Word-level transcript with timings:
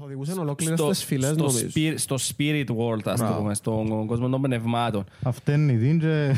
Καθοδηγούσαν 0.00 0.38
ολόκληρες 0.38 0.78
στο, 0.78 0.88
τις 0.88 1.04
φυλές 1.04 1.30
στο, 1.30 1.44
νομίζω. 1.44 1.66
spirit, 1.74 1.94
στο 1.96 2.16
spirit 2.16 2.64
world, 2.66 3.00
ας 3.04 3.18
το 3.18 3.24
Μπράβο. 3.24 3.38
πούμε, 3.38 3.54
στον 3.54 4.06
κόσμο 4.06 4.28
των 4.28 4.42
πνευμάτων. 4.42 5.04
Αυτήν 5.22 5.78
την 5.80 6.00
και... 6.00 6.34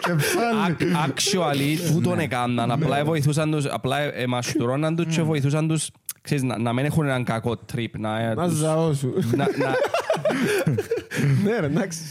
και 0.00 0.14
ψάλλει. 0.16 0.76
Ac- 0.78 1.08
Actually, 1.08 1.92
τούτον 1.92 2.18
έκαναν. 2.18 2.70
Απλά 2.70 3.04
βοηθούσαν 3.04 3.50
τους, 3.50 3.64
απλά 3.66 4.14
εμαστουρώναν 4.14 4.96
τους 4.96 5.14
και 5.16 5.22
βοηθούσαν 5.22 5.68
τους, 5.68 5.90
ξέρεις, 6.22 6.42
να, 6.42 6.58
να 6.58 6.72
μην 6.72 6.84
έχουν 6.84 7.04
έναν 7.04 7.24
κακό 7.24 7.56
trip. 7.74 7.90
Να, 7.98 8.34
Να 8.34 8.48
τους- 8.48 8.58
ζαώ 8.58 8.92
σου. 8.94 9.14
να, 9.36 9.44
να, 9.58 9.74
Ναι 11.44 11.58
ρε, 11.60 11.66
εντάξει. 11.66 12.02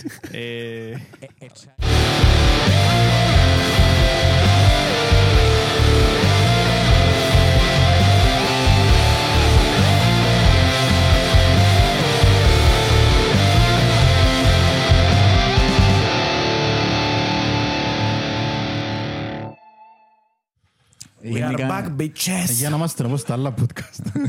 Ε, 21.21 21.29
We 21.33 21.51
are 21.51 21.59
back, 21.69 21.95
bitches. 22.01 22.49
Για 22.57 22.69
να 22.69 22.75
είμαστε 22.75 23.03
όπως 23.05 23.23
τα 23.23 23.33
άλλα 23.33 23.53
podcast. 23.59 24.21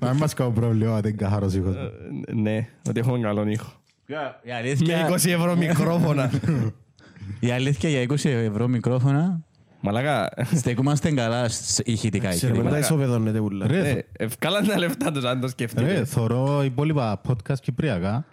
Να 0.00 0.08
μην 0.10 0.18
μας 0.18 0.34
κάνω 0.34 0.50
πρόβλημα, 0.50 1.00
δεν 1.00 1.16
καθαρός 1.16 1.54
ήχος. 1.54 1.74
ναι, 2.34 2.68
ότι 2.88 3.00
έχουμε 3.00 3.18
καλόν 3.18 3.48
ήχο. 3.48 3.72
Η 4.06 4.12
Με 4.44 4.54
αλήθεια, 4.54 5.08
20 5.10 5.14
ευρώ 5.30 5.56
μικρόφωνα. 5.56 6.30
η 7.40 7.50
αλήθεια 7.50 7.88
για 7.90 8.02
20 8.02 8.24
ευρώ 8.24 8.68
μικρόφωνα 8.68 9.44
Μαλάκα, 9.84 10.30
στεκούμαστε 10.54 11.10
καλά 11.10 11.48
σ- 11.48 11.80
ηχητικά. 11.88 12.28
Ξέρουμε, 12.28 12.52
ηχητικά. 12.58 12.74
τα 12.74 12.78
ισοπεδώνετε 12.78 13.38
ούλα. 13.38 13.66
Ρε, 13.66 13.88
ε, 13.90 14.02
ευκάλαν 14.12 14.66
τα 14.66 14.78
λεφτά 14.78 15.12
τους 15.12 15.24
αν 15.24 15.34
το 15.40 15.46
Ρε, 15.46 15.52
σκεφτείτε. 15.52 16.04
θωρώ 16.04 16.62
υπόλοιπα 16.64 17.20
podcast 17.28 17.58
κυπριακά. 17.62 18.24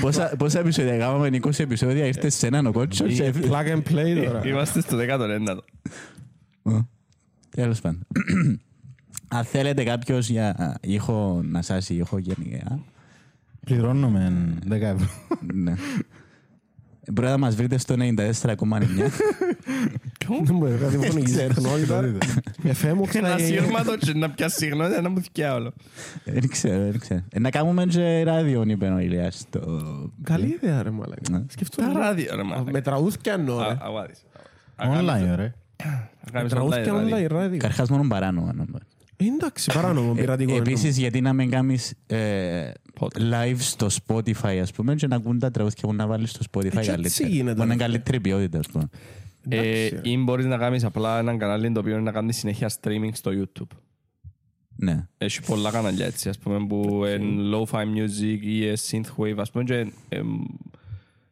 Πόσα- 0.00 0.32
Πόσα 0.38 0.58
επεισόδια 0.58 0.98
κάναμε, 0.98 1.28
20 1.32 1.58
επεισόδια, 1.58 2.06
ήρθες 2.06 2.34
σε 2.34 2.46
έναν 2.46 2.66
ο 2.66 2.72
κότσος. 2.72 3.14
και- 3.14 3.32
Plug 3.42 3.66
and 3.66 3.82
play 3.92 4.22
τώρα. 4.26 4.42
Είμαστε 4.46 4.80
στο 4.80 4.96
19ο. 5.00 5.58
Τέλος 7.50 7.80
πάντων. 7.80 8.06
Αν 9.28 9.44
θέλετε 9.44 9.84
κάποιος 9.84 10.28
για 10.28 10.48
α, 10.58 10.74
ήχο 10.80 11.40
να 11.44 11.62
σας 11.62 11.88
ήχο 11.88 12.18
γενικά, 12.18 12.80
Πληρώνουμε 13.64 14.32
10 14.68 14.72
ευρώ. 14.72 15.08
Ναι. 17.08 17.12
Μπορείτε 17.12 17.32
να 17.32 17.38
μας 17.38 17.54
βρείτε 17.56 17.78
στο 17.78 17.94
94,9. 17.98 19.10
Δεν 20.44 20.56
μπορεί 20.56 20.72
να 20.72 20.86
διαφωνήσει 20.88 21.34
η 21.34 21.48
συχνότητα. 21.52 22.00
FM 22.62 22.92
μου 22.94 23.02
Ένα 23.02 23.06
ξανά- 23.08 23.38
σύρματο 23.38 23.96
και 23.96 24.12
να 24.14 24.30
πιάσει 24.30 24.56
συχνότητα 24.56 25.00
να 25.00 25.08
μου 25.08 25.20
θυκιά 25.20 25.54
όλο. 25.54 25.72
Δεν 26.24 26.48
ξέρω, 26.48 26.82
δεν 26.90 26.98
ξέρω. 26.98 27.20
Ε, 27.32 27.38
Να 27.38 27.50
κάνουμε 27.50 27.84
και 27.84 28.22
ράδιο, 28.22 28.64
είπε 28.66 28.86
ο 28.88 28.98
Ηλίας. 28.98 29.38
στο- 29.38 30.10
Καλή 30.22 30.46
ιδέα 30.62 30.82
ρε 30.82 30.90
μαλάκα. 30.90 31.20
Ναι. 31.30 31.38
Τα 31.38 31.44
Σκεφτούμε. 31.48 31.92
ράδιο 31.92 32.36
ρε 32.36 32.42
μάλακα. 32.42 32.70
Με 32.70 32.80
τραγούδια 32.80 33.32
εννοώ 33.32 33.58
ρε. 33.58 33.64
Α, 33.64 33.78
αγάδεις. 33.80 34.18
Online, 34.76 35.34
ρε. 35.36 35.54
Να 36.24 36.30
κάνεις 36.32 36.50
Τραγούδια 36.50 36.84
online 36.84 36.88
online 36.88 37.10
ράδιο. 37.10 37.28
ράδιο. 37.28 37.58
Καρχάς 37.58 37.88
μόνο 37.90 38.08
παράνομα. 38.08 38.54
Νομίζω. 39.18 39.34
Ε, 39.40 39.44
Εντάξει, 39.44 39.70
παράνομο, 39.74 40.12
πειρατικό. 40.14 40.56
Επίσης, 40.56 40.98
γιατί 40.98 41.20
να 41.20 41.32
μην 41.32 41.50
κάνεις 41.50 41.94
ε, 42.06 42.70
Podcast. 43.00 43.18
live 43.32 43.56
στο 43.58 43.86
Spotify, 44.06 44.58
ας 44.62 44.72
πούμε, 44.72 44.94
και 44.94 45.06
να 45.06 45.16
ακούν 45.16 45.38
τα 45.38 45.50
τραγούδια 45.50 45.82
που 45.88 45.94
να 45.94 46.06
βάλεις 46.06 46.30
στο 46.30 46.40
Spotify 46.52 46.64
έτσι 46.76 46.90
καλύτερα. 46.90 47.28
γίνεται, 47.28 47.54
Που 47.56 47.62
είναι 47.62 47.72
ρε. 47.72 47.78
καλύτερη 47.78 48.20
ποιότητα, 48.20 48.58
ας 48.58 48.66
πούμε. 48.66 48.88
Ε, 49.48 49.56
Εντάξει, 49.58 49.94
ρε. 49.94 50.10
Ή 50.10 50.16
μπορείς 50.16 50.46
να 50.46 50.56
κάνεις 50.56 50.84
απλά 50.84 51.18
έναν 51.18 51.38
κανάλι 51.38 51.72
το 51.72 51.80
οποίο 51.80 51.92
είναι 51.92 52.02
να 52.02 52.12
κάνεις 52.12 52.36
συνέχεια 52.36 52.70
streaming 52.80 53.10
στο 53.12 53.30
YouTube. 53.34 53.76
Ναι. 54.76 55.06
Έχει 55.18 55.42
πολλά 55.42 55.70
κανάλια 55.70 56.06
έτσι, 56.06 56.28
ας 56.28 56.38
πούμε, 56.38 56.66
που 56.66 57.02
είναι 57.20 57.56
lo-fi 57.56 57.82
music 57.82 58.38
ή 58.40 58.66
ε, 58.66 58.74
synthwave, 58.90 59.36
ας 59.36 59.50
πούμε, 59.50 59.64
και 59.64 59.92
εμ, 60.08 60.26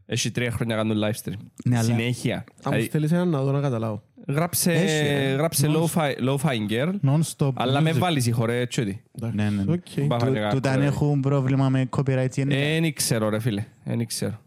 έχει 0.06 0.30
τρία 0.30 0.50
χρόνια 0.50 0.76
να 0.76 0.82
κάνουν 0.82 1.02
live 1.04 1.24
stream. 1.24 1.36
Ναι, 1.64 1.76
αλλά- 1.78 1.84
Συνέχεια. 1.84 2.34
Αν 2.36 2.44
μου 2.64 2.70
Δηλαδή, 2.70 2.84
στέλνεις 2.84 3.12
έναν 3.12 3.28
να 3.28 3.42
δω 3.42 3.52
να 3.52 3.60
καταλάβω. 3.60 4.02
Γράψε, 4.28 4.72
Έχει, 4.72 5.06
ε. 5.06 5.32
γράψε 5.34 5.68
lo-fi, 5.70 6.12
lo-fi 6.28 6.56
girl, 6.70 6.92
Non-stop. 7.06 7.52
αλλά 7.54 7.80
με 7.80 7.90
music. 7.90 7.98
βάλεις 7.98 8.26
ήχο 8.26 8.44
ρε, 8.44 8.58
έτσι 8.60 8.80
ότι. 8.80 9.02
Εντάξει, 9.18 9.36
Ναι, 9.36 9.50
ναι, 9.50 9.62
ναι. 9.62 9.72
οκ. 9.72 10.06
Μπα, 10.06 10.16
Του- 10.16 10.24
φανικά, 10.24 10.50
Τούτα 10.50 10.70
αν 10.70 10.78
ρε. 10.80 10.86
έχουν 10.86 11.20
πρόβλημα 11.20 11.68
με 11.68 11.88
copyright 11.96 12.30
γενικά. 12.34 12.56
Δεν 12.60 12.92
ξέρω 12.94 13.28
ρε 13.28 13.38
φίλε, 13.38 13.64
δεν 13.84 14.06
ξέρω. 14.06 14.40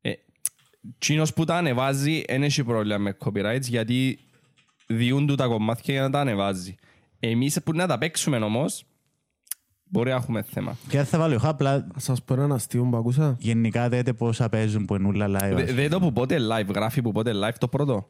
Ε, 0.00 0.12
Τσίνος 0.98 1.32
που 1.32 1.44
τα 1.44 1.56
ανεβάζει 1.56 2.22
δεν 2.28 2.42
έχει 2.42 2.64
πρόβλημα 2.64 2.98
με 2.98 3.16
copyrights 3.24 3.62
γιατί 3.68 4.18
διούν 4.86 5.26
του 5.26 5.34
τα 5.34 5.46
κομμάτια 5.46 5.94
για 5.94 6.02
να 6.02 6.10
τα 6.10 6.20
ανεβάζει. 6.20 6.74
Εμείς 7.20 7.62
που 7.64 7.72
να 7.72 7.86
τα 7.86 7.98
παίξουμε 7.98 8.36
όμως, 8.36 8.84
μπορεί 9.88 10.10
να 10.10 10.16
έχουμε 10.16 10.42
θέμα. 10.42 10.76
Και 10.88 10.96
δεν 10.96 11.06
θα 11.06 11.18
βάλω 11.18 11.34
εγώ 11.34 11.48
απλά 11.48 11.76
Να 11.94 12.00
σας 12.00 12.22
πω 12.22 12.34
έναν 12.34 12.52
αστείο 12.52 12.84
που 12.90 12.96
ακούσα. 12.96 13.36
γενικά 13.38 13.88
δείτε 13.88 14.12
πόσα 14.12 14.48
παίζουν 14.48 14.84
που 14.84 14.94
είναι 14.94 15.08
ούλα 15.08 15.26
live. 15.28 15.54
Δε- 15.54 15.62
ας 15.62 15.72
Δεν 15.74 15.90
το 15.90 16.00
που 16.00 16.12
πότε 16.12 16.36
live, 16.50 16.74
γράφει 16.74 17.02
που 17.02 17.12
πότε 17.12 17.32
live 17.34 17.54
το 17.58 17.68
πρώτο. 17.68 18.08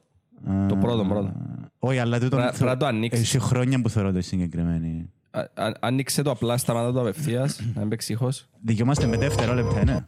Το 0.68 0.76
πρώτο 0.76 1.04
πρώτο. 1.04 1.32
Όχι, 1.78 1.98
αλλά 1.98 2.20
τούτο... 2.20 2.36
Πρά- 2.36 2.48
πρέπει 2.48 2.64
να 2.64 2.76
το 2.76 2.86
ανοίξεις. 2.86 3.34
Έχει 3.34 3.38
χρόνια 3.44 3.80
που 3.80 3.88
θεωρώ 3.90 4.12
το 4.12 4.20
συγκεκριμένη. 4.22 5.10
Α- 5.30 5.40
α- 5.54 5.72
Άνοιξε 5.80 6.22
το 6.22 6.30
απλά, 6.30 6.56
σταματά 6.56 6.92
το 6.92 7.00
απευθείας, 7.00 7.60
να 7.74 7.80
μην 7.80 7.88
παίξεις 7.88 8.10
ήχος. 8.10 8.46
Δικαιούμαστε 8.62 9.06
με 9.06 9.16
δευτερόλεπτα, 9.16 9.84
ναι. 9.84 10.06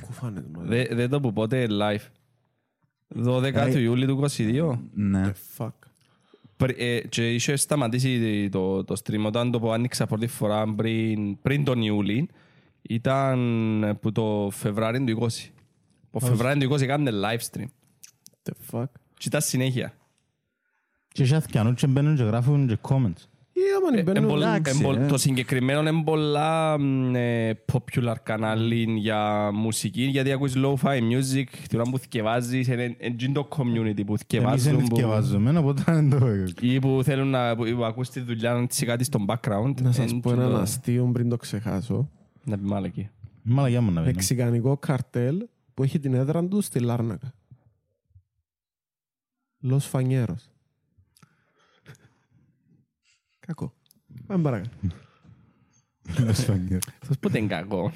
Κουφάνες, 0.00 0.42
μάλλον. 0.54 0.68
Δε- 0.70 0.94
Δεν 0.94 1.08
το 1.10 1.20
που 1.20 1.32
πότε 1.32 1.66
live. 1.70 2.02
12 3.26 3.70
του 3.72 3.78
Ιούλη 3.78 4.06
του 4.06 4.24
22. 4.36 4.78
Ναι. 4.94 5.32
Fuck. 5.58 5.68
Πρι- 6.66 6.80
ε, 6.80 7.00
Και 7.08 7.34
είχε 7.34 7.56
σταματήσει 7.56 8.48
το, 8.48 8.84
το 8.84 8.94
stream 9.04 9.24
όταν 9.26 9.50
το 9.50 9.60
που 9.60 9.72
άνοιξα 9.72 10.06
πρώτη 10.06 10.26
φορά 10.26 10.74
πριν, 10.74 11.40
πριν 11.40 11.64
τον 11.64 11.82
Ιούλη 11.82 12.28
ήταν 12.82 13.98
που 14.00 14.12
το 14.12 14.48
Φεβράριο 14.52 15.04
του 15.04 15.20
20. 15.20 15.50
Το 16.10 16.18
Φεβράριο 16.20 16.68
του 16.68 16.74
20 16.74 16.80
έκανε 16.80 17.10
live 17.14 17.40
stream. 17.50 17.66
The 18.42 18.52
fuck. 18.70 18.84
Και 19.18 19.24
ήταν 19.28 19.40
συνέχεια. 19.40 19.94
Και 21.08 21.22
είχε 21.22 21.34
αθκιανούν 21.36 21.74
και 21.74 21.86
μπαίνουν 21.86 22.16
και 22.16 22.22
γράφουν 22.22 22.66
και 22.66 22.78
comments. 22.82 23.22
Ή 23.56 23.60
άμα 23.76 23.98
Ε, 23.98 24.02
μπαίνουν, 24.02 24.22
εν 24.22 24.28
πολλά- 24.28 24.54
εντάξει, 24.56 24.84
εν 24.84 24.94
πο- 24.94 25.00
ε. 25.00 25.06
Το 25.06 25.18
συγκεκριμένο 25.18 25.80
είναι 25.88 26.02
πολλά 26.02 26.78
μ, 26.78 27.14
ε, 27.14 27.52
popular 27.72 28.14
κανάλι 28.22 28.86
για 28.98 29.50
μουσική 29.52 30.02
γιατί 30.02 30.32
ακούεις 30.32 30.54
lo-fi 30.56 30.98
music 30.98 31.44
την 31.68 31.80
ώρα 31.80 31.90
που 31.90 31.98
θκευάζεις 31.98 32.66
είναι 32.68 32.96
είναι 32.98 33.32
το 33.32 33.48
community 33.56 33.94
που 33.96 34.02
Εμείς 34.08 34.20
θκευάζουν 34.20 34.76
δεν 34.76 34.86
που- 34.88 34.96
θκευάζουμε, 34.96 35.58
οπότε 35.58 35.82
δεν 35.86 36.10
το... 36.10 36.28
ή 36.60 36.78
που 36.78 37.00
θέλουν 37.04 37.28
να 37.28 37.56
που 37.56 37.64
που 37.76 37.84
ακούς 37.84 38.08
τη 38.08 38.20
δουλειά 38.20 38.52
να 38.52 38.66
τσι 38.66 38.86
κάτι 38.86 39.04
στο 39.04 39.24
background. 39.28 39.74
Να 39.82 39.92
σας 39.92 40.10
Εν 40.12 40.20
πω 40.20 40.28
τζιν 40.30 40.40
έναν 40.40 40.52
το- 40.52 40.58
αστείο 40.60 41.10
πριν 41.12 41.28
το 41.28 41.36
ξεχάσω. 41.36 42.10
Να 42.44 42.56
πει 42.58 42.64
μάλακη. 42.64 43.08
Μαλαγιά 43.42 43.80
μου 43.80 43.90
να 43.90 44.00
βγαίνει. 44.00 44.14
Μεξικανικό 44.14 44.76
καρτέλ 44.76 45.46
που 45.74 45.82
έχει 45.82 45.98
την 45.98 46.14
έδρα 46.14 46.44
του 46.44 46.60
στη 46.60 46.80
Λάρνακα. 46.80 47.34
Λος 49.60 49.86
Φανιέρος. 49.86 50.48
Κακό. 53.46 53.72
Πάμε 54.26 54.42
παρακάτω. 54.42 54.70
Αυτός 57.00 57.18
ποτέ 57.20 57.38
είναι 57.38 57.46
κακό. 57.48 57.92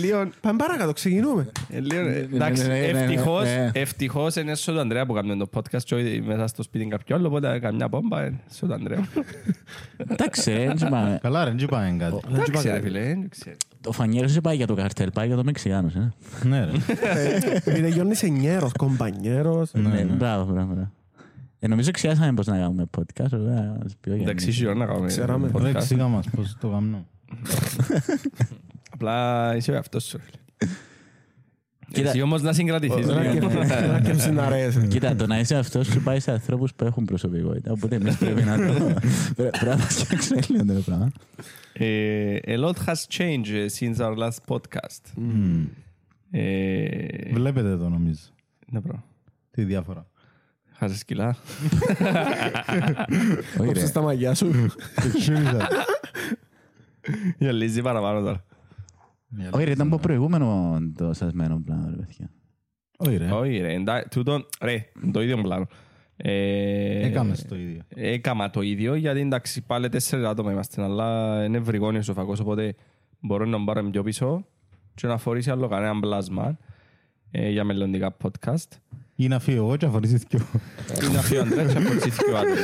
Λίγο... 0.00 0.30
Πάμε 0.40 0.58
παρακάτω, 0.58 0.92
ξεκινούμε. 0.92 1.50
ε, 1.70 1.80
λίγο- 1.80 2.02
ναι, 2.02 2.16
Εντάξει, 2.16 2.66
ναι, 2.66 2.68
ναι, 2.80 2.92
ναι, 2.92 3.00
ευτυχώς, 3.02 3.44
ναι. 3.44 3.70
ευτυχώς 3.74 4.36
είναι 4.36 4.54
στο 4.54 4.72
του 4.72 4.78
Ανδρέα 4.80 5.06
που 5.06 5.12
κάνουμε 5.12 5.36
το 5.36 5.50
podcast 5.54 5.82
και 5.82 5.94
όχι 5.94 6.22
μέσα 6.26 6.46
στο 6.46 6.62
σπίτι 6.62 6.86
κάποιο 6.86 7.16
άλλο, 7.16 7.26
οπότε 7.28 7.58
καμιά 7.58 7.88
πόμπα 7.88 8.26
είναι 8.26 8.40
στο 8.50 8.66
του 8.66 8.72
Ανδρέα. 8.74 9.08
Εντάξει, 9.96 10.50
ρε, 10.52 10.62
έτσι 10.70 10.86
πάμε. 10.90 11.18
Καλά 11.22 11.44
ρε, 11.44 11.50
δεν 11.50 11.68
πάμε 11.68 11.96
κάτι. 11.98 12.20
Εντάξει 12.38 12.68
ρε 12.68 12.80
φίλε, 12.80 13.00
δεν 13.00 13.28
ξέρω. 13.28 13.56
Το 13.80 13.92
φανιέρος 13.92 14.32
δεν 14.32 14.40
πάει 14.42 14.56
για 14.56 14.66
το 14.66 14.74
καρτέλ, 14.74 15.10
πάει 15.10 15.26
για 15.26 15.36
το 15.36 15.44
Μεξικάνος, 15.44 15.94
ε. 15.94 16.12
Ναι 16.44 16.64
ρε. 16.64 16.70
Επειδή 17.64 17.90
γιώνεις 17.90 18.22
ενιέρος, 18.22 18.72
κομπανιέρος. 18.72 19.70
Ναι, 19.72 20.02
μπράβο, 20.04 20.52
μπράβο. 20.52 20.92
Μπράβο. 21.58 21.66
Ε, 21.66 21.68
νομίζω 21.68 21.90
ξεχάσαμε 21.90 22.34
πώς 22.34 22.46
να 22.46 22.58
κάνουμε 22.58 22.84
podcast. 22.98 23.28
βέβαια, 23.30 23.60
να 23.62 23.78
σας 23.82 23.96
πει 24.00 24.10
ο 24.10 24.12
Εντάξει, 24.14 24.24
Γιάννης. 24.24 24.46
είσαι 24.46 24.66
ώρα 24.66 24.74
να 24.74 24.86
κάνουμε 24.86 25.06
Ξέραμε. 25.06 25.50
podcast. 25.54 25.62
Ρε, 25.62 25.68
εξήγα 25.70 26.08
μας 26.08 26.26
πώς 26.36 26.56
το 26.60 26.68
κάνουμε. 26.70 27.04
Απλά 28.90 29.52
είσαι 29.56 29.76
αυτός 29.76 30.04
σου. 30.04 30.18
φίλε. 30.18 30.70
Κοίτα- 31.92 32.08
Εσύ 32.08 32.20
όμως 32.20 32.42
να 32.42 32.52
συγκρατηθείς. 32.52 33.08
Ένα 33.08 33.20
λίγο. 33.32 33.48
και- 33.48 33.56
ένα 33.82 34.00
και 34.00 34.12
ψιναρές. 34.12 34.78
Κοίτα, 34.88 35.14
το 35.16 35.26
να 35.26 35.38
είσαι 35.38 35.56
αυτός 35.56 35.86
σου 35.86 36.02
πάει 36.02 36.20
σε 36.20 36.30
ανθρώπους 36.30 36.74
που 36.74 36.84
έχουν 36.84 37.04
προσωπικότητα. 37.04 37.72
Οπότε 37.72 37.94
εμείς 37.96 38.16
πρέπει 38.16 38.42
να 38.42 38.56
το... 38.56 38.94
Πρέπει 39.36 39.64
να 39.64 39.76
μας 39.76 39.94
φτιάξουμε 39.94 40.40
λίγο 40.48 40.74
το 40.74 40.80
πράγμα. 40.80 41.10
Ε, 41.72 42.36
A 42.46 42.58
lot 42.64 42.74
has 42.86 42.94
changed 43.18 43.44
eh, 43.46 43.66
since 43.78 43.96
our 43.96 44.16
last 44.18 44.38
podcast. 44.46 45.22
Ε, 46.30 47.32
Βλέπετε 47.32 47.76
το 47.76 47.88
νομίζω. 47.88 48.20
Ναι, 48.70 48.80
bro. 48.80 49.04
Τι 49.50 49.64
διαφορά. 49.64 50.06
Χάσες 50.78 51.04
κιλά. 51.04 51.36
Όχι, 53.58 53.58
ρε. 53.58 53.66
Κόψες 53.66 53.92
τα 53.92 54.00
μαλλιά 54.00 54.34
σου. 54.34 54.50
Γυαλίζει 57.38 57.82
παραπάνω 57.82 58.20
τώρα. 58.20 58.44
Όχι, 59.50 59.64
ρε, 59.64 59.70
ήταν 59.70 59.86
από 59.86 59.98
προηγούμενο 59.98 60.78
το 60.96 61.12
σασμένο 61.12 61.62
πλάνο, 61.64 61.90
ρε 61.90 61.96
παιδιά. 61.96 62.30
Όχι 62.98 63.16
ρε, 63.16 63.30
Όχι 63.30 63.58
ρε, 63.58 63.72
εντά- 63.74 64.08
τούτο, 64.10 64.46
ρε, 64.60 64.84
το 65.12 65.22
ίδιο 65.22 65.38
πλάνο. 65.40 65.66
Ε, 66.16 67.06
έκαμες 67.06 67.44
το 67.46 67.56
ίδιο. 67.56 67.82
Έκαμα 67.88 68.50
το 68.50 68.60
ίδιο 68.60 68.94
γιατί 68.94 69.20
εντάξει 69.20 69.62
πάλι 69.62 69.88
τέσσερις 69.88 70.24
άτομα 70.26 70.52
είμαστε 70.52 70.82
αλλά 70.82 71.44
είναι 71.44 71.58
βρυγόνιος 71.58 72.08
ο 72.08 72.12
φακός 72.14 72.40
οπότε 72.40 72.74
μπορώ 73.20 73.44
να 73.44 73.64
πάρω 73.64 73.82
πιο 73.90 74.02
πίσω 74.02 74.46
και 74.94 75.06
να 75.06 75.16
φορήσει 75.18 75.50
άλλο 75.50 75.68
κανένα 75.68 76.00
πλάσμα 76.00 76.58
ε, 77.30 77.48
για 77.48 77.64
μελλοντικά 77.64 78.16
podcast. 78.22 78.68
Ή 79.20 79.28
να 79.28 79.38
φύγω 79.38 79.64
εγώ 79.64 79.76
και 79.76 79.86
να 79.86 79.92
φορήσεις 79.92 80.22
δυο. 80.28 80.40
Ή 81.10 81.12
να 81.14 81.20
φύγει 81.20 81.38
ο 81.38 81.42
Ανδρέας 81.42 81.72
και 81.72 81.78
να 81.78 81.84
φορήσει 81.86 82.10
και 82.10 82.30
ο 82.32 82.36
Άντρες. 82.36 82.58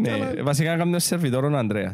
Ναι, 0.00 0.42
βασικά 0.42 0.70
να 0.70 0.76
κάνουμε 0.76 0.98
σερβιτόρο 0.98 1.50
ο 1.52 1.56
Ανδρέας. 1.56 1.92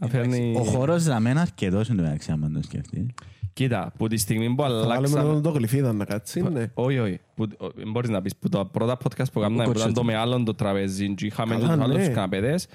Να 0.00 0.08
φέρνει... 0.08 0.54
Ο 0.56 0.62
χώρος 0.62 1.04
για 1.04 1.20
μένα 1.20 1.40
αρκετός 1.40 1.88
είναι 1.88 1.96
το 1.96 2.02
μεταξύ, 2.02 2.32
άμα 2.32 2.50
το 2.50 2.60
σκεφτείς. 2.62 3.06
Κοίτα, 3.52 3.92
που 3.96 4.06
τη 4.08 4.16
στιγμή 4.16 4.54
που 4.54 4.62
Θα 4.62 4.68
βάλουμε 4.68 4.94
αλλάξαμε... 4.94 5.22
τον 5.32 5.42
το 5.42 5.50
γλυφίδα 5.50 5.92
να 5.92 6.04
κάτσει, 6.04 6.40
ναι. 6.52 6.70
Όχι, 6.74 6.98
όχι. 6.98 7.20
Που- 7.34 7.48
ο- 7.58 7.66
Μπορείς 7.92 8.10
να 8.10 8.22
πεις 8.22 8.36
που 8.36 8.48
τα 8.48 8.66
πρώτα 8.66 8.96
podcast 8.96 9.32
που 9.32 9.40
κάναμε 9.40 9.64
που 9.64 9.70
ήταν 9.70 9.72
κόψε 9.72 9.86
το 9.86 9.92
το. 9.92 10.04
με 10.04 10.14
άλλον 10.16 10.44
το 10.44 10.54
τραπέζι 10.54 11.14
και 11.14 11.26
είχαμε 11.26 11.54
Καλά, 11.54 11.74
τους 11.74 11.82
άλλους 11.84 11.96
ναι. 11.96 12.04
τους 12.04 12.14
καναπέδες 12.14 12.66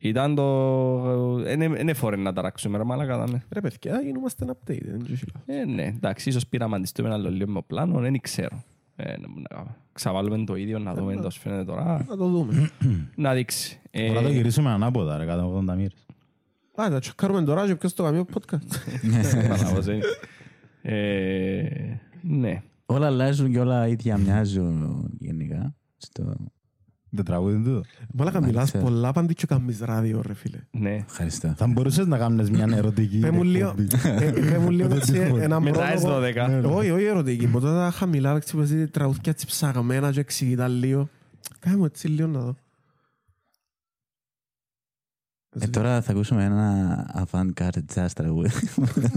ήταν 0.00 0.34
το... 0.34 1.44
Είναι 1.80 1.92
φορέ 1.92 2.16
να 2.16 2.32
ταράξουμε 2.32 2.78
ρε 2.78 2.84
μάλακα 2.84 3.14
ήταν. 3.14 3.42
Ρε 3.50 3.60
παιδιά, 3.60 4.00
γινόμαστε 4.04 4.44
update. 4.48 4.82
δεν 4.84 5.04
ξέρω. 5.04 5.30
Ε, 5.46 5.64
ναι, 5.64 5.82
εντάξει, 5.84 6.28
ίσως 6.28 6.46
πήραμε 6.46 6.76
αντιστούμε 6.76 7.12
άλλο 7.12 7.30
λίγο 7.30 7.50
με 7.50 7.60
πλάνο, 7.66 7.98
δεν 8.00 8.20
ξέρω. 8.20 8.62
Ε, 8.96 9.14
να- 9.18 9.56
να 9.58 9.76
ξαβάλουμε 9.92 10.44
το 10.44 10.56
ίδιο, 10.56 10.78
να 10.78 10.94
δούμε 10.94 11.14
πώς 11.14 11.38
φαίνεται 11.38 11.64
τώρα. 11.64 12.04
Να 12.08 12.16
το 12.16 12.28
δούμε. 12.28 12.70
Να 13.16 13.34
δείξει. 13.34 13.80
Ε, 13.90 14.00
Μπορούμε 14.02 14.20
να 14.20 14.26
το 14.26 14.32
γυρίσουμε 14.32 14.70
ανάποδα 14.70 15.16
ρε, 15.16 15.24
180 15.24 15.74
μοίρες. 15.76 16.06
Α, 16.74 16.88
θα 16.90 16.98
τσεκάρουμε 16.98 17.42
τώρα 17.42 17.66
και 17.66 17.74
ποιος 17.76 17.94
το 17.94 18.02
κάνει 18.02 18.24
podcast. 18.34 18.66
Παραλάβως, 19.48 19.86
ε. 19.86 19.98
Ε, 20.82 22.00
Ναι. 22.22 22.62
Όλα 22.86 23.06
αλλάζουν 23.06 23.52
και 23.52 23.58
όλα 23.60 23.88
ίδια 23.88 24.16
μοιάζουν 24.18 25.08
γενικά. 25.18 25.74
Στο... 27.12 27.16
Το 27.16 27.22
τραγούδι 27.22 27.62
του. 27.64 27.84
Μάλακα 28.14 28.42
μιλάς 28.42 28.68
ξέρω. 28.68 28.84
πολλά 28.84 29.12
πάντη 29.12 29.34
και 29.34 29.46
κάνεις 29.46 29.80
ράδιο 29.80 30.22
ρε 30.26 30.34
φίλε. 30.34 30.58
Ναι. 30.70 30.94
Ευχαριστώ. 31.08 31.52
Θα 31.56 31.66
μπορούσες 31.66 32.06
να 32.06 32.18
κάνεις 32.18 32.50
μια 32.50 32.68
ερωτική 32.74 33.18
Πέ 33.18 33.30
μου 33.30 33.42
λίγο, 33.42 33.68
εκπομπή. 33.78 34.24
ε, 34.24 34.30
πέ 34.30 34.58
μου 34.58 34.70
λίγο 34.70 34.94
έτσι 34.94 35.16
έναν 35.40 35.62
Μετά 35.62 35.90
τις 35.92 36.00
πρόλογο. 36.02 36.26
12. 36.70 36.76
Όχι, 36.76 36.90
όχι 36.90 37.04
ερωτική. 37.04 37.46
Ποτέ 37.46 37.66
τα 37.66 37.90
χαμηλά 37.94 38.34
έτσι 38.36 38.54
που 38.54 38.60
έτσι 38.60 38.86
τραγούδια 38.88 39.22
έτσι 39.32 39.46
ψαγμένα 39.46 40.12
και 40.12 40.20
εξηγητά 40.20 40.68
λίγο. 40.68 41.08
Κάνε 41.58 41.76
μου 41.76 41.84
έτσι 41.84 42.08
λίγο 42.08 42.28
να 42.28 42.40
δω. 42.40 42.56
Ε, 45.60 45.66
τώρα 45.66 46.02
θα 46.02 46.12
ακούσουμε 46.12 46.44
ένα 46.44 47.06
avant-garde 47.30 47.94
jazz 47.94 48.06
τραγούδι. 48.14 48.50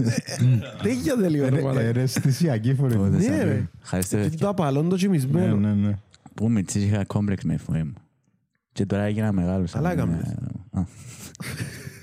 Τέγιατε 0.82 1.28
λίγο 1.28 1.48
ρε 1.48 1.58
Ε, 1.58 1.62
μάλακα. 1.62 1.92
ρε, 1.92 2.02
αισθησιακή 2.02 2.74
φορή. 2.74 2.94
Οπότε 2.94 3.16
Ναι, 3.16 3.22
σαν- 3.22 3.38
ρε. 3.44 3.68
Ευχαριστώ. 3.82 4.16
Και 4.16 4.22
παιδιά. 4.22 4.38
το 4.38 4.48
απαλόν 4.48 4.82
το 4.84 4.90
Ναι, 4.90 4.96
τσιμισμένο. 4.96 5.56
ναι, 5.56 5.72
ναι. 5.72 5.98
Που 6.34 6.50
μητσής 6.50 6.84
είχα 6.84 7.04
κόμπλεξ 7.04 7.44
με 7.44 7.56
φοέ 7.56 7.84
μου. 7.84 7.92
Και 8.72 8.86
τώρα 8.86 9.02
έγινα 9.02 9.32
μεγάλος. 9.32 9.70
Καλά 9.72 9.88
αλλά, 9.88 10.02
έκαμες. 10.02 10.28
ε, 10.28 10.36
α. 10.78 10.82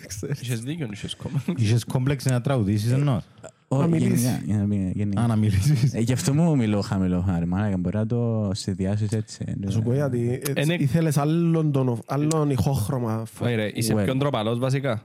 Ξέρεις. 0.08 0.42
Είχες 0.42 0.62
δίκιο, 0.62 0.88
είχες 0.92 1.16
κόμμα. 1.16 1.44
Είχες 1.58 1.84
κόμπλεξ 1.84 2.26
να 2.26 2.42
τραγουδήσεις 2.42 2.92
εννοώ. 2.92 3.20
Όχι, 3.68 3.90
μιλήσεις. 3.90 4.22
γενικά, 4.22 4.42
για 4.46 4.58
να 4.58 4.66
μην- 4.66 4.92
γενικά. 4.92 5.22
Α, 5.22 5.28
να 5.28 5.36
μιλήσεις. 5.36 5.94
Ε, 5.94 6.00
Γι' 6.00 6.14
αυτό 6.14 6.34
μου 6.34 6.56
μιλώ 6.56 6.82
χαμηλό 6.82 7.22
χάρη. 7.22 7.46
Μάλακα 7.46 7.78
μπορεί 7.78 7.98
να 7.98 8.06
το 8.06 8.52
συνδυάσεις 8.54 9.10
έτσι. 9.12 9.44
ε, 9.48 9.54
Θα 9.66 9.72
σου 9.72 9.82
πω 9.82 9.94
γιατί 9.94 10.32
έτσι, 10.46 10.62
Είναι- 10.64 10.74
ήθελες 10.84 11.18
άλλον 11.18 11.72
τον- 11.72 12.02
άλλον 12.08 12.50
ηχόχρωμα. 12.50 13.26
Όχι 13.40 13.56
ρε, 13.56 13.72
είσαι 13.74 13.94
Well. 13.98 14.04
πιο 14.04 14.16
ντροπαλός 14.16 14.60
βασικά. 14.60 15.02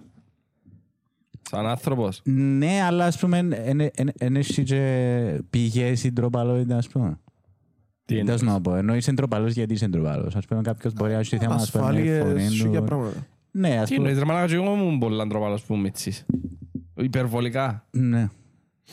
Σαν 1.50 1.66
άνθρωπος. 1.66 2.20
Ναι, 2.24 2.80
αλλά 2.82 3.04
ας 3.06 3.18
πούμε 3.18 3.42
δεν 4.16 4.36
έχει 4.36 4.62
και 4.62 5.40
πηγές 5.50 6.04
η 6.04 6.10
ντροπαλότητα 6.12 6.76
ας 6.76 6.88
πούμε. 6.88 7.18
Τι 8.06 8.14
Δεν 8.14 8.18
εννοείς; 8.28 8.42
να 8.42 8.60
πω, 8.60 8.74
ενώ 8.74 8.94
είσαι 8.96 9.12
ντροπαλός 9.12 9.52
γιατί 9.52 9.72
είσαι 9.72 9.86
ντροπαλός. 9.88 10.36
Ας 10.36 10.44
πούμε 10.46 10.62
κάποιος 10.62 10.92
μπορεί 10.92 11.12
να 11.12 11.18
έχει 11.18 11.36
θέμα 11.38 11.54
ας 11.54 11.70
πούμε 11.70 11.84
με 11.84 11.90
Ασφάλειες 11.90 12.22
φωνή 12.22 12.48
σου 12.48 12.64
του. 12.64 12.70
για 12.70 12.82
πράγματα. 12.82 13.26
Ναι, 13.50 13.78
ας 13.78 13.88
Τι 13.88 13.94
πούμε. 13.94 14.08
εννοείς 14.08 14.18
ρε 14.24 14.32
μαλάκα 14.32 14.46
και 14.46 14.54
εγώ 14.54 14.72
ήμουν 14.74 14.98
πολλά 14.98 15.26
ντροπαλός 15.26 15.62
που 15.62 15.76
μίτσις. 15.76 16.26
Υπερβολικά. 16.94 17.86
Ναι. 17.90 18.28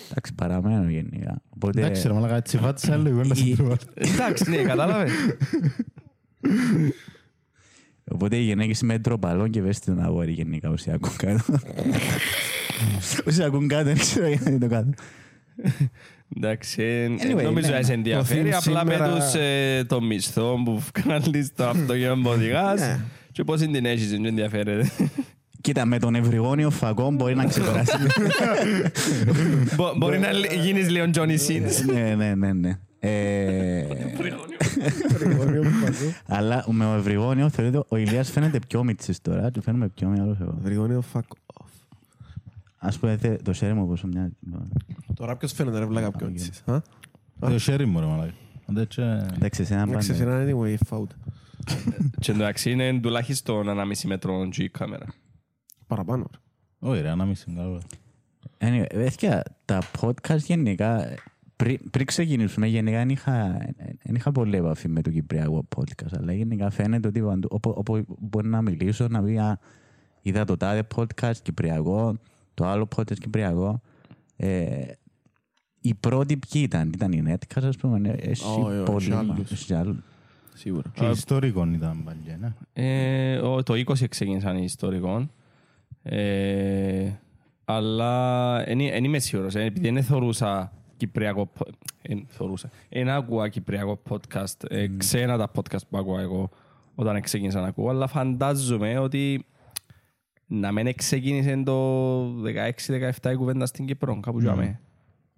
Εντάξει, 0.10 0.33
παραμένω 0.36 0.89
γενικά. 0.89 1.42
Οπότε, 1.50 1.80
Εντάξει 1.80 2.07
ρε 2.07 2.13
μαλάκα, 2.13 2.36
έτσι 2.36 2.57
φάτησα 2.57 2.98
λίγο 2.98 3.24
να 3.24 3.36
σε 3.36 3.48
Η- 3.48 3.56
τραβάω. 3.56 3.75
Εντάξει, 4.13 4.50
ναι, 4.50 4.57
κατάλαβες. 4.57 5.12
οπότε 8.12 8.38
οι 8.38 8.42
γυναίκες 8.44 8.80
είμαι 8.81 8.98
ντροπαλών 8.98 9.50
και 9.50 9.62
βέστε 9.62 9.94
τον 9.94 10.04
αγόρι 10.04 10.31
γενικά 10.31 10.69
όσοι 10.69 10.92
ακούν 10.92 11.15
κάτω. 11.15 11.44
όσοι 13.27 13.44
ακούν 13.48 13.68
κάτω, 13.68 13.83
δεν 13.83 13.98
ξέρω 13.98 14.27
γιατί 14.27 14.57
το 14.57 14.68
κάτω. 14.68 14.89
Εντάξει, 16.38 16.84
ε, 16.84 17.08
Anyway, 17.08 17.44
νομίζω 17.44 17.70
ναι, 17.72 17.78
να 17.78 17.82
σε 17.84 17.88
ναι. 17.88 17.94
ενδιαφέρει. 17.94 18.50
Το 18.50 18.58
theme 18.58 18.62
Απλά 18.68 18.86
με 18.86 18.92
σήμερα- 18.94 19.16
τους 19.16 19.34
ε, 19.34 19.84
το 19.88 20.02
μισθό 20.02 20.62
που 20.66 20.84
βγάλεις 21.06 21.46
στο 21.46 21.64
αυτοκίνητο 21.64 22.16
που 22.24 22.30
οδηγάς 22.30 22.80
Ναι. 22.80 23.00
και 23.32 23.44
πώς 23.44 23.62
είναι 23.62 23.72
την 23.74 23.86
έχεις, 23.86 24.10
δεν 24.10 24.26
ενδιαφέρεται. 24.26 24.92
Κοίτα, 25.62 25.86
με 25.86 26.00
τον 26.00 26.16
ευρυγόνιο 26.16 26.70
φακό 26.70 27.12
μπορεί 27.12 27.36
να 27.36 27.46
ξεπεράσει. 27.46 27.92
Μπο- 29.76 29.94
Μπορεί 29.98 30.20
να 30.20 30.32
λ- 30.32 30.54
γίνεις 30.54 30.90
λίγο 30.90 31.06
Johnny 31.14 31.38
Sins. 31.48 31.94
ναι, 31.94 32.16
ναι, 32.16 32.36
ναι, 32.36 32.54
ναι. 32.54 32.78
Ε, 33.00 33.84
αλλά 36.28 36.66
με 36.70 36.86
ο 36.86 36.96
ευρυγόνιο 36.98 37.50
θεωρείται 37.50 37.82
ο 37.88 37.98
Ηλίας 37.98 38.32
φαίνεται 38.32 38.60
πιο 38.68 38.84
μίτσης 38.84 39.22
τώρα. 39.22 39.52
Του 39.52 39.62
φαίνομαι 39.62 39.88
πιο 39.90 40.08
μεγάλος 40.08 40.38
εγώ. 40.42 40.58
Βρυγόνιο 40.62 41.04
fuck 41.14 41.20
off. 41.20 41.43
Ας 42.86 43.00
πούμε 43.00 43.18
θε- 43.18 43.42
το 43.44 43.54
σέρι 43.54 43.74
μου 43.74 43.88
πόσο 43.88 44.08
μοιάζει. 44.08 44.34
Τώρα 45.14 45.38
ποιος 45.38 45.52
φαίνεται 45.52 45.80
ρε 45.80 45.86
βλάκα 45.86 46.12
ποιον 46.12 46.34
είσαι. 46.36 46.52
α; 46.66 46.82
Το 47.40 47.58
χέρι 47.60 47.86
μου 47.86 48.00
ρε 48.00 48.06
μαλάκα. 48.06 48.34
Αντέτσι, 48.70 49.02
Εντάξει, 49.36 49.62
εσένα 49.62 49.82
Εντάξει, 49.82 50.12
πάντα. 50.12 50.24
εσένα 50.32 50.50
είναι 50.50 50.78
wave 50.90 50.98
out. 50.98 51.08
Και 52.20 52.32
εντάξει 52.32 52.72
είναι 52.72 53.00
τουλάχιστον 53.00 53.68
ένα 53.68 53.86
μισή 53.86 54.08
μέτρο 54.08 54.42
G 54.42 54.58
η 54.58 54.70
κάμερα. 54.70 55.06
Παραπάνω. 55.88 56.26
ρε. 56.32 56.38
Όχι 56.90 57.02
ρε, 57.02 57.10
ανάμιση 57.10 57.54
καλό. 57.56 57.82
Anyway, 58.58 58.86
παιδιά, 58.94 59.44
τα 59.66 59.82
podcast 60.02 60.38
γενικά, 60.38 61.08
πριν, 61.56 61.90
πριν 61.92 62.06
ξεκινήσουμε, 62.06 62.68
γενικά 62.68 62.98
δεν 62.98 63.10
είχα, 63.10 63.58
δεν 64.04 64.16
είχα 64.16 64.32
πολύ 64.32 64.58
επαφή 64.58 64.88
με 64.88 65.02
το 65.02 65.10
Κυπριακό 65.10 65.68
podcast, 65.76 66.18
αλλά 66.20 66.34
γενικά 66.34 66.70
φαίνεται 66.70 67.08
ότι 67.08 67.22
παντού- 67.22 67.54
όπου, 67.54 67.74
όπου 67.78 68.06
μπορεί 68.20 68.48
να 68.48 68.62
μιλήσω, 68.62 69.08
να 69.08 69.24
πει, 69.24 69.38
«Α, 69.38 69.60
είδα 70.22 70.46
το 70.46 70.58
τάδε 70.58 70.88
podcast 70.96 71.36
Κυπριακό, 71.44 72.18
το 72.53 72.65
άλλο 72.65 72.88
podcast 72.95 73.17
Κυπριακό. 73.19 73.81
Ε, 74.36 74.81
η 75.81 75.93
πρώτη 75.93 76.38
ποιοι 76.38 76.62
ήταν, 76.65 76.91
ήταν 76.93 77.12
η 77.12 77.24
Netcast, 77.27 77.63
ας 77.63 77.77
πούμε, 77.77 78.10
ε, 78.10 78.29
έχει 78.29 78.45
Όχι, 78.45 78.62
όχι, 78.62 78.83
πολύ, 78.91 79.05
έχει 79.05 79.13
άλλους. 79.13 79.51
έχει 79.51 79.74
άλλους. 79.74 79.98
Σίγουρα. 80.53 80.91
Και 80.93 81.05
ιστορικό 81.05 81.67
ήταν 81.74 82.01
παλιά, 82.03 82.38
ναι. 82.39 82.53
Ε, 82.74 83.38
ο- 83.38 83.63
το 83.63 83.74
20 83.74 84.07
ξεκίνησαν 84.10 84.57
οι 84.57 84.63
ιστορικών. 84.63 85.31
Ε, 86.03 87.12
αλλά 87.65 88.57
δεν 88.63 89.03
είμαι 89.03 89.19
σίγουρος. 89.19 89.55
ε, 89.55 89.63
επειδή 89.63 89.89
δεν 89.89 90.03
θεωρούσα 90.03 90.72
κυπριακό... 90.98 91.45
πο- 91.45 91.65
εν 92.01 92.25
θεωρούσα. 92.27 92.69
Εν 92.89 93.10
άκουα 93.10 93.50
κυπριακό 93.50 94.01
podcast. 94.10 94.63
Ε, 94.69 94.88
ξένα 94.98 95.38
τα 95.38 95.51
podcast 95.55 95.88
που 95.89 95.98
άκουα 95.98 96.22
εγώ 96.22 96.50
όταν 96.95 97.22
ξεκίνησα 97.22 97.62
να 97.62 97.67
ακούω. 97.67 97.89
Αλλά 97.89 98.07
φαντάζομαι 98.07 98.98
ότι 98.98 99.45
να 100.53 100.72
μην 100.72 100.95
ξεκίνησε 100.95 101.62
το 101.65 102.22
16-17 103.24 103.31
η 103.31 103.36
κουβέντα 103.36 103.65
στην 103.65 103.86
Κύπρο. 103.86 104.19
Κάπου 104.19 104.39
mm. 104.43 104.75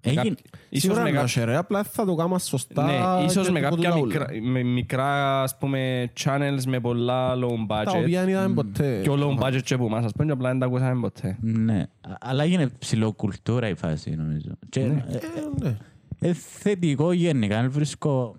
Έγινε- 0.08 0.38
Ίσως 0.70 0.82
Σίγουρα 0.82 1.02
με 1.02 1.10
να 1.10 1.12
κάποιο- 1.16 1.28
σε 1.28 1.44
ρε, 1.44 1.56
απλά 1.58 1.84
θα 1.84 2.06
το 2.06 2.16
κάνουμε 2.16 2.40
σωστά. 2.40 2.86
ναι, 2.86 3.26
ίσως 3.26 3.46
και 3.46 3.52
με 3.52 3.60
τίποτα 3.60 3.76
κάποια 3.76 3.92
άλλο. 3.92 4.06
μικρά, 4.06 4.28
με 4.42 4.64
μικρά 4.64 5.42
ας 5.42 5.58
πούμε, 5.58 6.12
channels 6.24 6.64
με 6.68 6.80
πολλά 6.80 7.34
low 7.36 7.50
Τα 7.68 7.84
budget. 7.84 7.98
οποία 8.00 8.20
δεν 8.20 8.30
είδαμε 8.30 8.54
ποτέ. 8.54 9.00
Και 9.04 9.10
ο 9.10 9.18
low 9.20 9.44
budget 9.44 9.62
και 9.64 9.78
που 9.78 9.90
μας, 9.90 10.06
ας 10.06 10.12
πούμε, 10.12 10.26
και 10.26 10.32
απλά 10.32 10.50
δεν 10.50 10.60
τα 10.60 10.66
ακούσαμε 10.66 11.00
ποτέ. 11.02 11.38
Ναι, 11.42 11.80
Α- 12.02 12.18
αλλά 12.20 12.44
έγινε 12.44 12.68
ψηλοκουλτούρα 12.80 13.70
η 13.70 13.76
φάση, 13.76 14.16
νομίζω. 14.16 14.50
Και, 14.70 14.80
ε, 14.80 14.84
Ε, 14.86 14.92
ναι. 15.64 15.78
Ε, 16.20 16.34
θετικό 16.34 17.12
γενικά. 17.12 17.60
Αν 17.60 17.72
βρίσκω 17.72 18.36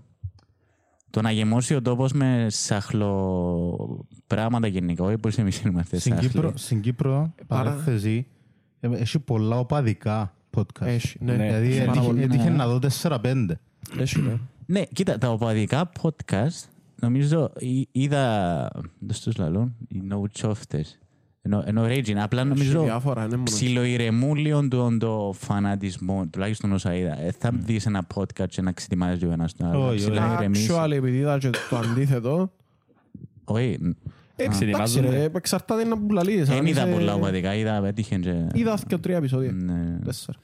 το 1.10 1.20
να 1.20 1.30
γεμώσει 1.30 1.74
ο 1.74 1.82
τόπος 1.82 2.12
με 2.12 2.46
σαχλο 2.50 4.06
πράγματα 4.26 4.66
γενικά, 4.66 5.04
όχι 5.04 5.18
πως 5.18 5.38
εμείς 5.38 5.60
είμαστε 5.60 5.98
Στην 5.98 6.12
σάχλοι. 6.12 6.28
Κύπρο, 6.28 6.52
στην 6.56 6.80
Κύπρο 6.80 7.34
Παρά- 7.46 7.70
παρένθεση, 7.70 8.26
ε, 8.80 8.88
έχει 8.92 9.18
πολλά 9.18 9.58
οπαδικά 9.58 10.34
podcast. 10.56 10.86
Έχει, 10.86 11.18
ναι. 11.20 11.36
Ναι. 11.36 11.44
Δηλαδή 11.46 11.66
Έχει 11.66 11.78
πάρα 11.78 11.90
έτυχε- 11.90 12.06
πολύ. 12.06 12.22
έτυχε 12.22 12.48
Ναι. 12.48 12.56
να 12.56 12.66
δω 12.66 12.78
4-5. 12.78 13.58
Έχει, 13.98 14.20
ναι. 14.20 14.36
Ναι, 14.66 14.82
κοίτα, 14.84 15.18
τα 15.18 15.30
οπαδικά 15.30 15.90
podcast, 16.02 16.68
νομίζω 17.00 17.52
εί- 17.58 17.88
είδα, 17.92 18.68
δεν 18.98 19.14
στους 19.14 19.36
λαλών, 19.36 19.74
οι 19.88 20.02
no 20.12 20.30
τσόφτες. 20.32 20.98
Ενώ, 21.46 21.62
ενώ 21.66 21.84
rage 21.84 22.08
είναι. 22.08 22.22
Απλά 22.22 22.40
Έχει 22.40 22.48
νομίζω 22.48 22.82
διάφορα, 22.82 23.24
είναι 23.24 23.36
μόνος. 23.36 23.52
ψιλοειρεμούν 23.54 24.36
λίγο 24.36 24.68
τον 24.68 24.98
το 24.98 25.34
φανατισμό, 25.38 26.26
τουλάχιστον 26.30 26.72
όσα 26.72 26.94
είδα. 26.94 27.20
Ε, 27.20 27.30
θα 27.38 27.50
δεις 27.54 27.86
ένα 27.86 28.06
podcast 28.14 28.48
και 28.48 28.62
να 28.62 28.72
ξετοιμάζεις 28.72 29.22
ο 29.22 29.30
ένας 29.32 29.54
τον 29.54 29.66
άλλο. 29.66 29.86
Όχι, 29.88 29.88
όχι. 29.88 30.10
ψιλοειρεμείς. 30.10 30.70
Actually, 30.72 30.90
επειδή 30.92 31.16
είδα 31.16 31.38
και 31.38 31.50
το 31.70 31.76
αντίθετο, 31.76 32.52
Όχι, 33.44 33.64
ε, 34.36 34.44
εντάξει 34.44 34.58
Ξετοιμάζονται. 34.64 35.08
ρε, 35.10 35.28
εξαρτάται 35.34 35.84
να 35.84 35.98
πουλαλείς. 35.98 36.48
δεν 36.48 36.58
Αν 36.58 36.66
είδα 36.66 36.82
είσαι- 36.86 36.96
πολλά 36.96 37.14
οπαδικά, 37.14 37.54
είδα 37.54 37.80
πέτυχε 37.80 38.16
και... 38.16 38.46
Είδα 38.54 38.78
και 38.86 38.98
τρία 38.98 39.16
επεισόδια. 39.16 39.52
Ναι. 39.52 39.98
Τέσσερα. 40.04 40.38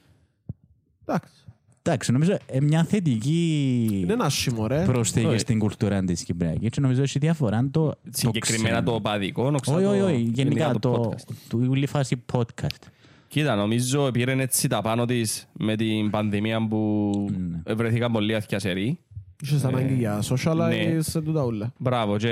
Εντάξει. 1.05 1.42
Εντάξει, 1.85 2.11
νομίζω 2.11 2.37
ε, 2.45 2.61
μια 2.61 2.83
θετική 2.83 3.89
Είναι 4.01 4.13
ένα 4.13 4.25
άσχημο, 4.25 4.67
ρε. 4.67 4.83
προσθήκη 4.85 5.25
Όχι. 5.25 5.37
στην 5.37 5.59
κουλτούρα 5.59 6.03
της 6.03 6.23
Κυπριακής 6.23 6.69
και 6.69 6.81
νομίζω 6.81 7.01
έχει 7.01 7.19
διαφορά 7.19 7.67
το... 7.71 7.91
Συγκεκριμένα 8.09 8.69
ξένο. 8.69 8.83
το 8.89 8.93
οπαδικό, 8.95 9.43
νομίζω 9.43 9.75
Όχι, 9.75 9.85
όχι, 9.85 9.99
το- 9.99 10.05
όχι. 10.05 10.29
Γενικά 10.33 10.73
το, 10.79 10.93
podcast. 11.11 11.33
το, 11.47 11.59
η 11.63 11.67
όλη 11.67 11.85
φάση 11.85 12.23
podcast. 12.33 12.87
Κοίτα, 13.27 13.55
νομίζω 13.55 14.11
πήρε 14.11 14.41
έτσι 14.41 14.67
τα 14.67 14.81
πάνω 14.81 15.05
της 15.05 15.47
με 15.53 15.75
την 15.75 16.09
πανδημία 16.09 16.67
που 16.67 17.11
Ναι. 17.65 17.73
βρεθήκαν 17.73 18.11
πολλοί 18.11 18.35
αθιασεροί. 18.35 18.99
Είχες 19.43 19.63
ανάγκη 19.63 19.93
για 19.93 20.23
socialize 20.23 20.91
ναι. 20.93 21.01
σε 21.01 21.21
τούτα 21.21 21.43
ούλα. 21.43 21.73
Μπράβο 21.77 22.17
και 22.17 22.29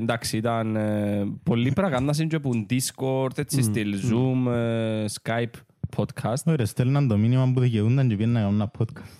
εντάξει 0.00 0.36
ήταν 0.36 0.76
ε, 0.76 1.26
πολλοί 1.42 1.72
πράγματα 1.72 2.12
είναι 2.18 2.26
και 2.26 2.38
που 2.38 2.66
Discord, 2.70 3.38
έτσι 3.38 3.62
στυλ 3.62 3.94
Zoom, 4.10 4.52
ε, 4.52 5.04
Skype, 5.22 5.60
podcast. 5.96 6.42
Ωραία, 6.46 6.66
στέλναν 6.66 7.08
το 7.08 7.16
μήνυμα 7.16 7.50
που 7.54 7.60
δικαιούνταν 7.60 8.08
και 8.08 8.16
πήγαιναν 8.16 8.34
να 8.34 8.40
κάνουν 8.48 8.60
ένα 8.60 8.70
podcast. 8.78 9.10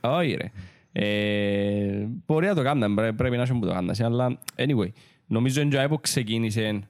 Όχι 0.00 0.34
ρε. 0.34 0.50
Ε, 0.92 2.06
μπορεί 2.26 2.46
να 2.46 2.54
το 2.54 2.62
κάνουν, 2.62 2.94
πρέ- 2.94 3.12
πρέπει 3.12 3.36
να 3.36 3.42
έχουν 3.42 3.60
που 3.60 3.66
το 3.66 3.72
κάνουν. 3.72 3.90
Αλλά 4.02 4.38
anyway, 4.56 4.88
νομίζω 5.26 5.60
είναι 5.60 5.76
και 5.80 5.88
που 5.88 6.00
ξεκίνησε 6.00 6.80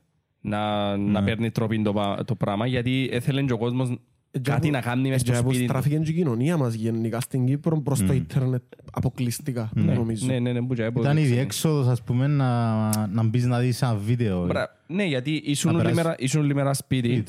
να, 0.40 0.96
να 0.96 1.22
παίρνει 1.22 1.50
τρόπιν 1.50 1.82
το, 1.82 1.92
πα- 1.92 2.24
το 2.24 2.34
πράγμα 2.34 2.66
γιατί 2.66 3.08
έθελε 3.12 3.42
και 3.42 3.52
ο 3.52 3.58
κόσμος 3.58 3.98
κάτι 4.42 4.70
να 4.70 4.80
κάνει 4.80 5.08
μες 5.08 5.20
στο 5.20 5.32
Και 5.32 5.38
που 5.42 5.48
σπίτι 5.48 5.58
του. 5.64 5.68
στράφηκε 5.68 5.96
και 5.96 6.10
η 6.10 6.14
κοινωνία 6.14 6.56
μας 6.56 6.74
γενικά 6.74 7.20
στην 7.20 7.46
Κύπρο 7.46 7.80
προς 7.80 8.04
το 8.04 8.12
ίντερνετ 8.12 8.62
αποκλειστικά, 8.92 9.70
νομίζω. 9.74 10.26
Ναι, 10.26 10.38
ναι, 10.38 10.52
ναι, 10.52 10.62
που 10.62 10.74
και 10.74 10.90
που 10.90 11.00
Ήταν 11.00 11.12
η 11.12 11.14
ξεκίνησε. 11.14 11.34
διέξοδος, 11.34 11.86
ας 11.86 12.02
πούμε, 12.02 12.26
να, 12.26 13.06
να 13.06 13.22
μπεις 13.22 13.44
να 13.46 13.58
δεις 13.58 13.82
ένα 13.82 13.94
βίντεο. 13.96 14.46
Μπρα- 14.46 14.76
Ναι, 14.86 15.04
γιατί 15.04 15.30
ήσουν 15.44 15.70
Να 15.72 15.76
όλη 15.78 15.86
περάσεις. 15.86 16.04
μέρα- 16.04 16.16
ήσουν 16.18 16.40
όλη 16.42 16.54
μέρα 16.54 16.74
σπίτι. 16.74 17.24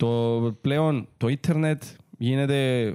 Σπίτι. 0.00 0.12
Το, 0.42 0.56
πλέον 0.60 1.08
το 1.16 1.28
ίντερνετ 1.28 1.82
γίνεται 2.18 2.94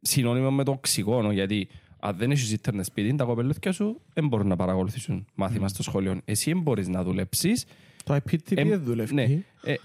συνώνυμο 0.00 0.50
με 0.50 0.64
το 0.64 0.70
οξυγόνο, 0.70 1.32
γιατί 1.32 1.68
αν 2.00 2.16
δεν 2.16 2.30
έχεις 2.30 2.52
ίντερνετ 2.52 2.84
σπίτι, 2.84 3.14
τα 3.14 3.24
κοπελούθια 3.24 3.72
σου 3.72 4.00
δεν 4.12 4.28
μπορούν 4.28 4.46
να 4.46 4.56
παρακολουθήσουν 4.56 5.26
μάθημα 5.34 5.68
στο 5.68 5.82
σχολείο. 5.82 6.20
Εσύ 6.24 6.52
δεν 6.52 6.62
μπορείς 6.62 6.88
να 6.88 7.02
δουλέψεις. 7.02 7.64
Το 8.04 8.14
IPTV 8.14 8.56
Εμ- 8.56 8.68
δεν 8.68 8.82
δουλεύει. 8.82 9.14
Ναι, 9.14 9.26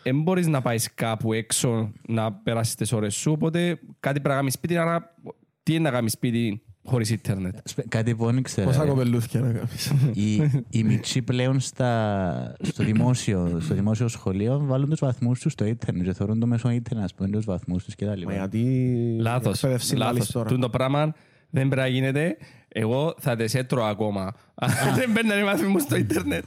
δεν 0.03 0.21
μπορείς 0.21 0.47
να 0.47 0.61
πάεις 0.61 0.93
κάπου 0.93 1.33
έξω 1.33 1.91
να 2.07 2.33
περάσεις 2.33 2.75
τις 2.75 2.91
ώρες 2.91 3.15
σου, 3.15 3.31
οπότε 3.31 3.79
κάτι 3.99 4.19
πρέπει 4.19 4.27
να 4.29 4.35
κάνεις 4.35 4.53
σπίτι, 4.53 4.77
άρα 4.77 5.15
τι 5.63 5.73
είναι 5.73 5.81
να 5.81 5.91
κάνεις 5.91 6.11
σπίτι; 6.11 6.61
Χωρίς 6.85 7.09
ίντερνετ. 7.09 7.55
Σπε- 7.63 7.87
Κάτι 7.87 8.15
που 8.15 8.25
δεν 8.25 8.37
ήξερα. 8.37 8.67
Πόσα 8.67 8.83
ρε. 8.83 8.89
κοπελούθια 8.89 9.39
να 9.39 9.51
κάνεις. 9.51 9.93
οι, 10.13 10.35
οι 10.69 10.83
μητσοί 10.83 11.21
πλέον 11.21 11.59
στα, 11.59 12.55
στο, 12.61 12.83
δημόσιο, 12.83 13.57
στο 13.61 13.73
δημόσιο 13.73 14.07
σχολείο 14.07 14.59
βάλουν 14.65 14.89
τους 14.89 14.99
βαθμούς 14.99 15.39
τους 15.39 15.51
στο 15.51 15.65
ίντερνετ 15.65 16.03
και 16.05 16.13
θεωρούν 16.13 16.39
το 16.39 16.47
μέσο 16.47 16.69
ίντερνετ, 16.69 17.03
ας 17.03 17.13
πούμε, 17.13 17.29
τους 17.29 17.45
βαθμούς 17.45 17.83
τους 17.83 17.95
κτλ. 17.95 18.21
Μα 18.25 18.33
γιατί... 18.33 18.97
Λάθος, 19.19 19.53
εκπαίδευση 19.55 19.95
λάθος. 19.95 20.13
βάλεις 20.13 20.31
τώρα. 20.31 20.49
Τούν 20.49 20.59
το 20.59 20.69
πράγμα 20.69 21.13
δεν 21.49 21.67
πρέπει 21.67 21.81
να 21.81 21.87
γίνεται. 21.87 22.37
Εγώ 22.67 23.15
θα 23.19 23.35
τις 23.35 23.53
έτρωω 23.55 23.85
ακόμα. 23.85 24.33
Δεν 24.97 25.11
μπαίνουν 25.11 25.39
οι 25.39 25.43
μάθημοι 25.43 25.69
μου 25.71 25.79
στο 25.79 25.95
ίντερνετ. 25.95 26.43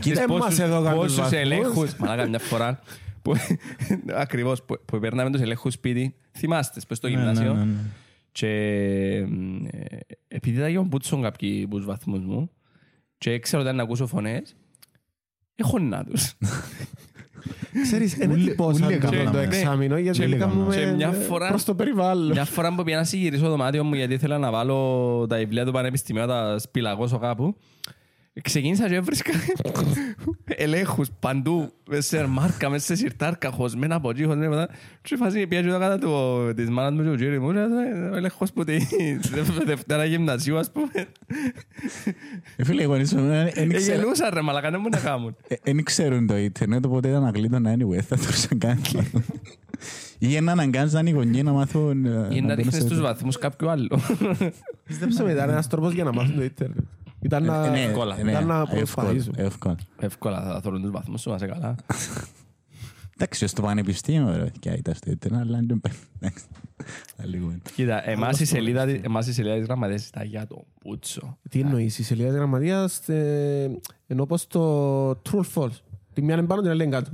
Κοίτα, 0.00 0.14
Ξέρεις 0.14 0.18
εμάς 0.36 0.58
εδώ 0.58 0.82
κάνουν 0.82 0.98
πόσους 0.98 1.16
βαθμούς. 1.16 1.38
ελέγχους, 1.38 1.94
μαλάκα 1.96 2.28
μια 2.28 2.38
φορά, 2.38 2.80
που, 3.22 3.32
ακριβώς, 4.24 4.62
που, 4.62 4.76
που 4.84 4.98
παίρναμε 4.98 5.30
τους 5.30 5.40
ελέγχους 5.40 5.72
σπίτι, 5.74 6.14
θυμάστε, 6.32 6.80
πες 6.88 6.96
στο 6.96 7.08
Ναι, 7.08 7.14
ναι, 7.14 7.20
γυμνάσιο. 7.20 7.66
Ναι, 8.40 8.48
ναι. 8.48 8.54
Και 9.24 9.26
μ, 9.28 9.64
ε, 9.66 9.98
επειδή 10.28 10.56
ήταν 10.58 10.70
γιον 10.70 10.88
πούτσον 10.88 11.22
κάποιοι 11.22 11.68
τους 11.68 11.84
βαθμούς 11.84 12.24
μου 12.24 12.50
και 13.18 13.30
έξερα 13.30 13.62
ότι 13.62 13.70
αν 13.70 13.80
ακούσω 13.80 14.06
φωνές, 14.06 14.56
έχω 15.54 15.78
να 15.78 16.04
τους. 16.04 16.34
Ξέρεις, 17.82 18.16
είναι 18.16 18.32
Ούλοι- 18.32 18.48
τυπώσα 18.48 18.86
ούλοι 18.86 18.98
το 18.98 19.06
έκαναμε. 19.06 19.30
το 19.30 19.36
Ναι. 19.36 19.42
εξάμεινο 19.44 19.98
γιατί 19.98 20.18
Και 20.26 20.36
κάνουμε 20.36 20.76
Και 20.76 20.86
μια 20.86 21.10
φορά- 21.12 21.48
προς 21.48 21.64
το 21.64 21.74
περιβάλλον. 21.74 22.30
Μια 22.30 22.44
φορά 22.44 22.74
που 22.74 22.82
πήγα 22.84 22.96
να 22.96 23.04
συγυρίσω 23.04 23.42
το 23.42 23.48
δωμάτιο 23.48 23.84
μου 23.84 23.94
γιατί 23.94 24.14
ήθελα 24.14 24.38
να 24.38 24.50
βάλω 24.50 25.26
τα 25.28 25.36
βιβλία 25.36 25.64
του 25.64 25.72
πανεπιστημίου, 25.72 26.26
τα 26.26 26.58
σπηλαγώσω 26.58 27.18
κάπου. 27.18 27.56
Ξεκίνησα 28.42 28.88
και 28.88 28.94
έβρισκα 28.94 29.30
ελέγχους 30.44 31.08
παντού, 31.20 31.72
μέσα 31.88 32.02
σε 32.02 32.26
μάρκα, 32.26 32.68
μέσα 32.68 32.84
σε 32.84 32.94
σιρτάρκα, 32.94 33.50
χωσμένα 33.50 33.94
από 33.94 34.10
εκεί, 34.10 34.24
χωσμένα 34.24 34.46
από 34.46 34.54
εδώ. 34.54 34.66
Και 35.02 35.16
φάση 35.16 35.46
πήγα 35.46 35.62
και 35.62 35.68
το 35.68 35.78
κάτω 35.78 35.98
του- 36.06 36.54
της 36.54 36.70
μάνας 36.70 36.92
μου 36.92 37.02
και 37.02 37.08
του 37.10 37.16
κύριου 37.16 37.42
μου, 37.42 37.52
και, 37.52 37.58
ε, 37.58 38.08
ο 38.08 38.16
ελέγχος 38.16 38.52
που 38.52 38.64
τη 38.64 38.76
Δευτέρα 39.66 40.04
γυμνασίου, 40.04 40.58
ας 40.58 40.70
πούμε. 40.72 40.88
Ε, 42.56 42.64
Φίλε, 42.64 42.82
οι 42.82 42.84
γονείς 42.84 43.14
μου 43.14 43.26
δεν 43.26 43.46
Ε, 43.46 43.48
ήξεραν- 43.62 44.00
Γελούσαν 44.00 44.30
ρε 44.32 44.40
μαλακά, 44.40 44.70
δεν 44.70 44.80
μου 44.82 44.88
να 44.88 44.98
κάνουν. 44.98 45.36
ε, 45.48 45.54
δεν 45.62 45.82
ξέρουν 45.84 46.26
το 46.26 46.36
ίντερνετ, 46.36 46.84
οπότε 46.84 47.08
ήταν 47.08 47.24
ακλείτον 47.24 47.64
anyway, 47.66 48.00
θα 48.00 48.16
το 48.16 48.24
ξανακάνουν. 48.30 48.84
Ή 50.18 50.40
να 50.40 50.52
αναγκάζαν 50.52 51.06
οι 51.06 51.10
γονείς 51.10 51.42
να 51.42 51.52
μάθουν... 51.52 52.04
ε, 52.04 52.08
Ή 52.08 52.12
να 52.12 52.26
μπαίνουν 52.26 52.54
ρίχνεις 52.54 52.74
στο 52.76 52.88
τους 52.88 53.00
βαθμούς 53.00 53.38
κάποιου 53.38 53.68
άλλου. 53.70 53.88
Πίστεψε 54.86 55.22
με, 55.22 55.32
ήταν 55.32 55.50
ένας 55.50 55.66
τρόπος 55.68 55.92
για 55.92 56.04
να 56.04 56.12
μάθουν 56.12 56.34
το 56.36 56.42
ίντερνετ. 56.42 56.78
Ήταν 57.24 57.44
να... 57.44 57.66
Ε, 57.66 57.70
ναι, 57.70 57.82
εύκολα. 57.82 58.16
ναι, 58.22 58.30
Ήταν 58.30 58.46
να 58.46 58.58
εύκολα, 58.60 58.76
προσπαθήσουν. 58.78 59.34
εύκολα. 59.36 59.76
Εύκολα 59.98 60.42
θα 60.42 60.60
θωρούν 60.60 60.82
τους 60.82 60.90
βαθμούς 60.90 61.20
σου, 61.20 61.28
να 61.30 61.34
είσαι 61.36 61.46
καλά. 61.46 61.74
Εντάξει, 63.16 63.46
στο 63.46 63.62
πανεπιστήμιο 63.62 64.36
ρε, 64.36 64.50
και 64.58 64.70
ήταν 64.70 64.94
στο 64.94 65.10
ίντερνετ, 65.10 65.40
αλλά 65.40 65.60
δεν 65.66 65.80
εντάξει. 66.20 66.44
Άλλη 67.22 67.38
κουβέντα. 67.38 67.70
Κοίτα, 67.74 68.08
εμάς 68.10 68.40
η 68.40 68.44
σελίδα, 68.44 68.84
της- 68.86 69.00
εμάς 69.02 69.26
η 69.26 69.32
σελίδα 69.32 69.54
της 69.56 69.64
γραμματείας 69.66 70.06
ήταν 70.06 70.26
για 70.26 70.46
το 70.46 70.64
πούτσο. 70.80 71.38
Τι 71.50 71.60
εννοείς, 71.60 71.98
η 71.98 72.02
σελίδα 72.02 72.28
της 72.28 72.36
γραμματείας 72.36 73.08
ε, 73.08 73.78
ενώ 74.06 74.26
πως 74.26 74.46
το 74.46 75.08
true 75.10 75.40
or 75.40 75.44
false. 75.54 75.78
Τη 76.12 76.22
μια 76.22 76.34
είναι 76.36 76.46
πάνω, 76.46 76.60
την 76.62 76.70
άλλη 76.70 76.82
είναι 76.82 76.92
κάτω. 76.96 77.10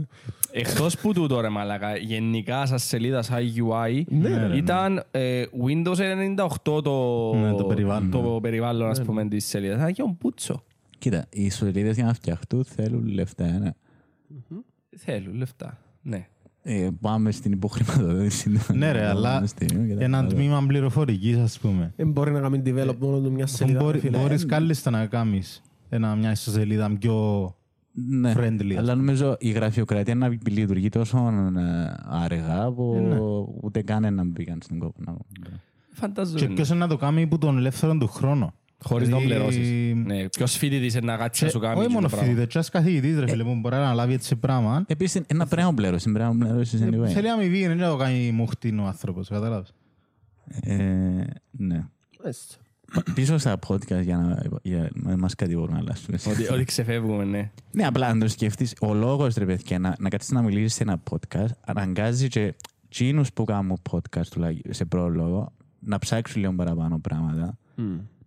Εκτός 0.52 0.96
που 0.98 1.12
τούτο 1.12 1.40
ρε 1.40 1.48
μαλάκα, 1.48 1.96
γενικά 1.96 2.66
σαν 2.66 2.78
σελίδα, 2.78 3.22
σαν 3.22 3.38
UI, 3.56 4.02
ρε, 4.22 4.56
ήταν 4.56 5.02
ε, 5.10 5.44
Windows 5.66 5.96
98 5.96 6.82
το, 6.82 7.34
Ναι, 7.34 7.52
το 7.54 7.64
περιβάλλον. 7.64 8.10
το 8.10 8.38
περιβάλλον 8.42 8.88
ας 8.90 9.02
πούμε 9.02 9.28
της 9.28 9.46
σελίδας. 9.46 9.76
Ήταν 9.76 9.88
για 9.88 10.04
τον 10.04 10.16
πούτσο. 10.16 10.62
Κοίτα, 10.98 11.26
οι 11.30 11.50
σελίδες 11.50 11.94
για 11.94 12.04
να 12.04 12.14
φτιαχτούν 12.14 12.64
θέλουν 12.64 13.06
λεφτά, 13.08 13.58
ναι. 13.58 13.70
Θέλουν 14.96 15.34
λεφτά. 15.34 15.78
Ναι. 16.02 16.26
Ε, 16.62 16.88
πάμε 17.00 17.30
στην 17.30 17.52
υποχρηματοδότηση. 17.52 18.60
Ναι 18.72 18.92
ρε, 18.92 19.06
αλλά 19.06 19.44
ένα 19.98 20.26
τμήμα 20.26 20.64
πληροφορικής, 20.66 21.36
ας 21.36 21.58
πούμε. 21.58 21.92
Δεν 21.96 22.10
μπορεί 22.10 22.30
να 22.30 22.40
κάνει 22.40 22.62
develop 22.66 22.94
μόνο 22.98 23.20
του 23.20 23.32
μια 23.32 23.46
σελίδα. 23.46 23.82
Μπορεί- 23.82 23.98
φίλε. 23.98 24.18
Μπορείς 24.18 24.46
κάλλιστα 24.46 24.90
να 24.90 25.06
κάνεις 25.06 25.62
ένα- 25.88 26.14
μια 26.16 26.30
ιστοσελίδα 26.30 26.96
πιο 26.98 27.54
ναι. 27.92 28.32
friendly, 28.36 28.72
ας 28.72 28.78
Αλλά 28.78 28.94
νομίζω 28.94 29.36
η 29.38 29.50
γραφειοκρατία 29.50 30.14
να 30.14 30.28
λειτουργεί 30.48 30.88
τόσο 30.88 31.18
ε, 31.58 31.94
αργά 32.08 32.72
που 32.72 33.06
ναι. 33.08 33.16
ούτε 33.62 33.82
καν 33.82 34.14
να 34.14 34.24
μπήκαν 34.24 34.58
στην 34.62 34.78
κόπο. 34.78 35.00
να- 35.04 35.16
Και 35.42 35.50
Φανταζόμαι. 35.92 36.54
ποιος 36.54 36.68
είναι 36.68 36.78
να 36.78 36.88
το 36.88 36.96
κάνει 36.96 37.26
που 37.26 37.38
τον 37.38 37.56
ελεύθερο 37.58 37.96
του 37.98 38.06
χρόνο; 38.06 38.54
Χωρίς 38.82 39.08
να 39.08 39.14
τον 39.14 39.22
Δηλαδή, 39.26 39.44
πληρώσεις. 39.56 39.94
Ναι. 40.06 40.28
Ποιος 40.28 40.56
φοιτητής 40.56 40.94
είναι 40.94 41.12
να 41.12 41.16
κάτσει 41.18 41.44
να 41.44 41.50
σου 41.50 41.58
κάνει 41.58 41.78
Όχι 41.78 41.86
το 41.86 41.92
μόνο 41.92 42.08
πράγμα. 42.08 42.26
φοιτητές, 42.26 42.46
και 42.46 42.52
ένας 42.58 42.68
καθηγητής 42.68 43.18
ρε 43.18 43.28
φίλε 43.28 43.42
που 43.44 43.54
μπορεί 43.60 43.76
να 43.76 43.94
λάβει 43.94 44.12
έτσι 44.12 44.36
πράγμα. 44.36 44.84
Επίσης, 44.86 45.22
ένα 45.26 45.46
πρέπει 45.46 45.66
να 45.66 45.74
πληρώσεις, 45.74 46.12
πρέπει 46.12 46.34
να 46.36 46.44
πληρώσεις 46.46 46.82
anyway. 46.82 47.06
Θέλει 47.06 47.28
αμοιβή, 47.30 47.60
δεν 47.62 47.70
είναι 47.70 47.82
να 47.84 47.90
το 47.90 47.96
κάνει 47.96 48.30
μουχτήν 48.30 48.78
ο 48.78 48.84
άνθρωπος, 48.86 49.28
κατάλαβες. 49.28 49.72
Ε, 50.60 50.74
ναι. 51.50 51.86
Μάλιστα. 52.94 53.12
Πίσω 53.14 53.38
στα 53.38 53.58
podcast 53.66 54.02
για 54.02 54.16
να, 54.16 54.42
για 54.62 54.90
να 54.94 55.16
μας 55.16 55.34
κατηγορούν, 55.34 55.76
αλλά 55.76 55.94
σου 55.94 56.10
λες. 56.10 56.26
Ότι, 56.26 56.52
ότι 56.52 56.64
ξεφεύγουμε, 56.64 57.24
ναι. 57.24 57.50
Ναι, 57.70 57.86
απλά 57.86 58.06
αν 58.06 58.18
το 58.18 58.28
σκεφτείς, 58.28 58.74
ο 58.80 58.94
λόγος 58.94 59.34
ρε 59.34 59.44
παιδιά 59.44 59.78
να, 59.78 59.96
να 59.98 60.08
κάτσεις 60.08 60.30
να 60.30 60.42
μιλήσεις 60.42 60.74
σε 60.74 60.82
ένα 60.82 61.02
podcast 61.10 61.50
αναγκάζει 61.60 62.28
και 62.28 62.54
τσίνους 62.88 63.32
που 63.32 63.44
κάνουν 63.44 63.80
podcast 63.90 64.26
τουλάχιστον 64.30 64.72
σε 64.74 64.84
πρόλογο 64.84 65.52
να 65.78 65.98
ψάξουν 65.98 66.40
λίγο 66.40 66.52
παραπάνω 66.54 66.98
πράγματα, 66.98 67.58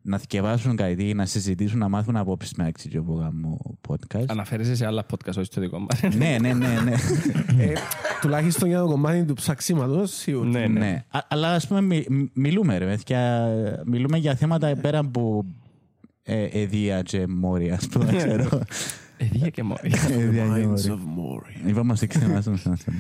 να 0.06 0.18
θυκευάσουν 0.18 0.76
κάτι, 0.76 1.14
να 1.14 1.26
συζητήσουν, 1.26 1.80
να 1.80 1.90
μάθουν 1.90 2.16
απόψεις 2.16 2.54
με 2.54 2.66
αξίτιο 2.68 3.04
που 3.04 3.18
κάνουν 3.18 3.78
podcast. 3.88 4.24
Αναφέρεσαι 4.28 4.76
σε 4.76 4.86
άλλα 4.86 5.06
podcast, 5.12 5.28
όχι 5.38 5.44
στο 5.44 5.62
δικό 5.62 5.80
μας. 5.80 6.02
ναι, 6.18 6.38
ναι, 6.42 6.54
ναι, 6.54 6.68
ναι. 6.84 6.92
Ε, 7.64 7.74
Τουλάχιστον 8.22 8.68
για 8.70 8.80
το 8.80 8.86
κομμάτι 8.88 9.24
του 9.26 9.34
ψαξίματος, 9.34 10.12
σίγουρα. 10.14 10.50
ναι, 10.50 10.60
ναι. 10.68 10.80
ναι. 10.80 11.04
Α- 11.12 11.26
αλλά 11.28 11.54
ας 11.54 11.68
πούμε 11.68 11.82
μι- 11.82 12.10
μι- 12.10 12.30
μιλούμε 12.34 12.78
ρε 12.78 12.86
παιδιά, 12.86 13.48
μιλούμε 13.86 14.18
για 14.18 14.36
θέματα 14.36 14.76
πέρα 14.82 15.00
από 15.00 15.46
ε, 16.24 16.44
εδία 16.44 17.02
και 17.02 17.28
μόρια, 17.28 17.74
ας 17.76 17.88
πούμε, 17.88 18.14
ξέρω. 18.16 18.62
Εδία 19.18 19.50
και 19.50 19.64
μόνο. 19.64 19.80
Εδία 20.10 20.46
και 20.46 20.52
Minds 20.54 20.66
μόρια. 20.66 20.94
of 20.94 20.98
Moria. 20.98 21.68
Είπαμε 21.70 21.92
ως 21.92 22.02
εξετοιμάσουμε 22.02 22.58
στον 22.58 22.72
άνθρωπο. 22.72 22.98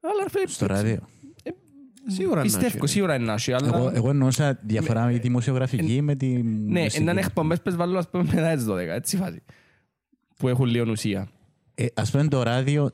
Αλλά 0.01 0.23
ρε 0.23 0.31
φίλε, 0.31 0.47
Στο 0.47 0.67
ράδιο. 0.67 0.99
Σίγουρα 2.11 2.37
να 2.37 2.43
πιστεύω, 2.43 2.77
έχει. 2.77 2.87
σίγουρα 2.87 3.15
είναι 3.15 3.25
να 3.25 3.33
έχει, 3.33 3.53
αλλά... 3.53 3.71
Εγώ, 3.75 3.91
εγώ 3.95 4.11
εννοούσα 4.11 4.59
διαφορά 4.63 5.05
με 5.05 5.13
τη 5.13 5.19
δημοσιογραφική 5.19 6.03
με 6.03 6.15
τη 6.15 6.27
ναι, 6.43 6.81
μουσική. 6.83 7.03
είναι 7.03 7.21
εκπομπές 7.21 7.61
που 7.63 7.77
βάλω, 7.77 7.99
ας 7.99 8.09
πούμε, 8.09 8.25
μετά 8.35 8.55
τις 8.55 8.67
12, 8.69 8.77
έτσι 8.77 9.17
φάση. 9.17 9.43
Που 10.37 10.49
έχουν 10.49 10.67
λίγο 10.67 10.91
ουσία. 10.91 11.29
Ε, 11.75 11.87
ας 11.95 12.11
πούμε 12.11 12.29
το 12.29 12.43
ράδιο 12.43 12.93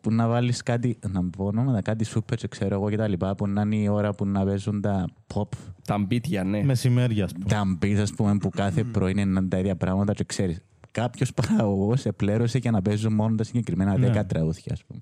που 0.00 0.12
να 0.12 0.28
βάλεις 0.28 0.62
κάτι, 0.62 0.98
να 1.08 1.24
πω 1.24 1.44
ονόματα, 1.44 1.82
κάτι 1.82 2.04
σούπερ 2.04 2.38
και 2.38 2.48
ξέρω 2.48 2.74
εγώ 2.74 2.90
και 2.90 2.96
τα 2.96 3.08
λοιπά, 3.08 3.34
που 3.34 3.46
να 3.46 3.62
είναι 3.62 3.76
η 3.76 3.88
ώρα 3.88 4.12
που 4.12 4.26
να 4.26 4.44
παίζουν 4.44 4.80
τα 4.80 5.08
pop, 5.34 5.48
Τα 5.84 5.98
μπίτια, 5.98 6.44
ναι. 6.44 6.62
Μεσημέρια, 6.64 7.24
ας 7.24 7.32
πούμε. 7.32 7.44
τα 7.48 7.78
beats, 7.82 8.00
ας 8.00 8.12
πούμε, 8.12 8.36
που 8.36 8.50
κάθε 8.50 8.84
πρωί 8.84 9.14
είναι 9.16 9.42
τα 9.42 9.58
ίδια 9.58 9.76
πράγματα 9.76 10.12
και 10.12 10.24
ξέρεις. 10.24 10.60
Κάποιος 10.90 11.34
παραγωγός 11.40 12.04
επλέρωσε 12.06 12.58
για 12.58 12.70
να 12.70 12.82
παίζουν 12.82 13.12
μόνο 13.12 13.34
τα 13.34 13.44
συγκεκριμένα 13.44 13.98
Ναι. 13.98 14.10
10 14.20 14.26
τραγούδια, 14.26 14.72
ας 14.72 14.84
πούμε. 14.84 15.00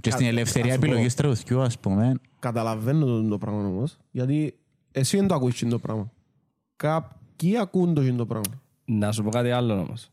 Μμ. 0.00 0.02
Και 0.02 0.10
στην 0.10 0.24
Κα- 0.24 0.30
ελευθερία 0.30 0.72
ας 0.72 0.78
πω. 0.78 0.84
επιλογής 0.86 1.14
τραγουδιού, 1.14 1.60
ας 1.60 1.78
πούμε, 1.78 2.12
Καταλαβαίνω 2.38 3.06
το, 3.06 3.28
το 3.28 3.38
πράγμα 3.38 3.66
όμως. 3.66 3.96
Γιατί 4.10 4.58
εσύ 4.92 5.16
δεν 5.16 5.26
το 5.26 5.34
ακούεις 5.34 5.64
το 5.68 5.78
πράγμα. 5.78 6.10
Κάποιοι 6.76 7.56
ακούν 7.58 7.94
το 7.94 8.14
το 8.14 8.26
πράγμα. 8.26 8.62
Να 8.84 9.12
σου 9.12 9.22
πω 9.22 9.30
κάτι 9.30 9.50
άλλο 9.50 9.78
όμως. 9.80 10.10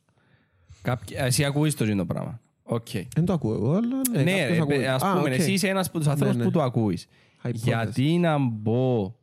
Κάποιοι, 0.82 1.16
εσύ 1.20 1.44
ακούεις 1.46 1.76
το 1.76 1.84
τζείνο 1.84 2.06
πράγμα. 2.06 2.40
Οκ. 2.64 2.88
Δεν 3.16 3.26
το 3.26 3.34
ακούω 3.34 3.54
εγώ, 3.54 3.72
αλλά 3.72 4.02
ναι, 4.12 4.24
Ναι, 4.24 4.32
κάποιος 4.40 4.58
ε, 4.58 4.62
ακούει. 4.62 4.76
ε, 4.76 4.88
ας 4.88 5.02
Α, 5.04 5.12
πούμε, 5.14 5.30
οκ. 5.30 5.40
εσύ 5.40 5.52
είσαι 5.52 5.68
ένας 5.68 5.88
από 5.88 5.98
τους 5.98 6.08
ανθρώπους 6.08 6.36
ναι. 6.36 6.44
που 6.44 6.52
το 6.52 6.62
ακούεις. 6.62 7.08
Υπόθεσε. 7.44 7.54
Γιατί 7.54 8.18
να 8.18 8.38
μπω 8.38 9.16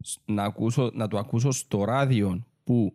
σ- 0.00 0.18
να, 0.24 0.42
ακούσω, 0.44 0.90
να 0.94 1.08
το 1.08 1.18
ακούσω 1.18 1.50
στο 1.50 1.84
ράδιο 1.84 2.44
που 2.64 2.92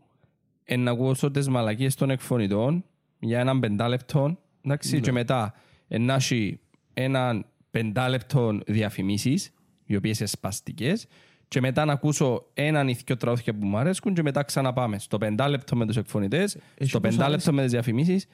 ε, 0.64 0.76
να 0.76 0.92
ακούσω 0.92 1.32
τις 1.32 1.48
μαλακίες 1.50 1.96
των 1.96 2.10
εκφωνητών 2.10 2.84
για 3.20 3.40
έναν 3.40 3.60
πεντάλεπτο 3.60 4.38
εντάξει, 4.62 4.96
Ναι. 4.96 5.00
και 5.02 5.12
μετά 5.12 5.54
ε, 5.88 5.98
να 5.98 6.14
έχει 6.14 6.60
έναν 6.94 7.46
πεντάλεπτο 7.72 8.60
διαφημίσεις 8.68 9.52
οι 9.86 9.96
οποίες 9.96 10.20
είναι 10.20 10.28
σπαστικές 10.30 11.08
και 11.48 11.60
μετά 11.60 11.86
να 11.86 11.94
ακούσω 11.94 12.46
έναν 12.54 12.88
ή 12.88 12.94
δυο 13.06 13.18
τραγούδια 13.18 13.54
που 13.54 13.66
μου 13.66 13.78
αρέσκουν 13.78 14.14
και 14.14 14.22
μετά 14.22 14.44
ξαναπάμε 14.44 15.00
στο 15.00 15.18
πεντάλεπτο 15.18 15.76
με 15.76 15.86
τους 15.86 15.98
εκφωνητές, 15.98 16.56
Έχει 16.78 16.90
στο 16.90 17.00
που 17.00 17.08
τους 17.08 17.16
πεντάλεπτο 17.18 17.54
με 17.54 17.62
τις 17.62 17.72
διαφημίσεις 17.72 18.28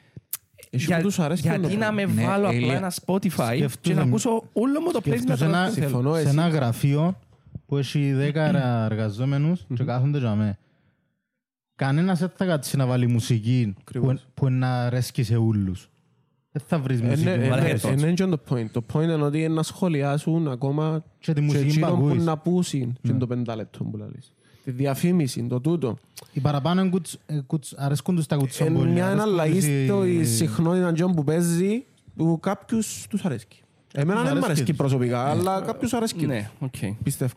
Έχει 0.70 0.96
που 0.96 1.02
τους 1.02 1.20
αρέσει 1.20 1.42
γιατί 1.42 1.62
το 1.70 1.78
να 1.78 1.92
με 1.92 2.06
Ναι, 2.06 2.24
βάλω 2.26 2.46
απλά 2.48 2.58
Ηλία. 2.60 2.76
ένα 2.76 2.92
Spotify 3.06 3.28
και 3.30 3.56
Σκέφτομαι- 3.56 3.96
να 3.98 4.02
ακούσω 4.02 4.44
όλο 4.54 4.82
μου 4.82 4.92
το 4.92 5.00
playlist 5.00 5.10
με 5.10 5.16
Σκέφτομαι 5.18 5.38
σε 5.38 5.46
ένα, 5.46 5.58
τραγούδια. 5.62 5.84
Συμφωνώ, 5.88 6.14
σε 6.14 6.20
εσύ. 6.22 6.30
ένα 6.30 6.48
γραφείο 6.48 7.20
που 7.66 7.78
έχει 7.78 8.14
10 8.14 8.86
εργαζόμενους 8.90 9.66
και 9.76 9.84
κάθονται 9.84 10.18
για 10.18 10.36
μέ. 10.36 10.58
Κανένας 11.76 12.20
δεν 12.20 12.32
θα 12.36 12.46
κάτσει 12.46 12.78
να 12.78 12.86
βάλει 12.86 13.08
μουσική 13.08 13.72
που, 13.74 13.80
Ακριβώς. 13.82 14.28
που 14.34 14.50
να 14.50 14.86
αρέσκει 14.86 15.24
σε 15.24 15.36
όλους. 15.36 15.90
Δεν 16.58 16.68
θα 16.68 16.80
βρεις 16.80 17.00
Είναι- 17.00 17.10
μουσική. 17.10 17.30
είναι- 17.30 17.38
που 17.38 17.44
να 17.44 17.50
Βάλε 17.50 17.62
αρέσει. 17.62 17.88
headphones. 17.90 18.00
Είναι 18.02 18.14
και 18.14 18.26
το 18.26 18.40
point. 18.50 18.66
Το 18.72 18.84
point 18.94 19.02
είναι 19.04 19.14
ότι 19.24 19.40
είναι 19.44 19.54
να 19.54 19.64
σχολιάσουν 19.64 20.48
ακόμα 20.48 21.04
Και 21.20 21.34
τη 21.34 21.40
και 21.40 21.46
μουσική 21.46 21.64
που 21.64 21.70
εκείνον 21.86 22.00
που 22.00 22.06
ακούεις. 22.08 22.24
να 22.26 22.38
πούσουν 22.38 22.98
και 23.02 23.14
το 23.14 23.28
πεντάλεπτο 23.28 23.84
που 23.84 23.98
λαλείς. 23.98 24.32
Τη 24.64 24.72
διαφήμιση, 24.72 25.44
το 25.44 25.60
τούτο. 25.60 25.98
Οι 26.34 26.40
παραπάνω 26.40 26.82
είναι 26.82 26.90
κουτς- 26.90 27.20
ε, 27.26 27.40
κουτς- 27.48 27.74
αρέσκουν 27.78 28.16
τους 28.16 28.26
τα 28.26 28.36
Είναι 28.36 28.44
κουτσομπολιά. 28.44 28.94
μια 28.94 29.06
αρέσκουν 29.08 29.22
αναλλαγή 29.28 29.54
τους 29.60 29.66
οι- 29.68 29.86
στο 30.26 30.36
συχνότητα 30.36 30.94
τζον 30.94 31.12
που 31.16 31.24
παίζει 31.24 31.86
που 32.16 32.40
κάποιους 32.42 33.06
τους 33.10 33.26
αρέσκει. 33.26 33.62
Εμένα 33.94 34.16
δεν 34.22 34.26
μ' 34.26 34.30
αρέσκει 34.32 34.46
αρέσκει 34.46 34.66
τους. 34.66 34.76
προσωπικά, 34.78 35.30
αλλά 35.30 35.62
κάποιους 35.62 35.94
αρέσκει. 35.94 36.26
Ναι, 36.26 36.50
οκ. 36.60 36.76
Πιστεύω. 37.04 37.34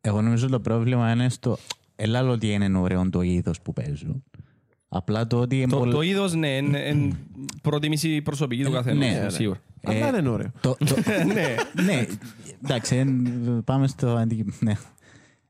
εγώ 0.00 0.20
νομίζω 0.22 0.48
το 0.48 0.60
πρόβλημα 0.60 1.12
είναι 1.12 1.28
στο... 1.28 1.58
Ελά 1.96 2.28
ότι 2.28 2.52
είναι 2.52 2.78
ωραίο 2.78 3.10
το 3.10 3.20
είδος 3.22 3.60
που 3.60 3.72
παίζουν. 3.72 4.24
Απλά 4.88 5.26
το 5.26 5.38
ότι... 5.40 5.56
είναι 5.60 5.66
Το, 5.70 5.78
πολύ- 5.78 5.92
το 5.92 6.00
είδος, 6.02 6.34
ναι, 6.34 6.48
είναι 6.48 6.78
είναι 6.78 7.16
προτίμηση 7.62 8.22
προσωπική 8.22 8.64
του 8.64 8.70
καθενός, 8.70 8.98
ναι, 8.98 9.20
ρε. 9.20 9.30
σίγουρα. 9.30 9.60
Αλλά 9.84 10.10
δεν 10.10 10.20
είναι 10.20 10.28
ωραίο. 10.28 10.52
Το, 10.60 10.76
το, 10.84 10.96
ναι, 11.86 12.06
εντάξει, 12.64 12.96
εν- 12.96 13.62
πάμε 13.64 13.86
στο 13.88 14.08
αντι... 14.14 14.54
ναι. 14.60 14.72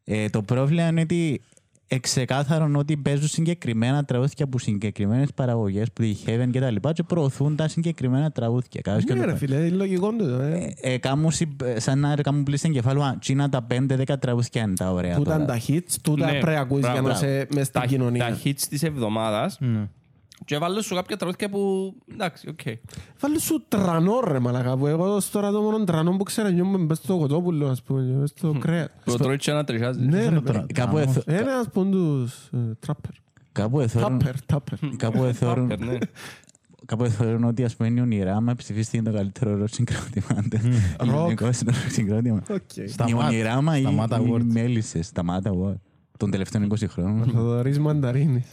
Ε, 0.04 0.28
το 0.28 0.42
πρόβλημα 0.42 0.86
είναι 0.88 1.00
ότι 1.00 1.40
εξεκάθαρον 1.88 2.76
ότι 2.76 2.96
παίζουν 2.96 3.28
συγκεκριμένα 3.28 4.04
τραγούδια 4.04 4.44
από 4.44 4.58
συγκεκριμένες 4.58 5.28
παραγωγές 5.34 5.92
που 5.92 6.02
διχεύουν 6.02 6.50
και 6.50 6.60
τα 6.60 6.70
λοιπά 6.70 6.92
και 6.92 7.02
προωθούν 7.02 7.56
τα 7.56 7.68
συγκεκριμένα 7.68 8.30
τραγούδια. 8.30 8.80
Κάπως 8.80 9.04
και 9.04 9.14
Ναι 9.14 9.20
το- 9.20 9.26
ρε 9.26 9.36
φίλε, 9.36 9.56
είναι 9.56 9.76
λογικό 9.76 10.12
το. 10.16 10.24
ε. 10.24 10.74
Ε, 10.80 10.92
ε, 10.92 10.98
κάμουν 10.98 11.30
συ- 11.30 11.62
σαν 11.76 11.98
να 11.98 12.14
κάνουν 12.14 12.42
πλύση 12.42 12.66
εγκεφάλου, 12.68 13.02
α, 13.04 13.16
τζείνα 13.20 13.48
τα 13.48 13.62
5-10 13.70 14.18
τραγούδια 14.18 14.62
είναι 14.62 14.74
τα 14.74 14.92
ωραία 14.92 15.16
Που 15.16 15.22
τώρα. 15.22 15.36
ήταν 15.42 15.46
τα 15.46 15.60
hits, 15.68 15.94
τούτα 16.02 16.24
Ναι, 16.26 16.38
πρέπει 16.38 16.46
να 16.56 16.60
ακούεις 16.60 16.80
για 16.84 16.92
μπράβο. 17.02 17.08
να 17.08 17.14
είσαι 17.14 17.46
μες 17.54 17.66
στην 17.66 17.80
Τα, 17.80 17.86
κοινωνία. 17.86 18.26
τα 18.28 18.38
hits 18.44 18.60
της 18.68 18.82
εβδομάδας 18.82 19.56
Ναι. 19.60 19.88
Και 20.44 20.58
βάλω 20.58 20.82
σου 20.82 20.94
κάποια 20.94 21.16
τραγούδια 21.16 21.48
που, 21.48 21.94
εντάξει, 22.12 22.48
οκ. 22.48 22.60
Βάλε 23.20 23.38
σου 23.38 23.64
τρανό 23.68 24.20
ρε 24.20 24.38
μαλακά 24.38 24.76
που 24.76 24.86
εγώ 24.86 25.18
τώρα 25.32 25.50
το 25.50 25.60
μόνο 25.60 25.84
τρανό 25.84 26.16
που 26.16 26.22
ξέρω 26.24 26.48
νιώμαι 26.48 26.78
μες 26.78 26.98
στο 26.98 27.18
κοτόπουλο 27.18 27.68
ας 27.68 27.82
πούμε, 27.82 28.02
μες 28.02 28.30
στο 28.30 28.52
κρέας. 28.60 28.88
Που 29.04 29.10
το 29.12 29.16
τρώει 29.18 29.36
και 29.36 29.52
να 29.52 29.64
τριχάζει. 29.64 30.00
Ναι 30.06 30.28
ρε 30.28 30.34
το 30.34 30.40
παιδί. 30.42 30.58
τρα- 30.58 30.66
Κάπου, 30.74 30.98
εθ, 30.98 31.16
Είναι 31.28 31.36
ένας 31.38 31.66
από 31.66 31.84
τους 31.84 32.34
ε, 32.52 32.58
τράπερ. 32.78 33.10
κάπου, 33.52 33.80
εθώρουν, 33.80 34.18
Τάπερ, 34.18 34.40
τάπερ. 34.46 34.78
κάπου, 34.96 35.22
εθώρουν, 35.24 35.68
Τάπερ, 35.68 35.86
ναι. 35.88 35.98
κάπου 36.86 37.04
εθώρουν 37.04 37.44
ότι 37.44 37.64
ας 37.64 37.76
πούμε 37.76 37.88
η 37.88 38.00
Ονειράμα 38.00 38.54
ψηφίστηκε 38.54 39.02
το 39.02 39.12
καλύτερο 39.12 39.56
ροκ 39.56 39.68
συγκρότημα. 39.68 40.26
Ελληνικό 41.00 41.44
ροκ 41.44 41.74
συγκρότημα. 41.88 42.42
Οκ. 42.50 42.76
Η 42.76 42.86
Σταμάτα- 42.88 43.26
Ονειράμα 43.28 43.76
ή 43.78 43.80
Σταμάτα 43.80 44.20
οι 44.20 44.24
Awards. 44.30 44.44
Μέλισσες, 44.44 45.06
σταμάτα 45.06 45.50
Award 45.54 45.74
των 46.16 46.30
τελευταίων 46.30 46.64
20 46.64 46.86
χρόνων. 46.88 47.30
Θοδωρής 47.34 47.78
Μανταρίνης. 47.78 48.46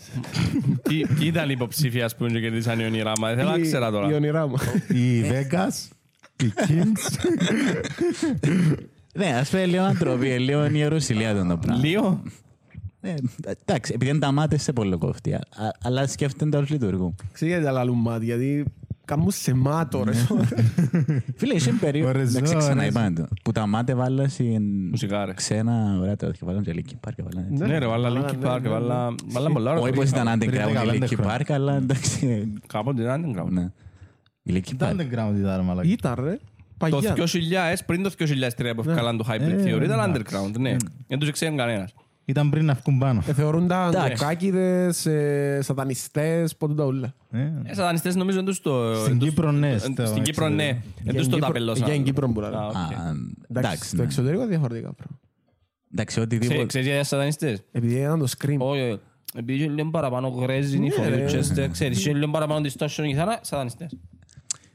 Ποιοι 0.84 1.06
ποιοι 1.08 1.28
ήταν 1.28 1.49
οι 1.49 1.54
υποψήφοι, 1.56 2.02
ας 2.02 2.15
πούμε, 2.15 2.30
και 2.30 2.39
κερδίσαν 2.39 2.80
οι 2.80 2.86
ονειράμα. 2.86 3.28
Δεν 3.28 3.38
θέλω 3.38 3.49
να 3.49 3.58
Η- 3.58 3.62
ξέρα 3.62 3.88
Η 3.88 3.91
τώρα. 3.91 4.15
όνειρά 4.15 4.47
μου. 4.47 4.56
Οι 4.89 5.21
Vegas, 5.21 5.91
οι 6.43 6.52
Kings. 6.56 7.30
Ναι, 9.15 9.26
ας 9.26 9.49
πούμε 9.49 9.65
λίγο 9.65 9.84
αντροπή, 9.84 10.28
λίγο 10.39 10.65
η 10.65 10.71
Ιερουσαλία 10.73 11.36
τον 11.36 11.47
το 11.47 11.58
πράγμα. 11.58 11.84
Λίγο; 11.86 12.21
Ε, 13.02 13.13
Εντάξει, 13.65 13.91
επειδή 13.95 14.12
είναι 14.12 14.19
τα 14.19 14.32
μάτια 14.32 14.58
σε 14.58 14.73
πολύ 14.73 14.97
κοφτή, 14.97 15.34
α- 15.34 15.41
αλλά 15.84 16.08
σκέφτονται 16.08 16.52
τα 16.52 16.58
όλους 16.58 16.69
λειτουργούν. 16.69 17.15
Ξέρετε 17.32 17.60
γιατί 17.62 17.78
άλλα 17.80 17.93
μάτι, 17.93 18.26
γιατί 18.26 18.65
κάνουν 19.05 19.31
σε 19.31 19.53
μάτω 19.53 20.03
ρε. 20.03 20.11
Φίλε, 21.35 21.53
είσαι 21.53 21.71
περίοδο. 21.71 22.09
Ωρες, 22.09 22.29
Εντάξει, 22.29 22.53
ώρες. 22.53 22.65
ξαναείπαν 22.65 23.15
το. 23.15 23.27
Που 23.43 23.51
τα 23.51 23.67
μάτια 23.67 23.95
βάλα 23.95 24.27
σε 24.27 24.43
Μουσικάρες. 24.89 25.35
ξένα 25.35 25.97
ωραία 25.99 26.15
τα 26.15 26.31
και 26.31 26.39
βάλαν 26.41 26.63
και 26.63 26.73
Linkin 26.75 27.07
Park. 27.09 27.13
βάλαν 27.23 27.47
έτσι. 27.51 27.63
Ναι 27.65 27.77
ρε, 27.77 27.85
βάλα 27.87 28.09
Βάλα, 28.11 28.29
Linkin 28.29 28.37
ναι, 28.37 28.49
Park, 28.53 28.61
ναι, 28.61 28.69
βάλα 28.69 29.15
βάλα 29.25 29.49
πολλά 29.51 29.71
ωραία 29.71 29.83
Όχι 29.83 29.93
πως 29.93 30.09
τραγούδια. 30.09 30.35
ήταν 30.35 30.49
πριν 30.49 30.61
underground 30.61 30.93
η 30.95 30.99
15 30.99 31.03
Linkin 31.03 31.15
χρόνια. 31.15 31.37
Park, 31.39 31.51
αλλά 31.53 31.75
εντάξει. 31.75 32.53
Κάποτε 32.67 33.01
ήταν 33.01 33.25
underground. 33.25 33.49
ναι. 33.51 33.71
Η 34.43 34.53
Linkin 34.55 34.71
Ήταν 34.73 34.97
Park. 34.97 35.01
underground 35.01 35.35
ήταν 35.37 35.55
ρε 35.57 35.61
μαλακά. 35.63 35.89
Ήταν 35.89 36.15
ρε. 36.23 36.39
Το 36.77 36.89
Παγιά. 36.89 37.13
2000, 37.17 37.83
πριν 37.85 38.03
το 38.03 38.09
2003 38.17 38.73
που 38.75 38.89
έφυγαν 38.89 39.17
το 39.17 39.25
Hybrid 39.29 39.39
Ε, 39.39 39.63
Theory, 39.63 39.83
ήταν 39.83 39.99
εντάξει. 40.09 40.35
underground, 40.37 40.59
ναι. 40.59 40.75
Δεν 41.07 41.19
τους 41.19 41.31
ξέρει 41.31 41.55
κανένας. 41.55 41.93
Ήταν 42.25 42.49
πριν 42.49 42.65
να 42.65 42.73
βγουν 42.73 42.99
πάνω. 42.99 43.23
Ε, 43.27 43.33
Θεωρούνταν 43.33 43.88
Εντάξει. 43.93 44.13
κοκάκιδες, 44.23 45.05
ε, 45.05 45.59
σατανιστές, 45.62 46.55
ποτέ 46.55 46.73
τα 46.73 46.86
ούλα. 46.86 47.13
Ε, 47.31 47.39
Ε, 47.65 47.73
σατανιστές 47.73 48.15
νομίζω 48.15 48.38
είναι 48.39 48.47
τους 48.47 48.62
το... 48.62 48.95
Στην 48.95 49.12
εν 49.12 49.19
τους- 49.19 49.29
Κύπρο, 49.29 49.51
ναι, 49.51 49.69
εν- 49.71 49.79
στο- 49.79 50.05
Στην 50.05 50.23
Κύπρο, 50.23 50.45
έτσι, 50.45 50.55
ναι. 50.57 50.63
Για 50.63 50.75
Εν 51.03 51.13
τους 51.13 51.21
την 51.21 51.29
το 51.29 51.36
Κύπρο- 51.36 51.39
ταπελώσαν. 51.47 51.86
Για 51.86 51.93
την 51.95 52.03
Κύπρο 52.03 52.29
που 52.29 52.41
Α, 52.41 52.49
λέμε. 52.49 52.65
οκ. 52.65 52.73
Α, 52.75 52.79
Εντάξει, 52.79 53.15
Εντάξει, 53.49 53.88
στο 53.88 53.97
ναι. 53.97 54.03
εξωτερικό 54.03 54.45
διαφορετικά 54.47 54.93
πράγματα. 54.93 55.19
Εντάξει, 55.91 56.15
Ξέ- 56.15 56.25
οτιδήποτε. 56.25 56.65
Ξέρεις 56.65 56.88
γιατί 56.88 57.05
σατανιστές; 57.05 57.63
Επειδή 57.71 57.95
ήταν 57.99 58.19
το 58.19 58.27
scream. 58.38 58.57
Όχι, 58.57 58.81
όχι. 58.81 58.99
Επειδή 59.36 59.63
είναι 59.63 59.73
λίγο 59.73 59.89
παραπάνω 59.89 60.27
γρέζινη 60.27 60.88
Ναι, 60.88 60.93
φωνή 60.93 61.09
ρε. 61.09 61.25
του 61.25 61.33
Chester, 61.33 61.67
ξέρεις, 61.71 62.05
είναι 62.05 62.17
λίγο 62.19 62.31
παραπάνω 62.31 62.65
distortion 62.67 63.03
η 63.03 63.07
κιθάρα, 63.07 63.39
σατανιστές. 63.41 63.97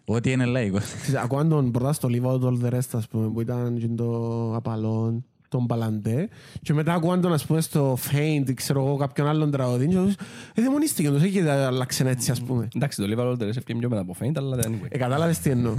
Ό,τι 0.05 0.31
είναι 0.31 0.45
λαϊκό. 0.45 0.79
Ξέρεις, 0.79 1.15
Ακούαν 1.21 1.49
τον 1.49 1.71
πρώτα 1.71 1.93
στο 1.93 2.09
Leave 2.13 2.25
Out 2.27 2.41
All 2.41 2.65
The 2.65 2.73
Rest, 2.75 2.89
ας 2.93 3.09
πούμε, 3.09 3.29
που 3.29 3.41
ήταν 3.41 3.79
και 3.79 3.87
το 3.87 4.53
απαλόν, 4.55 5.25
τον 5.49 5.67
Παλαντέ. 5.67 6.29
Και 6.63 6.73
μετά 6.73 6.93
ακούαν 6.95 7.21
τον, 7.21 7.33
ας 7.33 7.47
πούμε, 7.47 7.61
στο 7.61 7.99
Faint, 8.11 8.55
ξέρω 8.55 8.81
εγώ, 8.87 8.97
κάποιον 8.97 9.27
άλλον 9.29 9.51
τραγούδι. 9.51 9.87
Και 9.89 9.95
τους, 9.97 10.15
ε, 10.55 10.63
δαιμονίστηκε, 10.63 11.09
τους 11.11 11.23
έχει 11.23 11.41
αλλάξει 11.49 12.05
έτσι, 12.07 12.31
ας 12.31 12.43
πούμε. 12.43 12.69
Εντάξει, 12.77 13.03
το 13.03 13.09
Live 13.17 13.27
Out 13.27 13.33
There 13.33 13.41
έφυγε 13.57 13.79
πιο 13.79 13.89
μετά 13.89 14.01
από 14.01 14.15
Faint, 14.21 14.33
αλλά 14.37 14.57
anyway. 14.57 14.87
Ε, 14.89 14.99
κατάλαβες 14.99 15.39
τι 15.39 15.51
εννοώ. 15.51 15.73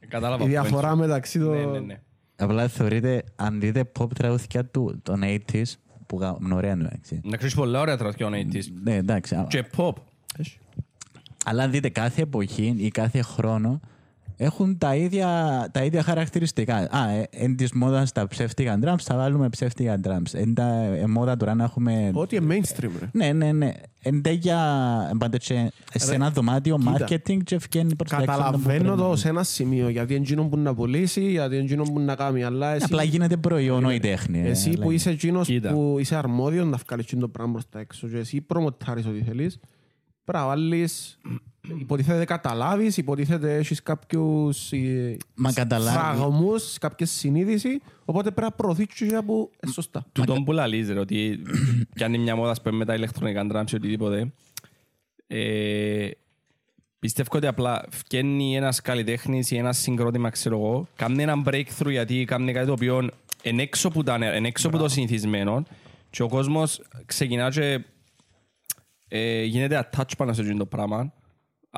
Ε, 0.00 0.06
Κατάλαβα. 0.08 0.44
Η 0.44 0.46
που 0.46 0.52
πέντε. 0.52 0.60
διαφορά 0.68 0.96
μεταξύ 0.96 1.38
Ναι, 1.38 1.44
ναι, 1.56 1.62
των... 1.62 1.86
ναι. 1.86 2.00
Απλά 2.36 2.68
θεωρείτε, 2.68 3.24
αν 3.36 3.60
δείτε 3.60 3.90
pop 3.98 4.08
τραγούδια 4.14 4.64
του 4.64 5.00
των 5.02 5.20
80s, 5.24 5.62
που 6.06 6.18
είναι 6.44 6.54
ωραία 6.54 6.72
εντάξει. 6.72 7.20
Να 7.24 7.36
ξέρεις 7.36 7.54
πολλά 7.54 7.80
ωραία 7.80 7.96
τραγούδια 7.96 8.26
των 8.30 8.34
80s. 8.52 8.64
Ναι, 8.82 8.94
εντάξει. 8.94 9.34
α- 9.34 9.46
Και 9.48 9.64
pop. 9.76 9.92
Αλλά 11.44 11.62
αν 11.62 11.70
δείτε 11.70 11.88
κάθε 11.88 12.22
εποχή 12.22 12.74
ή 12.78 12.88
κάθε 12.88 13.22
χρόνο, 13.22 13.80
έχουν 14.36 14.78
τα 14.78 14.94
ίδια, 14.96 15.28
τα 15.72 15.84
ίδια 15.84 16.02
χαρακτηριστικά. 16.02 16.76
Α, 16.76 17.08
ε, 17.10 17.28
εν 17.30 17.56
της 17.56 17.72
μόδας 17.72 18.12
τα 18.12 18.26
ψεύτικα 18.28 18.78
drums, 18.82 19.00
θα 19.02 19.16
βάλουμε 19.16 19.48
ψεύτικα 19.48 20.00
drums. 20.04 20.32
Εν 20.34 20.54
τα 20.54 20.66
ε, 20.82 21.06
μόδα 21.06 21.36
τώρα 21.36 21.54
να 21.54 21.64
έχουμε... 21.64 22.10
Ό,τι 22.14 22.36
είναι 22.36 22.54
mainstream, 22.58 22.90
ρε. 23.00 23.08
Ναι, 23.12 23.32
ναι, 23.32 23.52
ναι. 23.52 23.72
Εν 24.02 24.22
τέτοια, 24.22 24.56
πάντε 25.18 25.36
και 25.38 25.72
σε 25.94 26.14
ένα 26.14 26.30
δωμάτιο 26.30 26.76
κοίτα. 26.78 27.06
marketing 27.08 27.38
και 27.44 27.54
ευκαινεί 27.54 27.94
προς 27.96 28.10
τα 28.10 28.16
έξω 28.16 28.30
να 28.30 28.36
το 28.36 28.42
Καταλαβαίνω 28.42 28.84
πρέπει. 28.94 28.98
το 29.10 29.16
σε 29.16 29.28
ένα 29.28 29.42
σημείο, 29.42 29.88
γιατί 29.88 30.14
είναι 30.14 30.22
εκείνο 30.22 30.44
που 30.44 30.56
να 30.58 30.74
πουλήσει, 30.74 31.30
γιατί 31.30 31.54
είναι 31.54 31.64
εκείνο 31.64 31.82
που 31.82 32.00
να 32.00 32.14
κάνει, 32.14 32.42
αλλά 32.44 32.74
εσύ... 32.74 32.84
Απλά 32.84 33.02
γίνεται 33.02 33.36
προϊόν 33.36 33.90
η 33.90 33.98
τέχνη. 34.00 34.38
ε, 34.40 34.48
Εσύ 34.48 34.70
που 34.70 34.82
αλλά- 34.82 34.92
είσαι 34.92 35.10
εκείνος 35.10 35.46
Κοίτα. 35.46 35.72
που 35.72 35.96
είσαι 36.00 36.16
αρμόδιος 36.16 36.66
να 36.66 36.76
βγάλεις 36.86 37.04
εκείνο 37.04 37.20
το 37.20 37.28
πράγμα 37.28 37.52
προς 37.52 37.68
τα 37.68 37.78
έξω 37.80 38.08
και 38.08 38.16
εσύ 38.16 38.40
προμοτάρεις 38.40 39.06
ό,τι 39.06 39.22
θέλεις, 39.22 39.58
πρέπει 40.24 40.38
να 40.38 40.46
βάλεις, 40.46 41.18
υποτίθεται 41.78 42.24
καταλάβεις, 42.24 42.96
υποτίθεται 42.96 43.56
έχεις 43.56 43.82
κάποιους 43.82 44.72
ε, 44.72 45.16
Μα 45.34 45.52
καταλάβεις. 45.52 46.00
φραγμούς, 46.00 46.78
κάποια 46.78 47.06
συνείδηση, 47.06 47.80
οπότε 48.04 48.30
πρέπει 48.30 48.50
να 48.50 48.56
προωθήσεις 48.56 48.94
και 48.94 49.04
εκείνα 49.04 49.24
που 49.24 49.50
είναι 49.62 49.72
σωστά. 49.72 50.06
Του 50.12 50.24
τον 50.24 50.44
που 50.44 50.52
λαλείς 50.52 50.88
ρε, 50.88 50.98
ότι 50.98 51.42
πιάνει 51.94 52.18
μια 52.18 52.36
μόδα 52.36 52.54
σπέν 52.54 52.74
με 52.74 52.84
τα 52.84 52.94
ηλεκτρονικά 52.94 53.46
drums 53.52 53.72
ή 53.72 53.74
οτιδήποτε. 53.74 54.32
Ε, 55.26 56.08
πιστεύω 56.98 57.28
ότι 57.32 57.46
απλά 57.46 57.84
φκένει 57.90 58.56
ένας 58.56 58.80
καλλιτέχνης 58.80 59.50
ή 59.50 59.56
ένας 59.56 59.78
συγκρότημα, 59.78 60.30
ξέρω 60.30 60.56
εγώ, 60.56 60.88
κάνει 60.96 61.22
έναν 61.22 61.44
breakthrough 61.46 61.90
γιατί 61.90 62.24
κάνει 62.24 62.52
κάτι 62.52 62.66
το 62.66 62.72
οποίο 62.72 63.08
εν 63.42 63.58
έξω 63.58 63.88
που, 63.88 64.02
τα, 64.02 64.14
εν 64.20 64.44
έξω 64.44 64.68
που 64.68 64.78
το 64.78 64.88
συνηθισμένο 64.88 65.62
και 66.10 66.22
ο 66.22 66.28
κόσμος 66.28 66.82
ξεκινά 67.06 67.50
και 67.50 67.84
ε, 69.08 69.42
γίνεται 69.42 69.88
attach 69.90 70.10
πάνω 70.16 70.32
σε 70.32 70.40
αυτό 70.40 70.56
το 70.56 70.66
πράγμα. 70.66 71.12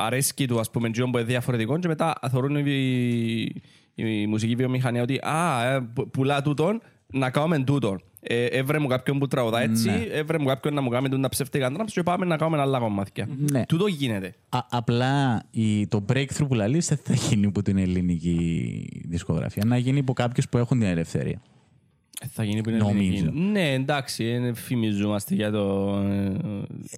Αρέσκει 0.00 0.46
του, 0.46 0.60
ας 0.60 0.70
πούμε, 0.70 0.90
τζιόν 0.90 1.10
που 1.10 1.18
είναι 1.18 1.26
διαφορετικό 1.26 1.78
και 1.78 1.88
μετά 1.88 2.14
θεωρούν 2.30 2.56
η, 2.66 3.52
η 3.94 4.26
μουσική 4.26 4.54
βιομηχανία 4.54 5.02
ότι 5.02 5.18
«Α, 5.22 5.64
ε, 5.64 5.80
που- 5.94 6.10
πουλά 6.10 6.42
τούτον, 6.42 6.80
να 7.12 7.30
κάνουμε 7.30 7.58
τούτον». 7.58 8.02
Ε, 8.20 8.44
έβρε 8.44 8.78
μου 8.78 8.86
κάποιον 8.86 9.18
που 9.18 9.26
τραγουδά 9.26 9.60
έτσι, 9.60 9.90
έβρε 10.12 10.38
μου 10.38 10.46
κάποιον 10.46 10.74
να 10.74 10.80
μου 10.80 10.88
κάνει 10.88 11.20
τα 11.20 11.28
ψεύτικα 11.28 11.70
drums 11.72 11.86
και 11.92 12.02
πάμε 12.02 12.24
να 12.24 12.36
κάνουμε 12.36 12.60
άλλα 12.60 12.78
κομμάτια. 12.78 13.28
Ναι. 13.50 13.66
Τούτο 13.66 13.86
γίνεται. 13.86 14.34
Α, 14.48 14.58
απλά 14.70 15.42
η, 15.50 15.86
το 15.86 16.04
breakthrough 16.12 16.46
που 16.48 16.54
λαλείς 16.54 16.88
δεν 16.88 16.98
θα 17.04 17.14
γίνει 17.14 17.46
από 17.46 17.62
την 17.62 17.78
ελληνική 17.78 18.86
δισκογραφία. 19.08 19.62
Να 19.66 19.76
γίνει 19.78 19.98
από 19.98 20.12
κάποιους 20.12 20.48
που 20.48 20.58
έχουν 20.58 20.78
την 20.78 20.88
ελευθερία. 20.88 21.40
Ε, 22.20 22.26
Θα 22.32 22.44
γίνει 22.44 22.60
που 22.60 22.68
είναι 22.68 22.78
Νομίζω. 22.78 22.98
ελληνική. 22.98 23.40
Ναι, 23.40 23.72
εντάξει, 23.72 24.24
ε, 24.24 24.54
φημιζόμαστε 24.54 25.34
για 25.34 25.50
το... 25.50 25.94
ε, 25.96 26.36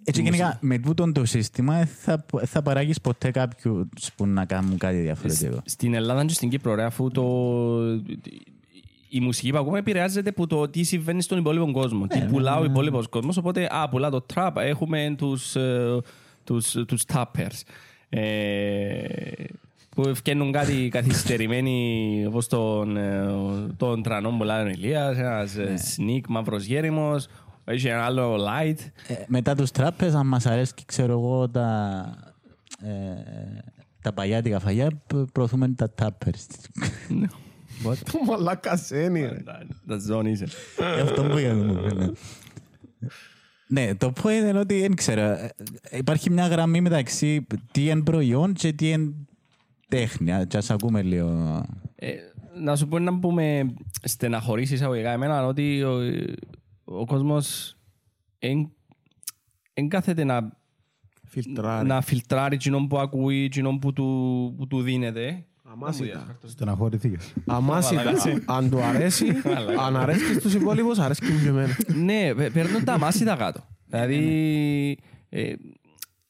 Έτσι 0.04 0.22
γενικά 0.22 0.59
με 0.61 0.78
τούτο 0.78 1.12
το 1.12 1.24
σύστημα 1.24 1.76
ε, 1.76 1.85
θα, 1.85 2.24
θα 2.44 2.62
παράγεις 2.62 3.00
ποτέ 3.00 3.30
κάποιους 3.30 4.11
που 4.16 4.26
να 4.26 4.44
κάνουν 4.44 4.78
κάτι 4.78 4.96
διαφορετικό. 4.96 5.62
Στην 5.64 5.94
Ελλάδα 5.94 6.24
και 6.24 6.33
στην 6.33 6.48
Κύπρο, 6.48 6.74
ρε, 6.74 6.85
αφού 6.85 7.11
το... 7.11 7.24
η 9.09 9.20
μουσική 9.20 9.50
που 9.50 9.59
ακούμε 9.59 9.78
επηρεάζεται 9.78 10.28
από 10.28 10.46
το 10.46 10.68
τι 10.68 10.83
συμβαίνει 10.83 11.22
στον 11.22 11.38
υπόλοιπο 11.38 11.72
κόσμο. 11.72 12.06
τι 12.06 12.20
πουλά 12.20 12.59
ο 12.59 12.64
υπόλοιπο 12.64 13.02
κόσμο. 13.11 13.30
Οπότε, 13.38 13.68
α, 13.70 13.88
πουλά 13.88 14.11
το 14.11 14.26
trap. 14.35 14.52
Έχουμε 14.54 15.14
του 15.18 15.38
τους, 16.44 16.76
τους 16.87 17.02
tappers. 17.12 17.61
Ε, 18.09 19.44
που 20.02 20.08
ευκαινούν 20.08 20.52
κάτι 20.52 20.88
καθυστερημένοι 20.90 22.24
όπως 22.26 22.46
τον, 22.48 22.96
ε, 22.96 23.26
τον 23.76 24.02
τρανό 24.02 24.30
που 24.30 24.44
λέει 24.44 24.62
ο 24.64 24.68
Ηλίας, 24.68 25.16
ένας 25.16 25.56
ε, 25.56 25.74
sneak 25.96 26.20
μαύρος 26.28 26.64
γέριμος, 26.64 27.28
έχει 27.64 27.86
ένα 27.88 28.04
άλλο 28.04 28.34
light. 28.36 28.76
Ε, 29.08 29.14
μετά 29.26 29.54
τους 29.54 29.70
τράπες, 29.70 30.14
αν 30.14 30.26
μας 30.26 30.46
αρέσει 30.46 30.74
και 30.74 30.82
ξέρω 30.86 31.12
εγώ 31.12 31.48
τα, 31.48 32.04
ε, 32.82 32.88
τα 34.02 34.12
παλιάτικα 34.12 34.58
φαγιά, 34.58 34.90
π- 35.06 35.30
προωθούμε 35.32 35.68
τα 35.68 35.90
τάπερς. 35.90 36.46
Το 37.84 38.18
μαλάκας 38.26 38.90
είναι, 38.90 39.28
ρε. 39.28 39.42
Τα 39.86 39.98
ζώνησε. 39.98 40.46
Ε, 40.96 41.00
Αυτό 41.00 41.22
που 41.22 41.38
είχα 41.38 41.54
μου 41.54 41.74
πει, 41.88 41.94
ναι. 41.94 42.06
Ναι, 43.72 43.94
το 43.94 44.12
point 44.22 44.30
είναι 44.48 44.58
ότι 44.58 44.80
δεν 44.80 44.94
ξέρω. 44.94 45.20
ε, 45.20 45.50
Υπάρχει 45.90 46.30
μια 46.30 46.46
γραμμή 46.46 46.80
μεταξύ 46.80 47.46
τι 47.70 47.84
είναι 47.88 48.02
προϊόν 48.02 48.52
και 48.52 48.72
τι 48.72 48.90
είναι 48.90 49.12
τέχνη. 49.90 50.33
Α, 50.33 50.44
Και 50.44 50.57
ας 50.57 50.70
ακούμε 50.70 51.03
λίγο. 51.03 51.62
Ε, 51.94 52.12
να 52.61 52.76
σου 52.76 52.88
πω 52.88 52.98
να 52.98 53.18
πούμε 53.18 53.74
στεναχωρήσει 54.03 54.74
εισαγωγικά 54.74 55.11
εμένα 55.11 55.46
ότι 55.46 55.83
ο, 55.83 55.98
ο 56.85 57.05
κόσμος 57.07 57.76
δεν 59.74 59.88
κάθεται 59.88 60.24
να, 60.24 60.59
Φιλτράρει. 61.24 61.87
να 61.87 62.00
φιλτράρει 62.00 62.55
εκείνον 62.55 62.88
που 62.88 62.98
ακούει, 62.98 63.44
εκείνον 63.44 63.79
που 63.79 63.92
του, 63.92 64.55
που 64.59 64.66
του 64.66 64.83
δίνεται. 64.83 65.44
Αμάσιτα. 65.72 66.37
Στεναχωρηθήκες. 66.44 67.33
Αμάσιτα. 67.46 68.12
Αν 68.46 68.70
του 68.70 68.81
αρέσει, 68.83 69.26
αν 69.87 69.96
αρέσει 69.96 70.33
και 70.33 70.38
στους 70.40 70.55
υπόλοιπους, 70.55 70.98
αρέσει 70.98 71.20
και 71.20 71.42
και 71.42 71.48
εμένα. 71.48 71.76
ναι, 71.94 72.35
παι- 72.35 72.53
παίρνουν 72.53 72.85
τα 72.85 72.98
μάσιτα 73.05 73.37
κάτω. 73.37 73.64
δηλαδή, 73.87 74.98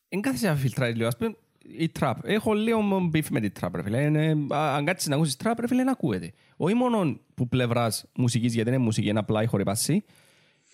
δεν 0.09 0.21
κάθεσαι 0.21 0.49
να 0.49 0.55
φιλτράρεις 0.55 0.97
λίγο. 0.97 1.09
Ας 1.09 1.17
πούμε, 1.17 1.35
η 1.79 1.89
τραπ. 1.89 2.19
Έχω 2.25 2.53
λίγο 2.53 2.81
beef 3.11 3.31
με 3.31 3.41
την 3.41 3.53
τραπ, 3.53 3.75
ρε 3.77 3.83
φίλε. 3.83 4.01
Είναι, 4.03 4.37
α, 4.55 4.75
αν 4.77 4.85
κάτσεις 4.85 5.09
να 5.09 5.15
ακούσεις 5.15 5.37
τραπ, 5.37 5.61
ρε 5.61 5.67
φίλε, 5.67 5.83
να 5.85 5.91
ακούεται. 5.91 6.33
Όχι 6.57 6.75
μόνο 6.75 7.19
που 7.35 7.49
πλευράς 7.49 8.05
μουσικής, 8.17 8.55
γιατί 8.55 8.69
είναι 8.69 8.79
μουσική, 8.79 9.09
είναι 9.09 9.19
απλά 9.19 9.43
η 9.43 9.47
χορεπάση. 9.47 10.05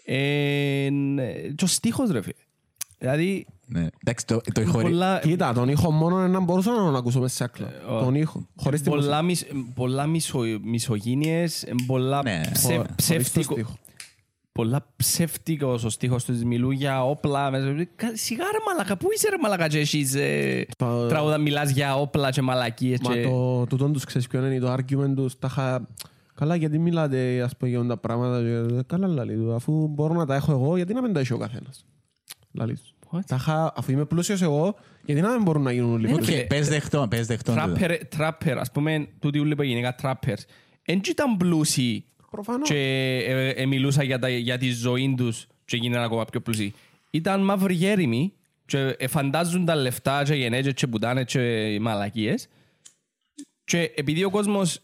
Ε, 0.05 0.89
και 1.55 1.65
ο 1.65 1.67
στίχος, 1.67 2.11
ρε 2.11 2.21
φίλε. 2.23 2.35
Δηλαδή, 2.99 3.47
Ναι. 3.67 3.87
Εντάξει, 4.05 4.27
το, 4.27 4.41
το 4.55 4.61
ηχορεί. 4.61 4.83
πολλά, 4.85 5.19
Κοίτα, 5.23 5.53
τον 5.53 5.69
ήχο 5.69 5.91
μόνο 5.91 6.29
να 6.29 6.41
μπορούσα 6.41 6.71
να 6.71 6.77
τον 6.77 6.97
ακούσω 6.97 7.21
μέσα 7.21 7.35
σε 7.35 7.45
άκλα. 7.45 7.69
Τον 7.89 8.15
ήχο. 8.15 8.47
Χωρίς 8.57 8.83
τη 8.83 8.89
μουσική. 8.89 9.07
πολλά, 9.07 9.23
μισ, 9.23 9.47
πολλά 9.75 10.07
μισο, 10.07 10.39
μισογίνειες, 10.63 11.67
πολλά 11.87 12.23
Ναι. 12.23 12.41
ψε, 12.53 12.67
Χω- 12.67 12.73
χωρίς 12.77 12.87
το 12.89 12.95
ψεύτικο. 12.97 13.55
Στίχο. 14.57 14.69
πολλά 14.69 14.87
ψεύτικος 14.97 15.85
ο 15.85 15.89
στίχος 15.89 16.25
τους, 16.25 16.43
μιλούν 16.43 16.71
για 16.71 17.05
όπλα. 17.05 17.51
με- 17.51 17.89
Κα- 17.97 18.17
Σιγά 18.17 18.45
ρε 18.53 18.59
μαλακα, 18.67 18.97
πού 18.97 19.09
είσαι 19.15 19.29
ρε 19.31 19.37
μαλακα 19.43 19.69
και 19.69 19.79
εσείς 19.79 20.15
ε, 20.15 20.67
Το- 20.79 21.07
τραγούδα, 21.07 21.39
μιλάς 21.39 21.71
για 21.71 21.97
όπλα 21.97 22.31
και 22.31 22.43
μαλακίες 22.43 22.99
Μα 23.01 23.15
και... 23.15 23.23
το 23.23 23.67
τούτον 23.67 23.93
τους 23.93 24.05
ξέρεις 24.05 24.27
ποιο 24.27 24.47
είναι 24.47 24.59
το 24.59 24.73
argument 24.73 25.13
τους. 25.17 25.39
Τα 25.39 25.49
είχα... 25.51 25.89
Καλά, 26.35 26.55
γιατί 26.55 26.79
μιλάτε 26.79 27.43
ας 27.43 27.57
πούμε 27.57 27.71
για 27.71 27.85
τα 27.87 27.97
πράγματα. 27.97 28.41
και- 28.43 28.83
Καλά, 28.87 29.07
λαλεί 29.07 29.35
του. 29.37 29.55
Αφού 29.55 29.87
μπορώ 29.89 30.15
να 30.15 30.27
τα 30.27 30.35
έχω 30.35 30.53
εγώ, 30.53 30.77
γιατί 30.77 30.95
να 30.95 31.03
μην 31.03 31.13
τα 31.13 31.21
έχει 31.21 31.33
ο 31.33 31.39
καθένας; 31.39 31.85
Λαλεί 32.53 32.75
τους. 32.75 32.95
What? 33.11 33.21
Τα 33.27 33.37
είχα, 33.37 33.73
αφού 33.77 33.93
είμαι 33.93 34.05
πλούσιος 34.05 34.43
εγώ, 34.43 34.75
γιατί 35.05 35.21
να 35.21 35.31
μην 35.31 35.43
μπορούν 35.43 35.63
να 35.63 35.73
γίνουν 35.73 35.93
όλοι. 35.93 36.07
Ναι, 36.07 36.15
πλούσιοι; 36.15 36.33
ρε. 36.35 36.41
Οκ, 36.41 36.47
Πες 36.47 36.69
δεχτώ, 36.69 37.07
πες 37.11 37.27
δεχτώ. 37.27 37.53
τούτο. 37.53 37.65
Trapper, 37.65 38.07
trapper, 38.07 38.59
ας 38.59 38.71
πούμε, 38.71 39.09
τούτοι 39.19 39.39
ούλοι 39.39 39.55
που 39.55 39.63
γενικά 39.63 39.95
trappers, 39.95 40.45
εν 40.85 41.01
και 41.01 41.11
ήταν 41.11 41.37
πλούσιοι 41.37 42.05
Προφανώς. 42.37 42.69
και 42.69 42.77
ε, 43.29 43.49
ε, 43.49 43.67
μιλούσαν 43.67 44.05
για, 44.05 44.19
τα- 44.19 44.29
για 44.29 44.59
τη 44.59 44.71
ζωή 44.71 45.15
τους 45.17 45.47
και 45.65 45.77
γίνανε 45.77 46.05
ακόμα 46.05 46.25
πιο 46.25 46.41
πλούσιοι. 46.41 46.75
Ήταν 47.11 47.41
μαύροι 47.45 47.75
γέριμοι 47.75 48.33
και 48.67 48.79
ε, 48.99 49.07
φαντάζουν 49.07 49.65
τα 49.65 49.75
λεφτά 49.75 50.23
και 50.25 50.35
γενέτσες 50.35 50.73
και 50.75 50.87
πουτάνες 50.87 51.25
και 51.25 51.79
μαλακίες 51.81 52.49
και 53.65 53.93
επειδή 53.97 54.25
ο 54.25 54.31
κόσμος, 54.31 54.81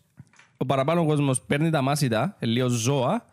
ο 0.56 0.66
παραπάνω 0.66 1.06
κόσμος 1.06 1.40
παίρνει 1.42 1.70
τα 1.70 1.82
μάσιτα, 1.82 2.36
ε, 2.38 2.46
λίγο 2.46 2.68
ζώα, 2.68 3.24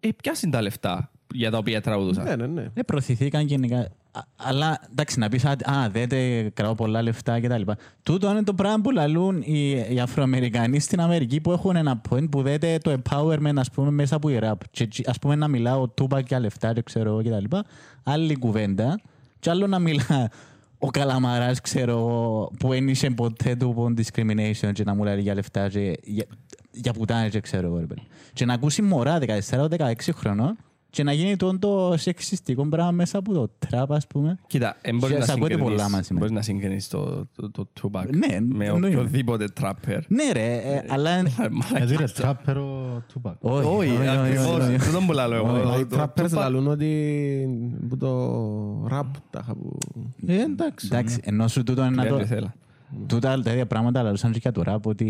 ε, 0.00 0.08
πιάσουν 0.22 0.50
τα 0.50 0.62
λεφτά 0.62 1.10
για 1.34 1.50
τα 1.50 1.58
οποία 1.58 1.80
τραγουδούσαν. 1.80 2.24
Ναι, 2.24 2.36
ναι, 2.36 2.46
ναι. 2.46 2.66
Ναι, 2.74 2.84
προωθηθήκαν 2.84 3.46
γενικά. 3.46 3.88
Α, 4.12 4.20
Αλλά 4.36 4.80
εντάξει, 4.90 5.18
να 5.18 5.28
πεις, 5.28 5.44
Α, 5.44 5.56
δεν 5.92 6.08
τε 6.08 6.50
κρατώ 6.50 6.74
πολλά 6.74 7.02
λεφτά 7.02 7.40
κτλ. 7.40 7.62
Τούτο 8.02 8.30
είναι 8.30 8.42
το 8.42 8.54
πράγμα 8.54 8.80
που 8.80 8.90
λαλούν 8.90 9.42
οι, 9.44 9.70
οι 9.70 10.00
Αφροαμερικανοί 10.00 10.78
στην 10.78 11.00
Αμερική 11.00 11.40
που 11.40 11.52
έχουν 11.52 11.76
ένα 11.76 12.00
point 12.10 12.30
που 12.30 12.42
δέτε 12.42 12.78
το 12.78 12.96
empowerment 13.02 13.56
ας 13.56 13.70
πούμε, 13.70 13.90
μέσα 13.90 14.16
από 14.16 14.28
η 14.28 14.38
rap. 14.42 14.52
Και 14.70 14.88
ας 15.06 15.18
πούμε 15.18 15.34
να 15.34 15.48
μιλάω 15.48 15.88
τούπα 15.88 16.20
για 16.20 16.40
λεφτά, 16.40 16.72
δεν 16.72 16.84
ξέρω 16.84 17.10
εγώ 17.10 17.22
κτλ. 17.22 17.56
Άλλη 18.02 18.36
κουβέντα. 18.36 19.00
Και 19.38 19.50
άλλο 19.50 19.66
να 19.66 19.78
μιλά 19.78 20.30
ο 20.78 20.90
Καλαμαράς, 20.90 21.60
ξέρω 21.60 21.92
εγώ, 21.92 22.50
που 22.58 22.68
δεν 22.68 22.88
είσαι 22.88 23.10
ποτέ 23.10 23.56
του 23.56 23.70
από 23.70 23.92
discrimination 23.96 24.72
και 24.72 24.84
να 24.84 24.94
μου 24.94 25.04
λέει 25.04 25.20
για 25.20 25.34
λεφτά. 25.34 25.68
Και, 25.68 25.98
για, 26.02 26.24
για 26.70 26.92
πουτάνες 26.92 27.30
και 27.30 27.40
ξέρω 27.40 27.66
εγώ 27.66 27.78
ρε 27.78 27.86
παιδί. 27.86 28.02
Και 28.32 28.44
να 28.44 28.54
ακούσει 28.54 28.82
μωρά 28.82 29.18
14-16 29.50 29.92
χρονών 30.14 30.56
και 30.90 31.02
να 31.02 31.12
γίνει 31.12 31.36
τον 31.36 31.58
το 31.58 31.94
σεξιστικό 31.96 32.66
πράγμα 32.68 32.90
μέσα 32.90 33.18
από 33.18 33.32
το 33.32 33.50
τραπ 33.58 33.92
ας 33.92 34.06
πούμε. 34.06 34.38
Κοίτα, 34.46 34.76
ε, 34.80 34.92
μπορείς 34.92 35.08
Σε- 35.14 35.18
να 35.18 35.24
σε 35.24 35.32
ακούτε 35.32 35.56
πολλά 35.56 35.68
συγκρίνεις- 35.70 35.92
μαζί 35.92 36.12
με. 36.12 36.18
μπορείς 36.18 36.34
να 36.34 36.42
συγκρίνεις 36.42 36.88
το, 36.88 37.26
το, 37.36 37.50
το 37.50 37.68
Tupac 37.82 38.04
Ναι, 38.10 38.40
με 38.40 38.64
εννοείται. 38.64 38.86
οποιοδήποτε 38.96 39.48
trapper. 39.60 39.98
Ναι 40.08 40.32
ρε, 40.32 40.54
ε, 40.56 40.84
αλλά... 40.88 41.10
Γιατί 41.76 41.96
ρε, 41.96 42.04
τράπερ 42.04 42.56
ο 42.58 43.02
Tupac. 43.14 43.32
Όχι, 43.40 43.66
Όχι, 43.66 43.90
όχι, 43.90 43.98
όχι, 43.98 44.08
ακριβώς. 44.08 44.46
όχι. 44.46 44.76
Δεν 44.76 44.92
τον 44.92 45.06
πουλάω 45.06 45.34
εγώ. 45.34 45.78
Οι 45.80 45.86
Το- 45.86 45.96
το 45.96 46.02
trappers 46.02 46.24
Tupac- 46.24 46.32
λαλούν 46.32 46.66
ότι 46.66 46.90
που 47.88 47.96
το 47.96 48.86
ραπ 48.88 49.06
τα 49.30 49.40
είχα 49.42 49.54
που... 49.54 49.78
Ε, 50.26 50.40
εντάξει. 50.42 50.86
Εντάξει, 50.90 51.20
ενώ 51.24 51.48
σου 51.48 51.62
τούτο 51.62 51.84
είναι 51.84 51.94
να 51.96 52.02
Δεν 52.02 52.12
το... 52.12 52.52
θέλω. 52.92 53.06
Τούτα 53.06 53.40
τα 53.42 53.50
ίδια 53.52 53.66
πράγματα 53.66 54.02
λαλούσαν 54.02 54.32
και 54.32 54.38
για 54.42 54.52
το 54.52 54.62
ραπ 54.62 54.86
ότι 54.86 55.06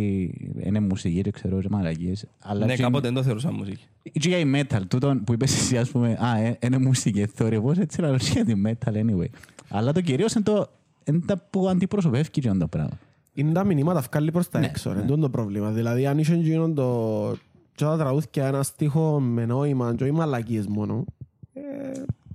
είναι 0.64 0.80
μουσική 0.80 1.20
και 1.20 1.30
ξέρω 1.30 1.60
και 1.60 1.68
μαλακίες. 1.70 2.26
Αλλά 2.38 2.66
Ναι, 2.66 2.74
και- 2.74 2.82
κάποτε 2.82 3.06
δεν 3.06 3.14
το 3.16 3.22
θεωρούσα 3.22 3.52
μουσική. 3.52 3.84
και 4.12 4.28
για 4.28 4.38
η 4.38 4.50
metal, 4.54 4.80
τούτο 4.88 5.20
που 5.24 5.32
είπες 5.32 5.54
εσύ 5.56 5.78
ας 5.78 5.90
πούμε, 5.90 6.16
α, 6.20 6.38
ε, 6.38 6.58
είναι 6.62 6.78
μουσική, 6.78 7.26
θορυβός 7.26 7.78
έτσι 7.78 8.00
λαλούς 8.00 8.28
για 8.28 8.44
τη 8.44 8.52
metal 8.66 8.92
anyway. 8.92 9.28
Αλλά 9.68 9.92
το 9.92 10.00
κυρίως 10.00 10.32
είναι 10.34 10.44
το 10.44 10.70
είναι 11.04 11.20
τα 11.26 11.36
που 11.50 11.68
αντιπροσωπεύει 11.68 12.30
και 12.30 12.50
το 12.50 12.66
πράγμα. 12.68 12.98
Είναι 13.34 13.52
τα 13.52 13.64
μηνύματα 13.64 14.00
βγάλει 14.00 14.30
προς 14.30 14.48
τα 14.48 14.58
έξω, 14.58 14.90
είναι 14.90 15.00
τούτο 15.00 15.20
το 15.20 15.30
πρόβλημα. 15.30 15.70
Δηλαδή 15.70 16.06
αν 16.06 16.18
είσαι 16.18 16.34
γίνον 16.34 16.74
το... 16.74 17.34
και 17.74 17.84
τα 17.84 17.96
τραγούδια 17.96 18.46
ένας 18.46 18.66
στίχο 18.66 19.20
με 19.20 19.46
νόημα 19.46 19.94
και 19.94 20.02
όχι 20.04 20.12
μαλακίες 20.12 20.66
μόνο, 20.66 21.04
ε, 21.52 21.62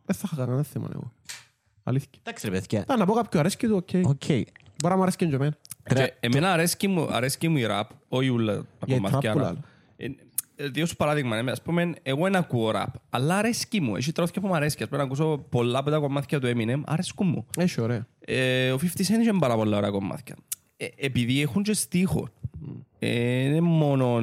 δεν 0.06 0.16
θα 0.16 0.22
είχα 0.26 0.36
κανένα 0.36 0.64
θέμα 0.64 0.90
εγώ. 0.94 1.12
Αλήθεια. 1.84 2.10
Εντάξει 2.24 2.50
ρε 2.50 2.52
παιδιά, 2.60 2.84
Θα 2.88 2.98
να 2.98 3.06
πω 3.06 3.14
κάποιο 3.14 3.40
αρέσκει 3.40 3.68
του, 3.68 3.76
οκ. 3.76 4.06
οκ. 4.10 4.24
Μπορεί 4.86 4.90
να 4.90 4.96
μου 4.96 5.02
αρέσκει 5.02 5.28
και 5.28 5.36
εμένα. 5.36 5.58
Και 5.88 6.14
Εμένα 6.20 6.52
αρέσκει 6.52 6.88
μου, 6.88 7.08
αρέσκει 7.12 7.48
μου 7.48 7.58
η 7.58 7.66
ραπ, 7.66 7.90
όχι 8.10 8.30
ούλα 8.30 8.54
τα 8.56 8.66
Για 8.86 8.96
η 8.96 9.00
κομμάτια 9.00 9.32
trap 9.32 9.34
που 9.34 9.40
rap. 9.40 9.44
λαλώ. 9.44 9.60
Ε, 9.98 10.06
ε, 10.56 10.68
Δύο 10.68 10.86
σου 10.86 10.96
παράδειγμα, 10.96 11.42
ναι, 11.42 11.52
ας 11.52 11.62
πούμε, 11.62 11.94
εγώ 12.04 12.24
δεν 12.24 12.36
ακούω 12.36 12.72
ραπ, 12.72 12.96
αλλά 13.10 13.38
αρέσκει 13.38 13.82
μου. 13.82 13.96
Έχει 13.96 14.12
τραγούδια 14.12 14.42
που 14.42 14.48
μου 14.48 14.56
αρέσκει. 14.56 14.84
Ας 14.84 14.90
πούμε, 14.90 15.02
να 15.02 15.08
ακούσω 15.08 15.46
πολλά 15.50 15.80
από 15.80 15.90
τα 15.90 15.98
κομμάτια 15.98 16.40
του 16.40 16.48
Eminem, 16.56 16.82
αρέσκουν 16.86 17.28
μου. 17.28 17.46
Έχει 17.58 17.82
ωραία. 17.82 18.08
Ε, 18.20 18.72
ο 18.72 18.78
50 18.78 18.86
Cent 18.86 19.20
είχε 19.22 19.34
πάρα 19.40 19.56
πολλά 19.56 19.78
ωραία 19.78 19.90
κομμάτια. 19.90 20.36
Ε, 20.78 20.86
επειδή 20.98 21.42
έχουν 21.42 21.64
και 21.64 21.74
στίχο. 21.74 22.28
Ε, 23.00 23.10
είναι 23.44 23.62
μόνο 23.62 24.18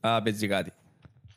α, 0.00 0.22
παίζει 0.22 0.46
κάτι. 0.46 0.72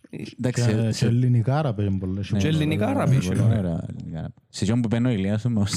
Εντάξει, 0.09 0.63
Και- 0.65 0.69
σε- 0.71 0.81
Και 0.85 0.91
σε- 0.91 1.05
ελληνικά 1.05 1.61
ραπ 1.61 1.79
είναι 1.79 1.97
πολλά. 1.97 2.21
Και 2.37 2.47
ελληνικά 2.47 2.93
ραπ 2.93 3.11
είχε. 3.11 3.27
Πολύ 3.27 3.41
ωραία, 3.41 3.85
ελληνικά 3.89 4.21
ραπ. 4.21 4.31
Σε 4.49 4.65
ποιον 4.65 4.81
που 4.81 4.87
παίρνω 4.87 5.09
ο 5.09 5.11
Ηλίας 5.11 5.45
όμως, 5.45 5.71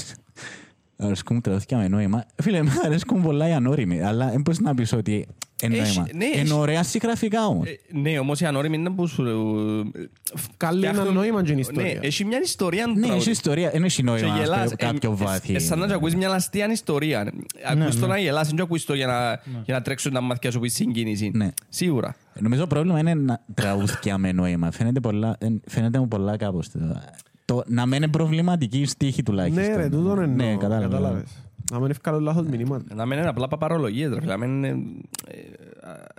αρέσκουν 1.01 1.35
μου 1.35 1.41
τραγούδια 1.41 1.77
με 1.77 1.87
νόημα. 1.87 2.25
Φίλε, 2.35 2.57
εμένα 2.57 2.81
αρέσκουν 2.85 3.21
πολλά 3.21 3.47
οι 3.47 3.51
ανώριμοι, 3.53 4.01
αλλά 4.01 4.29
δεν 4.29 4.41
μπορείς 4.41 4.59
να 4.59 4.73
πεις 4.75 4.93
ότι 4.93 5.27
είναι 5.63 5.77
Έχει- 5.77 5.97
νόημα. 5.97 6.09
ναι, 6.15 6.25
έχει- 6.25 6.39
Είναι 6.45 6.53
ωραία 6.53 6.83
συγγραφικά 6.83 7.45
όμως. 7.45 7.67
Ε, 7.67 7.79
ναι, 7.99 8.19
όμως 8.19 8.39
οι 8.41 8.45
ανώριμοι 8.45 8.75
είναι 8.77 8.89
που 8.89 9.07
σου... 9.07 9.23
ε, 9.23 9.99
Καλή 10.57 10.83
ένα 10.85 10.93
φτιάχνουν- 10.93 11.15
νόημα 11.15 11.43
και 11.43 11.51
είναι 11.51 11.61
η 11.61 11.65
Ναι, 11.75 11.81
ιστορία. 11.81 11.99
έχει 12.07 12.25
μια 12.25 12.39
ιστορία 12.43 12.87
Ναι, 12.87 12.93
τραγούδι. 12.93 13.17
έχει 13.19 13.29
ιστορία, 13.29 13.69
δεν 13.69 13.83
έχει 13.83 13.95
Και 13.95 14.03
νόημα 14.03 14.37
γελάς. 14.37 14.67
στο 14.67 14.75
κάποιο 14.75 15.11
Ε, 15.11 15.15
βάθη. 15.23 15.53
ε, 15.55 15.59
Σαν 15.59 15.79
να 15.79 15.85
ακούεις 15.95 16.15
μια 16.15 16.29
αστεία 16.31 16.71
ιστορία. 16.71 17.33
Ακούς 17.65 17.95
το 17.99 18.05
ναι. 18.07 18.13
να 18.13 18.19
γελάς, 18.19 18.47
δεν 18.47 18.55
το 18.55 18.63
ακούς 18.63 18.85
το 18.85 18.93
για 18.93 19.07
να- 19.07 19.39
για 19.65 19.73
να 19.73 19.81
τρέξουν 19.81 20.13
τα 20.13 20.21
μάτια 20.21 20.51
σου 20.51 20.59
που 20.59 20.65
είσαι 20.65 20.75
συγκίνηση. 20.75 21.31
Ναι. 21.33 21.49
Σίγουρα. 21.69 22.15
Νομίζω 22.39 22.61
το 22.61 22.67
πρόβλημα 22.67 22.99
είναι 22.99 23.13
να 23.13 23.41
τραγούδια 23.53 24.17
με 24.17 24.31
νόημα. 24.31 24.71
Φαίνεται, 24.71 24.99
πολλά, 24.99 25.35
ε, 25.39 25.47
φαίνεται 25.67 25.99
μου 25.99 26.07
πολλά 26.07 26.37
κάπως. 26.37 26.67
Το, 27.51 27.57
το 27.57 27.63
να 27.67 27.85
μένει 27.85 28.07
προβληματική 28.09 28.79
η 28.79 28.85
στίχη 28.85 29.23
τουλάχιστον. 29.23 29.63
Ναι 29.63 29.75
ρε, 29.75 29.89
τούτον 29.89 30.19
εννοώ. 30.21 30.35
Ναι, 30.47 30.55
κατάλαβα. 30.57 30.87
Κατάλαβες. 30.87 31.31
Να 31.71 31.79
μην 31.79 31.89
ευκάλω 31.89 32.19
λάθος 32.19 32.45
μηνύματα. 32.47 32.95
Να 32.95 33.05
μην 33.05 33.17
είναι 33.17 33.27
απλά 33.27 33.47
παπαρολογίες, 33.47 34.09
ρε 34.13 34.19
φίλε. 34.19 34.31
Να 34.31 34.37
μην 34.37 34.49
είναι 34.63 34.67
ε, 35.27 35.37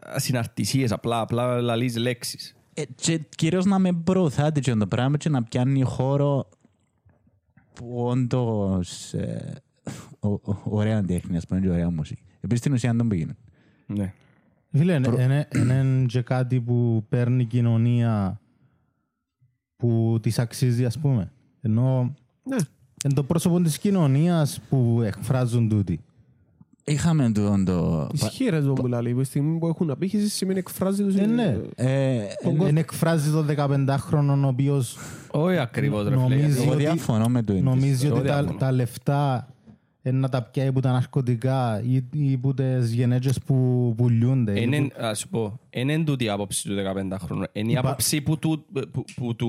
ασυναρτησίες, 0.02 0.92
απλά, 0.92 1.20
απλά 1.20 1.60
λαλείς 1.60 1.96
λέξεις. 1.96 2.54
Ε, 2.74 2.82
και 2.94 3.20
κυρίως 3.36 3.64
να 3.64 3.78
με 3.78 3.92
προωθάτε 3.92 4.60
και 4.60 4.74
το 4.74 4.86
πράγμα 4.86 5.16
και 5.16 5.28
να 5.28 5.42
πιάνει 5.42 5.82
χώρο 5.82 6.48
που 7.72 7.92
όντως 8.06 9.12
ε, 9.14 9.54
ο- 10.20 10.28
ο- 10.28 10.60
ωραία 10.64 11.02
τέχνη, 11.02 11.36
ας 11.36 11.46
πούμε, 11.46 11.60
και 11.60 11.68
ωραία 11.68 11.90
μουσική. 11.90 12.22
Επίσης 12.40 12.58
στην 12.60 12.72
ουσία 12.72 12.92
δεν 12.94 13.06
πήγαινε. 13.06 13.36
Ναι. 13.86 14.12
Φίλε, 14.72 14.94
είναι- 14.94 15.14
είναι 15.18 15.48
είναι 15.54 16.04
και 16.06 16.20
κάτι 16.22 16.60
που 16.60 17.04
παίρνει 17.08 17.42
η 17.42 17.46
κοινωνία 17.46 18.40
που 19.82 20.18
της 20.22 20.38
αξίζει, 20.38 20.84
ας 20.84 20.98
πούμε. 20.98 21.30
Ενώ 21.60 22.14
Ναι. 22.44 22.56
είναι 23.04 23.14
το 23.14 23.22
πρόσωπο 23.22 23.60
της 23.60 23.78
κοινωνίας 23.78 24.60
που 24.68 25.00
εκφράζουν 25.04 25.68
τούτοι. 25.68 26.00
Είχαμε 26.84 27.32
το... 27.32 27.56
το 27.64 28.08
Ισχύει 28.12 28.48
ρε 28.48 28.60
το 28.60 28.72
που 28.72 28.86
λέει. 28.86 29.14
Που 29.14 29.24
στιγμή 29.24 29.58
που 29.58 29.66
έχουν 29.68 29.90
απήχηση 29.90 30.28
σημαίνει 30.28 30.58
εκφράζει 30.58 31.02
τους... 31.02 31.14
Ε, 31.16 31.26
ναι. 31.26 31.56
ε, 31.74 32.20
Δεν 32.58 32.76
εκφράζει 32.76 33.30
το 33.30 33.44
15χρονο 33.56 34.40
ο 34.44 34.46
οποίος 34.46 34.96
Όχι 35.30 35.56
ακριβώς, 35.58 36.08
ρε 36.08 36.14
Νομίζει 36.14 36.50
φίλε. 36.50 36.62
εγώ 36.62 36.72
ότι- 36.72 36.82
διαφωνώ 36.82 37.28
με 37.28 37.42
το 37.42 37.52
νομίζει 37.52 38.06
Εγώ 38.06 38.16
ότι 38.16 38.26
τα, 38.26 38.34
διαφωνώ. 38.34 38.58
τα 38.58 38.72
λεφτά 38.72 39.48
είναι 39.61 39.61
να 40.10 40.28
τα 40.28 40.42
πιάει 40.42 40.66
από 40.66 40.80
τα 40.80 40.92
ναρκωτικά 40.92 41.82
ή, 41.82 41.94
ή 42.12 42.32
από 42.34 42.54
τις 42.54 42.92
γενέτες 42.92 43.38
που 43.46 43.54
πουλιούνται. 43.96 44.52
ή 44.52 44.62
Είναι, 44.66 44.80
που- 44.82 44.94
ας 44.98 45.18
σου 45.18 45.28
πω, 45.28 45.60
είναι 45.70 45.92
εν 45.92 46.04
τούτη 46.04 46.24
η 46.24 46.28
άποψη 46.28 46.68
του 46.68 46.74
15χρονου. 46.74 47.42
Είναι 47.52 47.72
η 47.72 47.76
άποψη 47.76 48.20
που, 48.20 48.38
του, 48.38 48.64
που, 48.92 49.04
που, 49.16 49.36
του, 49.36 49.46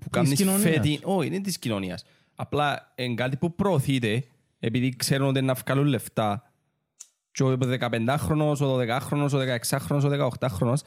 που 0.00 0.10
κάνεις 0.10 0.34
κοινωνίας. 0.34 0.62
φέτη. 0.62 1.00
Όχι, 1.02 1.26
είναι 1.26 1.40
της 1.40 1.58
κοινωνίας. 1.58 2.04
Απλά 2.34 2.92
είναι 2.94 3.14
κάτι 3.14 3.36
που 3.36 3.54
προωθείται 3.54 4.24
επειδή 4.58 4.96
ξέρουν 4.96 5.28
ότι 5.28 5.38
είναι 5.38 5.46
να 5.46 5.54
βγάλουν 5.66 5.86
λεφτά 5.86 6.52
και 7.32 7.42
ο 7.42 7.58
15χρονος, 7.80 8.56
ο 8.60 8.76
12χρονος, 8.78 9.30
ο 9.32 9.38
16χρονος, 9.38 10.02
ο 10.02 10.08
18χρονος 10.08 10.78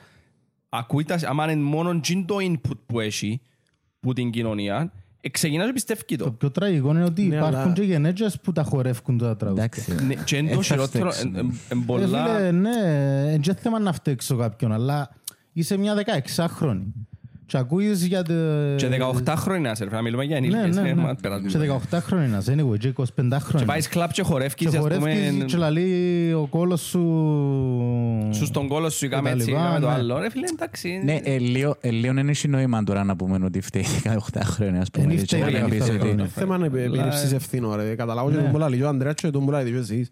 ακούει 0.70 1.04
τα, 1.04 1.20
άμα 1.24 1.52
είναι 1.52 1.62
μόνο 1.62 2.00
τζιν 2.00 2.26
το 2.26 2.36
input 2.40 2.78
που 2.86 3.00
έχει 3.00 3.42
που 4.00 4.14
την 4.14 4.30
κοινωνία, 4.32 4.92
ε, 5.26 5.30
ξεκινά 5.30 5.66
και 5.66 5.74
πιστεύει 5.74 6.04
Το 6.18 6.24
το. 6.24 6.32
πιο 6.32 6.52
τραγικό 6.52 6.90
είναι 6.90 7.04
ότι 7.04 7.22
Ναι, 7.24 7.36
υπάρχουν 7.36 7.56
αλλά- 7.60 7.74
και 7.74 7.82
γενέτες 7.84 8.40
που 8.42 8.52
τα 8.52 8.64
χορεύκουν 8.64 9.18
τα 9.18 9.36
τραγούδια. 9.36 9.64
Εντάξει. 9.64 10.06
Ναι, 10.06 10.14
και 10.14 10.38
είναι 10.38 10.52
Ε, 10.52 10.56
το 10.56 10.62
θα 10.62 10.74
χειρότερο, 10.74 11.12
στέξουμε. 11.12 11.40
εν- 11.40 11.46
εν- 11.46 11.60
εν 11.70 11.78
Ε, 11.80 11.84
πολλά... 11.86 12.26
φίλε, 12.36 12.52
ναι, 12.52 12.70
είναι 13.28 13.38
και 13.38 13.54
θέμα 13.54 13.80
να 13.80 13.92
φταίξω 13.94 14.36
κάποιον, 14.36 14.72
αλλά 14.72 15.10
είσαι 15.54 15.78
μια 15.78 15.94
16χρονη. 15.96 16.94
Και 17.48 17.58
ακούεις 17.58 18.06
για... 18.06 18.24
τε- 18.24 18.76
Και 18.76 18.88
18χρονοι 19.02 19.60
να 19.62 19.76
σε, 19.76 19.86
να 19.86 20.02
μιλούμε 20.02 20.24
για 20.24 20.40
Ναι, 20.40 20.48
ενήλικες. 20.48 20.76
ναι, 20.76 20.90
ε, 20.90 20.94
ναι. 20.94 21.02
μα 21.02 21.16
περάσουμε. 21.22 21.50
Και 21.66 21.72
18χρονη 21.92 22.30
να 22.32 22.38
είσαι, 22.38 22.56
anyway, 22.60 22.78
και 22.78 22.94
25χρονη. 22.98 23.56
Και 23.58 23.66
πάεις 23.66 23.88
κλαπ 23.88 24.12
και 24.12 24.22
χορεύκεις, 24.24 24.70
Και 24.70 24.76
ας 24.78 24.82
χορεύκεις 24.82 25.30
πούμε, 25.32 25.46
και 25.46 25.58
λαλεί 25.58 26.34
ο 26.34 26.48
κόλος 26.50 26.82
σου... 26.82 27.00
σου 28.32 28.46
στον 28.46 28.68
κόλο 28.68 28.90
σου 28.90 29.00
Και 29.00 29.06
είχαμε 29.06 29.30
τα 29.30 29.36
έτσι, 29.36 29.50
λοιπά, 29.50 29.62
είχαμε 29.62 29.80
το 29.80 29.88
ναι. 29.88 29.94
άλλο. 29.94 30.20
Ρε 30.20 30.30
φίλε, 30.30 30.46
εντάξει. 30.54 31.02
Ναι, 31.04 31.20
ε, 31.24 31.38
λίγο, 31.38 31.76
ε, 31.82 31.90
λίγο 31.90 32.14
δεν 32.14 32.30
έχει 32.30 32.48
νόημα 32.48 32.84
τώρα 32.84 33.04
να 33.04 33.16
πούμε 33.16 33.40
ότι 33.46 33.62
φταίει 33.62 33.86
18 34.34 34.40
χρόνια, 34.44 34.82
ας 34.82 34.90
πούμε. 34.92 35.06
Εν 35.06 35.12
έτσι, 35.12 35.26
φταίει 35.26 35.54
να 35.54 35.60
τα 35.60 35.66
πεις 35.70 35.84
18 35.84 35.90
ότι- 35.90 36.00
χρόνια. 36.00 36.26
Θέμα 36.26 36.56
είναι 36.56 36.66
επίληψης 36.66 37.32
ευθύνων 37.34 37.76
ρε. 37.76 37.96
Καταλάβω 37.96 38.30
και 38.30 38.36
Ναι. 38.36 38.42
τον 38.42 38.52
που 38.52 38.70
λέει 38.70 38.82
ο 38.82 38.88
Ανδρέας 38.88 39.14
και 39.16 39.30
τον 39.30 39.46
που 39.46 39.52
λέει 39.52 39.72
και 39.72 39.78
εσείς. 39.78 40.10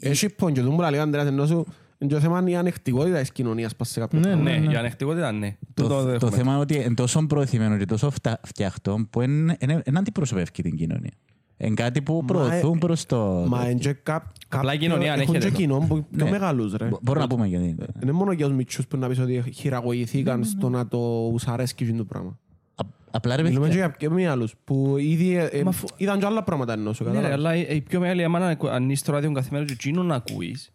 Έχει 0.00 0.28
πόν 0.28 0.52
και 0.52 0.60
τον 0.60 0.76
που 0.76 0.80
λέει 0.90 0.98
ο 0.98 1.02
Ανδρέας 1.02 1.26
ενώ 1.26 1.46
σου 1.46 1.66
είναι 1.98 2.14
και 2.14 2.20
θέμα 2.20 2.44
η 2.46 2.56
ανεκτικότητα 2.56 3.20
της 3.20 3.32
κοινωνίας 3.32 3.76
πας 3.76 3.88
σε 3.88 4.00
κάποιο 4.00 4.18
Ναι, 4.18 4.24
πράγμα. 4.26 4.42
Ναι, 4.42 4.56
ναι. 4.56 4.72
η 4.72 4.76
ανεκτικότητα 4.76 5.32
ναι. 5.32 5.56
Το, 5.74 5.82
Τούτο 5.82 5.94
το 5.96 6.02
δέχομαι. 6.04 6.36
θέμα 6.36 6.52
είναι 6.52 6.60
ότι 6.60 6.74
είναι 6.74 6.94
τόσο 6.94 7.26
προωθημένο 7.26 7.76
και 7.76 7.84
τόσο 7.84 8.10
φτα- 8.10 8.40
φτιαχτό 8.46 9.06
που 9.10 9.20
είναι, 9.20 9.56
είναι, 9.60 9.82
είναι 9.86 9.98
αντιπροσωπεύει 9.98 10.50
την 10.50 10.76
κοινωνία. 10.76 11.12
Είναι 11.56 11.74
κάτι 11.74 12.02
που 12.02 12.14
Μα, 12.14 12.24
προωθούν 12.24 12.74
ε, 12.74 12.78
προς 12.78 13.06
το... 13.06 13.44
Μα 13.48 13.64
είναι 13.68 13.78
και 13.78 13.92
κά- 13.92 14.32
Απλά 14.48 14.74
η 14.74 14.78
κοινωνία 14.78 15.06
κάποιοι 15.08 15.22
ανέχεται 15.22 15.36
έχουν 15.38 15.48
και 15.50 15.54
το. 15.56 15.60
κοινό 15.62 15.86
που 15.88 16.06
πιο 16.16 16.24
Ναι. 16.24 16.30
μεγάλους 16.30 16.72
ρε. 16.74 16.86
Μπο- 16.88 16.98
Μπορώ 17.02 17.20
να 17.20 17.26
πούμε 17.26 17.46
γιατί. 17.46 17.76
Είναι 18.02 18.12
μόνο 18.12 18.32
για 18.32 18.46
τους 18.46 18.54
μητσούς 18.54 18.86
που 18.86 18.96
να 18.96 19.08
πεις 19.08 19.18
ότι 19.18 19.44
χειραγωγηθήκαν 19.54 20.44
στο 20.44 20.68
να 20.68 20.88
το 20.88 21.34
αρέσκει 21.46 21.92
το 21.92 22.04
πράγμα. 22.04 22.38
Α- 22.74 22.86
Απλά 23.10 23.36
ρε 23.36 23.42
Μιλούμε 23.42 23.60
και 23.68 23.72
παιδιά, 23.72 23.94
για 23.98 24.10
πιο 24.10 24.30
άλλους 24.32 24.54
που 24.64 24.94
ήδη 24.98 25.36
ε, 25.36 25.44
ε, 25.44 25.62
Μα 25.62 25.70
αφού- 25.70 25.88
είδαν 25.96 26.18
και 26.18 26.26
άλλα 26.26 26.42
πράγματα 26.42 26.72
ενώ 26.72 26.92
σου 26.92 27.04
Ναι, 27.04 27.10
ρε, 27.10 27.16
κατάλαβες. 27.16 27.44
αλλά 27.46 27.56
η 27.56 27.76
η 27.76 27.80
πιο 27.80 28.00
μεγάλη 28.00 28.24
άμα 28.24 28.38
να 28.38 28.70
ανοίσεις 28.70 29.02
το 29.04 29.12
ράδιο 29.12 29.32
καθημερινά 29.32 29.68
και 29.74 29.76
εκείνο 29.80 30.02
να 30.02 30.14
ακούεις. 30.14 30.72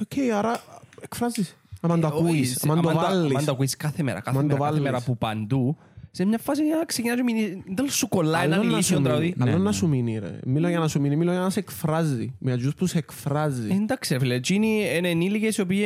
Οκ, 0.00 0.34
άρα 0.36 0.60
εκφράζεις. 1.00 1.56
Αν 1.80 2.00
το 2.00 2.06
Ε, 2.06 2.10
όχι, 2.10 2.18
ακούεις, 2.24 2.50
σε- 2.58 2.70
αν 2.70 2.80
το 2.82 2.88
άμα 2.88 3.00
το- 3.00 3.06
άμα 3.06 3.20
βάλεις. 3.20 3.44
το 3.44 3.52
ακούεις 3.52 3.76
κάθε 3.76 4.02
μέρα, 4.02 4.20
κάθε 4.20 4.30
Άμα 4.38 4.40
το 4.40 4.46
μέρα, 4.46 4.58
κάθε 4.58 4.70
βάλεις. 4.70 4.84
μέρα 4.90 5.02
που 5.04 5.18
παντού, 5.18 5.76
σε 6.10 6.24
μια 6.24 6.38
φάση 6.38 6.62
να 6.64 6.84
ξεκινάς 6.84 7.16
και 7.16 7.22
μην... 7.22 7.36
Δεν 7.74 7.90
σου 7.90 8.08
κολλάει 8.08 8.44
ένα 8.44 8.54
Άλλο 8.54 8.64
να 8.64 8.68
σου 8.70 8.74
ηλίσιο 8.74 8.96
μείνει, 8.96 9.08
τραγούδι. 9.08 9.34
άλλο 9.40 9.50
Ναι, 9.50 9.56
να 9.56 9.62
ναι. 9.64 9.72
σου 9.72 9.88
μείνει 9.88 10.18
ρε. 10.18 10.38
Μιλώ 10.46 10.68
για 10.68 10.78
να 10.78 10.88
σου 10.88 11.00
μείνει, 11.00 11.16
μιλώ 11.16 11.30
για 11.30 11.40
να 11.40 11.50
σε 11.50 11.58
εκφράζει. 11.58 12.34
Με 12.38 12.52
αυτούς 12.52 12.74
που 12.74 12.86
σε 12.86 12.98
εκφράζει. 12.98 13.68
Ε, 13.70 13.74
Εντάξει, 13.74 14.12
ρε 14.12 14.18
φίλε, 14.18 14.34
εκείνοι 14.34 14.82
είναι 14.96 15.08
ενήλικες 15.08 15.56
οι 15.56 15.60
οποίοι 15.60 15.82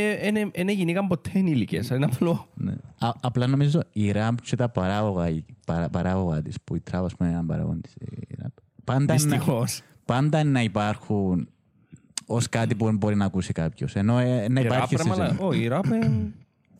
δεν 0.54 0.68
γίνηκαν 0.68 1.06
ποτέ 1.06 1.30
ενήλικες. 1.34 1.88
Είναι 1.88 2.04
απλό. 2.04 2.48
ναι. 2.54 2.72
Α- 2.98 3.12
απλά 3.20 3.46
νομίζω 3.46 3.80
η 3.92 4.10
ραμπ 4.10 4.36
και 4.42 4.56
τα 4.56 4.68
παράγωγα, 4.68 5.28
η 5.28 5.44
παρα- 5.66 5.88
παράγωγα 5.88 6.42
της, 6.42 6.56
που 6.64 6.76
η 6.76 6.80
τράβα 6.80 7.06
ας 7.06 7.14
πούμε 7.14 7.28
είναι 7.28 7.38
έναν 7.38 7.48
παράγον 7.48 7.80
της, 7.80 7.92
η 7.94 8.34
ραμπ, 8.42 8.50
πάντα, 8.84 9.02
είναι- 9.02 9.12
Δυστυχώς. 9.12 9.82
πάντα 10.04 10.38
είναι 10.40 10.50
να 10.50 10.62
υπάρχουν 10.62 11.48
ως 12.26 12.48
κάτι 12.48 12.74
που 12.74 12.92
μπορεί 12.92 13.16
να 13.16 13.24
ακούσει 13.24 13.52
κάποιος. 13.52 13.94
Ενώ 13.94 14.18
ε, 14.18 14.48
να 14.48 14.60
Η 14.60 14.64
υπάρχει... 14.64 14.96
ράπ, 14.96 15.06
ρε, 15.06 15.12
σε- 15.12 15.20
μαλα- 15.20 15.36
Όχι, 15.40 15.60
η 15.62 15.66
ράπ 15.68 15.84
ε, 15.84 16.10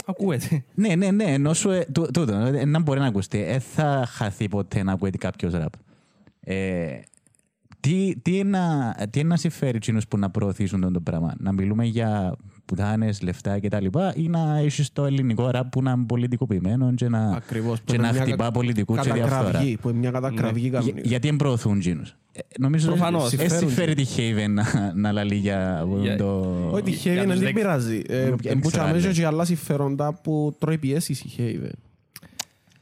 ακούεται. 0.07 0.65
Ναι, 0.75 0.95
ναι, 0.95 1.11
ναι, 1.11 1.25
ενώ 1.25 1.55
σου, 1.55 1.71
ε, 1.71 1.87
τού- 1.93 2.11
τούτο, 2.13 2.33
ε, 2.35 2.65
να 2.65 2.81
μπορεί 2.81 3.01
να 3.01 3.07
ακουστεί. 3.07 3.43
Δεν 3.45 3.61
θα 3.61 4.05
χαθεί 4.09 4.49
ποτέ 4.49 4.83
να 4.83 4.93
ακούει 4.93 5.11
κάποιος 5.11 5.53
ραπ. 5.53 5.73
Ε, 6.41 6.87
Τι, 7.81 8.13
τι, 8.23 8.45
να, 8.45 8.95
τι 9.11 9.25
να 9.25 9.37
συμφέρει 9.37 9.77
εκείνους 9.77 10.09
που 10.09 10.19
να 10.19 10.31
προωθήσουν 10.31 10.81
τον 10.81 10.93
το 10.93 11.01
πράγμα; 11.01 11.35
Να 11.39 11.53
μιλούμε 11.53 11.85
για 11.85 12.37
πουτάνες, 12.65 13.23
λεφτά 13.23 13.61
κτλ. 13.61 13.87
ή 14.15 14.29
να 14.29 14.61
είσαι 14.65 14.85
το 14.93 15.05
ελληνικό 15.05 15.51
ραπ 15.51 15.69
που 15.69 15.83
να 15.83 15.91
είναι 15.91 16.05
πολιτικοποιημένο 16.07 16.95
και 16.95 17.09
να, 17.09 17.31
Ακριβώς. 17.37 17.79
που 17.79 17.85
και 17.85 17.95
είναι 17.95 18.07
να 18.07 18.13
μια 18.13 18.23
χτυπά 18.23 18.45
κα- 18.45 18.51
πολιτικούς 18.51 19.01
και 19.01 19.13
διαφθορά; 19.13 19.41
Κατακραυγή, 19.45 19.77
που 19.77 19.89
είναι 19.89 19.99
μια 19.99 20.11
κατακραυγή 20.11 20.69
Για- 20.69 20.79
κανονικά. 20.79 21.01
γιατί 21.09 21.29
δεν 21.29 21.37
προωθούν 21.37 21.77
εκείνους; 21.79 22.17
Ε, 22.37 22.41
Νομίζω 22.59 22.87
Προφανώς. 22.87 23.23
ότι 23.27 23.37
Συμφέρουν 23.37 23.59
συμφέρει 23.69 23.95
τη 23.95 24.05
Haven 24.17 24.51
να, 24.51 24.93
να 24.95 25.13
λαλεί 25.13 25.35
για 25.35 25.87
Για- 26.01 26.17
το... 26.17 26.41
Όχι, 26.71 26.83
τη 26.83 26.91
Για 26.91 27.13
Haven 27.13 27.17
τους 27.17 27.27
δεν 27.27 27.35
την 27.37 27.45
δεκ- 27.45 27.55
πειράζει. 27.55 28.03
Ε, 28.07 28.23
Δεν 28.23 28.31
Που 28.31 28.37
ξέρω, 28.43 28.59
τσαμέζω 28.85 29.07
ναι. 29.09 29.13
και 29.13 29.27
άλλα 29.27 29.45
συμφέροντα 29.45 30.15
που 30.23 30.55
τρώει 30.59 30.79
πιέσεις 30.79 31.21
η 31.21 31.31
Haven. 31.39 31.71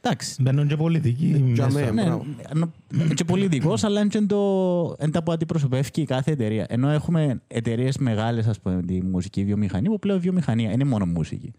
Εντάξει. 0.01 0.41
Μπαίνουν 0.41 0.67
και 0.67 0.75
πολιτικοί 0.75 1.25
για 1.53 1.65
μέσα. 1.65 1.79
μένα. 1.79 1.91
Ναι, 1.93 2.03
μπράβο. 2.03 2.25
ενώ- 2.49 2.71
και 3.13 3.23
πολιτικός, 3.23 3.83
αλλά 3.83 3.99
είναι 3.99 4.09
και 4.09 4.21
το 4.21 4.95
είναι 5.01 5.11
τα 5.11 5.23
που 5.23 5.31
αντιπροσωπεύει 5.31 5.89
η 5.95 6.03
κάθε 6.05 6.31
εταιρεία. 6.31 6.65
Ενώ 6.69 6.89
έχουμε 6.89 7.41
εταιρείες 7.47 7.97
μεγάλες, 7.97 8.47
ας 8.47 8.59
πούμε, 8.59 8.81
τη 8.83 9.03
μουσική 9.03 9.43
βιομηχανία, 9.43 9.89
που 9.89 9.99
πλέον 9.99 10.19
βιομηχανία 10.19 10.71
είναι 10.71 10.83
μόνο 10.83 11.05
μουσική. 11.05 11.53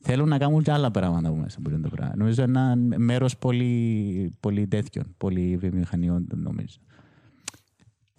Θέλουν 0.00 0.28
να 0.28 0.38
κάνουν 0.38 0.62
και 0.62 0.70
άλλα 0.72 0.90
πράγματα 0.90 1.28
από 1.28 1.36
μέσα 1.36 1.58
που 1.62 1.70
είναι 1.70 1.78
το 1.78 1.88
πράγμα. 1.88 2.14
Νομίζω 2.16 2.42
ένα 2.42 2.76
μέρος 2.96 3.36
πολύ, 3.36 4.32
πολύ 4.40 4.66
τέτοιων, 4.66 5.04
πολύ 5.18 5.56
βιομηχανιών, 5.60 6.26
νομίζω. 6.34 6.76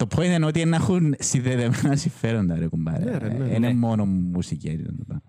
Το 0.00 0.06
point 0.16 0.24
είναι 0.24 0.46
ότι 0.46 0.64
να 0.64 0.76
έχουν 0.76 1.14
συνδεδεμένα 1.18 1.96
συμφέροντα, 1.96 2.58
ρε 2.58 2.66
κουμπάρε. 2.66 3.04
Ναι, 3.04 3.18
ρε, 3.18 3.28
ναι, 3.28 3.44
Είναι 3.54 3.58
ναι. 3.58 3.74
μόνο 3.74 4.04
μουσική. 4.06 4.68
έτσι, 4.68 4.84
το 4.84 5.04
πράγμα. 5.06 5.22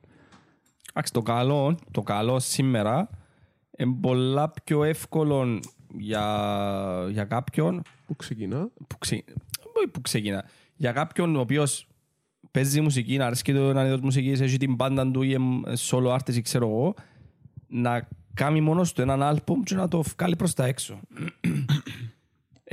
Εντάξει, 0.89 1.13
το 1.13 1.21
καλό, 1.21 1.77
το 1.91 2.01
καλό 2.01 2.39
σήμερα 2.39 3.09
είναι 3.77 3.95
πολλά 4.01 4.51
πιο 4.63 4.83
εύκολο 4.83 5.59
για, 5.97 7.07
για 7.11 7.23
κάποιον 7.23 7.81
Πού 8.05 8.15
ξεκινά; 8.15 8.69
που, 8.87 8.97
ξε... 8.97 9.23
όχι 9.77 9.87
που 9.91 10.01
ξεκινά. 10.01 10.45
Για 10.75 10.91
κάποιον 10.91 11.35
ο 11.35 11.39
οποίος 11.39 11.87
παίζει 12.51 12.81
μουσική, 12.81 13.17
να 13.17 13.25
αρέσει 13.25 13.43
το 13.43 13.69
ένα 13.69 13.85
είδος 13.85 13.99
μουσικής, 13.99 14.41
έχει 14.41 14.57
την 14.57 14.75
πάντα 14.75 15.11
του 15.11 15.21
ή 15.21 15.35
είναι 15.39 15.75
solo 15.89 16.17
artist 16.17 16.33
ή 16.35 16.41
ξέρω 16.41 16.67
εγώ, 16.67 16.93
να 17.67 18.07
κάνει 18.33 18.61
μόνος 18.61 18.93
του 18.93 19.01
έναν 19.01 19.23
άλμπουμ 19.23 19.61
και 19.63 19.75
να 19.75 19.87
το 19.87 20.01
βγάλει 20.01 20.35
προς 20.35 20.53
τα 20.53 20.65
έξω. 20.65 20.99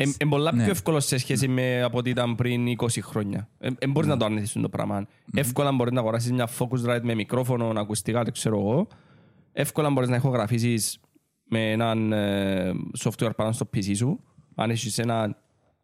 Είναι 0.03 0.31
πολλά 0.31 0.53
Ναι. 0.55 0.63
πιο 0.63 0.71
εύκολο 0.71 1.01
σε 1.01 1.19
σχέση 1.19 1.49
με 1.49 1.83
από 1.83 1.99
ό,τι 1.99 2.11
ήταν 2.11 2.35
πριν 2.35 2.67
20 2.67 2.87
χρόνια. 3.03 3.49
Δεν 3.59 3.91
μπορείς 3.91 4.09
να 4.09 4.17
το 4.17 4.25
αρνηθείς 4.25 4.53
το 4.53 4.69
πράγμα. 4.69 5.07
Εύκολα 5.35 5.73
μπορείς 5.73 5.93
να 5.93 6.01
αγοράσεις 6.01 6.33
μια 6.33 6.49
Focusrite 6.59 7.01
με 7.03 7.15
μικρόφωνο, 7.15 7.73
ακουστικά, 7.77 8.23
δεν 8.23 8.33
ξέρω 8.33 8.59
εγώ. 8.59 8.87
Εύκολα 9.53 9.91
μπορείς 9.91 10.09
να 10.09 10.17
ηχογραφήσεις 10.17 10.99
με 11.45 11.71
έναν 11.71 12.13
ε, 12.13 12.73
software 13.05 13.31
πάνω 13.37 13.53
στο 13.53 13.69
PC 13.75 13.97
σου. 13.97 14.21
Αν 14.55 14.71
έχεις 14.71 14.99
ένα 14.99 15.37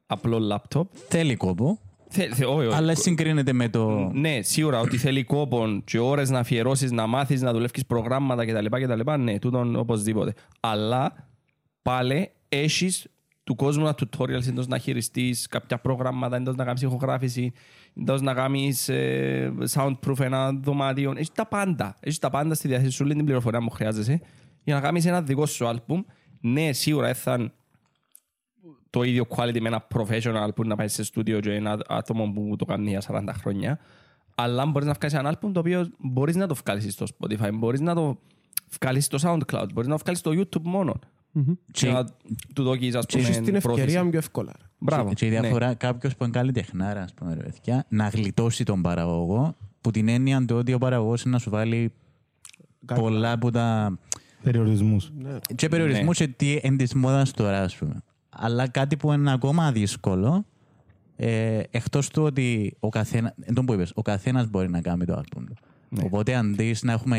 απλό 0.07 0.39
laptop. 0.53 0.87
Θέλει 1.09 1.37
κόπο, 1.37 1.79
Θε, 2.09 2.29
θε, 2.35 2.45
όχι, 2.45 2.67
όχι. 2.67 2.77
αλλά 2.77 2.95
συγκρίνεται 2.95 3.53
με 3.53 3.69
το. 3.69 4.11
Ναι, 4.15 4.43
σίγουρα 4.43 4.81
ότι 4.81 4.97
θέλει 4.97 5.25
κόπο 5.25 5.81
και 5.85 5.99
ώρες 5.99 6.31
να 6.31 6.39
αφιερώσεις, 6.39 6.91
να 6.93 7.07
μάθεις, 7.07 7.43
να 7.43 7.53
δουλεύεις 7.53 7.87
προγράμματα 7.87 8.47
κτλ. 8.47 8.67
κτλ. 8.83 9.11
Ναι, 9.19 9.39
τούτον 9.39 9.77
οπωσδήποτε. 9.77 10.35
Αλλά 10.61 11.29
πάλι 11.83 12.31
έχεις 12.49 13.07
του 13.45 13.55
κόσμου 13.55 13.83
ένα 13.83 13.95
tutorials 14.01 14.47
εντός 14.49 14.67
να 14.67 14.79
χειριστείς 14.79 15.47
κάποια 15.47 15.79
προγράμματα, 15.79 16.37
εντός 16.37 16.55
να 16.55 16.65
κάνεις 16.65 16.83
ηχογράφηση, 16.83 17.53
εντός 17.97 18.21
να 18.21 18.35
κάνεις 18.35 18.89
ε, 18.89 19.53
soundproof 19.75 20.21
ένα 20.21 20.53
δωμάτιο. 20.53 21.11
Έχεις 21.11 21.33
τα 21.33 21.47
πάντα. 21.47 21.97
Έχεις 22.01 22.19
τα 22.19 22.31
πάντα 22.31 22.55
στη 22.55 22.69
διάθεση 22.69 22.91
σου, 22.91 23.05
όλη 23.05 23.15
την 23.15 23.25
πληροφορία 23.25 23.61
που 23.61 23.71
χρειάζεσαι 23.71 24.21
για 24.65 24.75
να 24.75 24.81
κάνεις 24.81 25.07
ένα 25.07 25.23
δικό 25.23 25.47
σου 25.47 25.67
άλμπουμ. 25.67 26.03
Ναι, 26.41 26.73
σίγουρα 26.73 27.07
δεν 27.07 27.15
θα 27.15 27.35
είναι 27.35 27.53
το 28.91 29.03
ίδιο 29.03 29.27
quality 29.29 29.61
με 29.61 29.69
ένα 29.69 29.87
professional 29.95 30.49
που 30.55 30.65
να 30.65 30.77
πάει 30.77 30.89
σε 30.89 31.05
στούντιο 31.05 31.41
και 31.41 31.55
ένα 31.55 31.79
άτομο 31.89 32.33
που 32.33 32.57
το 32.59 32.65
κάνει 32.65 32.89
για 32.89 33.03
40 33.09 33.29
χρόνια. 33.33 33.79
Αλλά 34.35 34.67
μπορείς 34.67 34.89
να 34.89 34.95
βγάλεις 34.95 35.17
ένα 35.17 35.33
album 35.33 35.51
το 35.53 35.61
οποίο 35.61 35.91
μπορείς 35.99 36.37
να 36.37 36.47
το 36.47 36.55
βγάλεις 36.55 36.93
στο 36.93 37.07
Spotify, 37.19 37.51
μπορείς 37.55 37.81
να 37.81 37.95
το 37.95 38.19
βγάλεις 38.81 39.05
στο 39.05 39.19
SoundCloud, 39.21 39.67
μπορείς 39.73 39.89
να 39.89 39.97
το 39.97 40.03
βγάλεις 40.03 40.19
στο 40.19 40.31
YouTube 40.31 40.63
μόνο. 40.63 40.95
Και 41.71 41.91
να 41.91 42.05
του 42.55 42.63
δώσεις 42.63 42.95
ας 42.95 43.07
Και 43.07 43.19
έχεις 43.19 43.37
την 43.37 43.45
πούμε 43.45 43.59
πρόθεση. 43.61 43.87
ευκαιρία 43.87 44.11
πιο 44.11 44.19
εύκολα. 44.19 44.53
ρε. 44.59 44.65
Μπράβο. 44.79 45.13
Και 45.13 45.27
η 45.27 45.31
ναι. 45.31 45.41
διαφορά 45.41 45.75
κάποιος 45.75 46.17
που 46.17 46.25
είναι 46.25 46.33
καλλιτεχνάρας, 46.33 47.05
ας 47.05 47.15
πούμε, 47.15 47.35
ρε 47.35 47.43
παιδιά, 47.43 47.85
να 47.89 48.09
γλιτώσει 48.09 48.65
τον 48.65 48.83
παραγωγό 48.83 49.57
που 49.81 49.91
την 49.91 50.09
έννοια 50.09 50.45
του 50.45 50.57
ότι 50.57 50.73
ο 50.73 50.79
παραγωγός 50.79 51.23
είναι 51.23 51.33
να 51.33 51.39
σου 51.39 51.51
βάλει 51.51 51.93
Κάτι. 52.85 53.01
πολλά 53.01 53.33
από 53.33 53.51
τα. 53.51 53.99
Περιορισμούς. 54.43 55.13
και 55.55 55.69
περιορισμούς 55.69 56.17
και 56.19 56.29
τι 56.29 56.59
εν 56.63 56.77
της 56.77 56.95
μόδας 56.95 57.31
τώρα, 57.31 57.63
ας 57.63 57.77
πούμε. 57.77 58.03
Αλλά 58.29 58.69
κάτι 58.69 58.97
που 58.97 59.13
είναι 59.13 59.33
ακόμα 59.33 59.73
δύσκολο, 59.73 60.45
ε, 61.17 61.61
εκτός 61.71 62.09
του 62.09 62.23
ότι 62.23 62.77
ο 62.81 62.89
καθένα. 62.89 63.35
Εν 63.41 63.55
τω 63.55 63.65
που 63.65 63.73
είπες, 63.73 63.93
ο 63.95 64.03
καθένας 64.03 64.49
μπορεί 64.49 64.71
να 64.71 64.81
κάνει 64.81 65.05
το 65.05 65.13
άλμπουμ 65.15 65.45
του. 65.45 65.55
Οπότε 66.03 66.35
αντί 66.35 66.77
να 66.83 66.93
έχουμε 66.93 67.19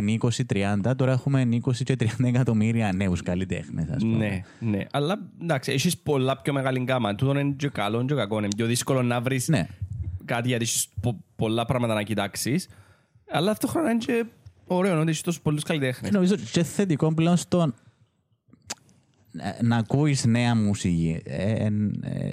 20-30, 0.54 0.96
τώρα 0.96 1.12
έχουμε 1.12 1.48
20 1.66 1.84
και 1.84 1.96
30 2.00 2.08
εκατομμύρια 2.24 2.94
νέους 2.94 3.22
καλλιτέχνες, 3.22 3.90
ας 3.90 4.02
πούμε. 4.04 4.18
Ναι, 4.18 4.42
ναι. 4.70 4.86
Αλλά 4.92 5.20
εντάξει, 5.42 5.72
έχεις 5.72 5.98
πολλά 5.98 6.42
πιο 6.42 6.54
μεγάλη 6.54 6.80
γκάμα. 6.80 7.16
Τούτο 7.16 7.40
είναι 7.40 7.54
και 7.58 7.68
καλό 7.70 8.06
και 8.06 8.14
κακό. 8.14 8.38
Είναι 8.38 8.48
πιο 8.56 8.66
δύσκολο 8.66 9.02
να 9.02 9.22
βρεις 9.22 9.48
Ναι. 9.48 9.68
κάτι 10.26 10.48
γιατί 10.48 10.64
έχεις 10.64 10.88
πο- 11.02 11.24
πολλά 11.36 11.66
πράγματα 11.66 11.94
να 11.94 12.04
κοιτάξεις. 12.04 12.68
Αλλά 13.30 13.52
αυτόχρονα 13.52 13.90
είναι 13.90 14.00
και 14.06 14.26
ωραίο 14.68 15.00
ότι 15.00 15.10
έχεις 15.10 15.22
τόσους 15.22 15.42
πολλούς 15.42 15.64
καλλιτέχνες. 15.64 16.12
Νομίζω 16.12 16.36
και 16.52 16.64
θετικό 16.64 17.14
πλέον 17.14 17.38
στο 17.38 17.74
να- 19.32 19.58
να 19.62 19.76
ακούεις 19.78 20.26
νέα 20.26 20.56
μουσική. 20.56 21.22
Ε, 21.24 21.52
ε, 21.52 21.70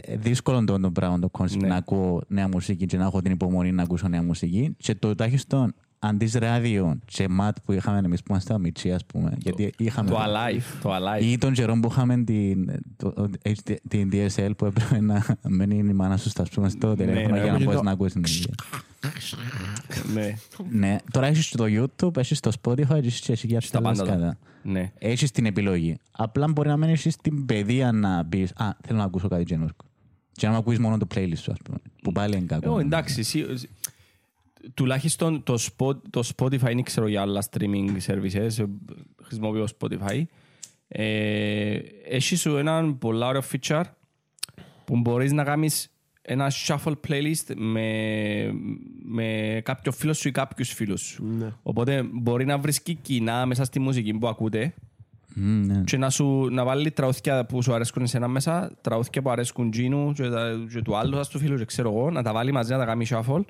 ε, 0.03 0.17
δύσκολο 0.17 0.65
το, 0.65 0.81
το 0.81 0.91
πράγμα 0.91 1.19
το 1.19 1.29
concept 1.39 1.57
Ναι. 1.61 1.69
να 1.69 1.77
ακούω 1.77 2.23
νέα 2.29 2.49
μουσική 2.49 2.87
και 2.87 2.97
να 2.97 3.05
έχω 3.05 3.23
την 3.23 3.33
υπομονή 3.33 3.73
να 3.73 3.83
ακούσω 3.83 4.09
νέα 4.09 4.23
μουσική. 4.23 4.75
Και 4.79 4.95
το 4.95 5.15
τάχιστον 5.15 5.75
αντί 6.05 6.31
ράδιο 6.39 6.99
και 7.05 7.29
ματ 7.29 7.57
που 7.65 7.73
είχαμε 7.73 7.99
εμείς 7.99 8.23
που 8.23 8.27
είμαστε 8.31 8.59
μητσί, 8.59 8.93
ας 8.93 9.05
πούμε. 9.05 9.37
Γιατί 9.39 9.73
είχαμε... 9.79 10.11
Το 10.11 10.17
Alive, 10.17 10.63
το 10.83 10.91
Alive. 10.95 11.23
Ή 11.23 11.39
τον 11.39 11.53
καιρό 11.53 11.79
που 11.81 11.89
είχαμε 11.91 12.25
την, 12.25 12.83
το, 12.97 13.31
HD 13.43 13.77
την 13.89 14.11
DSL 14.13 14.51
που 14.57 14.65
έπρεπε 14.65 15.01
να 15.01 15.25
μένει 15.43 15.77
η 15.77 15.83
μάνα 15.83 16.17
σου 16.17 16.29
στα 16.29 16.47
πούμε, 16.55 16.69
στο 16.69 16.95
τηλέφωνο 16.95 17.35
ναι, 17.35 17.43
για 17.43 17.53
να 17.53 17.59
ναι. 17.59 17.65
μπορείς 17.65 17.81
να 17.81 17.91
ακούσεις 17.91 18.13
την 18.13 18.21
μουσική. 18.21 18.51
Ναι, 20.15 20.35
ναι, 20.71 20.97
τώρα 21.11 21.27
έχεις 21.27 21.49
το 21.49 21.65
YouTube, 21.69 22.17
έχεις 22.17 22.41
το 22.41 22.53
Spotify, 22.63 22.91
έχεις 22.91 23.21
και 23.21 23.33
εσύ 23.33 23.47
για 23.47 23.61
τα 23.61 23.65
αυτά 23.65 23.81
τα 23.81 23.85
πάντα. 23.85 24.05
σκάτα. 24.05 24.39
ναι. 24.63 24.93
Έχεις 24.99 25.31
την 25.31 25.47
επιλογή. 25.47 25.99
Απλά 26.13 26.49
μπορεί 26.49 26.69
να 26.69 26.77
μένεις 26.77 27.07
στην 27.11 27.47
παιδεία 27.47 27.93
να 27.93 28.25
πεις 28.25 28.53
Α, 28.57 28.69
θέλω 28.87 28.99
να 28.99 29.05
ακούσω 29.05 29.29
κάτι 29.29 29.45
καινούργιο. 29.45 29.77
Και 30.33 30.47
να 30.47 30.53
μου 30.53 30.59
ακούει 30.59 30.79
μόνο 30.79 30.99
το 30.99 31.07
playlist 31.15 31.37
σου, 31.37 31.53
ας 31.53 31.59
πούμε. 31.65 31.79
Που 32.03 32.13
πάλι 32.13 32.37
είναι 32.37 32.47
κακό. 32.47 32.79
Ε, 32.79 32.83
εντάξει, 32.83 33.21
εσύ, 33.21 33.47
τουλάχιστον 34.75 35.43
το, 35.43 35.55
Spot, 35.61 35.97
το 36.11 36.29
Spotify 36.37 36.59
δεν 36.61 36.83
ξέρω 36.83 37.07
για 37.09 37.21
άλλα 37.21 37.45
streaming 37.51 37.89
services, 38.07 38.35
ε, 38.59 38.65
χρησιμοποιώ 39.23 39.67
Spotify. 39.79 40.23
Ε, 40.89 41.79
έχει 42.09 42.37
σου 42.37 42.57
έναν 42.57 42.99
πολύ 42.99 43.25
ωραίο 43.25 43.43
feature 43.53 43.83
που 44.85 44.97
μπορείς 44.97 45.33
να 45.33 45.45
κάνεις 45.45 45.87
ένα 46.23 46.53
shuffle 46.67 46.93
playlist 47.09 47.55
με, 47.57 47.87
με 49.05 49.61
κάποιο 49.65 49.93
φίλο 49.93 50.13
σου 50.13 50.29
ή 50.29 50.31
κάποιους 50.31 50.73
φίλους 50.73 51.01
σου. 51.01 51.25
Ναι. 51.39 51.53
Οπότε 51.63 52.03
μπορεί 52.13 52.45
να 52.45 52.59
βρίσκει 52.59 52.95
κοινά 52.95 53.47
μέσα 53.47 53.65
στη 53.65 53.79
μουσική 53.81 54.15
που 54.15 54.29
ακούτε 54.29 54.75
Μμ, 55.35 55.67
ναι. 55.67 55.83
και 55.85 55.97
να, 55.97 56.11
σου, 56.11 56.49
να 56.51 56.65
βάλει 56.65 56.91
τραγούδια 56.91 57.45
που 57.47 57.63
σου 57.63 57.73
αρέσκουν 57.75 58.03
εσένα 58.03 58.29
μέσα, 58.29 58.71
τραγούδια 58.81 59.23
που 59.23 59.31
αρέσκουν 59.31 59.71
Τζίνου 59.71 60.13
και, 60.13 60.29
τα- 60.29 60.67
και 60.73 60.83
του 60.83 60.97
άλλου, 60.97 61.19
ας 61.19 61.29
του 61.29 61.39
φίλου, 61.39 61.57
και 61.59 61.65
ξέρω 61.65 61.89
εγώ, 61.91 62.11
να 62.11 62.23
τα 62.23 62.33
βάλει 62.33 62.53
μαζί, 62.53 62.73
να 62.73 62.79
τα 62.79 62.85
κάνει 62.85 63.07
shuffle. 63.09 63.41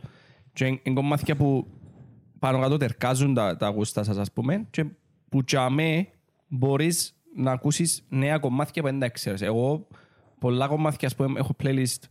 Και 0.53 0.65
είναι 0.65 0.95
κομμάτια 0.95 1.37
που 1.37 1.67
πάνω 2.39 2.61
κάτω 2.61 2.77
τερκάζουν 2.77 3.35
τα, 3.35 3.57
τα 3.57 3.69
γούστα 3.69 4.03
σας, 4.03 4.17
ας 4.17 4.33
πούμε, 4.33 4.67
και 4.71 4.85
που 5.29 5.45
τσαμέ 5.45 6.09
μπορείς 6.49 7.17
να 7.37 7.53
ακούσεις 7.53 8.05
νέα 8.09 8.39
κομμάτια 8.39 8.83
που 8.83 8.89
δεν 8.89 8.99
τα 8.99 9.09
ξέρεις. 9.09 9.41
Εγώ 9.43 9.87
πολλά 10.39 10.67
κομμάτια, 10.67 11.09
ας 11.09 11.15
πούμε, 11.15 11.39
έχω 11.39 11.57
playlist 11.63 12.03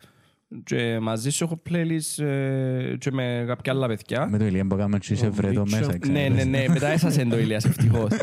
και 0.64 1.00
μαζί 1.00 1.30
σου 1.30 1.44
έχω 1.44 1.62
playlist 1.70 2.24
ε, 2.24 2.96
και 2.98 3.12
με 3.12 3.44
κάποια 3.48 3.72
άλλα 3.74 3.88
παιδιά. 3.88 4.28
Με 4.30 4.38
το 4.38 4.46
ηλία 4.46 4.66
που 4.68 4.76
κάνουμε 4.76 4.98
και 4.98 5.14
είσαι 5.14 5.28
Ο 5.28 5.32
βρέτο 5.32 5.62
Μίτσο. 5.62 5.78
μέσα. 5.78 5.92
Ναι, 5.92 5.98
ξέρεις. 5.98 6.36
ναι, 6.36 6.44
ναι, 6.44 6.68
μετά 6.68 6.88
έσασε 6.88 7.26
το 7.26 7.40
Ηλίας, 7.40 7.66
ευτυχώς. 7.66 8.12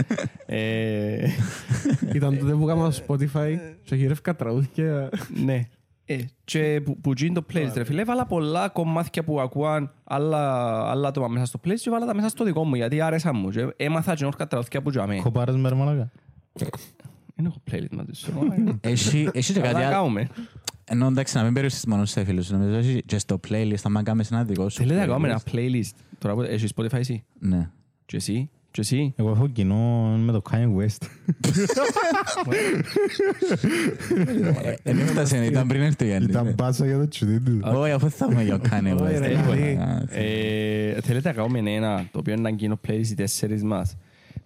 Ε, 0.51 1.29
Ήταν 2.15 2.39
τότε 2.39 2.53
που 2.53 2.69
έκανα 2.69 2.91
στο 2.91 3.05
Spotify 3.09 3.57
και 3.83 3.95
γυρεύκα 3.95 4.37
τραγούδια. 4.37 5.09
Ναι. 5.45 5.69
Ε, 6.11 6.19
και 6.45 6.81
που, 6.85 7.01
που 7.01 7.13
γίνει 7.13 7.35
το 7.35 7.45
playlist, 7.53 7.73
ρε 7.75 7.85
φίλε, 7.85 8.01
έβαλα 8.01 8.27
πολλά 8.27 8.69
κομμάτια 8.69 9.25
που 9.25 9.41
ακούαν 9.41 9.93
άλλα, 10.05 10.41
άλλα 10.91 11.09
άτομα 11.09 11.29
μέσα 11.29 11.47
στο 11.47 11.61
playlist 11.65 11.79
και 11.81 11.91
βάλα 11.91 12.07
τα 12.07 12.15
μέσα 12.15 12.29
στο 12.29 12.45
δικό 12.45 12.65
μου, 12.65 12.75
γιατί 12.75 13.01
άρεσαν 13.01 13.37
μου. 13.37 13.49
Και 13.51 13.67
έμαθα 13.77 14.15
και 14.15 14.25
όρκα 14.25 14.47
τραγούδια 14.47 14.83
που 14.83 14.91
τζαμέ. 14.91 15.21
Κοπάρες 15.21 15.57
με 15.57 15.69
ρε 15.69 15.75
μαλάκα. 15.75 16.11
Δεν 17.35 17.47
έχω 17.47 17.63
playlist 17.71 17.91
μαζί 17.97 18.13
σου. 18.13 18.33
μαλάκα. 18.39 18.79
Έχει 18.81 19.29
έχει 19.33 19.53
και 19.53 19.61
κάτι 19.61 19.73
Καλά 19.75 19.87
άλλο. 19.87 19.97
κάνουμε. 19.97 20.29
Ενώ 20.85 21.07
εντάξει, 21.07 21.37
να 21.37 21.43
μην 21.43 21.53
περιοριστείς 21.53 21.87
μόνο 21.87 22.05
σε 22.05 22.25
φίλους 22.25 22.47
σου. 22.47 22.53
Νομίζω 22.57 22.77
έχει 22.77 23.03
και 23.07 23.19
στο 23.19 23.41
playlist, 23.49 23.75
άμα 23.83 24.03
κάνεις 24.03 24.31
ένα 24.31 24.45
δικό 24.45 24.69
σου. 24.69 24.79
Θέλετε 24.79 25.01
να 25.01 25.07
κάνουμε 25.07 25.29
ένα 25.29 25.41
playlist. 25.53 25.55
playlist. 25.57 25.91
Τώρα 26.19 26.35
που 26.35 26.43
έχεις 26.43 26.73
Spotify 26.77 26.93
εσύ; 26.93 27.25
Ναι. 27.39 27.71
Και 28.07 28.17
εσύ; 28.17 28.51
Και 28.79 28.85
εσύ; 28.85 29.15
Εγώ 29.17 29.31
έχω 29.31 29.47
κοινό 29.49 30.17
με 30.19 30.33
το 30.33 30.43
Kanye 30.51 30.77
West. 30.77 31.07
Δεν 34.83 34.99
έφτασε, 34.99 35.45
ήταν 35.45 35.67
πριν 35.67 35.81
έρθει 35.81 36.05
ο 36.05 36.07
Γιάννης. 36.07 36.29
Ήταν 36.29 36.55
πάσα 36.55 36.87
για 36.87 36.99
το 36.99 37.09
τσουδί 37.09 37.41
του. 37.41 37.61
Όχι, 37.65 37.91
αφού 37.93 38.11
θα 38.11 38.29
είμαι 38.33 38.43
για 38.45 38.55
ο 38.55 38.59
Kanye 38.71 38.95
Όχι, 39.01 39.15
West. 39.15 39.19
ρε, 39.19 39.27
Ε, 39.27 39.31
Γιάννη. 39.31 39.77
α, 39.77 40.03
Ε, 40.19 41.01
Θέλετε 41.01 41.29
να 41.29 41.35
κάνουμε 41.35 41.71
ένα, 41.71 42.09
το 42.13 42.19
οποίο 42.19 42.35
είναι 42.35 42.53
κοινό 42.53 42.81
playlist 42.89 43.07
οι 43.11 43.15
τέσσερις 43.15 43.63
μας. 43.63 43.97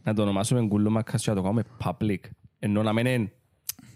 Να 0.04 0.14
το 0.14 0.22
ονομάσουμε 0.22 0.62
Γκούλουμα 0.66 1.02
Κας 1.02 1.22
και 1.22 1.30
να 1.30 1.36
το 1.36 1.42
κάνουμε 1.42 1.62
public. 1.84 2.18
Ενώ 2.58 2.82
να 2.82 2.92
μην 2.92 3.06
είναι 3.06 3.30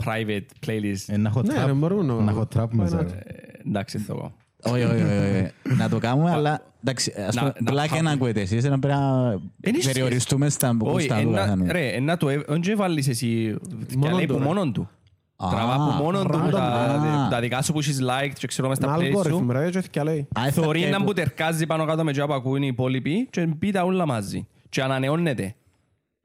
private 0.04 0.66
playlist. 0.66 1.04
Ε, 1.06 1.16
Να 1.16 1.28
έχω 1.28 1.42
Ναι, 1.42 1.54
trap- 1.62 1.66
ρε, 1.66 1.72
μπορούμε 1.72 2.02
να- 2.14 2.20
να 2.22 2.30
έχω 2.30 2.48
trap 2.56 2.66
μέσα. 2.70 2.98
Why 2.98 3.02
not? 3.04 3.10
ρε. 3.12 3.18
Ε, 3.24 3.68
Εντάξει, 3.68 3.98
θα 3.98 4.12
το 4.14 4.18
κάνω. 4.18 4.34
Όχι, 4.62 4.82
όχι, 4.82 4.94
όχι, 5.02 5.02
όχι. 5.02 5.76
Να 5.76 5.88
το 5.88 5.98
κάνουμε, 5.98 6.30
αλλά 6.30 6.62
εντάξει, 6.82 7.12
ας 7.28 7.34
Να- 7.34 7.40
πούμε, 7.40 7.52
να 7.60 7.70
πλάκα 7.70 7.88
πάμε. 7.88 8.00
να 8.02 8.10
ακούετε 8.10 8.40
εσείς, 8.40 8.64
να 8.64 8.78
πρέπει 8.78 8.98
να 8.98 9.30
Εν 9.60 9.74
έχει 9.74 9.86
περιοριστούμε 9.86 10.48
στα 10.48 10.76
Όχι, 10.80 10.90
γούστα 10.92 11.14
του 11.22 11.28
ένα- 11.28 11.38
καθενός. 11.40 11.68
ρε, 11.70 11.88
ένα 11.88 12.16
το, 12.16 12.26
δεν 12.46 12.60
και 12.60 12.74
βάλεις 12.74 13.08
εσύ, 13.08 13.56
και 13.88 13.96
Μόνον 13.96 14.16
λέει 14.16 14.26
του, 14.26 14.32
που 14.32 14.38
ρε. 14.38 14.44
μόνον 14.44 14.72
του. 14.72 14.88
Α, 15.36 15.48
Τραβά 15.50 15.74
που 15.76 16.02
μόνον 16.02 16.26
του, 16.26 16.38
random. 16.44 16.50
τα- 16.50 16.62
Α. 16.62 17.28
τα 17.28 17.40
δικά 17.40 17.62
σου 17.62 17.72
που 17.72 17.78
έχεις 17.78 17.98
like 18.02 18.30
και 18.38 18.46
ξέρω 18.46 18.68
μες 18.68 18.78
Ένα 18.78 18.86
στα 18.88 18.96
playlist 18.98 19.10
σου. 19.12 19.18
αλγόριθμο, 19.18 19.52
ρε, 19.52 19.70
και 19.70 19.82
και 19.90 20.02
λέει. 20.02 20.28
Α, 20.38 20.42
θα 20.44 20.50
Θωρεί 20.50 20.78
πιάει 20.78 20.90
να 20.90 20.98
που- 20.98 21.04
που 21.04 21.12
τερκάζει 21.12 21.66
πάνω 21.66 21.84
κάτω 21.84 22.04
με 22.04 22.12
τζάπα 22.12 22.26
που 22.26 22.34
ακούνε 22.34 22.64
οι 22.64 22.68
υπόλοιποι 22.68 23.26
και 23.30 23.46
μπει 23.46 23.70
τα 23.70 23.82
όλα 23.84 24.06
μαζί. 24.06 24.46
Και 24.68 24.82
ανανεώνεται. 24.82 25.54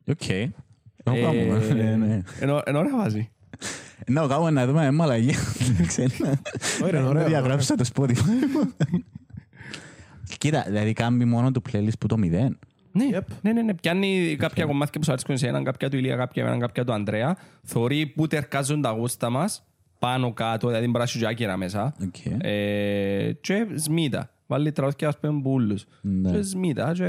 Οκ. 0.07 0.17
Το 1.03 1.11
κάνουμε, 1.11 1.61
Ε, 1.69 1.73
ναι, 1.73 1.95
ναι. 2.05 2.21
Ενώ 2.39 2.61
ενώ 2.65 2.79
ωραία 2.79 2.97
βάζει. 2.97 3.29
Να 4.08 4.22
το 4.22 4.28
κάνουμε 4.28 4.49
να 4.52 4.66
δούμε, 4.68 4.86
ε, 4.86 4.91
μαλακία. 4.91 5.38
Δεν 5.78 5.88
ξέρω. 5.88 6.10
Ωραία, 6.84 7.02
Να 7.02 7.08
ωραία. 7.08 7.26
διαγράψω 7.26 7.76
το 7.76 7.86
Spotify. 7.95 8.14
Κοίτα, 10.38 10.64
δηλαδή 10.68 10.93
κάνει 10.93 11.26
μόνο 11.26 11.52
το 11.52 11.62
playlist 11.72 11.97
που 11.99 12.08
το 12.08 12.18
μηδέν. 12.18 12.60
Ναι, 12.91 13.04
Yep. 13.18 13.22
ναι, 13.41 13.52
ναι, 13.54 13.62
ναι. 13.62 13.74
Πιάνει 13.74 14.36
κάποια 14.39 14.66
κομμάτια 14.66 14.99
που 14.99 15.06
σου 15.06 15.12
αρέσκουν 15.12 15.38
σε 15.38 15.47
έναν, 15.47 15.64
κάποια 15.64 15.89
του 15.89 15.97
Ηλία, 15.97 16.16
κάποια 16.16 16.43
εμένα, 16.43 16.58
κάποια 16.60 16.84
του 16.86 16.93
Ανδρέα. 16.93 17.38
Θωρεί 17.64 18.06
που 18.06 18.28
ταιρκάζουν 18.28 18.82
τα 18.82 18.89
γούστα 18.89 19.30
μας, 19.30 19.64
πάνω 19.99 20.34
κάτω, 20.34 20.68
δηλαδή 20.68 20.86
μπορεί 20.86 20.99
να 20.99 21.06
σου 21.06 21.20
και 21.20 21.28
άκυρα 21.28 21.58
μέσα. 21.58 21.93
Οκ. 22.04 22.16
Ε, 22.45 23.32
Και 23.41 23.68
σμίτα. 23.76 24.30
Βάλει 24.47 24.72
τραγούδια 24.72 25.08
ας 25.08 25.18
πούμε 25.20 25.34
μπούλους. 25.34 25.86
Ναι. 26.02 26.32
Και 26.32 26.41
σμίτα 26.41 26.91
και 26.93 27.06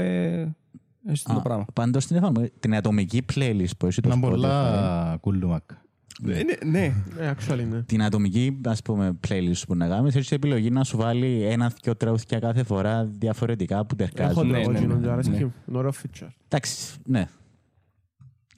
έχεις 1.07 1.23
το 1.23 1.33
Α, 1.33 1.41
πράγμα. 1.41 1.65
Πάντως 1.73 2.05
την 2.07 2.15
εφαρμογή, 2.15 2.51
την 2.59 2.75
ατομική 2.75 3.25
playlist 3.35 3.71
που 3.77 3.85
έχει 3.85 4.01
το 4.01 4.09
Να 4.09 4.15
Spotify. 4.15 4.19
πολλά 4.29 5.17
κουλούμακα. 5.21 5.81
Ναι, 6.21 6.39
ναι. 6.65 6.93
Ε, 7.19 7.31
actually, 7.33 7.65
ναι. 7.69 7.81
Την 7.81 8.03
ατομική 8.03 8.61
ας 8.65 8.81
πούμε, 8.81 9.19
playlist 9.27 9.61
που 9.67 9.75
να 9.75 9.87
κάνεις, 9.87 10.15
έχεις 10.15 10.31
επιλογή 10.31 10.69
να 10.69 10.83
σου 10.83 10.97
βάλει 10.97 11.43
ένα-δυο 11.43 11.95
τραγούδια 11.95 12.39
κάθε 12.39 12.63
φορά 12.63 13.05
διαφορετικά 13.05 13.85
που 13.85 13.95
Έχω 13.99 14.11
τερκάζουν. 14.11 14.47
ναι, 14.47 14.53
το 14.53 14.59
εγώ 14.59 14.71
ναι, 14.71 14.79
κοινό 14.79 14.95
ναι. 14.95 15.01
και 15.05 15.09
αρέσκει 15.11 15.31
Ναι. 15.31 15.39
μου. 15.43 15.53
Είναι 15.67 15.77
ωραίο 15.77 15.91
feature. 15.91 16.27
Εντάξει, 16.47 16.95
ναι. 17.05 17.27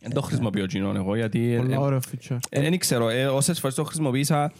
Δεν 0.01 0.14
το 0.14 0.22
χρησιμοποιώ 0.22 0.66
κοινών 0.66 0.95
εγώ 0.95 1.16
γιατί 1.16 1.51
ε, 1.53 1.58
Πολύ 1.58 1.74
ε, 1.74 1.78
ωραίο 1.78 1.99
feature. 2.12 2.38
ε, 2.49 2.62
δεν 2.62 2.78
ξέρω, 2.78 3.10
ε, 3.10 3.26
όσες 3.26 3.60
φορές 3.60 3.76
το 3.76 3.84
χρησιμοποίησα 3.84 4.51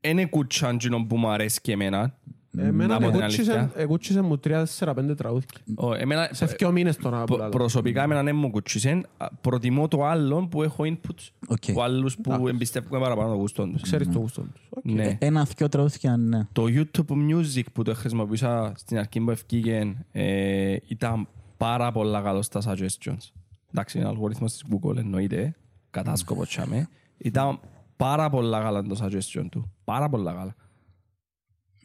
είναι 0.00 0.24
κουτσάν 0.24 0.76
κοινών 0.78 1.06
που 1.06 1.16
μου 1.16 1.28
αρέσει 1.28 1.60
και 1.60 1.72
εμένα. 1.72 2.18
Εμένα 2.58 2.98
πω 2.98 3.10
την 3.10 3.20
εκούτσισε- 3.20 3.56
αλήθεια. 3.56 3.80
εκούτσισε 3.82 4.20
μου 4.20 4.38
τρία, 4.38 4.58
τέσσερα, 4.58 4.94
πέντε 4.94 5.14
τραγούδια. 5.14 5.48
Ο, 5.74 5.94
εμένα, 5.94 6.28
Σε 6.32 6.46
δύο 6.46 6.72
μήνες 6.72 6.96
τώρα 6.96 7.18
που 7.18 7.24
προ- 7.24 7.38
λαλώ. 7.38 7.50
προσωπικά 7.50 8.02
εμένα 8.02 8.22
δεν 8.22 8.36
μου 8.36 8.50
κουτσίσεν. 8.50 9.06
Α, 9.16 9.26
Προτιμώ 9.40 9.88
το 9.88 10.04
άλλο 10.04 10.46
που 10.48 10.62
έχω 10.62 10.84
inputs 10.86 11.28
Οκ. 11.48 11.72
που 11.72 11.82
άλλους 11.82 12.16
που 12.16 12.48
εμπιστεύομαι 12.48 13.00
παραπάνω 13.00 13.28
το 13.28 13.34
γούστο 13.36 13.66
τους. 13.68 13.82
Ξέρεις 13.82 14.08
το 14.08 14.18
γούστο 14.18 14.40
τους. 14.42 14.66
Οκ. 14.70 14.84
Ναι. 14.84 15.16
Ένα-δυο 15.20 15.68
τραγούδια, 15.68 16.16
ναι. 16.16 16.46
Το 16.52 16.64
YouTube 16.68 17.12
Music 17.30 17.62
που 17.72 17.82
το 17.82 17.94
χρησιμοποιούσα 17.94 18.72
στην 18.76 18.98
αρχή 18.98 19.20
που 19.20 19.30
εφκήκε 19.30 19.94
ε, 20.12 20.76
ήταν 20.86 21.28
πάρα 21.56 21.92
πολλά 21.92 22.20
καλό 22.20 22.42
στα 22.42 22.60
suggestions. 22.64 23.30
Εντάξει, 23.70 23.98
είναι 23.98 24.06
αλγοριθμός 24.08 24.52
της 24.52 24.64
Google 24.70 24.96
εννοείται, 24.96 25.54
κατάσκοπος 25.90 26.48
τσάμε. 26.48 26.88
Ήταν 27.18 27.60
πάρα 27.96 28.30
πολλά 28.30 28.60
καλά 28.62 28.82
το 28.82 28.96
suggestion 29.02 29.46
του. 29.50 29.72
Πάρα 29.84 30.08
πολλά 30.08 30.32
καλά. 30.32 30.54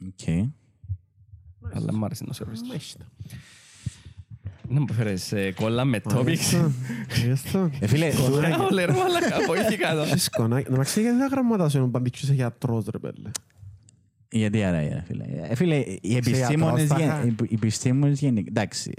Οκ. 0.08 0.54
Αλλά 1.74 1.94
μου 1.94 2.06
άρεσε 2.06 2.24
το 2.24 2.34
service. 2.40 2.68
Μάλιστα. 2.68 3.06
Να 4.70 4.80
μου 4.80 4.94
φέρεις 4.94 5.32
ε, 5.32 5.52
κόλλα 5.52 5.86
με 5.86 6.02
topics. 6.14 6.70
Είδες 7.24 7.44
Ε, 7.80 7.88
φίλε, 7.88 8.12
Ωραία, 8.32 8.58
ρε 8.86 8.92
μαλακά, 8.94 9.36
βοήθηκα 9.48 9.92
εδώ. 9.92 10.18
Σκονάκι. 10.18 10.72
Να 10.72 10.84
ξέρεις 10.84 11.04
γιατί 11.10 11.18
δεν 11.18 11.28
γραμματάσαι 11.32 11.80
να 11.80 11.88
παντήξεις 11.90 12.28
σε 12.28 12.34
γιατρός 12.34 12.86
ρε 12.86 12.98
πέλε. 13.00 13.30
Γιατί 14.32 14.64
άρα, 14.64 14.80
ρε, 14.80 15.04
φίλε. 15.08 15.24
Ε, 15.50 15.56
φίλε, 15.56 15.76
οι 16.02 16.16
επιστήμονες, 16.16 16.88
γιατρός, 16.88 17.00
γεν- 17.00 17.10
τάχα. 17.10 17.26
οι 17.26 17.36
οι 17.50 17.54
επιστήμονες 17.54 18.20
γενικά, 18.20 18.48
εντάξει, 18.50 18.92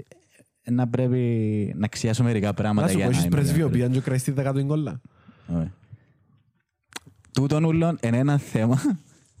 να 0.63 0.87
πρέπει 0.87 1.73
να 1.77 1.87
ξιάσω 1.87 2.23
μερικά 2.23 2.47
Να 2.47 2.53
πράγματα 2.53 2.87
σου 2.87 2.95
για 2.97 3.05
πω, 3.05 3.11
να 3.11 3.17
έχεις 3.17 3.27
είμαι 3.27 3.35
πρεσβειοποίηση 3.41 3.83
αν 3.83 3.91
και 3.91 3.99
κρατήσεις 3.99 4.27
τη 4.27 4.31
δεκάτου 4.31 4.65
κόλλα. 4.65 5.01
καλύτερος. 5.47 5.71
Τούτον 7.33 7.63
ούλον 7.63 7.97
είναι 8.03 8.17
ένα 8.17 8.37
θέμα 8.37 8.81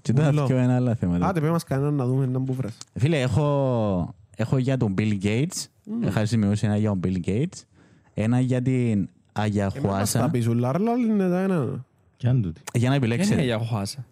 και 0.01 0.13
το 0.13 0.27
Ούλο. 0.27 0.41
αυτό 0.41 0.53
είναι 0.53 0.63
ένα 0.63 0.75
άλλο 0.75 0.95
θέμα. 0.95 1.17
Άντε 1.21 1.39
πέ 1.41 1.49
μας 1.49 1.63
κανέναν 1.63 1.93
να 1.93 2.05
δούμε 2.05 2.23
έναν 2.23 2.43
που 2.43 2.53
βρες. 2.53 2.77
Φίλε, 2.93 3.21
έχω, 3.21 4.15
έχω 4.35 4.57
για 4.57 4.77
τον 4.77 4.93
Bill 4.97 5.17
Gates, 5.23 5.65
είχα 6.07 6.25
σημειώσει 6.25 6.65
ένα 6.65 6.77
για 6.77 6.89
τον 6.89 6.99
Bill 7.03 7.27
Gates, 7.29 7.63
ένα 8.13 8.39
για 8.39 8.61
την 8.61 8.73
Εμένα 8.73 9.07
στα 9.31 9.41
Αγιαχουάσα, 9.41 10.29
πισουλά 10.29 10.71
ρε 10.71 10.77
λάλη 10.77 11.05
είναι 11.07 11.29
τα 11.29 11.39
ένα. 11.39 11.85
Κι 12.17 12.27
αν 12.27 12.41
τούτη. 12.41 12.61
για 12.73 12.89
να 12.89 12.95
Είναι 12.95 13.05
επιλέξετε. 13.05 13.41
για 13.43 13.57
χουάσα. 13.57 14.05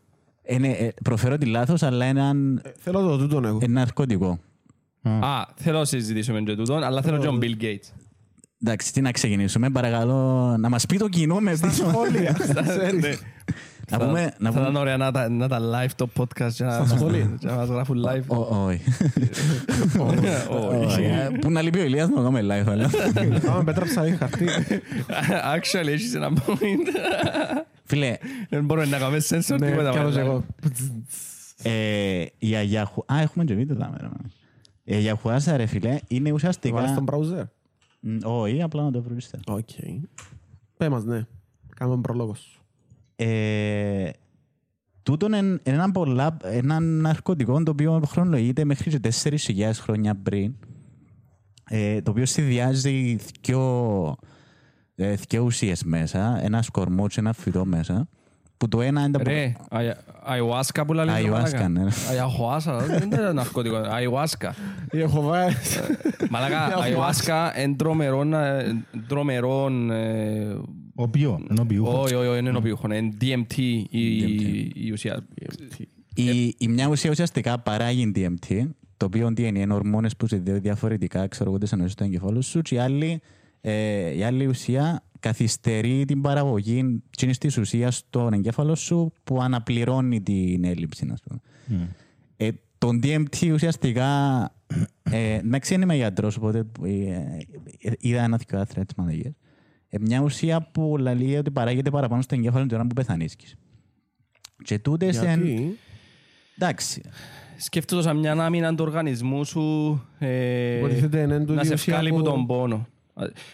Είναι, 0.49 0.67
ε, 0.69 0.89
προφέρω 1.03 1.37
τη 1.37 1.45
λάθος, 1.45 1.83
αλλά 1.83 2.05
είναι 2.05 2.19
ένα 2.19 2.59
Ε, 2.63 2.71
Θέλω 2.77 3.01
το 3.07 3.17
τούτον 3.17 3.45
εγώ. 3.45 3.57
ένα 3.61 3.73
ναρκωτικό. 3.73 4.39
Α, 5.03 5.41
θέλω 5.55 5.77
να 5.77 5.85
συζητήσουμε 5.85 6.41
και 6.41 6.55
τούτον, 6.55 6.83
αλλά 6.83 7.01
θέλω 7.01 7.17
και 7.17 7.25
τον 7.25 7.39
Bill 7.41 7.61
Gates. 7.63 7.91
Εντάξει, 8.63 8.93
τι 8.93 9.01
να 9.01 9.11
ξεκινήσουμε, 9.11 9.69
παρακαλώ 9.69 10.55
να 10.59 10.69
μας 10.69 10.85
πει 10.85 10.97
το 10.97 11.07
κοινό 11.07 11.39
με 11.39 11.53
τι. 11.57 11.73
Σχόλια. 11.73 12.37
Ναι. 13.91 13.97
Να 13.97 14.05
πούμε, 14.05 14.21
να 14.39 14.51
Θα 14.51 14.59
ήταν 14.59 14.65
πούμε, 14.65 14.79
ωραία 14.79 14.97
να 14.97 15.11
τα- 15.11 15.29
να 15.29 15.47
τα 15.47 15.59
live 15.59 15.89
το 15.95 16.09
podcast 16.17 16.51
και 16.53 16.63
να 16.63 16.85
σχόλια. 16.85 17.35
και 17.39 17.47
να 17.47 17.53
μας 17.55 17.67
γράφουν 17.69 18.03
live. 18.07 18.23
Ω, 18.27 18.35
όχι. 18.65 18.81
Όχι. 19.99 20.27
Όχι, 20.85 21.01
ε, 21.03 21.29
Πού 21.41 21.51
να 21.51 21.61
λείπει 21.61 21.79
ο 21.79 21.83
Ηλίας 21.83 22.09
να 22.09 22.15
το 22.15 22.21
κάνουμε 22.21 22.41
live, 22.41 22.67
αλλά. 22.69 22.89
Πάμε 23.45 23.63
πέτρα 23.63 23.85
ψαρί 23.85 24.11
χαρτί. 24.11 24.45
Actually, 25.55 25.87
έχεις 25.87 26.13
ένα 26.15 26.29
point. 26.47 26.87
Φίλε, 27.83 28.17
Δεν 28.49 28.65
μπορούμε 28.65 28.85
να 28.87 28.97
κάνουμε 28.97 29.17
sensor 29.29 29.59
Ναι, 29.59 29.69
τίποτα. 29.69 29.91
κι 29.91 29.97
άλλος 29.97 30.13
live. 30.15 30.17
εγώ. 30.17 30.43
ε, 31.63 32.25
η 32.37 32.55
Αγιαχου... 32.55 33.03
Α, 33.13 33.19
έχουμε 33.21 33.43
και 33.43 33.53
βίντεο 33.55 33.75
δάμε, 33.75 33.97
ρε. 34.01 34.07
Η 34.83 34.93
Αγιαχουάσα, 34.95 35.57
ρε 35.57 35.65
φίλε, 35.65 35.89
είναι 36.07 36.19
Βάλεις 36.23 36.33
ουσιαστικά... 36.33 36.87
στον 36.87 37.05
browser; 37.11 37.43
Μ, 37.99 38.17
Όχι, 38.23 38.61
απλά 38.61 38.83
να 38.83 38.91
το 38.91 39.01
βρω 39.01 39.15
ύστερα. 39.15 39.43
Οκ. 39.47 39.69
Πέ 40.77 40.89
μας, 40.89 41.03
ναι. 41.03 41.25
Κάμε 41.75 41.97
πρόλογό 42.01 42.39
σου. 42.39 42.56
Ε, 43.19 44.09
τούτον 45.03 45.33
είναι 45.33 45.59
ένα, 45.63 45.91
πολλά, 45.91 46.37
ένα 46.43 46.79
ναρκωτικό 46.79 47.63
το 47.63 47.71
οποίο 47.71 48.01
χρονολογείται 48.07 48.65
μέχρι 48.65 48.99
και 48.99 49.09
4.000 49.23 49.71
χρόνια 49.73 50.15
πριν 50.23 50.53
ε, 51.69 52.01
το 52.01 52.11
οποίο 52.11 52.25
συνδυάζει 52.25 53.17
δυο, 53.41 54.15
ε, 54.95 55.13
δυο 55.29 55.43
ουσίες 55.43 55.83
μέσα, 55.83 56.39
έναν 56.43 56.65
κορμό 56.65 57.07
και 57.07 57.19
ένα 57.19 57.33
φυτό 57.33 57.65
μέσα 57.65 58.07
που 58.57 58.67
το 58.67 58.81
ένα 58.81 59.01
είναι 59.01 59.11
τα 59.17 59.23
Ρε, 59.23 59.53
αια- 59.69 59.97
ayahuasca 60.29 60.83
που 60.87 60.93
λέει. 60.93 61.05
Ayahuasca, 61.09 61.67
ναι. 61.69 61.85
Ayahuasca, 61.87 62.81
δεν 62.87 63.01
είναι 63.11 63.31
ναρκωτικό. 63.31 63.81
Ayahuasca. 63.81 64.49
Η 64.91 65.01
Εχωβά. 65.01 65.45
Μαλάκα, 66.29 66.69
ayahuasca 66.77 67.61
είναι 67.63 67.75
τρομερόν, 69.07 69.89
ε, 70.97 71.05
τρομερόν, 71.05 71.41
ε, 71.41 71.43
Οπιό, 71.43 71.45
ενώ 71.49 71.65
πιούχο. 71.65 72.01
όχι, 72.01 72.13
όχι, 72.13 72.27
όχι, 72.27 72.39
είναι 72.39 72.51
νοπιούχο, 72.51 72.93
είναι 72.93 73.13
DMT 73.21 73.57
η- 73.57 74.71
η 74.73 74.91
ουσία. 74.91 75.27
Η, 76.15 76.55
η 76.57 76.67
μια 76.67 76.87
ουσία 76.87 77.09
ουσιαστικά 77.09 77.59
παράγει 77.59 78.11
DMT, 78.15 78.67
το 78.97 79.05
οποίο 79.05 79.33
τι 79.33 79.43
είναι, 79.47 79.59
είναι 79.59 79.73
ορμόνες 79.73 80.15
που 80.15 80.27
συνδέουν 80.27 80.61
διαφορετικά, 80.61 81.27
ξέρω 81.27 81.49
εγώ, 81.49 81.59
τις 81.59 81.71
εννοήσεις 81.71 81.95
του 81.95 82.03
εγκεφάλου 82.03 82.43
σου 82.43 82.61
και 82.61 82.75
η 82.75 82.77
άλλη, 82.77 83.21
ε, 83.61 84.17
η 84.17 84.23
άλλη 84.23 84.47
ουσία 84.47 85.03
καθυστερεί 85.19 86.05
την 86.05 86.21
παραγωγή 86.21 87.03
τσίνης 87.17 87.37
της 87.37 87.57
ουσίας 87.57 87.95
στον 87.97 88.33
εγκέφαλο 88.33 88.75
σου 88.75 89.11
που 89.23 89.41
αναπληρώνει 89.41 90.21
την 90.21 90.63
έλλειψη, 90.63 91.07
ας 91.11 91.19
πούμε. 91.21 91.39
Ε, 92.37 92.49
το 92.77 92.89
DMT 93.03 93.51
ουσιαστικά, 93.53 94.07
ε, 95.03 95.33
εντάξει 95.33 95.73
δεν 95.73 95.81
είμαι 95.81 95.95
γιατρός, 95.95 96.37
οπότε 96.37 96.63
ε, 96.85 96.89
ε, 97.79 97.91
είδα 97.99 98.23
ένα 98.23 98.37
δυο 98.47 98.59
άθρα 98.59 98.85
της 98.85 98.95
μαναγίας. 98.95 99.33
Ε, 99.89 99.97
μια 99.99 100.21
ουσία 100.21 100.69
που 100.71 100.97
λέει 100.97 101.35
ότι 101.35 101.51
παράγεται 101.51 101.89
παραπάνω 101.89 102.21
στο 102.21 102.35
εγκέφαλο 102.35 102.65
την 102.65 102.75
ώρα 102.75 102.87
που 102.87 102.93
πεθανίσκεις. 102.93 103.55
Και 104.63 104.79
τούτες 104.79 105.17
εν... 105.21 105.43
Γιατί; 105.43 105.77
Εντάξει. 106.57 107.01
Σκέφτομαι 107.57 108.01
σαν 108.01 108.17
μια 108.17 108.31
άμυνα 108.31 108.75
του 108.75 108.83
οργανισμού 108.87 109.43
σου 109.45 109.61
ε, 110.19 110.77
Υποτίθεται 110.77 111.19
είναι 111.21 111.45
το 111.45 111.53
να 111.53 111.63
σε 111.63 111.73
ουσία 111.73 111.93
βγάλει 111.93 112.09
που- 112.09 112.15
από 112.19 112.25
τον 112.29 112.45
πόνο. 112.45 112.87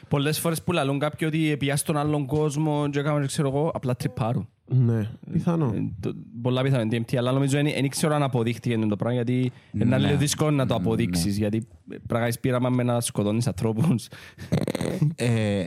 Πολλές 0.07 0.39
φορές 0.39 0.63
που 0.63 0.71
λαλούν 0.71 0.99
κάποιοι 0.99 1.27
ότι 1.31 1.55
πια 1.59 1.75
στον 1.75 1.97
άλλον 1.97 2.25
κόσμο 2.25 2.89
και 2.89 2.99
έκαναν, 2.99 3.27
ξέρω 3.27 3.47
εγώ, 3.47 3.71
απλά 3.73 3.95
τρυπάρουν. 3.95 4.47
Ναι, 4.65 5.09
πιθανό. 5.31 5.71
Ε, 5.75 5.91
το- 5.99 6.13
Πολλά 6.41 6.61
πιθανό 6.61 6.81
είναι 6.81 6.97
DMT, 7.07 7.15
αλλά 7.15 7.31
νομίζω 7.31 7.55
δεν 7.61 7.71
δεν 7.73 7.89
ξέρω 7.89 8.15
αν 8.15 8.23
αποδείχτηκε 8.23 8.77
το 8.77 8.95
πράγμα, 8.95 9.13
γιατί 9.13 9.51
είναι 9.71 9.85
Ναι. 9.85 9.97
λίγο 9.97 10.17
δύσκολο 10.17 10.51
να 10.51 10.65
το 10.65 10.75
αποδείξεις, 10.75 11.37
γιατί 11.37 11.67
πράγματι 12.07 12.37
πείραμα 12.39 12.69
με 12.69 12.83
να 12.83 13.01
σκοτώνεις 13.01 13.47
ανθρώπους. 13.47 14.07
Ε, 15.15 15.65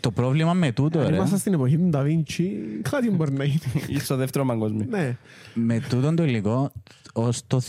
το 0.00 0.10
πρόβλημα 0.10 0.52
με 0.54 0.72
τούτο, 0.72 0.98
Αν 1.00 1.08
ρε, 1.08 1.16
είμαστε 1.16 1.38
στην 1.38 1.52
εποχή 1.54 1.76
του 1.78 1.88
Νταβίντσι, 1.88 2.52
κάτι 2.90 3.10
μπορεί 3.10 3.32
να 3.32 3.44
γίνει. 3.44 3.60
Ή 3.96 3.98
στο 3.98 4.16
δεύτερος 4.16 4.46
παγκόσμιος. 4.48 4.86
Ναι. 4.86 5.16
με 5.54 5.80
τούτο 5.88 6.14
το 6.14 6.24
υλικό, 6.24 6.72
ως 7.12 7.46
το 7.46 7.60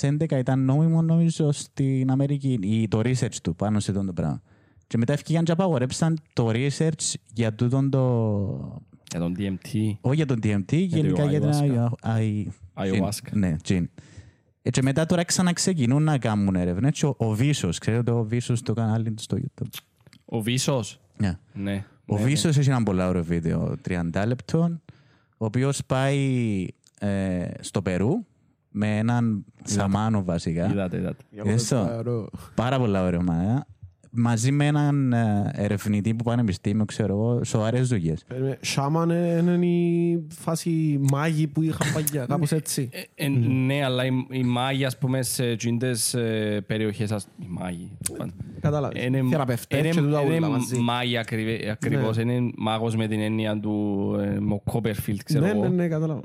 2011 0.00 0.30
ήταν 0.38 0.64
νόμιμο 0.64 1.02
νομίζω 1.02 1.52
στην 1.52 2.10
Αμερική 2.10 2.58
ή 2.62 2.88
το 2.88 2.98
research 3.04 3.34
του 3.42 3.54
πάνω 3.56 3.80
σε 3.80 3.90
αυτό 3.90 4.04
το 4.04 4.12
πράγμα. 4.12 4.42
Και 4.86 4.98
μετά 4.98 5.12
έφυγαν 5.12 5.44
και 5.44 5.52
απαγορέψαν 5.52 6.18
το 6.32 6.50
research 6.52 7.14
για 7.34 7.54
τούτον 7.54 7.90
το... 7.90 8.82
Για 9.10 9.20
τον 9.20 9.34
DMT. 9.38 9.78
Όχι 10.00 10.16
για 10.16 10.26
τον 10.26 10.38
DMT, 10.42 10.72
γενικά 10.72 11.24
για 11.24 11.40
την 11.40 11.50
ayahuasca. 11.52 11.88
αι- 12.18 12.46
Ayahuasca. 12.74 13.32
Ναι, 13.32 13.56
gin. 13.68 13.84
Ε, 14.62 14.70
και 14.70 14.82
μετά 14.82 15.06
τώρα 15.06 15.24
ξαναξεκινούν 15.24 16.02
να 16.02 16.18
κάνουν 16.18 16.54
έρευνες 16.54 16.98
και 16.98 17.06
ο, 17.06 17.14
ο 17.18 17.32
Βίσος, 17.34 17.78
ξέρετε 17.78 18.10
ο 18.10 18.24
Βίσος 18.24 18.62
το 18.62 18.72
κανάλι 18.72 19.10
του 19.12 19.22
στο 19.22 19.36
YouTube. 19.40 19.66
Ο 20.32 20.40
Βίσος. 20.40 21.00
Ναι. 21.16 21.38
Ναι. 21.52 21.84
Ο 22.06 22.16
ναι, 22.18 22.22
Βίσος 22.24 22.58
έχει 22.58 22.70
ένα 22.70 22.82
πολύ 22.82 23.02
ωραίο 23.02 23.24
βίντεο, 23.24 23.74
30 23.88 24.24
λεπτών, 24.26 24.82
ο 25.38 25.44
οποίος 25.44 25.80
πάει 25.86 26.66
ε, 27.00 27.44
στο 27.60 27.82
Περού 27.82 28.24
με 28.70 28.98
έναν 28.98 29.44
σαμάνο 29.64 30.24
βασικά. 30.24 30.66
ναι. 30.66 30.72
Είδατε, 30.72 30.96
είδατε. 30.96 31.22
Είδες 31.30 31.68
το; 31.68 32.28
Πάρα 32.54 32.78
πολύ 32.78 32.98
ωραίο 32.98 33.22
μάνα. 33.22 33.66
Μαζί 34.12 34.50
με 34.52 34.66
έναν 34.66 35.12
ε, 35.12 35.50
ερευνητή 35.54 36.14
που 36.14 36.24
πανεπιστήμιο, 36.24 36.84
ξέρω 36.84 37.12
εγώ, 37.12 37.44
σοβαρές 37.44 37.88
δουλειές. 37.88 38.24
Σάμαν 38.60 39.10
είναι 39.10 39.66
η 39.66 40.26
φάση 40.28 40.98
μάγη 41.12 41.46
που 41.46 41.62
είχαν 41.62 41.92
παλιά, 41.92 42.26
κάπως 42.26 42.52
έτσι. 42.52 42.88
Ε, 42.92 43.24
ε, 43.24 43.28
Ναι, 43.66 43.84
αλλά 43.84 44.04
οι, 44.06 44.10
οι 44.30 44.42
μάγοι, 44.42 44.84
ας 44.84 44.98
πούμε, 44.98 45.22
σε 45.22 45.44
εκείνες 45.44 46.14
ε, 46.14 46.60
περιοχές, 46.66 47.10
ας, 47.12 47.26
οι 47.42 47.46
μάγοι, 47.48 47.90
Κατάλαβες. 48.60 49.04
είναι, 49.04 49.22
Θεραπευτές 49.30 49.78
είναι, 49.80 49.88
και 49.88 50.00
τούτα 50.00 50.20
όλα 50.20 50.34
είναι 50.34 50.48
μαζί. 50.48 50.78
μάγοι 50.78 51.16
ακριβ- 51.16 51.68
ακριβώς, 51.68 52.16
είναι 52.18 52.50
μάγος 52.56 52.96
με 52.96 53.06
την 53.06 53.20
έννοια 53.20 53.60
του 53.60 54.16
ε, 54.20 54.40
με 54.40 54.52
ο 54.54 54.60
Κόπερφιλτ, 54.64 55.20
ξέρω 55.24 55.44
Ναι, 55.46 55.52
ναι, 55.52 55.58
εγώ. 55.58 55.68
ναι, 55.74 55.88
κατάλαβα. 55.88 56.20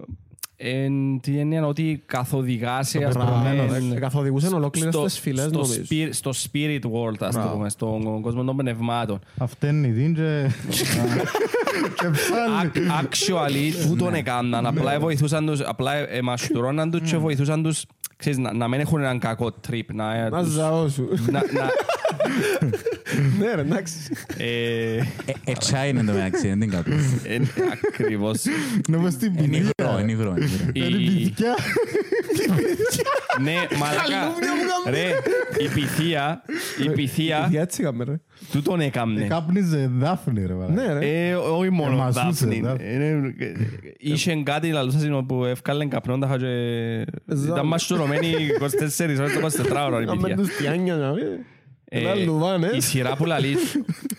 Εν 0.57 1.19
την 1.21 1.37
έννοια 1.39 1.65
ότι 1.67 2.03
καθοδηγάσαι, 2.05 3.03
ας 3.03 3.13
Μπράβο, 3.13 3.31
πούμε, 3.31 3.79
ναι. 3.79 3.95
Καθοδηγούσαν 3.99 4.53
ολόκληρες 4.53 4.93
στο- 4.93 5.03
τις 5.03 5.19
φυλές, 5.19 5.45
στο 5.45 5.53
νομίζω. 5.59 5.81
spir- 5.89 6.09
στο 6.11 6.31
spirit 6.31 6.79
world, 6.81 7.15
ας 7.19 7.33
το 7.33 7.39
Μπράβο. 7.39 7.53
πούμε, 7.53 7.69
στον 7.69 8.21
κόσμο 8.21 8.43
των 8.43 8.55
πνευμάτων. 8.57 9.19
Αυτήν 9.37 9.93
την 9.95 10.15
και... 10.15 10.49
και 11.95 12.09
ψάλλει. 12.11 12.71
Ac- 12.71 13.03
Actually, 13.03 13.87
τούτον 13.87 14.13
έκαναν. 14.13 14.65
Απλά 14.65 14.99
βοηθούσαν 14.99 15.45
τους, 15.45 15.59
απλά 15.61 16.09
εμαστουρώναν 16.09 16.91
τους 16.91 17.09
και 17.11 17.17
βοηθούσαν 17.17 17.63
τους, 17.63 17.85
ξέρεις, 18.17 18.37
να, 18.37 18.53
να 18.53 18.67
μην 18.67 18.79
έχουν 18.79 18.99
έναν 18.99 19.19
κακό 19.19 19.51
trip. 19.69 19.85
Να, 19.93 20.29
Να 20.29 20.43
τους- 20.43 20.53
ζαώ 20.53 20.89
σου. 20.89 21.09
να, 21.31 21.39
να, 21.51 21.69
Ναι 23.39 23.53
ρε, 23.55 23.61
εντάξει. 23.61 23.93
ε, 24.37 24.95
Ε, 24.95 25.03
Ετσά 25.45 25.85
είναι 25.85 26.03
το 26.03 26.11
μεταξύ, 26.11 26.47
δεν 26.47 26.59
την 26.59 26.69
κάπου. 26.69 26.91
ε, 27.23 27.37
ακριβώς. 27.87 28.41
Να 28.87 28.97
μες 28.99 29.13
στην 29.13 29.33
Είναι 29.33 29.41
ποινία. 29.41 29.69
υγρό, 29.77 29.99
είναι 29.99 30.11
υγρό. 30.11 30.35
είναι 30.35 30.45
υγρό. 30.45 30.69
Η- 30.73 30.81
Είναι 30.97 30.97
πιδιά. 31.23 31.55
Ναι, 33.41 33.53
μαλακά. 33.77 34.33
Ρε, 34.89 35.07
η 35.59 35.67
πυθία, 35.73 36.41
η 36.85 36.89
πυθία, 36.89 37.47
Για 37.49 37.61
έτσι 37.61 37.81
έκαμε 37.81 38.03
ρε. 38.03 38.19
Τούτον 38.51 38.79
έκαμνε. 38.79 39.23
Κάπνιζε 39.27 39.89
δάφνη 39.97 40.45
ρε 40.45 40.53
μαλάκα. 40.53 40.73
Ναι 40.73 40.93
ρε. 40.99 41.27
Ε, 41.29 41.35
όχι 41.35 41.69
μόνο 41.69 41.91
Εμασούσε, 41.93 42.45
δάφνη. 42.45 42.59
δάφνη. 42.61 42.93
Είναι- 42.93 43.35
Είχε 43.97 44.41
κάτι 44.43 44.69
λαλούσαν 44.71 45.25
που 45.25 45.45
ευκάλεν 45.45 45.89
καπνόν 45.89 46.19
τα 46.19 46.27
χάτσε... 46.27 47.05
Ήταν 47.45 47.67
μαστουρωμένοι 47.67 48.33
24 48.59 49.19
ώρες 49.19 49.53
το 49.55 49.63
24ωρο 49.63 50.01
η 50.01 50.05
Κάμε 50.05 50.21
πυθία. 50.21 50.35
τους 50.35 50.55
τιάνια 50.57 50.95
να 50.95 51.11
πει. 51.13 51.21
Ε, 51.85 51.99
Ένα 51.99 52.13
λουβάν, 52.15 52.63
ε. 52.63 52.69
η 52.75 52.79
σειρά 52.81 53.15
που 53.15 53.25
λαλεί, 53.25 53.55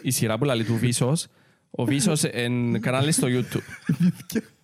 η 0.03 0.11
σειρά 0.11 0.39
που 0.39 0.45
λαλεί 0.45 0.65
του 0.65 0.77
Βίσος, 0.77 1.27
ο 1.71 1.85
Βίσος 1.85 2.25
εν 2.25 2.81
κανάλι 2.81 3.13
στο 3.13 3.27
YouTube. 3.31 3.95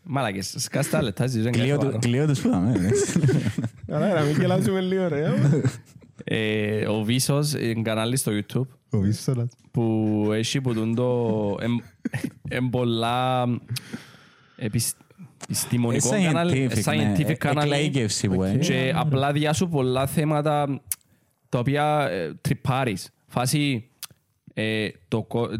Μάλακες, 0.02 0.54
σκάς 0.58 0.88
τα 0.90 1.02
λεπτά, 1.02 1.26
ζεις, 1.26 1.42
δεν 1.42 1.52
Κλείω 1.52 1.66
κάτι 1.66 1.78
του- 1.80 1.86
άλλο. 1.88 1.98
Κλείω 2.00 2.26
τους 2.26 2.40
που 2.40 2.48
δάμε. 2.50 2.90
Καλά, 3.86 4.14
να 4.14 4.20
μην 4.20 4.36
γελάσουμε 4.40 4.80
λίγο 4.80 5.08
ρε. 5.08 5.32
Ε, 6.24 6.86
Ο 6.86 7.02
Βίσος 7.02 7.54
εν 7.54 7.82
κανάλι 7.82 8.16
στο 8.16 8.32
YouTube, 8.34 8.66
Ο 8.90 8.98
Βίσσορας. 8.98 9.50
που 9.70 10.28
έχει 10.32 10.60
που 10.60 10.74
τούν 10.74 10.94
το 10.94 11.56
εν- 11.60 11.82
εν 12.48 12.70
πολλά 12.70 13.46
επισ- 14.56 14.96
επιστημονικό 15.44 16.14
Ε, 16.14 16.22
κανάλι, 16.22 16.68
scientific, 16.70 16.84
ναι. 16.94 17.12
scientific 17.14 17.28
Ε, 17.28 17.34
κανάλι 17.34 17.72
εκλαίγευση 17.74 18.28
που 18.28 18.44
είναι. 18.44 18.56
και 18.58 18.92
απλά 18.96 19.32
διάσου 19.32 19.68
πολλά 19.68 20.06
θέματα 20.06 20.80
τα 21.48 21.58
οποία 21.58 22.08
ε, 22.10 22.34
τρυπάρεις. 22.40 23.10
Φάση 23.26 23.84
ε, 24.54 24.88
το, 25.08 25.22
κο- 25.22 25.50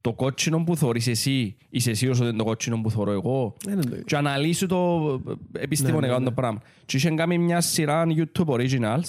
το 0.00 0.12
κότσινο 0.12 0.64
που 0.64 0.76
θωρείς 0.76 1.06
εσύ, 1.06 1.56
είσαι 1.70 1.94
σίγουρος 1.94 2.20
ότι 2.20 2.28
είναι 2.28 2.38
το 2.38 2.44
κότσινο 2.44 2.80
που 2.80 2.90
θωρώ 2.90 3.10
εγώ; 3.12 3.56
Είναι 3.68 3.82
το 3.82 3.88
ίδιο. 3.92 4.04
και 4.04 4.16
αναλύσου 4.16 4.66
το 4.66 5.20
επιστημονικά 5.52 6.12
Ναι, 6.12 6.18
ναι, 6.18 6.24
το 6.24 6.32
πράγμα. 6.32 6.60
Και 6.86 6.96
είχαν 6.96 7.16
κάνει 7.16 7.38
μια 7.38 7.60
σειρά 7.60 8.04
YouTube 8.08 8.44
Originals, 8.46 9.02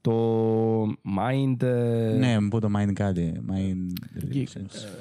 το 0.00 0.82
Mind... 1.18 1.62
ε, 1.62 2.16
Ναι, 2.18 2.36
που 2.48 2.58
το 2.58 2.68
mind 2.76 2.92
κάτι. 2.92 3.32
Mind... 3.50 3.92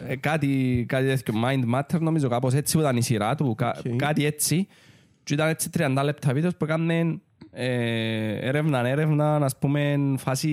ε, 0.07 0.15
κάτι, 0.15 0.85
κάτι 0.87 1.05
τέτοιο, 1.07 1.33
Mind 1.45 1.75
Matter 1.75 1.99
νομίζω, 1.99 2.27
κάπως 2.27 2.53
έτσι 2.53 2.73
που 2.75 2.79
ήταν 2.81 2.97
η 2.97 3.01
σειρά 3.01 3.35
του, 3.35 3.55
κα, 3.55 3.75
Οκ. 3.87 3.95
κάτι 3.95 4.25
έτσι. 4.25 4.67
Και 5.23 5.33
ήταν 5.33 5.47
έτσι 5.49 5.69
30 5.77 6.01
λεπτά 6.03 6.33
videos 6.33 6.55
που 6.55 6.65
έκαναν 6.65 7.21
ε, 7.51 8.47
έρευνα, 8.47 8.87
έρευνα, 8.87 9.35
ας 9.35 9.57
πούμε, 9.57 9.95
φάση 10.17 10.51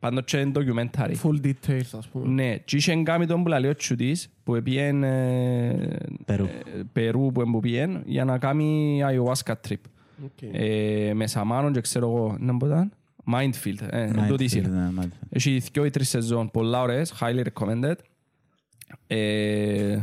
πάντως 0.00 0.24
και 0.24 0.52
documentary. 0.54 1.14
Full 1.22 1.46
details 1.46 1.88
ας 1.98 2.08
πούμε. 2.08 2.28
Ναι, 2.28 2.56
και 2.56 2.76
είχαν 2.76 3.04
κάνει 3.04 3.26
τον 3.26 3.42
που 3.42 3.48
λέει 3.48 3.70
ο 3.70 3.74
Τσουτής, 3.74 4.32
που 4.44 4.60
πήγαινε 4.62 5.98
Περού. 6.24 6.46
Περού 6.92 7.32
που 7.32 7.60
πήγαινε, 7.60 8.02
για 8.04 8.24
να 8.24 8.38
κάνει 8.38 9.00
ayahuasca 9.04 9.52
trip. 9.68 9.76
Ok. 10.24 10.42
Ε, 10.52 11.12
με 11.14 11.26
σαμάνων 11.26 11.72
και 11.72 11.80
ξέρω 11.80 12.06
εγώ, 12.06 12.36
να 12.38 12.56
πω 12.56 12.66
ήταν, 12.66 12.92
Mindfield, 13.26 13.80
ε, 13.90 14.10
Mindfield, 14.10 14.26
τούτη 14.28 14.44
η 14.44 14.48
σειρά. 14.48 14.68
ναι, 14.68 14.90
Mindfield. 15.00 15.26
Έχει 15.30 15.62
δυο 15.72 15.84
ή 15.84 15.90
τρεις 15.90 16.08
σεζόν, 16.08 16.50
πολλά 16.50 16.80
ωραίες, 16.82 17.14
highly 17.20 17.44
recommended. 17.52 17.94
Ε, 19.06 20.02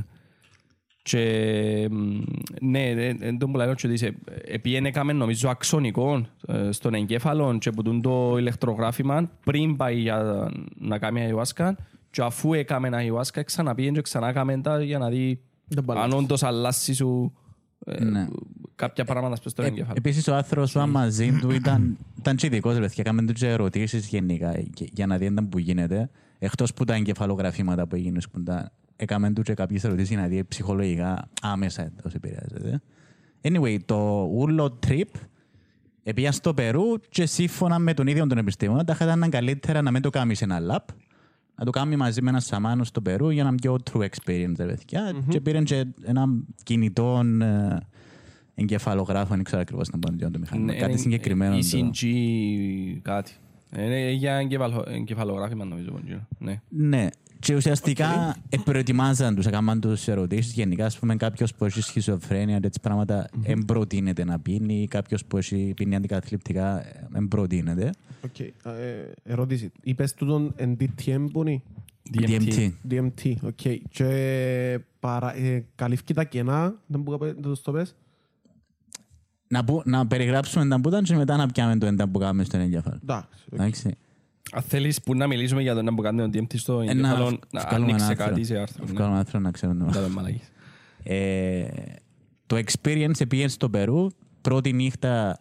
και 1.01 1.87
μ, 1.91 2.19
ναι, 2.61 2.89
ε, 2.89 3.15
εν 3.19 3.37
τω 3.37 3.47
που 3.49 3.57
λέω 3.57 3.69
ότι 3.69 3.87
είσαι, 3.93 4.15
επειδή 4.45 4.75
έκαμε 4.75 5.13
νομίζω 5.13 5.49
αξονικό 5.49 6.25
ε, 6.47 6.71
στον 6.71 6.93
εγκέφαλο 6.93 7.57
και 7.57 7.71
που 7.71 7.81
τούν 7.81 8.01
το 8.01 8.35
ηλεκτρογράφημα 8.37 9.29
πριν 9.43 9.75
πάει 9.75 9.97
για 9.99 10.49
να 10.75 10.97
κάνει 10.99 11.29
ayahuasca 11.31 11.71
και 12.11 12.21
αφού 12.21 12.53
έκαμε 12.53 12.89
ayahuasca 12.91 13.41
ξαναπήγαινε 13.45 13.95
και 13.95 14.01
ξανά 14.01 14.27
έκαμε 14.27 14.61
τα 14.61 14.83
για 14.83 14.97
να 14.97 15.09
δει 15.09 15.41
Δεν 15.67 15.85
πάει. 15.85 15.97
αν 15.97 16.11
όντως 16.11 16.43
αλλάσει 16.43 16.93
σου 16.93 17.33
ε, 17.35 17.48
Ναι. 17.99 18.27
κάποια 18.75 19.05
πράγματα 19.05 19.35
στον 19.35 19.65
Ε, 19.65 19.67
εγκέφαλο. 19.67 19.93
Επίσης 19.97 20.27
ο 20.27 20.35
άνθρωπος 20.35 20.71
που 20.71 20.77
ήταν 20.77 20.89
μαζί 20.89 21.31
του 21.31 21.51
ήταν, 21.51 21.97
ήταν 22.19 22.35
και 22.35 22.45
ειδικός, 22.45 22.73
ρε 22.73 22.79
παιδιά. 22.79 23.03
Κάμε 23.03 23.25
του 23.25 23.33
και 23.33 23.47
ερωτήσεις 23.47 24.07
γενικά 24.07 24.51
και- 24.73 24.89
για 24.93 25.05
να 25.07 25.17
δει 25.17 25.25
ήταν 25.25 25.49
που 25.49 25.59
γίνεται. 25.59 26.09
Εκτός 26.39 26.73
που 26.73 26.83
τα 26.83 26.93
εγκεφαλογραφήματα 26.93 27.87
που 27.87 27.95
έγινε, 27.95 28.19
που 28.31 28.43
τα 28.43 28.71
έκαμε 28.95 29.31
του 29.33 29.41
και 29.41 29.53
κάποιες 29.53 29.83
ερωτήσεις 29.83 30.09
για 30.09 30.19
να 30.19 30.27
δει 30.27 30.43
ψυχολογικά 30.43 31.29
άμεσα 31.41 31.91
πώς 32.03 32.13
επηρεάζεται. 32.13 32.81
Anyway, 33.41 33.77
το 33.85 34.29
ούλο 34.33 34.79
trip 34.87 35.09
Επία 36.03 36.31
στο 36.31 36.53
Περού 36.53 36.83
και 37.09 37.25
σύμφωνα 37.25 37.79
με 37.79 37.93
τον 37.93 38.07
ίδιο 38.07 38.27
τον 38.27 38.37
επιστήμονα, 38.37 38.83
τα 38.83 38.97
ήταν 39.01 39.29
καλύτερα 39.29 39.81
να 39.81 39.91
μην 39.91 40.01
το 40.01 40.09
κάνεις 40.09 40.37
σε 40.37 40.43
ένα 40.43 40.59
lab, 40.59 40.93
να 41.59 41.65
το 41.65 41.71
κάνει 41.71 41.95
μαζί 41.95 42.21
με 42.21 42.29
ένα 42.29 42.39
σαμάνο 42.39 42.83
στο 42.83 43.01
Περού 43.01 43.29
για 43.29 43.43
να 43.43 43.55
πιο 43.55 43.77
true 43.91 44.01
experience, 44.01 44.53
ρε 44.57 44.65
παιδιά. 44.65 45.13
Και 45.27 45.41
πήραν 45.41 45.63
και 45.63 45.85
ένα 46.03 46.25
κινητό 46.63 47.21
ε, 47.41 47.77
εγκεφαλογράφο, 48.55 49.35
δεν 49.35 49.43
ξέρω 49.43 49.61
ακριβώς 49.61 49.89
να 49.89 49.99
πω 49.99 50.15
το 50.31 50.39
μηχάνημα. 50.39 50.71
Ναι, 50.71 50.77
Κάτι 50.79 50.91
είναι 50.91 50.99
συγκεκριμένο. 50.99 51.55
το- 51.55 51.89
ECG 51.93 52.05
κάτι. 53.01 53.31
Είναι 53.77 54.11
για 54.11 54.33
εγκεφαλο- 54.35 54.87
εγκεφαλογράφημα 54.89 55.65
νομίζω. 55.65 55.91
ποντζίνο. 55.91 56.27
Ναι. 56.37 56.61
Ναι. 56.69 57.07
Και 57.39 57.55
ουσιαστικά 57.55 58.35
okay. 58.35 58.57
προετοιμάζαν 58.63 59.35
τους, 59.35 59.45
έκαναν 59.45 59.79
τους 59.79 60.07
ερωτήσεις. 60.07 60.53
Γενικά, 60.53 60.85
ας 60.85 60.99
πούμε, 60.99 61.15
κάποιος 61.15 61.53
που 61.53 61.65
έχει 61.65 61.81
σχιζοφρένεια, 61.81 62.59
τέτοια 62.59 62.81
πράγματα, 62.81 63.29
mm-hmm. 63.29 63.41
εμπροτείνεται 63.43 64.23
να 64.23 64.39
πίνει. 64.39 64.87
Κάποιος 64.87 65.25
που 65.25 65.37
έχει 65.37 65.73
πίνει 65.75 65.95
αντικαταθλιπτικά, 65.95 66.83
εμπροτείνεται. 67.13 67.91
Οκ. 68.25 68.39
Ε, 68.39 68.51
Ερώτηση. 69.23 69.71
Είπες 69.83 70.13
τούτον 70.13 70.53
εν 70.55 70.77
DTM 70.79 71.25
που 71.31 71.47
είναι. 71.47 71.61
DMT. 72.17 72.71
DMT, 72.89 73.33
ok. 73.41 73.59
Και 73.89 74.79
παρα- 74.99 75.35
ε, 75.35 75.65
καλύφθηκε 75.75 76.13
τα 76.13 76.23
κενά, 76.23 76.75
δεν 76.87 77.01
μπορώ 77.01 77.25
να 77.25 77.33
το 77.41 77.61
το 77.61 77.71
πες. 77.71 77.95
Να, 79.47 79.63
που, 79.63 79.81
να 79.85 80.07
περιγράψουμε 80.07 80.67
τα 80.67 80.81
που 80.81 80.89
ήταν 80.89 81.03
και 81.03 81.15
μετά 81.15 81.37
να 81.37 81.47
πιάμε 81.47 81.77
το 81.77 81.85
εντά 81.85 82.07
που 82.07 82.19
κάνουμε 82.19 82.43
στον 82.43 82.59
εγκέφαλο. 82.59 82.99
Εντάξει. 83.51 83.95
Οκ. 84.51 84.55
Εντάξει. 84.55 84.55
Αν 84.55 84.61
θέλεις 84.61 85.01
που 85.01 85.15
να 85.15 85.27
μιλήσουμε 85.27 85.61
για 85.61 85.75
το 85.75 85.81
να 85.81 85.91
μπουκάνε 85.91 86.21
τον 86.27 86.31
DMT 86.33 86.57
στο 86.57 86.81
Ε, 86.81 86.89
εγκέφαλο, 86.91 87.29
να 87.29 87.37
να 87.51 87.59
βγάλουμε 87.61 87.91
ανοίξει 87.91 88.05
ένα 88.05 88.15
κάτι 88.15 88.29
άρθρο. 88.29 88.43
σε 88.43 88.57
άρθρο. 88.57 88.85
ναι. 88.85 88.91
Βγάλουμε 88.91 89.11
ένα 89.15 89.19
άρθρο 89.19 89.39
να 89.39 89.51
ξέρουμε. 89.51 89.85
το. 89.85 89.91
Κάτω 89.91 90.09
μαλακής. 90.09 90.51
Ε, 91.03 91.67
το 92.47 92.55
experience 92.65 93.27
πήγε 93.29 93.47
στο 93.47 93.69
Περού. 93.69 94.07
Πρώτη 94.41 94.73
νύχτα 94.73 95.37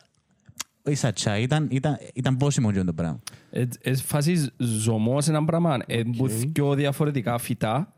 η 0.84 0.94
σατσά 0.94 1.38
ήταν, 1.38 1.68
ήταν, 1.70 1.96
ήταν 2.14 2.36
πόσιμο 2.36 2.72
και 2.72 2.82
το 2.84 2.92
πράγμα. 2.92 3.18
Ε, 3.50 3.64
ε, 3.80 3.94
φάση 3.94 4.48
ζωμός 4.56 5.28
ένα 5.28 5.44
πράγμα. 5.44 5.78
Ε, 5.86 6.02
που 6.16 6.26
δυο 6.26 6.74
διαφορετικά 6.74 7.38
φυτά. 7.38 7.92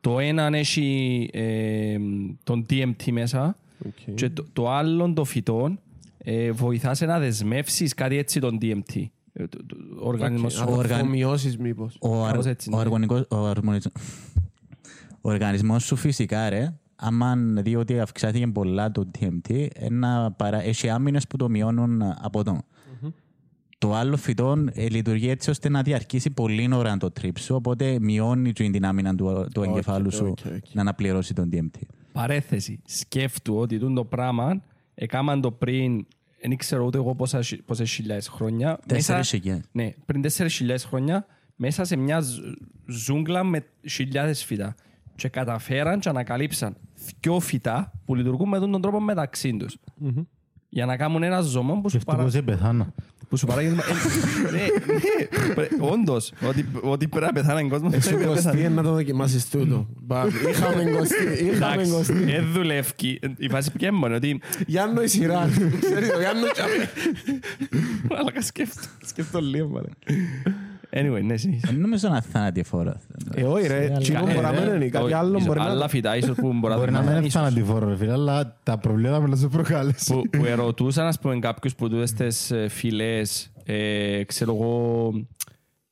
Το 0.00 0.18
ένα 0.18 0.56
έχει 0.56 1.28
ε, 1.32 1.96
τον 2.44 2.66
DMT 2.70 3.10
μέσα 3.10 3.56
Οκ. 3.86 4.14
και 4.14 4.30
το, 4.30 4.44
το 4.52 4.70
άλλο 4.70 5.12
το 5.12 5.24
φυτό 5.24 5.78
ε, 6.18 6.50
βοηθάς 6.50 6.98
σε 6.98 7.06
να 7.06 7.18
δεσμεύσεις 7.18 7.94
κάτι 7.94 8.16
έτσι 8.16 8.40
τον 8.40 8.58
DMT. 8.62 9.04
Ε, 9.32 9.46
το- 9.46 9.66
το- 9.66 9.76
Ο 10.02 10.08
οργανισμός 10.08 10.52
σου. 10.52 10.60
Να 10.60 10.66
το 10.66 10.72
οργαν- 10.72 11.00
αφομοιώσεις 11.00 11.56
μήπως. 11.58 11.96
Ο, 12.00 12.24
αρ, 12.24 12.30
Κάπως 12.30 12.46
έτσι, 12.46 12.70
ο, 12.72 12.76
ναι. 12.76 12.80
αργονικός- 12.82 13.26
ο, 13.30 13.46
αρμονις- 13.46 13.86
ο 15.20 15.30
οργανισμός 15.30 15.84
σου 15.84 15.96
φυσικά 15.96 16.48
ρε, 16.48 16.74
άμα 16.96 17.34
δει 17.36 17.76
ότι 17.76 18.00
αυξάθηκε 18.00 18.46
πολλά 18.46 18.90
το 18.92 19.10
DMT, 19.18 19.66
ένα 19.72 20.32
παρα... 20.36 20.62
έχει 20.62 20.88
άμυνες 20.88 21.26
που 21.26 21.36
το 21.36 21.48
μειώνουν 21.48 22.02
από 22.02 22.40
εδώ. 22.40 22.60
Το 23.78 23.94
άλλο 23.94 24.16
φυτό 24.16 24.64
ε, 24.72 24.88
λειτουργεί 24.88 25.28
έτσι 25.28 25.50
ώστε 25.50 25.68
να 25.68 25.82
διαρκήσει 25.82 26.30
πολύ 26.30 26.74
ώρα 26.74 26.96
το 26.96 27.10
trip 27.10 27.38
σου, 27.38 27.54
οπότε 27.54 27.98
μειώνει 28.00 28.52
την 28.52 28.84
άμυνα 28.84 29.14
του, 29.14 29.46
του 29.54 29.62
εγκεφάλου 29.62 30.12
σου 30.12 30.26
ok, 30.26 30.38
ok. 30.56 30.64
να 30.72 30.80
αναπληρώσει 30.80 31.34
τον 31.34 31.48
DMT. 31.52 31.80
Παρέθεση. 32.12 32.80
Σκέφτου 32.84 33.56
ότι 33.56 33.78
τούτο 33.78 33.94
το 33.94 34.04
πράγμα 34.04 34.62
έκαναν 34.94 35.40
το 35.40 35.50
πριν, 35.52 36.06
δεν 36.48 36.56
ξέρω 36.56 36.84
ούτε 36.84 36.98
εγώ 36.98 37.14
πόσα, 37.14 37.42
χι- 37.42 37.62
πόσες 37.62 37.90
χιλιάδες 37.92 38.28
χρόνια. 38.28 38.78
Τέσσερις 38.86 39.08
Μέσα- 39.08 39.36
χιλιάδες. 39.36 39.64
Ναι, 39.72 39.90
πριν 40.06 40.22
τέσσερις 40.22 40.54
χιλιάδες 40.54 40.84
χρόνια, 40.84 41.26
μέσα 41.56 41.84
σε 41.84 41.96
μια 41.96 42.20
ζ- 42.20 42.40
ζούγκλα 42.86 43.44
με 43.44 43.64
χιλιάδες 43.88 44.44
φυτά. 44.44 44.74
Και 45.14 45.28
καταφέραν 45.28 46.00
και 46.00 46.08
ανακαλύψαν 46.08 46.76
δυο 47.20 47.40
φυτά 47.40 47.92
που 48.04 48.14
λειτουργούν 48.14 48.48
με 48.48 48.58
τον 48.58 48.80
τρόπο 48.80 49.00
μεταξύ 49.00 49.56
τους. 49.56 49.76
Για 50.68 50.86
να 50.86 50.96
κάνουν 50.96 51.22
ένα 51.22 51.40
ζωμό 51.40 51.74
που 51.74 51.82
Και 51.82 51.88
σου, 51.88 51.96
αυτό 51.96 52.10
παρά... 52.10 52.22
πως 52.24 52.34
έπεθάνα. 52.34 52.92
Που 53.32 53.38
σου 53.38 53.46
παράγει... 53.46 53.68
Ε, 53.68 53.70
ναι, 53.70 54.58
ναι, 54.58 55.54
πρέ- 55.54 55.70
όντως, 55.78 56.32
ότι, 56.48 56.66
ότι 56.82 57.08
πρέπει 57.08 57.26
να 57.26 57.32
πεθάνει 57.32 57.66
ο 57.66 57.68
κόσμος. 57.68 57.92
Εσύ 57.92 58.08
πρέπει 58.08 58.24
να 58.24 58.28
Κωστή 58.30 58.50
πεθάνει. 58.50 58.74
να 58.74 58.82
το 58.82 58.92
δοκιμάσεις 58.92 59.48
τούτο. 59.48 59.86
Μπα, 60.02 60.26
Είχαμε 60.26 60.90
Κωστή, 60.90 61.14
είχαμε 61.44 61.72
Εντάξει, 61.72 61.90
Κωστή. 61.92 62.32
ε, 62.32 62.40
δουλεύει. 62.40 63.18
Η 63.36 63.48
φάση 63.48 63.70
ποια 63.72 63.88
είναι 63.88 64.14
ότι 64.14 64.40
Γιάννο 64.66 65.02
η 65.02 65.06
σειρά. 65.06 65.48
Ξέρεις 65.80 66.10
το 66.10 66.18
Γιάννο 66.18 66.46
τσάμε. 66.52 66.90
Αλλά 68.18 68.42
σκέφτο. 68.42 68.80
Σκέφτο 69.06 69.40
λίγο, 69.40 69.68
μάλλον. 69.68 69.90
Anyway, 70.96 71.22
ναι, 71.24 71.36
συνήθως. 71.36 71.70
Δεν 71.70 71.80
νομίζω 71.80 72.08
να 72.08 72.20
θάνατη 72.22 72.62
φορά. 72.62 73.00
Ε, 73.34 73.42
όχι 73.44 73.66
ρε, 73.66 73.84
αλλά- 73.86 73.98
τσινό 73.98 74.18
Ε, 74.18 74.22
μπορεί 74.22 74.40
να 74.40 74.48
ε, 74.48 74.60
μην 74.64 74.74
είναι, 74.74 74.88
κάτι 74.88 75.04
όχι, 75.04 75.14
άλλο 75.14 75.34
ίσως 75.36 75.46
μπορεί 75.46 75.58
να... 75.58 75.64
Άλλα 75.64 75.88
φυτά, 75.88 76.16
ίσως 76.16 76.36
που 76.36 76.52
μπορεί 76.52 76.74
Μπορεί 76.74 76.90
να 76.90 77.00
μην 77.00 77.10
ίσως. 77.10 77.24
έφτανα 77.24 77.52
τη 77.52 77.62
φόρο, 77.62 77.88
ρε 77.88 77.96
φίλε, 77.96 78.12
αλλά 78.12 78.56
τα 78.62 78.78
προβλήματα 78.78 79.20
που 79.20 79.28
να 79.28 79.36
σου 79.36 79.48
προκάλεσε. 79.48 80.14
που, 80.14 80.22
που 80.30 80.44
ερωτούσαν, 80.44 81.06
ας 81.06 81.18
πούμε, 81.18 81.38
κάποιους 81.38 81.74
που 81.74 81.88
τούτες 81.88 82.12
τις 82.12 82.50
ε, 82.50 82.68
φυλές, 82.68 83.52
ε, 83.64 84.24
ξέρω 84.24 84.54
εγώ, 84.54 85.10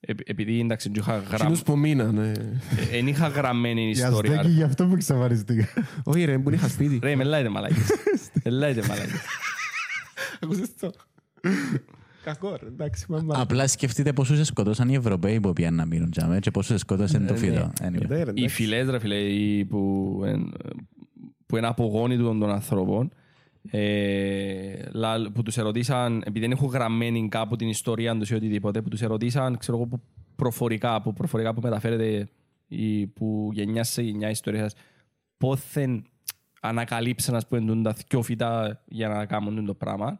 ε, 0.01 0.13
επειδή 0.25 0.61
εντάξει, 0.61 0.89
δεν 0.93 1.01
είχα, 1.03 1.17
γραμ... 1.17 1.37
Τσινούς 1.39 1.63
που 1.63 1.79
μείνανε. 1.79 2.33
ε, 2.93 2.97
εν 2.97 3.07
είχα 3.07 3.29
γραμμένη 3.29 3.83
Η 3.87 3.91
ιστορία. 3.91 4.31
Αζτέκη 4.33 4.53
γι' 4.55 4.63
αυτό 4.63 4.87
που 4.87 4.95
εξαφανιστήκα. 4.95 5.69
Όχι 6.03 6.25
ρε, 6.25 6.39
που 6.39 6.51
είχα 6.51 6.69
σπίτι. 6.69 6.99
Ρε, 7.03 7.17
με 7.17 7.25
λέτε 7.25 7.49
μαλάκες. 7.49 7.87
Με 8.45 8.51
λέτε 8.51 8.83
μαλάκες. 8.89 9.21
Ακούσες 10.41 10.69
το. 10.81 10.93
Κακό 12.25 12.57
ρε, 12.61 12.67
εντάξει, 12.67 13.05
μαμά. 13.09 13.41
Απλά 13.41 13.67
σκεφτείτε 13.67 14.13
πόσους 14.13 14.47
σκοτώσαν 14.47 14.89
οι 14.89 14.95
Ευρωπαίοι 14.95 15.41
που 15.41 15.53
πήγαν 15.53 15.75
να 15.75 15.85
μείνουν 15.87 16.11
τζάμε 16.11 16.39
και 16.39 16.51
πόσους 16.51 16.81
σκότωσαν 16.81 17.27
το 17.27 17.37
φύλλο. 17.37 17.73
Anyway. 17.83 18.07
Ναι, 18.09 18.15
ρε, 18.15 18.19
Οι 18.19 18.21
εντάξει. 18.21 18.49
φυλές, 18.49 18.89
ρε 18.89 18.99
φίλε, 18.99 19.15
οι 19.17 19.65
που, 19.65 20.23
εν- 20.27 20.53
που 21.47 21.57
είναι 21.57 21.67
απογόνοι 21.67 22.17
του 22.17 22.23
των 22.39 22.51
ανθρώπων, 22.51 23.11
ε, 23.71 24.83
λα- 24.93 25.31
που 25.33 25.43
τους 25.43 25.57
ερωτήσαν, 25.59 26.17
επειδή 26.27 26.41
δεν 26.41 26.51
έχουν 26.51 26.69
γραμμένη 26.69 27.29
κάπου 27.29 27.57
την 27.57 27.69
ιστορία 27.69 28.17
τους 28.19 28.31
ή 28.31 28.35
οτιδήποτε, 28.35 28.83
που 28.83 28.89
τους 28.89 29.03
ερωτήσαν, 29.03 29.57
ξέρω 29.59 29.77
εγώ, 29.77 29.87
που 29.87 30.01
προφορικά, 30.37 31.03
που 31.03 31.13
προφορικά 31.13 31.55
που 31.55 31.61
μεταφέρεται 31.63 32.29
ή 32.69 33.07
που 33.07 33.51
γενιά 33.53 33.85
σε 33.85 34.03
γενιά 34.03 34.31
ιστορία 34.31 34.61
σας, 34.63 34.75
πόθεν 35.37 36.05
ανακαλύψαν, 36.61 37.35
ας 37.35 37.47
πούμε, 37.47 37.61
τούν 37.61 37.83
τα 37.83 37.95
δυο 38.09 38.23
φυτά 38.23 38.83
για 38.89 39.09
να 39.09 39.27
κάνουν 39.27 39.55
τούν 39.55 39.67
το 39.67 39.75
πράγμα. 39.75 40.19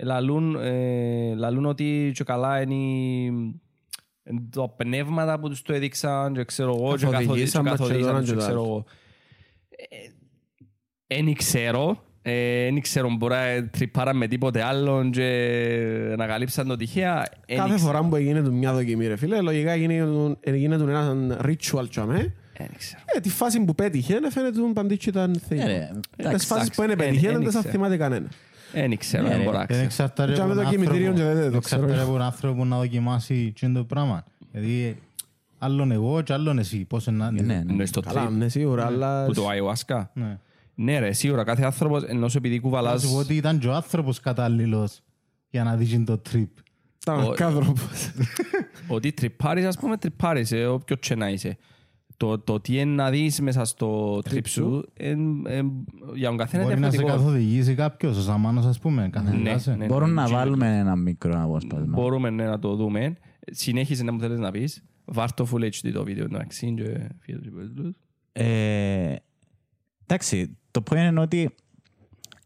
Ε, 0.00 0.04
λαλούν, 0.04 0.54
ε, 0.56 1.34
λαλούν 1.34 1.66
ότι 1.66 2.10
και 2.14 2.24
καλά 2.24 2.60
είναι 2.62 2.74
η- 2.74 3.24
είναι 4.30 4.40
τα 4.50 4.68
πνεύματα 4.76 5.38
που 5.40 5.48
τους 5.48 5.62
το 5.62 5.72
έδειξαν 5.72 6.34
και 6.34 6.44
ξέρω 6.44 6.74
εγώ 6.74 6.96
και 6.96 7.04
Καθοδηγήσαν 7.06 7.64
καθοδίσαν 7.64 7.64
μας 7.64 7.72
και 7.72 7.78
καθοδίσαν 7.78 8.08
τώρα 8.10 8.18
τους 8.20 8.28
και 8.28 8.34
και 8.34 8.40
τα 8.40 8.46
ξέρω 8.46 8.60
άλλα. 8.60 8.68
εγώ. 8.70 8.84
Δεν 11.06 11.34
ξέρω, 11.34 12.02
δεν 12.22 12.80
ξέρω 12.80 13.10
μπορεί 13.10 13.34
να 13.34 13.68
τρυπάραν 13.68 14.16
με 14.16 14.26
τίποτε 14.26 14.62
άλλο 14.62 15.10
και 15.10 16.14
να 16.16 16.26
καλύψαν 16.26 16.66
το 16.68 16.76
τυχαία. 16.76 17.24
Εν 17.46 17.56
Κάθε 17.56 17.72
ήξερα. 17.72 17.90
φορά 17.92 18.08
που 18.08 18.16
έγινε 18.16 18.42
του 18.42 18.52
μια 18.54 18.72
δοκιμή 18.72 19.06
ρε 19.06 19.16
φίλε, 19.16 19.40
λογικά 19.40 19.74
γίνεται 19.74 20.82
ένα 20.82 21.40
ritual 21.44 21.88
τσάμε. 21.90 22.34
Εν 22.60 22.68
ήξερα. 22.72 23.02
Ε, 23.16 23.20
τη 23.20 23.28
φάση 23.28 23.60
που 23.64 23.74
πέτυχε, 23.74 24.18
φαίνεται 24.30 24.60
ότι 24.62 24.72
παντήτσι 24.72 25.08
ήταν 25.08 25.30
Ναι, 25.30 25.38
θεϊκό. 25.38 25.66
ρε, 25.66 25.90
Τις 26.16 26.26
εντάξει, 26.26 26.46
φάσεις 26.46 26.68
που 26.70 26.80
δεν 26.80 26.90
εντάξει, 26.90 27.08
πέτυχε, 27.10 27.28
εν- 27.28 27.34
εν 27.34 27.42
δεν 27.42 27.50
θα 27.50 27.58
ήξερα. 27.58 27.74
θυμάται 27.74 27.96
κανένα. 27.96 28.28
Δεν 28.72 28.96
ξέρω, 28.96 29.22
Ναι, 29.22 29.28
δεν 29.28 29.38
ρε. 29.38 29.44
μπορώ 29.44 29.56
να 29.56 29.64
Δεν 29.64 29.68
ξέρω. 29.68 29.84
εξαρτάται 29.84 30.32
Και 30.32 30.40
από 30.40 30.48
με 30.48 30.54
τον 30.54 30.64
το 30.64 30.70
κημητήριο 30.70 31.08
άνθρωπο. 31.10 31.28
και 31.28 31.34
δεν 31.34 31.44
το 31.44 31.50
Δεν 31.50 31.60
ξέρω. 31.60 31.82
εξαρτάται 31.82 32.02
από 32.08 32.12
τον 32.18 32.22
άνθρωπο 32.26 32.64
να 32.64 32.76
δοκιμάσει 32.78 33.52
τι 33.60 33.66
είναι 33.66 33.78
το 33.78 33.84
πράγμα. 33.84 34.24
Δηλαδή, 34.52 35.02
άλλον 35.58 35.90
εγώ 35.92 36.22
και 36.22 36.32
άλλον 36.32 36.58
εσύ. 36.58 36.84
Πώς 36.84 37.06
είναι 37.06 37.16
να... 37.16 37.30
ναι, 37.30 37.40
ναι. 37.42 37.64
Εννοείς 37.68 37.90
το 37.90 38.00
Καλά, 38.00 38.26
trip 38.28 38.32
ναι, 38.32 38.48
σίγουρα, 38.48 38.86
αλλά... 38.86 39.26
που 39.26 39.32
το 39.32 39.46
ayahuasca. 39.50 40.02
Ναι. 40.12 40.38
Ναι 40.74 40.98
ρε, 40.98 41.12
σίγουρα 41.12 41.44
κάθε 41.44 41.64
άνθρωπος, 41.64 42.02
ενώ 42.02 42.28
σου 42.28 42.36
επειδή 42.38 42.54
Θα 42.54 42.60
κουβαλάς... 42.60 43.02
σου 43.02 43.08
πω 43.10 43.16
ότι 43.16 43.34
ήταν 43.36 43.58
και 43.58 43.66
ο 43.68 43.74
άνθρωπος 43.74 44.20
κατάλληλος 44.20 45.00
για 45.50 45.64
να 45.64 45.76
δεις 45.76 46.02
το 46.04 46.18
τρίπ. 46.18 46.50
Ήταν 47.02 47.18
Ο- 47.24 47.28
αρκάδροπος. 47.28 48.10
Ότι 48.88 49.12
τρυπάρεις, 49.12 49.64
ας 49.64 49.76
πούμε, 49.78 49.96
τρυπάρεις, 49.96 50.52
ε, 50.52 50.64
όποιος 50.66 50.98
και 51.00 51.14
να 51.14 51.28
είσαι. 51.28 51.56
Το, 52.18 52.38
το 52.38 52.60
τι 52.60 52.78
είναι 52.78 52.94
να 52.94 53.10
δεις 53.10 53.40
μέσα 53.40 53.64
στο 53.64 54.20
τρίπ 54.24 54.46
σου, 54.46 54.84
εν- 54.94 55.46
εν- 55.46 55.84
για 56.14 56.28
τον 56.28 56.36
καθένα 56.36 56.62
είναι 56.62 56.70
Μπορεί 56.72 56.84
να 56.84 56.90
σε 56.90 56.96
διαφορετικό. 56.96 57.24
καθοδηγήσει 57.28 57.74
κάποιος, 57.74 58.16
ο 58.16 58.20
Σαμάνος 58.22 58.66
ας 58.66 58.78
πούμε. 58.78 59.08
καθοδηγάσαι. 59.12 59.74
ναι. 59.74 59.86
Μπορούμε 59.86 60.12
να 60.12 60.22
ναι. 60.28 60.34
βάλουμε 60.34 60.78
ένα 60.78 60.96
μικρό 60.96 61.42
απόσπασμα. 61.42 61.86
Μπορούμε 62.00 62.30
ναι, 62.30 62.44
να 62.44 62.58
το 62.58 62.74
δούμε. 62.76 63.16
Συνέχισε 63.50 64.02
να 64.04 64.12
μου 64.12 64.20
θέλεις 64.20 64.38
να 64.38 64.50
πεις. 64.50 64.82
Βάρ' 65.04 65.32
το 65.32 65.48
Full 65.52 65.62
HD 65.64 65.90
το 65.92 66.04
βίντεο, 66.04 66.24
εντάξει, 66.24 66.74
και 66.74 66.82
φίλους 67.18 67.42
και 67.46 67.50
φίλους. 67.74 67.94
Ε, 68.32 69.14
εντάξει, 70.06 70.56
το 70.70 70.82
point 70.90 70.96
είναι 70.96 71.20
ότι 71.20 71.54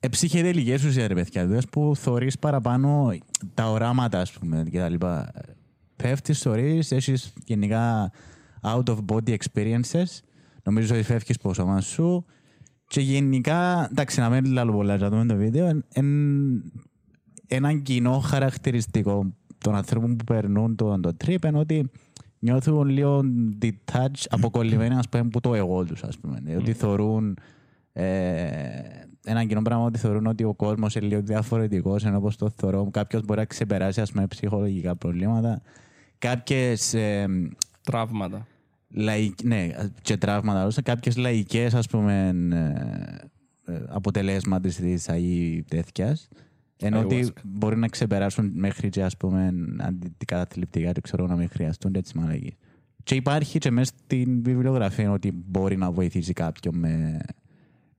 ε, 0.00 0.08
ψυχεδελικές 0.08 0.84
ουσία 0.84 1.08
ρε 1.08 1.14
παιδιά 1.14 1.46
δηλαδή, 1.46 1.66
που 1.70 1.92
θωρείς 1.96 2.38
παραπάνω 2.38 3.14
τα 3.54 3.70
οράματα 3.70 4.20
ας 4.20 4.32
πούμε 4.32 4.64
και 4.70 4.78
τα 4.78 4.88
λοιπά. 4.88 5.32
Πέφτεις, 5.96 6.38
θωρείς, 6.40 6.92
έχεις 6.92 7.32
γενικά 7.44 8.12
out 8.62 8.82
of 8.84 8.98
body 9.06 9.36
experiences 9.36 10.18
νομίζω 10.62 10.94
ότι 10.94 11.02
φεύγεις 11.04 11.36
από 11.36 11.48
το 11.48 11.54
σώμα 11.54 11.80
σου 11.80 12.24
και 12.86 13.00
γενικά, 13.00 13.88
εντάξει 13.90 14.20
να 14.20 14.30
μην 14.30 14.44
λάλλω 14.44 14.72
πολλά 14.72 14.96
για 14.96 15.08
να 15.08 15.16
δούμε 15.16 15.32
το 15.32 15.36
βίντεο 15.38 15.66
εν, 15.66 15.84
εν- 15.92 16.72
έναν 17.46 17.82
κοινό 17.82 18.18
χαρακτηριστικό 18.18 19.32
των 19.58 19.74
ανθρώπων 19.74 20.16
που 20.16 20.24
περνούν 20.24 20.76
το, 20.76 21.00
το 21.00 21.16
trip 21.24 21.44
είναι 21.46 21.58
ότι 21.58 21.90
νιώθουν 22.38 22.88
λίγο 22.88 23.20
detached, 23.62 24.24
αποκολλημένοι 24.28 24.94
ας 24.94 25.08
πούμε, 25.08 25.22
από 25.26 25.40
το 25.40 25.54
εγώ 25.54 25.84
τους, 25.84 26.02
ας 26.02 26.18
πούμε. 26.18 26.38
Δηλαδή, 26.42 26.60
Ότι 26.62 26.72
θεωρούν 26.72 27.36
ε, 27.92 28.04
έναν 29.24 29.46
κοινό 29.48 29.62
πράγμα 29.62 29.84
ότι 29.84 29.98
θεωρούν 29.98 30.26
ότι 30.26 30.44
ο 30.44 30.54
κόσμος 30.54 30.94
είναι 30.94 31.06
λίγο 31.06 31.20
διαφορετικός 31.22 32.04
ενώ 32.04 32.16
όπως 32.16 32.36
το 32.36 32.50
θεωρώ 32.50 32.90
κάποιος 32.90 33.24
μπορεί 33.24 33.38
να 33.40 33.44
ξεπεράσει 33.46 34.00
ας 34.00 34.12
πούμε, 34.12 34.26
ψυχολογικά 34.26 34.96
προβλήματα 34.96 35.62
κάποιες 36.18 36.94
ε, 36.94 37.26
Τραύματα. 37.82 38.46
Λαϊκ, 38.92 39.42
ναι, 39.42 39.68
και 40.02 40.16
τραύματα 40.16 40.60
άλλωστε, 40.60 40.82
κάποιες 40.82 41.16
λαϊκές 41.16 41.74
ας 41.74 41.88
πούμε 41.88 42.34
ε, 43.66 43.72
ε, 43.72 43.84
αποτελέσματα 43.88 44.68
της 44.68 45.08
ΑΗ 45.08 45.62
τέτοιας 45.68 46.28
ενώ 46.82 47.00
ότι 47.00 47.24
Ayahuasca. 47.24 47.40
μπορεί 47.44 47.76
να 47.76 47.88
ξεπεράσουν 47.88 48.52
μέχρι 48.54 48.88
και 48.88 49.02
ας 49.02 49.16
πούμε 49.16 49.54
αντικαταθλιπτικά 49.78 50.92
και 50.92 51.00
ξέρω 51.00 51.26
να 51.26 51.36
μην 51.36 51.48
χρειαστούν 51.48 51.94
έτσι 51.94 52.18
μαλακίες. 52.18 52.56
Και 53.02 53.14
υπάρχει 53.14 53.58
και 53.58 53.70
μέσα 53.70 53.92
στην 54.04 54.42
βιβλιογραφία 54.42 55.10
ότι 55.10 55.32
μπορεί 55.32 55.76
να 55.76 55.90
βοηθήσει 55.90 56.32
κάποιον 56.32 56.78
με, 56.78 57.20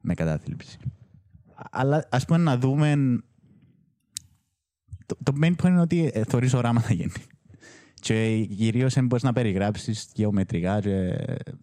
με 0.02 0.14
κατάθλιψη. 0.14 0.78
Αλλά 1.72 2.08
ας 2.10 2.26
πούμε 2.26 2.40
να 2.40 2.58
δούμε 2.58 2.96
το, 5.06 5.18
το 5.24 5.34
main 5.42 5.54
point 5.62 5.68
είναι 5.68 5.82
ότι 5.82 6.12
ε, 6.14 6.24
θωρείς 6.24 6.54
οράματα 6.54 6.94
γίνει. 6.94 7.12
Και 8.04 8.46
κυρίω 8.58 8.90
δεν 8.90 9.06
μπορείς 9.06 9.24
να 9.24 9.34
περιγράψεις 9.34 10.10
γεωμετρικά 10.16 10.80
και 10.80 11.16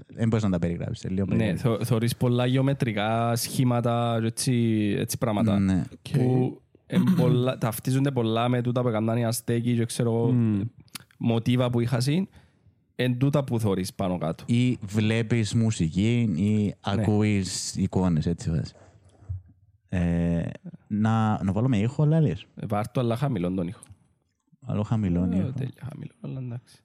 δεν 0.06 0.28
μπορείς 0.28 0.44
να 0.44 0.50
τα 0.50 0.58
περιγράψεις. 0.58 1.10
Ναι, 1.26 1.56
θω- 1.56 1.84
θωρείς 1.84 2.16
πολλά 2.16 2.46
γεωμετρικά 2.46 3.36
σχήματα 3.36 4.16
και 4.20 4.26
έτσι, 4.26 4.52
έτσι 4.98 5.18
πράγματα. 5.18 5.58
ναι. 5.58 5.82
Που 6.12 6.60
εν 6.86 7.02
πολλά, 7.16 7.58
ταυτίζονται 7.58 8.10
πολλά 8.10 8.48
με 8.48 8.62
τούτα 8.62 8.82
που 8.82 8.88
έκαναν 8.88 9.16
οι 9.18 9.24
Αστέκοι 9.24 9.74
και 9.76 9.84
ξέρω 9.84 10.10
εγώ, 10.10 10.34
μοτίβα 11.18 11.70
που 11.70 11.80
είχα 11.80 12.00
συν. 12.00 12.28
Εν 12.94 13.18
τούτα 13.18 13.44
που 13.44 13.60
θωρείς 13.60 13.94
πάνω 13.94 14.18
κάτω. 14.18 14.44
Ή 14.46 14.78
βλέπεις 14.86 15.54
μουσική 15.54 16.30
ή 16.36 16.74
ακούεις 16.80 17.76
εικόνες, 17.76 18.26
έτσι 18.26 18.50
βάζεις. 18.50 18.74
Ε, 19.88 20.42
να, 20.86 21.44
να 21.44 21.52
βάλω 21.52 21.68
με 21.68 21.78
ήχο, 21.78 22.04
λάλες. 22.04 22.46
Ε, 22.56 22.66
Βάρ' 22.66 22.88
το 22.90 23.00
αλλά 23.00 23.16
χαμηλόν 23.16 23.54
τον 23.54 23.66
ήχο. 23.66 23.80
Άλλο 24.70 24.82
χαμηλό 24.82 25.28
Ε, 25.32 25.36
ήχο. 25.38 25.52
Τέλεια 25.52 25.82
χαμηλό, 25.88 26.12
αλλά 26.20 26.38
εντάξει. 26.38 26.76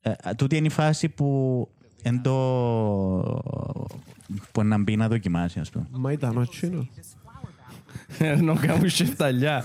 Ε, 0.00 0.10
α, 0.10 0.34
τούτη 0.36 0.56
είναι 0.56 0.66
η 0.66 0.70
φάση 0.70 1.08
που 1.08 1.68
εν 2.02 2.22
το... 2.22 2.34
που 4.52 4.62
να 4.64 4.78
μπει 4.82 4.96
να 4.96 5.08
δοκιμάσει, 5.08 5.60
ας 5.60 5.70
πούμε. 5.70 5.86
Μα 5.90 6.12
ήταν 6.12 6.36
ο 6.36 6.46
Τσίνο. 6.46 6.86
Ενώ 8.18 8.54
κάνουν 8.60 8.88
σεφταλιά. 8.90 9.64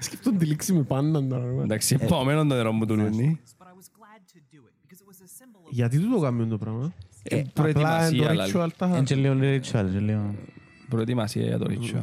Σκέφτον 0.00 0.38
τη 0.38 0.46
λήξη 0.46 0.72
με 0.72 0.82
πάντα 0.82 1.26
τώρα. 1.26 1.44
ρε. 1.44 1.62
Εντάξει, 1.62 1.96
επόμενο 2.00 2.38
το 2.46 2.54
νερό 2.54 2.72
μου 2.72 2.86
του 2.86 2.96
Λουνί. 2.96 3.40
but 3.58 3.62
I 3.62 3.66
was 3.66 3.88
glad 3.98 4.20
to 4.32 4.38
do 4.56 4.58
it 4.58 4.72
because 4.82 5.00
it 5.00 5.06
was 5.08 5.20
a 5.20 5.28
symbol 5.42 5.68
of 5.68 5.70
Γιατί 5.70 5.98
του 5.98 6.10
το 6.10 6.20
κάνουμε 6.20 6.46
το 6.46 6.58
πράγμα; 6.58 6.92
Ε, 7.22 7.38
Απλά 7.38 7.50
Προετοιμασία, 7.54 8.08
είναι 8.16 8.24
το 8.24 8.30
αλλά- 8.30 8.46
ritual 8.46 8.68
τα... 8.76 8.86
Είναι 8.86 9.02
και 9.02 9.14
λίγο 9.14 9.34
ritual, 9.40 9.88
και 9.92 9.98
λίγο... 9.98 10.34
Προετοιμασία 10.88 11.42
για 11.46 11.58
το 11.58 11.66
ritual. 11.68 12.02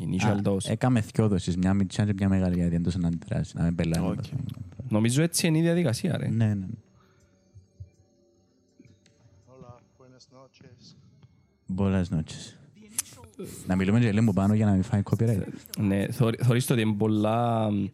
Initial 0.00 0.42
dose. 0.44 0.68
Έκαμε 0.68 1.00
δυο 1.00 1.28
δόσεις, 1.28 1.56
μια 1.56 1.74
μικρή 1.74 2.04
και 2.04 2.12
μια 2.16 2.28
μεγάλη, 2.28 2.54
γιατί 2.54 2.70
δεν 2.70 2.82
τόσο 2.82 2.98
να 2.98 3.08
αντιδράσει, 3.08 3.56
να 3.56 3.62
μην 3.64 3.74
πελάει. 3.74 4.14
Νομίζω 4.88 5.22
έτσι 5.22 5.46
είναι 5.46 5.58
η 5.58 5.62
διαδικασία, 5.62 6.16
ρε. 6.16 6.28
Ναι, 6.28 6.54
ναι. 6.54 6.66
Hola, 9.48 9.72
buenas 9.98 10.36
noches. 10.38 10.94
Πολλές 11.74 12.10
νότσες. 12.10 12.56
Να 13.66 13.76
μιλούμε 13.76 14.00
και 14.00 14.12
λίγο 14.12 14.32
πάνω 14.32 14.54
για 14.54 14.66
να 14.66 14.72
μην 14.72 14.82
φάει 14.82 15.02
copyright. 15.10 15.42
Ναι, 15.78 16.06
θωρ- 16.10 16.44
θωρείς 16.44 16.66
το 16.66 16.72
ότι 16.72 16.82
είναι 16.82 16.94
πολλά 16.96 17.70
μ, 17.70 17.84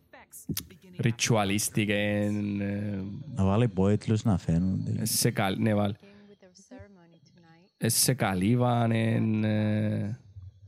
ritualistic, 1.02 1.88
εν, 1.88 2.60
ε, 2.60 3.04
Να 3.34 3.44
βάλω 3.44 3.62
υπόετλους 3.62 4.22
να 4.24 4.38
φαίνονται. 4.38 5.04
σε 5.04 5.30
καλ- 5.30 5.58
ναι, 5.58 5.74
βάλ. 5.74 5.92
Begin 5.94 6.30
with 6.30 6.44
the 6.44 6.74
ceremony 6.74 7.16
tonight 7.16 7.70
Ε, 7.78 7.88
σε 7.88 8.14
καλύβαν, 8.14 8.90
εν, 8.92 9.44
ε, 9.44 10.18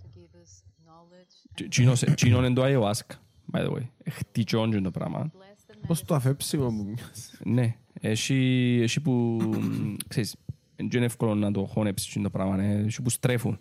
to 0.03 0.07
give 0.19 0.37
us 0.37 0.63
knowledge 0.87 1.27
τσι- 1.29 1.42
τσίνος- 1.69 2.05
τσίνον 2.15 2.45
είναι 2.45 2.55
το 2.55 2.63
ayahuasca, 2.65 3.15
by 3.53 3.59
the 3.67 3.73
way. 3.73 3.83
Ε, 4.03 4.11
Χτυκιόν 4.11 4.73
είναι 4.73 4.81
το 4.81 4.91
πράγμα. 4.91 5.31
bless 5.33 5.73
the 5.73 5.75
Πώς 5.87 6.05
το 6.05 6.15
αφέψιμο 6.15 6.71
μου 6.71 6.85
μοιάζει. 6.85 7.31
Ναι, 7.45 7.77
έχει, 8.01 8.79
έχει 8.83 9.01
που, 9.01 9.13
μ, 9.13 9.95
ξέρεις, 10.09 10.37
δεν 10.77 10.89
είναι 10.95 11.05
εύκολο 11.05 11.35
να 11.35 11.51
το 11.53 11.65
χώνεψεις 11.65 12.23
το 12.23 12.31
πράγμα, 12.31 12.57
ναι. 12.57 12.73
έχει 12.87 13.03
που 13.03 13.11
στρέφουν. 13.11 13.59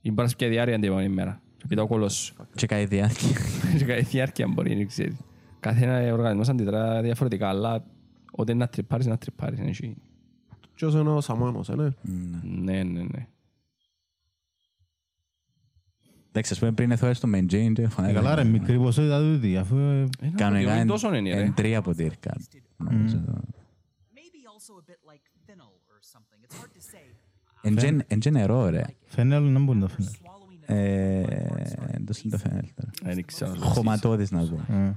Η 0.00 0.10
μπρασκιά 0.10 0.48
διάρκεια 0.48 0.74
την 0.78 0.84
επόμενη 0.88 1.08
μέρα. 1.08 1.40
Και 1.56 1.64
πει 1.68 1.74
το 1.76 1.86
κόλλος 1.86 2.14
σου. 2.14 2.34
Και 2.54 2.66
κάτι 2.66 2.84
διάρκεια. 2.84 3.28
Και 3.78 3.84
κάτι 3.84 4.02
διάρκεια 4.02 4.48
μπορεί, 4.48 4.74
δεν 4.74 4.86
ξέρεις. 4.86 5.16
Κάθε 5.60 5.84
ένα 5.84 6.12
οργανισμός 6.12 6.48
αντιδρά 6.48 7.02
διαφορετικά, 7.02 7.48
αλλά 7.48 7.84
όταν 8.32 8.56
να 8.56 8.68
τρυπάρεις, 8.68 9.06
να 9.06 9.18
τρυπάρεις. 9.18 9.58
είναι 9.58 9.68
εσύ. 9.68 9.96
Ποιος 10.74 10.94
είναι 10.94 11.08
ο 11.10 11.20
Σαμάνος, 11.20 11.68
ε, 11.68 11.74
ναι. 11.74 11.88
Ναι, 12.42 12.82
ναι, 12.82 13.00
ναι. 13.02 13.26
Εντάξει, 16.38 16.52
ας 16.52 16.58
πούμε 16.58 16.72
πριν 16.72 16.90
εθώρες 16.90 17.20
το 17.20 17.26
Μεντζέιν 17.26 17.74
και 17.74 17.82
Ε, 17.82 17.88
φωνάει. 17.88 18.12
Καλά 18.12 18.34
ρε, 18.34 18.44
μικρή 18.44 18.78
ποσότητα 18.78 19.18
τούτη, 19.20 19.56
αφού 19.56 19.76
ε, 19.76 20.04
Κανονικά 20.36 20.70
είναι 20.70 20.80
είναι 20.80 20.90
τόσο 20.90 21.14
είναι, 21.14 21.34
ρε. 21.34 21.40
είναι 21.40 21.52
τρία 21.56 21.82
ποτήρκα. 21.82 22.34
νομίζω. 22.76 23.22
maybe 24.14 24.40
also 24.54 24.72
a 24.82 24.90
bit 24.90 25.12
like 25.12 25.24
fennel 25.46 25.72
or 25.92 25.98
something. 26.12 26.38
It's 26.44 26.56
hard 26.60 26.72
to 26.76 26.94
say. 26.94 27.14
Εν 27.62 27.76
τζεν- 27.76 28.02
Εν 28.06 28.18
τζεν 28.20 28.32
νερό, 28.32 28.68
ρε. 28.68 28.82
φαίνεται 29.06 29.40
να 29.50 29.58
μπορεί 29.60 29.78
να 29.78 29.88
φαίνεται. 29.88 30.16
Swallowing 30.22 30.70
a 30.70 30.74
Ε, 30.74 31.20
Εν 31.90 32.04
τόσο 32.06 32.20
είναι 32.24 32.36
το 32.36 32.38
φαίνεται 32.48 32.68
τώρα. 32.76 32.90
Ε, 33.10 33.14
Δεν 33.14 33.24
ξέρω. 33.24 33.54
Χωματώδης 33.58 34.30
να 34.30 34.44
δω. 34.44 34.56
Ε. 34.74 34.92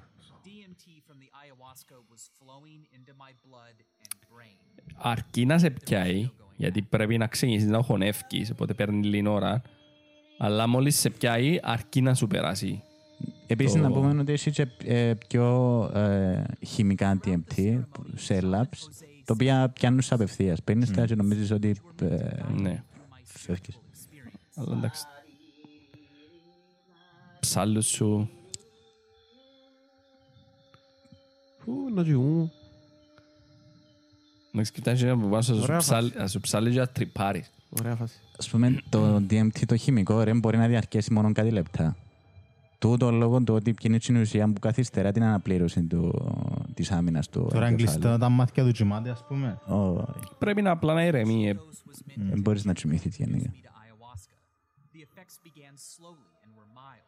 DMT 0.46 0.84
from 1.08 1.18
the 1.24 1.30
ayahuasca 1.42 1.96
was 2.14 2.24
flowing 2.40 2.82
into 2.96 3.12
my 3.24 3.32
blood 3.46 3.76
and 4.04 4.14
brain. 4.34 4.58
Αρκεί 4.96 5.46
να 5.46 5.58
σε 5.58 5.70
πιάει, 5.70 6.30
γιατί 6.58 6.82
πρέπει 6.82 7.18
να 7.18 7.28
ξεκινήσεις 7.28 7.70
να 7.70 7.82
χωνεύκεις, 7.82 8.50
οπότε 8.52 8.74
παίρνει 8.74 9.06
λίγη 9.06 9.28
ώρα. 9.28 9.62
Αλλά 10.44 10.68
μόλις 10.68 11.00
σε 11.00 11.10
πιάει, 11.10 11.60
αρκεί 11.62 12.02
να 12.02 12.14
σου 12.14 12.28
περάσει. 12.28 12.84
Επίσης 13.48 13.82
να 13.82 13.92
πούμε 13.92 14.20
ότι 14.22 14.32
έχει 14.32 14.52
και 14.52 14.68
ε, 14.84 15.14
πιο 15.28 15.84
ε, 15.96 16.44
χημικά 16.66 17.20
DMT 17.26 17.80
σε 18.16 18.40
labs, 18.44 18.78
τα 19.26 19.34
οποία 19.34 19.70
πιάνουν 19.70 20.02
σε 20.02 20.14
απευθείας. 20.14 20.64
Παίρνεις 20.64 20.92
τα 20.92 21.06
και 21.06 21.16
νομίζεις 21.16 21.52
ότι 21.52 21.76
ε, 22.02 22.08
Ναι, 22.62 22.84
φεύγεις. 23.24 23.80
αλλά 24.56 24.76
εντάξει. 24.78 25.04
Ψάλλους 27.40 27.86
σου. 27.88 28.30
Ου, 31.66 31.94
να 31.94 32.04
κοιμούμαι. 32.04 32.52
Εντάξει, 34.54 34.72
κοιτάξτε 34.72 35.16
να 35.16 35.28
πας 35.30 35.48
να 35.48 35.56
σου 35.56 35.62
Ωραία 35.62 35.78
ψάλλει- 35.78 36.16
να 36.18 36.28
σου 36.28 36.40
ψάλλει 36.40 36.72
και 36.72 36.80
να 36.80 36.88
τρυπάρεις. 36.88 37.52
Ωραία 37.80 37.96
φάση. 37.96 38.20
Ας 38.42 38.50
πούμε, 38.50 38.78
το 38.90 39.16
DMT 39.16 39.66
το 39.66 39.76
χημικό 39.76 40.22
ρε, 40.24 40.34
μπορεί 40.34 40.58
να 40.58 40.68
διαρκέσει 40.68 41.14
μόνο 41.14 41.32
κάτι 41.32 41.50
λεπτά. 41.52 41.96
Τούτο 42.80 43.12
λόγω 43.12 43.42
του 43.44 43.54
ότι 43.54 43.76
είναι 43.82 44.00
η 44.10 44.20
ουσία 44.20 44.48
που 44.54 44.60
καθυστερά 44.60 45.12
την 45.12 45.24
αναπλήρωση 45.24 45.82
του, 45.84 46.32
της 46.74 46.92
άμυνας 46.92 47.30
του 47.30 47.48
Τώρα 47.52 47.66
είναι 47.66 47.76
εγκεφάλου. 47.76 48.00
κλειστά 48.00 48.18
τα 48.18 48.30
μάτια 48.30 48.64
του 48.66 48.72
κοιμάται, 48.72 49.10
ας 49.10 49.26
πούμε. 49.28 49.60
Όχι, 49.68 50.06
Πρέπει 50.38 50.62
να 50.62 50.72
απλά 50.72 50.94
να 50.94 51.04
ηρεμεί. 51.06 51.48
ε. 51.50 51.54
δεν 52.16 52.42
μπορείς 52.42 52.66
να 52.66 52.74
τσιμηθείς 52.74 53.16
γενικά. 53.16 53.50
me 53.52 53.56
to 53.56 53.70
ayahuasca. 53.84 54.36
The 54.96 55.02
effects 55.08 55.38
began 55.50 55.74
slowly 55.94 56.32
and 56.44 56.50
were 56.60 56.70
mild. 56.82 57.06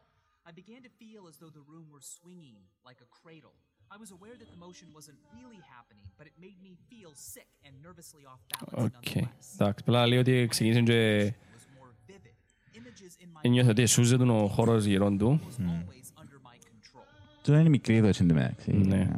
I 0.48 0.52
began 0.60 0.80
to 0.88 0.92
feel 1.02 1.22
as 1.30 1.34
though 1.40 1.52
the 1.58 1.64
room 1.72 1.86
were 1.94 2.04
swinging 2.16 2.56
like 2.88 3.00
a 3.06 3.08
cradle. 3.18 3.54
I 3.92 3.96
was 4.04 4.10
aware 4.16 4.34
that 4.40 4.48
the 4.54 4.60
motion 4.66 4.86
wasn't 4.98 5.18
really 5.36 5.60
happening, 5.74 6.06
but 6.18 6.26
it 6.30 6.36
made 6.46 6.58
me 6.66 6.72
feel 6.90 7.10
sick 7.32 7.48
and 7.66 7.72
nervously 7.86 8.24
off 8.32 8.40
balance 8.52 8.84
Ok. 8.84 9.06
nonetheless. 9.14 9.52
Εντάξει, 9.54 9.78
απλά 9.86 10.06
λέει 10.06 10.18
ότι 10.18 10.46
ξεκίνησε 10.50 10.80
και 10.82 11.26
It 11.26 11.32
was 11.32 11.66
more 11.78 11.92
vivid. 12.10 12.34
Images 12.78 13.24
in 13.24 13.28
my 13.36 13.40
ένιωθε 13.42 13.70
ότι 13.70 13.82
εσούζεται 13.82 14.24
ο 14.24 14.48
χώρος 14.48 14.84
γύρω 14.84 15.16
του. 15.16 15.40
was 15.42 15.60
always 15.62 16.20
under 16.20 16.38
my 16.48 16.56
control. 16.56 17.04
Τώρα 17.42 17.60
είναι 17.60 17.68
μικρή 17.68 18.00
δόση 18.00 18.22
εν 18.22 18.28
τω 18.28 18.34
μεταξύ. 18.34 18.72
Ναι. 18.72 19.10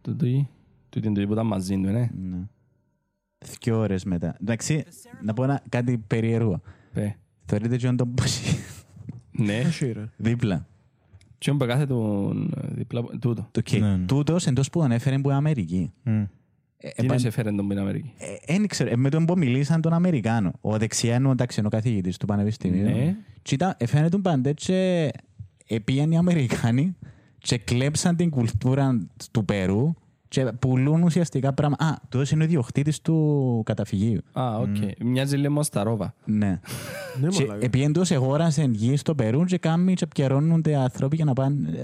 Τούτη, 0.00 0.48
τούτη 0.88 1.06
είναι 1.06 1.20
το 1.20 1.26
που 1.26 1.32
ήταν 1.32 1.46
μαζί 1.46 1.74
του, 1.74 1.80
ναι. 1.90 2.10
Δυο 3.38 3.78
ώρες 3.78 4.04
μετά. 4.04 4.36
Εντάξει, 4.40 4.84
να 5.22 5.34
πω 5.34 5.44
ένα, 5.44 5.62
κάτι 5.68 5.98
περίεργο. 5.98 6.60
Πε. 6.92 7.16
Θεωρείτε 7.46 7.76
και 7.76 7.92
τον 7.92 8.14
πόσι 8.14 8.56
Ναι. 9.30 9.56
Έχει 9.56 9.92
ρε. 9.92 10.10
δίπλα. 10.16 10.66
Και 11.44 11.50
όμπε 11.50 11.66
κάθε 11.66 11.86
τον 11.86 12.52
διπλά, 12.74 13.02
τούτο. 13.02 13.48
Το 13.50 13.60
okay. 13.64 13.80
Ναι, 13.80 13.96
ναι. 13.96 14.04
Τούτος 14.06 14.46
εντός 14.46 14.70
που 14.70 14.80
τον 14.80 14.92
έφερε 14.92 15.18
που 15.18 15.30
Αμερική. 15.30 15.92
Μμ. 16.02 16.12
Ε, 16.12 16.22
Τι 16.78 16.94
είναι 16.96 17.06
επαν- 17.06 17.20
σε 17.20 17.30
φέρεν 17.30 17.56
τον 17.56 17.64
στην 17.64 17.78
Αμερική; 17.78 18.12
Ε, 18.46 18.52
Δεν 18.56 18.66
ξέρω, 18.66 18.90
ε, 18.90 18.96
με 18.96 19.08
τον 19.08 19.24
που 19.24 19.38
μιλήσαν 19.38 19.80
τον 19.80 19.92
Αμερικάνο. 19.92 20.52
Ο 20.60 20.78
δεξιάς 20.78 21.18
είναι 21.18 21.28
ο 21.28 21.34
ταξινό 21.34 21.68
καθηγητής 21.68 22.16
του 22.16 22.26
Πανεπιστημίου. 22.26 22.82
Ναι. 22.84 23.16
Και 23.42 23.54
ήταν, 23.54 23.74
έφερε 23.78 24.08
τον 24.08 24.22
πάντε 24.22 24.52
και 24.52 25.10
επίαν 25.66 26.10
οι 26.10 26.16
Αμερικάνοι 26.16 26.96
και 27.38 27.58
κλέψαν 27.58 28.16
την 28.16 28.30
κουλτούρα 28.30 29.08
του 29.30 29.44
Περού 29.44 29.94
και 30.34 30.52
πουλούν 30.58 31.02
ουσιαστικά 31.02 31.52
πράγματα. 31.52 31.84
Α, 31.84 31.94
τούτος 32.08 32.30
είναι 32.30 32.42
ο 32.42 32.46
ιδιοκτήτης 32.46 33.00
του 33.00 33.62
καταφυγίου. 33.64 34.20
Α, 34.32 34.56
οκ. 34.58 34.76
Μοιάζει 35.04 35.36
λίγο 35.36 35.62
στα 35.62 35.82
ρόβα. 35.82 36.14
Ναι. 36.24 36.48
Ναι, 37.20 37.28
και 37.28 37.40
μαλάκα. 37.46 37.64
επειδή 37.64 37.90
τους 37.90 38.10
εγόρασαν 38.10 38.72
γης 38.74 39.00
στο 39.00 39.14
Περού 39.14 39.44
και 39.44 39.58
κάμουν 39.58 39.94
και 39.94 40.06
πιερώνονται 40.06 40.76
άνθρωποι 40.76 41.16
για 41.16 41.24
να 41.24 41.32
πάνε... 41.32 41.68
ε, 41.68 41.82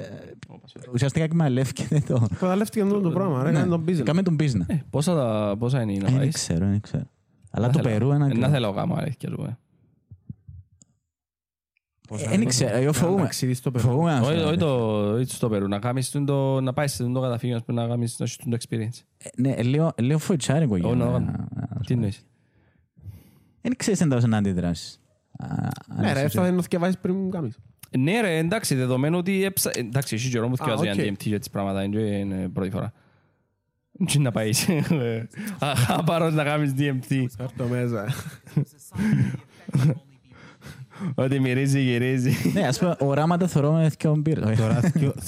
Ουσιαστικά 0.92 1.24
εκμεταλλεύτηκε 1.24 2.02
το... 2.08 2.26
Καταλεύτηκε 2.38 2.82
αυτό 2.84 3.00
το 3.00 3.10
πράγμα, 3.10 3.42
ρε. 3.42 3.48
Έκανε 3.48 3.66
τον 3.66 3.84
business. 3.88 4.02
Κάμε 4.02 4.22
τον 4.22 4.36
business. 4.40 4.64
Ε, 4.66 4.74
πόσα, 4.90 5.14
τα- 5.14 5.56
πόσα 5.58 5.82
είναι 5.82 5.92
να 5.92 6.06
Ε, 6.06 6.10
Δεν 6.10 6.18
πάει. 6.18 6.28
ξέρω, 6.28 6.66
δεν 6.66 6.80
ξέρω. 6.80 7.02
Αλλά 7.50 7.70
το 7.70 7.80
Περού 7.80 8.12
είναι... 8.12 8.26
Να 8.26 8.48
θέλω 8.48 8.68
γάμο, 8.68 8.94
αλήθεια 8.98 9.28
του. 9.30 9.56
Ε. 12.18 12.22
Ε, 12.24 12.36
Δεν 12.36 12.46
ξέρω, 12.46 12.70
εγώ 12.74 12.82
Ένα 12.82 12.92
φοβούμαι. 12.92 13.20
ταξίδι 13.20 13.54
στο 13.54 13.70
Περού. 13.70 13.84
Φοβούμαι 13.88 14.12
να 14.12 14.20
Όχι, 14.20 14.38
σου 14.38 14.44
όχι 14.46 14.50
πω. 14.56 14.56
το 14.58 15.10
όχι 15.12 15.34
στο 15.34 15.48
Περού, 15.48 15.68
να 15.68 15.78
κάνεις 15.78 16.10
τον 16.10 16.24
το- 16.26 16.60
να 16.60 16.72
πάεις 16.72 16.92
στο 16.94 17.10
καταφύγιο 17.20 17.56
ας 17.56 17.64
πούμε, 17.64 17.82
να 17.82 17.88
κάνεις 17.88 18.18
να 18.18 18.24
έχεις 18.24 18.36
το 18.36 18.56
experience. 18.60 19.04
Ε, 19.18 19.28
Ναι, 19.36 19.50
ε, 19.50 19.62
λίγο- 19.62 19.92
λίγο 19.98 20.18
φοητσάρικο 20.18 20.76
για 20.76 20.88
Όχι, 20.88 20.96
να 20.96 21.04
να... 21.04 21.10
κάνω. 21.12 21.26
να- 21.54 21.80
Τι 21.86 21.92
εννοείς; 21.94 22.24
Δεν 23.60 23.76
ξέρεις 23.76 24.00
εντός 24.00 24.24
να 24.24 24.36
αντιδράσεις. 24.36 25.00
Α, 25.38 25.46
αν 25.88 26.00
Ναι 26.00 26.12
ρε, 26.12 26.18
είσαι- 26.24 26.40
θα 26.40 26.46
είναι 26.46 26.56
να 26.56 26.62
θυκευάσεις 26.62 26.98
πριν 26.98 27.14
μου 27.16 27.28
κάνεις. 27.28 27.58
Ναι 27.98 28.20
ρε, 28.20 28.36
εντάξει, 28.38 28.74
δεδομένου 28.74 29.18
ότι 29.18 29.44
έψα... 29.44 29.70
Εντάξει, 29.74 30.14
εσύ 30.14 30.30
καιρό 30.30 30.46
μου 30.48 30.52
Α, 30.52 30.56
θυκευάζω 30.56 30.82
για 30.82 30.92
οκ. 30.92 30.98
DMT 30.98 31.16
και 31.16 31.38
τις 31.38 31.50
πράγματα, 31.50 31.82
είναι 31.82 31.96
και 31.96 32.02
είναι 32.06 32.48
πρώτη 32.48 32.70
φορά. 32.70 32.92
Τι 34.06 34.18
να 34.18 34.30
πάεις. 34.30 34.66
Απάρως 35.88 36.34
να 36.34 36.44
κάνεις 36.44 36.74
DMT. 36.78 37.24
Φέρ' 37.36 37.52
το 37.56 37.64
μέσα. 37.66 38.04
Ότι 41.14 41.40
μεριζεί, 41.40 41.84
μεριζεί. 41.84 42.50
Ναι, 42.52 42.66
ας 42.66 42.78
πούμε 42.78 42.90
ότι 42.90 43.04
όραμα 43.04 43.36
τα 43.36 43.48
θορώνεις 43.48 43.96
και 43.96 44.08
ομπίρ. 44.08 44.56
Τώρα, 44.56 44.80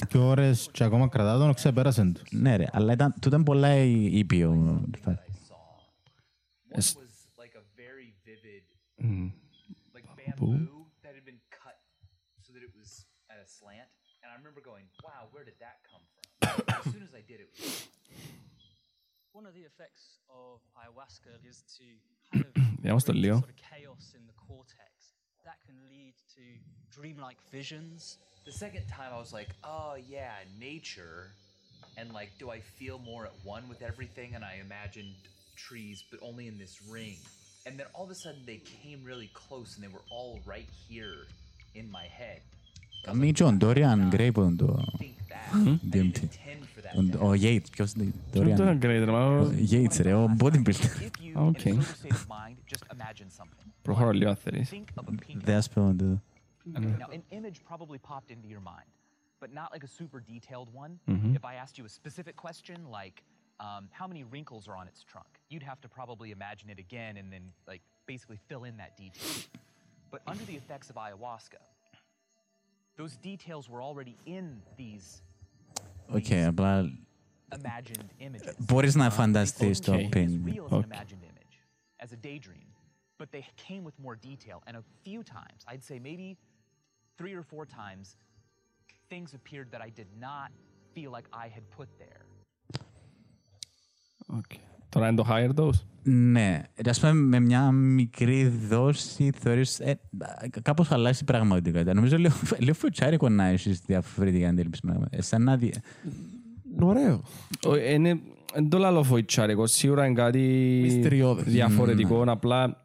τι 0.09 0.19
ώρες; 0.19 0.69
και 0.73 0.85
ακόμα 0.85 1.09
κρατάτωνο 1.09 1.53
και 1.53 1.61
σε 1.61 1.73
πέρασεντου. 1.73 2.21
Ναι, 2.31 2.57
ρε. 2.57 2.65
Αλλά 2.73 2.93
είταν 2.93 3.15
τουτεν 3.21 3.43
πολλά 3.43 3.77
είπεο. 3.77 4.81
Είμαστε 22.83 23.13
λίο. 23.13 23.45
dreamlike 27.32 27.38
visions. 27.52 28.18
The 28.46 28.52
second 28.52 28.86
time 28.98 29.12
I 29.16 29.20
was 29.26 29.32
like, 29.40 29.50
oh 29.64 29.94
yeah, 30.16 30.34
nature. 30.60 31.18
And 31.98 32.14
like, 32.20 32.32
do 32.42 32.46
I 32.58 32.60
feel 32.80 32.98
more 33.12 33.24
at 33.30 33.36
one 33.44 33.64
with 33.72 33.82
everything? 33.92 34.30
And 34.36 34.44
I 34.52 34.54
imagined 34.68 35.14
trees, 35.56 35.98
but 36.12 36.20
only 36.30 36.46
in 36.52 36.58
this 36.64 36.76
ring. 36.98 37.18
And 37.66 37.74
then 37.80 37.88
all 37.94 38.06
of 38.06 38.12
a 38.12 38.20
sudden 38.26 38.42
they 38.52 38.60
came 38.82 39.00
really 39.12 39.30
close 39.34 39.70
and 39.76 39.82
they 39.86 39.92
were 39.98 40.06
all 40.16 40.34
right 40.54 40.70
here 40.90 41.18
in 41.80 41.86
my 41.92 42.06
head. 42.20 42.42
Καμί 43.06 43.32
Τζον, 43.34 43.58
Dorian 43.62 44.10
Gray 44.14 44.30
που 44.34 44.42
είναι 44.42 44.56
το 44.56 44.84
Think 45.00 45.04
that. 45.32 45.56
I 45.56 45.80
didn't 45.94 45.94
DMT. 45.94 46.20
intend 46.24 46.62
for 46.76 46.82
that. 46.82 47.20
Ο- 47.22 47.28
Ο 47.28 47.34
Yates, 47.34 47.70
ποιος 47.72 47.92
είναι, 47.94 48.12
Τι 48.32 48.40
είναι 48.40 48.56
το 48.56 48.64
Dorian 48.64 48.78
Great, 48.84 49.04
ρε, 49.06 49.12
μα, 49.12 49.26
Ο 49.26 49.52
Yates 49.72 49.98
ρε, 50.02 50.14
ο 50.14 50.36
bodybuilder. 50.40 50.68
If 50.68 51.22
you, 51.22 51.50
Okay. 51.50 51.70
in 51.70 51.80
a 51.80 51.84
sober 51.84 51.84
state 51.84 52.12
of 52.12 52.28
mind, 52.38 52.56
just 52.74 52.84
imagine 52.96 53.30
something. 53.40 53.68
Προχωρώ 53.82 54.12
λίγο 54.12 54.30
αν 54.30 54.36
θέλεις. 54.36 54.70
Think 54.74 55.02
of 55.04 55.08
a 55.08 55.12
pink 55.12 55.38
Δεν 55.44 55.56
ας 55.56 55.70
πούμε 55.70 55.94
το... 55.96 56.22
Okay, 56.78 56.96
now 57.00 57.08
an 57.18 57.24
image 57.32 57.58
probably 57.64 57.98
popped 57.98 58.30
into 58.36 58.48
your 58.48 58.60
mind, 58.60 58.90
but 59.42 59.50
not 59.54 59.72
like 59.72 59.84
a 59.84 59.88
super 59.88 60.20
detailed 60.20 60.70
one. 60.74 61.00
If 61.40 61.44
I 61.46 61.54
asked 61.56 61.78
you 61.78 61.86
a 61.86 61.90
specific 61.90 62.36
question 62.36 62.78
like, 63.00 63.24
um, 63.60 63.84
how 63.92 64.08
many 64.08 64.24
wrinkles 64.24 64.68
are 64.68 64.76
on 64.82 64.88
its 64.88 65.02
trunk, 65.04 65.28
you'd 65.50 65.64
have 65.72 65.80
to 65.82 65.90
probably 65.90 66.30
imagine 66.32 66.70
it 66.70 66.80
again 66.88 67.18
and 67.18 67.28
then 67.34 67.44
like 67.68 67.82
basically 68.06 68.38
fill 68.50 68.64
in 68.66 68.76
that 68.78 68.96
detail. 68.98 69.34
But 70.12 70.22
under 70.32 70.44
the 70.46 70.56
effects 70.56 70.90
of 70.92 70.96
ayahuasca, 70.96 71.62
those 72.98 73.18
details 73.18 73.70
were 73.70 73.82
already 73.82 74.16
in 74.26 74.62
these 74.78 75.22
Οκ, 76.10 76.32
απλά 76.48 76.90
imagined 77.52 78.10
images. 78.20 78.56
μπορείς 78.60 78.96
να 78.96 79.10
φανταστείς 79.10 79.80
το 79.80 79.94
Okay. 79.94 80.06
as 80.06 80.12
pain. 80.14 80.44
real 80.46 80.66
as 80.66 80.72
an 80.72 80.78
Okay. 80.80 80.90
imagined 80.92 81.24
image, 81.32 81.56
as 82.04 82.12
a 82.12 82.18
daydream, 82.28 82.68
but 83.20 83.28
they 83.32 83.44
came 83.68 83.84
with 83.90 83.98
more 84.06 84.16
detail. 84.30 84.58
And 84.68 84.74
a 84.78 84.84
few 85.06 85.22
times, 85.24 85.60
I'd 85.72 85.84
say 85.90 85.98
maybe 86.10 86.28
three 87.19 87.35
or 87.41 87.45
four 87.53 87.65
times, 87.83 88.07
things 89.13 89.29
appeared 89.39 89.69
that 89.73 89.83
I 89.89 89.91
did 90.01 90.11
not 90.27 90.49
feel 90.95 91.11
like 91.17 91.27
I 91.45 91.47
had 91.57 91.65
put 91.79 91.89
there. 92.03 92.23
Ok. 94.27 94.53
Τώρα 94.89 95.09
είναι 95.09 95.17
το 95.17 95.27
higher 95.31 95.51
dose; 95.55 95.81
Ναι, 96.03 96.63
ας 96.87 97.01
πούμε 97.01 97.13
με 97.13 97.41
μια 97.41 97.71
μικρή 97.71 98.47
δόση 98.49 99.31
θεωρείς 99.39 99.81
ε, 99.81 100.01
κάπως 100.63 100.91
αλλάζει 100.91 101.19
η 101.23 101.25
πραγματικότητα. 101.25 101.95
Νομίζω 101.95 102.17
λίγο, 102.17 102.35
λίγο 102.59 102.75
φουτσάρικο 102.75 103.29
να 103.29 103.45
έχεις 103.45 103.81
διαφορετική 103.81 104.45
αντίληψη. 104.47 104.81
με- 104.87 105.09
Σαν 105.23 105.43
να 105.43 105.57
δι... 105.57 105.73
Ωραίο. 106.81 107.23
Ο- 107.67 107.77
Είναι 107.77 108.21
εν 108.55 108.69
το 108.69 108.79
λαλώ 108.79 109.03
φοητσάρικο. 109.03 109.67
Σίγουρα 109.67 110.07
είναι 110.07 110.15
κάτι 110.15 110.39
Μυστηριώδες. 110.83 111.53
διαφορετικό. 111.53 112.23
Απλά 112.27 112.82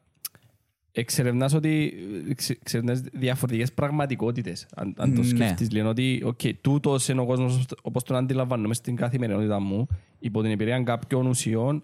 εξερευνάς 0.99 1.53
ότι 1.53 1.93
εξε- 2.29 2.57
εξερευνάς 2.61 3.01
διαφορετικές 3.01 3.73
πραγματικότητες. 3.73 4.67
Αν, 4.75 4.93
αν 4.97 5.13
το 5.15 5.21
Ναι. 5.21 5.27
σκεφτείς 5.27 5.71
λένε 5.71 5.87
ότι 5.87 6.21
οκ, 6.25 6.39
τούτος 6.61 7.07
είναι 7.07 7.21
ο 7.21 7.25
κόσμος 7.25 7.65
όπως 7.81 8.03
τον 8.03 8.15
αντιλαμβάνομαι 8.15 8.73
στην 8.73 8.95
καθημερινότητα 8.95 9.59
μου 9.59 9.87
υπό 10.19 10.41
την 10.41 10.51
εμπειρία 10.51 10.83
κάποιων 10.83 11.25
ουσιών 11.25 11.83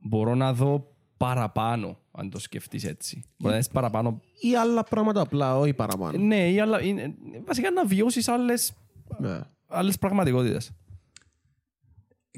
μπορώ 0.00 0.34
να 0.34 0.52
δω 0.52 0.92
παραπάνω 1.16 1.98
αν 2.12 2.30
το 2.30 2.38
σκεφτείς 2.38 2.84
έτσι. 2.84 3.24
Μπορεί 3.38 3.52
να 3.52 3.58
δεις 3.60 3.68
παραπάνω 3.68 4.20
Ή 4.40 4.56
άλλα 4.56 4.82
πράγματα 4.84 5.20
απλά, 5.20 5.58
όχι 5.58 5.72
παραπάνω. 5.74 6.18
Ναι, 6.18 6.50
ή 6.50 6.60
άλλα, 6.60 6.82
είναι, 6.82 7.14
βασικά 7.46 7.70
να 7.70 7.84
βιώσεις 7.84 8.28
άλλες, 8.28 8.72
Ναι. 9.18 9.40
άλλες 9.66 9.98
πραγματικότητες. 9.98 10.70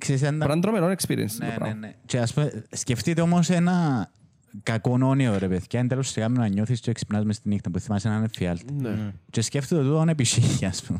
Ξέρεις, 0.01 0.23
αν- 0.23 0.29
Πρέπει 0.39 0.47
να 0.49 0.53
είναι 0.53 0.63
τρομερό 0.63 0.87
experience 0.99 1.31
το 1.39 1.45
Ναι, 1.45 1.49
ναι, 1.51 1.55
πράγμα. 1.55 1.75
ναι. 1.75 1.95
Και 2.07 2.19
ας 2.19 2.35
πούμε, 2.35 2.65
σκεφτείτε 2.71 3.21
όμως 3.21 3.51
ένα 3.51 4.11
κακό 4.63 4.99
όνειρο, 5.03 5.39
ρε 5.39 5.49
παιδιά. 5.49 5.81
Εν 5.81 5.89
τέλος 5.89 6.09
σιγά 6.09 6.29
να 6.29 6.47
νιώθεις 6.49 6.81
και 6.81 6.93
ξυπνάς 6.93 7.25
μες 7.25 7.41
τη 7.41 7.49
νύχτα 7.49 7.71
που 7.71 7.79
θυμάσαι 7.79 8.09
να 8.09 8.17
είναι 8.17 8.29
φιάλτη. 8.33 8.73
Ναι. 8.73 9.13
Και 9.31 9.41
σκέφτεται 9.41 9.83
το 9.83 10.01
είναι 10.01 10.11
επισύχια, 10.11 10.69
ας 10.69 10.83
πούμε. 10.83 10.99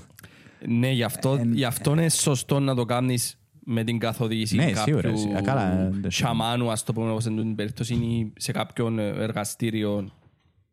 Ναι, 0.67 0.91
γι' 0.91 1.03
αυτό, 1.03 1.37
Εν- 1.41 1.53
γι' 1.55 1.65
αυτό 1.65 1.93
είναι 1.93 2.09
σωστό 2.09 2.61
να 2.61 2.75
το 2.75 2.85
κάνεις 2.85 3.39
με 3.65 3.85
την 3.85 3.99
καθοδήγηση 3.99 4.57
Ναι, 4.57 4.71
κάποιου 4.71 4.83
σίγουρα, 4.83 5.17
σίγουρα. 5.17 5.43
Καλά, 5.43 5.89
δεν- 5.91 6.11
σαμάνου, 6.11 6.71
ας 6.71 6.83
το 6.83 6.93
πούμε, 6.93 7.11
όπως 7.11 7.25
είναι 7.25 7.41
την 7.43 7.55
περίπτωση, 7.55 7.95
ή 7.95 8.33
σε 8.37 8.53
κάποιον 8.53 8.99
εργαστήριο 8.99 10.09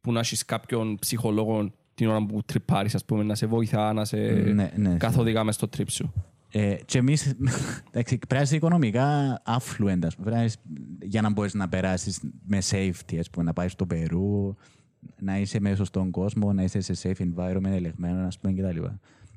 που 0.02 0.12
να 0.12 0.20
έχεις 0.20 0.46
κάποιον 0.46 0.98
ψυχολόγο 1.00 1.72
την 1.94 2.08
ώρα 2.08 2.26
που 2.26 2.42
τρυπάρεις, 2.46 2.96
ας 2.96 3.06
πούμε, 3.06 3.24
να 3.24 3.36
σε 3.36 3.46
βοηθά, 3.46 3.94
να 3.94 4.06
σε 4.06 4.18
Ναι, 4.18 4.72
ναι. 4.76 4.96
καθοδηγά 4.98 5.44
μες 5.44 5.56
στο 5.56 5.68
τρίπ 5.68 5.90
σου. 5.90 6.14
Ε, 6.60 6.76
και 6.86 6.98
εμείς, 6.98 7.26
εντάξει, 7.92 8.18
πρέπει 8.18 8.34
να 8.36 8.42
είσαι 8.42 8.56
οικονομικά 8.56 9.42
affluent, 9.46 10.00
ας 10.04 10.16
πούμε, 10.16 10.24
Πρέπει 10.30 10.36
να 10.36 10.44
είσαι- 10.44 10.60
για 11.02 11.22
να 11.22 11.30
μπορείς 11.30 11.54
να 11.54 11.70
περάσεις 11.70 12.20
με 12.46 12.58
safety, 12.70 13.16
ας 13.20 13.30
πούμε, 13.30 13.46
να 13.46 13.54
πάεις 13.54 13.72
στο 13.72 13.86
Περού, 13.86 14.56
να 15.20 15.38
είσαι 15.40 15.60
μέσα 15.60 15.86
στον 15.86 16.12
κόσμο, 16.12 16.54
να 16.54 16.64
είσαι 16.64 16.80
σε 16.82 16.94
safe 17.04 17.22
environment, 17.24 17.72
ελεγμένο, 17.72 18.26
ας 18.28 18.40
πούμε, 18.40 18.54
κτλ. 18.54 18.84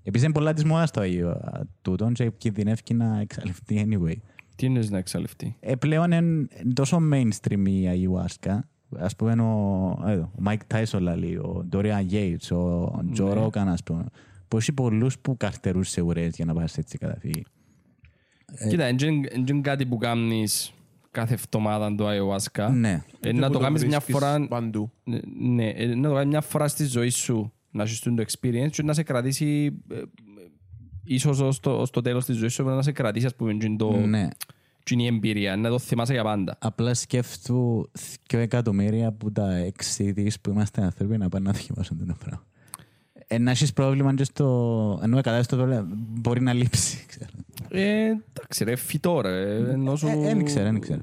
Επίσης 0.03 0.25
είναι 0.27 0.35
πολλά 0.35 0.53
της 0.53 0.65
μόδας 0.65 0.91
το 0.91 1.01
Αγίο 1.01 1.41
τούτον 1.83 2.13
και 2.13 2.31
κινδυνεύει 2.39 2.95
να 2.95 3.21
εξαλειφθεί 3.21 3.87
anyway. 3.89 4.15
Τι 4.57 4.67
είναι 4.67 4.81
να 4.91 4.99
εξαλειφθεί; 4.99 5.57
Ε, 5.61 5.75
πλέον 5.75 6.13
είναι 6.13 6.47
τόσο 6.75 6.99
mainstream 7.13 7.65
η 7.69 7.85
ayahuasca. 7.93 8.59
Ας 8.99 9.17
πούμε 9.17 9.33
ο, 9.43 10.03
εδώ, 10.07 10.23
ο 10.23 10.43
Mike 10.45 10.75
Tyson 10.75 11.01
λαλεί, 11.01 11.37
ο 11.37 11.67
Dorian 11.73 12.07
Yates, 12.11 12.57
ο 12.57 12.85
Joe 13.19 13.35
Ναι. 13.35 13.45
Rogan, 13.47 13.67
ας 13.67 13.83
πούμε. 13.83 14.05
Πως 14.51 14.63
έχει 14.63 14.73
πολλούς 14.73 15.19
που 15.19 15.37
καρτερούς 15.37 15.89
σε 15.89 16.01
ουρές 16.01 16.37
για 16.37 16.45
να 16.45 16.55
πας 16.55 16.79
έτσι 16.79 16.99
καταφύγει; 16.99 17.45
Κοίτα, 18.69 18.89
είναι 18.89 19.61
κάτι 19.61 19.87
που 19.87 19.97
κάνεις 19.97 20.73
κάθε 21.11 21.35
εβδομάδα 21.35 21.95
το 21.95 22.09
ayahuasca. 22.09 22.69
Ναι. 22.73 23.03
Ε, 23.21 23.33
να 23.33 23.47
Που 23.47 23.53
το 23.53 23.59
κάνεις 23.59 23.85
μια 23.85 23.99
βρίσκεις 23.99 24.15
φορά 24.15 24.47
Παντού. 24.49 24.91
Ναι, 25.41 25.69
ε, 25.69 25.95
να 25.95 26.09
το 26.09 26.15
κάνεις 26.15 26.29
μια 26.29 26.41
φορά 26.41 26.69
στη 26.69 26.85
ζωή 26.85 27.09
σου 27.09 27.53
να 27.71 27.83
έχεις 27.83 28.01
το 28.01 28.15
experience 28.17 28.71
και 28.71 28.83
να 28.83 28.93
σε 28.93 29.03
κρατήσει 29.03 29.81
ε, 29.91 29.97
ε, 29.97 30.03
ίσως 31.05 31.41
ως 31.41 31.61
το, 31.61 31.81
ως 31.81 31.91
το 31.91 32.01
τέλος 32.01 32.25
της 32.25 32.37
ζωής 32.37 32.53
σου 32.53 32.65
να 32.65 32.83
σε 32.83 32.93
κρατήσει 32.93 33.27
ας 33.27 33.35
πούμε 33.35 33.53
και 33.53 33.75
το, 33.79 33.97
Ναι. 33.97 34.29
και 34.83 34.95
η 34.99 35.07
εμπειρία, 35.07 35.57
να 35.57 35.69
το 35.69 35.79
θυμάσαι 35.79 36.13
για 36.13 36.23
πάντα. 36.23 36.57
Απλά 36.61 36.95
σκέφτου 36.95 37.91
δύο 38.29 38.41
εκατομμύρια 38.41 39.13
που 39.13 39.33
τα 39.33 39.57
έξι 39.57 40.13
δις 40.13 40.41
που 40.41 40.51
είμαστε 40.51 40.83
άνθρωποι 40.83 41.17
να 41.17 41.29
πάνε 41.29 41.45
να 41.45 41.53
δοκιμάσουν 41.53 42.07
το 42.07 42.17
πράγμα. 42.25 42.45
Ε, 43.33 43.39
να 43.39 43.51
έχεις 43.51 43.73
πρόβλημα 43.73 44.15
και 44.15 44.25
στο... 44.25 44.99
Ενώ 45.03 45.21
κατά 45.21 45.43
στο 45.43 45.57
πρόβλημα 45.57 45.87
μπορεί 45.93 46.41
να 46.41 46.53
λείψει. 46.53 47.05
ξέρω. 47.07 47.31
Ε, 47.69 48.05
εντάξει 48.33 48.65
ρε, 48.65 48.77
φυτό 48.77 49.21
ρε, 49.21 49.57
ενώ 49.57 49.97
σου 49.97 50.07
Ε, 50.07 50.17
Δεν 50.17 50.45
ξέρω, 50.45 50.65
δεν 50.65 50.81
ξέρω. 50.81 51.01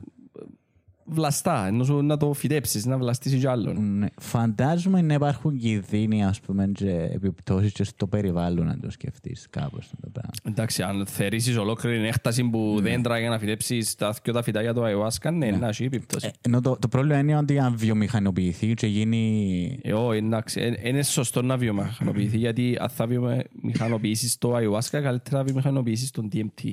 Βλαστά, 1.10 1.68
ενώ 1.68 1.84
σου 1.84 2.02
να 2.02 2.18
το 2.18 2.34
φυτέψεις, 2.34 2.86
να 2.86 2.98
βλαστήσεις 2.98 3.40
κι 3.40 3.48
άλλον. 3.48 3.98
Ναι. 3.98 4.08
Φαντάζομαι 4.20 5.02
να 5.02 5.14
υπάρχουν 5.14 5.58
κινδύνοι 5.58 6.26
ας 6.26 6.40
πούμε, 6.40 6.72
και 6.74 7.10
επιπτώσεις 7.12 7.72
και 7.72 7.84
στο 7.84 8.08
περιβάλλον 8.08 8.66
να 8.66 8.80
το 8.80 8.92
σκεφτείς 8.92 9.48
κάπως 9.50 9.90
το 10.02 10.10
πράγμα. 10.10 10.32
Εντάξει, 10.44 10.84
αν 10.84 11.06
θερίσεις 11.06 11.58
ολόκληρη 11.58 12.08
έκταση 12.08 12.44
που 12.44 12.78
δέντρα 12.82 13.20
για 13.20 13.30
να 13.30 13.40
φυτέψεις 13.40 13.96
τα 13.96 14.16
δυο 14.24 14.34
τα 14.34 14.42
φυτά 14.44 14.62
για 14.62 14.74
το 14.74 14.84
ayahuasca, 14.86 15.32
ναι, 15.34 15.52
να 15.52 15.68
έχει 15.68 15.84
επίπτωση. 15.84 16.28
Ε, 16.28 16.32
ενώ 16.42 16.62
το, 16.62 16.78
το 16.80 16.88
πρόβλημα 16.88 17.20
είναι 17.20 17.38
ότι 17.38 17.60
αν 17.60 17.78
βιομηχανοποιηθεί 17.78 18.74
και 18.74 18.88
γίνει... 18.88 19.80
Ε, 19.84 19.94
όχι, 19.94 20.18
εντάξει, 20.18 20.62
ε, 20.62 20.90
είναι 20.90 21.04
σωστό 21.04 21.42
να 21.42 21.58
βιομηχανοποιηθεί 21.58 22.38
γιατί 22.38 22.78
αν 22.80 22.90
θα 22.90 23.08
βιομηχανοποιήσεις 23.08 24.38
το 24.38 24.56
ayahuasca, 24.56 25.02
καλύτερα 25.02 25.38
να 25.38 25.44
βιομηχανοποιήσεις 25.44 26.12
τον 26.12 26.30
DMT. 26.34 26.72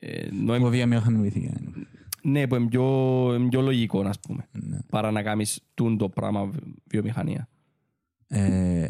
Ε, 0.00 0.26
ενώ 0.26 0.58
που 0.58 0.68
βιομηχανοποιηθεί. 0.68 1.52
Ναι, 2.26 2.46
που 2.46 2.54
είναι 2.54 2.68
πιο, 2.68 2.84
είναι 3.34 3.48
πιο 3.48 3.60
λογικό, 3.60 4.00
ας 4.00 4.20
πούμε. 4.20 4.48
Παρά 4.90 5.10
να 5.10 5.22
κάνεις 5.22 5.60
τούν 5.74 5.98
το 5.98 6.08
πράγμα 6.08 6.44
βι- 6.44 6.62
βιομηχανία. 6.84 7.48
Ε, 8.28 8.86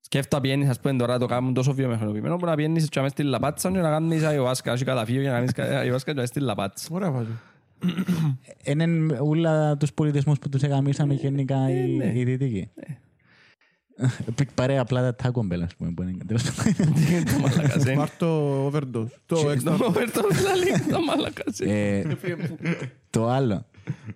Σκέφτα 0.00 0.40
πιένεις, 0.40 0.68
ας 0.68 0.80
πούμε, 0.80 0.96
τώρα 0.96 1.18
το 1.18 1.26
κάνουν 1.26 1.54
τόσο 1.54 1.72
βιομηχανοποιημένο 1.74 2.36
που 2.36 2.46
να 2.46 2.54
πιένεις 2.54 2.88
και 2.88 2.96
να 2.96 3.02
μες 3.02 3.10
στη 3.10 3.22
λαπάτσα 3.22 3.70
και 3.70 3.78
να 3.78 3.90
κάνεις 3.90 4.22
ayahuasca, 4.24 4.72
έχει 4.72 4.84
καταφύγιο 4.84 5.22
και 5.22 5.28
να 5.28 5.34
κάνεις 5.34 5.50
ayahuasca 5.56 6.04
και 6.04 6.12
να 6.12 6.20
μες 6.20 6.28
στη 6.28 6.40
λαπάτσα. 6.40 6.88
Ωραία 6.90 7.10
βάζω. 7.10 7.30
είναι 8.64 9.16
όλα 9.20 9.76
τους 9.76 9.92
πολιτισμούς 9.92 10.38
που 10.38 10.48
τους 10.48 10.62
εγαμίσαμε 10.62 11.14
γενικά 11.14 11.70
οι, 11.70 11.96
ναι. 11.96 12.12
οι 12.14 12.24
δυτικοί. 12.24 12.70
Πάρε 14.54 14.78
απλά 14.78 15.12
τα 15.14 15.30
Taco 15.30 15.52
Bell, 15.52 15.60
ας 15.64 15.74
πούμε, 15.76 15.90
που 15.90 16.02
είναι 16.02 16.12
τέλος 16.26 16.42
πάντων. 16.42 16.94
Το 17.24 17.38
μαλακάς, 17.40 17.84
ε. 17.86 17.94
Πάρ' 17.94 18.10
το 18.10 18.66
overdose. 18.66 19.10
Το 19.26 19.42
Το 19.42 19.50
έξτρα. 19.50 19.76
Ρόμπερτο 19.76 20.20
λαλεί, 20.42 20.80
το 20.90 21.00
μαλακάς. 21.00 21.60
ε. 21.60 21.98
Ε, 21.98 22.16
Το 23.10 23.28
άλλο. 23.28 23.64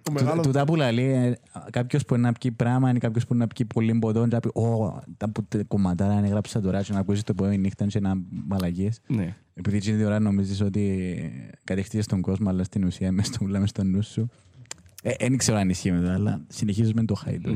Το 0.02 0.12
μεγάλο. 0.12 0.42
Τούτα 0.42 0.64
που 0.64 0.76
λέει 0.76 1.12
ε, 1.12 1.32
κάποιος 1.70 2.04
που 2.04 2.16
να 2.16 2.32
πιει 2.32 2.50
πράγμα 2.50 2.90
είναι 2.90 2.98
κάποιος 2.98 3.26
που 3.26 3.34
να 3.34 3.46
πιει 3.46 3.66
πολύ 3.74 3.94
ποτό 3.98 4.20
και 4.26 4.34
να 4.34 4.40
πει 4.40 4.48
«Ω, 4.60 5.00
τα 5.16 5.30
που 5.30 5.44
τε- 5.44 5.66
κομματάρα 5.68 6.12
αν 6.12 6.24
έγραψα 6.24 6.60
τώρα 6.60 6.82
και 6.82 6.92
να 6.92 6.98
ακούσεις 6.98 7.22
το 7.22 7.32
επόμενη 7.36 7.58
νύχτα 7.58 7.86
και 7.86 8.00
να 8.00 8.12
μαλαγίες». 8.48 9.00
Ναι. 9.06 9.36
Επειδή 9.54 9.76
εκείνη 9.76 9.96
την 9.96 10.06
ώρα 10.06 10.18
νομίζεις 10.20 10.60
ότι 10.60 11.12
κατέχτηκες 11.64 12.06
τον 12.06 12.20
κόσμο 12.20 12.48
αλλά 12.50 12.64
στην 12.64 12.84
ουσία 12.84 13.12
μες 13.12 13.26
στο, 13.26 13.44
μες 13.44 13.70
στο 13.70 13.84
νου 13.84 14.02
σου. 14.02 14.28
Ε, 15.02 15.12
Δεν 15.18 15.36
ξέρω 15.36 15.58
αν 15.58 15.68
ισχύει 15.68 15.90
μετά, 15.92 16.12
αλλά 16.14 16.40
συνεχίζεις 16.48 16.92
με 16.94 17.04
το 17.04 17.14
χάιντο. 17.14 17.50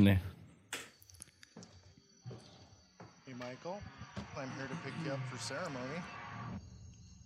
Here 5.06 5.14
to 5.14 5.18
pick 5.18 5.18
you 5.18 5.18
up 5.18 5.20
for 5.30 5.38
ceremony. 5.48 6.02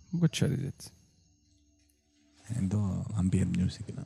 Μου 0.09 0.29
ξέρεις 0.29 0.63
έτσι. 0.63 0.89
Είναι 2.57 2.67
το 2.67 3.05
ambient 3.19 3.57
music. 3.57 3.93
ναι. 3.95 4.03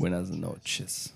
Buenas 0.00 0.44
noches. 0.44 1.10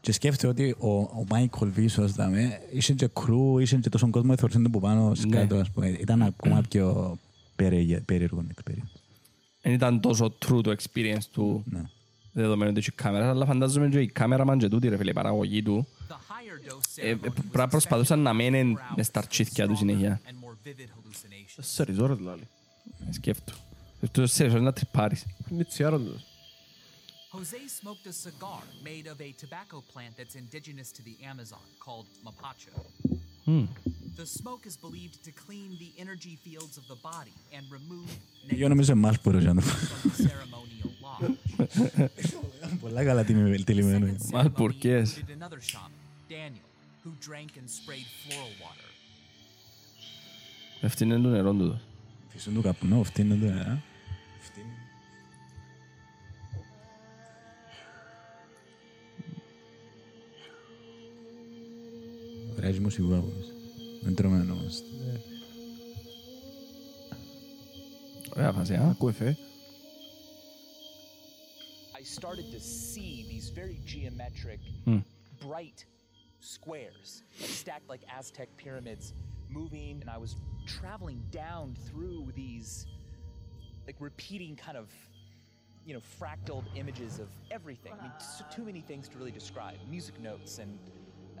Και 0.00 0.12
σκέφτεται 0.12 0.46
ότι 0.48 0.74
ο, 0.78 0.88
ο 0.98 1.24
Μάικολ 1.28 1.70
Βίσος 1.70 2.12
δάμε, 2.12 2.60
είχε 2.72 2.92
και 2.94 3.06
κρού, 3.06 3.58
είχε 3.58 3.76
και 3.76 3.88
τόσο 3.88 4.10
κόσμο 4.10 4.30
εθωρσίνο 4.34 4.66
από 4.66 4.80
πάνω 4.80 5.14
σκάτω, 5.14 5.56
ας 5.56 5.70
πούμε. 5.70 5.88
Ήταν 5.88 6.22
ακόμα 6.22 6.60
πιο 6.68 7.18
περίεργο 7.56 8.02
περίεργο 8.04 8.44
experience. 8.54 9.00
Δεν 9.62 9.72
ήταν 9.72 10.00
τόσο 10.00 10.24
true 10.46 10.60
το 10.62 10.74
experience 10.78 11.24
του 11.32 11.64
Ναι. 11.70 11.82
δεδομένου 12.32 12.70
ότι 12.70 12.80
είχε 12.80 12.90
κάμερας, 12.94 13.28
αλλά 13.28 13.44
φαντάζομαι 13.46 13.88
και 13.88 14.00
η 14.00 14.06
κάμερα 14.06 14.44
μαν 14.44 14.58
και 14.58 14.68
τούτη 14.68 14.88
ρε 14.88 14.96
φίλε, 14.96 15.10
η 15.10 15.14
παραγωγή 15.14 15.62
του, 15.62 15.86
The 16.58 16.70
higher 16.70 16.72
dose 16.72 17.02
ε, 17.04 17.10
ε, 17.10 17.14
ceremony 17.14 17.20
πρέπει 17.20 17.50
was 17.50 17.56
να 17.56 17.68
προσπαθούσαν 17.68 18.18
να 18.18 18.32
μένουν 18.32 18.76
crowds 18.78 18.92
μες 18.96 19.06
στα 19.06 19.18
αρτσίθκια 19.18 19.66
του 19.68 19.76
συνέχεια. 19.76 20.20
and 20.26 20.44
more 20.44 20.66
vivid 20.68 20.70
hallucinations. 20.80 21.58
Σε 21.60 21.82
ριζόρ 21.82 22.14
δηλαδή. 22.14 22.48
Ε, 23.08 23.12
Σκέφτο. 23.12 23.52
Το 24.12 24.24
ξέρεις, 24.24 24.52
είναι 24.52 24.60
να 24.62 24.72
τρυπάρεις. 24.72 25.24
Είναι 25.50 25.64
τσιάρον 25.64 26.04
τους. 26.04 26.22
Jose 27.32 27.60
smoked 27.82 28.06
a 28.06 28.16
cigar 28.26 28.62
made 28.88 29.06
of 29.14 29.18
a 29.28 29.30
tobacco 29.42 29.78
plant 29.92 30.12
that's 30.18 30.34
indigenous 30.44 30.88
to 30.96 31.02
the 31.08 31.16
Amazon 31.32 31.64
called 31.84 32.06
mapacho. 32.26 32.72
The 34.20 34.26
smoke 34.40 34.64
is 34.70 34.76
believed 34.86 35.16
to 35.26 35.30
clean 35.44 35.70
the 35.84 35.90
energy 36.04 36.34
fields 36.44 36.74
of 36.80 36.84
the 36.92 36.98
body 37.10 37.34
and 37.56 37.62
remove 37.78 38.08
Εγώ 38.46 38.56
negative 38.60 38.68
νομίζω 38.68 38.92
εμάς 38.92 39.16
μπορούσε 39.22 39.46
να 39.52 39.54
το 39.54 39.60
from 39.68 40.08
the 40.10 40.28
ceremonial 40.28 40.90
lodge. 41.04 41.34
Πολλά 42.80 43.04
καλά 43.04 43.24
τιμη- 43.24 43.58
The 43.60 43.64
τυλιγμένο. 43.64 44.06
second 44.30 44.52
Daniel, 46.28 46.64
who 47.02 47.12
drank 47.20 47.56
and 47.56 47.68
sprayed 47.68 48.06
floral 48.26 48.50
water. 48.62 48.88
15 50.82 51.12
and 51.12 51.24
lunar 51.24 51.48
on 51.48 51.58
dudas. 51.58 51.80
15 52.30 52.54
duca, 52.54 52.74
no, 52.82 53.02
15 53.04 53.28
I 71.96 72.02
started 72.02 72.50
to 72.52 72.60
see 72.60 73.26
these 73.28 73.48
very 73.48 73.78
geometric, 73.86 74.60
hmm. 74.84 74.98
bright 75.40 75.84
squares, 76.40 77.22
stacked 77.38 77.88
like 77.88 78.00
Aztec 78.16 78.48
pyramids, 78.56 79.14
moving, 79.48 79.98
and 80.00 80.10
I 80.10 80.18
was 80.18 80.36
traveling 80.66 81.22
down 81.30 81.74
through 81.88 82.32
these, 82.34 82.86
like 83.86 83.96
repeating 83.98 84.56
kind 84.56 84.76
of, 84.76 84.90
you 85.84 85.94
know, 85.94 86.00
fractaled 86.20 86.64
images 86.76 87.18
of 87.18 87.28
everything. 87.50 87.92
I 87.98 88.02
mean, 88.02 88.12
s- 88.16 88.42
too 88.54 88.62
many 88.62 88.80
things 88.80 89.08
to 89.08 89.18
really 89.18 89.30
describe. 89.30 89.76
Music 89.90 90.20
notes 90.20 90.58
and 90.58 90.78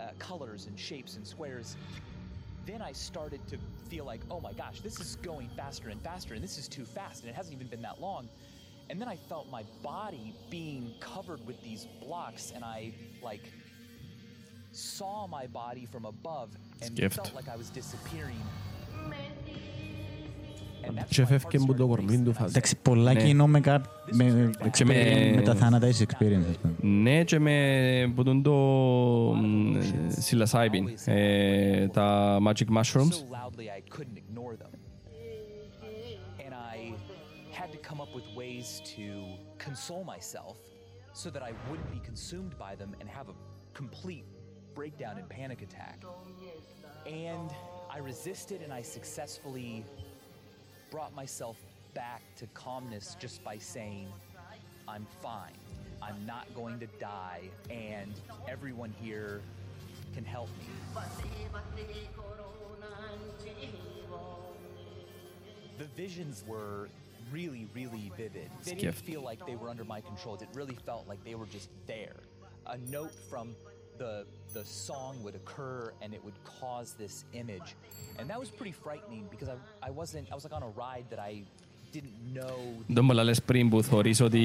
uh, 0.00 0.10
colors 0.18 0.66
and 0.66 0.78
shapes 0.78 1.16
and 1.16 1.26
squares. 1.26 1.76
Then 2.66 2.82
I 2.82 2.92
started 2.92 3.46
to 3.48 3.58
feel 3.88 4.04
like, 4.04 4.20
oh 4.30 4.40
my 4.40 4.52
gosh, 4.52 4.80
this 4.80 5.00
is 5.00 5.16
going 5.16 5.48
faster 5.56 5.88
and 5.88 6.00
faster, 6.02 6.34
and 6.34 6.42
this 6.42 6.58
is 6.58 6.68
too 6.68 6.84
fast, 6.84 7.22
and 7.22 7.30
it 7.30 7.34
hasn't 7.34 7.54
even 7.54 7.66
been 7.66 7.82
that 7.82 8.00
long. 8.00 8.28
And 8.90 9.00
then 9.00 9.08
I 9.08 9.16
felt 9.16 9.48
my 9.50 9.64
body 9.82 10.34
being 10.50 10.94
covered 11.00 11.46
with 11.46 11.62
these 11.62 11.86
blocks, 12.00 12.52
and 12.54 12.64
I 12.64 12.92
like 13.22 13.42
saw 14.97 15.15
my 15.37 15.45
body 15.61 15.85
from 15.93 16.03
above 16.13 16.49
and 16.83 16.91
Gift. 16.99 17.15
felt 17.15 17.33
like 17.39 17.49
I 17.55 17.57
was 17.61 17.69
disappearing. 17.79 18.41
And 20.85 20.97
that's 20.97 21.09
Και 21.15 21.21
when 21.21 21.25
my 21.25 21.31
heart 21.31 21.41
φεύγει 21.41 21.57
μου 21.65 21.73
το 21.73 21.83
started 21.83 21.87
κορμί 21.89 22.15
racing, 22.17 22.23
του 22.23 22.29
and 22.31 22.33
I 22.33 22.37
φάση. 22.39 22.49
Εντάξει, 22.49 22.75
πολλά 22.77 23.13
Ναι. 23.13 23.23
κοινό 23.23 23.47
με, 23.47 23.59
κα... 23.59 23.81
με, 24.11 24.49
Και 24.71 24.85
με- 24.85 24.93
experience, 24.95 25.35
με 25.35 25.41
τα 25.41 25.55
θανατάσεις 25.55 26.05
experience, 26.07 26.45
ας 26.49 26.57
πούμε. 26.57 26.73
Ναι, 26.81 27.23
και 27.23 27.39
με 27.39 28.11
που 28.15 28.23
τον 28.23 28.41
το 28.43 28.51
μ, 29.35 29.75
ε, 29.75 29.81
psilocybin, 30.29 30.83
ε, 31.05 31.87
τα 31.87 32.37
magic 32.47 32.77
mushrooms. 32.77 33.13
so 33.13 33.35
loudly 33.37 33.67
I 33.77 33.95
couldn't 33.95 34.17
ignore 34.23 34.55
them. 34.61 34.71
And 36.45 36.53
I 36.73 36.77
had 37.59 37.69
to 37.75 37.79
come 37.89 37.99
up 38.03 38.11
with 38.17 38.27
ways 38.41 38.67
to 38.95 39.05
console 39.65 40.03
myself 40.15 40.57
so 41.21 41.27
that 41.33 41.43
I 41.49 41.51
wouldn't 41.67 41.91
be 41.97 42.01
consumed 42.11 42.53
by 42.65 42.73
them 42.81 42.89
and 42.99 43.07
have 43.17 43.27
a 43.33 43.35
complete 43.81 44.25
breakdown 44.78 45.18
and 45.18 45.28
panic 45.28 45.60
attack. 45.60 45.98
And 47.04 47.50
I 47.90 47.98
resisted 47.98 48.62
and 48.62 48.72
I 48.72 48.80
successfully 48.80 49.84
brought 50.92 51.12
myself 51.16 51.56
back 51.94 52.22
to 52.36 52.46
calmness 52.54 53.16
just 53.18 53.42
by 53.42 53.58
saying, 53.58 54.06
I'm 54.86 55.04
fine. 55.20 55.58
I'm 56.00 56.24
not 56.26 56.46
going 56.54 56.78
to 56.78 56.86
die, 57.00 57.50
and 57.70 58.14
everyone 58.48 58.94
here 59.02 59.40
can 60.14 60.24
help 60.24 60.48
me. 60.60 60.66
The 65.78 65.86
visions 65.96 66.44
were 66.46 66.88
really, 67.32 67.66
really 67.74 68.12
vivid. 68.16 68.48
They 68.64 68.76
didn't 68.76 68.94
feel 68.94 69.22
like 69.22 69.44
they 69.44 69.56
were 69.56 69.70
under 69.70 69.84
my 69.84 70.00
control. 70.00 70.36
It 70.36 70.46
really 70.54 70.78
felt 70.86 71.08
like 71.08 71.24
they 71.24 71.34
were 71.34 71.46
just 71.46 71.68
there. 71.88 72.14
A 72.68 72.78
note 72.78 73.12
from 73.28 73.56
the 74.01 74.13
the 74.57 74.65
song 74.87 75.13
would 75.23 75.35
occur 75.41 75.79
and 76.01 76.09
it 76.17 76.21
would 76.25 76.39
cause 76.59 76.89
this 77.03 77.15
image. 77.41 77.69
And 78.19 78.25
that 78.31 78.39
was 78.43 78.49
pretty 78.59 78.75
frightening 78.85 79.23
because 79.33 79.49
I, 79.55 79.57
I 79.89 79.91
wasn't 79.99 80.25
I 80.31 80.35
was 80.37 80.43
like 80.47 80.55
on 80.59 80.63
a 80.71 80.73
ride 80.85 81.07
that 81.13 81.21
I 81.31 81.33
didn't 81.95 82.17
know 82.37 82.57
Δεν 82.87 83.03
μου 83.05 83.13
λες 83.13 83.41
πριν 83.41 83.69
που 83.69 83.83
θωρείς 83.83 84.19
ότι 84.21 84.43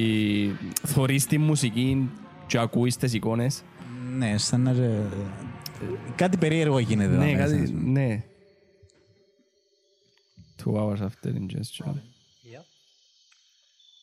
θωρείς 0.87 1.27
τη 1.27 1.39
μουσική 1.39 2.11
και 2.47 2.59
ακούεις 2.59 2.97
τις 2.97 3.13
εικόνες. 3.13 3.63
Ναι, 4.17 4.39
σαν 4.39 4.61
να... 4.61 4.73
ρε- 4.73 5.07
Κάτι 6.17 6.37
περίεργο 6.37 6.79
γίνεται 6.79 7.13
εδώ 7.13 7.25
Ναι, 7.25 7.33
μέσα, 7.33 7.39
κάτι, 7.49 7.63
ας 7.63 7.71
πούμε. 7.71 7.91
ναι. 8.01 8.23
Two 10.65 10.75
hours 10.81 11.01
after 11.09 11.31
ingestion. 11.43 11.95
Yep. 12.55 12.65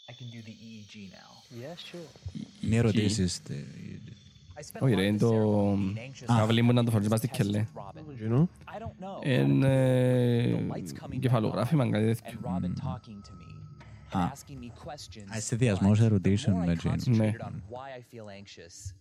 I 0.09 0.13
can 0.19 0.27
do 0.35 0.41
the 0.49 0.55
EEG 0.69 0.93
now. 1.19 1.31
Yeah, 1.61 1.75
sure. 1.91 2.09
Μη 2.61 2.77
ερωτήσεις. 2.77 3.41
Τε- 4.60 4.64
I 4.64 4.78
spent 4.78 4.82
Όχι 4.82 4.92
a 4.92 4.96
lot 4.96 4.98
ρε, 4.98 5.04
of 5.04 5.08
είναι 5.08 5.16
the 5.16 5.20
το 5.20 5.30
ceremony 5.30 5.96
being 5.96 6.12
anxious 6.12 6.36
καβλί 6.38 6.62
μου 6.62 6.72
να 6.72 6.84
το 6.84 6.90
about 6.90 6.92
φορείς 6.92 7.08
πας 7.08 7.18
στη 7.18 7.28
this 7.32 7.36
test 7.36 7.42
κελέ. 7.42 7.66
with 7.74 7.78
Robin. 7.78 8.22
You 8.22 8.32
know? 8.34 8.48
I 8.74 8.78
don't 8.78 9.04
know. 9.04 9.28
Είναι 9.28 10.68
The 10.70 10.72
lights 10.74 10.92
coming 11.02 11.14
back 11.14 11.18
κεφαλογράφημα, 11.20 11.84
on 11.84 11.90
κάτι 11.90 12.04
and 12.10 12.16
τέτοιο. 12.16 12.40
Robin 12.42 12.74
talking 12.74 13.20
to 13.28 13.32
me 13.40 13.54
and 14.12 14.22
Α. 14.22 14.32
asking 14.34 14.58
me 14.64 14.70
questions. 14.88 15.36
Α, 15.36 15.40
σχεδιασμός 15.40 16.00
but 16.00 16.04
ερωτήσεων 16.04 16.56
the 16.56 16.58
more 16.58 16.64
I 16.64 16.66
με 16.66 16.76
Jane. 16.82 17.08
Ναι. 17.08 17.32
concentrated 17.32 17.40
on 17.46 17.52
why 17.74 17.88
I 17.98 18.14
feel 18.14 18.28
anxious, 18.40 18.94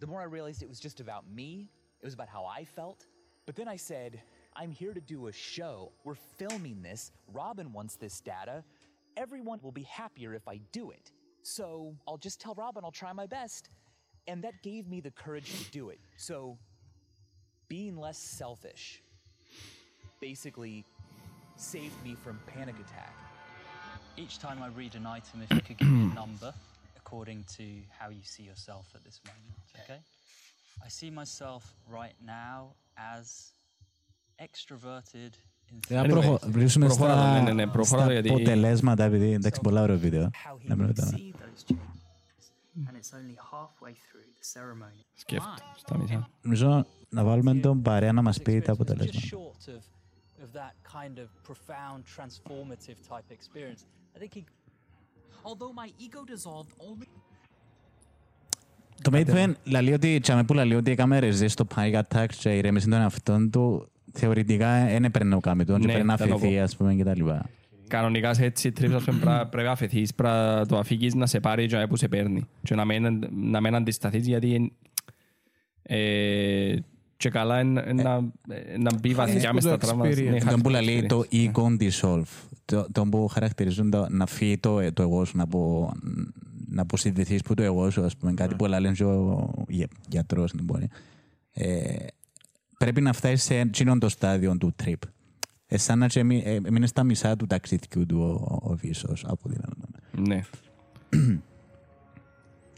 the 0.00 0.06
more 0.06 0.20
I 0.20 0.28
realized 0.36 0.62
it 0.62 0.68
was 0.74 0.80
just 0.88 1.00
about 1.06 1.24
me. 1.38 1.50
It 2.02 2.04
was 2.08 2.14
about 2.18 2.28
how 2.36 2.44
I 2.60 2.64
felt. 2.78 3.00
But 3.46 3.54
then 3.58 3.68
I 3.76 3.78
said, 3.90 4.12
I'm 4.60 4.72
here 4.82 4.92
to 5.00 5.04
do 5.14 5.18
a 5.32 5.34
show. 5.56 5.74
We're 6.04 6.20
filming 6.40 6.76
this. 6.88 7.00
Robin 7.42 7.66
wants 7.78 7.94
this 8.04 8.16
data. 8.34 8.56
Everyone 9.24 9.58
will 9.64 9.76
be 9.82 9.86
happier 10.00 10.30
if 10.40 10.46
I 10.54 10.56
do 10.80 10.84
it. 10.98 11.06
So 11.56 11.66
I'll 12.06 12.22
just 12.28 12.36
tell 12.44 12.54
Robin 12.64 12.80
I'll 12.86 12.98
try 13.04 13.12
my 13.22 13.28
best. 13.38 13.62
And 14.29 14.37
that 14.43 14.55
gave 14.69 14.83
me 14.93 14.99
the 15.07 15.13
courage 15.23 15.49
to 15.63 15.71
do 15.79 15.83
it. 15.89 15.99
So 16.27 16.35
being 17.75 17.95
less 18.07 18.19
selfish 18.41 18.83
basically 20.19 20.75
saved 21.73 21.97
me 22.07 22.13
from 22.23 22.35
panic 22.53 22.75
attack. 22.85 23.13
Each 24.23 24.35
time 24.45 24.59
I 24.67 24.69
read 24.81 24.93
an 25.01 25.05
item, 25.17 25.35
if 25.45 25.49
you 25.57 25.61
could 25.67 25.77
give 25.77 25.91
me 25.99 26.03
a 26.11 26.13
number 26.23 26.51
according 27.01 27.39
to 27.57 27.65
how 27.97 28.09
you 28.17 28.23
see 28.33 28.43
yourself 28.51 28.85
at 28.97 29.01
this 29.07 29.17
moment, 29.29 29.55
okay? 29.81 29.99
I 30.85 30.89
see 30.99 31.09
myself 31.21 31.63
right 31.99 32.17
now 32.41 32.59
as 33.17 33.25
extroverted, 34.45 35.31
Θα 35.87 36.01
Anyway, 36.01 36.09
προχω- 36.09 36.39
βρίσκουμε 36.45 36.85
προχώρα 36.85 37.15
το, 37.15 37.21
ναι, 37.33 37.39
ναι, 37.41 37.53
ναι, 37.53 37.61
στα, 37.63 37.71
προχώρα 37.71 38.01
το 38.01 38.09
στα 38.09 38.13
γιατί- 38.13 38.29
αποτελέσματα, 38.29 39.03
επειδή 39.03 39.31
εντάξει, 39.31 39.61
πολλά 39.61 39.81
ωραίο 39.81 39.97
βίντεο. 39.97 40.29
how 40.45 40.53
he 40.55 40.67
Να 40.67 40.75
μην 40.75 40.93
would 42.76 42.86
ρωτάμε. 42.86 42.92
see 42.92 42.92
those 42.92 42.92
changes. 42.92 42.92
And 42.92 42.96
it's 42.96 43.12
only 43.18 43.36
halfway 43.52 43.92
through 44.06 44.26
the 44.38 44.44
ceremony. 44.54 45.00
Σκέφτο, 45.14 45.50
στα 45.76 45.98
μισά. 45.98 46.28
Νομίζω 46.42 46.86
να 47.08 47.24
βάλουμε 47.24 47.54
τον 47.54 47.82
παρέα 47.82 48.12
να 48.12 48.22
μας 48.22 48.42
πει 48.42 48.60
τα 48.60 48.72
experience 48.72 48.76
was 48.76 48.78
just 48.78 48.80
αποτελέσματα. 48.80 49.26
short 49.26 49.68
of, 49.74 49.82
of 50.44 50.48
that 50.60 50.74
kind 50.98 51.18
of 51.18 51.28
profound, 51.48 51.98
transformative 52.16 52.98
type 53.10 53.28
experience. 53.38 53.80
I 54.16 54.18
think 54.18 54.32
he 54.34 54.44
Although 55.48 55.72
my 55.82 55.88
ego 56.06 56.20
dissolved 56.34 56.72
only 56.88 57.06
Το 59.02 59.10
Maidpen 59.14 59.52
λέει 59.64 59.92
ότι, 59.92 60.20
τσάμε 60.20 60.44
που 60.44 60.54
λέει 60.54 60.74
ότι 60.74 60.90
έκαμε 60.90 61.18
resist 61.22 61.50
το 61.54 61.66
panic 61.74 62.02
attack 62.02 62.26
και 62.38 62.56
ηρέμησε 62.56 62.88
τον 62.88 63.00
εαυτόν 63.00 63.50
του, 63.50 63.90
θεωρητικά 64.12 64.84
δεν 64.86 65.04
έπαιρνε 65.04 65.34
ο 65.34 65.40
κάμετον 65.40 65.80
και 65.80 65.86
Ναι, 65.86 65.92
πρέπει 65.92 66.06
να 66.06 66.16
θα 66.16 66.26
το 66.26 66.34
αφαιθεί, 66.34 66.56
πω. 66.56 66.62
ας 66.62 66.76
πούμε, 66.76 66.94
και 66.94 67.04
τα 67.04 67.14
λοιπά. 67.16 67.50
Κανονικά 67.88 68.34
σε 68.34 68.44
έτσι 68.44 68.72
τρίψεις, 68.72 68.96
ας 68.98 69.04
πούμε, 69.04 69.18
πρά- 69.18 69.46
πρέπει 69.48 69.66
να 69.66 69.72
αφαιθείς, 69.72 70.14
πρέπει 70.14 70.34
να 70.34 70.66
το 70.66 70.78
αφήγεις 70.78 71.14
να 71.14 71.26
σε 71.26 71.40
πάρει 71.40 71.66
και 71.66 71.86
που 71.88 71.96
σε 71.96 72.08
παίρνει. 72.08 72.42
Και 72.62 72.74
να 72.74 72.84
μην, 72.84 73.24
να 73.36 73.60
μην 73.60 73.74
αντισταθείς 73.74 74.26
γιατί 74.26 74.72
ε, 75.82 76.74
και 77.16 77.28
καλά 77.28 77.60
είναι 77.60 77.84
είναι 77.88 78.02
να, 78.02 78.14
ε, 78.48 78.78
να 78.78 78.90
μπει 79.00 79.14
βαθιά 79.14 79.48
που 79.48 79.54
μες 79.54 79.62
το 79.64 79.68
στα 79.68 79.78
τραύματα. 79.78 80.10
experience. 80.10 80.22
Ναι, 80.24 80.30
Τον 80.38 80.40
χάσεις 80.40 80.62
που 80.62 80.70
το 80.70 80.80
λέει 80.80 81.06
το 81.06 81.24
experience. 81.30 81.50
ego 81.52 81.76
dissolve. 81.82 82.22
Το, 82.64 82.86
το 82.92 83.04
που 83.04 83.26
χαρακτηρίζουν 83.26 83.90
το, 83.90 84.06
να 84.10 84.26
φύγει 84.26 84.58
το, 84.58 84.92
το 84.92 85.02
εγώ 85.02 85.24
σου, 85.24 85.36
να, 85.36 85.46
πω, 85.46 85.92
να 86.68 86.82
αποσυνδεθείς 86.82 87.42
που 87.42 87.54
το 87.54 87.62
εγώ 87.62 87.90
σου, 87.90 88.02
ας 88.04 88.16
πούμε, 88.16 88.32
κάτι 88.34 88.54
που 88.54 88.66
λένε 88.66 88.92
και 88.92 89.04
ο 89.04 89.50
γε- 89.68 89.90
γιατρός, 90.08 90.52
να 90.54 90.62
μπορεί. 90.62 90.88
Ε, 91.52 91.94
πρέπει 92.78 93.00
να 93.00 93.12
φτάσεις 93.12 93.42
σε 93.42 93.54
εκείνον 93.58 93.98
το 93.98 94.08
στάδιο 94.08 94.56
του 94.58 94.74
trip. 94.84 94.94
Ε, 95.68 95.76
σαν 95.78 95.98
να 95.98 96.06
και 96.06 96.20
εμεί- 96.20 96.42
ε, 96.46 96.54
έμεινε 96.54 96.86
στα 96.86 97.04
μισά 97.04 97.36
του 97.36 97.46
ταξιδιού 97.46 98.06
του 98.06 98.18
ο, 98.20 98.58
ο 98.70 98.74
Βίσος, 98.76 99.24
από 99.28 99.40
ό,τι 99.46 99.56
να 99.58 99.68
Ναι. 100.28 100.42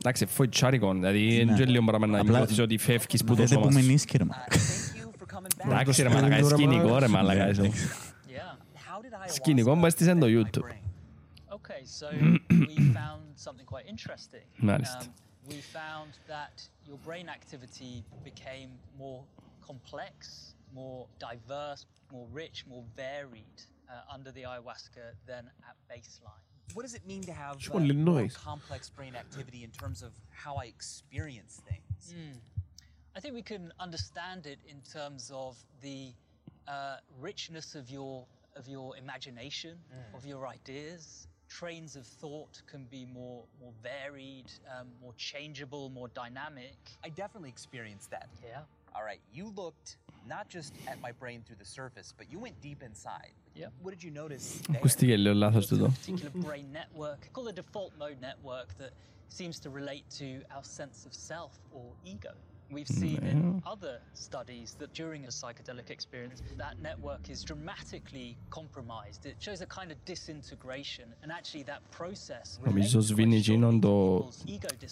Εντάξει, 0.01 0.27
φοητσάρικο. 0.27 0.93
Δηλαδή, 0.93 1.41
είναι 1.41 1.55
και 1.57 1.65
λίγο 1.65 1.85
πράγμα 1.85 2.07
να 2.07 2.21
Απλά- 2.21 2.37
νιώθεις 2.39 2.59
ότι 2.59 2.77
φεύγεις 2.79 3.21
που 3.25 3.27
το 3.27 3.35
Δείτε 3.43 3.47
σώμα 3.55 3.67
που 3.67 3.73
σου. 3.73 3.79
με 3.79 3.85
νίσκε, 3.85 4.19
ρε 4.19 4.25
μα. 4.25 4.35
Εντάξει 5.71 6.03
ρε 6.03 6.09
μαλακά, 6.09 6.45
σκηνικό 6.49 6.99
ρε 6.99 7.09
μαλακά. 7.09 7.49
Yeah. 7.49 7.59
How 7.59 7.61
did 7.61 7.67
ayahuasca 9.15 9.33
Σκηνικό 9.33 9.77
που 9.79 9.87
έστησε 9.87 10.11
στο 10.11 10.27
affect 10.27 10.31
my 10.31 10.45
YouTube. 10.45 10.63
brain? 10.63 10.83
Okay, 11.59 11.83
so 12.01 12.07
we 12.51 12.77
found 12.99 13.23
something 13.47 13.67
quite 13.75 13.87
interesting. 13.93 14.45
Μάλιστα. 14.57 14.99
Um, 15.03 15.49
we 15.51 15.59
found 15.79 16.11
that 16.35 16.57
your 16.89 16.99
brain 17.07 17.27
activity 17.39 17.93
became 18.29 18.71
more 19.03 19.21
complex, 19.69 20.17
more 20.75 21.07
diverse, 21.19 21.87
more 22.13 22.27
rich, 22.33 22.65
more 22.69 22.85
varied 22.97 23.63
uh, 23.91 24.13
under 24.13 24.31
the 24.33 24.43
ayahuasca 24.43 25.13
than 25.27 25.51
at 25.69 25.77
baseline. 25.91 26.43
What 26.75 26.83
does 26.83 26.95
it 26.95 27.07
mean 27.07 27.23
to 27.23 27.33
have 27.33 27.57
uh, 27.57 27.95
more 27.95 27.95
complex 28.35 28.91
brain 28.91 29.15
activity 29.17 29.65
in 29.65 29.71
terms 29.71 30.03
of 30.03 30.13
how 30.31 30.57
I 30.57 30.65
experience 30.65 31.63
things? 31.69 32.15
I 33.17 33.21
think 33.21 33.35
we 33.35 33.43
can 33.43 33.73
understand 33.81 34.47
it 34.47 34.59
in 34.69 34.81
terms 34.83 35.31
of 35.35 35.57
the 35.81 36.13
uh, 36.69 36.97
richness 37.21 37.75
of 37.75 37.91
your 37.91 38.27
of 38.57 38.69
your 38.69 38.97
imagination, 38.97 39.79
of 40.15 40.27
your 40.27 40.47
ideas. 40.47 41.27
Trains 41.49 41.97
of 41.97 42.07
thought 42.07 42.61
can 42.71 42.85
be 42.91 43.07
more 43.07 43.45
more 43.61 43.73
varied, 43.83 44.51
um, 44.79 44.89
more 45.01 45.15
changeable, 45.17 45.89
more 45.89 46.09
dynamic. 46.09 46.77
I 47.03 47.09
definitely 47.09 47.49
experienced 47.49 48.11
that. 48.11 48.29
Yeah. 48.45 48.61
All 48.95 49.03
right, 49.03 49.21
you 49.33 49.53
looked 49.57 49.97
not 50.27 50.49
just 50.49 50.73
at 50.87 51.01
my 51.01 51.13
brain 51.13 51.43
through 51.47 51.57
the 51.65 51.71
surface, 51.81 52.13
but 52.19 52.27
you 52.33 52.39
went 52.39 52.61
deep 52.61 52.83
inside. 52.83 53.33
Yep. 53.55 53.73
What 53.83 53.91
did 53.95 54.03
you 54.03 54.11
notice? 54.23 54.47
there? 54.69 54.77
Ακούστηκε 54.79 55.17
λίγο 55.17 55.35
λάθος 55.35 55.67
Built 55.67 55.73
a 55.73 55.77
τούτο. 55.79 55.87
particular 55.89 56.47
brain 56.49 56.67
network 56.73 57.21
called 57.33 57.49
a 57.49 57.57
default 57.63 57.93
mode 57.99 58.21
network 58.29 58.69
that 58.79 58.93
seems 59.39 59.57
to 59.65 59.69
relate 59.81 60.07
to 60.21 60.29
our 60.55 60.65
sense 60.79 60.99
of 61.09 61.13
self 61.31 61.53
or 61.79 61.87
ego. 62.15 62.33
We've 62.71 62.87
mm, 62.87 63.01
seen 63.01 63.21
no. 63.23 63.31
in 63.31 63.63
other 63.67 64.01
studies 64.13 64.77
that 64.79 64.93
during 64.93 65.25
a 65.25 65.29
psychedelic 65.29 65.91
experience, 65.91 66.43
that 66.57 66.81
network 66.81 67.31
is 67.31 67.43
dramatically 67.43 68.37
compromised. 68.51 69.25
It 69.27 69.37
shows 69.39 69.61
a 69.63 69.67
kind 69.67 69.91
of 69.91 70.05
disintegration, 70.05 71.15
and 71.23 71.33
actually 71.33 71.63
that 71.65 71.81
process. 71.91 72.59
No, 72.65 72.73
mi 72.73 72.87
sono 72.87 73.03
sviniciando 73.03 74.31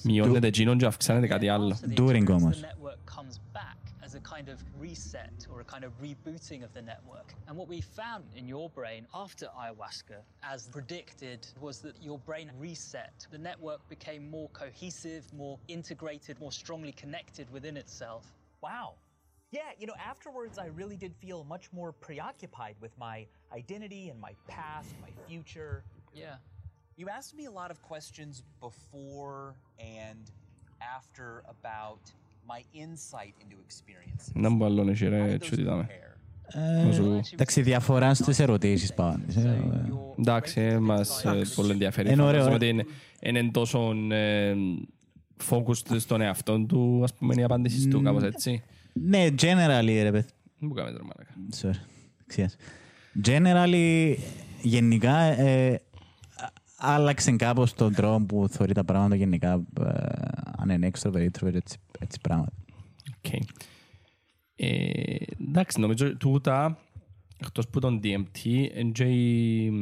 milione 0.05 0.41
de 0.41 0.51
ginon 0.51 0.79
già 0.79 0.91
fxane 0.91 1.20
de 1.20 1.29
cadial. 1.29 1.74
During 1.95 2.31
almost. 2.31 2.61
The 2.61 2.66
network 2.66 3.05
comes 3.05 3.39
back 3.53 3.77
as 4.07 4.14
a 4.14 4.20
kind 4.20 4.49
of 4.49 4.62
reset 4.79 5.49
or 5.53 5.61
a 5.61 5.64
kind 5.64 5.83
of 5.83 5.91
rebooting 6.01 6.62
of 6.62 6.72
the 6.72 6.81
network. 6.81 7.35
And 7.49 7.57
what 7.57 7.66
we 7.66 7.81
found 7.81 8.24
in 8.37 8.47
your 8.47 8.70
brain 8.70 9.05
after 9.12 9.49
ayahuasca, 9.59 10.18
as 10.45 10.68
predicted, 10.68 11.45
was 11.61 11.81
that 11.81 12.01
your 12.01 12.18
brain 12.20 12.53
reset. 12.57 13.27
The 13.33 13.39
network 13.39 13.81
became 13.89 14.31
more 14.31 14.49
cohesive, 14.51 15.24
more 15.35 15.59
integrated, 15.66 16.39
more 16.39 16.53
strongly 16.53 16.93
connected 16.93 17.51
with 17.51 17.64
within 17.66 17.76
itself. 17.84 18.24
Wow. 18.68 18.88
Yeah, 19.59 19.70
you 19.80 19.86
know, 19.89 19.97
afterwards, 20.14 20.55
I 20.66 20.68
really 20.80 20.97
did 21.05 21.14
feel 21.24 21.39
much 21.55 21.66
more 21.80 21.91
preoccupied 22.07 22.76
with 22.84 22.93
my 23.07 23.18
identity 23.62 24.03
and 24.12 24.18
my 24.28 24.34
past, 24.55 24.89
my 25.05 25.12
future. 25.28 25.74
Yeah. 26.24 26.36
You 26.99 27.05
asked 27.18 27.34
me 27.39 27.45
a 27.53 27.55
lot 27.62 27.70
of 27.76 27.78
questions 27.91 28.34
before 28.68 29.41
and 30.01 30.24
after 30.97 31.28
about 31.55 32.03
my 32.53 32.62
insight 32.84 33.34
into 33.43 33.57
experiences. 33.68 34.32
Να 34.34 34.49
μου 34.49 34.66
άλλο 34.66 34.89
εσύ 34.89 35.05
How 35.05 35.09
ρε, 35.09 35.26
did 35.26 35.30
έτσι 35.34 35.49
those 35.49 35.53
ότι 35.53 35.62
είδαμε. 35.62 35.88
compare? 35.89 36.07
Όσο- 36.89 37.20
Εντάξει, 37.34 37.62
διαφορά 37.62 38.14
στις 38.14 38.39
ερωτήσεις 38.39 38.93
πάνω. 38.93 39.24
So 39.36 39.39
your 39.39 40.20
Εντάξει, 40.20 40.62
ε, 40.62 40.80
μας 40.80 41.26
ε, 41.26 41.41
πολύ 41.55 41.72
ενδιαφέρει. 41.72 42.12
Είναι 42.12 42.22
ωραίο, 42.22 42.43
Φαντάζομαι 42.43 42.53
ε. 42.53 42.55
ότι 42.55 42.68
είναι, 42.68 42.86
είναι 43.39 43.51
τόσο 43.51 43.93
ε, 45.41 45.45
focused 45.51 45.97
στον 46.01 46.20
εαυτό 46.20 46.64
του, 46.66 47.01
ας 47.03 47.14
πούμε, 47.14 47.34
η 47.39 47.43
απάντηση 47.43 47.89
του, 47.89 48.03
κάπως 48.03 48.22
έτσι. 48.22 48.62
Ναι, 48.93 49.26
generally, 49.41 50.01
ρε 50.03 50.11
παιδί. 50.11 50.26
Δεν 50.59 50.68
μου 50.68 50.72
κάνετε 50.74 50.97
ρε 50.97 51.03
μαλακά. 51.03 51.34
Sorry. 51.61 51.87
Ξέρεις. 52.26 52.57
Generally, 53.24 54.14
γενικά, 54.62 55.16
ε, 55.18 55.72
α- 56.37 56.53
άλλαξε 56.76 57.30
κάπως 57.32 57.74
τον 57.74 57.95
τρόπο 57.95 58.24
που 58.26 58.49
θεωρεί 58.49 58.72
τα 58.72 58.84
πράγματα 58.84 59.14
γενικά, 59.16 59.53
ε, 59.80 59.84
αν 60.57 60.68
είναι 60.68 60.91
extrovert, 60.93 61.26
introvert, 61.30 61.55
έτσι, 61.55 61.78
έτσι 61.99 62.18
πράγματα. 62.22 62.53
Οκ. 63.16 63.32
Ε, 64.57 65.16
εντάξει, 65.49 65.80
νομίζω 65.80 66.16
τούτα, 66.16 66.78
εκτός 67.41 67.68
που 67.68 67.78
τον 67.80 68.01
DMT, 68.03 68.45
είναι 68.76 68.91
και 68.93 69.05
η 69.05 69.72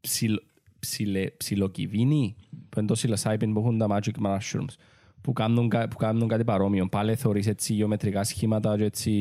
ψιλο- 0.00 0.42
ψιλε- 0.80 1.36
ψιλοκυβίνη, 1.36 2.34
που 2.68 2.78
είναι 2.78 2.86
το 2.88 2.94
psilocybin 3.02 3.50
που 3.52 3.58
έχουν 3.58 3.78
τα 3.78 3.86
magic 3.90 4.26
mushrooms, 4.26 4.74
που 5.20 5.32
κάνουν, 5.32 5.68
κα- 5.68 5.88
που 5.88 5.96
κάνουν 5.96 6.28
κάτι 6.28 6.44
παρόμοιο. 6.44 6.88
Πάλι 6.88 7.14
θεωρείς 7.14 7.46
έτσι 7.46 7.72
γεωμετρικά 7.74 8.24
σχήματα 8.24 8.76
και 8.76 8.84
έτσι 8.84 9.12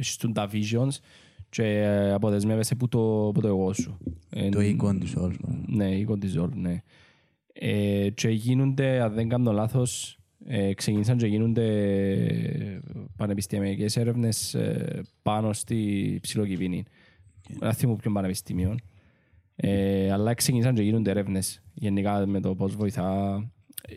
τούντα 0.00 0.48
visions 0.52 0.98
και 1.48 1.62
ε, 1.64 2.12
αποδεσμεύεσαι 2.12 2.74
που 2.74 2.88
το, 2.88 3.30
που 3.34 3.40
το 3.40 3.48
εγώ 3.48 3.72
σου. 3.72 3.98
Το 4.50 4.60
Εν- 4.60 4.60
οίκον 4.60 4.98
της 5.00 5.16
όλης. 5.16 5.36
ναι, 5.66 5.90
η 5.96 6.04
cortisol, 6.04 6.50
ναι. 6.54 6.82
Ε, 7.52 8.08
και 8.10 8.28
γίνονται, 8.28 9.00
αν 9.00 9.12
δεν 9.14 9.28
κάνω 9.28 9.52
λάθος, 9.52 10.18
ε, 10.46 10.74
ξεκίνησαν 10.74 11.16
και 11.16 11.26
γίνονται 11.26 11.64
πανεπιστημιακές 13.16 13.96
έρευνες 13.96 14.54
ε, 14.54 15.02
πάνω 15.22 15.52
στη 15.52 16.18
ψιλοκυβίνη. 16.22 16.84
Δεν 17.58 17.72
θυμώ 17.72 17.96
ποιον 17.96 18.14
πανεπιστήμιο. 18.14 18.74
Ε, 19.56 20.12
αλλά 20.12 20.34
ξεκίνησαν 20.34 20.74
και 20.74 20.82
γίνονται 20.82 21.10
έρευνες 21.10 21.62
γενικά 21.74 22.26
με 22.26 22.40
το 22.40 22.54
πώς 22.54 22.76
βοηθά. 22.76 23.34
Ε, 23.88 23.94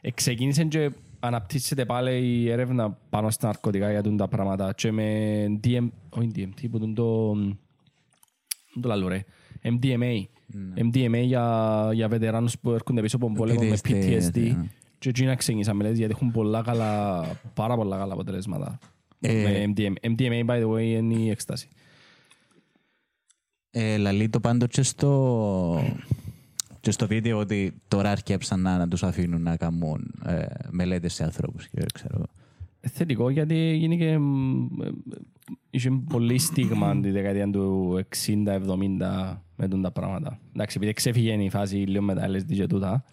ε, 0.00 0.10
ξεκίνησε 0.10 0.64
και 0.64 0.90
αναπτύσσεται 1.20 1.84
πάλι 1.84 2.26
η 2.26 2.50
έρευνα 2.50 2.98
πάνω 3.10 3.30
στα 3.30 3.46
ναρκωτικά 3.46 3.90
για 3.90 4.02
τούν 4.02 4.16
τα 4.16 4.28
πράγματα 4.28 4.72
και 4.72 4.92
με 4.92 5.44
DM, 5.64 5.88
όχι 6.08 6.30
DMT, 6.36 6.70
που 6.70 6.78
τούν 6.78 6.94
το, 6.94 7.32
το 8.80 8.88
λαλό 8.88 9.08
ρε, 9.08 9.24
MDMA. 9.62 10.22
MDMA 10.76 11.22
για, 11.24 11.90
για 11.92 12.08
βετεράνους 12.08 12.58
που 12.58 12.70
έρχονται 12.70 13.00
πίσω 13.00 13.16
από 13.16 13.26
τον 13.26 13.34
πόλεμο 13.34 13.62
με 13.62 13.76
PTSD, 13.84 13.90
PTSD. 13.90 14.40
ναι. 14.40 14.70
Και 14.98 15.08
εκεί 15.08 15.24
να 15.24 15.34
ξεκινήσαμε 15.34 15.76
μελέτες 15.76 15.98
γιατί 15.98 16.12
έχουν 16.14 16.30
πολλά 16.30 16.62
καλά, 16.62 17.22
πάρα 17.54 17.76
πολλά 17.76 17.96
καλά 17.96 18.12
αποτελέσματα. 18.12 18.78
Ε, 19.20 19.32
Με 19.42 19.72
MDMA. 19.76 20.10
MDMA, 20.10 20.46
by 20.46 20.62
the 20.62 20.70
way, 20.72 20.82
είναι 20.82 21.14
η 21.14 21.30
έκσταση. 21.30 21.68
Ε, 23.74 23.96
λαλεί 23.96 24.28
το 24.28 24.40
πάντο 24.40 24.66
και 24.66 24.82
στο, 24.82 25.84
και 26.80 26.90
στο 26.90 27.06
βίντεο 27.06 27.38
ότι 27.38 27.80
τώρα 27.88 28.10
αρκέψαν 28.10 28.60
να, 28.60 28.78
να 28.78 28.88
τους 28.88 29.02
αφήνουν 29.02 29.42
να 29.42 29.56
κάνουν 29.56 30.14
ε, 30.26 30.46
μελέτες 30.70 31.14
σε 31.14 31.24
ανθρώπους. 31.24 31.68
Και, 31.68 31.84
ξέρω. 31.94 32.14
εγώ. 32.14 32.26
Ε, 32.80 32.88
Θετικό 32.88 33.30
γιατί 33.30 33.76
γίνηκε 33.76 34.18
μ, 34.18 34.82
ε, 34.82 34.90
είχε 35.70 35.90
πολύ 36.08 36.38
στίγμα 36.38 37.00
τη 37.00 37.10
δεκαετία 37.10 37.50
του 37.50 37.98
60-70 38.26 39.36
με 39.56 39.68
τούν 39.68 39.82
τα 39.82 39.90
πράγματα. 39.90 40.38
Εντάξει, 40.54 40.76
επειδή 40.76 40.92
ξέφυγε 40.92 41.32
η 41.32 41.50
φάση 41.50 41.76
λίγο 41.76 42.02
με 42.02 42.14
τα 42.14 42.28
LSD 42.28 42.54
και 42.54 42.66
τούτα. 42.66 43.04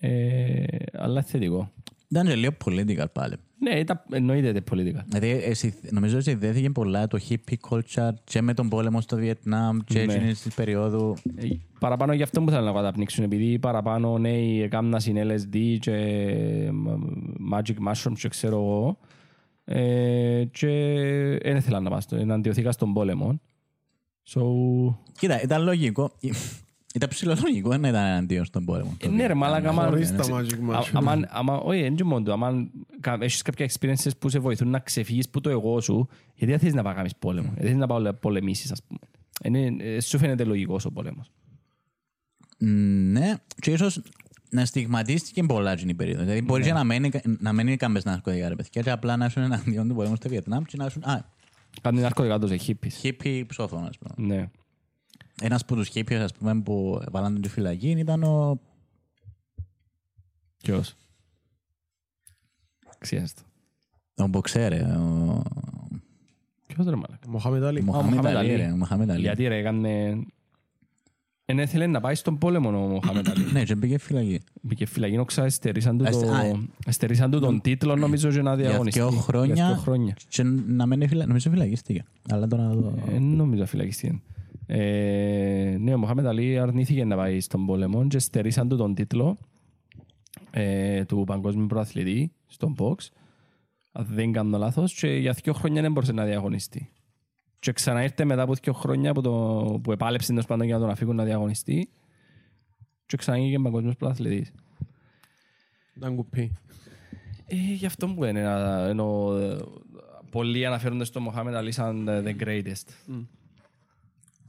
Ε, 0.00 0.64
αλλά 0.92 1.22
θετικό. 1.22 1.72
Ήταν 2.08 2.26
και 2.26 2.34
λίγο 2.34 2.52
political 2.64 3.06
πάλι. 3.12 3.36
Ναι, 3.58 3.70
ήταν, 3.78 4.02
εννοείται 4.10 4.48
είναι 4.48 4.60
πολιτικά. 4.60 5.04
Δηλαδή, 5.08 5.28
εσύ, 5.28 5.74
νομίζω 5.90 6.18
ότι 6.18 6.34
δέθηκε 6.34 6.70
πολλά 6.70 7.06
το 7.06 7.18
hippie 7.28 7.54
culture 7.70 8.10
και 8.24 8.40
με 8.42 8.54
τον 8.54 8.68
πόλεμο 8.68 9.00
στο 9.00 9.16
Βιετνάμ 9.16 9.78
και 9.84 10.04
Ναι. 10.04 10.12
έτσι 10.14 10.34
στην 10.34 10.52
περίοδο. 10.54 11.16
Ε, 11.36 11.46
Παραπάνω 11.80 12.12
γι' 12.12 12.22
αυτό 12.22 12.42
που 12.42 12.50
θέλω 12.50 12.64
να 12.64 12.72
καταπνίξουν, 12.72 13.24
επειδή 13.24 13.58
παραπάνω 13.58 14.18
νέοι 14.18 14.62
έκαναν 14.62 15.00
στην 15.00 15.16
LSD 15.18 15.76
και 15.80 15.92
μ, 16.72 16.88
Magic 17.52 17.90
Mushrooms 17.92 18.18
και 18.18 18.28
ξέρω 18.28 18.56
εγώ 18.56 18.98
ε, 19.64 20.44
και 20.50 20.68
δεν 21.42 21.56
ήθελαν 21.56 21.82
να 21.82 21.90
πας, 21.90 22.06
εναντιωθήκα 22.12 22.72
στον 22.72 22.92
πόλεμο. 22.92 23.40
So, 24.28 24.40
Κοίτα, 25.18 25.42
ήταν 25.42 25.62
λογικό. 25.64 26.12
Ήταν 26.96 27.08
ψηλολογικό 27.08 27.76
να 27.76 27.88
ήταν 27.88 28.04
εναντίον 28.06 28.44
στον 28.44 28.64
πόλεμο. 28.64 28.96
ε, 29.00 29.08
ναι 29.08 29.26
ρε 29.26 29.34
μάλακα, 29.34 29.68
άμα- 29.68 29.84
Χωρίς 29.84 30.10
τα 30.10 30.16
τσι- 30.16 30.32
magic 30.34 30.74
α- 30.74 30.80
mushrooms. 30.80 30.90
άμα- 30.92 31.20
άμα- 31.28 31.56
όχι, 31.58 31.80
δεν 31.80 31.92
είναι 31.92 32.02
μόνο 32.02 32.24
το, 32.24 32.32
άμα 32.32 32.68
κα- 33.00 33.18
έχεις 33.20 33.42
κάποια 33.42 33.70
experiences 33.70 34.10
που 34.18 34.28
σε 34.28 34.38
βοηθούν 34.38 34.68
να 34.68 34.78
ξεφύγεις 34.78 35.28
που 35.28 35.40
το 35.40 35.50
εγώ 35.50 35.80
σου, 35.80 36.08
γιατί 36.34 36.50
δεν 36.52 36.58
θέλεις 36.60 36.74
να 36.74 36.82
πάει 36.82 36.90
να 36.92 36.96
κάνεις 36.98 37.16
πόλεμο, 37.16 37.46
γιατί 37.48 37.62
θέλεις 37.62 37.76
να 37.76 37.86
πάει 37.86 38.02
να 38.02 38.14
πολεμήσεις, 38.14 38.72
ας 38.72 38.82
πούμε. 38.82 38.98
Είναι, 39.44 39.84
ε, 39.84 40.00
σου 40.00 40.18
φαίνεται 40.18 40.44
λογικός 40.44 40.84
ο 40.84 40.90
πόλεμος. 40.92 41.30
Μ, 42.58 42.66
Ναι, 43.12 43.34
και 43.60 43.70
ίσως 43.70 44.02
να 44.50 44.64
στιγματίστηκε 44.64 45.42
πολλά 45.42 45.74
την 45.74 45.96
περίοδο. 45.96 46.22
Δηλαδή, 46.22 46.42
μπορείς 46.42 46.64
Ναι. 46.66 46.70
και 46.72 46.78
να 46.78 46.84
μένει, 46.84 47.10
να 47.38 47.52
μένει 47.52 47.76
κάμπες 47.76 48.04
ναρκωτικά, 48.04 48.48
ρε 48.48 48.54
παιδιά, 48.54 48.82
και 48.82 48.90
απλά 48.90 49.16
να 49.16 49.24
ήσουν 49.24 49.42
εναντίον 49.42 49.88
του 49.88 49.94
πολέμου 49.94 50.16
στο 50.16 50.28
Βιετνάμ 50.28 50.62
και 50.64 50.76
να 50.76 50.84
ήσουν, 50.86 51.02
α, 51.04 51.24
Κάνει 51.82 52.00
ναρκωτικά 52.00 52.38
τους 52.38 52.50
hippies. 52.66 52.90
χίπι 52.92 53.44
ψόφων, 53.48 53.84
ας 53.86 53.98
πούμε. 53.98 54.34
Ναι. 54.34 54.50
Ένας 55.42 55.62
από 55.62 55.74
τους 55.74 55.88
χίπιες, 55.88 56.20
ας 56.22 56.32
πούμε, 56.32 56.60
που 56.62 57.02
βάλαν 57.10 57.32
τον 57.32 57.44
στη 57.44 57.52
φυλακή 57.52 57.90
ήταν 57.90 58.22
ο, 58.22 58.60
Ποιος; 60.62 60.94
Ξέρεις 62.98 63.34
το. 63.34 63.42
Ο 64.24 64.26
Μποξέρ, 64.26 64.72
ε, 64.72 64.82
ο 64.82 65.42
Ποιος 66.66 66.86
ρε 66.86 66.94
μαλάκα; 66.96 67.28
Μοχάμετ 67.28 67.62
Αλή. 67.64 67.82
Μοχάμετ 67.82 68.10
Μοχάμετ 68.14 68.36
Αλή, 68.36 68.48
Αλή. 68.52 68.62
ρε, 68.62 68.70
ο 68.72 68.76
Μοχάμετ 68.76 69.10
Αλή. 69.10 69.20
Γιατί 69.20 69.46
ρε 69.46 69.56
έκανε... 69.56 70.18
Εν 71.48 71.58
ήθελε 71.58 71.86
να 71.86 72.00
πάει 72.00 72.14
στον 72.14 72.38
πόλεμο 72.38 72.68
ο 72.68 72.72
Μοχάμετ 72.88 73.28
Αλή. 73.28 73.44
Ναι, 73.52 73.64
και 73.64 73.76
πήγε 73.76 73.98
φυλακή. 73.98 74.40
Μπήκε 74.62 74.86
φυλακή, 74.86 75.18
όξα, 75.18 75.44
εστερήσαν 75.44 75.98
του, 75.98 76.06
Α, 76.06 76.10
το... 76.10 76.30
α, 76.32 76.44
ε. 76.44 76.60
εστερήσαν 76.86 77.30
του 77.30 77.40
τον 77.40 77.60
τίτλο 77.60 77.96
νομίζω 77.96 78.30
και 78.30 78.42
να 78.42 78.54
Για 78.54 78.68
διαγωνιστεί. 78.68 79.00
δύο 79.00 79.08
Για 79.10 79.20
χρόνια, 79.20 79.66
δύο 79.66 79.76
χρόνια. 79.76 80.16
και 80.28 80.42
να 80.66 80.86
μένει 80.86 81.08
φυλα... 81.08 81.26
νομίζω 81.26 81.50
φυλακίστηκε. 81.50 82.04
Αλλά 82.30 82.46
τώρα 82.46 82.70
το... 82.70 82.94
Ε, 83.12 83.18
νομίζω 83.18 83.66
φυλακιστεί. 83.66 84.22
Ε, 84.66 85.76
ναι, 85.80 85.94
ο 85.94 85.98
Μοχάμετ 85.98 86.26
Αλή 86.26 86.58
αρνήθηκε 86.58 87.04
να 87.04 87.16
πάει 87.16 87.40
στον 87.40 87.66
πόλεμο 87.66 88.06
και 88.06 88.18
στερήσαν 88.18 88.68
του 88.68 88.76
τον 88.76 88.94
τίτλο 88.94 89.38
ε, 90.50 91.04
του 91.04 91.24
παγκόσμιου 91.26 91.66
προαθλητή 91.66 92.32
στον 92.46 92.74
box. 92.78 92.94
Αν 93.92 94.06
δεν 94.10 94.32
κάνω 94.32 94.58
λάθος 94.58 94.94
και 94.94 95.08
για 95.08 95.32
δύο 95.32 95.52
χρόνια 95.52 95.82
δεν 95.82 95.92
μπορούσε 95.92 96.12
να 96.12 96.24
διαγωνιστεί. 96.24 96.90
Και 97.58 97.72
ξανά 97.72 98.02
ήρθε 98.02 98.24
μετά 98.24 98.42
από 98.42 98.54
δύο 98.54 98.72
χρόνια 98.72 99.12
που, 99.12 99.20
το, 99.20 99.80
που 99.82 99.92
επάλεψε 99.92 100.28
τέλος 100.28 100.46
πάντων 100.46 100.66
για 100.66 100.74
να 100.74 100.80
τον 100.80 100.90
αφήγουν 100.90 101.16
να 101.16 101.24
διαγωνιστεί 101.24 101.88
και 103.06 103.16
ξανά 103.16 103.36
έγινε 103.36 103.62
παγκόσμιος 103.62 103.96
προαθλητής. 103.96 104.52
Ήταν 105.96 106.14
κουπί. 106.14 106.52
Ε, 107.46 107.56
γι' 107.74 107.86
αυτό 107.86 108.06
μου 108.06 108.24
είναι, 108.24 108.40
ε, 108.40 108.88
ενώ 108.88 109.36
ε, 109.36 109.58
πολλοί 110.30 110.66
αναφέρονται 110.66 111.04
στο 111.04 111.20
Μοχάμετ 111.20 111.54
Αλή 111.54 111.72
σαν 111.72 112.08
ε, 112.08 112.22
the 112.24 112.42
greatest. 112.42 113.14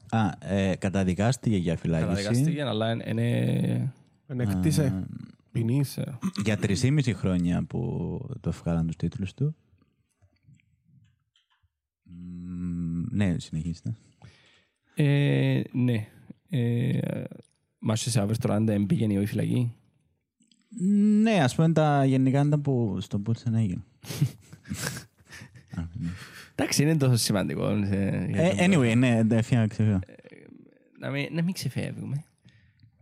Α, 0.09 0.29
ε, 0.39 0.75
καταδικάστηκε 0.75 1.57
για 1.57 1.77
φυλάκιση 1.77 2.07
Καταδικαστήκε, 2.23 2.63
αλλά 2.63 2.91
είναι- 2.91 3.05
είναι... 3.09 3.93
Ενεκτήσε. 4.27 5.05
Ποινή. 5.51 5.81
ξέρω. 5.81 6.19
για 6.43 6.57
3,5 6.61 7.13
χρόνια 7.13 7.63
που 7.63 8.19
το 8.41 8.51
βγάλαν 8.51 8.87
τους 8.87 8.95
τίτλους 8.95 9.33
του. 9.33 9.55
Μ, 12.03 13.03
Ναι, 13.11 13.35
συνεχίστε. 13.39 13.95
Ε, 14.95 15.61
ναι. 15.71 16.07
Ε, 16.49 17.23
Μάχε 17.79 18.09
σε 18.09 18.19
αύριο 18.21 18.37
τώρα 18.41 18.55
αν 18.55 18.65
δεν 18.65 18.85
πήγαινε 18.85 19.13
η 19.13 19.25
φυλακή. 19.25 19.73
Ναι, 21.21 21.43
ας 21.43 21.55
πούμε 21.55 21.71
τα 21.71 22.05
γενικά 22.05 22.41
ήταν 22.41 22.61
που 22.61 22.97
στον 23.01 23.23
Πούτσεν 23.23 23.53
έγινε. 23.55 23.83
Α, 26.57 26.63
ναι. 26.63 26.65
Εντάξει, 26.65 26.83
είναι 26.83 26.97
τόσο 26.97 27.15
σημαντικό. 27.15 27.67
ε, 27.69 28.25
για 28.29 28.41
Ε, 28.41 28.49
τον- 28.49 28.57
Anyway, 28.81 28.93
ναι, 28.97 29.21
δεν 29.25 29.43
φύγα, 29.43 29.67
ξεφύγα. 29.67 29.99
Να 30.99 31.09
μην, 31.09 31.27
να 31.31 31.41
μην 31.43 31.53
ξεφεύγουμε. 31.53 32.23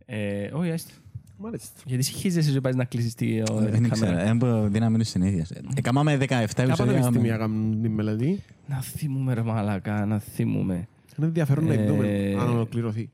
Ε, 0.06 0.50
όχι, 0.54 0.70
έστω. 0.70 0.94
Μάλιστα. 1.38 1.68
Γιατί 1.86 2.04
συγχύζεσαι 2.04 2.52
και 2.52 2.62
πάει 2.62 2.74
να 2.74 2.84
κλείσεις 2.84 3.14
τη 3.16 3.42
ο, 3.42 3.46
Δεν 3.56 3.72
την 3.72 3.90
ξέρω, 3.90 4.06
κάμερα. 4.10 4.28
δεν 4.28 4.38
μπορώ 4.38 4.68
δύναμη 4.68 4.98
της 4.98 5.10
συνήθειας. 5.10 5.52
Έκαναμε 5.76 6.18
17 6.18 6.26
Κάπου 6.26 6.44
επεισόδια. 6.62 6.76
πανεπιστήμια 6.94 7.38
κάνουν 7.38 7.82
την 7.82 7.92
μελέτη. 7.92 8.40
Να 8.68 8.82
θυμούμε 8.82 9.34
ρε 9.34 9.42
μαλακά, 9.42 10.06
να 10.06 10.20
θυμούμε. 10.20 10.74
Είναι 11.18 11.28
ενδιαφέρον 11.28 11.66
να 11.66 11.74
Ε, 11.74 11.86
δούμε 11.86 12.36
αν 12.40 12.50
ολοκληρωθεί. 12.50 13.10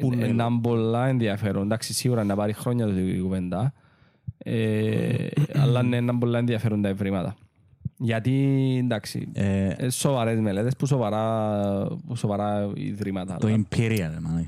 Πού 0.00 0.12
Ε, 0.12 0.16
είναι. 0.16 0.26
Είναι 0.26 0.44
πολλά 0.62 1.06
ενδιαφέρον. 1.06 1.62
Εντάξει, 1.62 1.92
σίγουρα 1.94 2.24
να 2.24 2.34
πάρει 2.36 2.52
χρόνια 2.52 2.86
το 2.86 2.98
η 2.98 3.18
κουβέντα. 3.20 3.72
Ε, 4.38 5.26
αλλά 5.54 5.82
ναι, 5.82 5.96
είναι 5.96 6.12
πολλά 6.12 6.38
ενδιαφέρον 6.38 6.82
τα 6.82 6.88
ευρήματα. 6.88 7.36
Γιατί, 8.04 8.32
εντάξει, 8.82 9.28
Ε, 9.32 9.68
ε, 9.68 9.88
σοβαρές 9.90 10.40
μελέτες 10.40 10.76
που 10.76 10.86
σοβαρά, 10.86 11.86
που 12.06 12.16
σοβαρά 12.16 12.70
ιδρύματα. 12.74 13.36
Το 13.36 13.46
αλλά- 13.46 13.64
Imperial, 13.70 14.18
μάνα. 14.20 14.46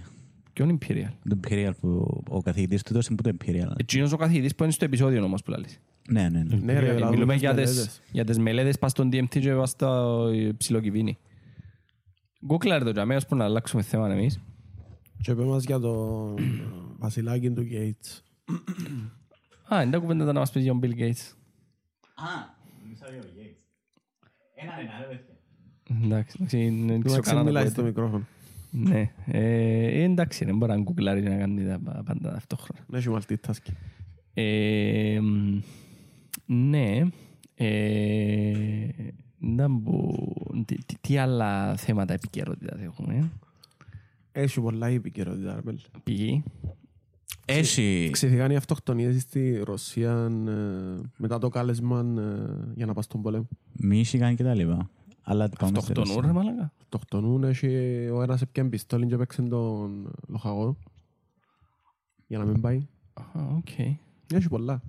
Ποιον 0.53 0.79
Imperial; 0.79 1.09
Το 1.29 1.39
Imperial 1.43 1.71
που 1.81 2.21
ο 2.29 2.43
καθηγητής 2.43 2.83
του 2.83 2.93
δώσε 2.93 3.15
που 3.15 3.23
το 3.23 3.31
Imperial. 3.39 3.71
Εκείνος 3.77 4.13
ο 4.13 4.17
καθηγητής 4.17 4.55
που 4.55 4.63
είναι 4.63 4.73
στο 4.73 4.85
επεισόδιο 4.85 5.25
όμως 5.25 5.43
που 5.43 5.51
λαλείς. 5.51 5.81
Ναι, 6.09 6.29
ναι, 6.29 6.43
ναι. 6.43 6.57
Ναι, 6.57 6.79
ρε, 6.79 6.89
Ε, 6.89 6.93
λαλούν 6.93 7.09
Μιλούμε 7.09 7.33
τις 7.33 7.43
για 7.43 7.55
τις, 7.55 7.69
μελέτες. 7.71 8.01
για 8.13 8.25
τις 8.25 8.39
μελέτες 8.39 8.79
πας 8.79 8.91
στον 8.91 9.09
DMT 9.13 9.41
και 9.41 9.53
πας 9.55 9.71
στο 9.71 10.31
ψιλοκυβίνι. 10.57 11.19
Γκούκλαρε 12.47 12.85
το 12.85 12.93
τζαμέ, 12.93 13.17
ώσπου 13.17 13.37
να 13.37 13.45
αλλάξουμε 13.45 13.83
θέμα 13.83 14.13
εμείς. 14.13 14.41
Και 15.23 15.31
είπε 15.31 15.43
μας 15.43 15.65
για 15.65 15.79
το 15.79 16.35
βασιλάκι 16.99 17.51
του 17.51 17.67
Gates. 17.71 18.21
Α, 19.75 19.83
είναι 19.83 19.91
τα 19.91 19.99
κουβέντα 19.99 20.25
να 20.25 20.39
μας 20.39 20.51
πεις 20.51 20.63
για 20.63 20.73
τον 20.73 20.81
Bill 20.83 20.95
Gates. 21.01 21.33
Εντάξει, 22.93 23.36
εντάξει, 26.03 26.39
είναι 26.67 26.93
Να 26.97 27.03
ξέρω 27.03 27.23
κανένα 27.23 27.23
ξεμιλάει 27.23 27.65
που 27.65 27.71
στο 27.71 27.81
έτσι. 27.81 27.83
μικρόφωνο. 27.83 28.25
Ναι, 28.71 29.11
ε, 29.27 30.03
εντάξει, 30.03 30.45
δεν 30.45 30.57
μπορεί 30.57 30.73
να 30.73 30.79
γκουγκλάρει 30.79 31.23
και 31.23 31.29
να 31.29 31.37
κάνει 31.37 31.65
τα 31.67 31.81
πα- 31.85 32.03
πάντα 32.05 32.31
ταυτόχρονα. 32.33 32.85
Να 32.89 32.99
έχει 32.99 33.09
multitasking. 33.13 33.73
Ε, 34.35 35.19
μ, 35.21 35.61
ναι, 36.47 37.01
ε, 37.55 38.89
να 39.39 39.69
μπω- 39.69 40.65
τι- 40.65 40.85
τι- 40.87 40.99
τι 41.01 41.17
άλλα 41.19 41.77
θέματα 41.77 42.15
επικαιρότητας 42.15 42.81
έχουμε; 42.81 43.31
Έχει 44.33 44.61
πολλά 44.61 44.87
επικαιρότητα. 44.87 45.55
ρε 45.55 45.61
πέλε. 45.61 45.79
Πηγή. 46.05 46.43
Έχει... 47.49 48.09
Ξεφυγάνε 48.13 48.53
οι 48.53 48.57
αυτοκτονίες 48.57 49.23
στη 49.23 49.61
Ρωσία 49.65 50.13
ε, 50.49 51.01
μετά 51.17 51.39
το 51.39 51.49
κάλεσμα 51.49 51.99
ε, 52.19 52.73
για 52.75 52.87
να 52.87 52.93
πας 52.95 53.05
στον 53.05 53.23
πόλεμο. 53.23 53.49
Μίσιγαν 53.73 54.37
και 54.37 54.43
τα 54.43 54.55
λοιπά. 54.55 54.91
Αλλά 55.23 55.49
πάμε 55.49 55.69
στη 55.71 55.79
Αυτοκτονούν 55.79 56.15
Ρωσία. 56.15 56.27
ρε 56.27 56.33
μαλάκα. 56.39 56.73
Αυτοκτονούν, 56.83 57.45
έχει 57.45 57.67
ο 58.13 58.23
ένας 58.23 58.43
έπιαν 58.43 58.69
πιστόλι 58.69 59.07
και 59.07 59.15
έπαιξε 59.15 59.43
τον 59.43 60.13
λοχαγό. 60.29 60.77
Για 62.27 62.39
να 62.39 62.45
μην 62.45 62.61
πάει. 62.61 62.87
Α, 63.15 63.23
οκ. 63.57 63.69
Έχει 64.35 64.49
πολλά. 64.49 64.83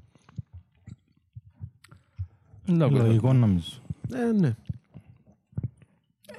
Λογικό. 2.65 3.03
Λογικό 3.05 3.34
νομίζω. 3.34 3.72
Ε, 4.14 4.31
ναι. 4.39 4.55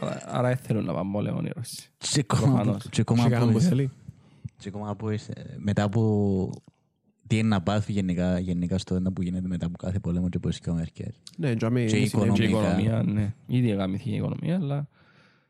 Άρα- 0.01 0.23
Άρα 0.27 0.49
δεν 0.49 0.57
θέλουν 0.57 0.85
να 0.85 0.93
πάνε 0.93 1.11
πόλεμο 1.13 1.41
οι 1.45 1.51
Ρώσοι. 1.55 1.89
Και 1.99 2.21
ακόμα 2.21 2.43
που- 2.47 2.55
Προφανώς. 2.55 2.89
και 2.91 3.01
ακόμα 3.01 3.21
Έχει 3.21 3.31
κανέναν 3.31 3.49
που 3.49 3.59
που 3.59 3.59
είσαι- 3.65 3.69
θέλει. 3.69 3.91
Και 4.59 4.69
ακόμα 4.69 4.97
που 4.97 5.11
είσαι- 5.11 5.55
μετά 5.59 5.83
από 5.83 6.51
τι 7.27 7.39
είναι 7.39 7.49
να 7.49 7.61
πάθει 7.63 7.93
γενικά, 7.93 8.39
γενικά 8.39 8.79
στο 8.79 8.95
ένα 8.95 9.13
που 9.13 9.23
γίνεται 9.23 9.49
μετά 9.49 9.67
από 9.67 9.77
κάθε 9.77 9.99
πόλεμο 9.99 10.29
και 10.29 10.39
πώς 10.39 10.59
και 10.59 10.71
ο 10.71 10.75
Μέρκελ. 10.75 11.11
Ναι, 11.37 11.55
και 11.55 11.65
αμέ- 11.65 11.89
Και 11.89 11.95
η 11.97 11.99
είναι 11.99 12.07
οικονομία. 12.07 12.35
Και 12.35 12.43
η 12.43 12.49
Οικονομικά. 12.49 12.81
οικονομία, 12.81 13.13
ναι. 13.13 13.35
Ήδη 13.47 13.69
γαμηθεί 13.69 14.11
η 14.11 14.15
οικονομία, 14.15 14.57
αλλά 14.57 14.89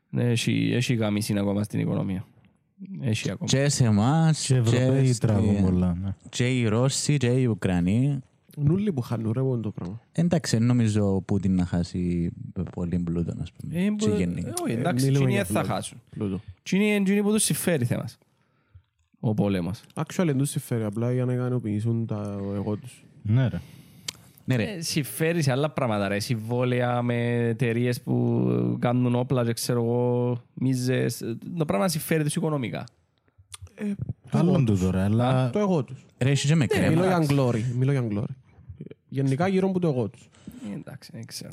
ναι, 0.09 0.23
έχει, 0.23 0.71
έχει 0.73 0.93
γαμήσει 0.93 1.37
ακόμα 1.37 1.63
στην 1.63 1.79
οικονομία. 1.79 2.25
Έχει 3.01 3.31
ακόμα. 3.31 3.49
Και 3.49 3.69
σε 3.69 3.85
εμάς, 3.85 4.45
Και 4.45 4.53
οι 4.53 4.57
Ευρωπαίοι 4.57 5.05
και, 5.11 5.17
τραβούν 5.19 5.53
στη- 5.53 5.63
πολλά. 5.63 5.97
ναι. 6.01 6.15
και 6.29 6.59
οι 6.59 6.67
Ρώσοι 6.67 7.17
και 7.17 7.27
οι 7.27 7.45
Ουκρανοί. 7.45 8.19
Νουλί 8.57 8.93
που 8.93 9.01
χάνουν 9.01 9.31
ρε 9.31 9.41
μόνο 9.41 9.61
το 9.61 9.71
πράγμα. 9.71 10.01
Εντάξει, 10.11 10.57
δεν 10.57 10.65
νομίζω 10.65 11.15
ο 11.15 11.21
Πούτιν 11.21 11.55
να 11.55 11.65
χάσει 11.65 12.31
πολύ 12.71 12.99
πλούτο, 12.99 13.33
ας 13.41 13.51
πούμε. 13.51 13.79
Ε, 13.79 13.83
Και 13.83 13.91
μπο- 14.07 14.15
γενικά. 14.17 14.47
ε, 14.49 14.53
όχι, 14.63 14.71
εντάξει, 14.73 15.05
μιλούμε 15.05 15.23
εκείνοι 15.25 15.33
για 15.35 15.43
δεν 15.43 15.53
θα 15.53 15.59
πλούτο. 15.59 15.73
χάσουν. 15.75 16.01
Πλούτο. 16.09 16.41
Εκείνοι 16.59 16.85
είναι 16.85 16.95
εκείνοι 16.95 17.21
που 17.23 17.31
τους 17.31 17.43
συμφέρει 17.43 17.85
θέμας. 17.85 18.17
Ο 19.19 19.33
πόλεμος. 19.33 19.81
Actually, 19.93 20.25
δεν 20.25 20.37
τους 20.37 20.49
συμφέρει 20.49 20.83
απλά 20.83 21.11
για 21.11 21.25
να 21.25 21.33
ικανοποιήσουν 21.33 22.05
τα 22.05 22.39
εγώ 22.55 22.75
τους. 22.77 23.03
Ναι 23.21 23.47
ρε. 23.47 23.61
Ναι, 24.45 24.55
ρε. 24.55 24.63
Ε, 24.63 24.81
συμφέρει 24.81 25.41
σε 25.41 25.51
άλλα 25.51 25.69
πράγματα, 25.69 26.07
ρε. 26.07 26.19
Συμβόλαια 26.19 27.01
με 27.01 27.35
εταιρείες 27.47 28.01
που 28.01 28.77
κάνουν 28.79 29.15
όπλα 29.15 29.45
και 29.45 29.53
ξέρω 29.53 29.83
εγώ, 29.83 30.37
μίζες. 30.53 31.23
Το 31.57 31.65
πράγμα 31.65 31.87
συμφέρει 31.87 32.23
τους 32.23 32.35
οικονομικά. 32.35 32.83
Άλλον 34.29 34.65
τούτο 34.65 34.89
ρε, 34.91 35.01
αλλά 35.01 35.49
Το 35.49 35.59
εγώ 35.59 35.83
τους. 35.83 36.05
Ρε, 36.17 36.29
εσύ 36.29 36.47
και 36.47 36.55
με 36.55 36.65
Μιλώ 36.77 37.01
κρέμα. 37.01 37.05
για 37.23 37.27
glory. 37.29 37.61
Μιλώ 37.77 37.91
για 37.91 38.07
glory. 38.11 38.33
Γενικά 39.09 39.47
γύρω 39.47 39.69
από 39.69 39.79
το 39.79 39.87
εγώ 39.87 40.07
τους. 40.09 40.29
Ε, 40.71 40.75
εντάξει, 40.75 41.11
δεν 41.13 41.25
ξέρω. 41.25 41.51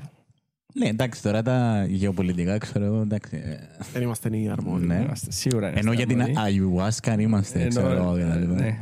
Ναι, 0.78 0.86
εντάξει, 0.89 1.23
τώρα 1.23 1.43
τα 1.43 1.86
γεωπολιτικά, 1.89 2.59
ξέρω 2.59 2.85
εγώ, 2.85 3.01
εντάξει. 3.01 3.36
ε, 3.44 3.57
Δεν 3.93 4.03
είμαστε 4.03 4.36
οι 4.39 4.48
αρμόδιοι. 4.48 4.86
Ναι. 4.86 5.03
Είμαστε, 5.05 5.31
σίγουρα 5.31 5.70
είμαστε 5.70 5.81
Ενώ 5.89 5.93
για 5.97 6.07
την 6.07 6.23
αρμόδιοι. 6.23 6.61
ayahuasca 7.03 7.19
είμαστε, 7.19 7.59
Ενώ, 7.61 7.69
ξέρω 7.69 7.89
εγώ. 7.93 8.16
ε, 8.16 8.24
δηλαδή. 8.39 8.47
ναι. 8.47 8.78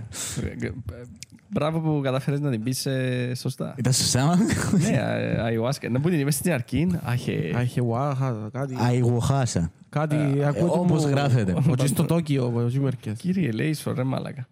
Μπράβο 1.49 1.81
που 1.81 2.01
καταφέρεις 2.03 2.41
να 2.41 2.51
την 2.51 2.62
πεις 2.62 2.87
ε, 2.87 3.33
σωστά. 3.37 3.75
Ήταν 3.79 3.93
σωστά. 3.93 4.37
Ναι, 4.91 4.99
α- 5.01 5.47
ayahuasca. 5.49 5.91
Να 5.91 6.01
πούμε 6.01 6.16
την 6.16 6.31
στην 6.31 6.53
αρχή. 6.53 6.87
Άχε. 7.03 7.53
Άχε 7.55 7.83
βάχα, 7.83 8.49
κάτι. 8.53 8.77
Ayahuasca. 8.81 9.69
Κάτι 9.89 10.16
ε, 10.16 10.47
ακούω 10.47 10.66
το 10.66 10.73
όπως 10.73 11.05
μου- 11.05 11.11
γράφεται. 11.11 11.55
Ο 11.71 11.75
Τζις 11.77 11.91
στο 11.91 12.05
Τόκιο, 12.05 12.53
ο 12.55 12.66
Τζιμερκές. 12.66 13.19
Κύριε, 13.19 13.51
λέει 13.51 13.73
σου, 13.73 13.95
ρε 13.95 14.03
μάλακα. 14.05 14.49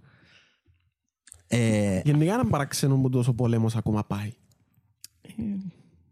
Ε, 1.46 2.00
Γενικά 2.04 2.32
έναν 2.32 2.48
παραξενό 2.48 2.96
που 2.96 3.08
τόσο 3.08 3.32
πόλεμος 3.32 3.76
ακόμα 3.76 4.04
πάει. 4.04 4.32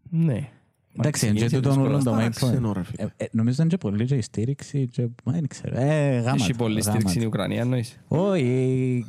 Ναι. 0.09 0.49
Εντάξει, 0.97 1.25
Μα 1.25 1.31
και 1.31 1.35
ξεκίνησε 1.39 1.55
τούτον 1.55 1.71
δύσκολα. 1.71 1.89
όλο 1.95 2.03
το 2.03 2.11
main 2.11 2.15
παραξενό, 2.15 2.69
point. 2.71 2.75
ρε 2.75 2.83
φίλε. 2.83 3.03
Ε, 3.17 3.23
ε, 3.23 3.27
Νομίζω 3.31 3.55
ήταν 3.55 3.67
και 3.67 3.77
πολύ 3.77 4.05
και 4.05 4.15
η 4.15 4.21
στήριξη 4.21 4.87
και 4.87 5.07
μα, 5.23 5.31
δεν 5.31 5.47
ξέρω. 5.47 5.77
Ε, 5.79 6.17
γάμα. 6.19 6.31
Έχει 6.39 6.53
πολύ 6.53 6.79
γάμα. 6.79 6.81
στήριξη 6.91 7.13
στην 7.15 7.27
Ουκρανία, 7.27 7.59
εννοείς; 7.61 7.99
Όχι. 8.07 9.05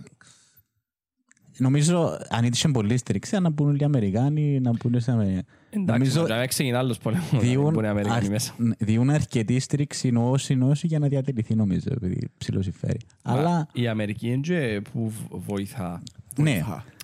Νομίζω 1.58 2.18
αν 2.28 2.44
είχε 2.44 2.68
πολύ 2.68 2.96
στήριξη 2.96 3.38
να 3.40 3.52
πούνε 3.52 3.76
οι 3.80 3.84
Αμερικάνοι, 3.84 4.60
να 4.60 4.70
πούνε 4.72 5.00
σε 5.00 5.10
Αμερικάνοι. 5.10 5.42
Εντάξει, 5.70 5.92
Νομίζω 6.16 6.26
να 6.36 6.46
ξεκινά 6.46 6.78
άλλος 6.78 6.98
πόλεμος. 6.98 7.28
διούν, 7.40 7.72
Που 7.72 7.78
είναι 7.78 7.88
Αμερικανοί 7.88 8.16
αρ- 8.24 8.30
μέσα. 8.30 8.54
διούν 8.78 9.10
αρκετή 9.10 9.58
στήριξη 9.58 10.12
όσοι 10.16 10.58
όσοι 10.62 10.86
για 10.86 10.98
να 10.98 11.08
διατηρηθεί 11.08 11.54
νομίζω 11.54 11.88
επειδή 11.94 12.28
ψηλό 12.38 12.62
συμφέρει. 12.62 12.98
Αλλά 13.22 13.68
Η 13.72 13.86
Αμερική 13.88 14.28
είναι 14.28 14.40
και 14.40 14.82
που 14.92 15.08
β- 15.08 15.36
βοηθά. 15.36 16.02
ναι, 16.36 16.62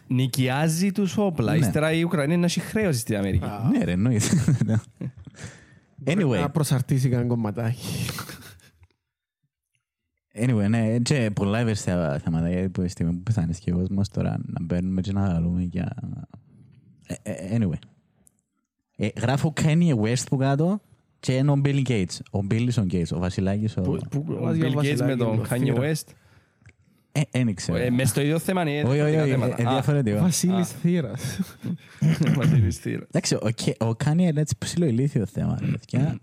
νοικιάζει 0.09 0.93
τους 0.93 1.17
όπλα. 1.17 1.53
Ναι. 1.53 1.59
Ύστερα 1.59 1.93
η 1.93 2.03
Ουκρανία 2.03 2.27
είναι 2.33 2.37
να 2.41 2.45
έχει 2.47 2.61
χρέωση 2.61 2.99
στην 2.99 3.17
Αμερική. 3.17 3.45
Ναι, 3.73 3.85
ρε, 3.85 3.93
εννοείται. 3.93 4.27
Anyway, 6.05 6.39
Να 6.41 6.51
προσαρτήσει 6.51 7.09
κανένα 7.09 7.29
κομματάκι. 7.29 7.87
anyway, 10.35 10.67
ναι, 10.69 10.99
και 10.99 11.31
πολλά 11.35 11.59
ευαίσθητα 11.59 12.19
θέματα, 12.25 12.49
γιατί 12.51 12.69
που 12.69 12.83
τη 12.83 12.89
στιγμή 12.89 13.13
που 13.13 13.23
πεθάνεις 13.23 13.59
και 13.59 13.73
ο 13.73 13.77
κόσμος 13.77 14.09
τώρα 14.09 14.39
να 14.47 14.63
μπαίνουμε 14.65 15.01
και 15.01 15.13
να 15.13 15.27
γαλούμε 15.27 15.63
για... 15.63 15.95
Ε, 17.07 17.15
ε, 17.33 17.57
Anyway. 17.59 17.79
Ε, 18.97 19.09
Γράφω 19.21 19.53
Kanye 19.63 19.95
West 20.03 20.23
που 20.29 20.37
κάτω 20.37 20.81
και 21.21 21.33
είναι 21.33 21.51
ο 21.51 21.61
Bill 21.65 21.83
Gates. 21.89 22.17
Ο 22.31 22.39
Bill 22.51 22.69
ο 22.79 22.83
Gates, 22.91 23.09
ο 23.13 23.19
Βασιλάκης. 23.19 23.77
Ο... 23.77 23.81
Που- 23.81 23.99
που- 24.11 24.25
Ο 24.29 24.43
βάζει 24.43 24.61
Bill 24.63 24.65
ο 24.65 24.69
Gates 24.71 24.75
Βασιλάκης 24.75 25.01
με 25.03 25.17
τον 25.17 25.37
το 25.37 25.43
Kanye 25.51 25.59
θύρα. 25.59 25.95
West. 27.21 27.29
Ε, 27.31 27.45
δεν 27.45 27.55
ξέρω. 27.55 27.79
Ε, 27.79 27.91
Μες 27.91 28.09
στο 28.09 28.21
ίδιο 28.21 28.39
θέμα 28.39 28.63
είναι 28.63 28.89
Όχι, 28.89 29.01
όχι, 29.01 29.11
διαφορετικά 29.11 29.23
όχι, 29.23 29.31
θέματα. 29.33 29.63
ε, 29.63 29.67
Α, 29.67 29.71
διαφορετικό. 29.73 30.19
Βασίλης 30.21 30.69
Θήρας. 30.69 31.41
Βασίλης 32.39 32.77
Θήρα. 32.77 33.03
Εντάξει, 33.09 33.35
ο, 33.35 33.49
Ke- 33.65 33.87
ο 33.87 33.91
Kanye 34.05 34.19
είναι 34.19 34.41
έτσι 34.41 34.55
ψηλό 34.59 34.87
ηλίθιο 34.87 35.27
θέμα. 35.27 35.59
ρε 35.61 35.67
παιδιά. 35.67 36.19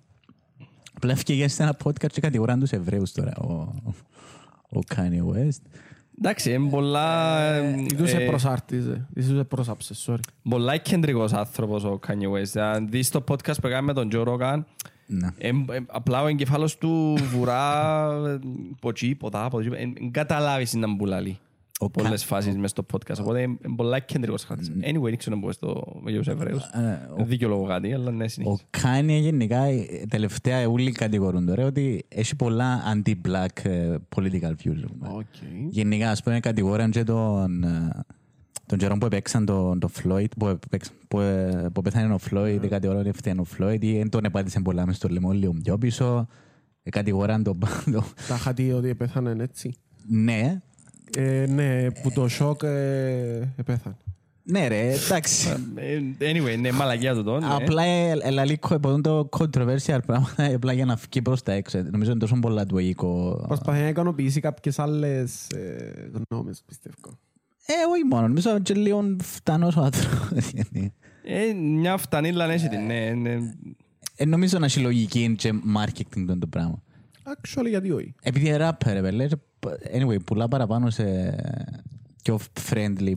Απλά 0.95 1.11
έφυγε 1.11 1.47
σε 1.47 1.63
ένα 1.63 1.77
podcast 1.83 2.11
και 2.11 2.21
κατηγοράν 2.21 2.59
τους 2.59 2.71
Εβραίους 2.71 3.11
τώρα, 3.11 3.31
ο, 3.35 3.51
ο 4.69 4.79
Kanye 4.95 5.33
West. 5.35 5.61
Εντάξει, 6.17 6.51
είναι 6.53 6.69
πολλά... 6.69 7.47
Τους 7.97 8.13
ε, 8.13 8.23
επροσάρτησε. 8.23 9.07
Τους 9.15 9.29
επροσάψε, 9.39 9.93
sorry. 10.05 10.19
Πολλά 10.49 10.73
εκκεντρικός 10.73 11.33
άνθρωπος 11.33 11.83
ο 11.83 11.99
Kanye 12.07 12.31
West. 12.31 12.59
Αν 12.59 12.89
δεις 12.89 13.09
το 13.09 13.23
podcast 13.27 13.55
που 13.61 13.67
έκανε 13.67 13.81
με 13.81 13.93
τον 13.93 14.09
Joe 14.13 14.25
Rogan, 14.27 14.59
Ναι. 15.07 15.27
εμ- 15.37 15.69
εμ- 15.71 15.85
απλά 15.87 16.21
ο 16.23 16.27
εγκεφάλος 16.27 16.77
του 16.77 17.13
βουρά 17.31 18.09
ε, 18.27 18.39
ποτσί, 18.81 19.15
ποτά, 19.15 19.45
από 19.45 19.59
εκεί, 19.59 19.69
εν 19.75 19.93
εν 19.99 20.11
καταλάβεις 20.11 20.73
να 20.73 20.93
μπουλαλεί. 20.95 21.37
Ο 21.79 21.89
Πολλές 21.89 22.23
Ka- 22.23 22.27
φάσεις 22.27 22.57
μες 22.57 22.69
στο 22.69 22.85
podcast. 22.93 23.17
Οπότε 23.21 23.41
είναι 23.41 23.57
πολλά 23.75 23.95
εκκεντρικός 23.95 24.43
χαρακτής. 24.43 24.71
Anyway, 24.81 25.01
δεν 25.01 25.17
ξέρω 25.17 25.35
να 25.35 25.41
πω 25.41 25.51
στο 25.51 26.01
για 26.05 26.17
τους 26.17 26.27
Εβραίους. 26.27 26.63
Ε, 26.63 27.09
ο- 27.17 27.25
Δικαιολογώ 27.25 27.65
κάτι, 27.65 27.93
αλλά 27.93 28.11
ναι, 28.11 28.23
Ο 28.23 28.27
συνεχίζει. 28.27 28.63
Kanye 28.83 29.21
γενικά, 29.21 29.57
ε, 29.63 29.85
τελευταία 30.09 30.67
όλοι 30.69 30.91
κατηγορούν 30.91 31.45
τώρα 31.45 31.65
ότι 31.65 32.05
έχει 32.07 32.35
πολλά 32.35 32.81
anti-black 32.95 33.63
ε, 33.65 33.95
political 34.15 34.51
views. 34.63 34.83
OK. 34.99 35.25
Γενικά, 35.69 36.09
ας 36.11 36.23
πούμε, 36.23 36.39
κατηγορούν 36.39 36.91
και 36.91 37.03
τον, 37.03 37.63
ε, 37.63 37.89
τον 38.65 38.77
καιρό 38.77 38.97
που 38.97 39.05
έπαιξαν 39.05 39.45
τον, 39.45 39.79
τον 39.79 39.89
Floyd, 40.03 40.25
που, 40.37 40.47
έπαιξ- 40.47 40.91
που, 41.07 41.19
ε, 41.19 41.69
που 41.73 41.81
πέθανε 41.81 42.13
ο 42.13 42.19
Floyd, 42.31 42.57
Ναι. 42.61 42.67
κατηγορούν 42.67 43.01
ότι 43.01 43.11
φταίνει 43.11 43.39
ο 43.39 43.45
Floyd 43.57 43.77
ή 43.79 43.97
δεν 43.97 44.09
τον 44.09 44.25
επάτησε 44.25 44.59
πολλά 44.59 44.85
μες 44.85 44.95
στο 44.95 45.07
λαιμό, 45.07 45.31
λίγο 45.31 45.53
πιο 45.63 45.77
πίσω. 45.77 46.27
Ε, 46.83 46.89
Κατηγοράν 46.89 47.43
τον 47.43 47.57
πάντο. 47.57 48.03
Τα 48.27 48.35
είχα 48.35 48.53
δει 48.53 48.71
ότι 48.71 48.95
πέθανε 48.95 49.43
έτσι. 49.43 49.73
Ναι, 50.07 50.61
Ε, 51.17 51.45
ναι, 51.49 51.91
που 51.91 52.11
το 52.11 52.27
σοκ 52.27 52.63
ε, 52.63 53.53
πέθανε. 53.65 53.95
ναι 54.43 54.67
ρε, 54.67 54.91
εντάξει. 55.05 55.49
Ε, 55.75 55.99
Anyway, 56.19 56.53
είναι 56.57 56.71
μαλακιά 56.71 57.13
του 57.13 57.23
τον. 57.23 57.39
ναι. 57.39 57.53
Απλά 57.53 57.83
ελαλεί 58.23 58.59
το 59.01 59.29
controversial 59.37 59.99
πράγματα 60.05 60.45
απλά 60.55 60.73
για 60.73 60.85
να 60.85 60.97
φύγει 60.97 61.21
προς 61.21 61.43
τα 61.43 61.51
έξω. 61.51 61.81
Νομίζω 61.91 62.11
είναι 62.11 62.19
τόσο 62.19 62.37
πολλά 62.41 62.65
του 62.65 62.77
οίκο. 62.77 63.43
Προσπαθεί 63.47 63.81
να 63.81 63.87
ικανοποιήσει 63.87 64.39
κάποιες 64.39 64.79
άλλες 64.79 65.47
ε, 65.49 66.09
γνώμες, 66.29 66.61
πιστεύω. 66.65 67.17
Ε, 67.65 67.73
όχι 67.91 68.03
μόνο. 68.03 68.27
Νομίζω 68.27 68.59
και 68.59 68.73
λίγο 68.73 69.15
φτανός 69.21 69.75
ο 69.75 69.81
άνθρωπος. 69.81 70.49
γιατί. 70.51 70.93
Ε, 71.27 71.53
Μια 71.53 71.97
φτανίλα 71.97 72.51
έχει 72.51 72.67
την, 72.67 72.85
ναι. 72.85 73.09
ναι. 73.09 73.37
Ε, 74.15 74.25
νομίζω 74.25 74.59
να 74.59 74.65
έχει 74.65 74.79
λογική 74.79 75.35
και 75.37 75.53
marketing 75.77 76.23
το 76.27 76.37
το 76.37 76.47
πράγμα. 76.47 76.83
Actually, 77.23 77.69
γιατί 77.69 77.91
όχι. 77.91 78.15
Επειδή 78.21 78.47
είναι 78.47 78.69
rapper, 78.69 78.89
ρε 78.93 79.01
πέλε, 79.01 79.27
anyway, 79.99 80.17
πουλά 80.25 80.47
παραπάνω 80.47 80.89
σε 80.89 81.35
πιο 82.23 82.39
friendly 82.69 83.13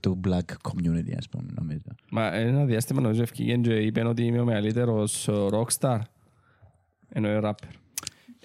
του 0.00 0.20
black 0.28 0.70
community, 0.70 1.12
ας 1.16 1.28
πούμε, 1.28 1.48
νομίζω. 1.54 1.80
Μα 2.10 2.34
ένα 2.34 2.64
διάστημα 2.64 3.00
νομίζω 3.00 3.22
ευκήγε 3.22 3.56
και 3.56 3.74
είπε 3.74 4.06
ότι 4.06 4.22
είμαι 4.22 4.40
ο 4.40 4.44
μεγαλύτερος 4.44 5.28
rockstar. 5.28 5.98
Ενώ 7.08 7.28
είναι 7.28 7.40
rapper. 7.42 7.72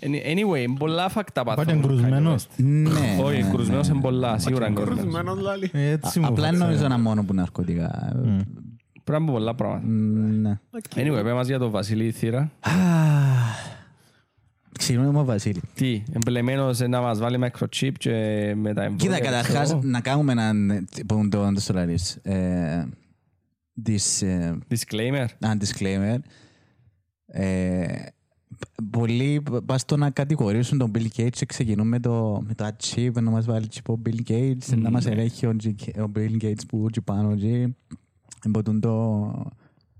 Any- 0.05 0.37
Anyway, 0.37 0.65
πολλά 0.79 1.09
φακτά 1.09 1.43
Πάτε 1.43 1.63
πάθαμε. 1.63 1.81
κρουσμένος. 1.85 2.47
Ναι, 2.57 2.89
Όχι, 3.23 3.41
ναι, 3.43 3.49
κρουσμένος 3.49 3.87
ναι. 3.87 3.93
είναι 3.93 4.03
πολλά, 4.03 4.37
σίγουρα 4.37 4.67
είναι 4.67 4.75
κρουσμένος. 4.75 5.01
Κρουσμένος 5.13 5.39
λάλη. 5.39 5.69
Έτσι 5.73 6.19
μου 6.19 6.25
Απλά 6.27 6.47
φάτσα. 6.47 6.65
νομίζω 6.65 6.87
να 6.87 6.99
μόνο 6.99 7.23
που 7.23 7.33
ναρκωτικά. 7.33 8.13
Πρέπει 9.03 9.21
να 9.21 9.27
πω 9.27 9.33
πολλά 9.33 9.55
πράγματα. 9.55 9.87
Ναι. 9.87 10.59
Anyway, 10.95 11.23
πέ 11.23 11.33
μας 11.33 11.47
για 11.47 11.59
τον 11.59 11.71
Βασίλη 11.71 12.11
Θήρα. 12.11 12.51
Συγγνώμη 14.79 15.11
μου, 15.11 15.25
Βασίλη. 15.25 15.61
Τι, 15.73 16.03
εμπλεμένος 16.13 16.79
να 16.79 17.01
μας 17.01 17.19
βάλει 17.19 17.39
microchip 17.43 17.91
και 17.97 18.11
με 18.55 18.73
τα 18.73 18.83
εμβόλια. 18.83 18.95
Κοίτα, 19.17 19.19
καταρχάς, 19.19 19.63
ξέρω. 19.63 19.79
να 19.83 20.01
κάνουμε 20.01 20.31
έναν... 20.31 20.87
Που 21.07 21.27
το 21.31 21.51
το 21.53 21.59
σολάρις. 21.59 22.15
Ε, 22.15 22.87
This... 23.85 24.27
ε, 24.27 24.51
Disclaimer. 24.69 25.25
ένα 25.39 25.57
disclaimer. 25.59 26.17
Ε, 28.63 28.83
πολλοί 28.91 29.43
πας 29.65 29.81
στο 29.81 29.97
να 29.97 30.09
κατηγορήσουν 30.09 30.77
τον 30.77 30.91
Bill 30.95 31.07
Gates 31.17 31.29
και 31.31 31.45
ξεκινούν 31.45 31.87
με 31.87 31.99
το, 31.99 32.41
με 32.47 32.53
το 32.53 32.67
chip 32.83 33.11
να 33.21 33.29
μας 33.31 33.45
βάλει 33.45 33.67
chip 33.73 33.93
ο 33.95 34.01
Bill 34.05 34.29
Gates 34.31 34.77
να 34.77 34.89
μας 34.91 35.05
ελέγχει 35.05 35.45
ο, 35.45 35.55
G- 35.63 36.01
ο 36.07 36.11
Bill 36.15 36.43
Gates 36.43 36.61
που 36.67 36.85
εκεί 36.87 37.01
πάνω 37.01 37.31
εκεί 37.31 37.75
Εμποτούν 38.45 38.79
το 38.79 38.91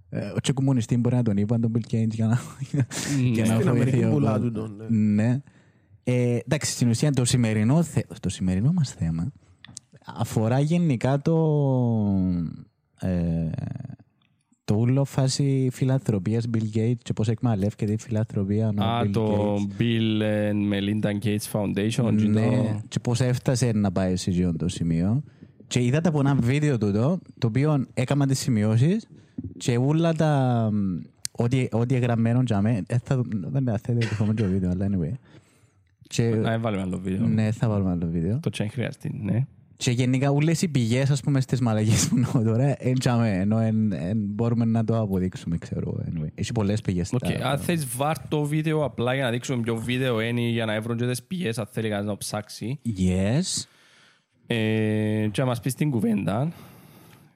ε, 0.10 0.28
ο 0.28 0.40
και 0.42 0.54
κομμουνιστή 0.54 0.98
μπορεί 0.98 1.16
να 1.16 1.24
τον 1.24 1.38
είπαν 1.38 1.62
τον 1.62 1.72
Bill 1.76 1.94
Gates 1.94 2.08
για 2.14 2.28
να, 2.28 2.40
για 3.34 3.46
να 3.46 3.56
Στην 3.56 3.68
Αμερική 3.70 3.90
βοηθεί 3.98 4.06
ο 4.06 4.12
πουλά 4.12 4.32
κόσμος. 4.32 4.48
του 4.48 4.60
τον, 4.60 4.76
ναι. 4.90 5.24
Ναι. 5.24 5.42
Ε, 6.04 6.38
εντάξει, 6.46 6.72
στην 6.72 6.90
ουσία 6.90 7.12
το 7.12 7.26
σημερινό, 7.26 7.84
θε- 7.84 8.20
το 8.20 8.30
σημερινό 8.30 8.72
μας 8.74 8.92
θέμα 8.92 9.32
αφορά 10.06 10.60
γενικά 10.60 11.22
το 11.22 11.36
ε, 13.00 13.50
το 14.66 14.76
όλο 14.76 15.06
φάση 15.06 15.70
φιλανθρωπίας 15.72 16.46
Bill 16.54 16.78
Gates 16.78 16.94
και 17.04 17.14
πώς 17.14 17.28
εκμεταλλεύεται 17.28 17.92
η 17.92 17.98
φιλανθρωπία 17.98 18.68
ο 18.80 18.84
Α, 18.84 19.02
Bill 19.04 19.10
το 19.12 19.56
Gates. 19.56 19.82
Bill 19.82 20.22
and 20.22 20.74
Melinda 20.74 21.12
Gates 21.26 21.52
Foundation. 21.52 22.16
και 22.18 22.28
Ναι, 22.28 22.46
το- 22.48 22.82
και 22.88 23.00
πώς 23.00 23.20
έφτασε 23.22 23.72
να 23.72 23.92
πάει 23.92 24.16
σε 24.16 24.30
εκείνο 24.30 24.54
το 24.54 24.68
σημείο. 24.68 25.24
Και 25.68 25.84
είδατε 25.84 26.10
από 26.10 26.20
ένα 26.20 26.36
βίντεο 26.36 26.78
τούτο, 26.78 27.20
το 27.38 27.48
οποίο 27.48 27.86
έκανα 27.94 28.28
τις 28.28 28.40
σημειώσεις 28.40 29.08
και 29.58 29.78
όλα 29.78 30.14
τα... 30.14 30.70
μ, 30.74 31.00
Ό,τι, 31.38 31.68
ό,τι 31.72 31.96
εγγραμμένο 31.96 32.42
για 32.46 32.62
μέ, 32.62 32.82
ε, 32.88 32.98
θα, 33.04 33.22
δεν 33.52 33.64
θα 33.66 33.78
θέλετε 33.84 34.06
να 34.12 34.18
δούμε 34.18 34.34
το 34.34 34.46
βίντεο, 34.46 34.70
αλλά 34.70 34.88
anyway. 34.90 35.14
Και, 36.08 36.30
Να 36.30 36.60
βάλουμε 36.60 36.82
άλλο 36.82 37.00
βίντεο. 37.00 37.28
ναι, 37.28 37.52
θα 37.52 37.70
βάλουμε 37.70 37.90
άλλο 37.92 38.08
βίντεο. 38.12 38.40
Το 38.40 38.50
τσέν 38.50 38.70
χρειαστεί, 38.70 39.20
ναι. 39.24 39.46
Και 39.78 39.92
γενικά 39.92 40.30
όλες 40.32 40.62
οι 40.62 40.68
πηγές, 40.68 41.10
ας 41.10 41.22
πούμε, 41.22 41.42
στις 41.42 41.60
μαλακίες 41.62 42.08
που 42.08 42.18
λέω 42.18 42.44
τώρα, 42.44 42.76
εν 42.84 42.94
τζαμέ, 43.00 43.30
ενώ 43.40 43.58
εν, 43.60 43.92
εν, 43.92 44.18
μπορούμε 44.18 44.66
να 44.66 44.84
το 44.84 45.00
αποδείξουμε, 45.00 45.58
ξέρω. 45.58 45.96
Anyway. 46.06 46.28
Έχει 46.36 46.52
πολλές 46.52 46.82
πηγές. 46.82 47.14
Οκ, 47.14 47.20
τα- 47.20 47.50
αν 47.50 47.60
θες 47.60 47.88
βάρ' 47.96 48.28
το 48.28 48.44
βίντεο 48.44 48.84
απλά 48.84 49.14
για 49.14 49.24
να 49.24 49.30
δείξουμε 49.30 49.62
ποιο 49.62 49.76
βίντεο 49.76 50.22
είναι 50.22 50.42
για 50.42 50.66
να 50.66 50.82
βρουν 50.82 50.98
και 50.98 51.06
τις 51.06 51.24
πηγές 51.24 51.58
αν 51.58 51.68
θέλει 51.72 51.90
κανείς 51.90 52.06
να 52.06 52.18
ψάξει. 52.18 52.80
Yes. 52.98 53.64
Ε, 54.48 55.28
και 55.32 55.42
να 55.42 55.46
μας 55.46 55.60
πεις 55.60 55.74
την 55.74 55.92
κουβέντα. 55.92 56.52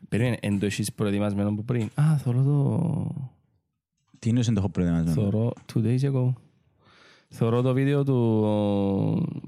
Περίμενε, 0.10 0.38
εν 0.42 0.60
το 0.60 0.66
έχεις 0.66 0.94
προετοιμασμένο 0.94 1.50
από 1.50 1.64
πριν. 1.64 1.90
Α, 1.96 2.18
θωρώ 2.18 2.44
το... 2.44 3.30
Τι 4.20 4.30
είναι 4.30 4.42
το 4.42 4.54
έχω 4.58 4.70
προετοιμασμένο; 4.70 5.22
Θωρώ 5.22 5.54
two 5.74 5.80
days 5.86 6.12
ago. 6.12 6.34
Θωρώ 7.30 7.62
το 7.62 7.74
βίντεο 7.74 8.04
του, 8.04 8.14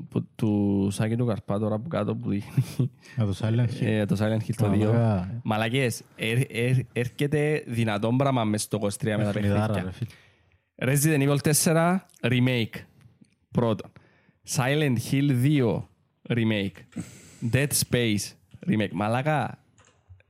που- 0.09 0.27
του 0.35 0.87
Σάκη 0.91 1.15
του 1.15 1.25
Καρπά 1.25 1.59
τώρα 1.59 1.79
που 1.79 1.87
κάτω 1.87 2.15
που 2.15 2.29
δείχνει 2.29 2.91
Να 3.15 3.25
το 3.25 3.35
Silent 3.41 3.59
Hill. 3.81 3.81
ε, 3.85 4.05
το 4.05 4.15
Silent 4.19 4.47
Hill 4.47 4.53
το 4.57 4.65
2. 4.69 4.77
Μαλάκα. 4.77 5.41
Μαλακές, 5.43 6.01
έρ- 6.15 6.47
έρ- 6.55 6.85
έρχεται 6.93 7.63
δυνατόν 7.67 8.17
πράγμα 8.17 8.43
μες 8.43 8.61
στο 8.61 8.77
23 8.81 9.17
με 9.17 9.23
τα 9.23 9.31
Παιχνιδάρα, 9.31 9.73
παιχνίδια. 9.73 9.83
ρε 9.83 9.91
φίλε. 9.91 10.09
Resident 11.21 11.29
Evil 11.29 11.37
4 11.63 12.05
Remake 12.21 12.81
πρώτον. 13.51 13.91
Silent 14.55 14.95
Hill 15.11 15.31
2 15.43 15.83
Remake. 16.29 16.99
Dead 17.51 17.67
Space 17.89 18.33
Remake. 18.67 18.91
Μαλάκα, 18.93 19.63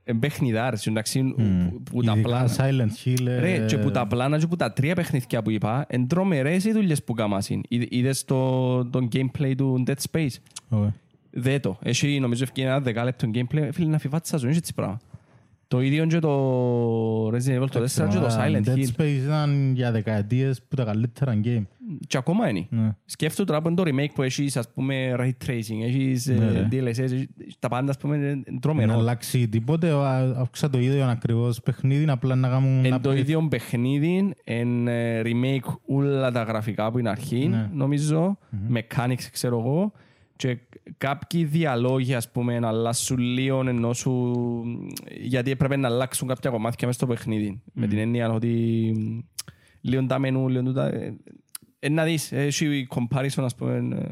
εμπέχνιδάρες, 0.04 0.86
εντάξει, 0.86 1.22
που- 1.22 1.82
που 1.82 2.02
τα 2.02 2.12
Ειδικά 2.12 2.28
πλάνα. 2.28 2.50
Silent 2.56 3.08
Hill. 3.08 3.26
ε, 3.26 3.38
Ρε, 3.40 3.64
και 3.66 3.78
που 3.78 3.90
τα 3.90 4.06
πλάνα 4.06 4.38
και 4.38 4.46
που 4.46 4.56
τα 4.56 4.72
τρία 4.72 4.94
παιχνίδια 4.94 5.42
που 5.42 5.50
είπα, 5.50 5.84
εν 5.88 6.06
τρομερές 6.06 6.64
οι 6.64 6.72
δουλειές 6.72 7.04
που 7.04 7.12
κάμασαν. 7.14 7.62
Είδες 7.68 8.24
το, 8.24 8.84
το 8.84 9.08
gameplay 9.12 9.52
του 9.56 9.82
Dead 9.86 9.94
Space; 10.10 10.34
ωραία. 10.68 10.94
Δε 11.30 11.58
το. 11.58 11.78
Έχει 11.82 12.20
νομίζω 12.20 12.42
ευκαιρία 12.42 12.70
ένα 12.70 12.80
δεκάλεπτο 12.80 13.30
gameplay. 13.34 13.68
Φίλε, 13.72 13.88
να 13.90 13.98
φιβάτσα 13.98 14.36
ζωή, 14.36 14.50
έτσι 14.56 14.74
πράγμα. 14.74 14.98
Το 15.68 15.80
ίδιο 15.80 16.06
και 16.06 16.18
το 16.18 17.28
Resident 17.28 17.62
Evil 17.62 17.70
το 17.70 17.80
4 17.80 18.08
και 18.10 18.18
το 18.18 18.26
Silent 18.38 18.64
Dead 18.68 18.74
Hill. 18.76 18.86
Space 18.96 19.20
ήταν 19.24 19.72
για 19.74 19.90
δεκαετίες 19.92 20.62
που 20.68 20.76
τα 20.76 20.84
καλύτερα 20.84 21.40
game. 21.44 21.62
Και 22.06 22.16
ακόμα 22.16 22.48
είναι. 22.48 22.66
Ναι. 22.70 22.96
Σκέφτομαι 23.04 23.46
τώρα 23.48 23.62
που 23.62 23.68
είναι 23.68 23.76
το 23.76 23.82
remake 23.86 24.14
που 24.14 24.22
έχεις, 24.22 24.56
ας 24.56 24.72
πούμε, 24.72 25.14
ray 25.18 25.30
tracing, 25.46 25.82
έχεις 25.84 26.26
ε, 26.28 26.34
Ναι, 26.34 26.50
ρε. 26.50 26.68
DLSS, 26.70 26.98
έχεις 26.98 27.28
τα 27.58 27.68
πάντα, 27.68 27.90
ας 27.90 27.96
πούμε, 27.96 28.16
είναι 28.16 28.42
Να 28.50 28.58
τρομερό. 28.60 28.92
αλλάξει 28.92 29.48
τίποτε, 29.48 29.90
άκουσα 30.36 30.70
το 30.70 30.78
ίδιο 30.78 31.04
ακριβώς 31.06 31.60
παιχνίδι, 31.60 32.10
απλά 32.10 32.34
να 32.34 32.48
κάνουν... 32.48 32.84
Εν 32.84 32.90
να 32.90 33.00
το 33.00 33.10
πει- 33.10 33.18
ίδιο 33.18 33.46
παιχνίδι, 33.48 34.34
εν 34.44 34.88
ε, 34.88 35.22
remake 35.24 35.72
όλα 35.86 36.30
τα 36.32 36.42
γραφικά 36.42 36.90
που 36.90 36.98
είναι 36.98 37.08
αρχή, 37.10 37.46
Ναι. 37.48 37.70
νομίζω, 37.72 38.38
mechanics 38.74 39.24
ξέρω 39.32 39.58
εγώ, 39.58 39.92
και 40.36 40.58
κάποιοι 40.98 41.44
διαλόγοι, 41.44 42.14
ας 42.14 42.30
πούμε, 42.30 42.58
να 42.58 42.68
αλλάσουν 42.68 43.18
λίγο 43.18 43.62
ενώ 43.68 43.92
σου... 43.92 44.32
γιατί 45.22 45.50
έπρεπε 45.50 45.76
να 45.76 45.88
αλλάξουν 45.88 46.28
κάποια 46.28 46.50
κομμάτια 46.50 46.86
μέσα 46.86 46.98
στο 46.98 47.06
παιχνίδι. 47.06 47.62
Με 47.72 47.86
την 47.86 47.98
έννοια 47.98 48.30
ότι 48.32 48.92
λίγο 49.80 50.06
τα 50.06 50.18
μενού, 50.18 50.48
λίγο 50.48 50.62
τούτα... 50.62 50.90
ε, 51.80 51.86
ε, 51.86 51.90
να 51.90 52.04
δεις, 52.04 52.32
έχει 52.32 52.86
comparison, 52.90 53.42
ας 53.44 53.54
πούμε, 53.54 53.74
ε, 53.76 54.06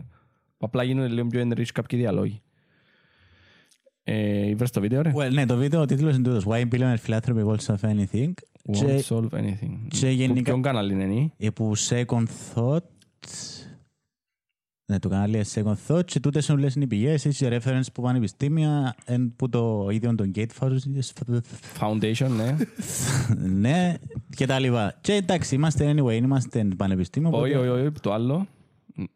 που 0.56 0.66
απλά 0.66 0.82
γίνονται 0.82 1.08
λίγο 1.14 1.26
πιο 1.26 1.48
enrich 1.48 1.66
κάποιοι 1.74 1.98
διαλόγοι. 1.98 2.42
Ε, 4.04 4.54
βρες 4.54 4.70
το 4.70 4.80
βίντεο, 4.80 5.02
ρε; 5.02 5.12
Well, 5.16 5.30
ναι, 5.32 5.46
το 5.46 5.56
βίντεο, 5.56 5.80
ο 5.80 5.84
τίτλος 5.84 6.14
είναι 6.14 6.22
τούτος. 6.22 6.44
Why 6.48 6.64
billionaire 6.72 6.96
philanthropy 7.06 7.44
will 7.46 7.56
solve 7.66 7.80
anything. 7.80 8.28
Won't 8.72 8.76
Και 8.76 9.04
solve 9.08 9.28
anything. 9.30 9.78
και 9.88 10.06
Που 10.06 10.12
γενικά- 10.12 10.42
Ποιον 10.42 10.62
κανάλι 10.62 10.92
είναι, 10.92 11.04
είναι; 11.38 11.50
που 11.50 11.72
second 11.76 12.24
thought 12.54 12.78
ναι, 14.90 14.98
το 14.98 15.08
κανάλι 15.08 15.34
είναι 15.36 15.44
second 15.54 15.76
thought 15.88 16.04
και 16.04 16.20
τούτες 16.20 16.48
όλες 16.48 16.74
είναι 16.74 16.84
οι 16.84 16.86
πηγές, 16.86 17.24
είσαι 17.24 17.60
reference 17.62 17.86
που 17.92 18.02
πανεπιστήμια, 18.02 18.94
εν 19.04 19.32
που 19.36 19.48
το 19.48 19.88
ίδιο 19.90 20.14
των 20.14 20.32
Gate 20.34 20.46
Foundation, 20.60 21.00
Foundation, 21.80 22.28
ναι. 22.36 22.56
ναι, 23.68 23.94
και 24.36 24.46
τα 24.46 24.58
λοιπά. 24.58 24.94
Και 25.00 25.12
εντάξει, 25.12 25.54
είμαστε 25.54 25.94
anyway, 25.96 26.12
είμαστε 26.14 26.64
πανεπιστήμιο. 26.76 27.30
Όχι, 27.32 27.54
οπότε- 27.54 27.70
όχι, 27.70 27.80
όχι, 27.86 27.92
το 28.00 28.12
άλλο. 28.12 28.46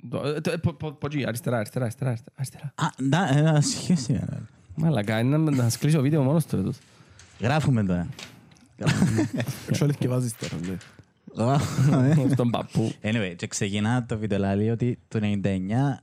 Το- 0.09 0.27
ε, 0.27 0.41
το- 0.41 0.51
ε, 0.51 0.57
πο- 0.57 0.73
πο- 0.73 0.93
πο- 0.93 1.09
εκεί, 1.13 1.27
Αριστερά, 1.27 1.57
αριστερά, 1.57 1.85
αριστερά. 1.85 2.17
αριστερά. 2.35 2.73
Α, 2.75 2.87
να, 2.99 3.55
ε, 3.57 3.61
σχέση. 3.61 4.13
ε, 4.13 4.37
Μαλακά, 4.75 5.19
είναι 5.19 5.37
να 5.37 5.51
να 5.51 5.69
σκλείσει 5.69 5.97
ο 5.97 6.01
βίντεο 6.03 6.23
μόνος 6.23 6.47
του. 6.47 6.57
ρε, 6.57 6.63
τούτος. 6.63 6.79
Γράφουμε 7.41 7.85
τώρα. 7.85 8.09
Actually 9.71 9.91
και 9.99 10.09
βάζεις 10.09 10.37
τώρα, 10.37 10.55
ναι. 10.67 10.77
Στον 12.33 12.51
παππού. 12.51 12.93
Anyway, 13.03 13.33
και 13.37 13.47
ξεκινά 13.47 14.05
το 14.07 14.19
βιντεολάλι 14.19 14.71
ότι 14.71 14.99
το 15.09 15.21
99 15.23 15.99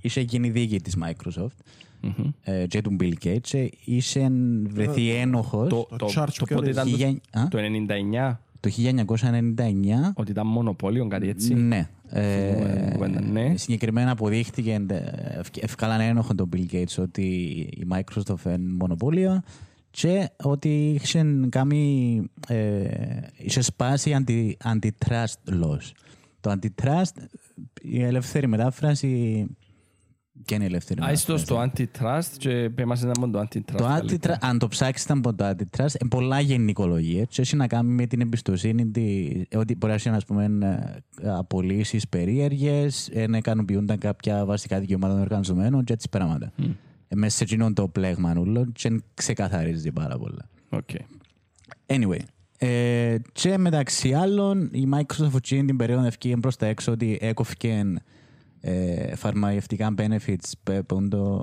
είχε 0.00 0.20
γίνει 0.20 0.50
δίκη 0.50 0.80
της 0.80 0.96
Microsoft 1.02 1.56
Μμμ. 2.00 2.28
ε, 2.42 2.66
και 2.66 2.80
του 2.82 2.96
Bill 3.00 3.12
Gates 3.24 3.38
και 3.40 3.70
είχε 3.84 4.30
βρεθεί 4.62 5.10
ένοχος 5.10 5.68
Το- 5.68 5.86
Το 5.90 5.96
το- 5.96 6.06
charge 6.06 6.32
Το 6.38 6.44
ποιο 6.44 6.56
πότε 6.56 6.68
είναι; 6.70 6.80
ήταν 6.80 6.90
το- 6.90 6.96
Χιλιά- 6.96 7.20
α; 7.30 7.48
το 7.48 7.58
99, 7.58 8.40
το 8.60 8.70
1999 8.70 10.12
ότι 10.14 10.30
ήταν 10.30 10.46
μονοπόλιο, 10.46 11.08
κάτι 11.08 11.28
έτσι. 11.28 11.54
Ναι. 11.54 11.88
Θυμούμε 12.08 12.80
την 12.82 12.92
κουβέντα, 12.92 13.20
ναι. 13.20 13.52
Συγκεκριμένα 13.56 14.10
αποδείχτηκε, 14.10 14.84
ε, 14.88 14.94
ευκ- 15.38 15.62
ευκάλαν 15.62 16.00
ένοχο 16.00 16.34
τον 16.34 16.48
Bill 16.56 16.72
Gates 16.74 16.94
ότι 16.98 17.22
η 17.76 17.86
Microsoft 17.90 18.44
είναι 18.44 18.58
μονοπόλιο 18.80 19.42
και 19.92 20.30
ότι 20.42 20.90
είχε 21.02 21.24
κάνει, 21.48 22.22
ε, 22.48 22.84
είχε 23.36 23.60
σπάσει 23.60 24.12
αντι, 24.14 24.56
antitrust 24.64 25.62
laws. 25.62 25.90
Το 26.40 26.52
antitrust, 26.52 27.16
η 27.82 28.02
ελεύθερη 28.02 28.46
μετάφραση, 28.46 29.46
και 30.44 30.54
είναι 30.54 30.64
η 30.64 30.66
ελεύθερη 30.66 31.00
Άησ' 31.02 31.22
το 31.22 31.32
μετάφραση. 31.32 31.84
στο 31.84 31.88
antitrust 32.00 32.36
και 32.38 32.70
πέμασε 32.74 33.06
να 33.06 33.12
μόνο 33.18 33.32
το 33.32 33.40
antitrust. 33.40 33.76
Το 33.76 33.84
καλύτερα. 33.84 34.34
antitrust, 34.34 34.48
αν 34.48 34.58
το 34.58 34.68
ψάξεις 34.68 35.04
ήταν 35.04 35.18
από 35.18 35.34
το 35.34 35.48
antitrust, 35.48 36.00
είναι 36.00 36.10
πολλά 36.10 36.40
γενικολογία. 36.40 37.24
Και 37.24 37.40
έχει 37.40 37.56
να 37.56 37.66
κάνει 37.66 37.92
με 37.92 38.06
την 38.06 38.20
εμπιστοσύνη 38.20 38.90
τη, 38.90 39.32
ότι 39.56 39.76
μπορεί 39.76 39.92
να 39.92 39.98
είναι 40.06 40.16
ας 40.16 40.24
πούμε, 40.24 40.50
απολύσεις 41.22 42.08
περίεργες, 42.08 43.10
να 43.28 43.36
ικανοποιούνταν 43.36 43.98
κάποια 43.98 44.44
βασικά 44.44 44.80
δικαιώματα 44.80 45.12
των 45.12 45.22
εργαζομένων 45.22 45.84
και 45.84 45.92
έτσι 45.92 46.08
πράγματα. 46.08 46.52
Mm. 46.58 46.70
Μέσα 47.14 47.36
σε 47.36 47.44
εκείνον 47.44 47.74
το 47.74 47.88
πλέγμα 47.88 48.34
ούλο 48.38 48.66
και 48.72 49.02
ξεκαθαρίζει 49.14 49.92
πάρα 49.92 50.18
πολλά. 50.18 50.48
OK. 50.68 50.88
Anyway, 51.86 52.20
ε, 52.58 53.16
και 53.32 53.58
μεταξύ 53.58 54.12
άλλων 54.12 54.70
η 54.72 54.88
Microsoft 54.94 55.34
εκείνη 55.34 55.64
την 55.64 55.76
περίοδο 55.76 56.06
εφκήκε 56.06 56.36
προς 56.36 56.56
τα 56.56 56.66
έξω 56.66 56.92
ότι 56.92 57.18
έκοφηκε 57.20 57.84
ε, 58.60 59.16
φαρμακευτικά 59.16 59.94
benefits 59.96 60.50
πε- 60.62 60.82
που 60.82 60.94
είναι 60.94 61.08
το, 61.08 61.42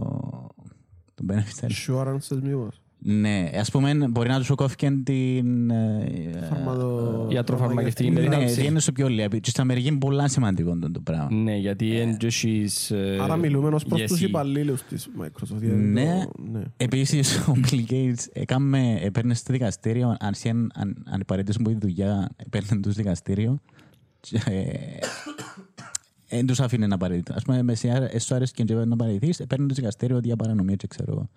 το 1.16 1.26
benefits 1.28 1.68
Insurances 1.68 2.40
μήπως. 2.42 2.82
Ναι, 3.02 3.50
ας 3.60 3.72
πούμε 3.72 3.94
μπορεί 4.10 4.30
να 4.30 4.38
τους 4.38 4.48
κόφηκε 4.56 4.92
την... 5.04 5.70
ε, 5.70 6.48
Φαρμαδο- 6.50 7.28
Ιατροφαρμακευτική 7.32 8.10
Ναι, 8.10 8.16
περίθαλψη. 8.16 8.66
είναι 8.66 8.80
στο 8.80 8.92
πιο 8.92 9.08
λίγο. 9.08 9.28
Και 9.28 9.50
στην 9.50 9.62
Αμερική 9.62 9.88
είναι 9.88 9.98
πολλά 9.98 10.28
σημαντικό 10.28 10.78
το, 10.78 10.92
το 10.92 11.00
πράγμα. 11.00 11.32
Ναι, 11.32 11.56
γιατί 11.56 12.00
εν 12.00 12.18
και 12.18 12.26
έχεις, 12.28 12.92
ε, 12.92 13.18
Άρα 13.22 13.36
μιλούμε 13.36 13.68
ως 13.76 13.86
προς 13.86 14.02
yes, 14.02 14.06
τους 14.08 14.22
η- 14.22 14.26
υπαλλήλους 14.26 14.82
της 14.84 15.10
Microsoft. 15.22 15.60
γιατί 15.60 15.76
Ναι. 15.76 16.24
το- 16.26 16.44
ναι. 16.52 16.62
Επίσης, 16.78 17.38
ο 17.38 17.54
Bill 17.72 17.92
Gates 17.92 18.26
έκαμε, 18.34 19.00
έπαιρνε 19.02 19.34
στο 19.34 19.54
δικαστήριο, 19.54 20.08
αν, 20.20 20.34
αν, 20.50 20.72
αν, 20.76 21.04
αν 21.10 21.20
υπαρέτησαν 21.20 21.62
από 21.66 21.70
τη 21.80 21.88
δουλειά, 21.88 22.30
έπαιρνε 22.46 22.80
τους 22.82 22.96
δικαστήριο. 22.96 23.60
και, 24.20 24.38
ε, 24.46 24.72
Δεν 26.30 26.46
τους 26.46 26.60
αφήνε 26.60 26.88
να 26.88 26.98
παραιτηθούν. 26.98 27.36
Ας 27.36 27.44
πούμε, 27.44 27.64
εσύ 27.72 27.90
σου 28.20 28.36
άρεσε 28.36 28.54
και 28.56 28.74
να 28.74 28.96
παραιτηθείς, 28.96 29.40
έπαιρνε 29.40 29.68
τους 29.68 29.76
δικαστήριο 29.76 30.20
για 30.24 30.36
παρανομία 30.36 30.76
και 30.76 30.88
ξέρω 30.88 31.12
εγώ. 31.12 31.30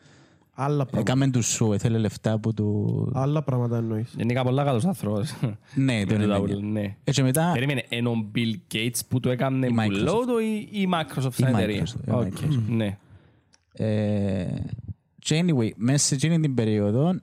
Άλλα 0.54 0.86
πράγματα. 0.86 0.98
Έκαμε 1.12 1.30
τους 1.30 1.46
σου, 1.46 1.72
έθελε 1.72 1.98
λεφτά 1.98 2.38
που 2.38 2.54
του... 2.54 3.10
Άλλα 3.14 3.42
πράγματα 3.42 3.76
εννοείς. 3.76 4.14
Γενικά 4.16 4.42
πολλά 4.42 4.64
καλός 4.64 4.84
άνθρωπος. 4.84 5.32
Ναι, 5.74 6.04
το 6.04 6.16
Με 6.16 6.22
τούτα 6.22 6.38
99. 6.38 6.42
ούλα, 6.42 6.60
ναι. 6.60 6.96
Έτσι 7.04 7.22
μετά, 7.22 7.50
Περίμενε, 7.52 7.84
ενώ 7.88 8.10
ο 8.10 8.30
Bill 8.34 8.74
Gates 8.74 8.98
που 9.08 9.20
το 9.20 9.30
έκανε 9.30 9.66
Η 9.66 9.74
Microsoft. 9.78 9.86
πουλό 9.86 10.40
ή 10.40 10.80
η 10.80 10.88
Microsoft 10.92 11.32
σαν 11.32 11.48
Η 11.48 11.56
εταιρεία. 11.56 11.86
Microsoft, 11.86 12.06
η 12.06 12.10
OK, 12.10 12.22
Microsoft. 12.26 12.62
Ναι. 12.68 12.98
Ε, 13.72 14.54
και 15.18 15.44
anyway, 15.46 15.70
μέσα 15.76 16.06
σε 16.06 16.14
εκείνη 16.14 16.40
την 16.40 16.54
περίοδο 16.54 17.20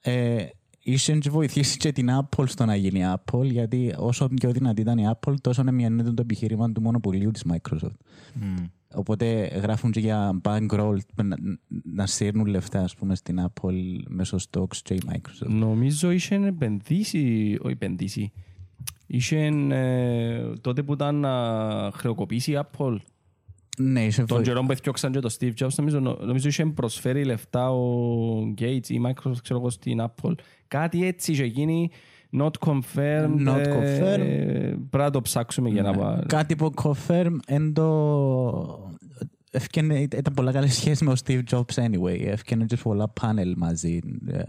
ε, 0.00 0.44
είχε 0.82 1.16
και 1.18 1.30
βοηθήσεις 1.30 1.76
και 1.76 1.92
την 1.92 2.08
Apple 2.10 2.44
στο 2.48 2.64
να 2.64 2.76
γίνει 2.76 3.00
Apple, 3.14 3.44
γιατί 3.44 3.94
όσο 3.98 4.28
πιο 4.28 4.50
δυνατή 4.52 4.80
ήταν 4.80 4.98
η 4.98 5.04
Apple, 5.14 5.34
τόσο 5.40 5.62
μειώνεται 5.72 6.10
το 6.12 6.22
επιχείρημα 6.22 6.72
του 6.72 6.80
μονοπωλίου 6.82 7.30
της 7.30 7.44
Microsoft. 7.52 7.96
Οπότε 8.94 9.44
γράφουν 9.46 9.90
και 9.90 10.00
για 10.00 10.40
bankroll 10.44 10.96
να, 11.22 11.36
να 11.84 12.06
σύρνουν 12.06 12.46
λεφτά 12.46 12.80
ας 12.80 12.94
πούμε, 12.94 13.14
στην 13.14 13.38
Apple 13.40 13.74
μέσω 14.08 14.38
stocks 14.50 14.76
και 14.82 14.94
η 14.94 15.00
Microsoft. 15.10 15.48
Νομίζω 15.48 16.10
είχε 16.10 16.34
επενδύσει, 16.34 17.56
όχι 17.62 17.72
επενδύσει, 17.72 18.32
είχε 19.06 19.38
ε, 19.70 20.52
τότε 20.60 20.82
που 20.82 20.92
ήταν 20.92 21.14
να 21.14 21.30
χρεοκοπήσει 21.94 22.52
η 22.52 22.58
Apple. 22.60 22.96
Ναι, 23.78 24.04
είχε 24.04 24.24
Τον 24.24 24.36
βοη- 24.36 24.46
καιρό 24.46 24.62
που 24.62 24.72
έφτιαξαν 24.72 25.12
και 25.12 25.18
το 25.20 25.36
Steve 25.38 25.52
Jobs, 25.58 25.74
νομίζω, 25.76 26.00
νομίζω 26.00 26.48
είχε 26.48 26.66
προσφέρει 26.66 27.24
λεφτά 27.24 27.70
ο 27.72 28.54
Gates 28.58 28.88
ή 28.88 28.94
η 28.94 29.00
Microsoft, 29.06 29.36
ξέρω 29.42 29.58
εγώ, 29.58 29.70
στην 29.70 29.98
Apple. 30.02 30.32
Κάτι 30.68 31.06
έτσι 31.06 31.32
είχε 31.32 31.44
γίνει, 31.44 31.90
not 32.38 32.50
confirmed. 32.66 33.48
Not 33.48 33.58
ε, 33.58 33.72
confirmed. 33.76 34.76
Πρέπει 34.90 35.04
να 35.04 35.10
το 35.10 35.22
ψάξουμε 35.22 35.68
για 35.68 35.82
να 35.82 35.92
πάμε. 35.92 36.22
Κάτι 36.26 36.56
που 36.56 36.72
confirm 36.82 37.36
εν 37.46 37.72
το... 37.72 38.90
Έφκαινε, 39.54 39.98
ήταν 40.00 40.34
πολλά 40.34 40.52
καλή 40.52 40.68
σχέση 40.68 41.04
με 41.04 41.10
ο 41.10 41.14
Steve 41.24 41.42
Jobs 41.50 41.74
anyway. 41.74 42.20
Έφκαινε 42.24 42.64
και 42.64 42.76
πολλά 42.76 43.08
πάνελ 43.08 43.54
μαζί. 43.56 44.00
ε, 44.26 44.42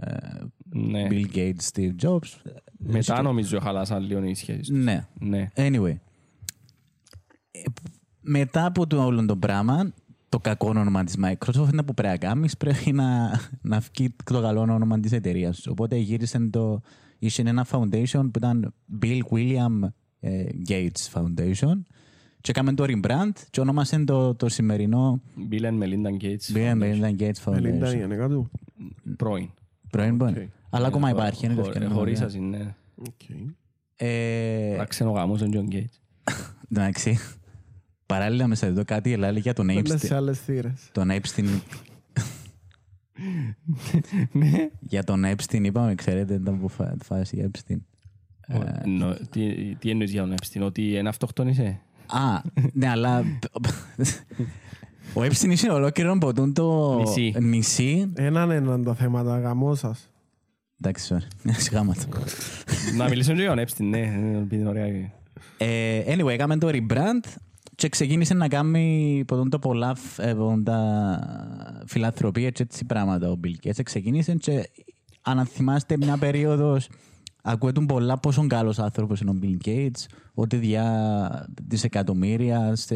Ναι. 0.69 1.07
Bill 1.09 1.25
Gates, 1.35 1.69
Steve 1.73 1.91
Jobs. 2.01 2.51
Μετά 2.77 3.21
νομίζω 3.21 3.59
χαλάσαν 3.59 4.03
λίγο 4.03 4.23
οι 4.23 4.33
σχέσεις 4.33 4.67
τους. 4.67 4.77
Ναι. 4.83 5.07
Ναι. 5.19 5.49
Anyway. 5.55 5.95
Ε, 7.51 7.59
Μετά 8.21 8.65
από 8.65 8.87
το 8.87 9.05
όλο 9.05 9.25
το 9.25 9.35
πράγμα, 9.35 9.93
το 10.29 10.39
κακό 10.39 10.69
όνομα 10.69 11.03
της 11.03 11.15
Microsoft 11.23 11.69
είναι 11.71 11.83
που 11.83 11.93
πρέπει 11.93 12.09
να 12.09 12.17
κάνεις, 12.17 12.57
πρέπει 12.57 12.91
να, 12.91 13.39
να 13.61 13.79
βγει 13.79 14.15
το 14.23 14.41
καλό 14.41 14.59
όνομα 14.59 14.99
της 14.99 15.11
εταιρείας. 15.11 15.67
Οπότε 15.67 15.95
γύρισε 15.95 16.39
το... 16.51 16.81
Είχε 17.25 17.41
ένα 17.41 17.65
foundation 17.71 18.21
που 18.31 18.37
ήταν 18.37 18.73
Bill 19.01 19.19
William 19.31 19.89
ε, 20.19 20.43
Gates 20.67 21.11
Foundation 21.13 21.81
και 22.41 22.51
έκαμε 22.51 22.73
το 22.73 22.83
rebrand 22.87 23.31
και 23.49 23.59
ονόμασε 23.59 24.03
το, 24.03 24.35
το 24.35 24.49
σημερινό 24.49 25.21
Bill 25.51 25.61
and 25.63 25.83
Melinda 25.83 26.23
Gates. 26.23 26.55
Bill 26.57 26.71
and 26.73 26.81
Melinda 26.81 27.15
Gates 27.21 27.51
Μελίντα 27.51 27.89
Foundation. 27.91 27.97
η 27.97 28.01
ανέκα 28.03 28.27
του; 28.29 28.51
Πρώην. 29.17 29.49
Πρώην 29.89 30.15
μπορεί. 30.15 30.51
Αλλά 30.69 30.87
ακόμα 30.87 31.09
υπάρχει. 31.09 31.45
είναι 31.45 31.53
το 31.55 31.61
Χω- 31.61 31.69
ευκαιρία. 31.69 31.89
Χωρίσασαι, 31.89 32.39
ναι. 32.39 32.75
Οκ. 32.95 33.21
Ε, 33.95 34.75
Τα 34.75 34.85
ξενογάμους 34.85 35.39
τον 35.39 35.51
John 35.53 35.73
Gates. 35.73 35.99
Εντάξει. 36.71 37.17
Παράλληλα 38.05 38.47
με 38.47 38.55
σε 38.55 38.65
εδώ 38.65 38.83
κάτι 38.85 39.11
ελάλη 39.11 39.39
για 39.39 39.53
τον 39.53 39.65
Μπαίνεις 39.65 39.89
σε 39.89 39.97
Epstein. 40.07 40.13
άλλες 40.15 40.39
θύρες. 40.39 40.89
Τον 40.91 41.09
Epstein. 41.11 41.43
Ναι. 41.43 41.59
Για 44.79 45.03
τον 45.03 45.23
Epstein 45.25 45.61
είπαμε, 45.63 45.95
ξέρετε, 45.95 46.33
ήταν 46.33 46.59
που 46.59 46.67
φα- 46.67 46.95
φάση 47.03 47.49
Epstein. 47.51 47.77
Ο- 48.55 48.87
νο- 48.89 49.15
τι- 49.29 49.75
Τι 49.75 49.89
εννοείς 49.89 50.11
για 50.11 50.21
τον 50.21 50.33
Epstein, 50.33 50.61
ότι 50.61 50.93
είναι 50.93 51.09
αυτοκτόνησε. 51.09 51.79
Α, 52.07 52.41
ναι, 52.73 52.87
αλλά... 52.89 53.23
Ο 55.13 55.21
Epstein 55.21 55.49
είσαι 55.49 55.69
ολόκληρο 55.69 56.11
από 56.11 56.33
το 56.53 56.95
Νησί. 56.99 57.33
νησί. 57.39 58.11
Έναν 58.15 58.51
έναν 58.51 58.83
τα 58.83 58.95
θέματα 58.95 59.39
γαμό 59.39 59.75
σας. 59.75 60.09
Εντάξει, 60.81 61.15
sorry. 61.15 61.51
Σιγάμα 61.63 61.93
το. 61.93 62.19
Να 62.97 63.09
μιλήσουμε 63.09 63.41
για 63.41 63.55
τον 63.55 63.65
Epstein, 63.65 63.83
ναι. 63.89 63.99
Επειδή 64.41 64.55
είναι 64.61 64.69
ωραία. 64.69 64.85
Ε, 65.57 66.03
anyway, 66.07 66.27
έκαμε 66.29 66.57
το 66.57 66.69
rebrand 66.71 67.23
και 67.75 67.89
ξεκίνησε 67.89 68.33
να 68.33 68.47
κάνει 68.47 69.23
ποτέ 69.27 69.49
το 69.49 69.59
πολλά 69.59 69.95
φ- 69.95 70.19
ε, 70.19 70.33
ποτέ 70.33 70.63
τα 70.63 71.83
φιλανθρωπία 71.85 72.49
και 72.49 72.63
έτσι 72.63 72.85
πράγματα 72.85 73.31
ο 73.31 73.39
Bill 73.43 73.67
Gates. 73.67 73.83
Ξεκίνησε 73.83 74.33
και 74.35 74.69
αν 75.21 75.45
θυμάστε 75.45 75.97
μια 75.97 76.17
περίοδος 76.17 76.89
Ακούεται 77.45 77.81
πολλά 77.87 78.17
πόσο 78.17 78.47
καλός 78.47 78.79
άνθρωπος 78.79 79.19
είναι 79.19 79.29
ο 79.31 79.35
Bill 79.41 79.67
Gates, 79.67 80.05
ότι 80.33 80.55
διά 80.55 81.47
δισεκατομμύρια 81.67 82.75
σε, 82.75 82.95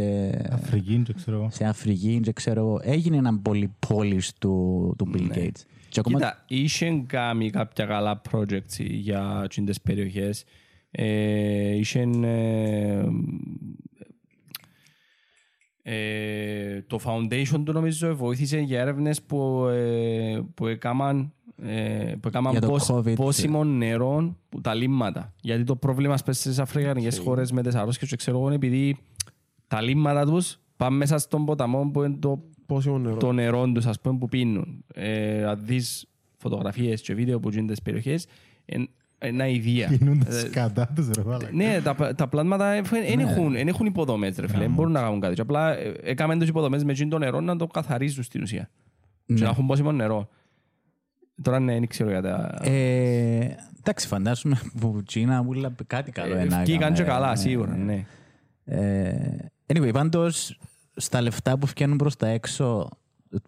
Αφρική, 0.52 1.02
δεν 1.06 1.16
ξέρω 1.16 1.38
εγώ. 1.38 1.50
σε 1.52 1.66
Αφρική, 1.66 2.20
δεν 2.24 2.34
ξέρω 2.34 2.60
εγώ. 2.60 2.80
Έγινε 2.84 3.18
ένα 3.18 3.40
πολύ 3.40 3.76
πόλης 3.88 4.34
του, 4.34 4.94
του 4.98 5.12
Bill 5.14 5.38
Gates. 5.38 5.62
Και 5.90 6.00
ακόμα 6.00 6.18
Κοίτα, 6.18 6.44
είχε 6.48 7.04
κάνει 7.08 7.50
κάποια 7.50 7.86
καλά 7.86 8.22
projects 8.32 8.80
για 8.80 9.48
τις 9.66 9.82
περιοχές. 9.82 10.44
Ε, 10.92 11.76
είχε 11.76 12.00
ε, 12.24 13.04
ε, 15.90 16.82
το 16.88 17.00
foundation 17.06 17.62
του 17.66 17.72
νομίζω 17.72 18.16
βοήθησε 18.16 18.60
για 18.60 18.80
έρευνες 18.80 19.22
που, 19.22 19.66
ε, 19.68 20.40
που 20.54 20.68
έκαναν 20.68 21.32
ε, 21.64 22.14
που 22.22 22.28
έκαναν 22.28 22.52
Για 22.52 22.62
το 22.62 22.68
πώς- 22.68 22.92
COVID. 22.92 23.16
πόσιμο 23.16 23.64
νερό 23.64 24.36
που 24.50 24.62
τα 24.62 24.74
λίμματα. 24.74 25.34
Γιατί 25.42 25.64
το 25.64 25.76
πρόβλημα 25.76 26.18
σπες 26.18 26.40
στις 26.40 26.60
αφρικανικές 26.60 27.18
χώρες 27.20 27.52
με 27.52 27.62
τις 27.64 27.76
αρρώσκες 27.76 28.10
και 28.10 28.16
ξέρω 28.16 28.38
εγώ 28.38 28.46
είναι 28.46 28.56
επειδή 28.56 28.98
τα 29.68 29.82
λίμματα 29.82 30.26
τους 30.26 30.60
πάνε 30.78 30.96
μέσα 30.96 31.18
στον 31.18 31.46
ποταμό 31.46 31.90
που 31.94 32.04
είναι 32.04 32.18
το 32.20 32.42
Πόσο 32.66 32.98
νερό. 32.98 33.18
το 33.18 33.32
νερό 33.32 33.72
τους 33.72 33.86
ας 33.86 34.00
πούμε 34.02 34.18
που 34.18 34.28
πίνουν. 34.28 34.84
Ε, 34.94 35.44
αν 35.46 35.60
δεις 35.66 36.08
φωτογραφίες 36.38 37.02
και 37.02 37.14
βίντεο 37.14 37.40
που 37.40 37.50
γίνονται 37.50 37.74
στις 37.76 37.84
περιοχές, 37.84 38.26
εν- 38.66 38.90
ένα 39.20 39.48
ιδία. 39.48 39.88
Κινούν 39.88 40.24
τα 40.26 40.36
Ε, 40.36 40.40
σκάτα 40.40 40.90
τους 40.96 41.10
ρε 41.16 41.24
μάλακα. 41.24 41.50
ναι, 41.54 41.82
τα, 41.84 42.16
τα 42.16 42.28
πλάσματα 42.28 42.82
δεν 42.90 43.20
έχουν, 43.20 43.56
εν 43.56 43.68
έχουν 43.68 43.86
υποδομές 43.86 44.38
ρε 44.38 44.48
φίλε, 44.48 44.60
δεν 44.60 44.72
μπορούν 44.74 44.92
να 44.92 45.00
κάνουν 45.02 45.20
κάτι. 45.20 45.36
Και 45.36 45.42
απλά 45.42 45.78
ε, 45.78 45.94
έκαμε 46.04 46.38
τους 46.38 46.48
υποδομές 46.48 46.84
με 46.84 46.92
εκείνο 46.92 47.10
το 47.10 47.18
νερό 47.18 47.40
να 47.40 47.56
το 47.56 47.68
καθαρίζουν 47.68 48.24
στην 48.24 48.42
ουσία. 48.42 48.70
Και 49.26 49.34
Ναι. 49.34 49.40
να 49.40 49.50
έχουν 49.50 49.66
πόσιμο 49.66 49.92
νερό. 49.92 50.30
Τώρα 51.42 51.60
ναι, 51.60 51.74
δεν 51.74 51.88
ξέρω 51.88 52.10
για 52.10 52.22
τα... 52.22 52.58
Ε, 52.64 53.56
εντάξει, 53.80 54.08
φαντάζομαι 54.08 54.60
που 54.80 55.02
Κίνα 55.06 55.44
ούλα 55.48 55.76
κάτι 55.88 56.12
καλό 56.12 56.36
Ε, 56.36 56.42
ένα. 56.42 56.62
Βγήκαν 56.64 56.94
και 56.94 57.02
έκαμε. 57.02 57.20
καλά, 57.20 57.32
Ε, 57.32 57.36
σίγουρα, 57.36 57.76
ναι. 57.78 58.06
Ε, 58.66 59.36
anyway, 59.74 59.90
πάντως 59.94 60.60
στα 60.96 61.22
λεφτά 61.22 61.58
που 61.58 61.68
φτιάχνουν 61.68 61.98
προς 61.98 62.16
τα 62.16 62.28
έξω 62.28 62.90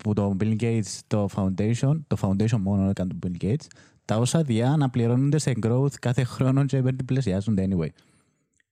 που 0.04 0.14
το 0.14 0.36
Bill 0.40 0.56
Gates, 0.62 1.00
το 1.08 1.28
Foundation, 1.36 2.00
το 2.08 2.18
Foundation 2.22 2.58
μόνο 2.60 2.90
έκανε 2.90 3.10
το 3.20 3.28
Bill 3.28 3.44
Gates, 3.44 3.66
τα 4.10 4.18
όσα 4.18 4.42
διά 4.44 4.76
να 4.78 4.90
πληρώνονται 4.90 5.38
σε 5.38 5.52
growth 5.64 5.94
κάθε 6.02 6.24
χρόνο 6.24 6.66
και 6.66 6.78
υπερδιπλασιάζονται 6.78 7.68
anyway. 7.70 7.88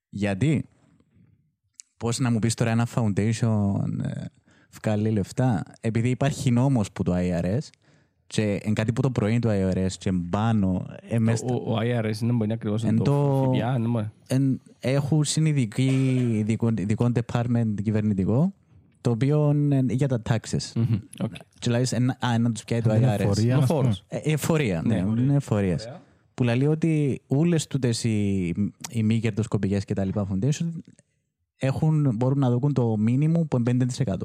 Γιατί, 0.09 0.65
πώς 1.97 2.19
να 2.19 2.31
μου 2.31 2.39
πεις 2.39 2.53
τώρα 2.53 2.71
ένα 2.71 2.87
Foundation 2.95 3.81
ε, 4.03 4.25
βγάλει 4.81 5.09
λεφτά, 5.09 5.63
επειδή 5.81 6.09
υπάρχει 6.09 6.51
νόμος 6.51 6.91
που 6.91 7.03
το 7.03 7.13
IRS 7.15 7.57
και 8.27 8.59
εν 8.63 8.73
κάτι 8.73 8.93
που 8.93 9.01
το 9.01 9.11
πρωί 9.11 9.39
του 9.39 9.49
IRS 9.51 9.91
και 9.99 10.11
πάνω 10.29 10.85
ε, 11.09 11.19
μες 11.19 11.39
στα- 11.39 11.53
Ο, 11.53 11.73
ο 11.73 11.77
IRS 11.81 12.11
δεν 12.19 12.35
μπορεί 12.35 12.51
ακριβώς 12.51 12.83
Εν 12.83 12.95
να 12.95 13.03
το 13.03 13.03
το- 13.03 13.53
ΦΠΑ, 13.53 13.71
δεν 13.71 13.89
μπορεί. 13.91 14.09
εν, 14.27 14.61
έχουν 14.79 15.23
συνειδητική 15.23 15.85
ειδικό, 16.33 16.69
ειδικό 16.77 17.11
department 17.13 17.73
κυβερνητικό 17.83 18.53
το 19.07 19.13
οποίο 19.13 19.51
είναι 19.51 19.85
για 19.89 20.07
τα 20.07 20.21
taxes. 20.29 20.71
Μμμ, 20.75 20.93
οκ. 21.19 21.33
Και 21.33 21.39
δηλαδή, 21.63 21.95
ένα, 21.95 22.17
α, 22.19 22.37
να 22.39 22.51
τους 22.51 22.63
πιάει 22.63 22.81
το 22.81 22.93
Είναι 22.95 23.15
IRS. 23.15 23.19
εφορία, 23.19 23.43
Είναι 23.43 23.53
ας 23.53 23.67
πούμε. 23.67 23.81
φόρος. 23.81 24.03
Ε, 24.07 24.17
εφορία, 24.31 24.81
ναι, 24.85 24.95
είναι 25.17 25.33
εφορίας. 25.35 25.87
Που 26.33 26.43
λέει 26.43 26.65
ότι 26.65 27.21
όλες 27.27 27.67
τούτες 27.67 28.03
οι, 28.03 28.47
οι 28.89 29.03
μη 29.03 29.19
κερδοσκοπικές 29.19 29.85
και 29.85 29.93
τα 29.93 30.05
λοιπά 30.05 30.27
foundation 30.31 30.67
έχουν, 31.57 32.15
μπορούν 32.15 32.39
να 32.39 32.49
δοκούν 32.49 32.73
το 32.73 32.97
μήνυμο 32.97 33.45
που 33.45 33.57
είναι 33.67 33.85
5%. 34.05 34.15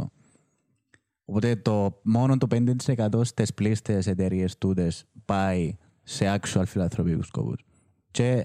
Οπότε 1.25 1.57
το, 1.57 2.01
μόνο 2.03 2.37
το 2.39 2.47
5% 2.51 3.09
στις 3.25 3.55
πλήστες 3.55 4.07
εταιρείες 4.07 4.59
τούτες 4.59 5.05
πάει 5.25 5.77
σε 6.03 6.39
actual 6.41 6.63
φιλανθρωπικούς 6.67 7.27
σκοπούς. 7.27 7.65
Και 8.11 8.45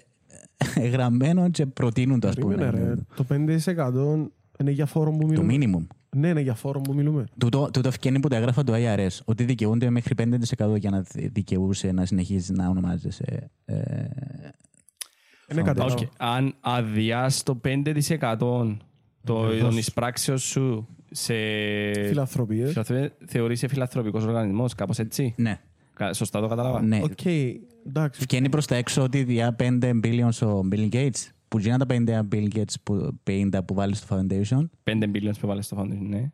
ε, 0.76 0.88
γραμμένο 0.88 1.50
και 1.50 1.66
προτείνουν 1.66 2.20
το 2.20 2.28
ας 2.28 2.36
πούμε. 2.36 2.56
Περίμενε, 2.56 2.94
ρε. 2.94 2.96
Το 3.16 3.26
5% 3.30 4.30
είναι 4.60 4.72
για 4.72 4.86
φόρο 4.86 5.12
που 5.12 5.34
Το 5.34 5.44
μιλούμε. 5.44 5.66
minimum. 5.88 5.88
Ναι, 6.18 6.28
είναι 6.28 6.42
για 6.42 6.54
φόρο 6.54 6.82
που 6.82 6.94
μιλούμε. 6.94 7.24
Τούτο, 7.38 7.70
τούτο 7.74 7.88
ευκαινεί 7.88 8.20
που 8.20 8.28
τα 8.28 8.36
έγραφα 8.36 8.64
το 8.64 8.74
IRS, 8.76 9.18
ότι 9.26 9.44
δικαιούνται 9.44 9.90
μέχρι 9.90 10.14
5% 10.18 10.76
για 10.80 10.90
να 10.90 11.04
δικαιούσε 11.14 11.92
να 11.92 12.06
συνεχίζει 12.06 12.54
να 12.54 12.70
ονομάζεσαι. 12.70 13.50
Ε, 13.66 13.76
Είναι 15.52 15.62
κάτι 15.62 15.82
Οκ. 15.82 15.90
άλλο. 15.90 16.10
Αν 16.18 16.56
αδειάς 16.60 17.44
το 17.44 17.62
5% 17.64 18.78
το, 19.24 19.58
των 19.58 19.78
εισπράξεων 19.78 20.38
σου 20.38 20.88
σε 21.12 21.34
Φιλανθρωπίες. 22.08 22.70
φιλανθρωπίες, 22.70 23.12
θεωρείσαι 23.26 23.68
φιλανθρωπικός 23.68 24.24
οργανισμός, 24.24 24.76
κάπως 24.76 25.00
έτσι; 25.00 25.34
ναι, 25.38 25.60
Κα- 25.94 26.14
Σωστά 26.14 26.42
το 26.42 26.48
κατάλαβα; 26.48 26.82
ναι. 26.82 27.00
Οκ, 27.04 27.26
εντάξει. 27.88 28.22
Βγαίνει 28.30 28.50
προς 28.50 28.66
τα 28.66 28.76
έξω 28.76 29.02
ότι 29.04 29.24
διά 29.24 29.56
5 29.60 29.92
billions 30.04 30.48
ο 30.48 30.68
Bill 30.72 30.90
Gates, 30.92 31.28
που 31.48 31.60
γίνανε 31.60 31.86
τα 31.86 32.26
50 32.30 32.34
Bill 32.36 32.48
Gates 32.56 32.74
που, 32.84 33.20
50 33.30 33.60
που 33.66 33.74
βάλεις 33.74 33.98
στο 33.98 34.16
foundation, 34.20 34.70
5 34.84 34.92
billions 35.14 35.40
που 35.40 35.48
βάλες 35.48 35.66
στο 35.66 35.78
foundation, 35.80 36.08
ναι. 36.10 36.32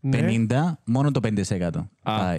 Ναι. 0.00 0.46
50, 0.48 0.78
μόνο 0.84 1.10
το 1.10 1.20
5% 1.22 1.70
πάει. 2.02 2.38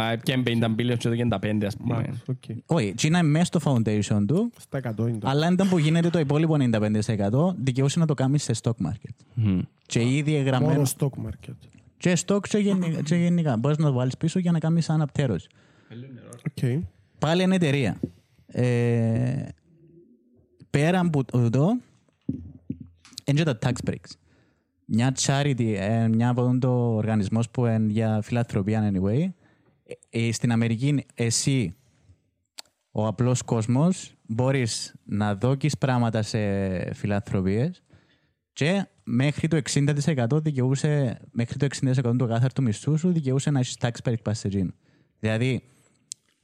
Α, 0.00 0.16
και 0.22 0.42
50 0.46 0.64
billions 0.64 0.96
και 0.98 1.08
εδώ 1.08 1.14
και 1.16 1.26
τα 1.26 1.38
5 1.42 1.66
ας 1.66 1.76
πούμε. 1.76 1.94
Μάλιστα, 1.94 2.24
οκ. 2.32 2.56
Όχι, 2.66 2.94
τι 2.94 3.06
είναι 3.06 3.22
μέσα 3.22 3.44
στο 3.44 3.60
foundation 3.64 4.24
του, 4.26 4.50
Στα 4.58 4.78
100 4.78 5.08
είναι 5.08 5.18
το. 5.18 5.28
αλλά 5.28 5.50
ήταν 5.52 5.68
που 5.68 5.78
γίνεται 5.78 6.10
το 6.10 6.18
υπόλοιπο 6.18 6.56
95% 6.58 7.54
δικαιούσαι 7.62 7.98
να 7.98 8.06
το 8.06 8.14
κάνεις 8.14 8.42
σε 8.42 8.52
stock 8.62 8.70
market. 8.86 9.14
Μμμ. 9.34 9.60
Και 9.86 10.00
ήδη 10.16 10.34
εγγραμμένο 10.34 10.72
Μόνο 10.72 10.86
stock 10.98 11.08
market. 11.26 11.54
Και 11.96 12.16
stock 12.26 12.46
και, 12.48 12.58
γενι- 12.58 13.02
και 13.02 13.16
γενικά. 13.16 13.56
Μπορείς 13.56 13.76
να 13.78 13.86
το 13.86 13.92
βάλεις 13.92 14.16
πίσω 14.16 14.38
για 14.38 14.52
να 14.52 14.58
κάνεις 14.58 14.90
αναπτέρωση. 14.90 15.48
Οκ. 16.50 16.82
Πάλι 17.18 17.42
είναι 17.42 17.54
εταιρεία. 17.54 18.00
Ε, 18.46 19.48
πέρα 20.76 21.00
από 21.00 21.24
τούτο, 21.24 21.78
είναι 23.24 23.42
και 23.42 23.44
τα 23.44 23.58
tax 23.62 23.90
breaks. 23.90 24.10
Μια 24.84 25.14
charity, 25.18 25.74
ε, 25.76 26.08
μια 26.08 26.28
από 26.28 26.58
το 26.58 26.94
οργανισμός 26.94 27.50
που 27.50 27.66
είναι 27.66 27.92
για 27.92 28.20
φιλανθρωπία 28.22 28.92
anyway, 28.92 29.28
ε, 30.10 30.26
ε, 30.26 30.32
στην 30.32 30.52
Αμερική 30.52 31.04
εσύ, 31.14 31.76
ο 32.90 33.06
απλός 33.06 33.42
κόσμος, 33.42 34.14
μπορείς 34.22 34.94
να 35.04 35.34
δώκεις 35.34 35.78
πράγματα 35.78 36.22
σε 36.22 36.38
φιλανθρωπίες 36.94 37.82
και 38.52 38.86
μέχρι 39.04 39.48
το 39.48 39.56
60% 39.56 40.42
δικαιούσαι, 40.42 41.20
μέχρι 41.30 41.58
το 41.58 41.64
60% 41.64 42.16
του 42.18 42.26
καθαρού 42.26 42.62
μισθού 42.62 42.98
σου 42.98 43.12
δικαιούσαι 43.12 43.50
να 43.50 43.58
έχεις 43.58 43.76
tax 43.80 43.92
break 44.04 44.32
passage 44.32 44.66
Δηλαδή, 45.18 45.62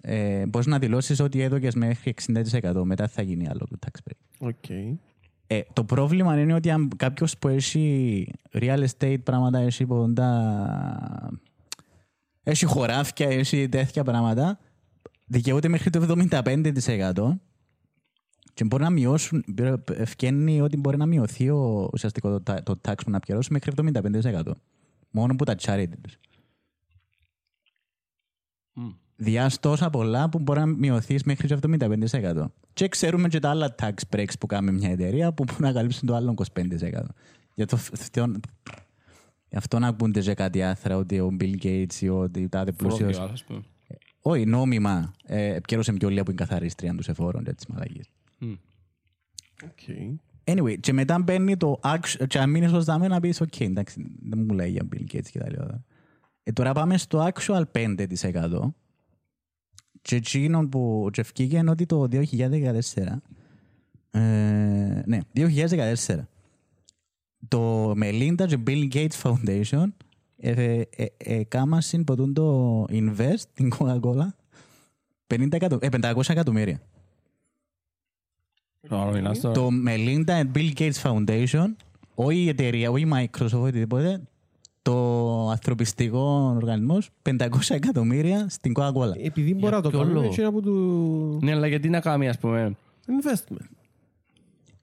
ε, 0.01 0.47
μπορείς 0.47 0.67
να 0.67 0.79
δηλώσεις 0.79 1.21
ότι 1.21 1.41
έδωκες 1.41 1.75
μέχρι 1.75 2.11
60% 2.11 2.85
μετά 2.85 3.09
θα 3.09 3.23
γίνει 3.23 3.49
άλλο 3.49 3.67
το 3.71 3.79
tax 3.87 4.11
break. 4.11 4.22
OK. 4.45 4.69
Ε, 5.47 5.63
το 5.73 5.85
πρόβλημα 5.85 6.41
είναι 6.41 6.55
ότι 6.55 6.71
αν 6.71 6.89
κάποιος 6.97 7.39
που 7.39 7.49
έχει 7.49 8.27
real 8.53 8.87
estate 8.89 9.19
πράγματα, 9.23 9.59
έχει 9.59 9.87
ποντά. 9.87 11.31
έχει 12.43 12.65
χωράφια, 12.65 13.29
έχει 13.29 13.69
τέτοια 13.69 14.05
πράγματα, 14.05 14.59
δικαιούται 15.27 15.69
μέχρι 15.69 15.91
το 15.91 16.07
75% 16.19 17.39
και 18.55 18.65
μπορεί 18.65 18.83
να 18.83 18.91
μειώσουν, 18.91 19.45
ευκαινεί 19.93 20.61
ότι 20.61 20.77
μπορεί 20.77 20.97
να 20.97 21.07
μειωθεί 21.07 21.51
ο, 21.51 21.89
ουσιαστικό 21.93 22.29
το, 22.31 22.41
τα- 22.41 22.63
το 22.63 22.81
tax 22.89 22.95
που 23.05 23.11
να 23.11 23.21
πληρώσει 23.21 23.53
μέχρι 23.53 23.73
75%. 23.77 24.43
Μόνο 25.11 25.37
που 25.37 25.45
τα 25.45 25.55
charity 25.61 25.93
τους. 26.01 26.19
Διάς 29.23 29.61
τόσα 29.61 29.91
πολλά 29.91 30.29
που 30.29 30.39
μπορεί 30.39 30.59
να 30.59 30.67
μειωθείς 30.67 31.23
μέχρι 31.25 31.49
το 31.49 31.59
75%. 32.13 32.45
Και 32.73 32.89
ξέρουμε 32.89 33.29
και 33.29 33.39
τα 33.39 33.51
άλλα 33.51 33.75
tax 33.83 33.93
breaks 34.11 34.33
που 34.41 34.47
κάνει 34.47 34.73
μια 34.73 34.91
εταιρεία 34.91 35.33
που 35.33 35.45
μπορούν 35.45 35.63
να 35.63 35.73
καλύψουν 35.73 36.09
το 36.09 36.15
άλλο 36.15 36.35
25%. 36.55 37.03
Για 37.55 37.67
το 37.67 37.77
αυτό, 37.77 38.27
γι' 39.49 39.57
αυτό 39.57 39.79
να 39.79 39.89
ακούνται 39.89 40.21
και 40.21 40.35
κάτι 40.35 40.63
άρθρα 40.63 40.97
ότι 40.97 41.21
ο 41.21 41.37
Bill 41.41 41.55
Gates 41.63 41.95
ή 42.01 42.09
ότι 42.09 42.49
τα 42.49 42.61
άδε 42.61 42.73
πλούσιος. 42.73 43.01
Πρόβλημα, 43.01 43.33
ας 43.33 43.45
πούμε. 43.45 43.63
Όχι, 44.23 44.47
νόμιμα. 44.47 45.13
Ε, 45.25 45.55
επικαιρούσε 45.55 45.93
πιο 45.93 46.09
λίγα 46.09 46.23
που 46.23 46.31
είναι 46.31 46.45
καθαρίστρια 46.45 46.95
τους 46.95 47.09
εφόρων 47.09 47.45
και 47.45 47.53
τις 47.53 47.67
μαλακίες. 47.67 48.11
OK. 49.65 49.79
Anyway, 50.45 50.81
και 50.81 50.93
μετά 50.93 51.19
μπαίνει 51.19 51.57
το 51.57 51.81
action, 51.83 52.27
και 52.27 52.39
αν 52.39 52.51
μείνεις 52.51 52.73
ως 52.73 52.85
δάμε 52.85 53.09
να 53.09 53.21
πεις, 53.21 53.41
οκ, 53.41 53.61
εντάξει, 53.61 54.07
δεν 54.23 54.45
μου 54.49 54.55
λέει 54.55 54.71
για 54.71 54.89
Bill 54.93 55.15
Gates 55.15 55.29
και 55.31 55.39
τα 55.39 55.51
λοιπά. 55.51 55.85
Ε, 56.43 56.53
τώρα 56.53 56.73
πάμε 56.73 56.97
στο 56.97 57.31
actual 57.33 57.63
5%. 57.73 58.75
Και 60.03 60.17
εκείνο 60.17 60.69
που 60.69 61.09
και 61.13 61.21
εφκήκε 61.21 61.59
είναι 61.59 61.71
ότι 61.71 61.87
το 61.87 62.09
2014, 62.11 63.23
ε, 64.11 64.21
ναι, 65.07 65.19
2014, 65.37 65.95
το 67.49 67.91
Melinda 67.91 68.45
και 68.47 68.59
Bill 68.67 68.93
Gates 68.93 69.21
Foundation 69.23 69.85
ε, 70.37 70.83
ε, 70.91 71.07
ε, 71.17 71.45
κάμασαν 71.45 72.05
ποτούν 72.05 72.35
το 72.35 72.85
invest 72.89 73.43
την 73.55 73.73
Coca-Cola 73.79 74.27
50 75.27 75.53
εκατο- 75.53 75.79
ε, 75.81 75.89
500 75.91 76.29
εκατομμύρια. 76.29 76.81
Τώρα 78.89 79.11
μιλάς 79.13 79.41
τώρα. 79.41 79.55
Το 79.55 79.69
Melinda 79.87 80.25
and 80.43 80.51
Bill 80.55 80.73
Gates 80.77 81.01
Foundation, 81.03 81.67
όχι 82.15 82.39
η 82.39 82.49
εταιρεία, 82.49 82.91
όχι 82.91 83.05
η 83.05 83.11
Microsoft, 83.15 83.61
οτιδήποτε, 83.61 84.23
το 84.83 85.49
ανθρωπιστικό 85.49 86.53
οργανισμός 86.57 87.11
500 87.31 87.49
εκατομμύρια 87.69 88.47
στην 88.49 88.73
Coca-Cola. 88.77 89.17
Επειδή 89.25 89.55
μπορεί 89.55 89.75
να 89.75 89.81
το 89.81 89.89
ποιο 89.89 89.99
κάνουμε, 89.99 90.15
λόγο; 90.15 90.27
έτσι 90.27 90.41
είναι 90.41 90.49
από 90.49 90.63
το 90.63 90.71
Ναι, 91.47 91.53
αλλά 91.53 91.67
γιατί 91.67 91.89
να 91.89 92.01
κάνει, 92.01 92.29
ας 92.29 92.39
πούμε; 92.39 92.77
investment. 93.07 93.67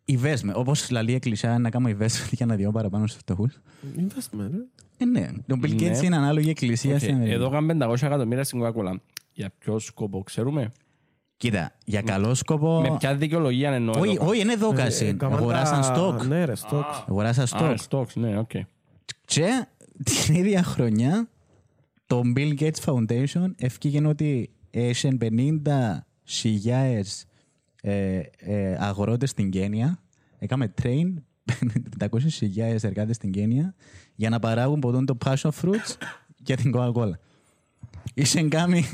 Investment. 0.05 0.53
Όπως 0.53 0.89
λαλεί 0.89 1.11
η 1.11 1.13
Εκκλησιά 1.15 1.57
να 1.59 1.69
κάνουμε 1.69 1.97
investment 1.99 2.29
για 2.31 2.45
να 2.45 2.55
διώ 2.55 2.71
παραπάνω 2.71 3.07
στους 3.07 3.19
φτωχούς. 3.21 3.59
Investment, 3.97 4.39
ε. 4.53 5.03
Ε, 5.03 5.05
ναι. 5.05 5.27
Το 5.47 5.57
Bill 5.63 5.71
Gates 5.73 5.79
Ναι. 5.79 5.99
είναι 6.03 6.15
ανάλογη 6.15 6.49
εκκλησία 6.49 6.93
Οκ, 6.93 6.99
στην 6.99 7.13
Αμερική. 7.13 7.33
Εδώ 7.35 7.49
κάνουν 7.49 7.77
500 7.81 7.93
εκατομμύρια 8.05 8.43
στην 8.43 8.61
Coca-Cola. 8.63 8.93
Για 9.33 9.51
ποιο 9.59 9.79
σκοπό, 9.79 10.23
ξέρουμε; 10.23 10.71
Κοίτα, 11.37 11.71
για 11.85 12.01
καλό 12.01 12.33
σκοπό. 12.33 12.79
Με 12.81 12.95
ποια 12.99 13.15
δικαιολογία 13.15 13.71
εννοώ. 13.71 13.99
Όχι, 13.99 14.13
εδώ; 14.15 14.25
όχι, 14.27 14.39
είναι 14.41 14.55
δώκασι. 14.55 15.05
Έκαναν 15.05 15.37
Αγοράσαν 15.37 15.81
τα- 15.81 15.93
stock. 15.93 16.23
Ναι, 16.23 16.45
ρε, 16.45 16.53
stocks. 16.69 17.03
Αγοράσαν 17.07 17.43
Α, 17.43 17.47
stock. 17.47 17.77
stocks, 17.89 18.13
ναι, 18.13 18.37
οκ. 18.37 18.49
Και 19.25 19.65
την 20.03 20.35
ίδια 20.35 20.63
χρονιά 20.63 21.29
το 22.07 22.21
Bill 22.35 22.59
Gates 22.59 22.79
Foundation 22.85 23.51
ευκήγε 23.57 24.07
ότι 24.07 24.49
έχει 24.71 25.17
50 25.21 25.97
χιλιάδες 26.23 27.25
ε, 27.81 28.21
ε, 28.37 28.75
αγρότες 28.79 29.29
στην 29.29 29.49
Κένια. 29.49 29.99
Έκαμε 30.39 30.73
train 30.81 31.13
500 31.99 32.07
χιλιάδες 32.29 32.83
εργάτες 32.83 33.15
στην 33.15 33.31
Κένια 33.31 33.75
για 34.15 34.29
να 34.29 34.39
παράγουν 34.39 34.79
ποτέ 34.79 35.03
το 35.03 35.17
passion 35.25 35.49
fruits 35.61 35.95
για 36.45 36.55
την 36.55 36.73
Coca-Cola. 36.75 37.11
Είσαι 38.13 38.41
κάμι, 38.41 38.85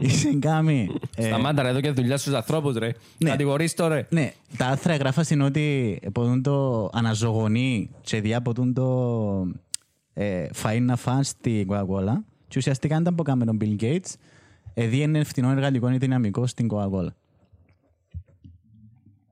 είσαι 0.00 0.34
κάμι. 0.38 0.88
ε, 1.16 1.22
Σταμάτα 1.26 1.62
ρε, 1.62 1.68
εδώ 1.68 1.80
και 1.80 1.90
δουλειά 1.90 2.16
στους 2.16 2.32
ανθρώπους 2.32 2.74
ρε. 2.76 2.92
Ναι. 3.18 3.30
Κατηγορείς 3.30 3.74
τώρα. 3.74 4.06
ναι, 4.10 4.32
τα 4.56 4.66
άθρα 4.66 4.96
γράφα 4.96 5.24
είναι 5.30 5.44
ότι 5.44 5.98
ποτούν 6.12 6.42
το 6.42 6.88
αναζωογονεί 6.92 7.90
και 8.00 8.20
διά 8.20 8.42
ποτούν 8.42 8.74
το 8.74 8.84
ε, 9.54 9.67
φαΐν 10.62 10.80
να 10.80 10.96
φάνε 10.96 11.22
στη 11.22 11.66
Coca-Cola 11.70 12.12
και 12.48 12.58
ουσιαστικά 12.58 12.96
ήταν 13.00 13.14
που 13.14 13.22
έκαμε 13.26 13.44
τον 13.44 13.58
Bill 13.60 13.76
Gates 13.82 14.12
έδιενε 14.74 15.24
φτηνό 15.24 15.50
εργατικό 15.50 15.90
ή 15.92 15.96
δυναμικό 15.96 16.46
στην 16.46 16.68
Coca-Cola. 16.72 17.08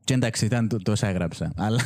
Και 0.04 0.14
εντάξει, 0.14 0.44
ήταν 0.44 0.68
το- 0.68 0.82
τόσα 0.82 1.06
έγραψα. 1.06 1.52
Αλλά 1.56 1.80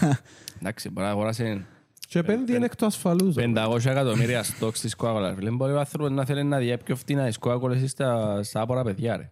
Εντάξει, 0.61 0.91
μπορεί 0.91 1.07
να 1.07 1.13
αγοράσει 1.13 1.65
Και 2.09 2.19
επένδυε 2.19 2.57
είναι 2.57 2.65
εκτός 2.65 2.87
ασφαλούς. 2.95 3.35
500 3.39 3.85
εκατομμύρια 3.91 4.45
stocks 4.45 4.75
της 4.81 4.95
Coca-Cola. 4.99 5.33
Φίλε, 5.37 5.51
μπορεί 5.51 5.73
ο 5.73 5.79
άνθρωπος 5.79 6.11
να 6.11 6.25
θέλει 6.25 6.45
να 6.45 6.59
διέπει 6.59 6.85
πιο 6.85 6.97
φτηνά 6.97 7.27
τις 7.27 7.39
Coca-Cola 7.41 7.83
στα, 7.87 8.43
στα 8.43 8.61
άπορα 8.61 8.83
παιδιά 8.83 9.17
ρε. 9.17 9.31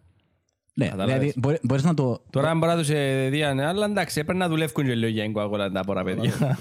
ναι, 0.74 0.85
Καταλάβες. 0.89 1.15
δηλαδή 1.15 1.35
μπορεί, 1.40 1.59
μπορείς 1.62 1.85
να 1.85 1.95
το... 1.95 2.23
Τώρα 2.31 2.51
αν 2.51 2.59
μπορεί 2.59 2.73
να 2.73 2.78
τους 2.78 2.89
ε, 2.89 3.28
διάνε, 3.31 3.65
αλλά 3.66 3.85
εντάξει, 3.86 4.20
έπρεπε 4.20 4.39
να 4.39 4.49
δουλεύουν 4.49 4.85
και 4.85 4.95
λίγο 4.95 5.11
για 5.11 5.23
την 5.23 5.35
Coca-Cola 5.36 5.69
τα 5.73 5.81
άπορα 5.81 6.03
παιδιά. 6.05 6.32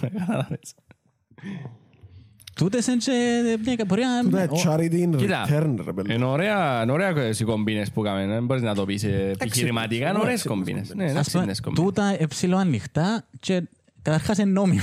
Κατάλαβες. 2.57 2.85
Τούτες 2.85 2.87
είναι 2.87 3.55
και 3.55 3.59
μια 3.75 3.85
μπορεί 3.87 4.01
να... 4.01 4.21
Τούτα 4.23 4.43
είναι 4.43 4.51
ο- 4.51 4.61
charity 4.65 5.13
in 5.13 5.17
Κοίτα, 5.17 5.45
return, 5.47 5.73
ρε 5.85 5.93
παιδί. 5.93 6.13
είναι 6.13 6.25
ωραία, 6.25 6.81
είναι 6.83 6.91
ωραία 6.91 7.29
οι 7.39 7.43
κομπίνες 7.43 7.91
που 7.91 8.01
κάνουμε. 8.01 8.33
Δεν 8.33 8.45
μπορείς 8.45 8.63
να 8.63 8.75
το 8.75 8.85
πεις 8.85 9.03
ε, 9.03 9.31
επιχειρηματικά, 9.39 10.09
είναι 10.09 10.19
ωραίες 10.19 10.27
εντάξει, 10.45 10.47
κομπίνες. 10.47 10.93
Ναι, 10.95 11.03
Ας 11.03 11.11
εντάξει, 11.11 11.31
πούμε, 11.31 11.43
είναι 11.43 11.53
κομπίνες. 11.63 11.85
τούτα 11.85 12.15
εψηλό 12.19 12.57
ανοιχτά 12.57 13.25
και 13.39 13.63
καταρχάς 14.01 14.37
είναι 14.37 14.51
νόμιμα. 14.51 14.81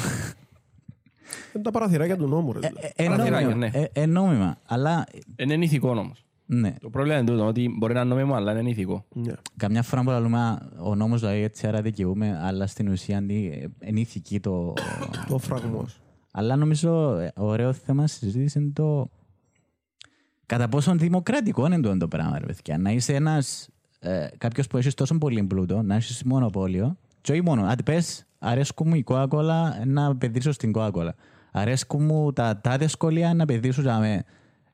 Είναι 1.54 1.62
τα 1.64 1.70
παραθυράκια 1.70 2.16
του 2.16 2.26
νόμου, 2.26 2.52
ρε. 2.52 2.58
Ε, 2.62 2.68
δηλαδή. 2.68 2.92
ε, 2.96 3.04
Παραθυράκια, 3.04 3.46
νόμιμα, 3.48 3.70
ναι. 3.72 3.78
ε, 3.92 4.02
ε, 4.02 4.06
νόμιμα. 4.06 4.56
Αλλά 4.66 5.06
Είναι 5.36 5.64
ηθικό 5.64 5.88
όμως. 5.90 6.24
ναι, 6.46 6.74
Το 6.80 6.90
πρόβλημα 6.90 7.18
είναι 7.18 7.30
τούτο, 7.30 7.46
ότι 7.46 7.74
μπορεί 7.78 7.94
να 7.94 8.00
είναι 8.00 8.08
νόμιμο, 8.08 8.34
αλλά 8.34 8.58
είναι 8.58 8.70
ηθικό. 8.70 9.04
Ναι. 9.12 9.32
καμιά 9.56 9.82
φορά 9.82 10.02
που 10.02 10.10
λέμε 10.10 10.38
«Α, 10.38 10.68
ο 10.78 10.94
νόμος 10.94 11.20
δηλαδή 11.20 11.40
έτσι 11.42 11.66
άρα 11.66 11.82
δικαιούμαι, 11.82 12.40
αλλά 12.42 12.66
στην 12.66 12.88
ουσία 12.88 13.16
είναι 13.18 13.32
είναι 13.84 14.00
ηθική 14.00 14.40
το... 14.40 14.72
Το 15.28 15.38
φραγμός. 15.38 15.98
Αλλά 16.36 16.56
νομίζω 16.56 17.16
ε, 17.18 17.32
ωραίο 17.36 17.72
θέμα 17.72 18.06
συζήτηση 18.06 18.58
είναι 18.58 18.70
το 18.72 19.10
κατά 20.46 20.68
πόσο 20.68 20.94
δημοκρατικό 20.94 21.66
είναι 21.66 21.80
το, 21.80 21.96
το 21.96 22.08
πράγμα, 22.08 22.38
ρε 22.38 22.46
παιδιά. 22.46 22.78
Να 22.78 22.90
είσαι 22.90 23.14
ένας 23.14 23.68
ε, 23.98 24.26
κάποιος 24.38 24.66
που 24.66 24.76
έχεις 24.76 24.94
τόσο 24.94 25.18
πολύ 25.18 25.42
πλούτο, 25.42 25.82
να 25.82 25.94
έχεις 25.94 26.22
μονοπόλιο 26.24 26.96
και 27.20 27.32
όχι 27.32 27.42
μόνο, 27.42 27.62
αν 27.62 27.76
πες 27.84 28.26
αρέσκουν 28.38 28.88
μου 28.88 28.94
η 28.94 29.04
Coca-Cola 29.06 29.62
να 29.86 30.16
παιδίσω 30.16 30.52
στην 30.52 30.72
Coca-Cola. 30.76 31.10
Αρέσκουν 31.52 32.04
μου 32.04 32.32
τα 32.32 32.60
τάδε 32.60 32.86
σχολεία 32.86 33.34
να 33.34 33.44
παιδίσω 33.44 33.80
για 33.80 33.98
με, 33.98 34.24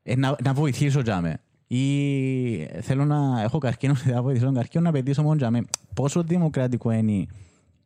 ε, 0.03 0.16
να, 0.16 0.37
να 0.45 0.53
βοηθήσω 0.53 1.01
για 1.01 1.20
με. 1.20 1.41
Ή 1.66 2.65
θέλω 2.81 3.05
να 3.05 3.43
έχω 3.43 3.59
καρκίνο, 3.59 3.95
να 4.15 4.23
βοηθήσω 4.23 4.45
τον 4.45 4.55
καρκίνο 4.55 4.85
να 4.85 4.93
παιδίσω 4.93 5.23
μόνο 5.23 5.35
για 5.35 5.51
με. 5.51 5.65
Πόσο 5.95 6.23
δημοκρατικό 6.23 6.91
είναι 6.91 7.27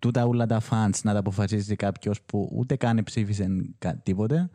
τούτα 0.04 0.24
όλα 0.24 0.46
τα 0.46 0.60
fans 0.70 0.98
να 1.02 1.12
τα 1.12 1.18
αποφασίσει 1.18 1.76
κάποιος 1.76 2.22
που 2.22 2.50
ούτε 2.52 2.76
καν 2.76 3.00
ψήφισε 3.04 3.46
κα- 3.78 3.96
τίποτε, 4.02 4.50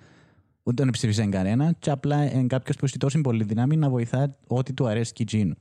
ούτε 0.64 0.84
δεν 0.84 0.92
ψήφισε 0.92 1.26
κανένα, 1.26 1.72
και 1.80 1.90
απλά 1.92 2.32
είναι 2.34 2.48
κάποιος 2.48 2.76
που 2.76 2.86
έχει 2.86 2.98
τόσο 2.98 3.22
πολύ 3.22 3.44
δύναμη 3.44 3.76
να 3.78 3.90
βοηθά 3.90 4.36
ό,τι 4.48 4.74
του 4.74 4.88
αρέσει 4.88 5.14
και 5.14 5.24
εκείνου. 5.24 5.54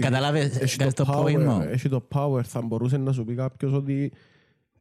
Καταλάβες, 0.00 0.56
Έχει 0.56 0.76
κάνεις 0.76 0.94
το 0.94 1.04
το 1.04 1.12
point 1.22 1.36
power, 1.36 1.44
μου. 1.44 1.60
έχει 1.62 1.88
το 1.88 2.08
power. 2.14 2.40
Θα 2.44 2.62
μπορούσε 2.62 2.96
να 2.96 3.12
σου 3.12 3.24
πει 3.24 3.34
κάποιος 3.34 3.72
ότι 3.72 4.12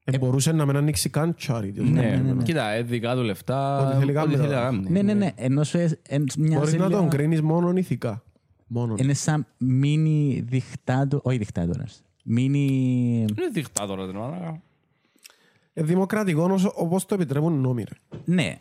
ε, 0.04 0.18
μπορούσε 0.18 0.52
να 0.52 0.66
μην 0.66 0.76
ανοίξει 0.76 1.10
καν 1.10 1.36
charity. 1.48 1.74
Ναι, 1.92 2.22
κοίτα, 2.44 2.70
ε, 2.70 2.84
δικά 2.84 3.16
του 3.16 3.22
λεφτά, 3.22 3.80
Ό,τι 3.88 3.92
θέλει 3.92 4.04
ό,τι 4.04 4.14
κάνει 4.14 4.36
θέλει 4.36 4.48
τώρα. 4.48 4.60
να 4.60 4.78
κάνει. 4.78 4.90
Ναι, 4.90 5.02
ναι, 5.02 5.14
ναι. 5.14 5.32
Ενώ 5.36 5.64
σου 5.64 5.78
ε- 5.78 6.00
εν- 6.08 6.26
μοιάζει 6.38 6.56
Μπορείς 6.58 6.74
να 6.74 6.88
λίγο- 6.88 7.00
τον 7.00 7.10
κρίνεις 7.10 7.42
μόνο 7.42 7.72
ηθικά. 7.78 8.24
Μόνο. 8.68 8.96
Είναι 8.98 9.14
σαν 9.14 9.46
μίνι 9.58 10.44
δικτάτο, 10.48 11.20
όχι 11.24 11.38
δικτάτορας. 11.38 12.04
Μίνι... 12.24 12.66
Είναι 13.20 13.48
δικτάτορα, 13.54 14.06
δεν 14.06 14.16
είναι. 14.16 14.62
Ε, 15.74 15.84
δημοκρατικό 15.84 16.44
όσο- 16.52 16.74
όπως 16.76 17.06
το 17.06 17.16
επιτρέπουν 17.16 17.54
οι 17.54 17.58
νόμοι. 17.58 17.84
Ρε. 17.84 18.20
Ναι. 18.26 18.58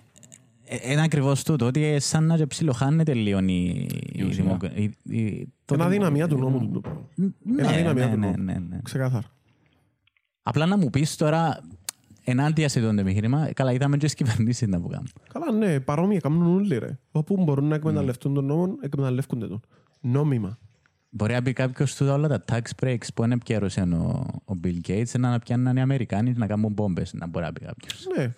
Ε, 0.65 0.93
Είναι 0.93 1.03
ακριβώς 1.03 1.43
τούτο, 1.45 1.67
ότι 1.67 1.83
ε, 1.85 1.99
σαν 1.99 2.25
να 2.25 2.47
ψιλοχάνεται 2.47 3.15
λίγο 3.15 3.39
η... 3.39 3.87
η 4.13 4.23
ουσία. 4.23 4.45
δημοκρα- 4.45 4.73
η- 4.77 4.83
η- 5.03 5.53
το 5.65 5.75
Είναι 5.75 5.85
δημο- 5.85 5.85
αδυναμία 5.85 6.29
του 6.29 6.37
νόμου. 6.39 6.59
του 6.59 6.71
το 6.73 6.81
πράγμα. 6.81 7.01
Ναι, 7.15 7.33
Είναι 7.63 7.69
αδυναμία 7.69 8.07
ναι, 8.07 8.13
του 8.13 8.19
ναι, 8.19 8.27
νόμου. 8.27 8.43
ναι, 8.43 8.59
ναι. 8.69 8.81
Ξεκάθαρα. 8.83 9.27
Απλά 10.43 10.67
να 10.67 10.77
μου 10.79 10.91
πεις 10.91 11.17
τώρα 11.17 11.61
ενάντια 12.25 12.69
σε 12.69 12.81
τον 12.81 12.99
επιχείρημα, 12.99 13.49
ε, 13.49 13.53
καλά 13.53 13.73
είδαμε 13.73 13.97
και 13.97 14.09
στις 14.09 14.15
κυβερνήσεις 14.25 14.69
να 14.69 14.81
που 14.81 14.89
κάνουν. 14.89 15.09
Καλά, 15.33 15.53
ναι, 15.53 15.81
παρόμοια 15.81 16.21
κάνουν 16.21 16.55
όλοι 16.55 16.79
ρε. 16.79 16.99
Όπου 17.13 17.43
μπορούν 17.45 17.65
να 17.69 17.75
εκμεταλλευτούν 17.75 18.35
τον 18.35 18.45
νόμο, 18.45 18.77
εκμεταλλεύκονται 18.81 19.47
τον. 19.47 19.61
Νόμιμα. 20.01 20.59
Μπορεί 21.13 21.33
να 21.33 21.43
πει 21.43 21.53
κάποιος 21.53 21.95
του 21.95 22.07
όλα 22.07 22.29
τα 22.29 22.45
tax 22.53 22.61
breaks 22.83 23.07
που 23.15 23.25
είναι 23.25 23.39
πιέρωσε 23.39 23.81
ο, 23.81 24.27
ο 24.45 24.55
Bill 24.65 24.77
Gates 24.89 25.19
να 25.19 25.39
πιάνουν 25.39 25.77
οι 25.77 25.81
Αμερικάνοι 25.81 26.33
να 26.33 26.47
κάνουν 26.47 26.73
μπόμπες, 26.73 27.13
να 27.13 27.27
μπορεί 27.27 27.45
να 27.45 27.53
πει 27.53 27.61
κάποιος. 27.65 28.07
Ναι. 28.17 28.35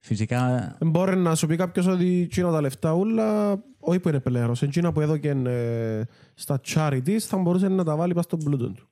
Φυσικά, 0.00 0.74
Δεν 0.78 0.90
μπορεί 0.90 1.16
να 1.16 1.34
σου 1.34 1.46
πει 1.46 1.56
κάποιος 1.56 1.86
ότι 1.86 2.20
εκείνα 2.22 2.50
τα 2.50 2.60
λεφτά 2.60 2.94
όλα, 2.94 3.52
όχι 3.78 3.98
που 4.00 4.08
είναι 4.08 4.20
πελέρος, 4.20 4.62
εκείνα 4.62 4.92
που 4.92 5.00
έδωκε 5.00 5.28
ε, 5.28 6.02
στα 6.34 6.60
charities 6.64 7.18
θα 7.18 7.36
μπορούσε 7.36 7.68
να 7.68 7.84
τα 7.84 7.96
βάλει 7.96 8.14
πας 8.14 8.24
στον 8.24 8.38
πλούτο 8.38 8.70
του. 8.70 8.88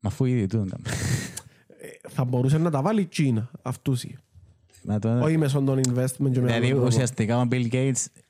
μα 0.00 0.08
αφού 0.10 0.24
ήδη 0.24 0.46
τούτο 0.46 0.64
κάνουμε. 0.70 0.88
Ε, 1.80 2.08
θα 2.08 2.24
μπορούσε 2.24 2.58
να 2.58 2.70
τα 2.70 2.82
βάλει 2.82 3.04
Κίνα, 3.04 3.50
αυτούσι. 3.62 4.18
Να 4.82 4.98
το- 4.98 5.20
Όχι 5.22 5.36
μέσω 5.36 5.60
των 5.60 5.78
investment 5.78 6.16
και 6.16 6.22
με 6.22 6.28
Δηλαδή 6.30 6.52
άλλον 6.56 6.68
τρόπο. 6.70 6.86
ουσιαστικά 6.86 7.40
ο 7.40 7.46
Bill 7.50 7.68
Gates 7.72 7.92
το- 8.14 8.20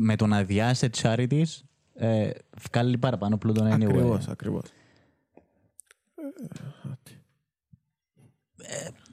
με 0.00 0.16
το 0.16 0.26
να 0.26 0.44
διάσει 0.44 0.88
charities 1.02 1.60
ε, 1.94 2.30
βγάλει 2.70 2.98
παραπάνω 2.98 3.36
πλούτο 3.38 3.64
anyway. 3.64 3.72
Ακριβώς, 3.72 4.28
ακριβώς. 4.28 4.62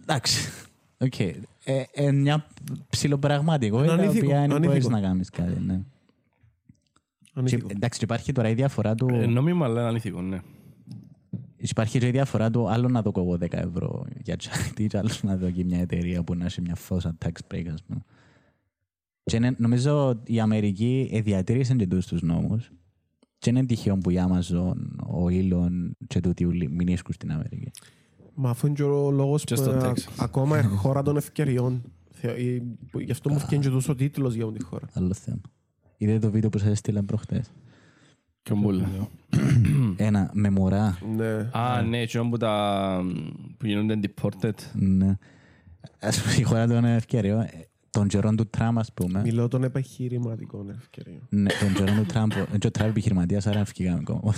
Εντάξει. 0.01 0.49
Οκ. 0.97 1.19
Ε, 1.19 1.83
ε, 1.91 2.11
μια 2.11 2.47
ψιλοπραγματικότητα 2.89 3.93
Είναι 3.93 4.01
η 4.01 4.05
ανήθικο, 4.05 4.25
οποία 4.25 4.39
δεν 4.39 4.51
ανήθικο. 4.51 4.67
μπορείς 4.67 4.87
να 4.87 5.01
κάνεις 5.01 5.29
κάτι. 5.29 5.59
Ναι. 5.59 5.81
Και, 7.19 7.31
Ανήθικο. 7.33 7.67
εντάξει, 7.71 7.99
και 7.99 8.05
υπάρχει 8.05 8.31
τώρα 8.31 8.49
η 8.49 8.53
διαφορά 8.53 8.95
του... 8.95 9.07
Ε, 9.11 9.25
Νόμιμα, 9.25 9.65
αλλά 9.65 9.79
είναι 9.79 9.89
ανήθικο, 9.89 10.21
ναι. 10.21 10.39
Υπάρχει 11.57 11.99
και 11.99 12.07
η 12.07 12.11
διαφορά 12.11 12.49
του 12.51 12.69
άλλο 12.69 12.87
να 12.87 13.01
δω 13.01 13.11
εγώ 13.15 13.33
10 13.33 13.53
ευρώ 13.53 14.05
για 14.23 14.35
charity 14.39 14.85
και 14.87 14.97
άλλο 14.97 15.09
να 15.21 15.37
δω 15.37 15.51
και 15.51 15.63
μια 15.63 15.79
εταιρεία 15.79 16.23
που 16.23 16.35
να 16.35 16.45
έχει 16.45 16.61
μια 16.61 16.75
φόσα 16.75 17.17
tax 17.25 17.53
break, 17.53 17.65
ας 17.73 17.83
πούμε. 17.83 18.03
Και 19.29 19.35
είναι- 19.35 19.55
νομίζω 19.57 20.21
η 20.25 20.39
Αμερική 20.39 21.09
ε, 21.11 21.21
διατήρησε 21.21 21.75
και 21.75 21.87
τους 21.87 22.05
τους 22.05 22.21
νόμους 22.21 22.71
και 23.37 23.49
είναι 23.49 23.65
τυχαίο 23.65 23.97
που 23.97 24.09
η 24.09 24.15
Amazon, 24.27 24.73
ο 25.07 25.25
Elon 25.29 25.91
και 26.07 26.19
τούτοι 26.19 26.45
όλοι 26.45 26.69
μην 26.69 26.87
ίσκουν 26.87 27.13
στην 27.13 27.31
Αμερική. 27.31 27.71
Μα 28.33 28.49
αφού 28.49 28.65
είναι 28.67 28.75
και 28.75 28.83
ο 28.83 29.11
λόγος 29.11 29.43
Και 29.43 29.55
που 29.55 29.61
στο 29.61 29.71
ε, 29.71 29.77
Texas. 29.81 30.13
ακόμα 30.17 30.59
είναι 30.59 30.67
χώρα 30.67 31.01
των 31.01 31.17
ευκαιριών. 31.17 31.81
Θε- 32.11 32.37
ε, 32.37 32.61
που- 32.91 32.99
Γι' 32.99 33.11
αυτό 33.11 33.29
μου 33.29 33.39
φτιάχνει 33.39 33.65
και 33.65 33.71
τόσο 33.71 33.95
τίτλος 33.95 34.33
για 34.33 34.51
τη 34.51 34.63
χώρα. 34.63 34.87
Άλλο 34.93 35.13
θέμα. 35.13 35.41
Είδατε 35.97 36.19
το 36.19 36.31
βίντεο 36.31 36.49
που 36.49 36.57
σας 36.57 36.69
έστειλα 36.69 37.03
προχτές; 37.03 37.51
Και 38.41 38.53
ο 38.53 38.55
Μπούλα. 38.55 38.89
Ένα 39.95 40.29
με 40.33 40.49
μωρά. 40.49 40.97
Ναι. 41.15 41.49
Α, 41.51 41.81
ναι, 41.81 42.05
και 42.05 42.19
που 42.19 42.37
τα 42.37 43.01
που 43.57 43.65
γίνονται 43.65 43.99
deported. 44.01 44.53
Ναι. 44.73 45.17
Ας 45.99 46.21
πούμε, 46.21 46.33
η 46.39 46.43
χώρα 46.43 46.67
των 46.67 46.85
ευκαιριών, 46.85 47.39
ε, 47.39 47.68
των 47.89 48.07
καιρών 48.07 48.35
του 48.35 48.47
Τραμπ, 48.49 48.79
ας 48.79 48.93
πούμε. 48.93 49.21
Μιλώ 49.21 49.47
των 49.47 49.63
επιχειρηματικών 49.63 50.69
ευκαιριών. 50.69 51.21
Ναι, 51.29 51.49
τον 51.59 51.73
καιρό 51.73 51.93
του 51.99 52.05
Τραμπ, 52.05 52.31
ο- 52.53 52.57
και 52.57 52.67
ο 52.67 52.71
Τραμπ 52.71 52.89
επιχειρηματίας, 52.89 53.47
άρα 53.47 53.65
φυγάμε 53.65 53.99
ακόμα. 54.07 54.33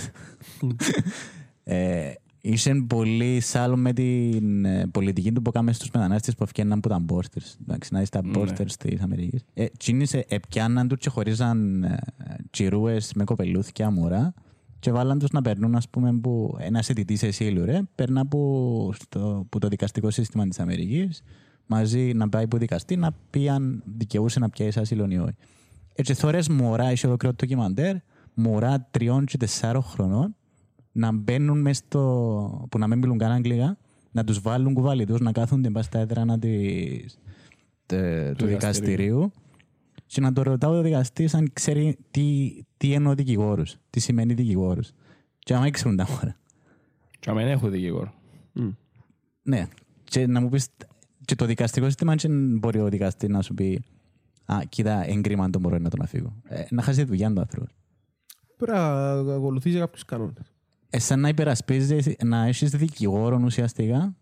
ε, 1.64 2.12
Είσαι 2.44 2.74
πολύ 2.86 3.40
σάλο 3.40 3.76
με 3.76 3.92
την 3.92 4.64
ε, 4.64 4.86
πολιτική 4.86 5.32
του 5.32 5.42
που 5.42 5.50
κάνουμε 5.50 5.72
στους 5.72 5.90
μετανάστες 5.90 6.34
που 6.34 6.42
ευκαιρναν 6.42 6.78
από 6.78 6.88
τα 6.88 7.04
borders. 7.08 7.54
Εντάξει, 7.62 7.92
να 7.92 8.00
είσαι 8.00 8.10
τα 8.10 8.22
Ναι. 8.24 8.30
borders 8.36 8.70
της 8.78 9.00
Αμερικής. 9.00 9.44
Ε, 9.54 9.66
τσίνεις 9.78 10.14
ε, 10.14 10.24
επιάνναν 10.28 10.88
τους 10.88 10.98
και 10.98 11.08
χωρίζαν 11.10 11.82
ε, 11.82 11.96
τσιρούες 12.50 13.12
με 13.14 13.24
κοπελούθια 13.24 13.90
μωρά 13.90 14.34
και 14.78 14.90
βάλαν 14.92 15.18
τους 15.18 15.30
να 15.30 15.42
περνούν, 15.42 15.74
ας 15.74 15.88
πούμε, 15.88 16.12
που 16.12 16.56
ένας 16.60 16.88
αιτητής 16.88 17.22
εσύλου, 17.22 17.64
ρε, 17.64 17.80
περνά 17.94 18.26
που, 18.26 18.92
στο, 18.94 19.46
που 19.48 19.58
το 19.58 19.68
δικαστικό 19.68 20.10
σύστημα 20.10 20.48
της 20.48 20.60
Αμερικής 20.60 21.22
μαζί 21.72 22.12
να 22.12 22.28
πάει 22.28 22.46
που 22.46 22.58
δικαστή 22.58 22.96
να 22.96 23.12
πει 23.30 23.48
αν 23.48 23.82
δικαιούσε 23.96 24.38
να 24.38 24.50
πιάσει 24.50 24.80
άσυλο 24.80 25.06
ή 25.08 25.18
όχι. 25.18 25.34
Έτσι 25.94 26.14
θωρές 26.14 26.48
μωρά, 26.48 26.92
είχε 26.92 27.06
ολοκληρό 27.06 27.34
ντοκιμαντέρ, 27.34 27.96
μωρά 28.34 28.88
τριών 28.90 29.24
και 29.24 29.36
τεσσάρων 29.36 29.82
χρονών 29.82 30.36
να 30.92 31.12
μπαίνουν 31.12 31.60
μες 31.60 31.76
στο... 31.76 32.66
που 32.70 32.78
να 32.78 32.86
μην 32.86 32.98
μιλούν 32.98 33.18
καν 33.18 33.30
αγγλικά, 33.30 33.78
να 34.10 34.24
τους 34.24 34.40
βάλουν 34.40 34.74
κουβαλιτούς, 34.74 35.20
να 35.20 35.32
κάθονται 35.32 35.70
μπας 35.70 35.84
στα 35.84 35.98
έδρανα 35.98 36.38
της... 36.38 37.18
τε- 37.86 38.36
του 38.36 38.46
δικαστηρίου 38.46 39.32
και 40.06 40.20
να 40.20 40.32
το 40.32 40.42
ρωτάω 40.42 40.72
το 40.72 40.82
δικαστή 40.82 41.28
αν 41.32 41.50
ξέρει 41.52 41.98
τι, 42.10 42.52
τι 42.76 42.92
εννοώ 42.92 43.14
δικηγόρους, 43.14 43.76
τι 43.90 44.00
σημαίνει 44.00 44.34
δικηγόρους. 44.34 44.92
Και 45.38 45.54
άμα 45.54 45.70
ξέρουν 45.70 45.96
τα 45.96 46.06
μωρά. 46.10 46.36
Και 47.20 47.30
αμέν 47.30 47.48
έχω 47.48 47.68
δικηγόρο. 47.68 48.12
Ναι. 49.42 49.68
Και 50.04 50.26
να 50.26 50.40
μου 50.40 50.48
πεις, 50.48 50.68
και 51.32 51.38
το 51.38 51.46
δικαστικό 51.46 51.86
σύστημα 51.86 52.14
δεν 52.14 52.58
μπορεί 52.58 52.80
ο 52.80 52.88
δικαστής 52.88 53.28
να 53.28 53.42
σου 53.42 53.54
πει 53.54 53.84
«Α, 54.44 54.58
κοίτα, 54.68 55.08
έγκριμα 55.08 55.50
το 55.50 55.60
μωρό 55.60 55.78
να 55.78 55.90
τον 55.90 56.02
αφήγω». 56.02 56.36
Ε, 56.44 56.64
να 56.70 56.82
χάσει 56.82 56.98
τη 56.98 57.04
δουλειά 57.04 57.32
του 57.32 57.40
άνθρωπου. 57.40 57.72
Πρέπει 58.56 58.78
να 58.78 59.34
ακολουθήσει 59.34 59.78
κάποιους 59.78 60.04
κανόνες. 60.04 60.52
Ε, 60.90 60.98
σαν 60.98 61.20
να 61.20 61.28
υπερασπίζεσαι, 61.28 62.16
να 62.24 62.46
έχεις 62.46 62.70
δικηγόρο 62.70 63.40
ουσιαστικά 63.44 64.14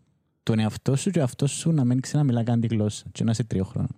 τον 0.43 0.59
εαυτό 0.59 0.95
σου 0.95 1.09
και 1.09 1.19
ο 1.19 1.21
εαυτός 1.21 1.51
σου 1.51 1.71
να 1.71 1.85
μην 1.85 2.01
ξέρει 2.01 2.17
να 2.17 2.23
μιλά 2.23 2.43
καν 2.43 2.59
τη 2.59 2.67
γλώσσα 2.67 3.05
και 3.11 3.23
να 3.23 3.31
είσαι 3.31 3.43
τριών 3.43 3.65
χρόνων. 3.65 3.95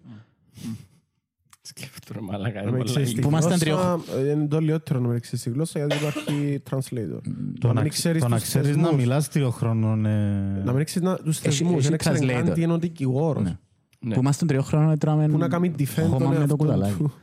Σκέφτομαι 1.65 2.21
μαλάκα. 2.21 2.53
Να 2.53 2.61
είναι 2.61 2.69
μην 2.71 2.79
πολλά 2.79 2.91
ξέρεις 2.91 3.13
τη 3.13 3.21
Που 3.21 3.27
ήμασταν 3.27 3.59
γλώσσα, 3.59 3.99
ε, 4.17 4.29
Είναι 4.31 4.47
το 4.47 4.59
λιότερο 4.59 4.99
να 4.99 5.07
μην 5.07 5.21
ξέρεις 5.21 5.41
τη 5.43 5.49
γλώσσα 5.49 5.79
γιατί 5.79 5.95
υπάρχει 5.95 6.61
translator. 6.69 7.19
Το 7.59 7.67
Να 7.67 7.73
να, 7.73 7.81
μην 7.81 7.89
ξ- 7.89 8.01
ξέρεις 8.01 8.21
το 8.21 8.27
να 8.27 8.35
τους 8.35 8.43
ξέρεις 8.45 8.75
να 8.75 8.81
θεσμούς. 8.83 8.99
μιλάς 9.01 9.29
τρία 9.29 9.49
χρόνων. 9.51 10.05
ε, 10.05 10.61
Να 10.65 10.73
μην 10.73 10.85
ξέρεις 10.85 11.09
να- 11.09 11.15
τους 11.17 11.37
Έχει- 11.37 11.45
θεσμούς. 11.47 11.77
έχει 11.79 11.89
Δεν 11.89 11.97
ξέρει 11.97 12.25
καν 12.27 12.47
translator. 12.47 12.53
τι 12.53 12.61
είναι 12.61 12.73
ο 12.73 12.77
δικηγόρος. 12.77 13.43
Ναι. 13.43 13.57
Ναι. 13.99 14.13
Που 14.13 14.19
ήμασταν 14.19 14.47
τριών 14.47 14.63
χρόνων 14.63 14.97
τρώμε 14.97 15.27
Που 15.27 15.37
να 15.37 15.47
κάνει 15.47 15.73
defend 15.77 15.85
χώμα 15.95 16.17
τον 16.17 16.27
με 16.27 16.33
το 16.33 16.39
εαυτό 16.39 16.55
κουταλάκι. 16.55 16.93
του. 16.97 17.13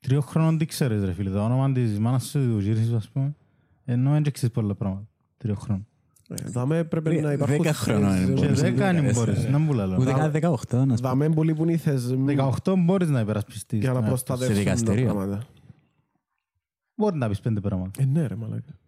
Τρία 0.00 0.20
χρόνων 0.20 0.58
τι 0.58 0.64
ξέρεις 0.66 1.04
ρε 1.04 1.12
φίλε, 1.12 1.30
το 1.30 1.44
όνομα 1.44 1.72
της 1.72 1.98
μάνας 1.98 2.24
σου, 2.24 2.38
του 2.38 2.58
γύρι 2.58 2.84
σου 2.84 2.96
ας 2.96 3.08
πούμε. 3.08 3.34
Ενώ 3.84 4.10
δεν 4.10 4.32
ξέρεις 4.32 4.54
πολλά 4.54 4.74
πράγματα. 4.74 5.06
Τρία 5.36 5.54
χρόνων. 5.54 5.86
Ε, 6.32 6.48
Δάμε 6.50 6.84
πρέπει 6.84 7.10
Δε- 7.14 7.20
να 7.20 7.32
υπάρχουν 7.32 7.56
δέκα 7.56 7.72
χρόνων 7.72 8.10
θεσμοί. 8.10 8.24
είναι 8.24 8.34
Και 8.40 8.46
μπορείς 8.46 8.62
να 8.62 8.68
δέκα 8.68 8.76
το 8.80 8.84
αν 8.84 8.94
κάνεις. 8.94 9.14
μπορείς, 9.16 9.48
να 9.48 9.58
μου 9.58 9.72
λαλώ. 9.72 9.96
Ούτε 10.00 10.12
καν 10.12 10.30
18 10.32 10.84
να 10.86 10.96
σου 10.96 11.02
πω. 11.02 11.08
Δάμε 11.08 11.28
πολύ 11.28 11.54
που 11.54 11.62
είναι 11.62 11.72
οι 11.72 11.76
θεσμοί 11.76 12.34
18 12.64 12.74
μπορείς 12.78 13.08
να 13.08 13.20
υπερασπιστείς. 13.20 13.80
για 13.80 13.92
να 13.92 14.00
ναι. 14.00 14.06
προστατεύσουν 14.06 14.54
τα 14.54 14.60
δικαστήριο. 14.60 15.04
πράγματα. 15.04 15.42
Μπορεί 16.94 17.16
να 17.16 17.28
πεις 17.28 17.40
πέντε 17.40 17.60
πράγματα. 17.60 18.02
Ε, 18.02 18.04
ναι 18.04 18.26
ρε 18.26 18.34
μαλάκα. 18.34 18.78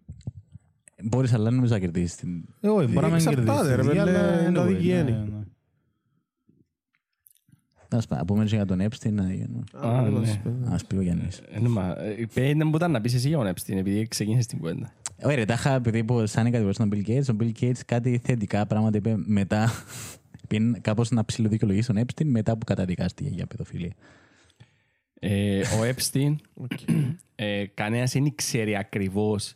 Μπορείς 1.02 1.32
αλλά 1.32 1.50
νομίζω 1.50 1.72
να 1.72 1.78
κερδίσεις 1.78 2.16
την... 2.16 2.44
Ε, 2.60 2.68
όχι, 2.68 2.86
μπορεί 2.86 3.00
να 3.00 3.06
μην 3.06 3.14
Εξαρτάται, 3.14 3.68
κερδίσεις. 3.68 3.92
ρε, 3.92 4.00
Αλλά 4.00 4.40
είναι 4.46 4.52
τα 4.58 4.64
anyway, 4.64 4.66
δικαιένει. 4.68 5.10
ναι, 5.10 5.16
ναι. 5.18 5.42
Να 7.88 8.00
σου 8.00 8.08
πω, 8.08 8.14
να 8.16 8.24
πούμε 8.24 8.44
και 8.44 8.54
για 8.54 8.66
τον 8.66 8.80
Epstein 8.80 9.12
να 9.12 9.32
γίνουμε. 9.32 9.64
Α, 9.72 10.02
δεν 10.02 10.12
ναι. 10.12 10.18
μας 10.18 10.38
πέντε. 10.38 10.68
Να 10.70 10.78
σου 10.78 10.86
πει 10.86 10.96
ο 10.96 11.00
Γιάννης. 11.00 11.38
Ε, 11.50 11.58
ναι, 11.60 11.68
μα, 11.68 11.94
ε, 12.00 12.26
πέντε 12.34 12.64
μου 12.64 12.72
ήταν 12.74 12.90
να 12.90 13.00
πεις 13.00 13.14
εσύ 13.14 13.28
για 13.28 13.36
τον 13.38 13.46
Epstein, 13.46 13.76
επειδή 13.76 14.08
ξεκίνησες 14.08 14.46
την 14.46 14.58
κουβέντα. 14.58 14.92
Ωραία, 15.22 15.36
ρε, 15.36 15.44
τα 15.44 15.54
είχα 15.54 15.74
επειδή 15.74 16.04
που 16.04 16.26
σαν 16.26 16.44
κατηγορήσει 16.44 16.78
τον 16.78 16.90
Bill 16.92 17.08
Gates, 17.08 17.34
ο 17.34 17.36
Bill 17.40 17.52
Gates 17.60 17.80
κάτι 17.86 18.20
θετικά 18.24 18.66
πράγματα 18.66 18.96
είπε 18.96 19.14
μετά. 19.16 19.70
Πήγαινε 20.48 20.78
κάπως 20.78 21.10
να 21.10 21.24
ψηλοδικαιολογήσει 21.24 21.92
τον 21.92 22.04
Epstein 22.04 22.24
μετά 22.24 22.52
που 22.56 22.64
καταδικάστηκε 22.64 23.28
για 23.28 23.46
παιδοφιλία. 23.46 23.92
Ε, 25.20 25.60
ο 25.60 25.94
Epstein, 25.94 26.34
ε, 27.34 27.64
κανένας 27.66 28.12
δεν 28.12 28.34
ξέρει 28.34 28.76
ακριβώς 28.76 29.54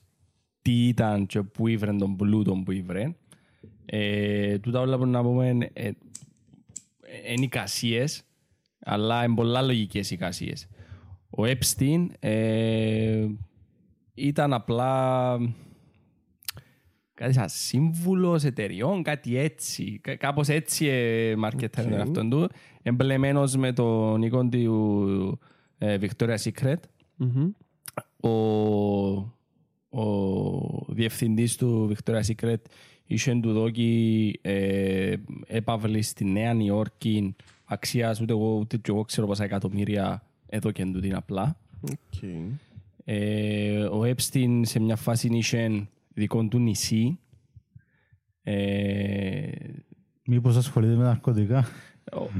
τι 0.63 0.87
ήταν 0.87 1.27
και 1.27 1.43
πού 1.43 1.67
ήβρε 1.67 1.93
τον 1.93 2.17
πλούτο 2.17 2.63
που 2.65 2.73
ήβρε. 2.73 3.15
Ε, 3.87 4.59
τούτα 4.59 4.81
όλα 4.81 4.99
που 4.99 5.07
να 5.07 5.23
πούμε 5.23 5.49
είναι 5.49 5.71
ε, 5.73 5.91
είναι 7.33 7.45
εικασίες, 7.45 8.23
αλλά 8.79 9.25
είναι 9.25 9.35
πολλά 9.35 9.63
λογικές 9.63 10.11
εικασίες. 10.11 10.69
Ο 11.31 11.43
Epstein 11.43 12.07
ε, 12.19 13.27
ήταν 14.19 14.53
απλά 14.53 15.39
κάτι 17.15 17.33
σαν 17.33 17.49
σύμβουλος 17.49 18.45
εταιριών, 18.45 19.03
κάτι 19.03 19.37
έτσι. 19.37 19.99
Κα- 20.03 20.17
Κάπως 20.17 20.49
έτσι 20.49 20.87
ε, 20.87 21.37
μαρκετάρει 21.37 21.89
τον 21.89 21.99
εαυτόν 21.99 22.31
του. 22.31 22.49
Εμπλεμένος 22.83 23.57
με 23.57 23.73
τον 23.73 24.23
οίκον 24.23 24.51
του 24.51 25.39
ε, 25.79 25.99
Victoria's 26.01 26.43
Secret. 26.53 26.77
Μμμ. 27.17 27.51
Ο, 28.21 28.31
ο 29.89 30.85
διευθυντής 30.89 31.57
του 31.57 31.93
Victoria's 31.95 32.35
Secret 32.37 32.57
είχε 33.05 33.35
του 33.41 33.53
δώκει 33.53 34.39
ε, 34.43 35.15
έπαυλη 35.47 36.03
στη 36.03 36.25
Νέα 36.25 36.53
Υόρκη 36.55 37.37
αξίας 37.65 38.21
ούτε 38.21 38.33
εγώ 38.33 38.57
ούτε 38.59 38.77
και 38.77 38.91
εγώ 38.91 39.03
ξέρω 39.05 39.27
πόσα 39.27 39.45
εκατομμύρια 39.45 40.23
έδωκέ 40.47 40.85
του 40.85 41.01
την 41.01 41.15
απλά. 41.15 41.57
Οκ. 41.81 42.23
Ε, 43.11 43.79
ο 43.85 44.03
Epstein 44.05 44.61
σε 44.63 44.81
μια 44.81 44.97
φάση 44.97 45.29
είχε 45.33 45.89
δικό 46.15 46.45
του 46.49 46.59
νησί. 46.59 47.19
Ε, 48.43 49.51
Μήπως 50.25 50.57
ασχολείται 50.57 50.95
με 50.95 51.03
ναρκωτικά; 51.05 51.67
ο- 52.13 52.31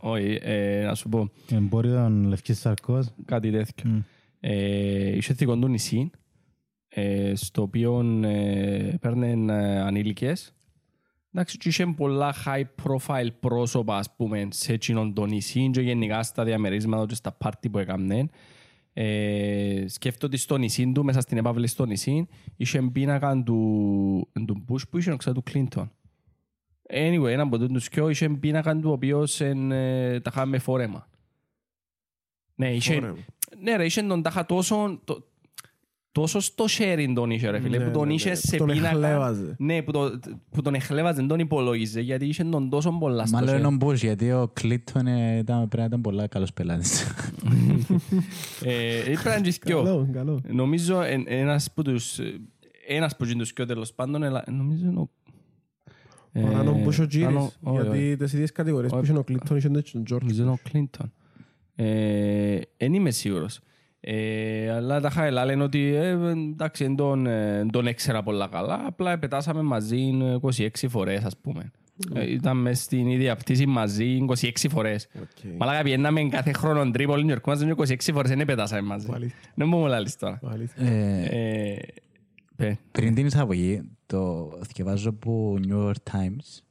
όχι, 0.10 0.38
ε, 0.42 0.84
να 0.84 0.94
σου 0.94 1.08
πω 1.08 1.30
Εμπόριο 1.50 2.08
λευκής 2.08 2.58
σαρκός. 2.58 3.14
κάτι 3.24 3.50
τέτοιο. 3.50 3.90
Μμ. 3.90 3.98
Ε, 4.40 5.16
είχε 5.16 5.32
δικό 5.34 5.56
του 5.58 5.68
νησί, 5.68 6.10
ε, 6.88 7.32
στο 7.34 7.62
οποίο 7.62 8.00
ε, 8.24 8.96
παίρνουν 9.00 9.48
ε, 9.50 9.80
ανήλικες. 9.80 10.54
Εντάξει, 11.32 11.58
και 11.58 11.68
είχε 11.68 11.86
πολλά 11.86 12.34
high 12.44 12.64
profile 12.84 13.28
πρόσωπα, 13.40 13.96
ας 13.98 14.14
πούμε, 14.16 14.48
σε 14.50 14.72
εκείνον 14.72 15.14
το 15.14 15.26
νησί 15.26 15.70
και 15.70 15.80
γενικά 15.80 16.22
στα 16.22 16.44
διαμερίσματα 16.44 17.06
και 17.06 17.14
στα 17.14 17.32
πάρτι 17.32 17.68
που 17.70 17.78
έκαναν. 17.78 18.30
Ε, 18.96 19.84
σκέφτομαι 19.88 20.32
ότι 20.32 20.42
στο 20.42 20.56
νησί 20.56 20.92
του, 20.92 21.04
μέσα 21.04 21.20
στην 21.20 21.38
επάβλη 21.38 21.66
στο 21.66 21.84
νησί, 21.86 22.28
είχε 22.56 22.82
πίνακα 22.82 23.42
του, 23.42 24.28
του 24.46 24.64
Bush 24.68 24.88
που 24.90 24.98
είχε, 24.98 25.16
ξέρω, 25.16 25.34
του 25.34 25.42
Clinton. 25.52 25.88
Anyway, 26.90 27.26
ένα 27.26 27.42
από 27.42 27.58
τους 27.58 27.88
δυο 27.88 28.08
είχε 28.08 28.28
πίνακα 28.28 28.76
του, 28.76 28.90
ο 28.90 28.92
οποίος 28.92 29.40
εν, 29.40 29.72
ε, 29.72 30.20
τα 30.20 30.30
είχαμε 30.34 30.58
φόρεμα. 30.58 31.08
Ναι, 32.54 32.74
είχε, 32.74 32.94
Φόρεμα. 32.94 33.16
ναι 33.58 33.76
ρε, 33.76 33.84
είχε 33.84 34.02
τον 34.02 34.22
τάχα 34.22 34.46
τόσο, 34.46 35.00
το, 35.04 35.26
τόσο 36.14 36.40
στο 36.40 36.64
sharing 36.78 37.12
τον 37.14 37.30
είχε 37.30 37.50
ρε 37.50 37.60
φίλε, 37.60 37.78
Ναι, 37.78 37.84
που 37.84 37.90
τον 37.90 38.06
ναι, 38.06 38.14
είχε 38.14 38.28
ναι, 38.28 38.34
σε 38.34 38.56
που 38.56 38.64
τον 38.66 38.74
πίνακα. 38.74 38.88
εχλέβαζε. 38.88 39.54
Ναι, 39.58 39.82
που, 39.82 39.90
το, 39.92 40.18
που 40.50 40.62
τον 40.62 40.74
εχλέβαζε, 40.74 41.16
δεν 41.16 41.26
τον 41.28 41.38
υπολόγιζε, 41.38 42.00
γιατί 42.00 42.26
είχε 42.26 42.44
τον 42.44 42.68
τόσο 42.70 42.90
πολλά 42.98 43.26
στο 43.26 43.36
Μάλλον 43.36 43.54
sharing. 43.54 43.58
είναι 43.58 43.66
ο 43.66 43.76
Bush, 43.88 43.94
γιατί 43.96 44.32
ο 44.32 44.52
Clinton 44.60 45.06
ε, 45.06 45.38
ήταν, 45.38 45.58
πρέπει 45.68 45.76
να 45.76 45.84
ήταν 45.84 46.00
πολλά 46.00 46.26
καλός 46.26 46.52
πελάτης. 46.52 47.02
Ε, 48.64 49.00
Πρέπει 49.04 49.18
να 49.24 49.34
είναι 49.36 49.48
και 49.48 49.58
δυο. 49.64 49.82
Καλό, 49.82 50.08
καλό. 50.12 50.40
Νομίζω 50.48 51.00
εν- 51.02 51.24
ένας 51.28 51.70
που 51.74 51.82
τους... 51.82 52.18
Ένας 52.88 53.16
που 53.16 53.24
είναι 53.24 53.34
τους 53.34 53.52
δυο 53.52 53.66
τέλος 53.66 53.92
πάντων, 53.92 54.22
ελα- 54.22 54.44
νομίζω 54.50 54.86
είναι 54.86 55.00
ο... 55.00 55.10
Παρά 56.32 56.62
να 56.62 56.70
μπούσε 56.72 57.02
ο 57.02 57.06
Τζίρις, 57.06 57.26
Άνω- 57.26 57.52
όχι, 57.62 57.78
όχι. 57.78 57.86
γιατί 57.98 58.16
τις 58.16 58.32
ίδιες 58.32 58.52
κατηγορίες 58.52 58.90
που 58.90 58.96
Όχι. 58.98 59.10
είχε 59.10 59.18
ο 59.18 59.22
Κλίντον 59.24 59.56
είχε 59.56 59.68
και 59.68 59.90
τον 59.92 60.04
Τζόρτζ. 60.04 60.24
Νομίζω 60.26 60.42
είναι 60.42 60.50
ο 60.52 60.58
Κλίντον. 60.70 61.12
Ε, 61.74 62.58
Δεν 62.76 62.94
είμαι 62.94 63.10
σίγουρος. 63.10 63.60
Ε, 64.06 64.70
αλλά 64.70 65.00
τα 65.00 65.10
χαελά 65.10 65.44
λένε 65.44 65.62
ότι 65.62 65.94
ε, 65.94 66.08
εντάξει, 66.34 66.84
δεν 66.84 66.96
τον, 66.96 67.26
ε, 67.26 67.56
δεν 67.56 67.70
τον 67.70 67.86
έξερα 67.86 68.22
πολλά 68.22 68.48
καλά. 68.48 68.82
Απλά 68.86 69.18
πετάσαμε 69.18 69.62
μαζί 69.62 70.10
26 70.40 70.68
φορές, 70.88 71.24
ας 71.24 71.36
πούμε. 71.36 71.70
Ε, 72.14 72.30
ήταν 72.32 72.56
μες 72.56 72.80
στην 72.82 73.06
ίδια 73.06 73.36
πτήση 73.36 73.66
μαζί 73.66 74.18
26 74.28 74.50
φορές. 74.70 75.08
Οκ. 75.20 75.52
Μαλάκα 75.58 75.82
πηαίναμε 75.82 76.22
κάθε 76.22 76.52
χρόνο 76.52 76.90
Τρίπολη, 76.90 77.32
ερχόμαστε 77.32 77.74
26 77.76 78.12
φορές, 78.12 78.30
δεν 78.30 78.44
πετάσαμε 78.46 78.82
μαζί. 78.82 79.08
Αλήθεια. 79.12 79.38
Δεν 79.54 79.68
μου 79.68 79.86
λάλεις 79.86 80.16
τώρα. 80.16 80.40
Αλήθεια. 80.44 80.86
Ε, 80.86 81.24
Ε, 81.30 81.76
παι. 82.56 82.78
Πριν 82.92 83.14
την 83.14 83.26
εισαγωγή, 83.26 83.82
το 84.06 84.50
διαβάζω 84.74 85.08
από 85.08 85.58
New 85.68 85.86
York 85.88 86.12
Times. 86.12 86.62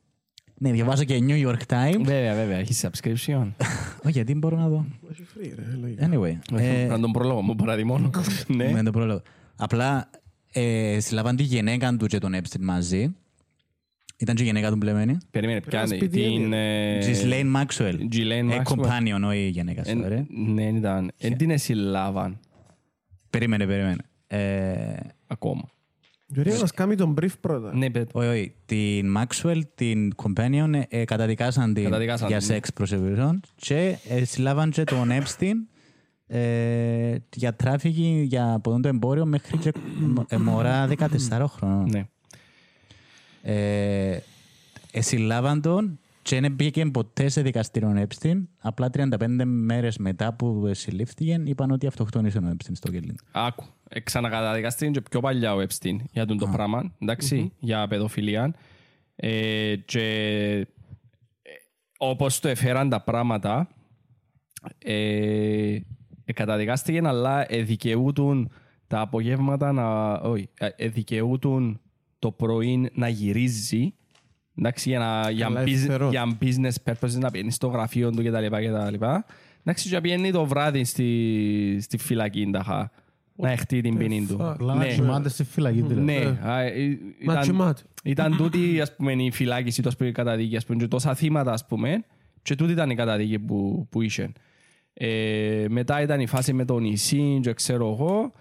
Ναι, 0.63 0.71
διαβάζω 0.71 1.03
και 1.03 1.19
New 1.27 1.47
York 1.47 1.61
Times. 1.67 2.01
Βέβαια, 2.03 2.35
βέβαια, 2.35 2.57
έχει 2.57 2.73
subscription. 2.81 3.47
Όχι, 4.03 4.11
γιατί 4.11 4.35
μπορώ 4.35 4.57
να 4.57 4.67
δω. 4.69 4.85
Έχει 5.11 5.23
free, 5.37 5.51
ρε, 5.55 5.77
λογικά. 5.81 6.09
Anyway. 6.11 6.59
ε, 6.59 6.85
Να 6.85 6.99
τον 6.99 7.11
πρόλογο 7.11 7.41
μου 7.41 7.55
παραδειμώνω. 7.55 8.09
Ναι. 8.47 8.71
με 8.71 8.83
το 8.83 8.91
πρόλογο. 8.91 9.21
Απλά 9.55 10.09
ε, 10.51 10.97
συλλάβαν 10.99 11.35
τη 11.35 11.43
γυναίκα 11.43 11.95
του 11.95 12.05
και 12.05 12.17
τον 12.17 12.33
Epstein 12.35 12.59
μαζί. 12.61 13.15
Ήταν 14.17 14.35
και 14.35 14.41
η 14.41 14.45
γυναίκα 14.45 14.69
του 14.69 14.75
μπλεμένη. 14.75 15.17
Περίμενε, 15.31 15.61
πιάνε 15.61 15.87
σπίτι 15.95 16.07
την... 16.07 16.53
ε, 16.53 16.99
Ghislaine 17.01 17.55
Maxwell. 17.55 17.95
Ghislaine 18.11 18.49
Ε, 18.51 18.61
Maxwell. 18.61 18.73
companion, 18.73 19.21
όχι 19.27 19.37
η 19.45 19.49
γυναίκα 19.49 19.83
σου, 19.83 19.91
Εν- 19.91 20.03
ωραία. 20.03 20.25
Ναι, 20.29 20.63
ήταν. 20.63 21.11
Εν 21.17 21.37
την 21.37 21.49
εσυλλάβαν 21.49 22.39
Περίμενε, 23.29 23.65
περίμενε. 23.65 24.01
Ε, 24.27 24.95
ακόμα. 25.27 25.69
Γιώργη, 26.33 26.53
να 26.53 26.59
μας 26.59 26.71
κάνει 26.71 26.95
τον 26.95 27.15
brief 27.21 27.33
πρώτα. 27.39 27.75
Ναι, 27.75 27.89
πε 27.89 28.01
το. 28.01 28.19
Όχι, 28.19 28.27
όχι. 28.27 28.53
Την 28.65 29.15
Maxwell, 29.17 29.61
την 29.75 30.13
Companion, 30.23 30.73
ε, 30.73 31.01
ε, 31.01 31.05
καταδικάσαν 31.05 31.73
την 31.73 31.83
Καταδικάσαν 31.83 32.27
για 32.27 32.37
την, 32.37 32.47
ναι. 32.47 32.53
σεξ 32.53 32.73
προσευρών 32.73 33.39
και 33.55 33.97
ε, 34.09 34.23
συλλάβαν 34.23 34.69
και 34.69 34.83
τον 34.83 35.09
Epstein 35.11 35.55
ε, 36.27 37.15
για 37.35 37.53
τράφικι, 37.53 38.25
για 38.27 38.53
από 38.53 38.79
το 38.79 38.87
εμπόριο 38.87 39.25
μέχρι 39.25 39.57
και 39.57 39.71
ε, 40.27 40.37
μωρά 40.37 40.89
14 40.97 41.45
χρόνων. 41.47 41.89
Ναι. 41.89 42.07
Ε, 43.41 44.19
ε, 44.91 45.01
συλλάβαν 45.01 45.61
τον 45.61 45.99
και 46.23 46.39
δεν 46.39 46.55
πήγε 46.55 46.85
ποτέ 46.85 47.29
σε 47.29 47.41
δικαστήριο 47.41 48.07
Epstein. 48.07 48.43
Απλά 48.59 48.89
35 48.93 49.07
μέρες 49.45 49.97
μετά 49.97 50.33
που 50.33 50.71
συλλήφθηκε 50.73 51.41
είπαν 51.43 51.71
ότι 51.71 51.87
αυτοκτόνησε 51.87 52.37
ο 52.37 52.49
Epstein 52.49 52.71
στο 52.73 52.91
κελί. 52.91 53.15
Άκου. 53.31 53.65
Ε, 53.89 53.99
Ξανακαταδικαστεί 53.99 54.91
και 54.91 55.01
πιο 55.01 55.19
παλιά 55.19 55.53
ο 55.55 55.59
Epstein 55.59 55.95
για 56.11 56.25
τον 56.25 56.37
το 56.37 56.47
πράγμα, 56.47 56.93
εντάξει, 56.99 57.53
για 57.59 57.87
παιδοφιλία. 57.87 58.53
Ε, 59.15 59.75
και 59.75 60.05
ε, 61.41 61.51
όπως 61.97 62.39
το 62.39 62.47
έφεραν 62.47 62.89
τα 62.89 63.01
πράγματα, 63.01 63.69
ε, 64.77 65.77
ε, 66.25 66.33
καταδικάστηκε, 66.33 67.01
αλλά 67.03 67.53
ε, 67.53 67.61
δικαιούτουν 67.61 68.51
τα 68.87 68.99
απογεύματα 68.99 69.71
να... 69.71 70.11
Όχι, 70.13 70.49
ε, 70.57 70.69
ε, 70.75 70.87
δικαιούτουν 70.87 71.81
το 72.19 72.31
πρωί 72.31 72.89
να 72.93 73.07
γυρίζει 73.07 73.93
Εντάξει, 74.57 74.89
για, 74.89 74.99
να, 74.99 75.29
για, 75.29 75.45
Καλά, 75.45 75.63
business, 75.63 75.67
ευθερός. 75.73 76.11
για 76.11 76.37
business 76.41 76.91
purposes 76.91 77.17
να 77.19 77.31
πηγαίνει 77.31 77.51
στο 77.51 77.67
γραφείο 77.67 78.09
του 78.11 78.23
κτλ. 78.23 78.45
κτλ. 78.45 79.05
Εντάξει, 79.65 79.89
και 79.89 79.95
να 79.95 80.01
πηγαίνει 80.01 80.31
το 80.31 80.45
βράδυ 80.45 80.83
στη, 80.83 81.77
στη 81.81 81.97
φυλακή, 81.97 82.49
ταχα, 82.51 82.91
να 83.35 83.51
έχτει 83.51 83.81
την 83.81 83.97
ποινή 83.97 84.25
του. 84.25 84.37
fuck; 84.41 84.45
Απλά 84.53 84.73
να 84.73 84.85
Ναι. 84.85 84.93
κοιμάται 84.93 85.29
στη 85.29 85.43
φυλακή 85.43 85.81
δηλαδή. 85.81 86.01
Ναι, 86.01 86.37
α, 86.43 86.61
ε, 86.61 86.71
Μα 87.25 87.31
ήταν, 87.33 87.41
τσιμάται. 87.41 87.81
ήταν 88.03 88.37
τούτη 88.37 88.81
ας 88.81 88.95
πούμε, 88.95 89.11
η 89.13 89.31
φυλάκιση 89.31 89.81
του, 89.81 89.87
ας 89.87 89.95
πούμε, 89.95 90.09
η 90.09 90.11
καταδίκη, 90.11 90.55
ας 90.55 90.65
πούμε, 90.65 90.77
και 90.79 90.87
τόσα 90.87 91.15
θύματα, 91.15 91.51
ας 91.51 91.65
πούμε, 91.65 92.03
και 92.41 92.55
τούτη 92.55 92.71
ήταν 92.71 92.89
η 92.89 92.95
καταδίκη 92.95 93.39
που, 93.39 93.87
που 93.89 94.01
είχε. 94.01 94.31
Ε, 94.93 95.65
μετά 95.69 96.01
ήταν 96.01 96.19
η 96.19 96.27
φάση 96.27 96.53
με 96.53 96.65
τον 96.65 96.81
νησί, 96.81 97.39
και 97.41 97.53
ξέρω 97.53 97.89
εγώ. 97.91 98.31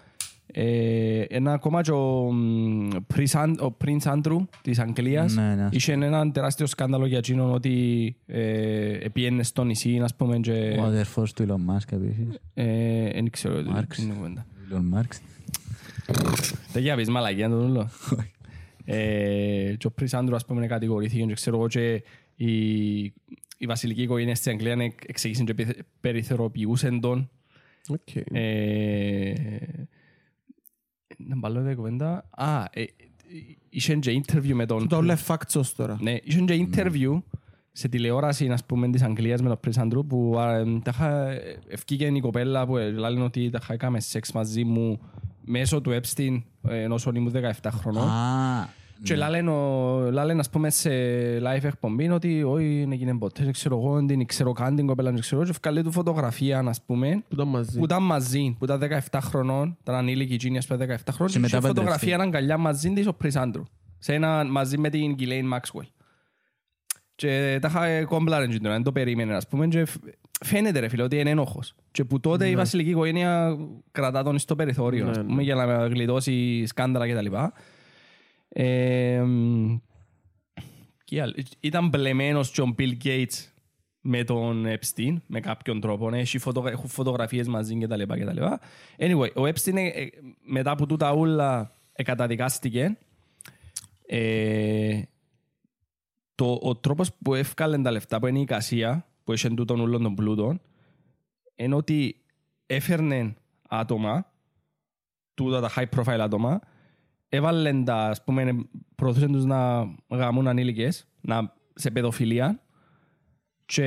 Ε, 0.45 1.21
ένα 1.21 1.53
ακόμα 1.53 1.81
και 1.81 1.91
ο, 1.91 2.31
μ, 2.31 2.89
Prince 3.15 3.43
An- 3.43 3.55
ο 3.71 3.77
Prince 3.85 4.01
Andrew 4.21 4.37
της 4.61 4.79
Αγγλίας 4.79 5.35
Ναι, 5.35 5.55
ναι. 5.55 5.67
είχε 5.71 5.91
ένα 5.93 6.31
τεράστιο 6.31 6.65
σκάνδαλο 6.65 7.05
για 7.05 7.17
εκείνον 7.17 7.53
ότι 7.53 8.15
ε, 8.25 8.91
επίενε 9.05 9.43
στο 9.43 9.63
νησί, 9.63 9.99
ας 10.03 10.15
πούμε, 10.15 10.39
και... 10.39 10.51
Ο 10.79 10.83
αδερφός 10.83 11.33
του 11.33 11.45
Elon 11.47 11.73
Musk 11.73 11.91
επίσης. 11.91 12.39
Ε, 12.53 13.11
δεν 13.13 13.29
ξέρω 13.29 13.63
τι 13.63 13.69
Marx. 13.73 13.97
είναι 13.97 14.13
η 14.13 14.15
κουβέντα. 14.15 14.45
Elon 14.71 14.97
Musk. 14.99 15.19
Δεν 16.73 16.81
για 16.81 16.95
πεις 16.95 17.09
μαλακία 17.09 17.49
το 17.49 17.55
όλο. 17.63 17.89
Ε, 18.85 19.73
Και 19.77 19.87
ο 19.87 19.91
Prince 19.91 20.13
Andrew 20.13 20.35
ας 20.35 20.45
πούμε 20.45 20.67
κατηγορήθηκε 20.67 21.23
και 21.23 21.33
ξέρω 21.33 21.57
εγώ 21.57 21.67
και 21.67 22.03
η, 22.35 23.01
η 23.57 23.65
βασιλική 23.67 24.01
οικογένεια 24.01 24.35
στην 24.35 24.51
Αγγλία 24.51 24.75
εξ- 24.79 25.05
εξήγησε 25.07 25.43
και 25.43 25.51
επιθε- 25.51 25.79
περιθωριοποιήσαν 26.01 26.99
τον. 26.99 27.29
Οκ. 27.87 28.15
Ε, 28.31 29.33
Να 31.27 31.35
μπαλώ 31.37 31.63
την 31.63 31.75
κουβέντα. 31.75 32.25
Α, 32.29 32.63
ε, 32.71 32.83
είχε 33.69 33.95
και 33.95 34.21
interview 34.25 34.53
με 34.53 34.65
τον... 34.65 34.87
Το 34.87 34.95
όλα 34.97 35.17
facts 35.27 35.61
τώρα. 35.75 35.97
Ναι, 36.01 36.17
είχε 36.23 36.39
και 36.41 36.67
interview 36.71 37.21
σε 37.71 37.87
τηλεόραση, 37.87 38.47
ας 38.49 38.65
πούμε, 38.65 38.89
της 38.89 39.01
Αγγλίας 39.01 39.41
με 39.41 39.49
τον 39.49 39.59
Prince 39.67 39.83
Andrew 39.83 40.07
που 40.07 40.35
α, 40.39 40.55
ε, 40.55 40.63
τα 40.83 40.91
είχα- 40.93 41.29
ε, 41.29 41.59
ευκήκε 41.67 42.05
η 42.05 42.19
κοπέλα 42.19 42.65
που 42.65 42.77
ε, 42.77 42.89
λένε 42.91 43.23
ότι 43.23 43.49
τα 43.49 43.59
είχα 43.61 43.73
έκαμε 43.73 43.99
σεξ 43.99 44.31
μαζί 44.31 44.63
μου 44.63 44.99
μέσω 45.45 45.81
του 45.81 45.91
Epstein 46.01 46.41
ε, 46.67 46.81
ενώ 46.81 46.95
ήμουν 47.15 47.33
17 47.61 47.69
χρονών. 47.71 48.07
Α, 48.93 49.03
Και 49.03 49.15
λένε, 49.15 49.51
λένε, 50.23 50.39
ας 50.39 50.49
πούμε, 50.49 50.69
σε 50.69 50.89
live 51.37 51.63
εκπομπή 51.63 52.09
ότι 52.09 52.43
όχι, 52.43 52.79
δεν 52.79 52.91
έγινε 52.91 53.17
ποτέ, 53.17 53.43
δεν 53.43 53.53
ξέρω 53.53 53.77
εγώ, 53.77 54.01
δεν 54.05 54.25
ξέρω 54.25 54.51
καν 54.51 54.75
την 54.75 54.87
κοπέλα, 54.87 55.11
δεν 55.11 55.19
ξέρω 55.19 55.41
εγώ, 55.41 55.51
και 55.51 55.57
βγάλε 55.63 55.81
του 55.83 55.91
φωτογραφία, 55.91 56.59
ας 56.67 56.81
πούμε, 56.85 57.23
Που 57.27 57.33
ήταν 57.35 57.47
μαζί. 57.47 57.77
που 57.77 57.83
ήταν 57.83 58.03
μαζί, 58.03 58.55
που 58.59 58.65
ήταν 58.65 58.79
17 59.11 59.19
χρονών, 59.21 59.77
ήταν 59.81 59.95
ανήλικη 59.95 60.33
εκείνη, 60.33 60.57
ας 60.57 60.67
πούμε, 60.67 60.85
17 60.85 61.11
χρόνων, 61.11 61.27
Και 61.27 61.33
και 61.33 61.39
μετά 61.39 61.57
είχε 61.57 61.67
φωτογραφία 61.67 61.83
παντρευτεί. 61.99 62.11
έναν 62.11 62.27
αγκαλιά 62.27 62.57
μαζί 62.57 62.89
της 62.93 63.07
ο 63.07 63.15
Prince 63.23 63.31
Andrew, 63.43 63.63
σε 63.99 64.13
ένα, 64.13 64.43
μαζί 64.43 64.77
με 64.77 64.89
την 64.89 65.15
Ghislaine 65.19 65.53
Maxwell. 65.57 65.87
Και 67.15 67.57
τα 67.61 67.67
είχα 67.67 68.03
κόμπλαρεν 68.05 68.49
και 68.49 68.59
δεν 68.61 68.83
το 68.83 68.91
περίμενε, 68.91 69.35
ας 69.35 69.47
πούμε, 69.47 69.67
και 69.67 69.85
φ- 69.85 69.97
φαίνεται 70.45 70.79
ρε 70.79 70.87
φίλε 70.87 71.03
ότι 71.03 71.19
είναι 71.19 71.29
ένοχος. 71.29 71.75
Και 71.91 72.03
που 72.03 72.19
τότε 72.19 72.49
η 72.49 72.55
βασιλική 72.55 72.89
οικογένεια 72.89 73.57
κρατά 73.91 74.23
τον 74.23 74.37
στο 74.39 74.55
περιθώριο, 74.55 75.09
ας 75.09 75.17
Ναι, 75.17 75.23
πούμε, 75.23 75.41
για 75.43 75.55
να 75.55 75.87
γλιτώσει 75.87 76.65
σκάνδαλα 76.65 77.07
κτλ. 77.13 77.25
Ε, 77.25 77.29
μ, 77.29 77.31
και 77.31 77.41
άλλο, 77.41 77.53
ήταν 81.59 81.89
μπλεμένος 81.89 82.51
και 82.51 82.61
ο 82.61 82.75
Bill 82.77 82.97
Gates 83.03 83.47
με 84.01 84.23
τον 84.23 84.65
Epstein, 84.65 85.15
με 85.27 85.39
κάποιον 85.39 85.79
τρόπο. 85.79 86.09
Ναι, 86.09 86.19
έχει 86.19 86.37
φωτογρα- 86.37 86.71
έχουν 86.71 86.89
φωτογραφίες 86.89 87.47
μαζί 87.47 87.77
και 87.77 87.87
τα 87.87 87.97
λοιπά 87.97 88.17
και 88.17 88.25
τα 88.25 88.33
λοιπά. 88.33 88.59
Anyway, 88.97 89.33
ο 89.35 89.41
Epstein 89.41 89.75
ε, 89.75 89.87
ε, 89.87 90.09
μετά 90.45 90.71
από 90.71 90.85
τούτα 90.85 91.11
όλα 91.11 91.71
εκαταδικάστηκε. 91.93 92.97
Ε, 94.05 95.01
το, 96.35 96.59
ο 96.61 96.75
τρόπος 96.75 97.13
που 97.13 97.33
έφκαλε 97.33 97.77
τα 97.77 97.91
λεφτά 97.91 98.19
που 98.19 98.27
είναι 98.27 98.39
η 98.39 98.41
εικασία, 98.41 99.05
που 99.23 99.33
είχε 99.33 99.49
τούτον 99.49 99.79
όλων 99.79 100.03
των 100.03 100.15
πλούτων, 100.15 100.61
είναι 101.55 101.75
ότι 101.75 102.15
έφερνε 102.65 103.35
άτομα, 103.69 104.31
τούτα 105.33 105.61
τα 105.61 105.71
high 105.75 105.89
profile 105.95 106.19
άτομα, 106.19 106.59
έβαλαν 107.35 107.83
τα, 107.83 107.95
ας 107.95 108.23
πούμε, 108.23 108.65
προωθούσαν 108.95 109.31
τους 109.31 109.45
να 109.45 109.89
γαμούν 110.09 110.47
ανήλικες, 110.47 111.07
να, 111.21 111.53
σε 111.73 111.91
παιδοφιλία 111.91 112.59
και 113.65 113.85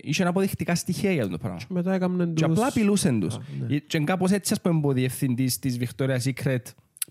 είχε 0.00 0.24
αποδεικτικά 0.24 0.74
στοιχεία 0.74 1.12
για 1.12 1.28
το 1.28 1.38
πράγμα. 1.38 1.58
Μετά 1.68 1.94
έκαναν 1.94 2.34
Και 2.34 2.44
τους... 2.44 2.52
απλά 2.52 2.66
απειλούσαν 2.66 3.20
τους. 3.20 3.34
Α, 3.34 3.40
ναι. 3.68 3.78
Και 3.78 3.98
κάπως 3.98 4.30
έτσι, 4.30 4.52
ας 4.52 4.60
πούμε, 4.60 4.80
που 4.80 4.88
ο 4.88 4.92
διευθυντής 4.92 5.58
της 5.58 5.78
Victoria's 5.80 6.18
Secret 6.24 6.62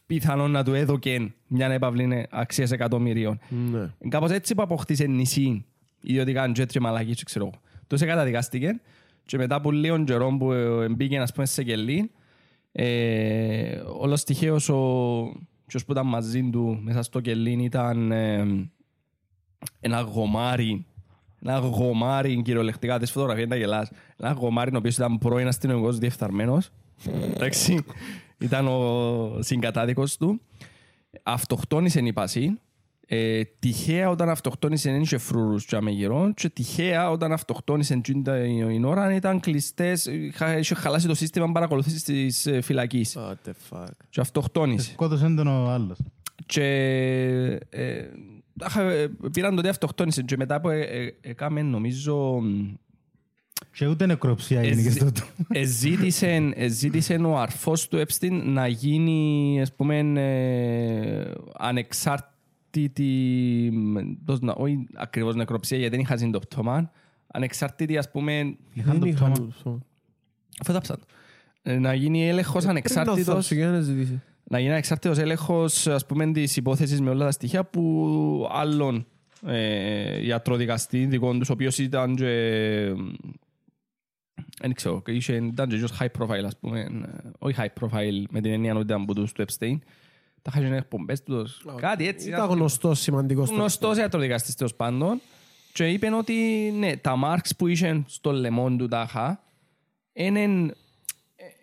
πιθανόν 0.05 0.51
να 0.51 0.63
του 0.63 0.73
έδωκε 0.73 1.33
μια 1.47 1.67
επαυλή 1.67 2.27
αξίας 2.29 2.71
εκατομμυρίων. 2.71 3.39
Ναι. 3.71 4.09
Κάπως 4.09 4.31
έτσι 4.31 4.55
που 4.55 4.61
αποκτήσε 4.61 5.05
νησί, 5.05 5.65
ιδιωτικά 6.01 6.51
τζέτ 6.51 6.71
και 6.71 6.79
μαλακίες, 6.79 7.23
ξέρω 7.23 7.45
εγώ. 7.45 7.61
Τους 7.87 8.01
καταδικάστηκε 8.01 8.79
και 9.25 9.37
μετά 9.37 9.55
από 9.55 9.71
λίγο 9.71 10.03
καιρό 10.03 10.37
που 10.37 10.51
ε, 10.51 10.89
μπήκε, 10.89 11.17
ας 11.17 11.33
πούμε, 11.33 11.45
σε 11.45 11.63
κελί, 11.63 12.11
ε, 12.71 13.81
όλος 13.99 14.23
τυχαίως 14.23 14.69
ο 14.69 14.79
ποιος 15.65 15.85
που 15.85 15.91
ήταν 15.91 16.07
μαζί 16.07 16.49
του 16.49 16.79
μέσα 16.81 17.03
στο 17.03 17.19
κελί 17.19 17.63
ήταν 17.63 18.11
ε, 18.11 18.69
ένα 19.79 20.01
γομάρι 20.01 20.85
ένα 21.41 21.57
γομάρι 21.57 22.41
κυριολεκτικά 22.41 22.99
της 22.99 23.11
φωτογραφία 23.11 23.43
ήταν 23.43 23.57
γελάς. 23.57 23.89
Ένα 24.17 24.31
γομάρι 24.31 24.71
ο 24.73 24.77
οποίος 24.77 24.95
ήταν 24.95 25.17
πρώην 25.17 25.47
αστυνομικός 25.47 25.97
διεφθαρμένος. 25.97 26.69
Εντάξει. 27.05 27.85
Ήταν 28.39 28.67
ο 28.67 29.41
συγκατάδικος 29.41 30.17
του. 30.17 30.41
Αυτοκτόνησε 31.23 31.99
η 31.99 32.13
πασί 32.13 32.59
ε, 33.09 33.41
τυχαία 33.59 34.09
όταν 34.09 34.29
αυτοκτόνησε 34.29 34.91
δεν 34.91 35.01
είχε 35.01 35.17
φρούρους 35.17 35.65
και 35.65 35.75
αμεγυρών 35.75 36.33
και 36.33 36.49
τυχαία 36.49 37.09
όταν 37.11 37.31
αυτοκτόνησε 37.31 37.93
εκείνη 37.93 38.21
την 38.21 38.85
ώρα 38.85 39.13
ήταν 39.15 39.39
κλειστές 39.39 40.05
είχα- 40.05 40.57
είχε 40.57 40.75
χαλάσει 40.75 41.07
το 41.07 41.15
σύστημα 41.15 41.51
παρακολουθήσεις 41.51 42.03
της 42.03 42.45
ε, 42.45 42.61
φυλακής 42.61 43.17
What 43.19 43.49
the 43.49 43.51
fuck. 43.69 43.85
και 44.09 44.21
αυτοκτόνησε 44.21 44.91
Σκότωσε 44.91 45.29
τον 45.35 45.47
ο 45.47 45.69
άλλος. 45.69 45.97
και 46.45 46.63
ε, 47.69 48.05
αχα, 48.61 48.81
ε, 48.81 49.09
πήραν 49.31 49.53
το 49.53 49.59
ότι 49.59 49.69
αυτοκτόνησε 49.69 50.21
και 50.21 50.37
μετά 50.37 50.61
που 50.61 50.69
ε, 50.69 50.79
ε, 50.81 51.13
έκαμε 51.21 51.61
νομίζω 51.61 52.39
μ, 52.41 52.73
Και 53.73 53.87
ούτε 53.87 54.05
νεκροψία 54.05 54.59
έγινε 54.59 54.81
και 54.81 54.87
Εζη- 54.87 55.01
στο 55.01 55.11
του. 55.11 55.27
εζήτησε, 55.49 56.51
εζήτησε 56.55 57.13
ο 57.15 57.37
αρφός 57.39 57.87
του 57.87 58.03
Epstein 58.07 58.41
να 58.43 58.67
γίνει 58.67 59.59
ας 59.61 59.73
πούμε 59.73 59.97
ε, 59.99 61.31
ανεξάρτητη 62.77 63.69
μ, 63.73 63.97
πώς 64.25 64.39
να- 64.39 64.53
όχι 64.53 64.87
ακριβώς 64.93 65.35
νεκροψία 65.35 65.77
γιατί 65.77 65.91
δεν 65.95 66.03
είχα 66.05 66.15
ζήσει 66.15 66.31
το 66.31 66.39
πτώμα 66.39 66.91
ανεξάρτητη 67.27 67.97
ας 67.97 68.11
πούμε 68.11 68.55
Είχαν 68.73 68.99
το 68.99 69.05
Δεν 69.05 69.13
πτώμα. 69.15 69.31
είχαν 69.31 69.53
το- 69.63 69.79
φέταψα 70.65 70.97
το. 70.97 71.05
Ε, 71.61 71.79
να 71.79 71.93
γίνει 71.93 72.27
έλεγχος 72.27 72.51
Πριν 72.53 72.65
να 72.65 72.71
ανεξάρτητος 72.71 73.23
θάψω 73.23 73.55
για 73.55 73.67
να 73.69 73.79
ζητήσει. 73.79 74.21
να 74.43 74.59
γίνει 74.59 74.71
ανεξάρτητος 74.71 75.17
έλεγχος 75.17 75.87
ας 75.87 76.05
πούμε 76.05 76.31
της 76.31 76.57
υπόθεσης 76.57 77.01
με 77.01 77.09
όλα 77.09 77.25
τα 77.25 77.31
στοιχεία 77.31 77.63
που 77.65 78.47
άλλον 78.51 79.05
ε, 79.45 80.25
ιατροδικαστή 80.25 81.05
δικών 81.05 81.39
τους 81.39 81.49
ο 81.49 81.53
οποίος 81.53 81.77
ήταν 81.77 82.15
και 82.15 82.93
δεν 84.61 84.73
ξέρω, 84.73 85.01
είχε, 85.05 85.33
ήταν 85.35 85.69
και 85.69 85.83
just 85.87 86.01
high 86.03 86.21
profile 86.21 86.43
ας 86.45 86.57
πούμε 86.57 86.79
ε, 86.79 87.29
όχι 87.39 87.55
high 87.59 87.83
profile 87.83 88.23
με 88.29 88.41
την 88.41 88.51
έννοια 88.51 88.73
ότι 88.73 88.81
ήταν 88.83 89.01
από 89.01 89.15
τους 89.15 89.31
του 89.31 89.45
Epstein 89.47 89.77
τα 90.41 90.51
είχαν 90.55 90.73
εκπομπές 90.73 91.23
τους 91.23 91.65
κάτι 91.75 92.07
έτσι 92.07 92.27
Ήταν 92.29 92.49
γνωστός 92.49 92.99
σημαντικός. 92.99 93.47
τώρα. 93.49 93.59
γνωστός 93.59 93.97
ιατροδικαστής 93.97 94.55
τέλος 94.55 94.75
πάντων 94.75 95.21
και 95.73 95.87
είπε 95.89 96.13
ότι 96.15 96.33
ναι, 96.77 96.97
τα 96.97 97.13
marks 97.23 97.49
που 97.57 97.67
είχε 97.67 98.03
στο 98.07 98.31
λαιμόν 98.31 98.77
του 98.77 98.87
τάχα 98.87 99.43
είναι, 100.13 100.41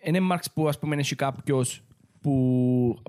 είναι 0.03 0.19
marks 0.31 0.45
που 0.53 0.67
ας 0.67 0.79
πούμε 0.79 0.95
έχει 0.95 1.15
κάποιος 1.15 1.81
που, 2.21 2.31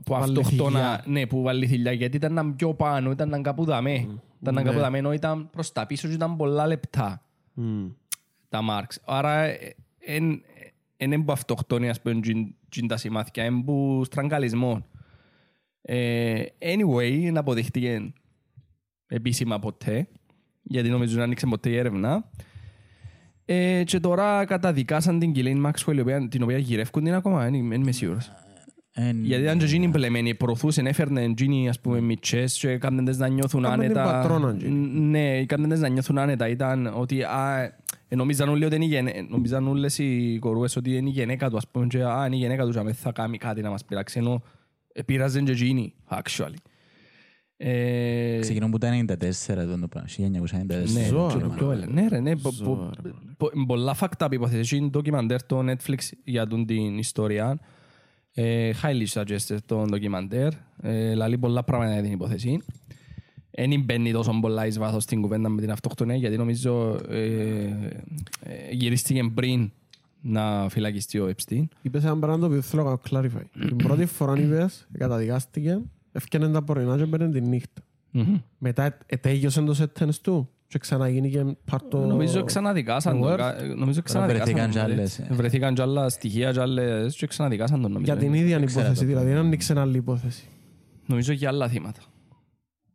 που 0.04 0.12
Βάλει 0.12 0.38
αυτοκτόνα, 0.38 0.78
θηλιά. 0.78 1.02
ναι, 1.06 1.26
που 1.26 1.42
βάλει 1.42 1.66
θηλιά, 1.66 1.92
γιατί 1.92 2.16
ήταν 2.16 2.56
πιο 2.56 2.74
πάνω, 2.74 3.10
ήταν 3.10 3.42
κάπου 3.42 3.64
δαμέ. 3.64 4.08
Ήταν 4.42 4.54
Ναι. 4.54 4.62
κάπου 4.62 4.78
δαμέ, 4.78 4.98
ενώ 4.98 5.12
ήταν 5.12 5.50
προς 5.50 5.72
τα 5.72 5.86
πίσω 5.86 6.08
και 6.08 6.14
ήταν 6.14 6.36
πολλά 6.36 6.66
λεπτά 6.66 7.22
Μμ. 7.54 7.86
τα 8.48 8.62
μάρξ. 8.62 9.00
Άρα, 9.04 9.46
δεν 10.06 10.42
είναι 10.96 11.18
που 11.22 11.32
αυτοκτόνη, 11.32 11.88
ας 11.88 12.00
πούμε, 12.00 12.20
τζιν- 12.20 12.54
τζιν 12.68 12.88
τα 12.88 12.96
σημάδια, 12.96 13.44
είναι 13.44 13.62
που 13.62 14.02
στραγγαλισμό. 14.04 14.86
Ε, 15.88 16.42
anyway, 16.58 17.28
να 17.32 17.40
αποδειχτήκε 17.40 18.12
επίσημα 19.06 19.58
ποτέ, 19.58 20.08
γιατί 20.62 20.88
νομίζω 20.88 21.16
να 21.18 21.22
ανοίξε 21.24 21.46
ποτέ 21.46 21.68
η 21.70 21.76
έρευνα. 21.76 22.30
Ε, 23.44 23.82
και 23.84 24.00
τώρα 24.00 24.44
καταδικάσαν 24.44 25.18
την 25.18 25.32
Κιλέιν 25.32 25.58
Μάξουελ, 25.58 25.96
η 25.96 26.00
οποία- 26.00 26.28
την 26.28 26.42
οποία 26.42 26.58
γυρεύκουν 26.58 27.04
την 27.04 27.14
ακόμα, 27.14 27.42
δεν 27.42 27.54
είμαι- 27.54 27.68
δεν 27.68 27.80
είμαι 27.80 27.92
σίγουρος. 27.92 28.32
Εν- 28.92 29.24
Γιατί 29.24 29.42
ήταν 29.42 29.58
και 29.58 29.64
εκείνη 29.64 29.88
πλεμένη, 29.88 30.34
προωθούσαν, 30.34 30.86
έφερνε 30.86 31.22
εκείνη, 31.22 31.68
ας 31.68 31.80
πούμε, 31.80 32.00
μητσές 32.00 32.58
και 32.58 32.70
έκαναν 32.70 33.04
τις 33.04 33.18
να 33.18 33.28
νιώθουν 33.28 33.64
Έκαναν 33.64 33.86
την 33.88 33.98
άνετα. 33.98 34.12
πατρόνα 34.12 34.50
εκείνη. 34.54 35.00
Ναι, 35.00 35.36
έκαναν 35.36 35.70
τις 35.70 35.80
να 35.80 35.88
νιώθουν 35.88 36.18
άνετα. 36.18 36.48
Ήταν 36.48 36.92
ότι, 36.96 37.22
α, 37.22 37.62
ε, 38.08 38.14
νομίζαν 38.16 38.48
όλοι 38.48 38.64
ότι 38.64 38.74
είναι 38.74 38.84
η 38.84 38.88
γενέ- 38.88 39.30
νομίζαν 39.30 39.68
όλες 39.68 39.98
οι 39.98 40.38
κορούες 40.40 40.76
ότι 40.76 40.96
είναι 40.96 41.08
η 41.08 41.12
γυναίκα 41.12 41.50
του, 41.50 41.56
ας 41.56 41.68
πούμε, 41.68 41.86
και 41.86 42.02
α, 42.04 42.26
είναι 42.26 42.36
η 42.36 42.38
γυναίκα 42.38 42.64
του 42.64 42.70
και 42.72 42.78
αμέσως 42.78 43.00
θα 43.00 43.12
κάνει 43.12 43.38
κάτι 43.38 43.60
να 43.62 43.70
μας 43.70 43.84
πειράξει, 43.84 44.18
ενώ 44.18 44.42
ε, 44.98 45.02
πειράζαν 45.02 45.44
και 45.44 45.52
εκείνη, 45.52 45.94
actually. 46.10 46.54
Ε, 47.58 48.38
Ξεκινούν 48.40 48.70
που 48.70 48.78
τα 48.78 49.04
94 49.08 49.16
εδώ 49.48 49.78
το 49.78 49.88
πράγμα, 49.88 50.08
1994. 50.08 50.92
ναι, 50.92 51.04
Ζώα, 51.04 51.28
και 51.32 51.38
ρε, 51.38 51.42
το 51.42 51.48
πιο 51.48 51.70
έλε- 51.70 51.86
ναι, 51.92 52.08
ρε, 52.08 52.20
ναι, 52.20 52.36
πο- 52.36 52.52
πο- 52.64 52.90
πο- 53.36 53.50
πολλά 53.66 53.96
fucked 54.00 54.26
up 54.26 54.32
υπόθεση. 54.32 54.76
Είναι 54.76 54.88
ντοκιμαντέρ 54.88 55.42
το 55.46 55.58
Netflix 55.70 55.98
για 56.24 56.46
τον 56.46 56.66
την 56.66 56.98
ιστορία. 56.98 57.58
Ε, 58.34 58.70
highly 58.82 59.06
suggested 59.20 59.56
το 59.66 59.84
ντοκιμαντέρ. 59.84 60.52
Ε, 60.82 61.14
Λαλεί 61.14 61.38
πολλά 61.38 61.64
πράγματα 61.64 61.92
για 61.92 62.02
την 62.02 62.12
υπόθεση. 62.12 62.58
Δεν 63.50 63.80
μπαίνει 63.84 64.12
τόσο 64.12 64.38
πολλά 64.40 64.66
εις 64.66 64.78
βάθος 64.78 65.02
στην 65.02 65.20
κουβέντα 65.22 65.48
με 65.48 65.60
την 65.60 65.70
αυτοκτονία, 65.70 66.16
γιατί 66.16 66.36
νομίζω 66.36 67.00
ε, 67.08 67.18
ε, 68.40 68.70
γυρίστηκε 68.70 69.22
πριν 69.34 69.72
να 70.26 70.68
φυλακιστεί 70.68 71.18
ο 71.18 71.28
Epstein. 71.36 71.64
Είπες 71.82 72.04
ένα 72.04 72.18
πράγμα 72.18 72.38
το 72.38 72.46
οποίο 72.46 72.60
θέλω 72.60 72.82
να 72.82 72.96
κάνω 72.96 73.00
clarify. 73.24 73.66
Την 73.66 73.76
πρώτη 73.76 74.06
φορά 74.06 74.38
είπες, 74.40 74.86
καταδικάστηκε, 74.98 75.78
έφτιανε 76.12 76.48
τα 76.48 76.62
πρωινά 76.62 76.96
και 76.96 77.04
μπαίνε 77.04 77.30
τη 77.30 77.40
νύχτα. 77.40 77.82
Μμμ. 78.10 78.36
Μετά 78.58 78.98
ετέγιωσε 79.06 79.62
το 79.62 79.74
sentence 79.78 80.14
του 80.22 80.48
και 80.68 80.78
ξαναγίνηκε 80.78 81.56
πάρτο... 81.64 81.98
Νομίζω 81.98 82.44
ξαναδικάσαν 82.44 83.20
τον. 83.20 83.32
Word. 83.32 83.36
κα- 83.36 83.56
Νομίζω 83.76 84.02
ξαναδικάσαν 84.02 84.44
βρεθήκαν 84.54 84.70
τον, 84.70 84.70
κι 84.70 84.78
άλλες, 84.92 85.18
έτσι. 85.18 85.26
ε. 85.30 85.34
Βρεθήκαν 85.34 85.74
κι 85.74 85.80
άλλα 85.80 86.08
στοιχεία 86.08 86.52
κι 86.52 86.58
άλλες 86.60 87.16
και 87.16 87.26
ξαναδικάσαν 87.26 87.82
τον 87.82 87.92
νομίζω. 87.92 88.12
Για 88.12 88.20
την 88.22 88.34
ίδια 88.34 88.58
ξέρω 88.64 88.80
υπόθεση, 88.80 89.00
το 89.00 89.06
δηλαδή 89.06 89.28
δεν 89.28 89.36
ανοίξε 89.38 89.80
άλλη 89.80 89.96
υπόθεση. 89.96 90.48
Νομίζω 91.06 91.34
και 91.34 91.46
άλλα 91.46 91.68
θύματα. 91.68 92.00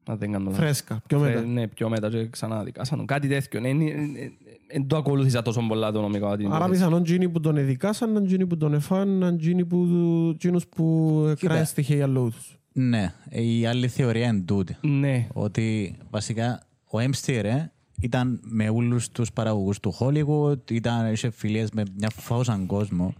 Αν 0.05 0.17
δεν 0.17 0.31
κάνω 0.31 0.43
λάθος. 0.45 0.59
Φρέσκα, 0.59 1.01
πιο 1.07 1.25
Ε, 1.25 1.29
μετά. 1.29 1.41
Ναι, 1.41 1.67
πιο 1.67 1.89
μετά 1.89 2.09
και 2.09 2.27
ξαναδικάσαν 2.29 2.97
τον. 2.97 3.07
Κάτι 3.07 3.27
τέτοιο. 3.27 3.61
Δεν 4.73 4.87
το 4.87 4.97
ακολούθησα 4.97 5.41
τόσο 5.41 5.61
πολλά 5.67 5.91
το 5.91 6.01
νομικό. 6.01 6.35
την 6.35 6.45
Άρα 6.47 6.55
υπόθεση. 6.55 6.79
πιθανόν 6.79 7.03
τζίνοι 7.03 7.29
που 7.29 7.39
τον 7.39 7.57
εδικάσαν, 7.57 8.11
ήταν 8.11 8.25
τζίνοι 8.25 8.45
που 8.47 8.57
τον 8.57 8.73
εφάν, 8.73 9.17
ήταν 9.17 9.37
τζίνοι 9.37 9.65
που, 9.65 9.87
τζίνους 10.37 10.67
που 10.67 11.35
κράει 11.39 11.63
στοιχεία 11.63 11.95
για 11.95 12.07
λόγους 12.07 12.35
τους. 12.35 12.59
Ναι, 12.73 13.13
η 13.29 13.65
άλλη 13.65 13.87
θεωρία 13.87 14.27
είναι 14.27 14.41
τούτη. 14.41 14.75
Ναι. 14.81 15.27
Ότι 15.33 15.95
βασικά 16.09 16.59
ο 16.85 16.97
Epstein 16.99 17.39
ρε, 17.41 17.71
ήταν 18.01 18.39
με 18.43 18.69
όλους 18.69 19.09
τους 19.09 19.31
παραγωγούς 19.31 19.79
του 19.79 19.93
Hollywood, 19.99 20.71
ήταν, 20.71 21.11
είχε 21.11 21.29
φιλίες 21.29 21.71
με 21.71 21.83
μια 21.97 22.09
φάουσαν 22.15 22.65
κόσμο. 22.65 23.13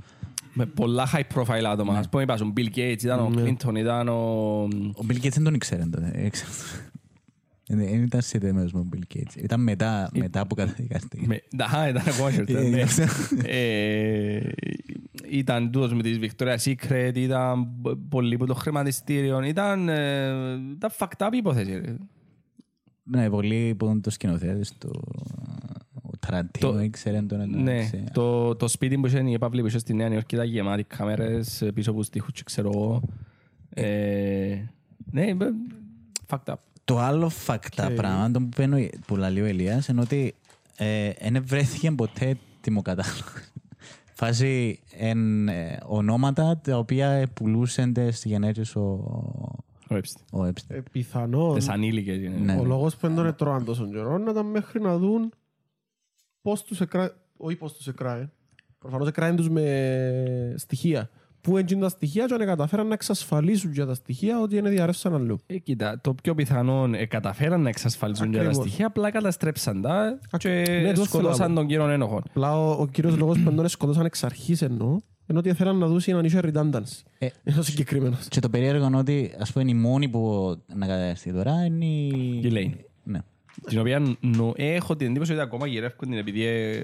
Με 0.53 0.65
πολλά 0.65 1.07
high 1.13 1.35
profile 1.37 1.63
άτομα. 1.65 1.97
Ας 1.97 2.09
πούμε, 2.09 2.23
είπα, 2.23 2.33
ο 2.33 2.53
Bill 2.57 2.75
Gates, 2.77 3.03
ήταν 3.03 3.19
ο 3.19 3.31
Clinton, 3.35 3.75
ήταν 3.77 4.07
ο... 4.07 4.13
Ο 4.93 5.05
Bill 5.07 5.15
Gates 5.15 5.31
δεν 5.31 5.43
τον 5.43 5.53
ήξερε 5.53 5.83
τότε. 5.91 6.11
ε, 6.13 6.29
ξέρω. 6.29 6.49
Δεν 7.67 7.77
δεν 7.79 8.03
ήταν 8.03 8.21
συνδεμένος 8.21 8.71
με 8.73 8.79
τον 8.79 8.89
Bill 8.93 9.15
Gates. 9.17 9.35
Ήταν 9.43 9.61
μετά, 9.63 10.09
μετά 10.13 10.47
που 10.47 10.55
καταδικάστηκε. 10.55 11.25
Με- 11.27 11.41
Α, 11.77 11.87
ήταν 11.87 12.03
ακόμα 12.07 12.31
χειρότερα, 12.31 12.61
ναι. 12.61 12.83
Ε, 13.43 14.41
Ήταν 15.29 15.71
τούτος 15.71 15.93
με 15.93 16.01
τις 16.01 16.19
Victoria's 16.21 16.57
Secret, 16.73 17.11
ήταν 17.15 17.67
π- 17.81 17.95
πολλοί 18.09 18.37
που 18.37 18.45
το 18.45 18.53
χρηματιστήριο, 18.53 19.41
ήταν 19.43 19.89
ε, 19.89 20.29
ήταν 20.71 20.89
fucked 20.97 21.25
up 21.27 21.29
η 21.33 21.37
υπόθεση. 21.37 21.71
ρε. 21.71 21.95
Ναι, 23.03 23.29
πολλοί 23.29 23.75
που 23.77 23.85
ήταν 23.85 24.01
το 24.01 24.09
σκηνοθέτης 24.09 24.77
του... 24.77 25.01
Ο 26.31 26.33
Τραντίνο 26.33 26.71
Το- 26.71 26.79
ήξερε 26.81 27.21
τον 27.21 27.49
Ναι, 27.49 27.71
εντάξει. 27.73 28.03
το, 28.13 28.55
το 28.55 28.67
σπίτι 28.67 28.97
που 28.97 29.05
είχε 29.07 29.19
η 29.29 29.37
Παύλη 29.37 29.61
που 29.61 29.67
είχε 29.67 29.77
στη 29.77 29.93
Νέα 29.93 30.09
Νιόρκη 30.09 30.35
ήταν 30.35 30.47
γεμάτη 30.47 30.83
κάμερες 30.83 31.61
ε, 31.61 31.71
πίσω 31.71 31.89
από 31.91 31.99
τους 31.99 32.09
τοίχους 32.09 32.31
και 32.33 32.41
ξέρω 32.45 32.69
εγώ. 32.73 33.01
Ε, 33.73 34.55
ναι, 35.11 35.21
ε, 35.25 35.35
fucked 36.27 36.51
up. 36.51 36.55
Το 36.85 36.99
άλλο 36.99 37.29
φακτά 37.29 37.91
πράγμα 37.91 38.31
το 38.31 38.39
που, 38.39 38.49
παίρνω, 38.55 38.77
που 39.07 39.15
λέει 39.15 39.41
ο 39.41 39.45
Ελίας 39.45 39.87
είναι 39.87 40.01
ότι 40.01 40.35
δεν 41.21 41.43
βρέθηκε 41.45 41.91
ποτέ 41.91 42.37
τιμοκατάλογος. 42.61 43.23
Φάση 44.19 44.79
εν, 44.97 45.47
ε, 45.47 45.77
ονόματα 45.85 46.57
τα 46.63 46.77
οποία 46.77 47.27
πουλούσαν 47.33 47.93
στις 47.95 48.25
γενέτες 48.25 48.75
ο, 48.75 48.81
Ο 49.89 49.95
Epstein. 49.95 50.39
ο 50.39 50.43
Epstein. 50.45 50.65
Ε, 50.75 50.79
πιθανόν 50.91 51.55
Τις 51.55 51.69
ανήλικες 51.69 52.17
είναι. 52.17 52.37
Ναι. 52.53 52.59
ο 52.59 52.63
λόγος 52.63 52.95
που 52.95 53.07
δεν 53.07 53.15
τον 53.15 53.25
έτρωαν 53.25 53.65
τόσο 53.65 53.87
καιρό 53.89 54.17
να 54.17 54.31
ήταν 54.31 54.45
μέχρι 54.45 54.81
να 54.81 54.97
δουν 54.97 55.31
πώς 56.41 56.63
τους 56.63 56.81
εκράει, 56.81 57.07
όχι 57.37 57.55
πώς 57.55 57.73
τους 57.73 57.87
εκράει, 57.87 58.29
προφανώς 58.79 59.07
εκράει 59.07 59.33
τους 59.33 59.49
με 59.49 60.53
στοιχεία. 60.57 61.09
Πού 61.41 61.57
έγινε 61.57 61.81
τα 61.81 61.89
στοιχεία 61.89 62.25
και 62.25 62.33
αν 62.33 62.45
καταφέραν 62.45 62.87
να 62.87 62.93
εξασφαλίσουν 62.93 63.71
για 63.71 63.85
τα 63.85 63.93
στοιχεία 63.93 64.39
ότι 64.41 64.57
είναι 64.57 64.69
διαρρεύσαν 64.69 65.13
αλλού. 65.13 65.39
Ε, 65.45 65.57
κοίτα, 65.57 65.99
το 66.01 66.13
πιο 66.13 66.35
πιθανό 66.35 66.89
ε, 66.93 67.05
καταφέραν 67.05 67.61
να 67.61 67.69
εξασφαλίσουν 67.69 68.29
για 68.29 68.37
τα 68.39 68.43
Ακριβώς. 68.45 68.65
στοιχεία, 68.65 68.87
απλά 68.87 69.11
καταστρέψαν 69.11 69.81
τα 69.81 70.19
και 70.37 70.49
ναι, 70.49 70.65
το 70.65 70.69
θέλω 70.73 70.97
να 70.97 71.03
σκοτώσαν 71.05 71.47
πω. 71.47 71.53
τον 71.55 71.67
κύριο 71.67 71.89
ένοχο. 71.89 72.21
Απλά 72.29 72.59
ο, 72.59 72.71
ο 72.81 72.87
κύριος 72.87 73.17
λόγος 73.17 73.37
που 73.37 73.43
δεν 73.43 73.55
τον 73.55 73.67
σκοτώσαν 73.67 74.05
εξ 74.05 74.23
αρχής 74.23 74.61
εννοώ, 74.61 74.97
ενώ 75.27 75.39
ότι 75.39 75.53
θέλαν 75.53 75.77
να 75.77 75.87
δώσει 75.87 76.11
έναν 76.11 76.25
είχε 76.25 76.39
redundancy. 76.43 77.01
Ε, 77.17 77.27
Είναι 77.43 77.59
ο 77.59 77.61
συγκεκριμένος. 77.61 78.27
Και 78.27 78.39
το 78.39 78.49
περίεργο 78.49 78.85
είναι 78.85 78.97
ότι 78.97 79.35
ας 79.39 79.51
πούμε 79.51 79.69
η 79.69 79.73
μόνη 79.73 80.09
που 80.09 80.55
να 80.75 80.87
καταστεί 80.87 81.33
τώρα 81.33 81.65
είναι 81.65 81.85
η... 81.85 82.39
Η 83.57 83.61
Lane. 83.61 83.63
Ναι. 83.63 83.69
Την 83.69 83.79
οποία 83.79 84.17
νο- 84.19 84.53
έχω 84.55 84.95
την 84.95 85.07
εντύπωση 85.07 85.31
ότι 85.31 85.41
ακόμα 85.41 85.67
γυρεύκουν 85.67 86.09
την 86.09 86.17
επειδή 86.17 86.43
ε, 86.43 86.83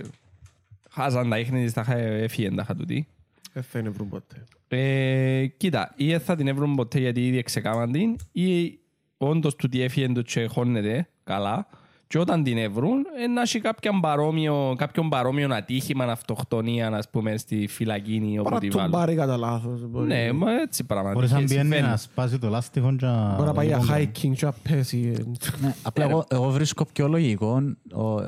χάσαν 0.89 1.29
τα 1.29 1.39
ίχνη 1.39 1.63
της, 1.63 1.73
τα 1.73 1.81
είχα- 1.81 1.97
έφυγε 1.97 2.51
τα 2.51 2.63
χατούτη. 2.63 3.07
Δεν 3.53 3.63
θα 3.63 3.79
είναι 3.79 3.89
βρουν 3.89 4.09
ποτέ. 4.09 4.43
Ε, 4.67 5.45
κοίτα, 5.57 5.93
ή 5.97 6.09
δεν 6.11 6.19
θα 6.19 6.35
την 6.35 6.47
έβρουν 6.47 6.75
ποτέ 6.75 6.99
γιατί 6.99 7.27
ήδη 7.27 7.37
εξεκάμαν 7.37 7.91
την, 7.91 8.15
ή 8.31 8.79
όντως 9.17 9.55
του 9.55 9.67
τι 9.69 9.81
έφυγε 9.81 10.07
το 10.11 10.21
και 10.21 10.45
χώνεται 10.45 11.07
καλά, 11.23 11.67
και 12.07 12.19
όταν 12.19 12.43
την 12.43 12.57
έβρουν, 12.57 13.05
ε, 13.23 13.27
να 13.27 13.41
έχει 13.41 13.59
κάποιον 13.59 13.99
παρόμοιο, 14.01 14.75
κάποιον 14.77 15.09
παρόμοιο 15.09 15.53
ατύχημα, 15.53 16.03
αυτοκτονία, 16.05 16.87
ας 16.87 17.09
πούμε, 17.09 17.37
στη 17.37 17.67
φυλακή 17.67 18.13
ή 18.15 18.19
Παρά 18.35 18.41
όποτε 18.41 18.67
τον 18.67 18.77
βάλουν. 18.79 18.91
πάρει 18.91 19.15
κατά 19.15 19.37
λάθος. 19.37 19.87
μπορεί. 19.89 20.07
Ναι, 20.07 20.31
μα 20.31 20.51
έτσι 20.51 20.83
Μπορείς 20.83 21.03
πραγματικά 21.03 21.33
να 21.33 21.39
μπαίνει 21.39 21.47
συμβαίνει. 21.59 21.81
να 21.87 21.97
σπάσει 21.97 22.37
το 22.39 22.49
λάστιχο 22.49 22.95
και 22.95 23.05
να... 23.05 23.33
Μπορεί 23.35 23.47
να 23.47 23.53
πάει 23.53 23.67
για 23.67 23.77
Λοιπόν, 23.77 23.95
hiking 23.97 24.35
και 24.37 24.45
να 24.45 24.51
πέσει. 24.51 25.13
Ναι, 25.61 25.73
απλά 25.83 26.05
εγώ, 26.09 26.25
εγώ 26.29 26.49
βρίσκω 26.49 26.85
πιο 26.93 27.07
λογικό 27.07 27.61
ο, 27.93 28.19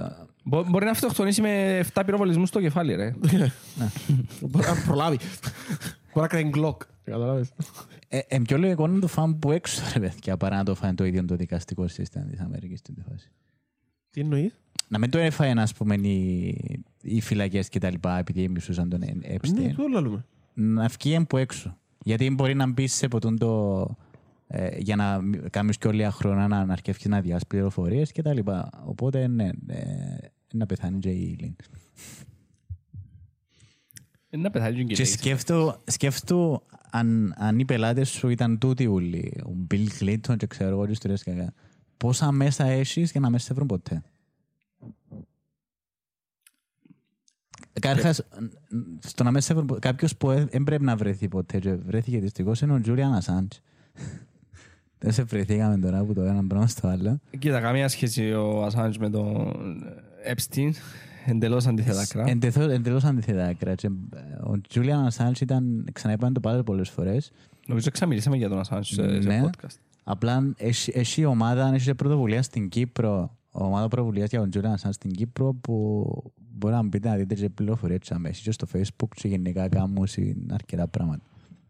Μπο- 0.43 0.63
Μπορεί 0.63 0.85
να 0.85 0.91
αυτοκτονήσει 0.91 1.41
με 1.41 1.83
7 1.93 2.01
πυροβολισμούς 2.05 2.49
στο 2.49 2.61
κεφάλι, 2.61 2.95
ρε. 2.95 3.13
Μπορεί 4.39 4.65
να 4.67 4.83
προλάβει. 4.85 5.17
Μπορεί 6.13 6.21
να 6.21 6.27
κάνει 6.27 6.49
Glock. 6.49 6.81
Καταλάβες. 7.03 7.51
Ε, 8.07 8.19
ε, 8.27 8.39
πιο 8.39 8.57
λογικό 8.57 8.85
είναι 8.85 8.93
να 8.93 8.99
το 8.99 9.07
φάμε 9.07 9.35
που 9.39 9.51
έξω, 9.51 9.81
ρε 9.93 9.99
παιδιά, 9.99 10.37
παρά 10.37 10.55
να 10.57 10.63
το 10.63 10.75
φάνε 10.75 10.93
το 10.93 11.05
ίδιο 11.05 11.25
το 11.25 11.35
δικαστικό 11.35 11.87
σύστημα 11.87 12.25
της 12.25 12.39
Αμερικής 12.39 12.79
στην 12.79 12.95
φάση. 13.09 13.29
Τι 14.11 14.21
εννοείς; 14.21 14.59
Να 14.87 14.99
μην 14.99 15.09
το 15.09 15.17
έφαγε, 15.17 15.59
ας 15.61 15.73
πούμε, 15.73 15.95
οι, 15.95 16.83
οι 17.01 17.21
φυλακές 17.21 17.69
και 17.69 17.79
τα 17.79 17.89
λοιπά, 17.91 18.17
επειδή 18.17 18.49
μισούσαν 18.49 18.89
τον 18.89 18.99
Ναι, 18.99 19.35
Epstein. 19.35 19.73
το 19.75 19.87
λέμε. 20.01 20.25
Να 20.53 20.87
βγει 20.87 21.15
από 21.15 21.37
έξω. 21.37 21.77
Γιατί 22.03 22.29
μπορεί 22.29 22.55
να 22.55 22.71
μπει 22.71 22.87
σε 22.87 23.07
ποτούν 23.07 23.37
το... 23.37 23.85
Ε, 24.47 24.77
για 24.77 24.95
να 24.95 25.19
κάνεις 25.49 25.77
και 25.77 25.87
όλη 25.87 26.03
χρόνια 26.11 26.47
να, 26.47 26.65
να 26.65 26.73
αρκεύεις 26.73 27.05
να 27.05 27.21
διάσεις 27.21 27.47
πληροφορίες 27.47 28.11
και 28.11 28.21
τα 28.21 28.33
λοιπά. 28.33 28.69
Οπότε, 28.85 29.27
ναι, 29.27 29.49
ε, 29.67 29.83
να 30.53 30.65
πεθάνει 30.65 30.99
και 30.99 31.09
η 31.09 31.35
Λίν. 31.39 31.55
Είναι 34.29 34.41
να 34.43 34.49
πεθάνει 34.49 34.83
Και 34.85 34.93
και 34.93 35.05
σκέφτο, 35.05 35.77
σκέφτο 35.85 36.63
αν, 36.91 37.33
αν 37.37 37.59
οι 37.59 37.65
πελάτες 37.65 38.09
σου 38.09 38.29
ήταν 38.29 38.57
τούτοι 38.57 38.87
όλοι, 38.87 39.33
ο 39.45 39.51
Bill 39.71 39.87
Clinton 39.99 40.37
και 40.37 40.47
ξέρω 40.47 40.69
εγώ 40.69 40.85
τι 40.85 40.91
ιστορίες 40.91 41.23
και 41.23 41.31
καλά, 41.31 41.53
πόσα 41.99 42.31
μέσα 42.31 42.65
έχεις 42.65 43.11
για 43.11 43.19
να 43.19 43.29
μέσα 43.29 43.45
σε 43.45 43.53
βρουν 43.53 43.67
ποτέ; 43.67 44.03
Καταρχάς, 47.79 48.23
στο 48.99 49.23
να 49.23 49.31
μέσα 49.31 49.45
σε 49.47 49.53
βρουν 49.53 49.65
ποτέ, 49.65 49.79
κάποιος 49.79 50.15
που 50.17 50.27
δεν 50.27 50.63
πρέπει 50.63 50.83
να 50.83 50.95
βρεθεί 50.95 51.27
ποτέ 51.27 51.59
και 51.59 51.73
βρέθηκε 51.73 52.19
δυστυχώς 52.19 52.61
είναι 52.61 52.73
ο 52.73 52.81
Julian 52.85 53.17
Assange. 53.21 53.57
Δεν 54.99 55.11
σε 55.11 55.23
βρεθήκαμε 55.23 55.77
τώρα 55.77 56.03
που 56.03 56.13
το 56.13 56.21
ένα 56.21 56.47
πράγμα 56.47 56.67
στο 56.67 56.87
άλλο. 56.87 57.19
Κοίτα, 57.39 57.59
καμία 57.61 57.87
σχέση 57.87 58.31
ο 58.31 58.63
Ασάντζ 58.63 58.97
με 58.97 59.09
τον 59.09 59.53
Epstein. 60.33 60.69
Εντελώς 61.25 61.67
αντίθετα 61.67 62.05
κρά. 62.07 62.23
Εντελώς, 62.29 62.55
εντελώς 62.71 63.03
αντίθετα 63.03 63.45
άκρα. 63.45 63.75
Και, 63.75 63.87
ε, 63.87 64.19
Ο 64.43 64.61
Τζούλιαν 64.69 65.05
Ασάντς 65.05 65.41
ήταν, 65.41 65.87
ξαναείπαν 65.93 66.33
το 66.33 66.39
πάρα 66.39 66.63
πολλές 66.63 66.89
φορές. 66.89 67.31
Νομίζω 67.67 67.89
ξαμιλήσαμε 67.91 68.37
για 68.37 68.49
τον 68.49 68.59
Ασάντζ 68.59 68.87
σε, 68.87 69.21
σε 69.21 69.27
Ναι. 69.27 69.43
podcast. 69.45 69.75
Απλά 70.11 70.53
έχει, 70.57 70.91
έχει 70.95 71.25
ομάδα, 71.25 71.73
έχει 71.73 71.95
πρωτοβουλία 71.95 72.41
στην 72.41 72.69
Κύπρο, 72.69 73.37
ομάδα 73.51 73.87
πρωτοβουλίας 73.87 74.29
για 74.29 74.39
τον 74.39 74.49
Τζούλιαν 74.49 74.73
Ασάντς 74.73 74.95
στην 74.95 75.11
Κύπρο 75.11 75.53
που 75.53 76.05
μπορεί 76.35 76.73
να 76.73 76.83
μπείτε 76.83 77.09
να 77.09 77.15
δείτε 77.15 77.35
και 77.35 77.49
πληροφορίες 77.49 77.99
και 77.99 78.13
αμέσως 78.13 78.43
και 78.43 78.51
στο 78.51 78.67
facebook 78.73 79.07
και 79.15 79.27
γενικά 79.27 79.67
κάνουν 79.67 80.07
αρκετά 80.51 80.87
πράγματα. 80.87 81.23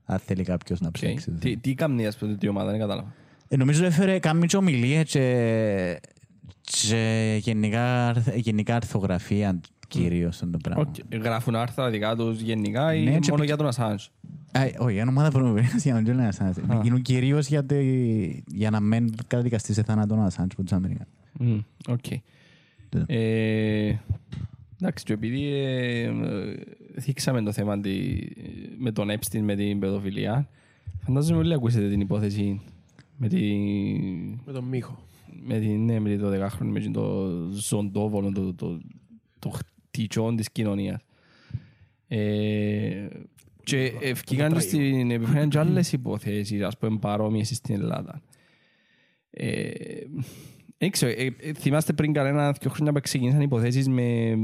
Αν 0.05 0.19
θέλει 0.19 0.43
κάποιος 0.43 0.79
να 0.79 0.87
Οκ. 0.87 0.93
ψάξει. 0.93 1.31
Τι, 1.31 1.57
τι 1.57 1.73
κάνει 1.73 2.07
ας 2.07 2.17
πούμε 2.17 2.35
την 2.35 2.49
ομάδα, 2.49 2.71
δεν 2.71 2.79
κατάλαβα. 2.79 3.13
Ε, 3.47 3.55
νομίζω 3.57 3.85
έφερε 3.85 4.19
κάνει 4.19 4.45
και 4.45 4.57
ομιλίες 4.57 5.11
και, 5.11 5.99
και 6.61 7.37
γενικά, 7.41 8.11
γενικά 8.35 8.75
αρθρογραφία 8.75 9.59
κυρίως 9.87 10.35
στον 10.35 10.51
το 10.51 10.57
πράγμα. 10.57 10.81
Οκ. 11.09 11.15
Γράφουν 11.23 11.55
άρθρα 11.55 11.89
δικά 11.89 12.15
τους 12.15 12.39
γενικά 12.41 12.93
ή 12.95 13.03
Ναι, 13.03 13.11
και 13.19 13.29
μόνο 13.29 13.35
πι- 13.39 13.45
για 13.47 13.57
τον 13.57 13.67
Ασάντζ. 13.67 14.05
Α, 14.51 14.61
όχι, 14.77 14.97
είναι 14.97 15.09
ομάδα 15.09 15.29
πρωτοβουλίας 15.29 15.83
για 15.83 15.93
τον 15.93 16.03
Τζούλιαν 16.03 16.27
Ασάντς. 16.27 16.57
Γίνουν 16.83 17.01
κυρίως 17.01 17.47
για, 17.47 17.65
το, 17.65 17.75
για 18.47 18.69
να 18.69 18.79
μην 18.79 19.15
καταδικαστεί 19.27 19.73
σε 19.73 19.83
θάνατο 19.83 20.15
ο 20.15 20.21
Ασάντς 20.21 20.53
από 20.53 20.61
τους 20.63 20.71
Αμερικάνους. 20.71 21.13
Μμ, 21.39 21.57
Οκ. 21.87 22.05
Ναι. 22.95 23.03
Ε, 23.07 23.95
Εντάξει, 24.81 25.05
και 25.05 25.13
επειδή 25.13 25.43
ε, 25.53 26.03
ε, 26.03 26.11
θίξαμε 27.01 27.41
το 27.41 27.51
θέμα 27.51 27.79
τη- 27.79 28.17
με 28.77 28.91
τον 28.91 29.09
Epstein, 29.09 29.39
με 29.41 29.55
την 29.55 29.79
παιδοφιλία, 29.79 30.47
φαντάζομαι 30.99 31.39
όλοι 31.39 31.53
ακούσετε 31.53 31.89
την 31.89 31.99
υπόθεση 32.01 32.61
με 33.17 33.27
την 33.27 34.29
Με 34.45 34.51
τον 34.53 34.63
Μίχο. 34.63 34.99
με 35.45 35.59
την, 35.59 35.85
ναι, 35.85 35.99
με 35.99 36.09
την 36.09 36.21
12χρονη, 36.25 36.65
με 36.71 36.79
το 36.79 37.27
ζωντόβολο, 37.51 38.31
το, 38.31 38.53
το, 38.53 38.79
το 39.39 39.49
χτυκιόν 39.49 40.35
της 40.35 40.51
κοινωνίας. 40.51 41.01
Ε, 43.77 43.89
και 43.89 44.07
ευκήκαν 44.07 44.53
και 44.53 44.59
στην 44.59 45.11
επιφάνεια 45.11 45.45
και 45.47 45.59
άλλες 45.59 45.91
υποθέσεις, 45.93 46.61
ας 46.61 46.77
πούμε, 46.77 46.97
παρόμοιες 46.99 47.47
στην 47.47 47.75
Ελλάδα. 47.75 48.21
Ε, 49.29 49.69
δεν 50.77 50.91
ξέρω, 50.91 51.11
ε, 51.17 51.35
ε, 51.39 51.53
θυμάστε 51.53 51.93
πριν 51.93 52.13
κανένα 52.13 52.51
δύο 52.51 52.69
χρόνια 52.69 52.93
που 52.93 52.99
ξεκίνησαν 53.01 53.41
υποθέσεις 53.41 53.87
με 53.87 54.35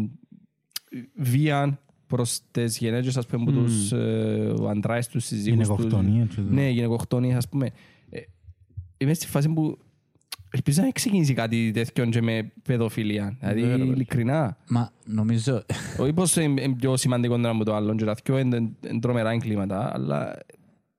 βία 1.16 1.80
προς 2.08 2.40
τις 2.52 2.78
γενέτες, 2.78 3.18
ας 3.18 3.26
πούμε, 3.26 3.46
που 3.46 3.52
τους 3.52 3.92
ε, 3.92 4.54
αντράες 4.70 5.08
τους 5.08 5.26
συζύγους 5.26 5.68
τους. 5.68 5.78
Γυναικοκτονία 5.78 6.26
και 6.26 6.36
το- 6.36 6.42
Ναι, 6.54 6.70
γυναικοκτονία, 6.70 7.38
ας 7.38 7.50
πούμε. 7.50 7.70
Ε, 8.10 8.20
είμαι 8.98 9.14
στη 9.14 9.28
φάση 9.28 9.50
που 9.50 9.78
ελπίζω 10.56 10.78
να 10.78 10.84
μην 10.84 10.94
ξεκινήσει 10.94 11.34
κάτι 11.34 11.72
τέτοιο 11.72 12.06
και 12.06 12.22
με 12.22 12.52
παιδοφιλία. 12.64 13.36
Δηλαδή, 13.40 13.62
Ναι, 13.62 13.68
ρε, 13.68 13.78
παιδί. 13.78 13.90
ειλικρινά. 13.90 14.58
Μα 14.70 14.92
νομίζω, 15.06 15.64
Όχι 15.98 16.14
πως 16.14 16.36
είναι 16.36 16.62
είναι 16.62 16.76
πιο 16.76 16.98
σημαντικό 16.98 17.34
το 17.34 17.40
ένα 17.40 17.50
από 17.50 17.64
το 17.66 17.76
άλλο, 17.76 17.96
και 17.96 18.06
τα 18.06 18.16
δυο 18.24 18.38
είναι 18.38 18.56
είναι 18.56 19.00
τρομερά 19.00 19.30
εγκλήματα, 19.32 19.92
αλλά 19.94 20.38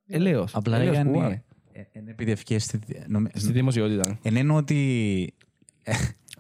ελέος. 0.07 0.55
απλά 0.55 0.77
Ελέος 0.77 0.89
που 0.97 1.03
λέγανε, 1.03 1.19
πάμε. 1.19 1.43
ε, 1.73 1.83
είναι 1.93 2.11
επειδή 2.11 2.31
ευκαιρίες 2.31 2.65
στη, 2.65 2.79
νομι- 3.09 3.31
Στη 3.39 3.53
δημοσιότητα. 3.53 4.19
Εν 4.23 4.37
είναι 4.37 4.53
ότι 4.53 4.75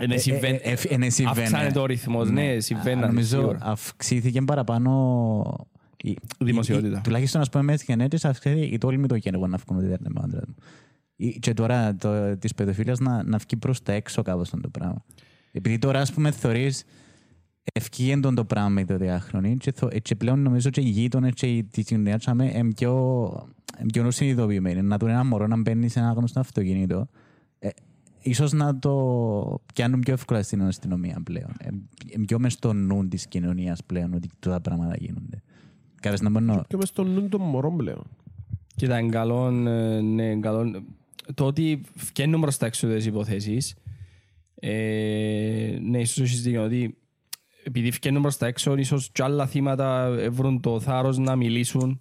Είναι 0.01 0.15
ε, 0.15 0.19
συμβαίνει. 0.19 0.59
ε, 0.63 0.71
ε, 0.73 0.77
είναι 0.91 1.09
συμβαίνει. 1.11 1.41
Αυξάνεται 1.43 1.79
ο 1.79 1.87
ρυθμός, 1.87 2.31
ναι, 2.31 2.61
συμβαίνει. 2.61 3.03
Α, 3.03 3.07
Νομίζω 3.07 3.57
αυξήθηκε 3.61 4.43
παραπάνω 4.43 5.69
η- 6.03 6.17
Δημοσιότητα. 6.39 6.99
η- 6.99 7.01
Τουλάχιστον 7.01 7.41
ας 7.41 7.49
πούμε 7.49 7.63
με 7.65 7.75
τις 7.75 7.85
γενέτες 7.85 8.25
αυξήθηκε 8.25 8.65
η 8.75 8.79
τόλμη 8.79 9.07
το 9.07 9.15
γένεγο 9.15 9.47
να 9.47 9.57
βγουν 9.57 9.79
ότι 9.79 9.87
δεν 9.87 9.97
είναι 10.01 10.09
με 10.15 10.21
άντρας 10.25 10.45
μου. 10.47 10.55
Ή- 11.17 11.39
Και 11.39 11.53
τώρα 11.55 11.95
το, 11.95 12.37
της 12.37 12.55
παιδοφίλειας 12.55 12.99
να, 12.99 13.23
να 13.23 13.37
βγει 13.39 13.57
προς 13.59 13.83
τα 13.83 13.93
έξω 13.93 14.23
κάπως 14.23 14.43
αυτό 14.43 14.61
το 14.61 14.69
πράγμα. 14.69 15.05
Επειδή 15.53 15.79
τώρα 15.79 16.01
ας 16.01 16.13
πούμε 16.13 16.31
θεωρείς 16.31 16.85
ευκήγεν 17.73 18.21
τον 18.21 18.35
το 18.35 18.45
πράγμα 18.45 18.69
με 18.69 18.85
το 18.85 18.97
διάχρονη 18.97 19.57
και, 19.57 19.73
θω- 19.73 19.99
και 20.03 20.15
πλέον 20.15 20.41
νομίζω 20.43 20.71
και 20.71 20.81
οι 20.81 20.89
γείτονες 20.89 21.33
και 21.35 21.47
η- 21.47 21.65
τη 21.65 21.83
κοινωνία 21.83 22.19
τσάμε 22.19 22.45
είναι 22.45 22.73
πιο, 22.75 22.93
είναι 23.81 23.89
πιο 23.93 24.11
συνειδητοποιημένοι. 24.11 24.83
Να 24.83 24.97
δουν 24.97 25.09
ένα 25.09 25.25
μωρό 25.25 25.47
να 25.47 25.57
μπαίνει 25.61 25.89
σε 25.89 25.99
ένα 25.99 26.13
γνωστό 26.13 26.41
αυτοκίνητο 26.41 27.09
ε, 27.59 27.69
ίσως 28.21 28.53
να 28.53 28.79
το 28.79 29.61
πιάνουν 29.75 30.01
πιο 30.01 30.13
εύκολα 30.13 30.43
στην 30.43 30.63
αστυνομία 30.63 31.21
πλέον. 31.25 31.51
Ε, 31.59 31.69
ε, 32.11 32.19
πιο 32.27 32.39
μες 32.39 32.53
στο 32.53 32.73
νου 32.73 33.09
της 33.09 33.27
κοινωνίας 33.27 33.85
πλέον 33.85 34.15
ότι 34.15 34.29
τα 34.39 34.61
πράγματα 34.61 34.97
γίνονται. 34.99 35.43
Κάπως 36.01 36.21
να 36.21 36.31
μπορώ... 36.31 36.65
Και 36.69 36.77
μες 36.77 36.89
στο 36.89 37.05
νου 37.05 37.29
των 37.29 37.41
μωρών 37.41 37.77
πλέον. 37.77 38.03
Κοίτα, 38.77 38.99
είναι 38.99 39.11
καλό, 39.11 39.47
ε, 39.47 40.01
ναι, 40.01 40.23
είναι 40.23 40.41
καλό. 40.41 40.83
Το 41.35 41.47
ότι 41.47 41.81
βγαίνουν 41.94 42.40
προς 42.40 42.57
τα 42.57 42.66
έξω 42.66 42.89
τις 42.89 43.07
υποθέσεις, 43.07 43.74
ε, 44.55 45.78
ναι, 45.81 46.01
ίσως 46.01 46.19
έχεις 46.19 46.43
δίκιο, 46.43 46.65
ότι 46.65 46.98
επειδή 47.65 47.90
βγαίνουν 47.90 48.23
προς 48.23 48.36
τα 48.36 48.47
έξω, 48.47 48.77
ίσως 48.77 49.11
και 49.11 49.23
άλλα 49.23 49.47
θύματα 49.47 50.16
βρουν 50.31 50.61
το 50.61 50.81
θάρρος 50.81 51.19
να 51.19 51.36
μιλήσουν 51.36 52.01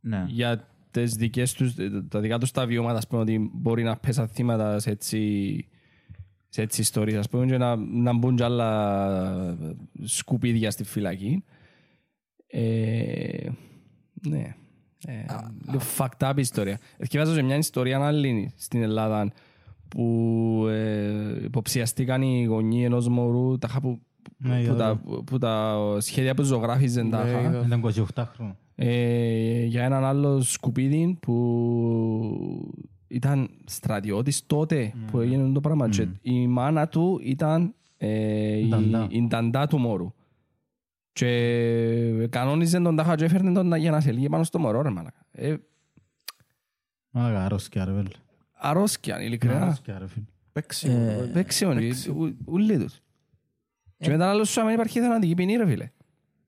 Ναι. 0.00 0.24
για 0.28 0.68
τις 0.90 1.14
δικές 1.14 1.52
τους, 1.52 1.74
τα 2.08 2.20
δικά 2.20 2.38
τους 2.38 2.50
τα 2.50 2.66
βιώματα, 2.66 2.98
ας 2.98 3.06
πούμε, 3.06 3.20
ότι 3.20 3.50
μπορεί 3.54 3.82
να 3.82 3.96
πέσαν 3.96 4.28
θύματα 4.28 4.78
σε 4.78 4.90
έτσι, 4.90 5.64
σε 6.48 6.62
έτσι 6.62 6.80
ιστορίες, 6.80 7.18
ας 7.18 7.28
πούμε, 7.28 7.46
και 7.46 7.56
να, 7.58 7.76
να 7.76 8.12
μπουν 8.12 8.36
και 8.36 8.44
άλλα 8.44 9.58
σκουπίδια 10.02 10.70
στη 10.70 10.84
φυλακή. 10.84 11.44
Ε, 12.46 13.48
ναι. 14.28 14.54
Ε, 15.06 15.12
λίγο 15.66 15.80
fucked 15.98 16.30
up 16.30 16.32
ιστορία. 16.36 16.78
Εθιάζω 16.98 17.34
σε 17.34 17.42
μια 17.42 17.56
ιστορία 17.56 18.06
άλλη 18.06 18.52
στην 18.56 18.82
Ελλάδα 18.82 19.30
που 19.88 20.66
ε, 20.70 21.44
υποψιαστήκαν 21.44 22.22
οι 22.22 22.44
γονείς 22.44 22.84
ενός 22.84 23.08
μωρού 23.08 23.58
τα 23.58 23.68
χα 23.68 23.80
που, 23.80 24.00
Ναι, 24.36 24.54
που, 24.56 24.60
είδα 24.62 24.74
τα, 24.76 25.00
που 25.24 25.38
τα 25.38 25.76
σχέδια 25.98 26.34
που 26.34 26.42
ζωγράφιζαν 26.42 27.10
τα 27.10 27.24
Ναι, 27.24 27.30
χα 27.30 27.40
είδα. 27.40 27.62
Ήταν 27.66 27.82
28 28.14 28.24
χρόνια. 28.34 28.56
ε, 28.74 29.64
για 29.64 29.84
έναν 29.84 30.04
άλλο 30.04 30.40
σκουπίδι 30.40 31.18
που 31.20 32.74
ήταν 33.08 33.50
στρατιώτης 33.64 34.46
τότε 34.46 34.92
που 35.10 35.20
έγινε 35.20 35.52
το 35.52 35.60
πράγμα. 35.60 35.88
Και 35.88 36.06
η 36.22 36.46
μάνα 36.46 36.88
του 36.88 37.20
ήταν 37.22 37.74
ε, 37.96 38.56
η, 38.58 38.68
Νταντά. 38.68 39.06
η 39.10 39.22
νταντά 39.26 39.66
του 39.66 39.78
μωρού. 39.78 40.12
Και 41.20 42.26
κανόνιζε 42.30 42.80
τον 42.80 42.96
τάχα 42.96 43.14
και 43.14 43.24
έφερνε 43.24 43.52
τον 43.52 43.74
για 43.74 43.90
να 43.90 44.00
σε 44.00 44.12
λύγει 44.12 44.28
πάνω 44.28 44.44
στο 44.44 44.58
μωρό 44.58 44.82
ρε 44.82 44.90
μαλάκα. 44.90 45.26
Ε, 45.32 45.56
Μάλακα, 47.10 47.44
αρρώσκια 47.44 47.84
ρε 47.84 47.92
βέλε. 47.92 48.08
αρρώσκια, 48.52 49.22
ειλικρινά. 49.22 49.62
Αρρώσκια 49.62 49.98
ρε 49.98 50.08
φίλε. 50.08 50.24
Παίξιμο. 50.52 51.28
Παίξεων, 51.32 51.78
ούλοι 52.44 52.78
τους. 52.78 53.00
Και 53.96 54.10
μετά 54.10 54.30
άλλο 54.30 54.44
σου 54.44 54.60
άμα 54.60 54.72
υπάρχει 54.72 55.00
θανατική 55.00 55.34
ποινή 55.34 55.56
ρε 55.56 55.66
φίλε. 55.66 55.90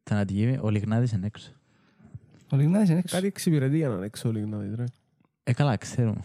Θανατική, 0.02 0.58
ο 0.60 0.70
Λιγνάδης 0.70 1.12
είναι 1.12 1.26
έξω. 1.26 1.52
Ο 2.52 2.56
Λιγνάδης 2.56 2.88
είναι 2.88 2.98
έξω. 2.98 3.14
Κάτι 3.14 3.26
εξυπηρετεί 3.26 3.76
για 3.76 3.88
να 3.88 3.94
είναι 3.94 4.06
έξω 4.06 4.32
λίγο 4.32 4.46
να 4.46 4.58
δεις 4.58 4.74
ρε. 4.74 4.84
Ε, 5.42 5.52
καλά, 5.52 5.76
ξέρουμε. 5.76 6.20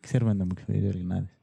ξέρουμε 0.00 0.32
να 0.32 0.44
μου 0.44 0.54
ξέρει 0.54 0.86
ο 0.86 0.90
Λιγνάδης. 0.90 1.38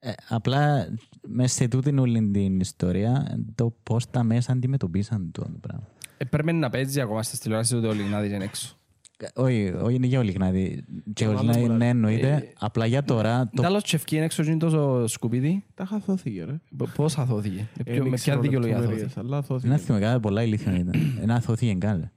Ε, 0.00 0.12
απλά 0.28 0.88
μέσα 1.26 1.54
σε 1.54 1.68
τούτην 1.68 1.98
όλη 1.98 2.30
την 2.30 2.60
ιστορία 2.60 3.38
το 3.54 3.74
πώς 3.82 4.10
τα 4.10 4.22
μέσα 4.22 4.52
αντιμετωπίσαν 4.52 5.30
το 5.32 5.46
πράγμα. 5.60 5.86
Ε, 6.18 6.24
Πρέπει 6.24 6.52
να 6.52 6.70
παίζει 6.70 7.00
ακόμα 7.00 7.22
στις 7.22 7.38
τηλεοράσεις 7.38 7.72
ότι 7.76 7.86
ο 7.86 7.92
Λιγνάδης 7.92 8.32
είναι 8.32 8.44
έξω. 8.44 8.72
Ε, 9.20 9.26
Όχι, 9.34 9.72
όχι 9.82 9.94
είναι 9.94 10.06
για 10.06 10.18
ο 10.18 10.22
Λιγνάδη. 10.22 10.84
Και 11.12 11.26
ο 11.26 11.32
Τον 11.32 11.36
άλλο 11.38 11.46
Λιγνάδη 11.46 11.58
μπορεί 11.66 11.70
να- 11.72 11.76
ναι 11.84 11.88
εννοείται. 11.88 12.32
Ε, 12.32 12.52
Απλά 12.58 12.86
για 12.86 13.02
τώρα 13.04 13.50
το 13.54 13.62
Τέλος 13.62 13.82
τσεφκή 13.82 14.16
είναι 14.16 14.24
έξω 14.24 14.42
και 14.42 14.50
είναι 14.50 14.58
τόσο 14.58 15.06
σκουπίδι. 15.06 15.64
Τα 15.74 15.84
χαθώθηκε 15.84 16.44
ρε. 16.44 16.60
Π- 16.76 16.94
Πώς 16.94 17.18
αθώθηκε. 17.18 17.58
Ε, 17.58 17.80
Ε, 17.80 17.82
ποιο- 17.82 17.94
δεν 18.02 18.08
Με 18.10 18.16
ξέρω 18.16 18.38
ποια 18.38 18.42
δικαιολογία 18.48 18.76
λεπτομέρειες, 18.78 19.10
αθώθηκε. 19.16 19.20
Αλλά 19.34 19.40
δεν 19.40 19.56
αθώθηκε. 19.58 19.76
θυμάμαι 19.84 20.04
κάτι 20.04 20.20
πολλά 20.20 20.42
ηλίθιο 20.42 20.74
ήταν. 20.74 21.18
Ένα 21.20 21.34
αθώθηκε 21.34 21.74
καλά. 21.74 22.12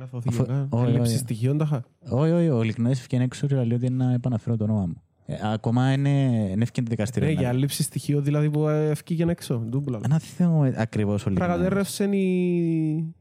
Αθώθηκε 0.00 0.34
Αφού- 0.34 0.46
καν. 0.46 0.66
όχι, 0.70 0.84
Έλλειψη 0.84 1.10
όχι. 1.10 1.18
στοιχείων 1.18 1.58
τα 1.58 1.64
χα. 1.66 1.80
Όχι, 2.16 2.32
όχι, 2.32 2.48
ο 2.48 2.62
Λιγνάδης 2.62 3.00
βγαίνει 3.02 3.24
έξω 3.24 3.46
και 3.46 3.54
λέει 3.54 3.72
ότι 3.72 3.86
είναι 3.86 4.04
να 4.04 4.12
επαναφέρω 4.12 4.56
το 4.56 4.64
όνομα 4.64 4.86
μου. 4.86 5.02
Ε, 5.26 5.38
ακόμα 5.42 5.92
είναι, 5.92 6.10
είναι 6.50 6.62
ευκαιρία 6.62 6.88
το 6.88 6.94
δικαστήριο. 6.96 7.28
Ναι, 7.28 7.34
να- 7.34 7.40
για 7.40 7.48
έλλειψη 7.50 7.82
στοιχείων 7.82 8.24
δηλαδή 8.24 8.50
που 8.50 8.68
ευκήγεν 8.68 9.28
έξω. 9.28 9.58
Ντούμπλα. 9.58 10.00
Ένα 10.04 10.18
θέμα 10.18 10.72
ακριβώς 10.76 11.26
ο 11.26 11.30
Λιγνάδης. 11.30 11.54
Πραγατέρευσεν 11.54 12.12
η 12.12 13.14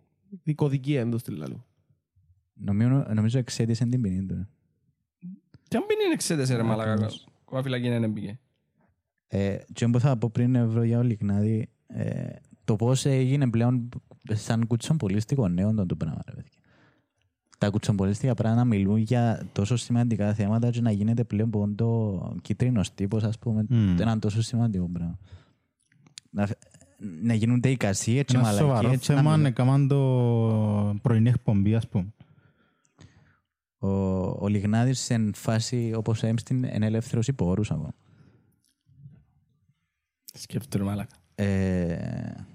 δικοδική 0.43 0.95
έντος 0.95 1.23
της 1.23 1.37
λαλού. 1.37 1.63
Νομίζω, 2.53 3.05
νομίζω 3.13 3.37
εξέτησε 3.39 3.85
την 3.85 4.01
ποινή 4.01 4.25
του. 4.25 4.47
Τι 5.67 5.77
αν 5.77 5.83
είναι 5.83 6.13
εξέτασε 6.13 6.55
ρε 6.55 6.63
μαλάκα. 6.63 6.91
Ακριβώς. 6.91 7.27
Κόμμα 7.45 7.61
φυλακή 7.63 7.85
είναι 7.87 8.07
μπήκε. 8.07 8.39
Ε, 9.27 9.57
και 9.73 9.85
όπως 9.85 10.01
θα 10.01 10.17
πω 10.17 10.29
πριν 10.29 10.55
ευρώ 10.55 10.83
για 10.83 10.99
ο 10.99 11.01
Λιγνάδη, 11.03 11.69
ε, 11.87 12.29
το 12.63 12.75
πώς 12.75 13.05
έγινε 13.05 13.49
πλέον 13.49 13.89
σαν 14.31 14.67
κουτσομπολίστικο 14.67 15.47
νέο 15.47 15.85
το 15.85 15.95
πράγμα. 15.95 16.21
Ρε, 16.27 16.35
παιδιά. 16.35 16.50
Τα 17.61 17.69
κουτσομπολίστικα 17.69 18.33
πράγματα 18.33 18.61
να 18.63 18.67
μιλούν 18.67 18.97
για 18.97 19.45
τόσο 19.51 19.75
σημαντικά 19.75 20.33
θέματα 20.33 20.69
και 20.69 20.81
να 20.81 20.91
γίνεται 20.91 21.23
πλέον 21.23 21.49
πόντο 21.49 22.35
κίτρινος 22.41 22.93
τύπος, 22.93 23.23
ας 23.23 23.39
πούμε, 23.39 23.65
Μμμ. 23.69 23.99
ένα 23.99 24.19
τόσο 24.19 24.41
σημαντικό 24.41 24.89
πράγμα. 24.93 25.17
Να, 26.29 26.47
να 27.21 27.33
γίνονται 27.33 27.69
εικασίες 27.69 28.23
και 28.25 28.37
Ένα 28.37 28.51
σοβαρό 28.51 28.67
μαλακίες. 28.67 28.99
και 28.99 29.11
να 29.13 29.17
θέμα 29.17 29.29
μιλούν. 29.29 29.45
είναι 29.45 29.51
κάμαν 29.55 29.87
το 29.87 30.99
πρωινή 31.01 31.29
εκπομπή 31.29 31.75
ας 31.75 31.87
πούμε. 31.87 32.13
ο, 33.77 33.87
ο 34.43 34.47
Λιγνάδης 34.47 34.99
σε 34.99 35.29
φάση 35.35 35.93
όπως 35.95 36.23
έμστην 36.23 36.63
είναι 36.63 36.85
ελεύθερος 36.85 37.27
υπό 37.27 37.45
όρους 37.45 37.71
ακόμα. 37.71 37.93
Σκέφτομαι 40.33 40.83
μάλακα. 40.85 41.15
Ε, 41.35 42.45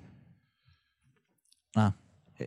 α, 1.72 1.88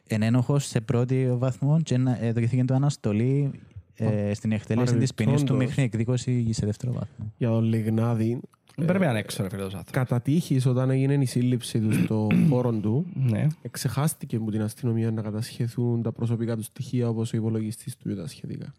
εν 0.08 0.22
ένοχος 0.22 0.66
σε 0.66 0.82
πρώτη 0.82 1.30
βαθμό 1.38 1.82
και 1.82 1.98
να- 1.98 2.18
ε, 2.24 2.32
δοκιθήκε 2.32 2.64
το 2.64 2.74
αναστολή 2.74 3.52
ε, 3.96 4.34
στην 4.34 4.52
εκτέλεση 4.52 4.98
της 4.98 5.14
ποινής 5.14 5.14
του 5.14 5.46
Παρεμπιπτόντως. 5.46 5.66
μέχρι 5.68 5.84
εκδίκωση 5.84 6.54
σε 6.54 6.66
δεύτερο 6.66 6.92
βαθμό. 6.94 7.34
Για 7.38 7.50
τον 7.50 7.64
Λιγνάδη, 7.64 8.40
Πρέπει 8.86 9.00
να 9.00 9.10
είναι 9.10 9.20
έξω 9.20 9.44
ρε 9.44 9.50
φίλε 9.50 9.64
τους 9.64 9.74
άνθρωπος. 9.74 9.92
κατά 10.04 10.22
τύχης 10.22 10.66
όταν 10.66 10.90
έγινε 10.90 11.14
η 11.14 11.26
σύλληψη 11.26 11.80
του 11.80 11.94
στο 12.04 12.28
χώρο 12.50 12.72
του, 12.72 13.06
Ναι. 13.14 13.48
εξεχάστηκε 13.62 14.36
από 14.36 14.52
την 14.52 14.62
αστυνομία 14.62 15.12
να 15.12 15.22
κατασχεθούν 15.22 16.02
τα 16.02 16.12
προσωπικά 16.12 16.56
του 16.56 16.64
στοιχεία 16.64 17.10
όπως 17.10 17.34
ο 17.34 17.38
υπολογιστής 17.38 17.96
του 17.98 18.10
και 18.10 18.16
τα 18.16 18.28
σχετικά. 18.28 18.74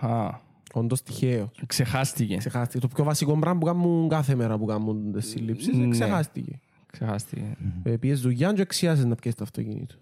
Α, 0.00 0.50
Όντως 0.74 1.02
τυχαίο. 1.02 1.50
Ξεχάστηκε. 1.66 2.36
Ξεχάστηκε. 2.36 2.78
Το 2.78 2.88
πιο 2.94 3.04
βασικό 3.04 3.38
πράγμα 3.38 3.58
που 3.60 3.66
κάνουν 3.66 4.08
κάθε 4.08 4.34
μέρα 4.34 4.58
που 4.58 4.64
κάνουν 4.64 5.12
τις 5.12 5.26
σύλληψεις, 5.28 5.76
Ναι. 5.76 5.88
ξεχάστηκε. 5.88 6.60
Ξεχάστηκε. 6.92 7.56
Ε, 7.82 7.96
Πιες 7.96 8.20
δουλειά 8.20 8.52
και 8.52 8.62
εξιάζεις 8.62 9.04
να 9.04 9.14
πιέσεις 9.14 9.38
το 9.38 9.44
αυτοκίνητο. 9.44 9.94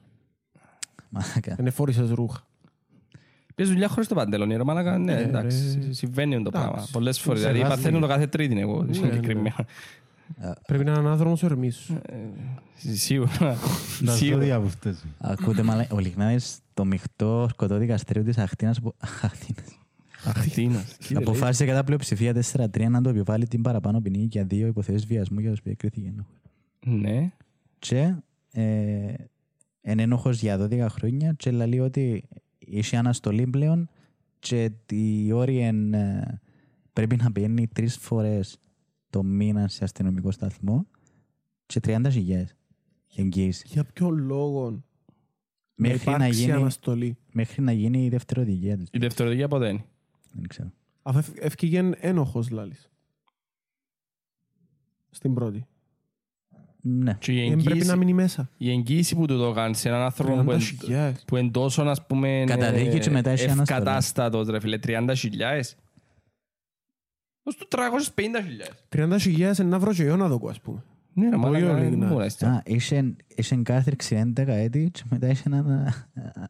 Μαλάκα. 1.11 1.57
Είναι 1.61 1.70
φόρησες 1.70 2.11
ρούχα. 2.11 2.47
Πες 3.55 3.69
δουλειά 3.69 3.89
χωρίς 3.89 4.09
το 4.09 4.15
παντελόνι, 4.15 4.57
ρε 4.57 4.65
μάλακα, 4.65 4.99
ναι, 4.99 5.15
Ναι, 5.15 5.20
εντάξει, 5.20 5.78
ρε. 5.87 5.93
συμβαίνει 5.93 6.35
το 6.35 6.41
Εντάξει. 6.41 6.69
πράγμα. 6.69 6.89
Πολλές 6.93 7.20
φορές, 7.20 7.41
Ξεχάστηκε. 7.41 7.65
δηλαδή 7.66 7.82
παθαίνω 7.82 8.07
το 8.07 8.12
κάθε 8.12 8.27
τρίτη 8.27 8.61
εγώ, 8.61 8.82
Ναι, 8.82 8.93
συγκεκριμένα. 8.93 9.66
Πρέπει 10.66 10.85
να 10.85 10.91
είναι 10.91 11.01
ένα 11.01 11.11
άνθρωπος 11.11 11.43
ορμής 11.43 11.77
σου. 11.77 12.01
Σίγουρα. 12.77 13.57
Να 14.01 14.12
Σίγουρα. 14.12 14.37
ζω 14.41 14.45
διαβουστές. 14.47 15.05
Ακούτε 15.19 15.62
μαλά, 15.62 15.87
ο 15.91 15.99
Λιγνάδης 15.99 16.59
το 16.74 16.85
μειχτό 16.85 17.47
σκοτώ 17.51 17.78
δικαστήριο 17.78 18.23
της 18.23 18.39
Αχτίνας, 18.39 18.81
που- 18.81 18.95
Αχτίνας. 19.23 19.78
Αχτίνας. 20.24 20.97
αποφάσισε 21.15 21.65
κατά 21.65 21.85
πλειοψηφία 21.85 22.32
4-3 22.35 22.89
να 22.89 23.01
το 23.01 23.09
επιβάλλει 23.09 23.47
την 23.47 23.62
παραπάνω 23.62 24.01
ποινή 24.01 24.27
για 24.31 24.45
δύο 24.45 24.66
υποθέσεις 24.66 25.07
βιασμού 25.07 25.41
για 25.41 25.51
τους 25.51 25.59
οποίους 25.59 25.77
κρίθηκε. 25.77 26.12
Ναι. 26.81 27.31
Και 27.78 28.15
ε, 28.53 29.12
είναι 29.82 30.02
ένοχος 30.02 30.40
για 30.40 30.59
12 30.70 30.86
χρόνια 30.90 31.32
και 31.32 31.51
λέει 31.51 31.78
ότι 31.78 32.28
είχε 32.59 32.97
αναστολή 32.97 33.47
πλέον 33.47 33.89
και 34.39 34.70
η 34.90 35.32
όρη 35.32 35.59
εν, 35.59 35.94
ε, 35.94 36.40
πρέπει 36.93 37.16
να 37.16 37.32
πηγαίνει 37.32 37.69
τρεις 37.69 37.97
φορές 37.97 38.59
το 39.11 39.23
μήνα 39.23 39.69
σε 39.69 39.85
αστυνομικό 39.85 40.31
σταθμό 40.31 40.86
και 41.66 41.81
30 41.85 42.11
χιλιάδες 42.11 42.55
εγγύηση. 43.15 43.65
Για 43.69 43.85
ποιο 43.85 44.11
λόγο 44.11 44.70
να 44.70 44.78
Μέχρι 45.89 46.11
να, 46.11 46.15
υπάρξει 46.16 46.40
γίνει, 46.40 46.52
αναστολή; 46.52 47.16
μέχρι 47.32 47.62
να 47.62 47.73
γίνει 47.73 48.05
η 48.05 48.09
δευτεροδικία 48.09 48.77
της. 48.77 48.89
Η 48.93 48.98
δευτεροδικία 48.98 49.48
ποτέ 49.48 49.69
είναι; 49.69 49.85
Δεν 50.32 50.47
ξέρω. 50.47 50.73
Αφού 51.02 51.19
ευ- 51.19 51.44
ευκήγεν 51.44 51.94
ένοχος 51.98 52.51
λάλης. 52.51 52.90
Στην 55.11 55.35
πρώτη. 55.35 55.66
Ναι. 56.82 57.16
Και 57.20 57.32
η 57.32 57.39
Ε, 57.47 57.48
πρέπει 57.48 57.62
να 57.65 57.70
εγγύηση, 57.73 57.97
μείνει 57.97 58.12
μέσα. 58.12 58.51
η 58.57 58.70
εγγύηση 58.70 59.15
που 59.16 59.27
του 59.27 59.39
το 59.39 59.52
κάνει 59.52 59.74
σε 59.74 59.89
έναν 59.89 60.01
άνθρωπο 60.01 60.35
που, 60.35 60.51
30 60.51 60.52
εν, 60.55 60.61
χιλιάδες. 60.61 61.24
που 61.27 61.36
εν 61.36 61.51
τόσο, 61.51 61.82
ας 61.82 62.07
πούμε, 62.07 62.44
Καταδίκη 62.47 62.98
και 62.98 63.11
μετά 63.11 63.31
έχει 63.31 63.44
αναστολή. 63.48 63.78
ευκατάστατος, 63.78 64.48
ρε 64.48 64.61
φίλε, 64.61 64.78
30 64.86 65.12
χιλιάες. 65.15 65.77
Ως 67.43 67.57
του 67.57 67.69
350 67.69 68.43
χιλιάες. 68.44 68.85
30 68.89 69.16
χιλιάδες 69.20 69.59
είναι 69.59 69.69
να 69.69 69.78
βρω 69.78 69.93
και 69.93 70.02
εγώ 70.02 70.16
να 70.16 70.28
δω, 70.28 70.40
ας 70.48 70.61
πούμε. 70.61 70.82
Ναι, 71.12 71.24
ρε 71.28 71.36
Πολύ 71.36 71.43
μάλακα, 71.43 71.70
ωραία, 71.73 71.89
δεν 71.89 71.98
ναι. 71.98 72.07
μπορεί 72.07 72.19
να 72.19 72.24
είσαι. 72.24 72.47
Α, 72.47 72.62
είχε, 72.65 73.15
είχε 73.35 73.57
κάθριξη 73.57 74.32
11 74.36 74.47
έτη 74.47 74.90
και 74.93 75.02
μετά 75.11 75.28
είχε 75.28 75.43
ένα 75.47 75.94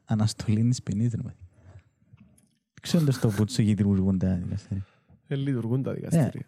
αναστολή 0.05 0.69
της 0.69 0.83
ποινής. 0.83 1.13
ρε. 1.13 1.23
Δεν 1.23 1.33
ξέρω 2.81 3.05
αν 3.09 3.21
το 3.21 3.29
πούτσο 3.29 3.63
γιατί 3.63 3.83
λειτουργούν 3.83 4.19
τα 4.19 4.35
δικαστήρια. 4.43 4.87
Ε, 5.27 5.35
λειτουργούν 5.35 5.83
τα 5.83 5.93
δικαστήρια. 5.93 6.31
Ναι. 6.35 6.41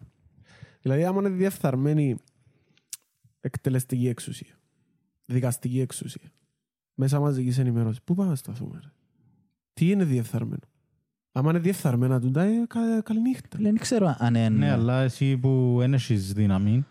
Δηλαδή, 0.83 1.05
άμα 1.05 1.21
είναι 1.21 1.29
διεφθαρμένη 1.29 2.17
εκτελεστική 3.43 4.09
εξουσία, 4.09 4.59
δικαστική 5.27 5.81
εξουσία, 5.81 6.33
μέσα 6.95 7.21
μαζικής 7.21 7.59
ενημέρωσης, 7.59 8.03
πού 8.03 8.15
πάμε 8.15 8.29
να 8.29 8.37
σταθούμε, 8.37 8.81
ρε. 8.83 8.93
Τι 9.75 9.91
είναι 9.91 10.05
διεφθαρμένο; 10.05 10.67
Άμα 11.33 11.51
είναι 11.51 11.59
διεφθαρμένα 11.59 12.21
τούτα, 12.21 12.43
ε, 12.43 12.65
κα, 12.69 12.81
καληνύχτα. 13.05 13.59
Δεν 13.61 13.79
ξέρω 13.79 14.15
αν 14.19 14.35
είναι... 14.35 14.49
Ναι, 14.49 14.71
αλλά 14.71 15.03
εσύ 15.03 15.37
που 15.37 15.77
δεν 15.79 15.95
έχεις 15.95 16.33
δύναμη, 16.33 16.85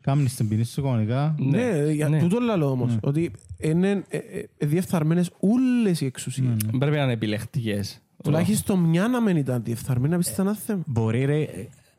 κάνεις 0.00 0.34
την 0.34 0.48
ποινή 0.48 0.64
σου 0.64 0.82
κανονικά. 0.82 1.34
Ναι, 1.38 1.92
για 1.92 2.08
ναι. 2.08 2.18
τούτο 2.18 2.38
λέω 2.38 2.70
όμως, 2.70 2.96
ότι 3.00 3.30
είναι 3.58 4.04
ε, 4.08 4.16
ε, 4.16 4.48
ε, 4.58 4.66
διεφθαρμένες 4.66 5.30
όλες 5.40 6.00
οι 6.00 6.04
εξουσίες. 6.04 6.56
Πρέπει 6.78 6.96
να 6.96 7.02
είναι 7.02 7.12
επιλεκτικές. 7.12 8.00
Τουλάχιστον 8.22 8.78
μια 8.78 9.08
να 9.08 9.20
μην 9.20 9.36
ήταν 9.36 9.62
διεφθαρμένα, 9.62 10.16
πιστεύω 10.16 10.42
ήταν 10.42 10.54
ένα 10.54 10.64
θέμα. 10.64 10.82
Μπορεί, 10.86 11.24
ρε, 11.24 11.46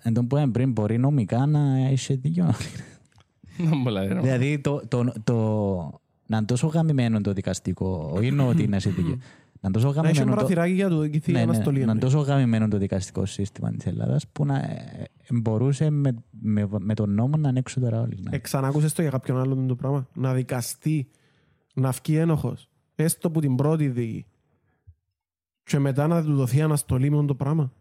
εν 0.01 0.13
τω 0.13 0.23
που 0.23 0.35
είπαμε 0.35 0.51
πριν, 0.51 0.71
μπορεί 0.71 0.97
νομικά 0.97 1.45
να 1.45 1.89
είσαι 1.91 2.13
δίκιο. 2.13 2.43
Να 2.43 2.51
μου 2.51 2.57
λέει, 2.59 2.71
ρε. 2.75 2.83
Δηλαδή, 4.21 4.59
το, 4.59 4.81
το, 4.87 5.13
το, 5.23 5.35
να 6.27 6.37
είναι 6.37 6.45
τόσο 6.45 6.67
γαμημένο 6.67 7.21
το 7.21 7.33
δικαστικό, 7.33 8.11
όχι 8.13 8.27
εννοώ 8.27 8.47
ότι 8.47 8.63
είναι 8.63 8.75
είσαι 8.75 8.89
δίκαιο. 8.89 9.17
Να 9.61 9.69
είναι 9.69 9.79
τόσο 9.79 10.01
Να 10.01 10.09
έχει 10.09 10.17
γαμημένο 10.17 10.29
το, 10.29 10.35
παραθυράκι 10.35 10.73
για 10.73 10.89
το 10.89 10.99
δικηθεί 10.99 11.31
ναι, 11.31 11.37
ναι, 11.37 11.43
αναστολή. 11.43 11.77
να 11.77 11.83
είναι 11.83 11.93
ναι. 11.93 11.99
τόσο 11.99 12.19
γαμημένο 12.19 12.67
το 12.67 12.77
δικαστικό 12.77 13.25
σύστημα 13.25 13.71
της 13.71 13.85
Ελλάδας 13.85 14.27
που 14.27 14.45
να 14.45 14.57
ε, 14.57 15.09
ε, 15.17 15.39
μπορούσε 15.39 15.89
με, 15.89 16.15
με, 16.29 16.67
με 16.79 16.93
τον 16.93 17.13
νόμο 17.13 17.37
να 17.37 17.49
ανοίξουν 17.49 17.83
τώρα 17.83 18.01
όλοι. 18.01 18.19
Ναι. 18.21 18.35
Εξανάκουσες 18.35 18.93
το 18.93 19.01
για 19.01 19.11
κάποιον 19.11 19.39
άλλον 19.39 19.67
το 19.67 19.75
πράγμα. 19.75 20.07
Να 20.13 20.33
δικαστεί, 20.33 21.07
να 21.73 21.91
βγει 21.91 22.15
ένοχος, 22.15 22.69
έστω 22.95 23.31
που 23.31 23.39
την 23.39 23.55
πρώτη 23.55 23.87
δίκη. 23.87 24.25
Και 25.63 25.79
μετά 25.79 26.07
να 26.07 26.23
του 26.23 26.35
δοθεί 26.35 26.61
αναστολή 26.61 27.09
με 27.09 27.25
το 27.25 27.35
πράγμα. 27.35 27.71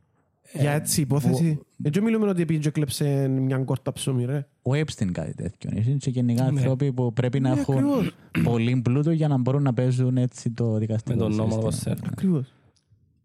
για 0.53 0.73
έτσι 0.73 1.01
υπόθεση. 1.01 1.61
Έτσι 1.83 2.01
μιλούμε 2.01 2.29
ότι 2.29 2.45
πήγε 2.45 2.59
και 2.59 2.71
κλέψε 2.71 3.29
μια 3.29 3.59
κόρτα 3.59 3.93
ψωμί, 3.93 4.25
ρε. 4.25 4.47
Ο 4.63 4.71
Epstein 4.73 5.11
κάτι 5.13 5.35
τέτοιο. 5.35 5.71
Είναι 5.75 5.97
και 5.97 6.11
γενικά 6.11 6.43
Ναι. 6.43 6.49
άνθρωποι 6.49 6.93
που 6.93 7.13
πρέπει 7.13 7.41
να 7.41 7.55
Ναι, 7.55 7.61
έχουν 7.61 7.75
ακριβώς. 7.75 8.11
πολύ 8.43 8.81
πλούτο 8.85 9.11
για 9.11 9.29
να 9.29 9.39
μπορούν 9.39 9.63
να 9.63 9.75
παίζουν 9.75 10.17
έτσι 10.17 10.51
το 10.51 10.65
Με 10.67 10.79
δικαστικό 10.79 11.19
τον 11.19 11.31
νόμο 11.35 11.43
σύστημα. 11.43 11.63
όπως 11.63 11.79
θέλει. 11.79 11.97
Ακριβώς. 12.11 12.53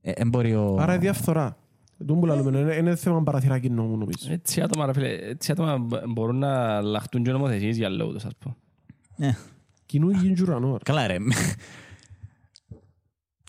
Ε, 0.01 0.11
εν 0.15 0.29
μπορεί 0.29 0.55
ο- 0.55 0.77
Άρα 0.79 0.95
η 0.95 0.97
διαφθορά. 0.97 1.57
Δεν 1.97 2.19
που 2.19 2.25
λέμε, 2.25 2.59
είναι- 2.59 2.73
είναι 2.75 2.95
θέμα 2.95 3.23
παραθυράκι 3.23 3.69
νόμου 3.69 3.97
νομίζω. 3.97 4.31
Έτσι 4.31 4.61
άτομα, 4.61 4.85
ρε 4.85 4.93
φίλε, 4.93 5.07
έτσι 5.07 5.51
άτομα 5.51 5.77
μπο- 5.77 6.01
μπορούν 6.09 6.37
να 6.37 6.81
λαχτούν 6.81 7.23
και 7.23 7.31
νομοθεσίες 7.31 7.77
για 7.77 7.89
λόγους, 7.89 8.25
ας 8.25 8.31
πούμε. 8.39 8.55
Ναι. 9.15 9.35
Κοινού 9.85 10.09
γίνει 10.09 10.41
ουρανό. 10.41 10.71
ρε. 10.71 10.77
Καλά 10.83 11.07
ρε. 11.07 11.15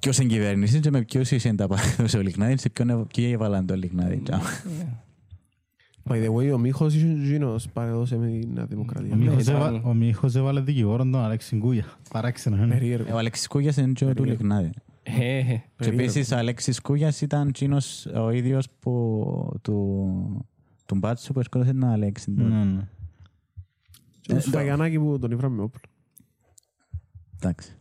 Ποιος 0.03 0.19
είναι 0.19 0.29
κυβέρνηση 0.29 0.81
και 0.81 0.91
με 0.91 1.03
ποιος 1.03 1.31
είσαι 1.31 1.55
τα 1.55 1.67
παράδοση 1.67 2.17
ο 2.19 2.21
Λιγνάδης 2.23 2.63
και 2.63 2.71
ποιον 2.71 3.07
ποιοι 3.15 3.31
έβαλαν 3.33 3.67
το 3.67 3.75
Λιγνάδη. 3.77 4.23
By 6.09 6.13
the 6.27 6.33
way, 6.35 6.53
ο 6.55 6.59
Μίχος 6.59 6.95
είσαι 6.95 7.07
γίνος 7.07 7.69
παρεδώσε 7.73 8.17
με 8.17 8.27
τη 8.27 8.47
Νέα 8.47 8.65
Ο 8.65 8.67
Δημοκρατία. 8.67 9.17
Μίχος 9.17 9.43
ήταν- 9.43 9.55
έβα- 9.75 9.89
Ο 9.89 9.95
Μίχος 9.95 10.35
έβαλε 10.35 10.61
δικηγόρο 10.61 10.97
τον 11.03 11.17
Αλέξη 11.17 11.57
Γκούια. 11.57 11.85
Παράξενο. 12.11 12.57
είναι. 12.57 12.67
Περίεργο. 12.67 13.15
Ο 13.15 13.19
Αλέξης 13.19 13.47
Κούγιας 13.49 13.77
είναι 13.77 13.93
και 13.93 14.05
ο 14.05 14.15
του 14.15 14.25
Λιγνάδη. 14.25 14.71
Ε, 15.03 15.11
ε, 15.39 15.43
Και 15.43 15.61
Περίεργο. 15.77 16.03
επίσης 16.03 16.33
ο 16.33 16.37
Αλέξης 16.37 16.81
Κούγιας 16.81 17.21
ήταν 17.21 17.49
εκείνος 17.49 18.07
ο 18.07 18.31
ίδιος 18.31 18.69
που 18.81 19.59
του 19.63 20.47
του 20.87 20.95
Μπάτσου 20.95 21.33
που 21.33 21.43
σκότωσε 21.43 21.73
τον 21.73 21.85
Αλέξη. 21.85 22.31
Ναι, 22.31 22.65
ναι. 22.65 22.89
Και 24.21 24.35
το 24.35 24.41
Σφαγιανάκι 24.41 24.99
που 24.99 25.19
τον 25.19 25.31
ήβραμε 25.31 25.57
με 25.57 25.63
όπλο. 25.63 25.81
Εντάξει. 27.37 27.77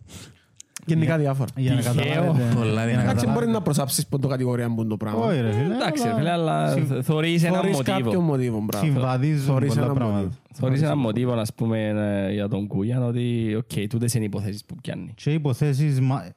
Γενικά 0.85 1.17
διάφορα. 1.17 1.49
Για 1.55 1.73
να 1.73 1.81
Τυχαίο. 1.81 1.93
καταλάβετε. 2.03 2.53
Πολλά 2.55 2.63
για 2.65 2.73
να 2.73 2.85
δυνατά. 2.85 3.01
Εντάξει, 3.01 3.15
καταλάβετε. 3.15 3.33
μπορεί 3.33 3.51
να 3.51 3.61
προσάψεις 3.61 4.07
πόντο 4.07 4.27
κατηγορία 4.27 4.67
που 4.73 4.79
είναι 4.81 4.89
το 4.89 4.97
πράγμα. 4.97 5.25
Όχι 5.25 5.41
ρε 5.41 5.51
φίλε. 5.51 5.73
Εντάξει, 5.75 6.03
ρε 6.03 6.09
αλλά 6.09 6.17
φίλε, 6.17 6.31
αλλά 6.31 6.71
συμ- 6.71 7.01
θωρείς 7.03 7.43
ένα 7.43 7.55
Θωρείς 7.57 7.81
κάποιο 7.81 8.05
μοτίβο. 8.05 8.21
μοτίβο, 8.21 8.61
μπράβο. 8.61 8.85
Συμβαδίζουν 8.85 9.45
Θωρείς 9.45 9.69
πολλά 9.73 9.85
ένα 9.85 9.93
πράγματα. 9.93 10.17
μοτίβο. 10.21 10.39
Θωρείς 10.53 10.81
ένα 10.81 10.95
μοτίβο, 10.95 11.33
ας 11.33 11.53
πούμε, 11.53 11.87
ε, 12.27 12.33
για 12.33 12.47
τον 12.47 12.67
Κούγιαν, 12.67 13.03
ότι, 13.03 13.55
οκ, 13.57 13.87
τούτες 13.89 14.13
είναι 14.13 14.23
οι 14.23 14.27
υποθέσεις 14.27 14.65
που 14.65 14.75
πιάνει. 14.81 15.11
Και 15.15 15.33
υποθέσεις, 15.33 15.99
μα- 16.01 16.27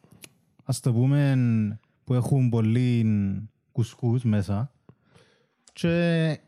ας 0.64 0.80
το 0.80 0.92
πούμε, 0.92 1.36
που 2.04 2.14
έχουν 2.14 2.48
πολύ 2.48 3.06
κουσκούς 3.72 4.22
μέσα 4.22 4.70
και 5.72 5.90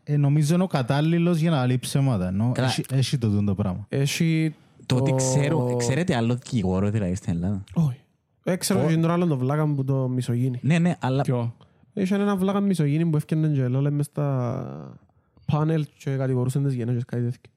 ε, 0.03 0.17
νομίζω 0.17 0.53
είναι 0.53 0.63
ο 0.63 0.67
κατάλληλος 0.67 1.37
για 1.39 1.51
να 1.51 1.65
λείψει 1.65 1.89
ψέματα. 1.89 2.27
Ενώ 2.27 2.51
Καλά. 2.53 2.67
έχει- 2.67 2.83
έχει 2.91 3.17
το 3.17 3.29
δουν 3.29 3.45
το 3.45 3.55
πράγμα. 3.55 3.85
Έχει 3.89 4.53
Το 4.91 4.97
ότι 4.97 5.15
ξέρω, 5.15 5.75
ξέρετε 5.77 6.15
άλλο 6.15 6.33
δικηγόρο 6.33 6.89
δηλαδή 6.89 7.15
στην 7.15 7.33
Ελλάδα. 7.33 7.63
Όχι. 7.73 7.99
Έξερα 8.43 8.85
και 8.85 8.97
τον 8.97 9.11
άλλο 9.11 9.27
το 9.27 9.37
βλάκα 9.37 9.73
που 9.73 9.83
το 9.83 10.07
μισογύνη. 10.07 10.59
Ναι, 10.61 10.79
ναι, 10.79 10.95
αλλά 10.99 11.21
Ποιο; 11.21 11.55
Είχε 11.93 12.15
ένα 12.15 12.35
βλάκα 12.35 12.59
μισογύνη 12.59 13.05
που 13.05 13.15
έφκαινε 13.15 13.47
και 13.47 13.61
ελάλε 13.61 13.91
μες 13.91 14.05
στα 14.05 14.99
πάνελ 15.45 15.85
και 15.97 16.15
κατηγορούσαν 16.15 16.63
τις 16.63 16.73
γενές 16.73 16.97
και 16.97 17.03
κάτι 17.07 17.23
τέτοιο. 17.23 17.51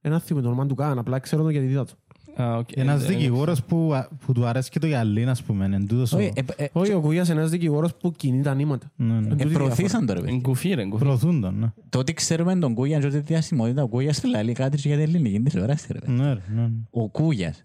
Ένα 0.00 0.18
θύμο 0.18 0.40
το 0.40 0.46
όνομα 0.48 0.66
του 0.66 0.74
καν, 0.74 0.98
απλά 0.98 1.18
ξέρω 1.18 1.42
το 1.42 1.48
γιατί 1.48 1.66
είδα 1.66 1.84
το. 1.84 1.92
Α, 2.36 2.56
οκ. 2.56 2.76
Ένας 2.76 3.02
Ε, 3.04 3.06
δικηγόρος 3.06 3.62
που, 3.62 3.92
που 4.26 4.32
του 4.32 4.46
αρέσει 4.46 4.70
και 4.70 4.78
το 4.78 4.86
γυαλί, 4.86 5.24
ας 5.24 5.42
πούμε, 5.42 5.64
είναι 5.64 5.78
τούτος 5.80 6.12
ο... 6.12 6.16
όχι, 6.16 6.32
ε, 6.34 6.64
ε, 6.64 6.68
Όχι, 6.72 6.92
ο 6.92 7.00
Κουγιάς 7.00 7.28
είναι 7.28 7.38
ένας 7.38 7.50
δικηγόρος 7.50 7.94
που 7.94 8.12
κινεί 8.12 8.42
τα 8.42 8.54
νήματα. 8.54 8.90
Ναι, 8.96 9.12
ναι. 9.12 9.18
Εν 9.18 9.32
ε, 9.32 9.36
τούτη 9.42 9.54
προωθήσαν 9.54 10.06
το 10.06 10.12
ρε 10.12 10.18
ε, 10.18 10.22
παιδί. 10.22 10.36
Γκουφί, 10.40 10.74
ρε, 10.74 10.86
γκουφί. 10.86 11.04
Προωθούν 11.04 11.40
τον, 11.40 11.58
ναι. 11.58 11.72
Το 11.88 11.98
ότι 11.98 12.12
ξέρουμε 12.12 12.56
τον 12.56 12.74
Κούγιαν 12.74 13.00
και 13.00 13.06
ότι 13.06 13.18
διασημότητα 13.18 13.82
ο 13.82 13.88
Κούγιας 13.88 14.22
λέει 14.24 14.52
κάτι 14.54 14.76
για 14.76 14.96
την 14.96 15.02
ελληνική 15.04 15.40
τηλεόραση 15.40 15.92
ρε 15.92 15.98
παιδί. 15.98 16.12
Ναι, 16.12 16.32
ρε, 16.32 16.40
ναι. 16.54 16.70
Ο 16.90 17.08
Κούγιας. 17.08 17.64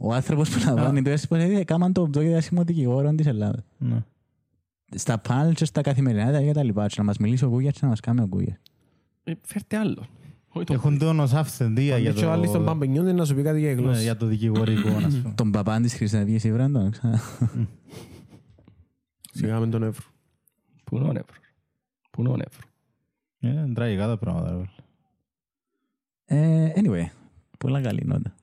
Ο 0.00 0.12
άνθρωπος 0.14 0.50
που 0.50 0.62
λαμβάνει 0.66 1.02
το 1.02 1.10
έσπος 1.10 1.38
έκαναν 1.38 1.92
το 1.92 2.08
πιο 2.08 2.20
διάσημο 2.20 2.62
δικηγόρο 2.64 3.14
της 3.14 3.26
Ελλάδας. 3.26 3.64
ναι. 3.78 3.96
στα 4.96 5.18
πάνελ 5.18 5.54
και 5.54 5.64
στα 5.64 5.80
καθημερινά 5.80 6.42
και 6.42 6.52
τα 6.52 6.62
λοιπά. 6.62 6.86
Και 6.86 6.94
να 6.98 7.04
μας 7.04 7.16
μιλήσει 7.18 7.44
ο 7.44 7.48
Κούγιας 7.48 7.72
και 7.72 7.78
να 7.82 7.88
μας 7.88 8.00
κάνει 8.00 8.20
ο 8.20 8.26
Κούγιας. 8.26 8.56
Ε, 9.24 9.32
Φέρτε 9.42 9.76
άλλο. 9.76 10.06
Όχι 10.52 10.64
το 10.64 10.72
Έχουν 10.72 10.98
τον 10.98 11.20
ως 11.20 11.32
αυθεντία 11.32 11.98
για 11.98 12.12
Και 12.12 12.24
ο 12.24 12.30
άλλος 12.32 12.50
τον 12.50 12.60
το, 12.60 12.64
Παμπενιόν 12.66 13.04
είναι 13.04 13.12
να 13.12 13.24
σου 13.24 13.34
πει 13.34 13.42
κάτι 13.42 13.58
για 13.58 13.74
ναι, 13.74 13.80
γλώσσα. 13.80 14.00
για 14.02 14.16
το 14.16 14.26
δικηγορικό, 14.26 14.88
ας 14.88 15.04
πούμε. 15.20 15.32
Τον 15.36 15.50
παπάν 15.50 15.82
της 15.82 15.94
Χρυσαυγής 15.94 16.44
ήβραν 16.44 16.72
τον. 16.72 16.90
ξα- 16.90 17.20
Σιγά 19.32 19.58
με 19.60 19.66
τον 19.66 19.82
Εύρου. 19.82 20.10
Πού 20.84 20.96
είναι 20.96 21.08
ο 21.08 21.12
νεύρο. 21.12 21.34
Πού 22.10 22.20
είναι 22.20 22.30
ο 22.30 22.36
νεύρο. 22.36 22.60
Ε, 23.40 23.48
Είναι 23.48 23.74
τραγικά 23.74 24.06
τα 24.06 24.18
πράγματα. 24.18 24.50
ρε. 24.56 24.64
Ε, 26.24 26.72
Anyway, 26.76 27.04
πολλά 27.58 27.80
καλή 27.80 28.02
νότα. 28.04 28.34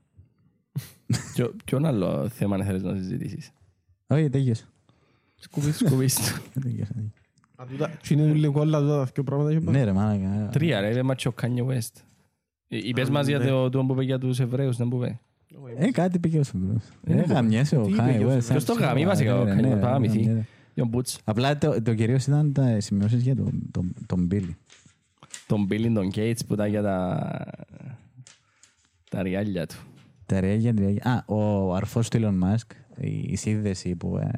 Ποιο- 1.33 1.55
Ποιον 1.65 1.85
άλλο 1.85 2.29
θέμα 2.29 2.63
θέλεις 2.63 2.83
να 2.83 2.95
συζητήσεις. 2.95 3.51
Όχι, 4.07 4.29
τέλειωσε. 4.29 4.65
Σκουβίς, 5.35 5.77
σκουβίς. 5.77 6.41
Τέλειωσε. 7.57 7.83
Α, 7.83 7.87
τούτα- 7.87 7.89
Τι 8.07 8.13
είναι 8.13 8.33
λίγο 8.33 8.59
όλα 8.61 8.79
τούτα 8.79 8.97
τα 8.97 9.09
δύο 9.13 9.23
πράγματα 9.23 9.53
και 9.53 9.69
Ναι 9.69 9.83
ρε 9.83 9.91
μάνα. 9.91 10.49
Τρία 10.51 10.79
ρε, 10.81 10.89
είπε 10.91 11.03
μάτσο 11.03 11.33
Kanye 11.41 11.65
West. 11.67 12.01
Ε, 12.67 12.77
Είπες 12.77 13.07
Α, 13.07 13.11
μας 13.11 13.27
για 13.27 13.37
ναι. 13.39 13.45
το 13.45 13.69
το 13.69 13.83
που 13.85 13.93
είπε 13.93 14.03
για 14.03 14.19
τους 14.19 14.39
Εβραίους, 14.39 14.77
δεν 14.77 14.87
που 14.87 14.95
είπε. 14.95 15.19
Ε, 15.77 15.91
κάτι 15.91 16.19
πήγε 16.19 16.39
ο 16.39 16.43
Σουμπρούς. 16.43 16.83
Ε, 17.03 17.17
Ε, 17.17 17.21
γαμιέσαι 17.21 17.77
ο 17.77 17.81
τι 17.81 17.89
είπε 17.91 18.01
Χάι 18.01 18.17
και 18.17 18.25
ο 18.25 18.35
West. 18.37 18.43
Ποιος 18.47 18.65
το 18.65 18.73
γαμεί 18.73 19.05
βασικά, 19.05 19.39
ο 19.39 19.43
Ναι, 19.43 19.53
Kanye 19.53 19.61
ναι, 19.61 19.75
West, 19.75 19.79
πάμε 19.81 20.07
ναι, 20.07 20.13
μυθί. 20.13 20.25
ναι. 20.29 20.45
Τον 20.75 20.89
Boots, 20.93 21.15
Απλά 21.23 21.57
το, 21.57 21.81
το 21.81 21.93
κυρίως 21.93 22.25
ήταν 22.27 22.53
τα 22.53 22.79
σημειώσεις 22.79 23.21
για 23.21 23.35
τον, 23.35 23.61
τον, 23.71 23.93
τον 24.05 24.27
Billy. 24.31 24.49
τον 25.47 25.67
Billy, 25.71 25.91
τον 25.93 26.09
Gates 26.15 26.39
που 26.47 26.53
ήταν 26.53 26.69
για 26.69 26.81
τα... 26.81 27.29
τα 29.09 29.21
ριάλια 29.21 29.65
του. 29.67 29.75
Τα 30.25 30.39
ρέγια, 30.39 30.73
τα 30.73 30.81
ρέγια. 30.81 31.03
Α, 31.27 31.33
ο 31.35 31.73
αρφός 31.75 32.09
του 32.09 32.17
Elon 32.21 32.43
Musk, 32.43 32.75
η, 32.99 33.25
η 33.27 33.35
σύνδεση 33.35 33.95
που... 33.95 34.17
ε, 34.17 34.29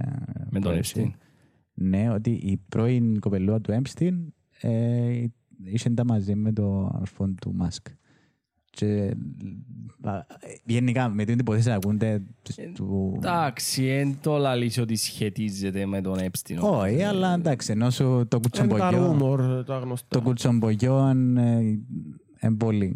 Με 0.49 0.59
τον 0.59 0.79
Epstein. 0.83 1.09
Ναι, 1.81 2.09
ότι 2.09 2.29
η 2.31 2.61
πρώην 2.69 3.19
κοπελούα 3.19 3.61
του 3.61 3.81
Epstein 3.81 4.13
ε, 4.61 5.23
είχε 5.63 5.89
τα 5.89 6.05
μαζί 6.05 6.35
με 6.35 6.53
το 6.53 6.91
αρφό 7.01 7.27
του 7.41 7.55
Musk. 7.61 7.91
Και 8.69 9.15
α, 10.01 10.19
γενικά 10.65 11.09
με 11.09 11.25
την 11.25 11.39
υπόθεση 11.39 11.71
ακούνται 11.71 12.21
τους... 12.41 12.55
Εντάξει, 13.15 13.85
εν 13.85 14.17
το 14.21 14.37
λαλείς 14.37 14.77
ότι 14.77 14.95
σχετίζεται 14.95 15.85
με 15.85 16.01
τον 16.01 16.17
Epstein. 16.19 16.57
Όχι, 16.61 17.01
αλλά 17.01 17.33
εντάξει, 17.33 17.71
ενώ 17.71 17.89
σου 17.89 18.03
το 18.03 18.13
Είναι 18.13 18.27
τα 18.27 18.37
κουτσομπογιό... 18.37 19.07
ρούμορ, 19.07 19.63
τα 19.63 19.77
γνωστά. 19.77 20.07
Το 20.07 20.21
κουτσομπογιό 20.21 21.09
είναι 21.09 21.79
ε, 22.39 22.49
πολύ. 22.57 22.95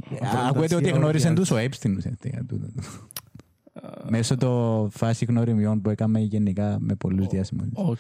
Ακούγεται 0.50 0.76
ότι 0.76 0.90
γνώρισε 0.90 1.34
τους 1.34 1.52
ο 1.52 1.56
Epstein 1.58 1.94
ουσιαστικά. 1.98 2.46
τούτο. 2.46 2.68
Μέσω 4.10 4.38
το 4.38 4.88
φάση 4.92 5.26
γνωριμιών 5.26 5.82
που 5.82 5.90
έκαμε 5.90 6.20
γενικά 6.20 6.78
με 6.80 6.96
πολλούς 6.96 7.28
διάσημους. 7.28 7.68
Οκ. 7.74 7.98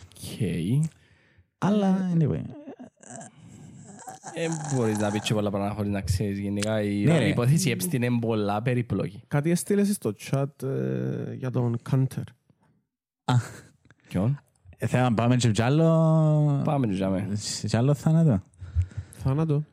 Αλλά, 1.57 2.09
anyway. 2.17 2.41
Δεν 4.35 4.51
μπορείς 4.75 4.97
να 4.97 5.11
πεις 5.11 5.21
και 5.21 5.33
πολλά 5.33 5.49
πράγματα 5.49 5.73
χωρίς 5.75 5.91
να 5.91 6.01
ξέρεις. 6.01 6.39
Γενικά 6.39 6.81
η 6.81 7.03
Ναι, 7.03 7.17
ρε. 7.17 7.25
η 7.25 7.29
υπόθεση 7.29 7.75
Epstein 7.77 7.93
είναι 7.93 8.19
πολλά 8.21 8.61
περίπλοκη. 8.61 9.23
Κάτι 9.27 9.49
έστειλες 9.51 9.89
στο 9.93 10.13
chat 10.31 10.63
ε, 10.63 11.33
για 11.33 11.51
τον 11.51 11.77
Κάντερ. 11.81 12.23
Ποιον; 14.07 14.39
Ε, 14.77 14.87
Θέλω 14.87 15.03
να 15.03 15.13
πάμε 15.13 15.35
και 15.35 15.51
κι 15.51 15.61
άλλο... 15.61 16.61
Πάμε 16.63 16.87
του 16.87 16.93
τζάμε. 16.93 17.29
Σε 17.33 17.67
κι 17.67 17.77
άλλο 17.77 17.93
θάνατο. 17.93 18.43
Θάνατο. 19.11 19.63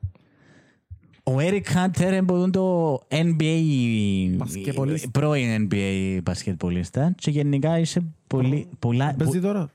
Ο 1.22 1.36
Eric 1.38 1.62
Hunter 1.74 2.12
είναι 2.22 2.50
το 2.50 2.94
NBA... 3.08 4.34
Μπασκετπολίστα. 4.36 5.10
πρώην 5.10 5.68
NBA 5.70 6.18
μπασκετπολίστα 6.22 7.12
και 7.16 7.30
γενικά 7.30 7.78
είσαι 7.78 8.02
πολύ... 8.26 8.68
πολλά... 8.78 9.14
Παίζει 9.18 9.40
τώρα. 9.40 9.70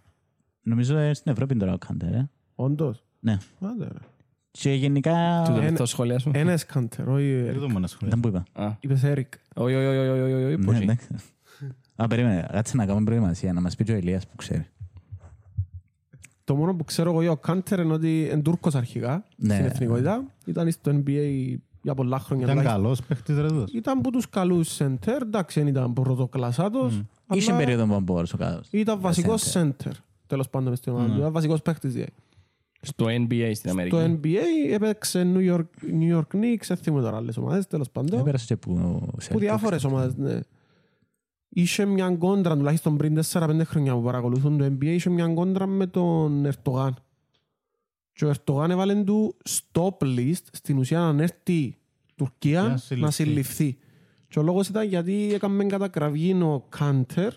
Νομίζω 0.61 0.97
ε, 0.97 1.13
στην 1.13 1.31
Ευρώπη 1.31 1.55
τώρα 1.55 1.73
ο 1.73 1.77
Hunter, 1.87 2.13
ε. 2.13 2.23
Όντως. 2.55 3.03
Ναι. 3.19 3.37
Άντε 3.59 3.83
ρε. 3.83 3.99
Και 4.51 4.71
γενικά... 4.73 5.41
Του 5.45 5.51
Ένα- 5.51 5.59
τελευταίο 5.59 5.85
σχόλια 5.85 6.19
σου; 6.19 6.31
Ένας 6.33 6.65
Κάντερ, 6.65 7.07
όχι 7.09 7.31
Δεν 7.33 7.45
Έρικ. 7.47 7.59
το 7.61 7.69
μόνο 7.69 7.87
σχολείο. 7.87 8.09
Δεν 8.09 8.19
που 8.19 8.27
είπα. 8.27 8.63
Α. 8.65 8.75
Είπες 8.79 9.03
Έρικ. 9.03 9.33
Όχι, 9.55 9.75
όχι, 9.75 9.85
όχι, 9.85 9.97
όχι, 10.09 10.21
όχι, 10.21 10.43
όχι, 10.43 10.57
Ναι, 10.57 10.69
όχι. 10.75 10.83
εντάξει. 10.83 11.07
Α, 11.95 12.07
περίμενε. 12.07 12.47
Κάτσε 12.51 12.75
να 12.77 12.85
κάνουμε 12.85 13.05
προετοιμασία. 13.05 13.53
Να 13.53 13.61
μας 13.61 13.75
πει 13.75 13.83
και 13.83 13.91
ο 13.91 13.95
Ηλίας 13.95 14.27
που 14.27 14.35
ξέρει. 14.35 14.65
Το 16.45 16.55
μόνο 16.55 16.75
που 16.75 16.83
ξέρω 16.83 17.11
εγώ 17.11 17.21
για 17.21 17.31
ο 17.31 17.37
Κάντερ 17.37 17.79
είναι 17.79 17.93
ότι 17.93 18.29
είναι 18.31 18.41
Τούρκος 18.41 18.75
αρχικά 18.75 19.25
Ναι. 19.37 19.53
στην 19.53 19.65
εθνικότητα. 19.65 20.23
Ήταν 20.45 20.71
στο 20.71 20.91
NBA 20.91 21.55
για 21.81 21.93
πολλά 21.93 22.19
χρόνια. 22.19 22.43
Ήταν 22.45 22.57
τουλάχιστον. 22.57 22.83
καλός 22.83 23.01
παίχτης 23.01 23.37
ρε 23.37 23.47
τούτος. 23.47 23.71
Ήταν 23.73 23.97
από 23.97 24.11
τους 24.11 24.29
καλούς 24.29 24.77
center, 24.81 25.17
εντάξει, 25.21 25.59
δεν 25.59 25.67
ήταν 25.69 25.93
πρωτοκλασσάτος. 25.93 27.01
Είχε 27.33 27.51
απλά 27.51 27.65
περίοδο 27.65 27.85
που 27.85 27.99
μπορούσε 28.01 28.35
ο 28.35 28.37
κάτω. 28.37 28.61
Ήταν 28.69 28.99
βασικός 28.99 29.51
center. 29.55 29.91
Τέλος 30.27 30.49
πάντων 30.49 30.69
μες 30.69 30.77
στην 30.77 30.91
ομάδα 30.93 31.13
του. 31.13 31.17
Ήταν 31.19 31.31
βασικός 31.31 31.61
παίχτης. 31.61 31.93
δηλαδή. 31.93 32.11
Στο 32.81 33.05
NBA 33.09 33.51
στην 33.53 33.69
Αμερική. 33.69 33.95
Στο 33.95 34.05
NBA 34.23 34.71
έπαιξε 34.73 35.31
New 35.35 35.53
York, 35.55 35.65
New 36.01 36.15
York 36.17 36.35
Knicks, 36.37 36.65
δεν 36.67 36.77
θυμούμαι 36.77 37.01
τώρα 37.03 37.17
άλλες 37.17 37.37
ομάδες, 37.37 37.67
τέλος 37.67 37.89
πάντων. 37.89 38.19
Έπερασε 38.19 38.45
και 38.45 38.55
που... 38.55 39.01
Που 39.29 39.39
διάφορες 39.39 39.83
ομάδες, 39.83 40.15
ναι. 40.15 40.39
Είχε 41.57 41.85
μια 41.85 42.09
κόντρα, 42.15 42.57
τουλάχιστον 42.57 42.97
πριν 42.97 43.19
4-5 43.31 43.61
χρόνια 43.63 43.93
που 43.93 44.01
παρακολουθούν 44.01 44.57
το 44.57 44.65
NBA, 44.65 44.83
είχε 44.85 45.09
μια 45.09 45.27
κόντρα 45.27 45.65
με 45.65 45.87
τον 45.87 46.45
Ερτογάν. 46.45 46.95
Και 48.13 48.25
ο 48.25 48.29
Ερτογάν 48.29 48.71
έβαλε 48.71 49.03
του 49.03 49.35
stop 49.49 49.97
list, 50.01 50.43
στην 50.51 50.77
ουσία 50.77 50.99
να 50.99 51.23
έρθει 51.23 51.53
η 51.53 51.77
Τουρκία 52.15 52.61
Να 52.61 52.67
να 52.69 52.77
συλληφθεί. 52.77 53.11
συλληφθεί. 53.11 53.77
Και 54.27 54.39
ο 54.39 54.43
λόγος 54.43 54.67
ήταν 54.67 54.87
γιατί 54.87 55.33
έκαμε 55.33 55.65
κατακραυγή 55.65 56.33
ο 56.33 56.65
Κάντερ 56.69 57.33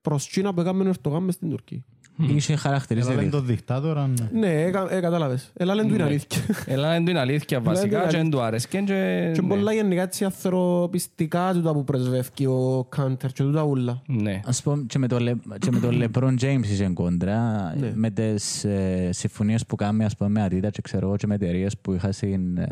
προς 0.00 0.28
Κίνα 0.28 0.54
που 0.54 0.60
έκαμε 0.60 0.84
ο 0.84 0.88
Ερτογάν 0.88 1.22
μες 1.22 1.34
στην 1.34 1.50
Τουρκία. 1.50 1.84
Είχε 2.28 2.56
χαρακτηρίσει. 2.56 3.10
Έλα, 3.10 3.22
είναι 3.22 3.30
το 3.30 3.40
δικτάτορα. 3.40 4.06
ναι. 4.06 4.38
Ναι, 4.40 4.62
έκα- 4.62 4.92
ε, 4.92 5.00
κατάλαβες. 5.00 5.50
Έλα 5.56 5.74
λένε 5.74 5.88
του 5.88 5.94
είναι 5.94 6.02
Ναι. 6.02 6.08
αλήθεια. 6.10 6.42
Έλα, 6.66 6.96
είναι 6.96 7.18
αλήθεια 7.18 7.60
βασικά 7.60 7.96
είναι 8.02 8.10
και 8.10 8.16
δεν 8.16 8.30
του 8.30 8.40
άρεσκε 8.40 8.78
και... 8.78 9.30
Και 9.34 9.40
ναι. 9.40 9.48
πολλά 9.48 9.72
γενικά 9.72 10.02
έτσι 10.02 10.24
ανθρωπιστικά 10.24 11.50
τούτα 11.54 11.72
που 11.72 11.84
πρεσβεύει 11.84 12.46
ο 12.46 12.84
Κάντερ 12.88 13.32
και 13.32 13.42
τούτα 13.42 13.62
ούλα. 13.62 14.02
Ναι. 14.06 14.40
Ας 14.44 14.62
πούμε 14.62 14.84
και 14.88 14.98
με 14.98 15.06
το, 15.08 15.16
Le- 15.20 15.58
και 15.58 15.70
με 15.70 15.78
το 15.80 15.88
LeBron 15.92 16.34
James 16.40 16.62
είχε 16.62 16.88
κόντρα 16.88 17.72
Ναι. 17.78 17.92
με 17.94 18.10
τις 18.10 18.64
ε, 18.64 19.08
συμφωνίες 19.12 19.66
που 19.66 19.76
κάνει 19.76 20.04
ας 20.04 20.16
πούμε 20.16 20.30
με 20.30 20.46
Adidas 20.50 20.70
και 20.70 20.80
ξέρω 20.82 21.06
εγώ 21.06 21.16
και 21.16 21.26
με 21.26 21.34
εταιρείες 21.34 21.78
που, 21.78 21.92
είχα 21.92 22.12
συν, 22.12 22.56
ε, 22.58 22.66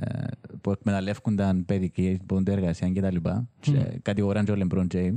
που 0.61 0.71
εκμεταλλεύκονταν 0.71 1.65
παιδική 1.65 2.19
πόντε 2.27 2.53
εργασία 2.53 2.89
και 2.89 3.01
τα 3.01 3.11
λοιπά 3.13 3.49
και 3.61 3.73
κατηγοράν 4.03 4.45
και 4.45 4.51
ο 4.53 4.57
LeBron 4.59 4.87
James 4.95 5.17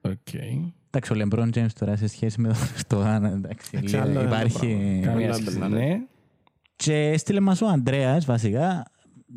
Οκ. 0.00 0.28
Εντάξει, 0.94 1.12
ο 1.12 1.16
LeBron 1.18 1.48
James 1.54 1.72
τώρα 1.78 1.96
σε 1.96 2.06
σχέση 2.06 2.40
με 2.40 2.48
τον 2.48 2.56
Ερντογάν 2.76 3.24
εντάξει, 3.24 3.70
Εντάξει, 3.74 3.94
λίγο 3.96 4.06
άλλο 4.08 4.20
ένα 4.20 4.28
υπάρχει... 4.28 5.00
Καμία 5.04 5.26
Καλά, 5.26 5.34
σχέση. 5.34 5.58
μπελά, 5.58 5.68
Ναι. 5.68 6.00
Και 6.76 6.94
έστειλε 6.94 7.40
μας 7.40 7.60
ο 7.60 7.66
Ανδρέας 7.68 8.24
βασικά 8.24 8.84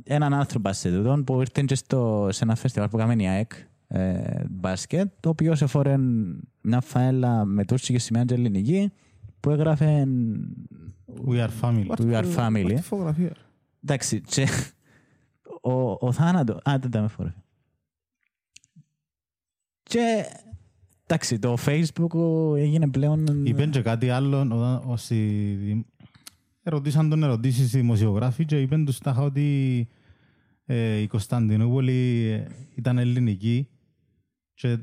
έναν 0.03 0.33
άνθρωπο 0.33 0.73
σε 0.73 0.91
τούτον 0.91 1.23
που 1.23 1.39
ήρθε 1.41 1.63
και 1.65 1.75
στο, 1.75 2.27
σε 2.31 2.43
ένα 2.43 2.55
φεστιβάλ 2.55 2.89
που 2.89 2.97
κάνουμε 2.97 3.23
η 3.23 3.27
ΑΕΚ 3.27 3.51
ε, 3.87 4.43
μπάσκετ 4.49 5.11
το 5.19 5.29
οποίο 5.29 5.55
σε 5.55 5.65
φόρε 5.65 5.95
μια 6.61 6.81
φαέλα 6.81 7.45
με 7.45 7.65
τουρκική 7.65 7.97
σημαία 7.97 8.23
και 8.25 8.33
ελληνική 8.33 8.91
που 9.39 9.49
έγραφε 9.49 10.07
We 11.27 11.47
are 11.47 11.49
family. 11.61 11.87
We 11.97 12.21
are 12.21 12.35
family. 12.35 12.71
Αυτή 12.73 12.81
φωτογραφία. 12.81 13.31
Εντάξει, 13.83 14.21
και 14.21 14.47
ο, 15.61 15.71
ο 16.07 16.11
θάνατο... 16.11 16.53
Α, 16.53 16.77
δεν 16.79 16.91
τα 16.91 17.01
με 17.01 17.07
φορέ. 17.07 17.33
Και 19.83 20.25
εντάξει, 21.07 21.39
το 21.39 21.57
Facebook 21.65 22.15
έγινε 22.57 22.87
πλέον... 22.87 23.45
Είπεν 23.45 23.71
και 23.71 23.81
κάτι 23.81 24.09
άλλο 24.09 24.39
όταν 24.39 24.81
όσοι 24.85 25.15
δη- 25.61 25.85
ερωτήσαν 26.63 27.09
τον 27.09 27.23
ερωτήσεις 27.23 27.73
οι 27.73 27.77
δημοσιογράφοι 27.77 28.45
και 28.45 28.61
είπεν 28.61 28.85
τους 28.85 28.97
τάχα 28.97 29.21
ότι 29.21 29.87
ε, 30.65 30.97
η 30.97 31.07
Κωνσταντινούπολη 31.07 32.25
ε, 32.31 32.47
ήταν 32.75 32.97
ελληνική 32.97 33.67
και 34.53 34.77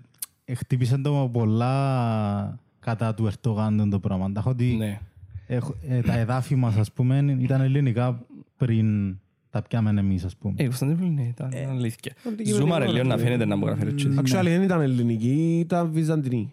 ε, 0.44 0.54
χτύπησαν 0.54 1.02
το 1.02 1.28
πολλά 1.32 2.58
κατά 2.78 3.14
του 3.14 3.26
Ερτογάν 3.26 3.90
το 3.90 4.00
πράγμα. 4.00 4.32
Τάχα 4.32 4.50
ότι 4.50 4.74
Ναι. 4.76 5.00
έχ- 5.46 5.70
ε, 5.88 6.00
τα 6.00 6.18
εδάφη 6.18 6.54
μας 6.54 6.76
ας 6.76 6.92
πούμε 6.92 7.36
ήταν 7.40 7.60
ελληνικά 7.60 8.26
πριν 8.56 9.16
τα 9.52 9.62
πιάμε 9.62 10.00
εμείς 10.00 10.24
ας 10.24 10.36
πούμε. 10.36 10.54
Ε, 10.56 10.62
η 10.62 10.66
Κωνσταντινούπολη 10.66 11.10
ναι, 11.10 11.22
ήταν 11.22 11.50
αλήθεια. 11.70 12.12
αντικειμενικό, 12.26 12.60
Ζούμαρε 12.66 12.86
λίγο 12.86 13.04
να 13.04 13.16
ναι. 13.16 13.22
φαίνεται 13.22 13.44
να 13.44 13.56
μου 13.56 13.66
γράφει 13.66 13.86
έτσι. 13.86 14.08
Actually 14.18 14.42
δεν 14.44 14.62
ήταν 14.62 14.80
ελληνική, 14.80 15.58
ήταν 15.58 15.90
βυζαντινή. 15.92 16.52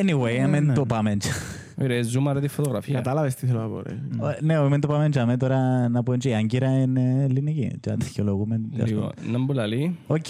Anyway, 0.00 0.36
ε, 0.38 0.46
μην 0.46 0.74
το 0.74 0.86
πάμε 0.86 1.10
έτσι. 1.10 1.30
Ρε, 1.78 2.02
ζούμαρε 2.02 2.40
τη 2.40 2.48
φωτογραφία. 2.48 2.94
Κατάλαβες 2.94 3.34
τι 3.34 3.46
θέλω 3.46 3.60
να 3.60 3.68
πω 3.68 3.80
ρε. 3.82 3.90
Ε, 3.92 4.44
Ναι, 4.44 4.68
μην 4.68 4.80
το 4.80 4.88
πάμε 4.88 5.04
έτσι. 5.04 5.18
αμέ 5.18 5.36
Τώρα 5.36 5.88
να 5.88 6.02
πω 6.02 6.12
έτσι, 6.12 6.28
η 6.28 6.34
Άγκυρα 6.34 6.68
είναι 6.82 7.22
ελληνική. 7.22 7.70
Και 7.80 7.90
αν 7.90 7.96
δικαιολογούμε. 7.98 8.60
τέλος 8.72 8.88
Λίγο. 8.90 9.00
πάντων. 9.00 9.30
Να 9.30 9.38
μου 9.38 9.52
λέει 9.52 9.96
Οκ. 10.06 10.24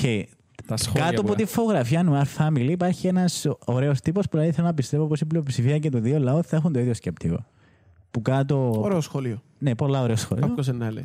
τα 0.66 0.76
σχόλια 0.76 1.04
Κάτω 1.08 1.22
που- 1.22 1.28
από 1.28 1.36
τη 1.36 1.44
φωτογραφία 1.44 2.04
Noir 2.10 2.42
Family 2.46 2.68
υπάρχει 2.70 3.06
ένας 3.06 3.46
ωραίος 3.64 4.00
τύπος 4.00 4.24
που 4.28 4.36
δηλαδή 4.36 4.52
θέλω 4.54 4.66
να 4.66 4.74
πιστεύω 4.74 5.06
πως 5.06 5.20
η 5.20 5.24
πλειοψηφία 5.24 5.78
και 5.78 5.88
το 5.88 6.00
δύο 6.00 6.18
λαό 6.18 6.42
θα 6.42 6.56
έχουν 6.56 6.72
το 6.72 6.78
ίδιο 6.78 6.94
σκεπτικό. 6.94 7.44
Που 8.10 8.22
κάτω. 8.22 8.80
Ωραίο 8.80 9.00
σχολείο. 9.00 9.42
Ναι, 9.58 9.74
πολλά 9.74 10.02
ωραίο 10.02 10.16
σχόλιο. 10.16 10.46
Κάποιος 10.46 10.66
να 10.72 10.92
λέει. 10.92 11.04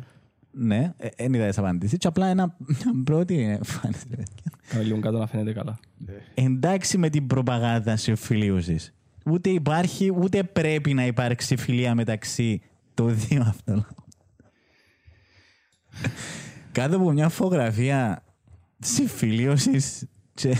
Ναι, 0.52 0.92
δεν 1.16 1.34
είδα 1.34 1.46
τις 1.48 1.58
απαντήσεις. 1.58 1.98
Και 1.98 2.06
απλά 2.06 2.26
ένα 2.26 2.56
μια 2.66 3.02
πρώτη 3.04 3.40
εμφάνιση. 3.40 4.06
ρε 4.10 4.16
παιδιά. 4.16 4.52
Κάνε 4.68 4.84
λίγο 4.84 5.00
κάτω 5.00 5.18
να 5.18 5.26
φαίνεται 5.26 5.52
καλά. 5.52 5.78
Εντάξει 6.34 6.98
με 6.98 7.08
την 7.08 7.26
προπαγάνδα 7.26 7.96
συμφιλίωση. 7.96 8.78
Ούτε 9.26 9.50
υπάρχει, 9.50 10.12
ούτε 10.16 10.42
πρέπει 10.42 10.94
να 10.94 11.06
υπάρξει 11.06 11.56
φιλία 11.56 11.94
μεταξύ 11.94 12.60
των 12.94 13.18
δύο 13.18 13.40
αυτών. 13.46 13.86
Κάτω 16.72 16.96
από 16.96 17.10
μια 17.12 17.28
φωτογραφία 17.28 18.24
συμφιλίωσης 18.78 20.06
και... 20.34 20.56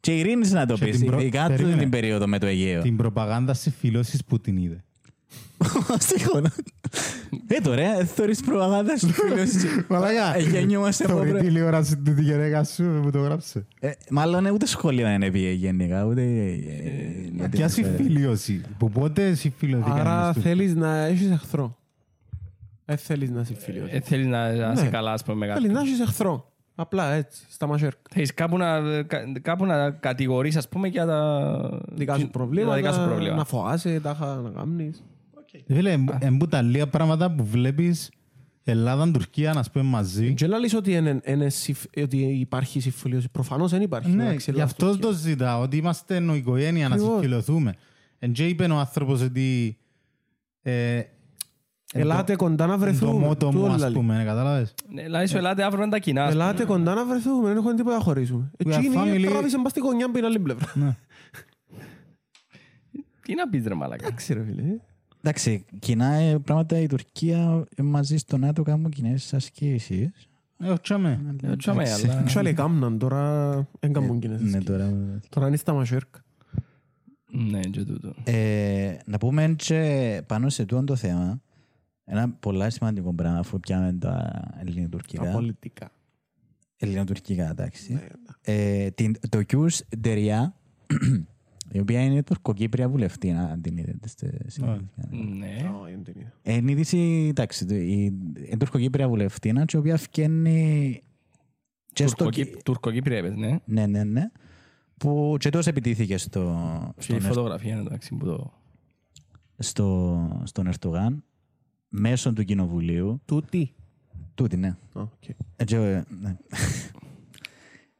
και 0.00 0.18
ειρήνης 0.18 0.52
να 0.52 0.66
το 0.66 0.74
Και 0.74 0.84
πεις, 0.84 0.98
την 0.98 1.06
προ- 1.06 1.20
ειδικά 1.20 1.40
τούτη 1.42 1.52
περίμενε. 1.56 1.80
την 1.80 1.90
περίοδο 1.90 2.26
με 2.26 2.38
το 2.38 2.46
Αιγαίο. 2.46 2.82
Την 2.82 2.96
προπαγάνδα 2.96 3.54
συμφιλώσεις 3.54 4.24
που 4.24 4.40
την 4.40 4.56
είδε. 4.56 4.84
Σίγουρα. 5.98 6.52
Ε, 7.46 7.60
τώρα, 7.60 7.98
ε, 7.98 8.04
θεωρείς 8.04 8.40
προπαγάνδα 8.40 8.96
συμφιλίωσης. 8.98 9.64
Μαλάκα, 9.88 10.36
Ε, 10.36 10.40
γεννιόμαστε 10.42 11.04
από 11.04 11.12
θωρεί 11.12 11.30
προ- 11.30 11.40
τηλεόραση 11.42 11.96
του 11.96 12.14
τη 12.14 12.22
γυναίκα 12.22 12.64
σου 12.64 13.00
που 13.02 13.10
το 13.10 13.18
γράψε. 13.18 13.66
Ε, 13.80 13.90
Μάλλον 14.10 14.46
ε, 14.46 14.50
ούτε 14.50 14.66
σχολείο 14.66 15.06
δεν 15.06 15.22
έπιε 15.22 15.50
γενικά, 15.52 16.04
ούτε... 16.04 16.22
ε, 16.22 16.54
για 17.32 17.42
την 17.42 17.50
Ποια 17.50 17.66
ιστορία. 17.66 17.96
συμφιλίωση; 17.96 18.60
Που 18.78 18.90
πότε 18.90 19.34
συμφιλιωθήκαν 19.34 19.98
Άρα 20.00 20.28
αυτούς. 20.28 20.42
θέλεις 20.42 20.74
να 20.74 21.04
έχεις 21.04 21.30
εχθρό. 21.30 21.76
Δεν 22.84 22.96
θέλεις 22.96 23.30
να 23.30 23.40
είσαι 23.40 23.54
φίλος. 23.58 23.88
Ε, 23.90 24.00
θέλεις 24.00 24.26
να 24.26 24.52
να 24.52 24.72
είσαι 24.72 24.82
Ναι. 24.84 24.88
καλά, 24.90 25.12
ας 25.12 25.22
πούμε, 25.24 25.46
με 25.46 25.52
Θέλεις 25.54 25.70
να 25.70 25.74
κάτι. 25.78 25.88
έχεις 25.88 26.00
εχθρό. 26.00 26.48
Απλά 26.74 27.12
έτσι, 27.12 27.42
στα 27.50 27.66
μασέρκα. 27.66 27.98
Θέλεις 28.10 28.34
κάπου 28.34 28.56
να, 28.56 28.80
κα- 29.02 29.32
κάπου 29.42 29.66
να 29.66 29.90
κατηγορείς, 29.90 30.56
ας 30.56 30.68
πούμε, 30.68 30.88
για 30.88 31.06
τα 31.06 31.50
Δικά 31.92 32.12
σου 32.12 32.18
για 32.18 32.26
τα 32.30 32.38
προβλήματα, 32.38 32.76
δικά 32.76 32.92
σου 32.92 33.00
να 33.00 33.06
προβλήματα. 33.06 33.44
φοάσαι, 33.44 34.00
τάχα 34.02 34.34
να 34.34 34.50
κάνεις. 34.50 35.02
Φίλε, 35.66 36.04
εμπού 36.18 36.46
τα 36.48 36.62
λίγα 36.62 36.88
πράγματα 36.88 37.30
που 37.34 37.44
βλέπεις 37.44 38.10
Ελλάδα, 38.64 39.10
Τουρκία, 39.10 39.52
να 39.52 39.64
πούμε 39.72 39.84
μαζί. 39.84 40.34
Και 40.34 40.46
να 40.46 40.58
λες 40.58 40.74
ότι, 40.74 40.92
είναι, 40.92 41.20
είναι, 41.24 41.48
συμφ- 41.48 41.96
ότι 42.02 42.16
υπάρχει 42.16 42.80
συμφιλίωση. 42.80 43.28
Προφανώς 43.28 43.70
δεν 43.70 43.82
υπάρχει. 43.82 44.10
Ναι, 44.10 44.16
μεταξύ 44.24 44.50
γι' 44.50 44.56
Ελλάδας 44.56 44.72
αυτό 44.72 44.94
και 44.94 45.00
το 45.06 45.12
ζητάω, 45.12 45.62
ότι 45.62 45.76
είμαστε 45.76 46.20
νοικογένεια 46.20 46.88
να 46.88 46.94
Ακριβώς. 46.94 47.12
συμφιλωθούμε. 47.20 47.74
Εν 48.18 48.32
και 48.32 48.46
είπε 48.46 48.64
ο 48.64 48.76
άνθρωπος 48.78 49.20
ότι 49.22 49.78
ε, 50.62 51.00
Ελάτε 51.92 52.36
κοντά 52.36 52.66
να 52.66 52.72
το 52.72 52.78
βρεθούμε. 52.78 53.26
μότο 53.26 53.46
μου, 53.52 53.60
Τούτο 53.60 53.72
ας 53.72 53.80
λέει. 53.80 53.92
πούμε, 53.92 54.22
κατάλαβες; 54.26 54.74
Ναι, 54.92 55.08
Λάει 55.08 55.26
σου, 55.26 55.36
ελάτε 55.36 55.62
αύριο 55.64 55.84
να 55.84 55.90
τα 55.90 55.98
κοινά. 55.98 56.24
ας 56.24 56.32
πούμε. 56.32 56.44
Ελάτε 56.44 56.64
κοντά 56.64 56.94
να 56.94 57.04
βρεθούμε, 57.06 57.48
δεν 57.48 57.56
έχουμε 57.56 57.74
τίποτα 57.74 57.96
να 57.96 58.02
χωρίσουμε. 58.02 58.50
We 58.64 58.68
are 58.72 58.76
Εκείνη 58.76 58.94
family. 58.98 59.26
τράβησε 59.30 59.58
μπας 59.58 59.70
στη 59.70 59.80
γωνιά 59.80 60.04
από 60.04 60.14
την 60.14 60.24
άλλη 60.24 60.38
πλευρά. 60.38 60.72
Ναι. 60.74 60.96
Τι 63.22 63.34
να 63.34 63.48
πεις 63.48 63.64
ρε 63.66 63.74
μαλακά. 63.74 64.06
Εντάξει 64.06 64.32
ρε 64.34 64.44
φίλε. 64.44 64.62
Εντάξει, 65.22 65.64
κοινά 65.78 66.12
ε, 66.14 66.38
πράγματα 66.38 66.78
η 66.78 66.86
Τουρκία 66.86 67.64
ε, 67.76 67.82
μαζί 67.82 68.16
στο 68.16 68.36
ΝΑΤΟ 68.38 68.62
κάνουν 68.62 68.90
κοινές 68.90 69.34
ασκήσεις. 69.34 70.10
Ε, 70.58 70.74
τσάμε. 70.82 71.36
Ε, 71.42 71.56
τσάμε, 71.56 71.82
Εντάξει. 71.82 72.06
αλλά- 72.08 72.24
Actually 72.26 72.52
κάμναν 72.54 72.98
τώρα, 72.98 73.52
δεν 73.80 73.92
κάνουν 73.92 74.20
κοινές 74.20 74.40
Ναι, 74.40 74.46
ασκήσεις. 74.46 74.64
τώρα... 74.66 75.18
Τώρα 75.28 75.46
είναι 75.46 75.56
στα 75.56 75.72
μασέρκα. 75.72 76.20
Ναι, 77.32 77.60
και 77.60 77.84
τούτο. 77.84 78.14
Ε, 78.24 78.96
να 79.04 79.18
πούμε 79.18 79.54
και 79.56 80.22
πάνω 80.26 80.48
σε 80.48 80.64
τούτο 80.64 80.84
το 80.84 80.96
θέμα, 80.96 81.40
ένα 82.04 82.30
πολλά 82.30 82.70
σημαντικό 82.70 83.14
πράγμα, 83.14 83.38
αφού 83.38 83.60
πιάμε 83.60 83.92
τα 83.92 84.08
Τα 84.08 84.54
ελληνοτουρκικά. 84.60 85.30
πολιτικά. 85.30 85.90
Ελληνοτουρκικά, 86.76 87.50
εντάξει. 87.50 87.92
Ναι, 87.92 88.06
Ε, 88.42 88.90
την, 88.90 89.14
το 89.28 89.42
Κιούς 89.42 89.82
Ντεριά, 89.98 90.54
η 91.72 91.78
οποία 91.80 92.04
είναι 92.04 92.22
τουρκοκύπρια 92.22 92.88
βουλευτή, 92.88 93.30
αν 93.30 93.60
την 93.60 93.76
είδατε. 93.76 94.08
στη- 94.08 94.38
στη- 94.46 94.62
Ναι. 95.10 95.70
Ω, 95.80 95.84
δεν 95.84 96.02
την 96.04 96.14
είδα. 96.20 96.32
Ε, 96.42 96.54
Είναι 96.54 96.70
είδηση, 96.70 97.26
εντάξει, 97.30 97.66
το- 97.66 97.74
η, 97.74 98.04
η 98.50 98.56
τουρκοκύπρια 98.58 99.08
βουλευτή, 99.08 99.48
η 99.72 99.76
οποία 99.76 99.96
φτιάχνει 99.96 101.02
και 101.92 102.06
στο... 102.06 102.16
Τουρκοκύπ- 102.24 102.62
Τουρκοκύπρια 102.62 103.18
είπες, 103.18 103.34
ναι. 103.36 103.58
Ναι, 103.64 103.86
ναι, 103.86 104.04
ναι. 104.04 104.30
Που 104.96 105.36
και 105.38 105.48
τόσο 105.50 105.70
επιτίθηκε 105.70 106.16
στο, 106.18 106.40
Και 106.94 107.00
η 107.00 107.02
στον, 107.02 107.16
Ερ- 107.16 107.24
φωτογραφία 107.26 107.76
εντάξει 107.78 108.14
που 108.14 108.24
το... 108.26 108.52
στο, 109.58 110.42
στον 110.44 110.66
Ερντογάν 110.66 111.24
μέσω 111.88 112.32
του 112.32 112.44
κοινοβουλίου. 112.44 113.20
Τούτη. 113.24 113.74
Τούτη, 114.34 114.56
ναι. 114.56 114.68
Α, 114.68 114.76
οκ. 115.02 115.24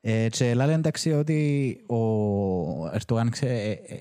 Ε, 0.01 0.29
και, 0.29 0.45
ε, 0.45 0.47
ναι. 0.47 0.53
Ε, 0.53 0.53
και 0.53 0.55
λένε 0.55 0.73
εντάξει 0.73 1.13
ότι 1.13 1.81
ο 1.87 1.97
Ερντογάν 2.93 3.31
ξε, 3.31 3.47
ε, 3.47 3.71
ε, 3.71 4.01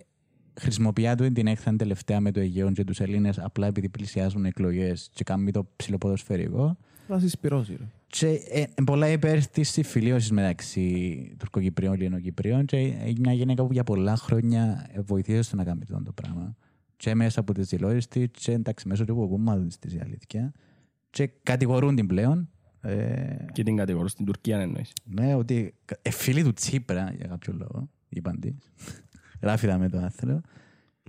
χρησιμοποιεί 0.59 1.15
του 1.17 1.31
την 1.31 1.47
έκθεση 1.47 1.75
τελευταία 1.75 2.19
με 2.19 2.31
το 2.31 2.39
Αιγαίο 2.39 2.71
και 2.71 2.83
τους 2.83 2.99
Ελλήνες 2.99 3.39
απλά 3.39 3.67
επειδή 3.67 3.89
πλησιάζουν 3.89 4.45
εκλογές 4.45 5.09
και 5.13 5.23
κάνουν 5.23 5.51
το 5.51 5.67
ψηλοποδοσφαιρικό. 5.75 6.77
Θα 7.07 7.19
συσπυρώσει 7.19 7.75
ρε. 7.75 7.85
Και 8.07 8.27
ε, 8.27 8.61
ε, 8.61 8.83
πολλά 8.85 9.09
υπέρ 9.09 9.47
της 9.47 9.69
συμφιλίωσης 9.69 10.31
μεταξύ 10.31 11.35
Τουρκοκυπρίων 11.39 11.97
και 11.97 12.03
Ελληνοκυπρίων. 12.03 12.65
Και 12.65 12.77
ε, 12.77 13.13
μια 13.19 13.33
γυναίκα 13.33 13.65
που 13.65 13.73
για 13.73 13.83
πολλά 13.83 14.15
χρόνια 14.15 14.89
ε, 14.93 15.01
βοηθήσε 15.01 15.41
στο 15.41 15.55
να 15.55 15.63
κάνει 15.63 15.79
αυτό 15.83 16.03
το 16.03 16.11
πράγμα. 16.11 16.55
Και 16.97 17.15
μέσα 17.15 17.39
από 17.39 17.53
τις 17.53 17.67
δηλώσεις 17.67 18.07
της, 18.07 18.27
και 18.31 18.51
εντάξει, 18.51 18.87
μέσω 18.87 19.05
του 19.05 19.27
κομμάτου 19.29 19.67
της 19.79 19.93
η 19.93 19.99
αλήθεια. 20.03 20.51
Και 21.09 21.29
κατηγορούν 21.43 21.95
την 21.95 22.07
πλέον. 22.07 22.49
Ε, 22.81 23.45
Και 23.51 23.63
την 23.63 23.75
κατηγορώ 23.75 24.07
στην 24.07 24.25
Τουρκία 24.25 24.59
εννοείς. 24.59 24.93
ναι, 25.03 25.35
ότι 25.35 25.73
ε, 26.01 26.09
φίλοι 26.09 26.43
του 26.43 26.53
Τσίπρα 26.53 27.13
για 27.17 27.27
κάποιο 27.27 27.53
λόγο, 27.53 27.89
είπαν 28.09 28.39
τη. 28.39 28.53
Γράφει 29.41 29.67
τα 29.67 29.77
με 29.77 29.89
το 29.89 29.97
άθρο. 29.97 30.41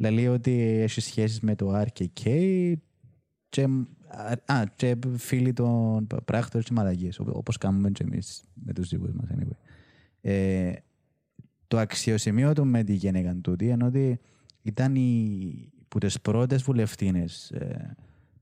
Λέει 0.00 0.26
ότι 0.26 0.52
έχει 0.60 1.00
σχέσεις 1.00 1.40
με 1.40 1.54
το 1.54 1.80
RKK 1.80 2.72
και, 3.48 3.68
α, 4.46 4.64
και 4.76 4.96
φίλοι 5.16 5.52
των 5.52 6.06
πράκτορων 6.24 6.62
και 6.66 6.72
μαλαγίες, 6.72 7.18
οπ- 7.18 7.36
όπως 7.36 7.58
κάνουμε 7.58 7.90
και 7.90 8.02
εμείς 8.02 8.42
με 8.54 8.72
τους 8.72 8.88
δικούς 8.88 9.10
μας. 9.12 9.28
Anyway. 9.34 9.56
Ε, 10.20 10.72
το 11.68 11.78
αξιοσημείωτο 11.78 12.64
με 12.64 12.84
τη 12.84 12.92
γυναίκα 12.94 13.36
τούτη 13.42 13.66
είναι 13.66 13.84
ότι 13.84 14.18
ήταν 14.62 14.94
η, 14.94 15.72
που 15.88 15.98
τις 15.98 16.20
πρώτες 16.20 16.62
βουλευτίνες 16.62 17.50
ε, 17.50 17.96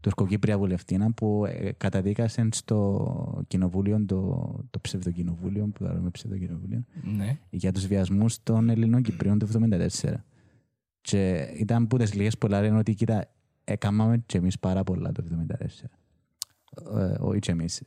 τουρκοκύπρια 0.08 0.58
βουλευτήνα 0.58 1.12
που 1.12 1.44
ε, 1.46 1.72
καταδίκασαν 1.72 2.50
στο 2.52 3.42
κοινοβούλιο, 3.48 4.04
το, 4.06 4.16
το 4.70 4.80
ψευδοκοινοβούλιο, 4.80 5.66
που 5.74 5.84
θα 5.84 5.92
λέμε 5.92 6.10
ψευδοκοινοβούλιο, 6.10 6.84
Ναι. 7.16 7.38
για 7.50 7.72
τους 7.72 7.86
βιασμούς 7.86 8.42
των 8.42 8.68
Ελληνών 8.68 9.02
Κυπρίων 9.02 9.38
του 9.38 9.46
1974. 10.02 10.14
Και 11.00 11.48
ήταν 11.58 11.86
που 11.86 11.96
τις 11.96 12.14
λίγες 12.14 12.38
πολλά 12.38 12.60
λένε 12.60 12.78
ότι 12.78 12.94
κοίτα, 12.94 13.30
έκαναμε 13.64 14.22
και 14.26 14.38
εμείς 14.38 14.58
πάρα 14.58 14.84
πολλά 14.84 15.12
το 15.12 15.22
1974. 15.22 15.90
Ε, 16.98 17.14
όχι 17.18 17.38
και 17.38 17.50
εμείς. 17.52 17.82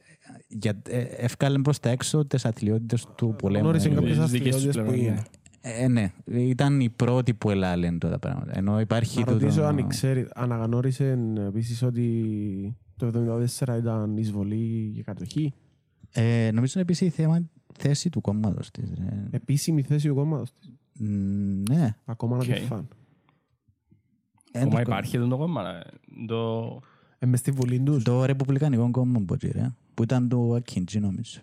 Για, 0.48 0.81
ε, 0.88 0.99
ευκάλεν 0.99 1.61
προς 1.61 1.80
τα 1.80 1.89
έξω 1.89 2.26
τις 2.26 2.45
αθλειότητες 2.45 3.06
του 3.15 3.35
πολέμου. 3.38 3.64
Γνώρισε 3.64 3.88
Ε, 3.88 3.93
κάποιες 3.93 4.18
Τις 4.18 4.31
δικές 4.31 4.56
τους 4.56 4.65
αστυνομίες 4.65 4.93
που 4.93 5.02
πλευρές, 5.03 5.23
είναι. 5.31 5.40
Ε, 5.61 5.88
ναι, 5.88 6.11
ήταν 6.25 6.79
η 6.79 6.89
πρώτη 6.89 7.33
που 7.33 7.49
ελάλεν 7.49 7.99
τα 7.99 8.19
πράγματα. 8.19 8.57
Ενώ 8.57 8.79
υπάρχει 8.79 9.19
Να 9.19 9.25
τούτο- 9.25 9.39
ρωτήσω 9.39 9.61
αν 9.63 9.88
ξέρει, 9.88 10.27
αναγνώρισε 10.33 11.17
επίσης 11.38 11.81
ότι 11.81 12.77
το 12.97 13.11
1974 13.11 13.77
ήταν 13.77 14.17
εισβολή 14.17 14.91
και 14.95 15.03
κατοχή; 15.03 15.53
Ε, 16.11 16.49
νομίζω 16.53 16.71
είναι 16.75 16.81
επίσης 16.83 17.07
η 17.07 17.09
θέμα, 17.09 17.49
θέση 17.77 18.09
του 18.09 18.21
κόμματος 18.21 18.71
της. 18.71 18.89
ε. 18.91 19.27
Επίσημη 19.31 19.81
θέση 19.81 20.07
του 20.07 20.15
κόμματος 20.15 20.51
της; 20.59 20.71
Μ, 20.99 21.63
ναι. 21.71 21.95
Ακόμα 22.05 22.35
να 22.38 22.41
Οκ. 22.43 22.49
τη 22.53 22.59
φαν. 22.61 22.88
Ε, 24.51 24.59
Ακόμα 24.59 24.75
το- 24.75 24.81
υπάρχει 24.81 25.15
εδώ 25.17 25.27
το 25.27 25.38
κόμμα. 25.38 25.75
ε, 25.77 25.81
Το... 26.27 26.79
Ε, 27.19 27.25
μες 27.25 27.39
στη 27.39 27.51
βουλή 27.51 27.79
τους. 27.81 28.03
Το 28.03 28.25
Ρεπουμπλικανικό 28.25 28.91
κόμμα 28.91 29.19
που 29.19 29.35
ρε, 29.41 29.73
που 29.93 30.03
ήταν 30.03 30.29
το 30.29 30.53
Ακίντζι 30.53 30.99
νομίζω. 30.99 31.41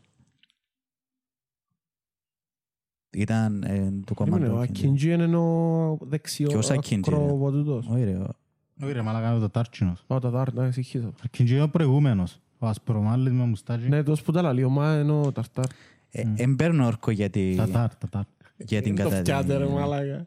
Ήταν 3.10 3.62
ε, 3.62 3.92
το 4.04 4.14
κόμμα 4.14 4.30
Περίμενε, 4.30 4.52
του 4.52 4.58
Ο 4.58 4.62
Ακίντζι. 4.62 4.84
Ακίντζι 4.86 5.12
είναι 5.12 5.36
ο 5.36 5.98
δεξιός 6.00 6.52
Ποιος 6.52 6.70
Ακίντζι, 6.70 7.10
ρε; 7.10 7.16
ακροβοτούτος. 7.16 7.86
Όχι 7.88 8.04
ρε, 8.04 8.14
ο- 8.16 8.34
Όχι 8.82 8.92
ρε, 8.92 9.02
μαλάκα 9.02 9.32
με 9.32 9.38
το 9.40 9.48
τάρτσινος. 9.50 10.04
Ω, 10.06 10.18
τα 10.18 10.30
τάρτα, 10.30 10.64
ναι, 10.64 10.70
συγχύσα. 10.72 11.12
Αρκίντζι 11.22 11.54
είναι 11.54 11.62
ο 11.62 11.68
προηγούμενος. 11.68 12.40
Ο 12.58 12.66
ασπρομάλης 12.66 13.32
με 13.32 13.44
μουστάζι. 13.44 13.88
Ναι, 13.88 14.02
τόσο 14.02 14.22
που 14.24 14.32
τα 14.32 14.42
λαλεί, 14.42 14.68
μα 14.68 14.98
είναι 14.98 15.12
ο 15.12 15.32
Ταρτάρ. 15.32 15.64
ε, 16.10 16.22
εν 16.36 16.56
παίρνω 16.56 16.86
όρκο 16.86 17.10
για, 17.10 17.30
τη- 17.30 17.54
Τατάρ, 17.56 17.94
τατάρ. 17.96 18.22
για 18.56 18.82
την 18.82 18.94
Το 18.96 19.10
φτιάτε 19.10 19.52
ρε 19.52 19.52
καταδίκη. 19.52 19.72
μάλακα. 19.72 20.26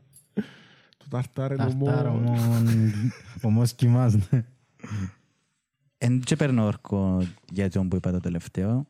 Το 0.98 1.06
Ταρτάρ 1.10 1.52
είναι 1.52 1.58
Ταρτάρ, 1.84 2.06
ο 2.06 2.22
ομός 3.42 3.74
κοιμάς, 3.74 4.16
ναι. 4.32 4.46
Εν 5.98 6.20
και 6.20 6.36
παίρνω 6.36 6.66
όρκο 6.66 7.22
για 7.52 7.70
τον 7.70 7.88
που 7.90 7.96
είπα 7.96 8.12
το 8.12 8.20
τελευταίο. 8.20 8.88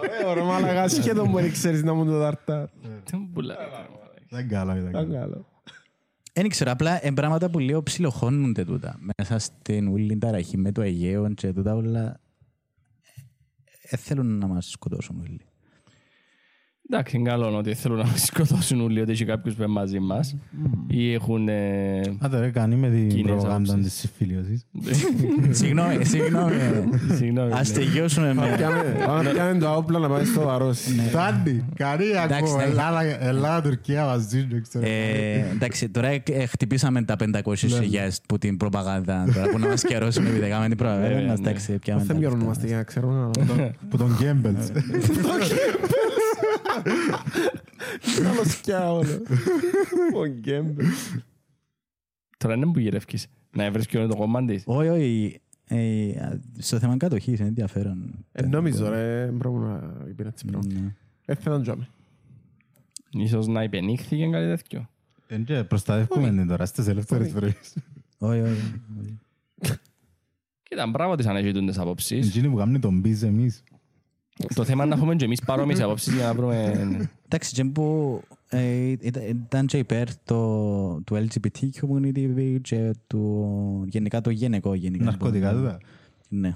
Ωραίο 0.00 0.32
ρε 0.34 0.42
μάλακα, 0.42 0.88
σχεδόν 0.88 1.30
μπορεί 1.30 1.50
ξέρεις 1.50 1.82
να 1.82 1.94
μου 1.94 2.04
το 2.04 2.18
Ταρτάρ. 2.18 2.68
Τι 3.04 3.16
μου 3.16 3.28
πουλάει. 3.32 3.56
Δεν 4.30 4.48
καλά, 4.48 4.74
δεν 4.74 4.84
Τα 4.84 4.90
καλά. 4.90 5.18
καλό. 5.18 5.46
Δεν 6.32 6.48
ξέρω, 6.48 6.70
απλά 6.70 7.04
είναι 7.04 7.14
πράγματα 7.14 7.50
που 7.50 7.58
λίγο 7.58 7.82
ψιλοχώνονται 7.82 8.64
τούτα. 8.64 8.98
Μέσα 9.16 9.38
στην 9.38 9.88
ούλη 9.88 10.18
ταραχή 10.18 10.56
με 10.56 10.72
το 10.72 10.82
Αιγαίο 10.82 11.34
και 11.34 11.52
τούτα 11.52 11.74
όλα. 11.74 12.20
Δεν 13.90 13.98
θέλουν 14.00 14.38
να 14.38 14.46
μας 14.46 14.70
σκοτώσουν 14.70 15.20
όλοι. 15.20 15.40
Εντάξει, 16.90 17.16
είναι 17.16 17.28
καλό 17.30 17.56
ότι 17.56 17.74
θέλουν 17.74 17.96
να 17.98 18.04
μας 18.10 18.22
σκοτώσουν 18.24 18.80
όλοι 18.80 19.00
ότι 19.00 19.10
έχει 19.10 19.24
κάποιους 19.24 19.54
που 19.54 19.62
είναι 19.62 19.72
μαζί 19.72 19.98
μας 19.98 20.36
ή 20.86 21.12
έχουν... 21.12 21.48
ε, 21.48 22.00
Άντε 22.18 22.40
ρε, 22.40 22.50
κάνει 22.50 22.74
με 22.76 22.88
την 22.88 23.08
Κοινές 23.08 23.24
προπαγάνδα 23.32 23.72
άποψεις. 23.72 23.92
της 23.92 24.00
συμφιλίωσης. 24.00 24.66
Συγγνώμη, 25.58 26.04
συγγνώμη. 26.04 26.52
Συγγνώμη. 27.16 27.52
Ας 27.52 27.72
τελειώσουμε 27.72 28.34
με... 28.34 28.56
Πάμε 29.06 29.22
να 29.22 29.30
πιάμε 29.30 29.58
τα 29.58 29.74
όπλα 29.76 29.98
να 29.98 30.08
πάει 30.08 30.24
στο 30.24 30.40
βαρός. 30.42 30.80
Τάντι, 31.12 31.64
κάνει 31.76 32.04
Εντάξει, 32.04 32.34
ακόμα. 32.34 32.62
εντάξει. 32.62 32.70
Ελλάδα- 32.70 33.24
Ελλάδα, 33.24 33.60
Τουρκία 33.62 34.04
μαζί, 34.04 34.46
δεν 34.50 34.62
ξέρω. 34.62 34.84
Ε, 34.86 35.46
εντάξει, 35.52 35.88
τώρα 35.88 36.08
ε, 36.08 36.22
ε, 36.32 36.46
χτυπήσαμε 36.46 37.02
τα 37.02 37.16
500 37.44 37.54
χιλιάδες 37.56 38.20
που 38.28 38.38
την 38.38 38.56
προπαγάνδα. 38.56 39.24
Τώρα 39.34 39.50
που 39.50 39.58
να 39.58 39.68
μας 39.68 39.82
καιρώσουμε 39.82 40.28
επειδή 40.28 40.48
κάνουμε 40.48 40.68
την 40.68 40.76
προπαγάνδα. 40.76 41.08
Βέβαια, 41.08 41.26
μας, 41.26 41.40
ναι. 41.40 41.48
Εντάξει, 41.48 41.72
πιάμε 41.78 41.98
Δεν 42.00 42.08
τα 42.08 42.14
μειώνομαστε 42.14 42.48
λεφτά. 42.50 42.66
για 42.66 42.76
να 42.76 42.82
ξέρουμε. 42.82 43.30
αλλά- 43.52 43.70
Που 43.90 43.96
τον 43.96 44.16
Γκέμπελς. 44.20 44.66
Άλλο 48.28 48.44
σκιά 48.44 48.92
όλο. 48.92 49.22
Ο 50.14 50.26
Γκέμπε. 50.26 50.84
Τώρα 52.36 52.54
είναι 52.54 52.66
που 52.66 52.78
γυρεύκεις. 52.78 53.26
Να 53.50 53.64
έβρεις 53.64 53.86
και 53.86 53.98
όλο 53.98 54.06
το 54.08 54.16
κομμάτι 54.16 54.46
της. 54.54 54.62
Όχι, 54.66 54.88
όχι. 54.88 55.40
ε, 55.64 56.38
Στο 56.58 56.78
θέμα 56.78 56.96
κατοχής 56.96 57.38
είναι 57.38 57.48
ενδιαφέρον. 57.48 58.24
Ε, 58.32 58.46
Νόμιζω 58.46 58.88
ρε, 58.88 59.26
μπορούμε 59.26 59.68
να 59.68 60.08
είπε 60.08 60.24
έτσι 60.26 60.44
πράγμα. 60.44 60.72
Ναι. 60.72 60.94
Έφεραν 61.24 61.56
να 61.58 61.62
τζάμε. 61.64 61.88
Ίσως 63.10 63.46
να 63.46 63.62
υπενήχθηκε 63.62 64.26
κάτι 64.30 64.46
τέτοιο. 64.46 64.88
Εν 65.26 65.44
και 65.44 65.64
προστατεύουμε 65.64 66.30
την 66.30 66.46
τώρα 66.46 66.66
στις 66.66 66.86
ελεύθερες 66.86 67.30
φορές. 67.30 67.74
Όχι, 68.18 68.40
όχι. 68.40 68.80
όχι. 69.00 69.18
Κοίτα, 70.62 70.86
μπράβο 70.86 71.14
της 71.14 71.26
αν 71.26 71.36
έχει 71.36 71.52
τούντες 71.52 71.78
απόψεις. 71.78 72.26
Εκείνοι 72.28 72.48
που 72.48 72.56
κάνουν 72.56 72.80
τον 72.80 73.00
μπίζ 73.00 73.22
εμείς. 73.22 73.62
Το 74.54 74.64
θέμα 74.64 74.84
είναι 74.84 74.94
να 74.94 75.00
έχουμε 75.00 75.16
και 75.16 75.24
εμείς 75.24 75.40
παρόμοιες 75.46 75.80
απόψεις 75.80 76.14
για 76.14 76.24
να 76.24 76.34
βρούμε... 76.34 76.72
Εντάξει, 77.24 77.54
και 77.54 77.64
που 77.64 78.20
ε, 78.48 78.94
ήταν- 79.00 79.22
ήταν 79.46 79.66
και 79.66 79.78
υπέρ 79.78 80.16
το, 80.24 81.00
του 81.00 81.14
LGBT 81.28 81.58
community 81.80 82.56
και 82.60 82.94
του, 83.06 83.84
γενικά 83.88 84.20
το 84.20 84.30
γενικό 84.30 84.74
γενικά. 84.74 85.04
Ναρκωτικά 85.04 85.52
τούτα. 85.52 85.78
Ναι. 86.28 86.54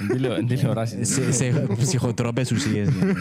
Εν 0.00 0.08
τηλεο- 0.08 0.32
εν 0.34 0.46
τηλεοράσεις. 0.46 1.08
σε, 1.08 1.32
σε 1.32 1.66
ψυχοτρόπες 1.78 2.50
ουσίες. 2.52 2.88
γενικά. 2.88 3.20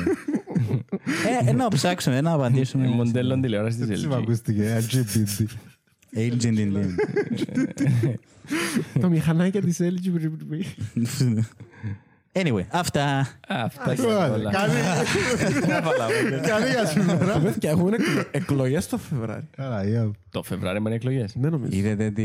ε, 1.46 1.50
ε, 1.50 1.54
να 1.54 1.68
ψάξουμε, 1.68 2.22
να 2.22 2.32
απαντήσουμε. 2.32 2.86
Ε, 2.86 2.90
Μοντέλο 2.90 3.40
τηλεόρασης 3.40 3.80
της 3.80 3.90
Έτσι 3.90 4.08
μου 4.08 4.14
LG. 4.14 4.18
ακούστηκε, 4.18 4.78
LGBT. 4.90 5.44
Agent 6.16 6.58
in 6.58 6.86
Το 9.02 9.10
μηχανάκι 9.10 9.60
της 9.62 9.80
LGBT. 9.82 10.64
Anyway, 12.32 12.66
αυτά. 12.70 13.04
Α, 13.20 13.26
Αυτά 13.48 13.96
και 13.96 14.02
Ωραία, 14.02 14.32
όλα. 14.34 14.52
Καλή 14.52 14.74
καλή 16.48 16.70
για 16.70 16.86
σήμερα. 16.86 17.40
Παιδιά, 17.40 17.70
έχουμε 17.70 17.96
εκλο- 17.96 18.28
εκλογές 18.32 18.88
το 18.88 18.98
Φεβράρι. 18.98 19.48
Καλά, 19.52 19.84
για. 19.88 20.12
Το 20.30 20.44
Φεβράρι 20.44 20.78
είναι 20.78 20.94
εκλογές. 20.94 21.34
Δεν 21.40 21.52
νομίζω. 21.52 21.78
Είδατε 21.78 22.12
τη... 22.12 22.24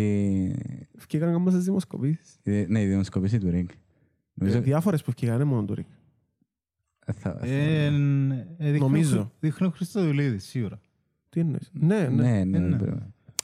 Βγήκαν 0.98 1.32
κάμασες 1.32 1.64
δημοσκοπήσεις. 1.64 2.36
είδε- 2.42 2.68
Ναι, 2.68 2.82
η 2.82 2.86
δημοσκοπήση 2.86 3.38
του 3.38 3.50
Ρίγκ. 3.50 3.68
Νομίζω 4.34 4.60
Διάφορες 4.60 5.02
που 5.02 5.12
βγήκαν 5.16 5.46
μόνο 5.46 5.64
του 5.64 5.74
Ρικ. 5.74 5.86
θα- 7.14 7.38
Ε, 7.42 7.84
ε, 7.84 7.90
δείχνει 8.58 8.76
ο 8.76 8.78
Νομίζω. 8.78 9.16
Χρυ- 9.16 9.28
Δείχνει 9.40 9.66
ο 9.66 9.70
Χριστοδουλίδης, 9.70 10.44
σίγουρα. 10.44 10.80
Τι 11.28 11.40
εννοείς. 11.40 11.70
Ναι, 11.72 12.08
ναι. 12.08 12.44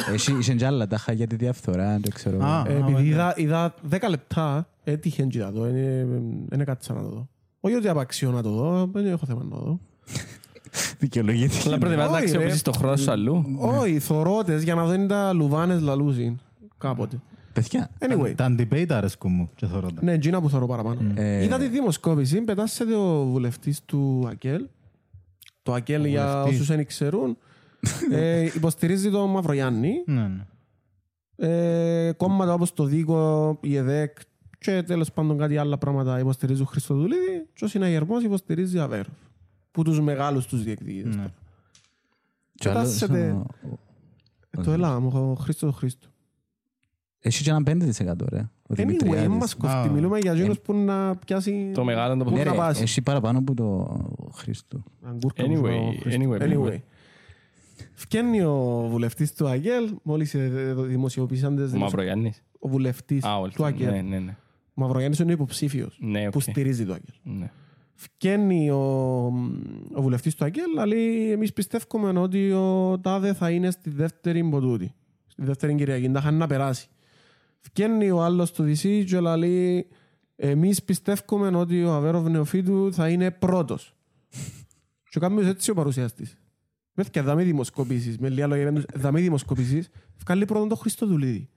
Ναι, 0.06 0.12
ναι, 0.12 0.12
ναι. 0.12 0.16
ναι. 0.16 0.18
πρέπει. 0.18 0.30
Έχει 0.30 0.38
είχε 0.38 0.54
και 0.54 0.66
άλλα 0.66 0.86
τάχα 0.86 1.12
για 1.12 1.26
τη 1.26 1.36
διαφθορά, 1.36 1.98
δεν 2.00 2.10
ξέρω. 2.14 2.44
Α. 2.44 2.64
Ε, 2.66 2.72
Επειδή 2.72 2.92
ωραία. 2.92 3.00
είδα- 3.04 3.34
είδα 3.36 3.74
10 3.90 4.08
λεπτά, 4.08 4.68
έτυχε 4.84 5.22
και 5.22 5.38
να 5.38 5.50
δω. 5.50 5.66
Είναι 6.52 6.64
κάτσα 6.64 6.92
να 6.94 7.00
το 7.02 7.08
δω. 7.08 7.28
Όχι 7.60 7.74
ότι 7.74 7.88
απαξιώ 7.88 8.30
να 8.30 8.42
το 8.42 8.50
δω, 8.50 8.90
δεν 8.92 9.06
έχω 9.06 9.26
θέμα 9.26 9.42
να 9.44 9.50
το 9.50 9.56
δω. 9.56 9.80
Δικαιολογείται. 10.98 11.54
Αλλά 11.66 11.78
προτιμάς 11.78 12.06
να 12.10 12.12
Όχι, 12.12 12.20
ρε. 12.20 12.24
αξιοποιήσεις 12.26 12.62
το 12.62 12.72
χρόνο 12.72 12.96
σου 12.96 13.10
αλλού. 13.10 13.44
Όχι, 13.58 13.98
θωρώτες 13.98 14.62
για 14.62 14.74
να 14.74 14.84
δω 14.84 14.92
είναι 14.92 15.06
τα 15.06 15.32
λουβάνες 15.32 15.80
λαλούσιν. 15.80 16.38
Κάποτε. 16.78 17.20
Παιδιά, 17.52 17.90
Anyway. 17.98 18.32
Τα 18.36 18.54
debate 18.58 18.86
αρέσκουν 18.90 19.32
μου 19.32 19.50
και 19.54 19.66
θωρώ 19.66 19.92
τα. 19.92 20.00
Ναι, 20.04 20.12
εκείνα 20.12 20.40
που 20.40 20.48
θωρώ 20.50 20.66
παραπάνω. 20.66 21.00
Ε, 21.14 21.44
Είδα 21.44 21.58
τη 21.58 21.68
δημοσκόπηση, 21.68 22.40
πετάσσεται 22.40 22.94
ο 22.94 23.24
βουλευτής 23.24 23.82
του 23.84 24.26
ΑΚΕΛ. 24.30 24.62
Το 25.62 25.72
ΑΚΕΛ, 25.72 26.04
για 26.04 26.26
βουλευτής. 26.30 26.54
όσους 26.54 26.66
δεν 26.76 26.86
ξέρουν, 26.86 27.36
ε, 28.10 28.40
υποστηρίζει 28.54 29.10
τον 29.10 29.30
Μαυρογιάννη. 29.30 29.92
Ναι, 30.06 30.28
ναι. 30.28 30.44
Ε, 31.36 32.12
κόμματα 32.12 32.52
όπως 32.52 32.72
το 32.72 32.84
ΔΙΚΟ, 32.84 33.58
η 33.62 33.76
ΕΔΕΚ 33.76 34.18
και 34.58 34.82
τέλος 34.82 35.12
πάντων 35.12 35.38
κάτι 35.38 35.56
άλλα 35.56 35.78
πράγματα 35.78 36.18
υποστηρίζουν 36.18 36.66
Χριστοδουλίδη 36.66 37.46
και 37.54 37.64
ο 37.64 37.68
συναγερμός 37.68 38.22
υποστηρίζει 38.22 38.78
Αβέροφ. 38.78 39.14
Που 39.70 39.82
τους 39.82 40.00
μεγάλους 40.00 40.46
τους 40.46 40.62
διεκδικητές. 40.62 41.16
Ναι. 41.16 41.24
κι 42.54 42.68
άλλος, 42.68 42.82
πετάσσεται- 42.82 43.32
ο- 43.32 43.46
Ε, 44.58 44.62
Το 44.62 44.70
έλα, 44.72 45.00
μου, 45.00 45.30
ο 45.30 45.34
Χρήστο 45.34 45.66
το 45.66 45.72
Χρήστο. 45.72 46.08
Έχει 47.18 47.42
και 47.42 47.50
ένα 47.50 47.62
5% 47.62 48.26
ρε. 48.28 48.38
Ο 48.38 48.48
Anyway, 48.68 48.76
Δημητριάδης. 48.76 49.28
μας 49.28 49.54
κοφτεί. 49.56 49.76
Α. 49.88 49.90
Μιλούμε 49.92 50.18
για 50.18 50.32
εκείνους 50.32 50.60
που 50.60 50.74
να 50.74 51.16
πιάσει... 51.16 51.70
Το 51.74 51.84
μεγάλο 51.84 52.16
το 52.16 52.24
Πού 52.24 52.30
Ναι, 52.30 52.36
ποδόσφαιρο. 52.36 52.60
να 52.60 52.66
ρε, 52.66 52.72
πας. 52.72 52.80
Έχει 52.82 53.02
παραπάνω 53.02 53.38
από 53.38 53.54
το 53.54 53.96
Χρήστο. 54.34 54.82
Αγκούρκα 55.02 55.44
Anyway, 55.44 55.60
που 55.60 55.66
είναι 55.66 55.76
ο 55.88 55.94
Χρήστος. 56.00 56.14
anyway, 56.26 56.42
Anyway. 56.42 56.72
anyway. 56.72 56.78
Φκένει 58.00 58.42
ο 58.42 58.86
βουλευτής 58.90 59.32
του 59.34 59.48
ΑΓΕΛ, 59.48 59.94
μόλις 60.02 60.34
ε, 60.34 60.74
δημοσιοποίησαν 60.78 61.56
τις 61.56 61.72
Ο 61.72 61.76
Μαυρογιάννης. 61.76 62.42
ο 62.58 62.68
βουλευτής 62.68 63.24
Α, 63.24 63.38
όλοι. 63.38 63.52
του 63.52 63.64
ΑΓΕΛ. 63.64 63.90
Ναι, 63.90 64.00
ναι, 64.00 64.18
ναι. 64.18 64.36
Ο 64.74 64.80
Μαυρογιάννης 64.80 65.18
είναι 65.18 65.30
ο 65.30 65.34
υποψήφιος 65.34 65.98
Ναι, 66.00 66.26
οκ. 66.26 66.32
που 66.32 66.40
στηρίζει 66.40 66.84
το 66.86 66.92
ΑΓΕΛ. 66.92 67.38
Ναι. 67.38 67.50
Φκένει 67.94 68.70
ο, 68.70 68.78
ο 69.94 70.02
βουλευτής 70.02 70.34
του 70.34 70.44
ΑΓΕΛ, 70.44 70.78
αλλά 70.78 70.94
εμείς 71.32 71.52
πιστεύουμε 71.52 72.18
ότι 72.20 72.50
ο 72.52 72.98
Τάδε 73.02 73.32
θα 73.34 73.50
είναι 73.50 73.70
στη 73.70 73.90
δεύτερη 73.90 74.42
μποτούτη. 74.42 74.94
Στη 75.26 75.42
δεύτερη 75.44 75.74
Κυριακή, 75.74 76.10
τα 76.10 76.18
είχαν 76.18 76.34
να 76.34 76.46
περάσει. 76.46 76.88
Φκένει 77.60 78.10
ο 78.10 78.22
άλλος 78.22 78.52
του 78.52 78.62
DC 78.62 79.04
και 79.06 79.20
λέει 79.20 79.86
εμείς 80.36 80.82
πιστεύουμε 80.82 81.56
ότι 81.58 81.84
ο 81.84 81.92
Αβέροβ 81.92 82.26
Νεοφίτου 82.28 82.92
θα 82.92 83.08
είναι 83.08 83.30
πρώτος. 83.30 83.94
και 85.10 85.20
κάνουμε 85.20 85.48
έτσι 85.48 85.70
ο 85.70 85.74
παρουσιαστής. 85.74 86.38
Μέχρι 86.94 87.12
και 87.12 87.20
δάμε 87.20 87.42
δημοσκοπήσεις, 87.42 88.18
με 88.18 88.28
λίγα 88.28 88.46
λόγια 88.46 88.62
είπεν 88.62 88.74
τους, 88.74 88.84
δάμε 88.94 89.20
δημοσκοπήσεις, 89.20 89.88
βγάλει 90.24 90.44
πρώτον 90.44 90.68
το 90.68 90.74
Χριστοδουλίδη. 90.76 91.48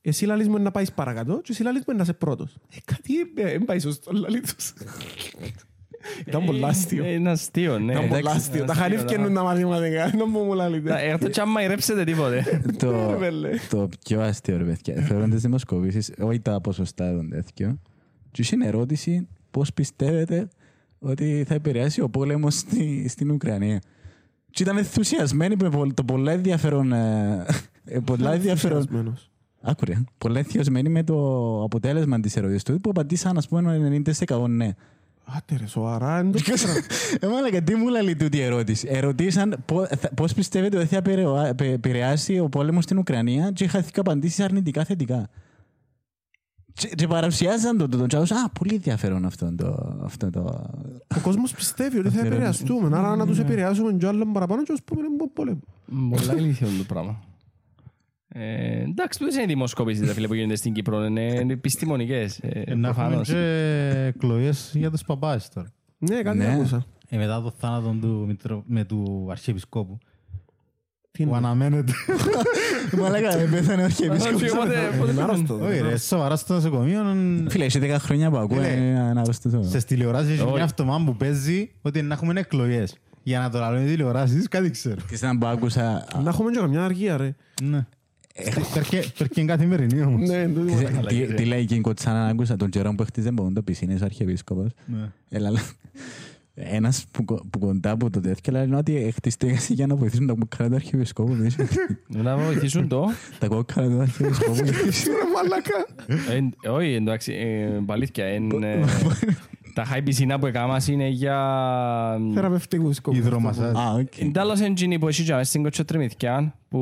Εσύ 0.00 0.24
λαλείς 0.26 0.48
μου 0.48 0.58
να 0.58 0.70
πάεις 0.70 0.92
παρακάτω 0.92 1.40
και 1.40 1.52
εσύ 1.52 1.62
λαλείς 1.62 1.82
μου 1.86 1.96
να 1.96 2.02
είσαι 2.02 2.12
πρώτος. 2.12 2.54
Ε, 2.74 2.76
κάτι 2.84 3.12
δεν 3.34 3.64
πάει 3.64 3.78
σωστό 3.78 4.12
λαλί 4.12 4.40
τους. 4.40 4.74
Ήταν 6.26 6.44
πολλά 6.44 6.68
αστείο. 6.68 7.04
Ε, 7.04 7.12
Είναι 7.12 7.30
αστείο, 7.30 7.78
ναι. 7.78 7.92
Ήταν 7.92 8.04
πολλά 8.06 8.18
Εντάξει, 8.18 8.36
αστείο. 8.36 8.56
είναι 8.56 8.66
Τα 8.66 8.72
αστείο, 8.72 8.84
χαρίφκαινουν 8.84 9.34
τα 9.34 9.42
μαθηματικά. 9.42 10.08
Δεν 10.10 10.24
μου 10.32 10.38
μου 10.44 10.48
Να, 10.48 10.54
λαλείτε. 10.54 10.94
Έρθω 11.00 11.28
και 11.28 11.40
αν 11.40 11.48
μαϊρέψετε 11.48 12.04
τίποτε. 12.04 12.62
το, 12.78 13.16
βέλε. 13.18 13.50
το 13.68 13.88
πιο 14.04 14.20
αστείο 14.20 14.56
ρε 14.56 14.64
παιδιά. 14.64 15.02
Θεωρώ 15.02 15.28
τις 15.28 15.40
δημοσκοπήσεις, 15.42 16.12
όχι 16.18 16.40
τα 16.40 16.60
ποσοστά 16.60 17.12
των 17.14 17.30
τέτοιων. 17.30 17.80
Και 18.30 18.44
είναι 18.52 18.66
ερώτηση 18.66 19.28
πώς 19.50 19.72
πιστεύετε 19.72 20.48
ότι 20.98 21.44
θα 21.48 21.54
επηρεάσει 21.54 22.00
ο 22.00 22.08
πόλεμος 22.08 22.54
στη, 22.54 23.08
στην 23.08 23.30
Ουκρανία. 23.30 23.80
Και 24.56 24.62
ήταν 24.62 24.76
ενθουσιασμένοι 24.76 25.56
με 25.62 25.68
πο- 25.70 25.94
το 25.94 26.04
πολλά 26.04 26.32
ενδιαφέρον... 26.32 26.92
ε, 26.92 27.44
ε, 27.84 27.98
πολλά 27.98 28.32
ενδιαφέρον... 28.32 28.76
Ενθουσιασμένος. 28.78 29.30
Άκουρε. 29.62 29.94
Πολλά 30.18 30.38
ενθουσιασμένοι 30.38 30.88
με 30.88 31.02
το 31.02 31.16
αποτέλεσμα 31.62 32.20
της 32.20 32.36
ερώτησης 32.36 32.62
του 32.62 32.80
που 32.80 32.90
απαντήσαν 32.90 33.36
ας 33.36 33.48
πούμε 33.48 34.02
90% 34.28 34.48
ναι. 34.48 34.70
Άτε 35.24 35.56
ρε, 35.58 35.66
σοβαρά. 35.66 36.18
εν 36.18 36.32
το 36.32 36.38
ξέρω. 36.52 36.72
Ε, 37.20 37.26
μάλακα, 37.26 37.62
τι 37.62 37.74
μου 37.74 37.88
λέει 37.88 38.16
τούτη 38.16 38.36
η 38.36 38.40
ερώτηση; 38.42 38.88
Ερωτήσαν 38.90 39.56
πώ 39.66 39.86
πώς 40.14 40.34
πιστεύετε 40.34 40.76
ότι 40.76 40.86
θα 40.86 40.96
επηρεω- 40.96 41.44
επε- 41.46 41.72
επηρεάσει 41.72 42.38
ο 42.38 42.48
πόλεμος 42.48 42.84
στην 42.84 42.98
Ουκρανία 42.98 43.50
και 43.50 43.64
είχα 43.64 43.84
απαντήσεις 43.96 44.40
αρνητικά 44.40 44.84
θετικά. 44.84 45.28
Και, 46.76 46.88
και 46.88 47.06
παρουσιάζαν 47.06 47.76
το 47.78 47.88
τούτο. 47.88 48.06
Και 48.06 48.16
άκουσα, 48.16 48.34
Α, 48.36 48.48
πολύ 48.48 48.74
ενδιαφέρον 48.74 49.24
αυτό 49.24 49.54
το. 49.54 49.98
Αυτό 50.04 50.30
το... 50.30 50.40
Ο 51.16 51.20
κόσμος 51.22 51.52
πιστεύει 51.52 51.98
ότι 51.98 52.08
θα 52.10 52.26
επηρεαστούμε. 52.26 52.96
Άρα 52.98 53.16
να 53.16 53.26
τους 53.26 53.38
επηρεάσουμε 53.38 53.92
και 53.92 54.06
άλλον 54.06 54.32
παραπάνω 54.32 54.62
και 54.62 54.72
ως 54.72 54.82
πούμε 54.84 55.00
είναι 55.06 55.30
πόλεμο. 55.32 55.60
Πολλά 56.10 56.36
ηλίθιο 56.36 56.68
το 56.78 56.84
πράγμα. 56.86 57.20
Ε, 58.28 58.80
εντάξει, 58.82 59.18
ποιες 59.18 59.34
είναι 59.34 59.42
οι 59.42 59.46
δημοσκόπησεις 59.46 60.06
ρε 60.06 60.12
φίλε, 60.12 60.26
που 60.26 60.34
γίνονται 60.34 60.56
στην 60.56 60.72
Κύπρο, 60.72 61.04
είναι 61.04 61.20
είναι 61.40 61.52
επιστημονικές. 61.52 62.38
ε, 62.42 62.48
Ε, 62.48 62.74
Να 62.74 62.88
έχουμε 62.88 63.04
προφανώς. 63.04 63.28
και 63.28 64.04
εκλογές 64.06 64.72
για 64.74 64.90
τους 64.90 65.02
παπάες 65.04 65.48
τώρα. 65.48 65.68
Ναι, 65.98 66.22
κάτι 66.22 66.38
Ναι. 66.38 66.52
άκουσα. 66.54 66.84
Ε, 67.08 67.16
μετά 67.16 67.42
το 67.42 67.50
θάνατο 67.58 67.96
του, 68.00 68.24
Μητρο- 68.26 68.62
με 68.66 68.84
του 68.84 69.28
Αρχιεπισκόπου. 69.30 69.98
Τι 71.16 71.22
Που 71.24 71.28
είναι; 71.28 71.36
αναμένεται. 71.36 71.92
Μαλάκα, 73.00 73.36
δεν 73.38 73.50
πέθανε 73.50 73.82
ο 73.82 73.84
Όχι, 73.86 74.08
Αρχιεπίσκοπος. 74.10 74.50
πότε- 74.66 74.98
πότε- 74.98 75.12
Είναι 75.12 75.22
άρρωστο. 75.22 75.58
Όχι 75.62 75.80
ρε, 75.80 75.96
σοβαρά 75.96 76.36
στο 76.36 76.54
νοσοκομείο. 76.54 77.00
Φίλε, 77.48 77.64
έχει 77.64 77.78
10 77.82 77.96
χρόνια 77.98 78.30
που 78.30 78.36
ακούω, 78.36 78.56
Φίλε, 78.56 78.68
είναι 78.72 79.00
ανάρρωστος. 79.00 79.66
Στις 79.68 79.84
τηλεοράσεις 79.84 80.30
έχει 80.30 80.40
Όχι. 80.42 80.52
μια 80.52 80.64
αυτομά 80.64 81.02
που 81.04 81.16
παίζει 81.16 81.70
ότι 81.82 82.02
να 82.02 82.14
έχουμε 82.14 82.40
εκλογές. 82.40 82.94
Για 83.22 83.38
να 83.40 83.50
το 83.50 83.58
λαλούν 83.58 83.86
οι 83.86 83.90
τηλεοράσεις, 83.90 84.48
κάτι 84.48 84.70
ξέρω. 84.70 84.96
Τι 85.08 85.14
ήταν 85.14 85.38
που 85.38 85.46
άκουσα... 85.46 86.06
Να 86.22 86.28
έχουμε 86.30 86.50
και 86.50 86.58
καμιά 86.58 86.84
αργία 86.84 87.16
ρε. 87.16 87.34
Ναι. 87.62 87.86
Περκεί 89.18 89.44
καθημερινή 89.44 90.02
όμως. 90.02 90.28
Ναι, 90.28 90.48
το 90.48 90.60
Τι- 90.60 90.72
είπα. 90.72 91.00
τι- 91.06 91.34
Τι 91.34 91.44
λέει 91.44 91.60
εκείνη 91.60 91.80
κοτσάνα 91.80 92.26
άκουσα 92.26 92.56
τον 92.56 92.68
καιρό 92.68 92.94
που 92.94 93.02
έχτιζε 93.02 93.30
μόνο 93.30 93.50
το 93.52 93.62
πισίνες 93.62 94.00
ο 94.00 94.04
Αρχιεπίσκοπος. 94.04 94.70
Ναι. 96.56 96.64
Έλα, 96.64 96.70
λέ. 96.70 96.76
Ένας 96.76 97.04
που, 97.10 97.24
κο- 97.24 97.46
που 97.50 97.58
κοντά 97.58 97.96
που 97.96 98.10
το 98.10 98.20
τέτοιο 98.20 98.52
λένε 98.52 98.76
ότι 98.76 99.12
χτιστήκαν 99.16 99.56
για 99.68 99.86
να 99.86 99.96
βοηθήσουν 99.96 100.26
τα 100.26 100.34
κόκκαρα 100.34 100.68
του 100.68 100.74
αρχιεπισκόπου. 100.74 101.34
δεν 101.38 101.46
είσαι- 101.46 101.68
Να 102.08 102.36
βοηθήσουν 102.36 102.88
το. 102.88 103.06
Τα 103.38 103.46
κόκκαρα 103.48 103.88
του 103.88 104.00
αρχιεπισκόπου. 104.00 104.54
Ε, 106.64 106.68
Όχι, 106.68 106.92
εντάξει, 106.92 107.32
ε, 107.32 107.80
αλήθεια. 107.86 108.24
εν, 108.24 108.62
ε, 108.62 108.84
Τα 109.74 109.84
χάι 109.84 110.02
πισίνα 110.02 110.38
που 110.38 110.46
έκανα 110.46 110.80
είναι 110.90 111.08
για... 111.08 111.38
Θεραπευτικούς 112.34 112.96
σκοπούς. 112.96 113.18
Υδρομασάζ. 113.18 113.74
Α, 113.76 113.92
οκ. 113.92 114.18
Είναι 114.18 114.30
τέλος 114.32 114.60
εντζίνη 114.60 114.98
που 114.98 115.08
έχει 115.08 115.22
και 115.24 115.42
στην 115.42 115.62
Κοτσοτριμηθκιά, 115.62 116.54
που 116.68 116.78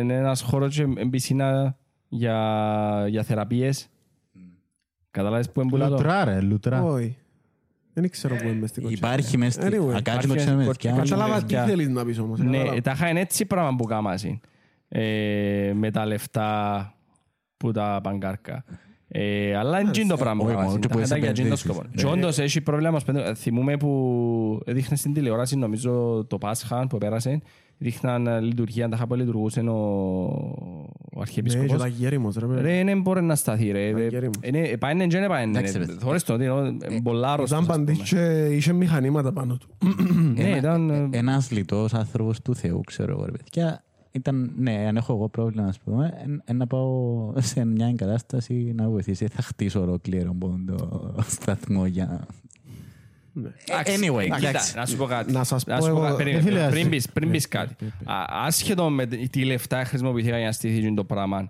είναι 0.00 0.14
ένας 0.14 0.40
χώρος 0.42 0.74
και 0.74 0.82
είναι 0.82 1.06
πισίνα 1.10 1.76
για, 2.08 3.06
για 3.08 3.22
θεραπείες. 3.22 3.88
Καταλάβεις 5.10 5.50
που 5.50 5.60
είναι 5.60 5.70
που 5.70 5.76
λέω. 5.76 5.88
Λουτρά 5.88 6.24
ρε, 6.24 6.40
λουτρά. 6.40 6.82
Όχι. 6.82 7.16
Δεν 8.00 8.10
ξέρω 8.10 8.36
πού 8.36 8.48
είμαι 8.48 8.66
στην 8.66 8.82
κοτσιά. 8.82 9.08
Υπάρχει 9.08 9.38
μέσα 9.38 9.60
στη... 9.62 9.70
Anyway, 9.70 9.94
Ακάτσο 9.94 10.00
υπάρχει 10.10 10.26
κοτσιά 10.28 10.54
μες 10.54 10.66
κοτσιά- 10.66 10.92
δυο. 10.92 11.00
κοτσιά- 11.00 11.16
Κατάλαβα 11.16 11.34
τι 11.38 11.40
παιδιά. 11.54 11.64
θέλεις 11.64 11.88
να 11.88 12.04
πεις 12.04 12.18
όμως. 12.18 12.38
Ναι, 12.40 12.56
κατάλαβα. 12.58 12.80
τα 12.80 12.94
χάι 12.94 13.10
είναι 13.10 13.20
έτσι 13.20 13.46
πράγμα 13.46 13.76
που 13.76 13.84
κάμασαι. 13.84 14.40
Ε, 14.88 15.72
με 15.74 15.90
τα 15.90 16.06
λεφτά 16.06 16.92
που 17.56 17.72
τα 17.72 18.00
παγκάρκα. 18.02 18.64
Ε, 19.10 19.56
αλλά 19.56 19.80
είναι 19.80 19.90
τζιν 19.90 20.08
το 20.08 20.16
πράγμα 20.16 20.40
που 20.42 20.44
όχι, 20.46 20.54
κάμασαι. 20.54 20.68
μόνο 20.68 20.80
και 20.80 20.88
Τα 20.88 20.94
που 20.94 21.06
χάι 21.08 21.18
για 21.20 21.32
τζιν 21.32 21.48
το 21.48 21.52
επενδύσεις. 21.52 21.60
σκοπό. 21.60 21.82
Και 21.96 22.06
όντως 22.06 22.38
έχει 22.38 22.60
πρόβλημα. 22.60 22.96
ως 22.96 23.04
παιδί. 23.04 23.20
Θυμούμαι 23.34 23.76
που 23.76 24.60
έδειχνε 24.64 24.96
στην 24.96 25.12
τηλεόραση, 25.14 25.56
νομίζω 25.56 26.24
το 26.28 26.38
Πάσχα 26.38 26.86
που 26.86 26.98
πέρασε, 26.98 27.40
δείχναν 27.78 28.26
ε, 28.26 28.40
λειτουργία, 28.40 28.88
τα 28.88 28.96
χάπα 28.96 29.16
λειτουργούσε 29.16 29.60
ο, 29.60 29.72
ο 29.72 30.86
Ναι, 31.14 31.14
και 31.14 31.20
Αρχιεπίσκοπος. 31.20 31.78
τα 31.82 31.86
γέριμος 31.88 32.36
ρε. 32.36 32.46
παιδί. 32.46 32.60
Ρε, 32.60 32.84
δεν 32.84 33.00
μπορεί 33.00 33.22
να 33.22 33.34
σταθεί 33.34 33.70
ρε. 33.70 33.92
Τα 33.92 34.00
γέριμος. 34.00 34.34
Είναι- 34.42 34.76
Πάινε 34.76 35.06
και 35.06 35.18
δεν 35.18 35.28
πάινε. 35.28 35.58
Εντάξει, 35.58 35.78
ρε. 35.78 35.84
Θωρείς 35.98 36.22
το 36.24 36.32
ότι 36.32 36.44
είναι 36.44 37.02
πολλά 37.02 37.32
άρρωστος, 37.32 37.58
Ήταν 37.58 37.70
ας 37.70 37.76
πούμε. 37.76 37.92
παντής 37.94 38.08
και 38.10 38.46
είχε 38.56 38.72
μηχανήματα 38.72 39.32
πάνω 39.32 39.56
του. 39.56 39.68
Ναι, 40.34 40.56
ήταν... 40.56 40.90
ε, 40.90 41.08
Ένας 41.18 41.50
λιτός 41.50 41.94
άνθρωπος 41.94 42.40
του 42.42 42.54
Θεού, 42.54 42.80
ξέρω 42.86 43.12
εγώ, 43.12 43.24
ρε 43.24 43.30
παιδιά. 43.30 43.82
Ήταν, 44.10 44.52
ναι, 44.58 44.86
αν 44.86 44.96
έχω 44.96 45.12
εγώ 45.12 45.28
πρόβλημα, 45.28 45.66
ας 45.68 45.78
πούμε, 45.78 46.14
εν- 46.24 46.42
εν 46.44 46.56
να 46.56 46.66
πάω 46.66 47.32
σε 47.52 47.64
μια 47.64 47.86
εγκατάσταση 47.86 48.72
να 48.76 48.88
βοηθήσει. 48.88 49.26
Θα 49.26 49.42
χτίσω 49.42 49.80
ολόκληρο 49.80 50.32
μόνο 50.34 50.64
το 50.76 51.14
σταθμό 51.28 51.86
για... 51.86 52.26
Εντάξει, 53.66 53.96
Anyway, 54.00 54.22
κοίτα, 54.22 54.36
εντάξει. 54.48 54.76
να 54.76 54.86
σου 54.86 54.96
πω 54.96 55.04
κάτι. 55.04 55.32
Να 55.32 55.44
σας 55.44 55.64
πω 55.64 55.80
σου 55.80 55.86
εγώ- 55.88 56.00
κάτι. 56.00 56.16
Περίμενε, 56.16 56.38
Ε, 56.38 56.42
φίλε, 56.42 56.68
πριν 56.68 56.82
ας- 56.84 56.88
πεις- 56.88 57.12
Πριν 57.12 57.30
πεις 57.30 57.48
κάτι. 57.48 57.84
Α- 58.04 58.44
Άσχετο 58.46 58.90
με 58.90 59.06
τι 59.06 59.44
λεφτά 59.44 59.84
χρησιμοποιήθηκαν 59.84 60.36
για 60.38 60.46
να 60.46 60.52
στηθεί 60.52 60.94
το 60.94 61.04
πράγμα. 61.04 61.48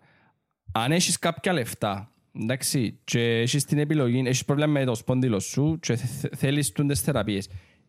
Αν 0.72 0.92
έχεις 0.92 1.18
κάποια 1.18 1.52
λεφτά, 1.52 2.10
εντάξει, 2.40 2.98
και 3.04 3.20
έχεις 3.20 3.64
την 3.64 3.78
επιλογή, 3.78 4.22
έχεις 4.26 4.44
πρόβλημα 4.44 4.70
με 4.72 4.84
το 4.84 4.94
σπόνδυλο 4.94 5.40
σου 5.40 5.78
και 5.80 5.96
θε- 5.96 6.34
θέλεις 6.36 6.72
τούντες 6.72 7.00
θεραπείες, 7.00 7.48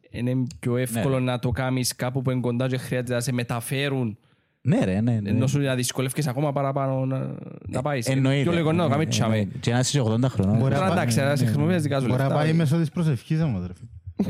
είναι 0.09 0.35
πιο 0.59 0.77
εύκολο 0.77 1.19
να 1.19 1.39
το 1.39 1.49
κάνεις 1.51 1.95
κάπου 1.95 2.21
που 2.21 2.31
είναι 2.31 2.39
κοντά 2.41 2.67
και 2.67 2.77
χρειάζεται 2.77 3.13
να 3.13 3.19
σε 3.19 3.31
μεταφέρουν 3.31 4.17
Ναι, 4.61 4.79
ρε, 4.85 5.01
ναι, 5.01 5.19
ναι. 5.19 5.29
ενώ 5.29 5.47
σου 5.47 5.59
να 5.59 5.75
δυσκολεύκεις 5.75 6.27
ακόμα 6.27 6.51
παραπάνω 6.51 7.05
να, 7.05 7.35
να 7.67 7.81
πάεις. 7.81 8.07
Εννοείται. 8.07 8.43
Πιο 8.43 8.51
λίγο 8.51 8.71
να 8.71 8.83
το 8.83 8.89
κάνεις 8.89 9.05
Ε, 9.05 9.09
τσάμε. 9.09 9.37
εννοείται. 9.37 9.57
Και 9.59 9.71
να 9.71 9.79
είσαι 9.79 10.01
80 10.01 10.23
χρονών. 10.29 10.57
Μπορεί 10.57 10.73
Τώρα 10.73 10.87
να 10.87 10.93
πάει- 10.93 10.97
εντάξει, 10.97 11.19
να 11.19 11.35
σε 11.35 11.43
χρησιμοποιείς 11.45 11.81
δικά 11.81 11.99
σου 11.99 12.05
Μπορεί 12.05 12.17
να 12.17 12.27
λεφτά. 12.27 12.39
πάει 12.41 12.53
μέσω 12.53 12.77
της 12.77 12.89
προσευχής 12.89 13.41
όμως 13.41 13.67
ρε. 13.67 13.73
φίλε. 13.73 14.29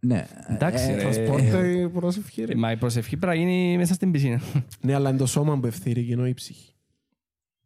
Ναι. 0.00 0.26
Εντάξει, 0.48 0.90
Ε, 0.90 0.94
ρε. 0.94 1.08
Transporte 1.10 1.90
προσευχή 1.92 2.44
ρε. 2.44 2.54
Μα 2.54 2.70
η 2.70 2.76
προσευχή 2.76 3.16
πρέπει 3.16 3.38
να 3.38 3.44
γίνει 3.44 3.76
μέσα 3.76 3.94
στην 3.94 4.10
πισίνα. 4.10 4.40
Ναι, 4.80 4.94
αλλά 4.94 5.08
είναι 5.08 5.18
το 5.18 5.26
σώμα 5.26 5.58
που 5.58 5.66
ευθύρει 5.66 6.04
και 6.04 6.12
ενώ 6.12 6.26
η 6.26 6.34
ψυχή. 6.34 6.72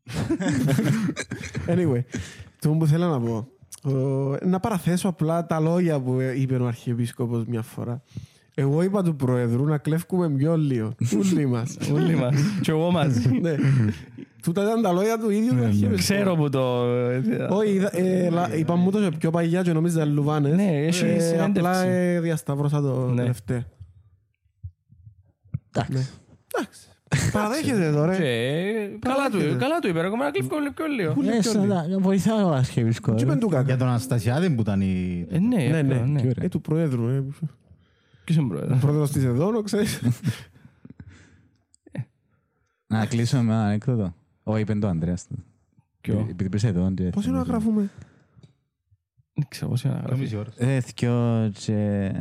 anyway, 1.72 2.00
το 2.60 2.70
που 2.70 2.86
θέλω 2.86 3.06
να 3.08 3.20
πω. 3.20 3.48
Ο, 3.90 4.36
να 4.46 4.60
παραθέσω 4.60 5.08
απλά 5.08 5.46
τα 5.46 5.60
λόγια 5.60 6.00
που 6.00 6.18
είπε 6.36 6.56
ο 6.56 6.66
Αρχιεπίσκοπος 6.66 7.44
μια 7.46 7.62
φορά. 7.62 8.02
Εγώ 8.60 8.82
είπα 8.82 9.02
του 9.02 9.16
Προεδρού 9.16 9.64
να 9.64 9.78
κλέφκουμε 9.78 10.30
πιο 10.30 10.56
λίγο. 10.56 10.94
Ούλοι 11.16 11.47
μας. 11.47 11.76
Όλοι 11.94 12.14
μας. 12.14 12.35
Και 12.60 12.70
εγώ 12.70 12.90
μαζί. 12.90 13.28
ναι. 13.43 13.55
Τούτα 14.43 14.62
ήταν 14.62 14.82
τα 14.82 14.93
λόγια 14.93 15.18
του 15.18 15.30
ίδιου 15.30 15.48
του 15.51 15.64
Αρχιεπίσκοπου. 15.64 15.97
Ξέρω 15.97 16.35
που 16.36 16.48
το... 16.48 16.80
Όχι, 17.48 17.70
είδα- 17.72 17.97
ε, 17.98 18.30
λα- 18.30 18.55
είπα 18.56 18.74
μου 18.76 18.90
το 18.90 19.10
πιο 19.18 19.30
παγιά 19.30 19.62
και 19.62 19.72
νόμιζα 19.72 20.05
λουβάνες. 20.05 20.55
Ναι, 20.56 20.68
έχει 20.86 21.05
Ε, 21.05 21.18
συνέντευξη. 21.18 21.59
Απλά 21.59 21.82
ε, 21.85 22.20
διασταύρωσα 22.20 22.80
το 22.80 23.09
Ναι. 23.09 23.20
τελευταίο. 23.20 23.62
Εντάξει. 25.74 26.09
Εντάξει. 26.55 26.80
Παραδέχεται 27.32 27.93
τώρα. 27.93 28.16
Και 28.16 28.22
ε. 28.24 28.98
καλά 28.98 29.30
του, 29.30 29.56
καλά 29.59 29.78
του 29.78 29.89
είπε, 29.89 30.01
εγώ 30.01 30.16
να 30.16 30.30
κλείφω 30.30 30.48
πιο 30.74 30.86
λίγο. 30.86 31.14
Ε, 31.39 31.43
σαν 31.43 31.66
να- 31.66 31.86
Βοηθάω 31.98 32.48
ο 32.48 32.52
αρχιεπίσκοπος. 32.52 33.20
Τι 33.20 33.26
είπαν 33.26 33.39
του 33.39 33.47
Για 33.51 33.59
κακά. 33.62 33.76
τον 33.76 33.89
Αναστασιάδη 33.89 34.51
που 34.51 34.60
ήταν 34.60 34.80
η... 34.80 35.26
Ε, 35.30 35.39
Ναι, 35.39 35.56
Ναι, 35.56 35.82
ναι. 35.82 35.94
ναι. 35.94 36.20
Τι 36.20 36.28
ωραία. 36.28 36.44
Ε, 36.44 36.48
του 36.48 36.60
Προέδρου. 36.60 37.24
Ε. 38.28 38.32
Ποιος 38.32 38.36
είναι 38.36 38.48
πρόεδρος. 38.48 38.80
Πρόεδρος 38.80 39.10
της 39.10 39.24
Εδώνο, 39.24 39.62
ξέρεις. 39.62 40.00
Να 42.86 43.06
κλείσω 43.06 43.36
με 43.36 43.52
ένα 43.52 43.64
ανέκδοτο. 43.64 44.14
Όχι, 44.42 44.60
είπε 44.60 44.74
το 44.74 44.88
Ανδρέας. 44.88 45.26
του. 45.26 45.44
Ποιο; 46.00 46.18
Επειδή 46.18 46.44
πήρες 46.44 46.64
εδώ. 46.64 46.90
και- 46.94 47.10
Πώς 47.10 47.26
είναι 47.26 47.36
να 47.36 47.42
γράφουμε; 47.42 47.90
Δεν 49.34 49.46
ξέρω 49.48 49.70
πώς 49.70 49.84
είναι 49.84 49.94
να 49.94 50.00
γράφει. 50.00 50.20
Μισή 50.20 50.36
ώρα. 50.36 50.50
Ε, 50.56 50.78
δυο 50.78 51.50
και 51.55 52.12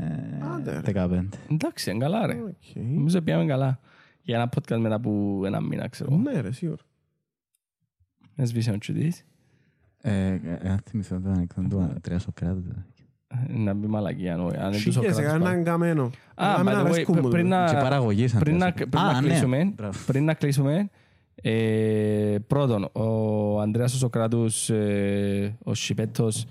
Άντε, 0.55 0.71
ρε. 0.71 0.79
δεκαπέντε. 0.81 1.38
Εντάξει, 1.51 1.89
είναι 1.89 1.99
καλά 1.99 2.25
ρε. 2.25 2.34
Οκ. 2.41 2.75
Νομίζω 2.75 3.21
πήγαμε 3.21 3.45
καλά. 3.45 3.79
Για 4.21 4.35
ένα 4.35 4.49
podcast 4.55 4.77
μετά 4.79 4.95
από 4.95 5.41
ένα 5.45 5.61
μήνα, 5.61 5.88
ξέρω. 5.88 6.17
Ναι, 6.17 6.39
ρε, 6.39 6.51
σίγουρα. 6.51 6.81
Έσβησε 8.35 8.71
ο 8.71 8.77
τσιτής. 8.77 9.25
Ε, 10.01 10.27
ε, 10.27 10.69
Αν 10.69 10.79
θυμηθώ 10.85 11.19
το 11.19 11.29
ανέκδοτο 11.29 11.67
του 11.67 11.79
Ανδρέας 11.79 12.21
Σοκράτη. 12.21 12.63
Να 13.47 13.73
μπει 13.73 13.87
μαλακία. 13.87 14.35
νο, 14.35 14.45
Αν 14.45 14.51
είναι 14.53 14.65
τόσο 14.65 14.79
Σίγες, 14.79 15.01
κράτος 15.01 15.19
έκαναν 15.19 15.63
καμένο. 15.63 16.09
Α, 16.35 16.55
Εμένα 16.59 16.81
by 16.81 16.83
the 16.83 16.87
way, 16.87 16.91
αρέσκουν 16.91 17.19
μου, 17.21 17.29
πριν 17.29 17.43
ρε. 17.49 17.55
να- 17.55 17.65
Και 17.65 17.73
παραγωγής 17.75 18.35
Πριν 18.39 18.53
Ανδρέας 18.53 18.59
να, 18.59 18.67
Σοκράτη. 18.67 18.89
πριν 18.89 19.03
να 19.03 19.09
Α, 19.17 19.21
ναι. 19.21 19.27
κλείσουμε, 19.27 19.71
Μπράβο. 19.75 19.99
πριν 20.05 20.25
να 20.25 20.33
κλείσουμε, 20.33 20.89
ε, 21.41 22.35
πρώτον, 22.47 22.89
ο 22.91 23.59
Ανδρέας 23.61 23.93
ο 23.93 23.97
Σοκράτους, 23.97 24.69
ε, 24.69 25.57
ο 25.63 25.73
Σιπέτος, 25.73 26.45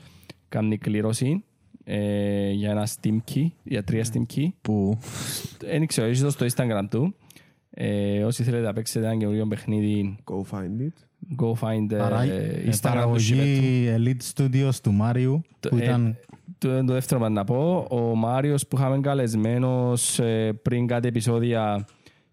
κάνει 0.49 0.79
κλήρωση 0.79 1.45
ε, 1.85 2.51
για 2.51 2.71
ένα 2.71 2.87
Steam 2.87 3.17
Key, 3.35 3.47
για 3.63 3.85
τρία 3.85 4.05
Steam 4.13 4.35
Key. 4.37 4.47
Που 4.63 4.99
Δεν 5.59 5.87
ξέρω, 5.87 6.07
έχεις 6.07 6.21
το 6.23 6.31
στο 6.31 6.47
Instagram 6.47 6.87
του. 6.91 7.15
Ε, 7.71 8.25
όσοι 8.25 8.43
θέλετε 8.43 8.65
να 8.67 8.73
παίξετε 8.73 9.07
ένα 9.07 9.17
καινούριο 9.17 9.47
παιχνίδι, 9.47 10.17
Go 10.25 10.57
find 10.57 10.61
it. 10.81 11.05
go 11.45 11.53
find 11.53 11.93
ε, 11.93 11.97
Παρά- 11.97 12.25
Instagram 12.25 12.29
ε, 12.29 12.65
του 12.65 12.73
Σιπέτου. 12.73 12.79
Παραγωγή 12.81 13.89
Elite 13.97 14.35
Studios 14.35 14.75
του 14.83 14.93
Μάριου 14.93 15.43
που 15.61 15.77
Ε, 15.77 15.85
ήταν... 15.85 16.17
Το, 16.59 16.85
το 16.85 16.93
δεύτερο 16.93 17.21
μας 17.21 17.31
να 17.31 17.45
πω, 17.45 17.87
ο 17.91 18.15
Μάριος 18.15 18.67
που 18.67 18.77
είχαμε 18.77 19.01
καλεσμένος 19.01 20.19
ε, 20.19 20.53
πριν 20.63 20.87
κάτι 20.87 21.09
επεισόδια 21.09 21.87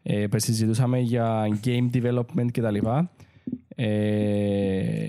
ε, 0.03 0.27
που 0.27 0.39
συζητούσαμε 0.39 0.99
για 0.99 1.47
game 1.63 1.89
development 1.93 2.51
και 2.51 2.61
τα 2.61 2.71
λοιπά. 2.71 3.11
Ε, 3.75 5.05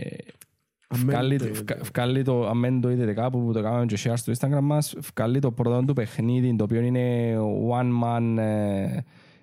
βγάλει 0.91 1.39
το- 1.39 1.44
βγα- 1.52 1.81
βγάλει 1.94 2.23
το, 2.23 2.49
αν 2.49 2.60
δεν 2.60 2.81
το 2.81 2.91
είδετε 2.91 3.12
κάπου 3.12 3.44
που 3.44 3.52
το 3.52 3.62
κάναμε 3.62 3.86
και 3.86 3.99
share 4.05 4.12
στο 4.17 4.33
Instagram 4.39 4.60
μας, 4.62 4.94
βγάλει 5.15 5.39
το 5.39 5.51
πρώτο 5.51 5.84
του 5.86 5.93
παιχνίδι, 5.93 6.57
το 6.57 6.65
οποίο 6.65 6.81
είναι 6.81 7.36
one 7.70 8.02
man 8.05 8.39
ε, 8.39 8.99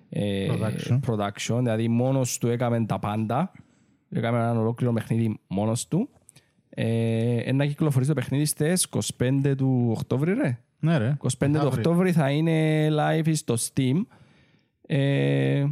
ε, 0.08 0.48
Production. 0.52 1.00
production, 1.06 1.56
δηλαδή 1.58 1.88
μόνος 1.88 2.38
του 2.38 2.48
έκαμε 2.48 2.84
τα 2.86 2.98
πάντα. 2.98 3.52
Έκαμε 4.10 4.38
ένα 4.38 4.58
ολόκληρο 4.58 4.92
παιχνίδι 4.92 5.38
μόνος 5.46 5.88
του. 5.88 6.08
Ε, 6.74 7.36
ένα 7.36 7.66
κυκλοφορεί 7.66 8.06
το 8.06 8.14
παιχνίδι 8.14 8.44
στις 8.44 8.86
25 9.18 9.54
του 9.56 9.92
Οκτώβρη, 9.96 10.32
ρε. 10.34 10.58
Ναι 10.80 10.98
ρε. 10.98 11.16
25 11.22 11.28
του 11.38 11.44
Αύριο. 11.44 11.66
Οκτώβρη 11.66 12.12
θα 12.12 12.30
είναι 12.30 12.88
live 12.90 13.30
στο 13.34 13.54
Steam. 13.54 14.04
Ε, 14.86 15.64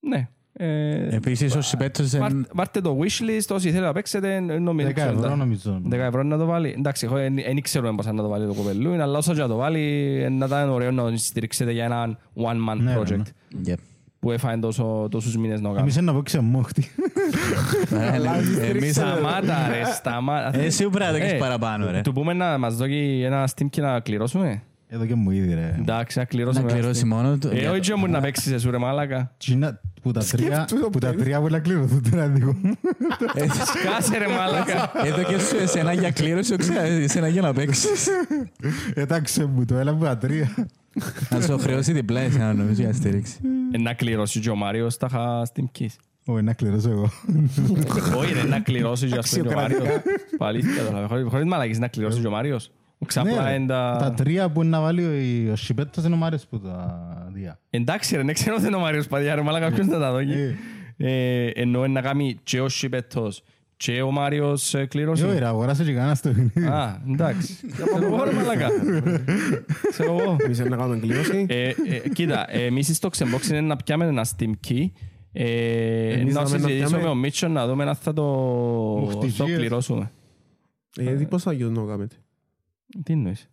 ναι. 0.00 0.28
Ε, 0.60 1.08
επίσης 1.16 1.54
ο 1.56 1.60
Σιπέτος 1.60 2.16
βάρ- 2.16 2.32
δεν- 2.32 2.46
Βάρτε 2.52 2.80
το 2.80 2.98
wishlist, 3.00 3.54
όσοι 3.54 3.68
θέλετε 3.68 3.86
να 3.86 3.92
παίξετε, 3.92 4.40
νομίζω. 4.40 4.88
10 4.88 4.96
ευρώ 4.96 5.36
νομίζω. 5.36 5.80
10 5.90 5.92
ευρώ 5.92 6.22
να 6.22 6.38
το 6.38 6.44
βάλει. 6.46 6.74
Εντάξει, 6.78 7.06
εγώ 7.06 7.16
δεν 7.16 7.60
ξέρω 7.62 7.94
πώς 7.94 8.06
να 8.06 8.14
το 8.14 8.28
βάλει 8.28 8.46
το 8.46 8.54
κοπελού, 8.54 9.02
αλλά 9.02 9.18
όσο 9.18 9.34
και 9.34 9.40
να 9.40 9.48
το 9.48 9.56
βάλει, 9.56 9.80
ε, 10.22 10.28
να 10.28 10.46
ήταν 10.46 10.68
ωραίο 10.68 10.90
να 10.90 11.16
στηρίξετε 11.16 11.72
για 11.72 11.84
έναν 11.84 12.18
one 12.34 12.70
man 12.72 12.76
Ναι, 12.80 12.92
ρε, 12.94 13.00
project 13.00 13.16
ναι. 13.56 13.74
Yep. 13.74 13.78
Που 14.20 14.30
έφαγε 14.32 14.56
τόσο, 14.60 15.08
τόσους 15.10 15.36
μήνες 15.36 15.60
να 15.60 15.68
κάνει. 15.68 15.80
Εμείς 15.80 15.96
να 15.96 16.14
παίξουμε 16.14 16.42
μόχτη. 16.42 16.90
Εμείς 18.70 18.94
Σταμάτα 18.94 19.68
ρε, 19.68 19.84
σταμάτα. 19.94 20.58
Ε, 20.58 20.70
σίγουρα 20.70 21.12
δεν 21.12 21.20
έχεις 21.20 21.32
Ε, 21.32 21.36
παραπάνω, 21.36 21.90
ρε. 21.90 22.00
Του 22.00 22.12
πούμε 22.12 22.32
να 22.32 22.58
μας 22.58 22.76
δώσει 22.76 23.22
ένα 23.24 23.48
Steam 23.48 23.66
και 23.70 23.80
να 23.80 24.00
κληρώσουμε. 24.00 24.62
Εδώ 24.90 25.04
και 25.06 25.14
μου 25.14 25.30
ήδη 25.30 25.54
ρε. 25.54 25.74
Εντάξει, 25.78 26.18
να 26.18 26.22
Να 26.22 26.28
κληρώσουμε. 26.28 26.64
ένα 26.70 26.78
κληρώσει 26.78 27.02
Steam. 27.04 27.08
μόνο 27.08 27.36
του. 27.38 27.48
Ε, 27.52 27.58
για 27.58 27.70
όχι 27.70 27.80
το- 27.80 27.86
και 27.86 27.94
μου 27.94 28.06
να 28.06 28.20
παίξεις 28.20 28.52
εσύ 28.52 28.70
ρε 28.70 28.78
μάλακα. 28.78 29.32
Τσίνα 29.38 29.80
που 30.02 30.12
τα 30.12 30.20
τρία, 30.24 30.46
Σκέφτου 30.54 30.80
το 30.80 30.90
που 30.90 30.98
τα 30.98 31.10
παιδί. 31.10 31.22
τρία 31.22 31.40
που 31.40 31.48
να 31.48 31.58
κληρωθούν 31.58 32.10
τώρα 32.10 32.26
δικό. 32.28 32.56
Σκάσε 33.64 34.18
ρε 34.18 34.28
μάλακα. 34.28 34.90
Εδώ 35.04 35.22
και 35.22 35.38
σου 35.38 35.56
εσένα 35.62 35.92
για 35.92 36.10
κλήρωση, 36.10 36.52
όχι 36.60 36.70
εσένα 37.02 37.28
για 37.28 37.42
να 37.42 37.52
παίξεις. 37.52 38.08
Εντάξει 38.94 39.44
μου 39.44 39.64
το 39.64 39.74
έλα 39.76 39.94
που 39.94 40.04
τα 40.04 40.16
τρία. 40.18 40.54
Να 41.30 41.40
σου 41.40 41.58
χρεώσει 41.58 41.92
διπλά 41.92 42.20
εσένα 42.20 42.52
νομίζω 42.54 42.74
για 42.80 42.86
να 42.88 42.92
στηρίξει. 42.94 43.36
Ε, 43.72 43.78
Να 43.78 43.92
κληρώσει 43.94 44.40
και 44.40 44.50
ο 44.50 44.54
Μάριος 44.56 44.96
τα 44.96 45.06
είχα 45.10 45.46
Steam 45.54 45.64
Keys. 45.78 45.94
Όχι 46.24 46.42
να 46.42 46.52
κληρώσω 46.52 46.90
εγώ. 46.90 47.10
Όχι 48.16 48.32
ρε, 48.34 48.42
να 48.48 48.60
κληρώσει 48.60 49.06
και 49.06 49.18
ας 49.18 49.30
πούμε 49.30 49.48
και 49.48 49.54
ο 49.54 49.56
Μάριος. 49.60 49.80
Παλήθεια 50.38 50.84
τώρα, 50.90 51.06
χωρίς- 51.08 51.26
χωρίς 51.28 51.46
μαλακής 51.46 51.78
να 51.78 51.88
κληρώσει 51.88 52.20
και 52.20 52.26
ο 52.26 52.30
Μάριος. 52.30 52.70
Ξαπλά 53.06 53.42
Ναι, 53.42 53.48
ρε. 53.50 53.54
είναι 53.54 53.66
Τα 53.66 53.96
τα... 54.00 54.12
τρία 54.14 54.50
που 54.50 54.60
είναι 54.62 54.70
να 54.70 54.80
βάλει 54.80 55.04
ο- 55.48 55.52
ο 55.52 55.56
Σιπέτος 55.56 56.04
είναι 56.04 56.14
ο 56.14 56.18
Μάριος 56.18 56.46
που 56.46 56.60
τα 56.60 57.30
διά. 57.34 57.58
Εντάξει 57.70 58.16
ρε, 58.16 58.22
δεν 58.22 58.34
ξέρω 58.34 58.56
αν 58.56 58.64
είναι 58.64 58.76
ο 58.76 58.80
Μάριος 58.80 59.06
Παδιά 59.06 59.34
ρε, 59.34 59.42
μάλακα 59.42 59.70
ποιος 59.70 59.86
θα 59.86 59.98
τα 59.98 60.12
δώσει. 60.12 60.56
Ε, 60.96 61.46
Εννοώ 61.54 61.86
να 61.86 62.00
κάνει 62.00 62.38
και 62.42 62.60
ο 62.60 62.68
Σιπέτος 62.68 63.42
και 63.78 64.02
ο 64.02 64.10
Μάριος 64.10 64.74
ε, 64.74 64.86
κλήρωση. 64.86 65.24
Όχι 65.24 65.38
ρε, 65.38 65.44
αγοράσε 65.46 65.84
και 65.84 65.92
κανένας 65.92 66.20
το 66.20 66.28
παιχνίδι. 66.28 66.66
Α, 66.68 67.02
εντάξει. 67.10 67.56
Ξέρω 67.72 68.04
εγώ 68.04 68.24
ρε 68.24 68.32
μαλάκα. 68.32 68.68
Ξέρω 69.90 70.16
εγώ. 70.20 70.36
Εμείς 70.44 70.58
να 70.58 70.76
κάνουμε 70.76 70.98
κλήρωση. 70.98 71.46
Ε, 71.48 71.68
ε, 71.68 71.74
Κοίτα, 72.12 72.50
εμείς 72.50 72.96
στο 72.96 73.08
Xbox 73.16 73.48
είναι 73.50 73.60
να 73.60 73.76
πιάμε 73.76 74.06
ένα 74.06 74.26
Steam 74.36 74.50
Key 74.68 74.86
ε, 75.32 76.12
Εμείς 76.12 76.34
να 76.34 76.42
να 76.42 76.48
μην 76.48 76.58
συζητήσουμε 76.58 76.86
πιάμε. 76.86 77.02
με 77.02 77.08
τον 77.08 77.18
Μίτσο 77.18 77.48
να 77.48 77.66
δούμε 77.66 77.84
αν 77.84 77.94
θα 77.94 78.12
το, 78.12 78.22
Μοχτηγίες. 79.00 79.36
το 79.36 79.44
κληρώσουμε. 79.44 80.10
Ε, 80.96 81.02
Γιατί 81.02 81.24
πώς 81.26 81.42
θα 81.42 81.52
γίνει 81.52 81.68
να 81.70 81.74
το 81.74 81.84
κάνετε; 81.86 82.16
Τι 83.04 83.12
εννοείς; 83.12 83.48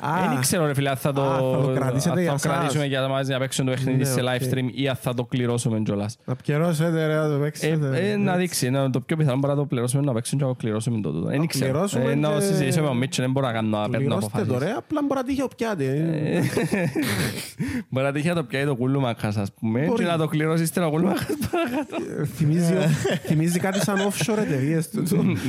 Α, 0.00 0.28
Δεν 0.28 0.40
ξέρω 0.40 0.66
ρε 0.66 0.74
φίλε 0.74 0.90
αν 0.90 0.96
θα 0.96 1.12
το, 1.12 1.22
Α, 1.22 1.34
θα 1.34 1.40
το 1.66 1.72
κρατήσετε 1.74 2.10
αν 2.14 2.18
για 2.20 2.26
θα 2.30 2.32
το 2.32 2.38
σας. 2.38 2.52
κρατήσουμε 2.52 2.84
για 2.86 3.08
μας 3.08 3.28
να 3.28 3.38
παίξουμε 3.38 3.70
το 3.70 3.76
παιχνίδι 3.76 3.98
Ναι, 3.98 4.04
σε 4.04 4.20
OK. 4.20 4.26
live 4.28 4.54
stream 4.54 4.68
ή 4.74 4.88
αν 4.88 4.96
θα 4.96 5.14
το 5.14 5.24
κληρώσουμε 5.24 5.80
κιόλας. 5.80 6.18
Να 6.24 6.36
πιερώσετε 6.36 7.06
ρε, 7.06 7.14
να 7.14 7.28
το 7.28 7.34
Ε, 7.34 7.38
παίξετε. 7.38 8.10
ε, 8.10 8.16
να 8.16 8.36
δείξει, 8.36 8.66
είναι 8.66 8.90
το 8.90 9.00
πιο 9.00 9.16
πιθανό 9.16 9.36
μπορεί 9.38 9.52
να 9.52 9.58
το 9.58 9.66
πληρώσουμε 9.66 10.02
να 10.02 10.12
παίξουμε 10.12 10.40
και 10.42 10.46
να 10.48 10.54
το 10.54 10.58
κληρώσουμε 10.60 11.00
το 11.00 11.10
τούτο. 11.12 11.26
Δεν 11.28 11.46
ξέρω. 11.46 11.70
κληρώσουμε 11.70 12.10
Ε, 12.10 12.14
Να 12.14 12.28
και- 12.28 12.40
συζητήσουμε 12.40 12.82
με 12.82 12.88
τον 12.88 12.96
Μίτσο, 12.96 13.22
δεν 13.22 13.30
μπορώ 13.30 13.46
να 13.46 13.52
κάνω 13.52 13.68
να 13.78 13.88
παίρνω 13.88 14.06
Πληρώστε 14.06 14.30
το 14.38 14.42
αποφάσεις. 14.42 14.68
ρε, 14.68 14.74
απλά 14.78 15.00
μπορεί 15.02 15.14
να 15.20 15.24
τύχει 15.24 15.42
ο 15.42 15.48
πιάτης. 15.56 15.88
Ε, 15.88 16.40
Μπορεί 17.88 18.06
να 18.06 18.12
τύχει 18.12 18.28
να 18.28 18.34
το 18.34 18.42
πιάει 18.44 18.64
το 18.64 18.76
κούλουμακας 18.76 19.36
ας 19.36 19.52
πούμε 19.60 19.80
Μπορεί. 19.84 20.02
και 20.04 20.10
να 20.10 20.16
το 20.16 20.26
κληρώσεις 20.28 20.72
το 20.72 20.90
κούλουμακας 20.90 21.26
παρακάτω. 21.50 22.20
Ε, 22.20 22.24
θυμίζει- 22.26 22.74
Θυμίζει 23.22 23.58
κάτι 23.58 23.80
σαν 23.80 23.96
offshore 23.98 24.38
εταιρείες 24.38 24.88
του. 24.90 25.02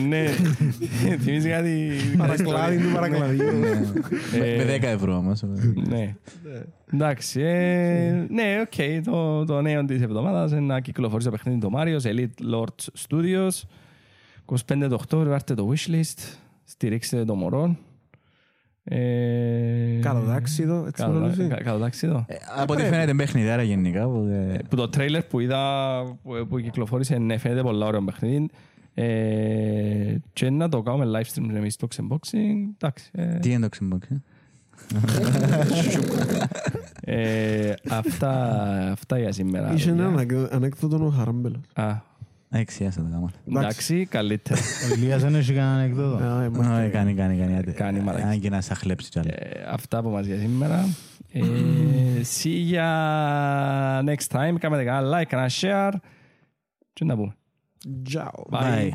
Ναι, 0.07 0.25
θυμίζει 1.23 1.49
κάτι... 1.49 1.91
Παρακλάδι 2.17 2.77
του 2.77 2.89
παρακλαδιού. 2.93 3.43
Ε, 4.43 4.55
Με 4.57 4.63
10 4.77 4.83
ευρώ 4.83 5.15
όμως. 5.15 5.43
Ναι. 5.89 6.15
Εντάξει. 6.93 7.41
ε, 7.41 8.25
Ναι, 8.29 8.61
οκ. 8.61 9.03
το- 9.05 9.45
Το 9.45 9.61
νέο 9.61 9.85
της 9.85 10.01
εβδομάδας 10.01 10.51
είναι 10.51 10.59
να 10.59 10.79
κυκλοφορήσει 10.79 11.29
το 11.29 11.35
παιχνίδι 11.35 11.59
του 11.59 11.69
Μάριος, 11.71 12.03
Elite 12.05 12.53
Lord 12.53 12.91
Studios. 13.07 13.49
25 14.45 14.87
το 14.89 14.95
Οκτώβριο, 14.95 15.31
πάρτε 15.31 15.53
το 15.53 15.69
wishlist. 15.73 16.19
Στηρίξτε 16.63 17.25
το 17.25 17.35
μωρό. 17.35 17.75
Ε, 18.83 19.99
Καλό 20.01 20.25
τάξιδο, 20.25 20.83
έτσι 20.87 21.03
καλό- 21.03 21.19
νομίζω. 21.19 21.47
κα- 21.47 21.63
Καλό 21.63 21.79
ταξίδο. 21.79 22.25
Από 22.57 22.73
ό,τι 22.73 22.81
φαίνεται 22.83 23.13
παιχνιδάρα 23.13 23.61
γενικά. 23.63 24.07
οπότε- 24.07 24.63
Που 24.69 24.75
το 24.75 24.89
τρέιλερ 24.89 25.23
που 25.23 25.39
είδα 25.39 25.59
που, 26.23 26.45
που 26.49 26.59
κυκλοφόρησε 26.59 27.17
ναι, 27.17 27.37
φαίνεται 27.37 27.61
πολλά 27.61 27.85
ωραίο 27.85 28.03
παιχνίδι. 28.03 28.49
Ε, 28.93 30.15
και 30.33 30.49
να 30.49 30.69
το 30.69 30.81
κάνουμε 30.81 31.05
live 31.19 31.33
stream 31.35 31.55
εμείς 31.55 31.73
στο 31.73 31.87
Xboxing. 31.95 32.69
Εντάξει. 32.77 33.09
ε, 33.13 33.37
Τι 33.39 33.51
είναι 33.51 33.69
το 33.69 33.77
Xbox. 33.81 34.15
Ε; 37.05 37.67
ε, 37.69 37.73
αυτά, 37.89 38.31
αυτά 38.91 39.19
για 39.19 39.31
σήμερα. 39.31 39.73
Είχε 39.73 39.89
ένα 39.89 40.09
παιδιά. 40.11 40.37
ανακ- 40.37 40.53
ανέκδοτο 40.53 41.05
ο 41.05 41.09
Χαράμπελος. 41.09 41.59
Α, 41.73 41.95
Εξιάσα 42.53 43.01
το 43.01 43.07
κάμα. 43.11 43.31
εντάξει, 43.61 44.05
καλύτερα. 44.05 44.59
Ο 44.91 44.93
Ηλίας 44.95 45.21
δεν 45.21 45.35
έχει 45.35 45.53
κανένα 45.53 45.73
ανεκδότο. 45.73 46.23
Α, 46.23 46.43
ε, 46.43 46.49
μας- 46.49 46.81
Όχι, 46.81 46.89
κάνει, 46.89 47.13
κάνει, 47.13 47.37
κάνει. 47.37 47.57
άντε. 47.57 47.71
Κάνει 47.71 47.99
μαλακίες. 47.99 48.31
Αν 48.33 48.39
και 48.39 48.49
να 48.49 48.61
σε 48.61 48.73
χλέψει 48.73 49.09
κι 49.09 49.19
άλλο. 49.19 49.29
Ε, 49.33 49.49
αυτά 49.69 49.97
από 49.97 50.09
μας 50.09 50.25
για 50.25 50.37
σήμερα. 50.37 50.85
Ε, 51.31 51.41
see 52.43 52.73
ya 52.73 54.03
next 54.09 54.37
time. 54.37 54.55
Κάνετε 54.59 54.83
κανένα 54.83 55.19
like, 55.21 55.25
κανένα 55.27 55.49
share. 55.61 55.93
Τι 56.93 57.05
να 57.05 57.15
πούμε. 57.15 57.35
Ciao. 58.13 58.59
Bye. 58.59 58.61
Bye. 58.61 58.89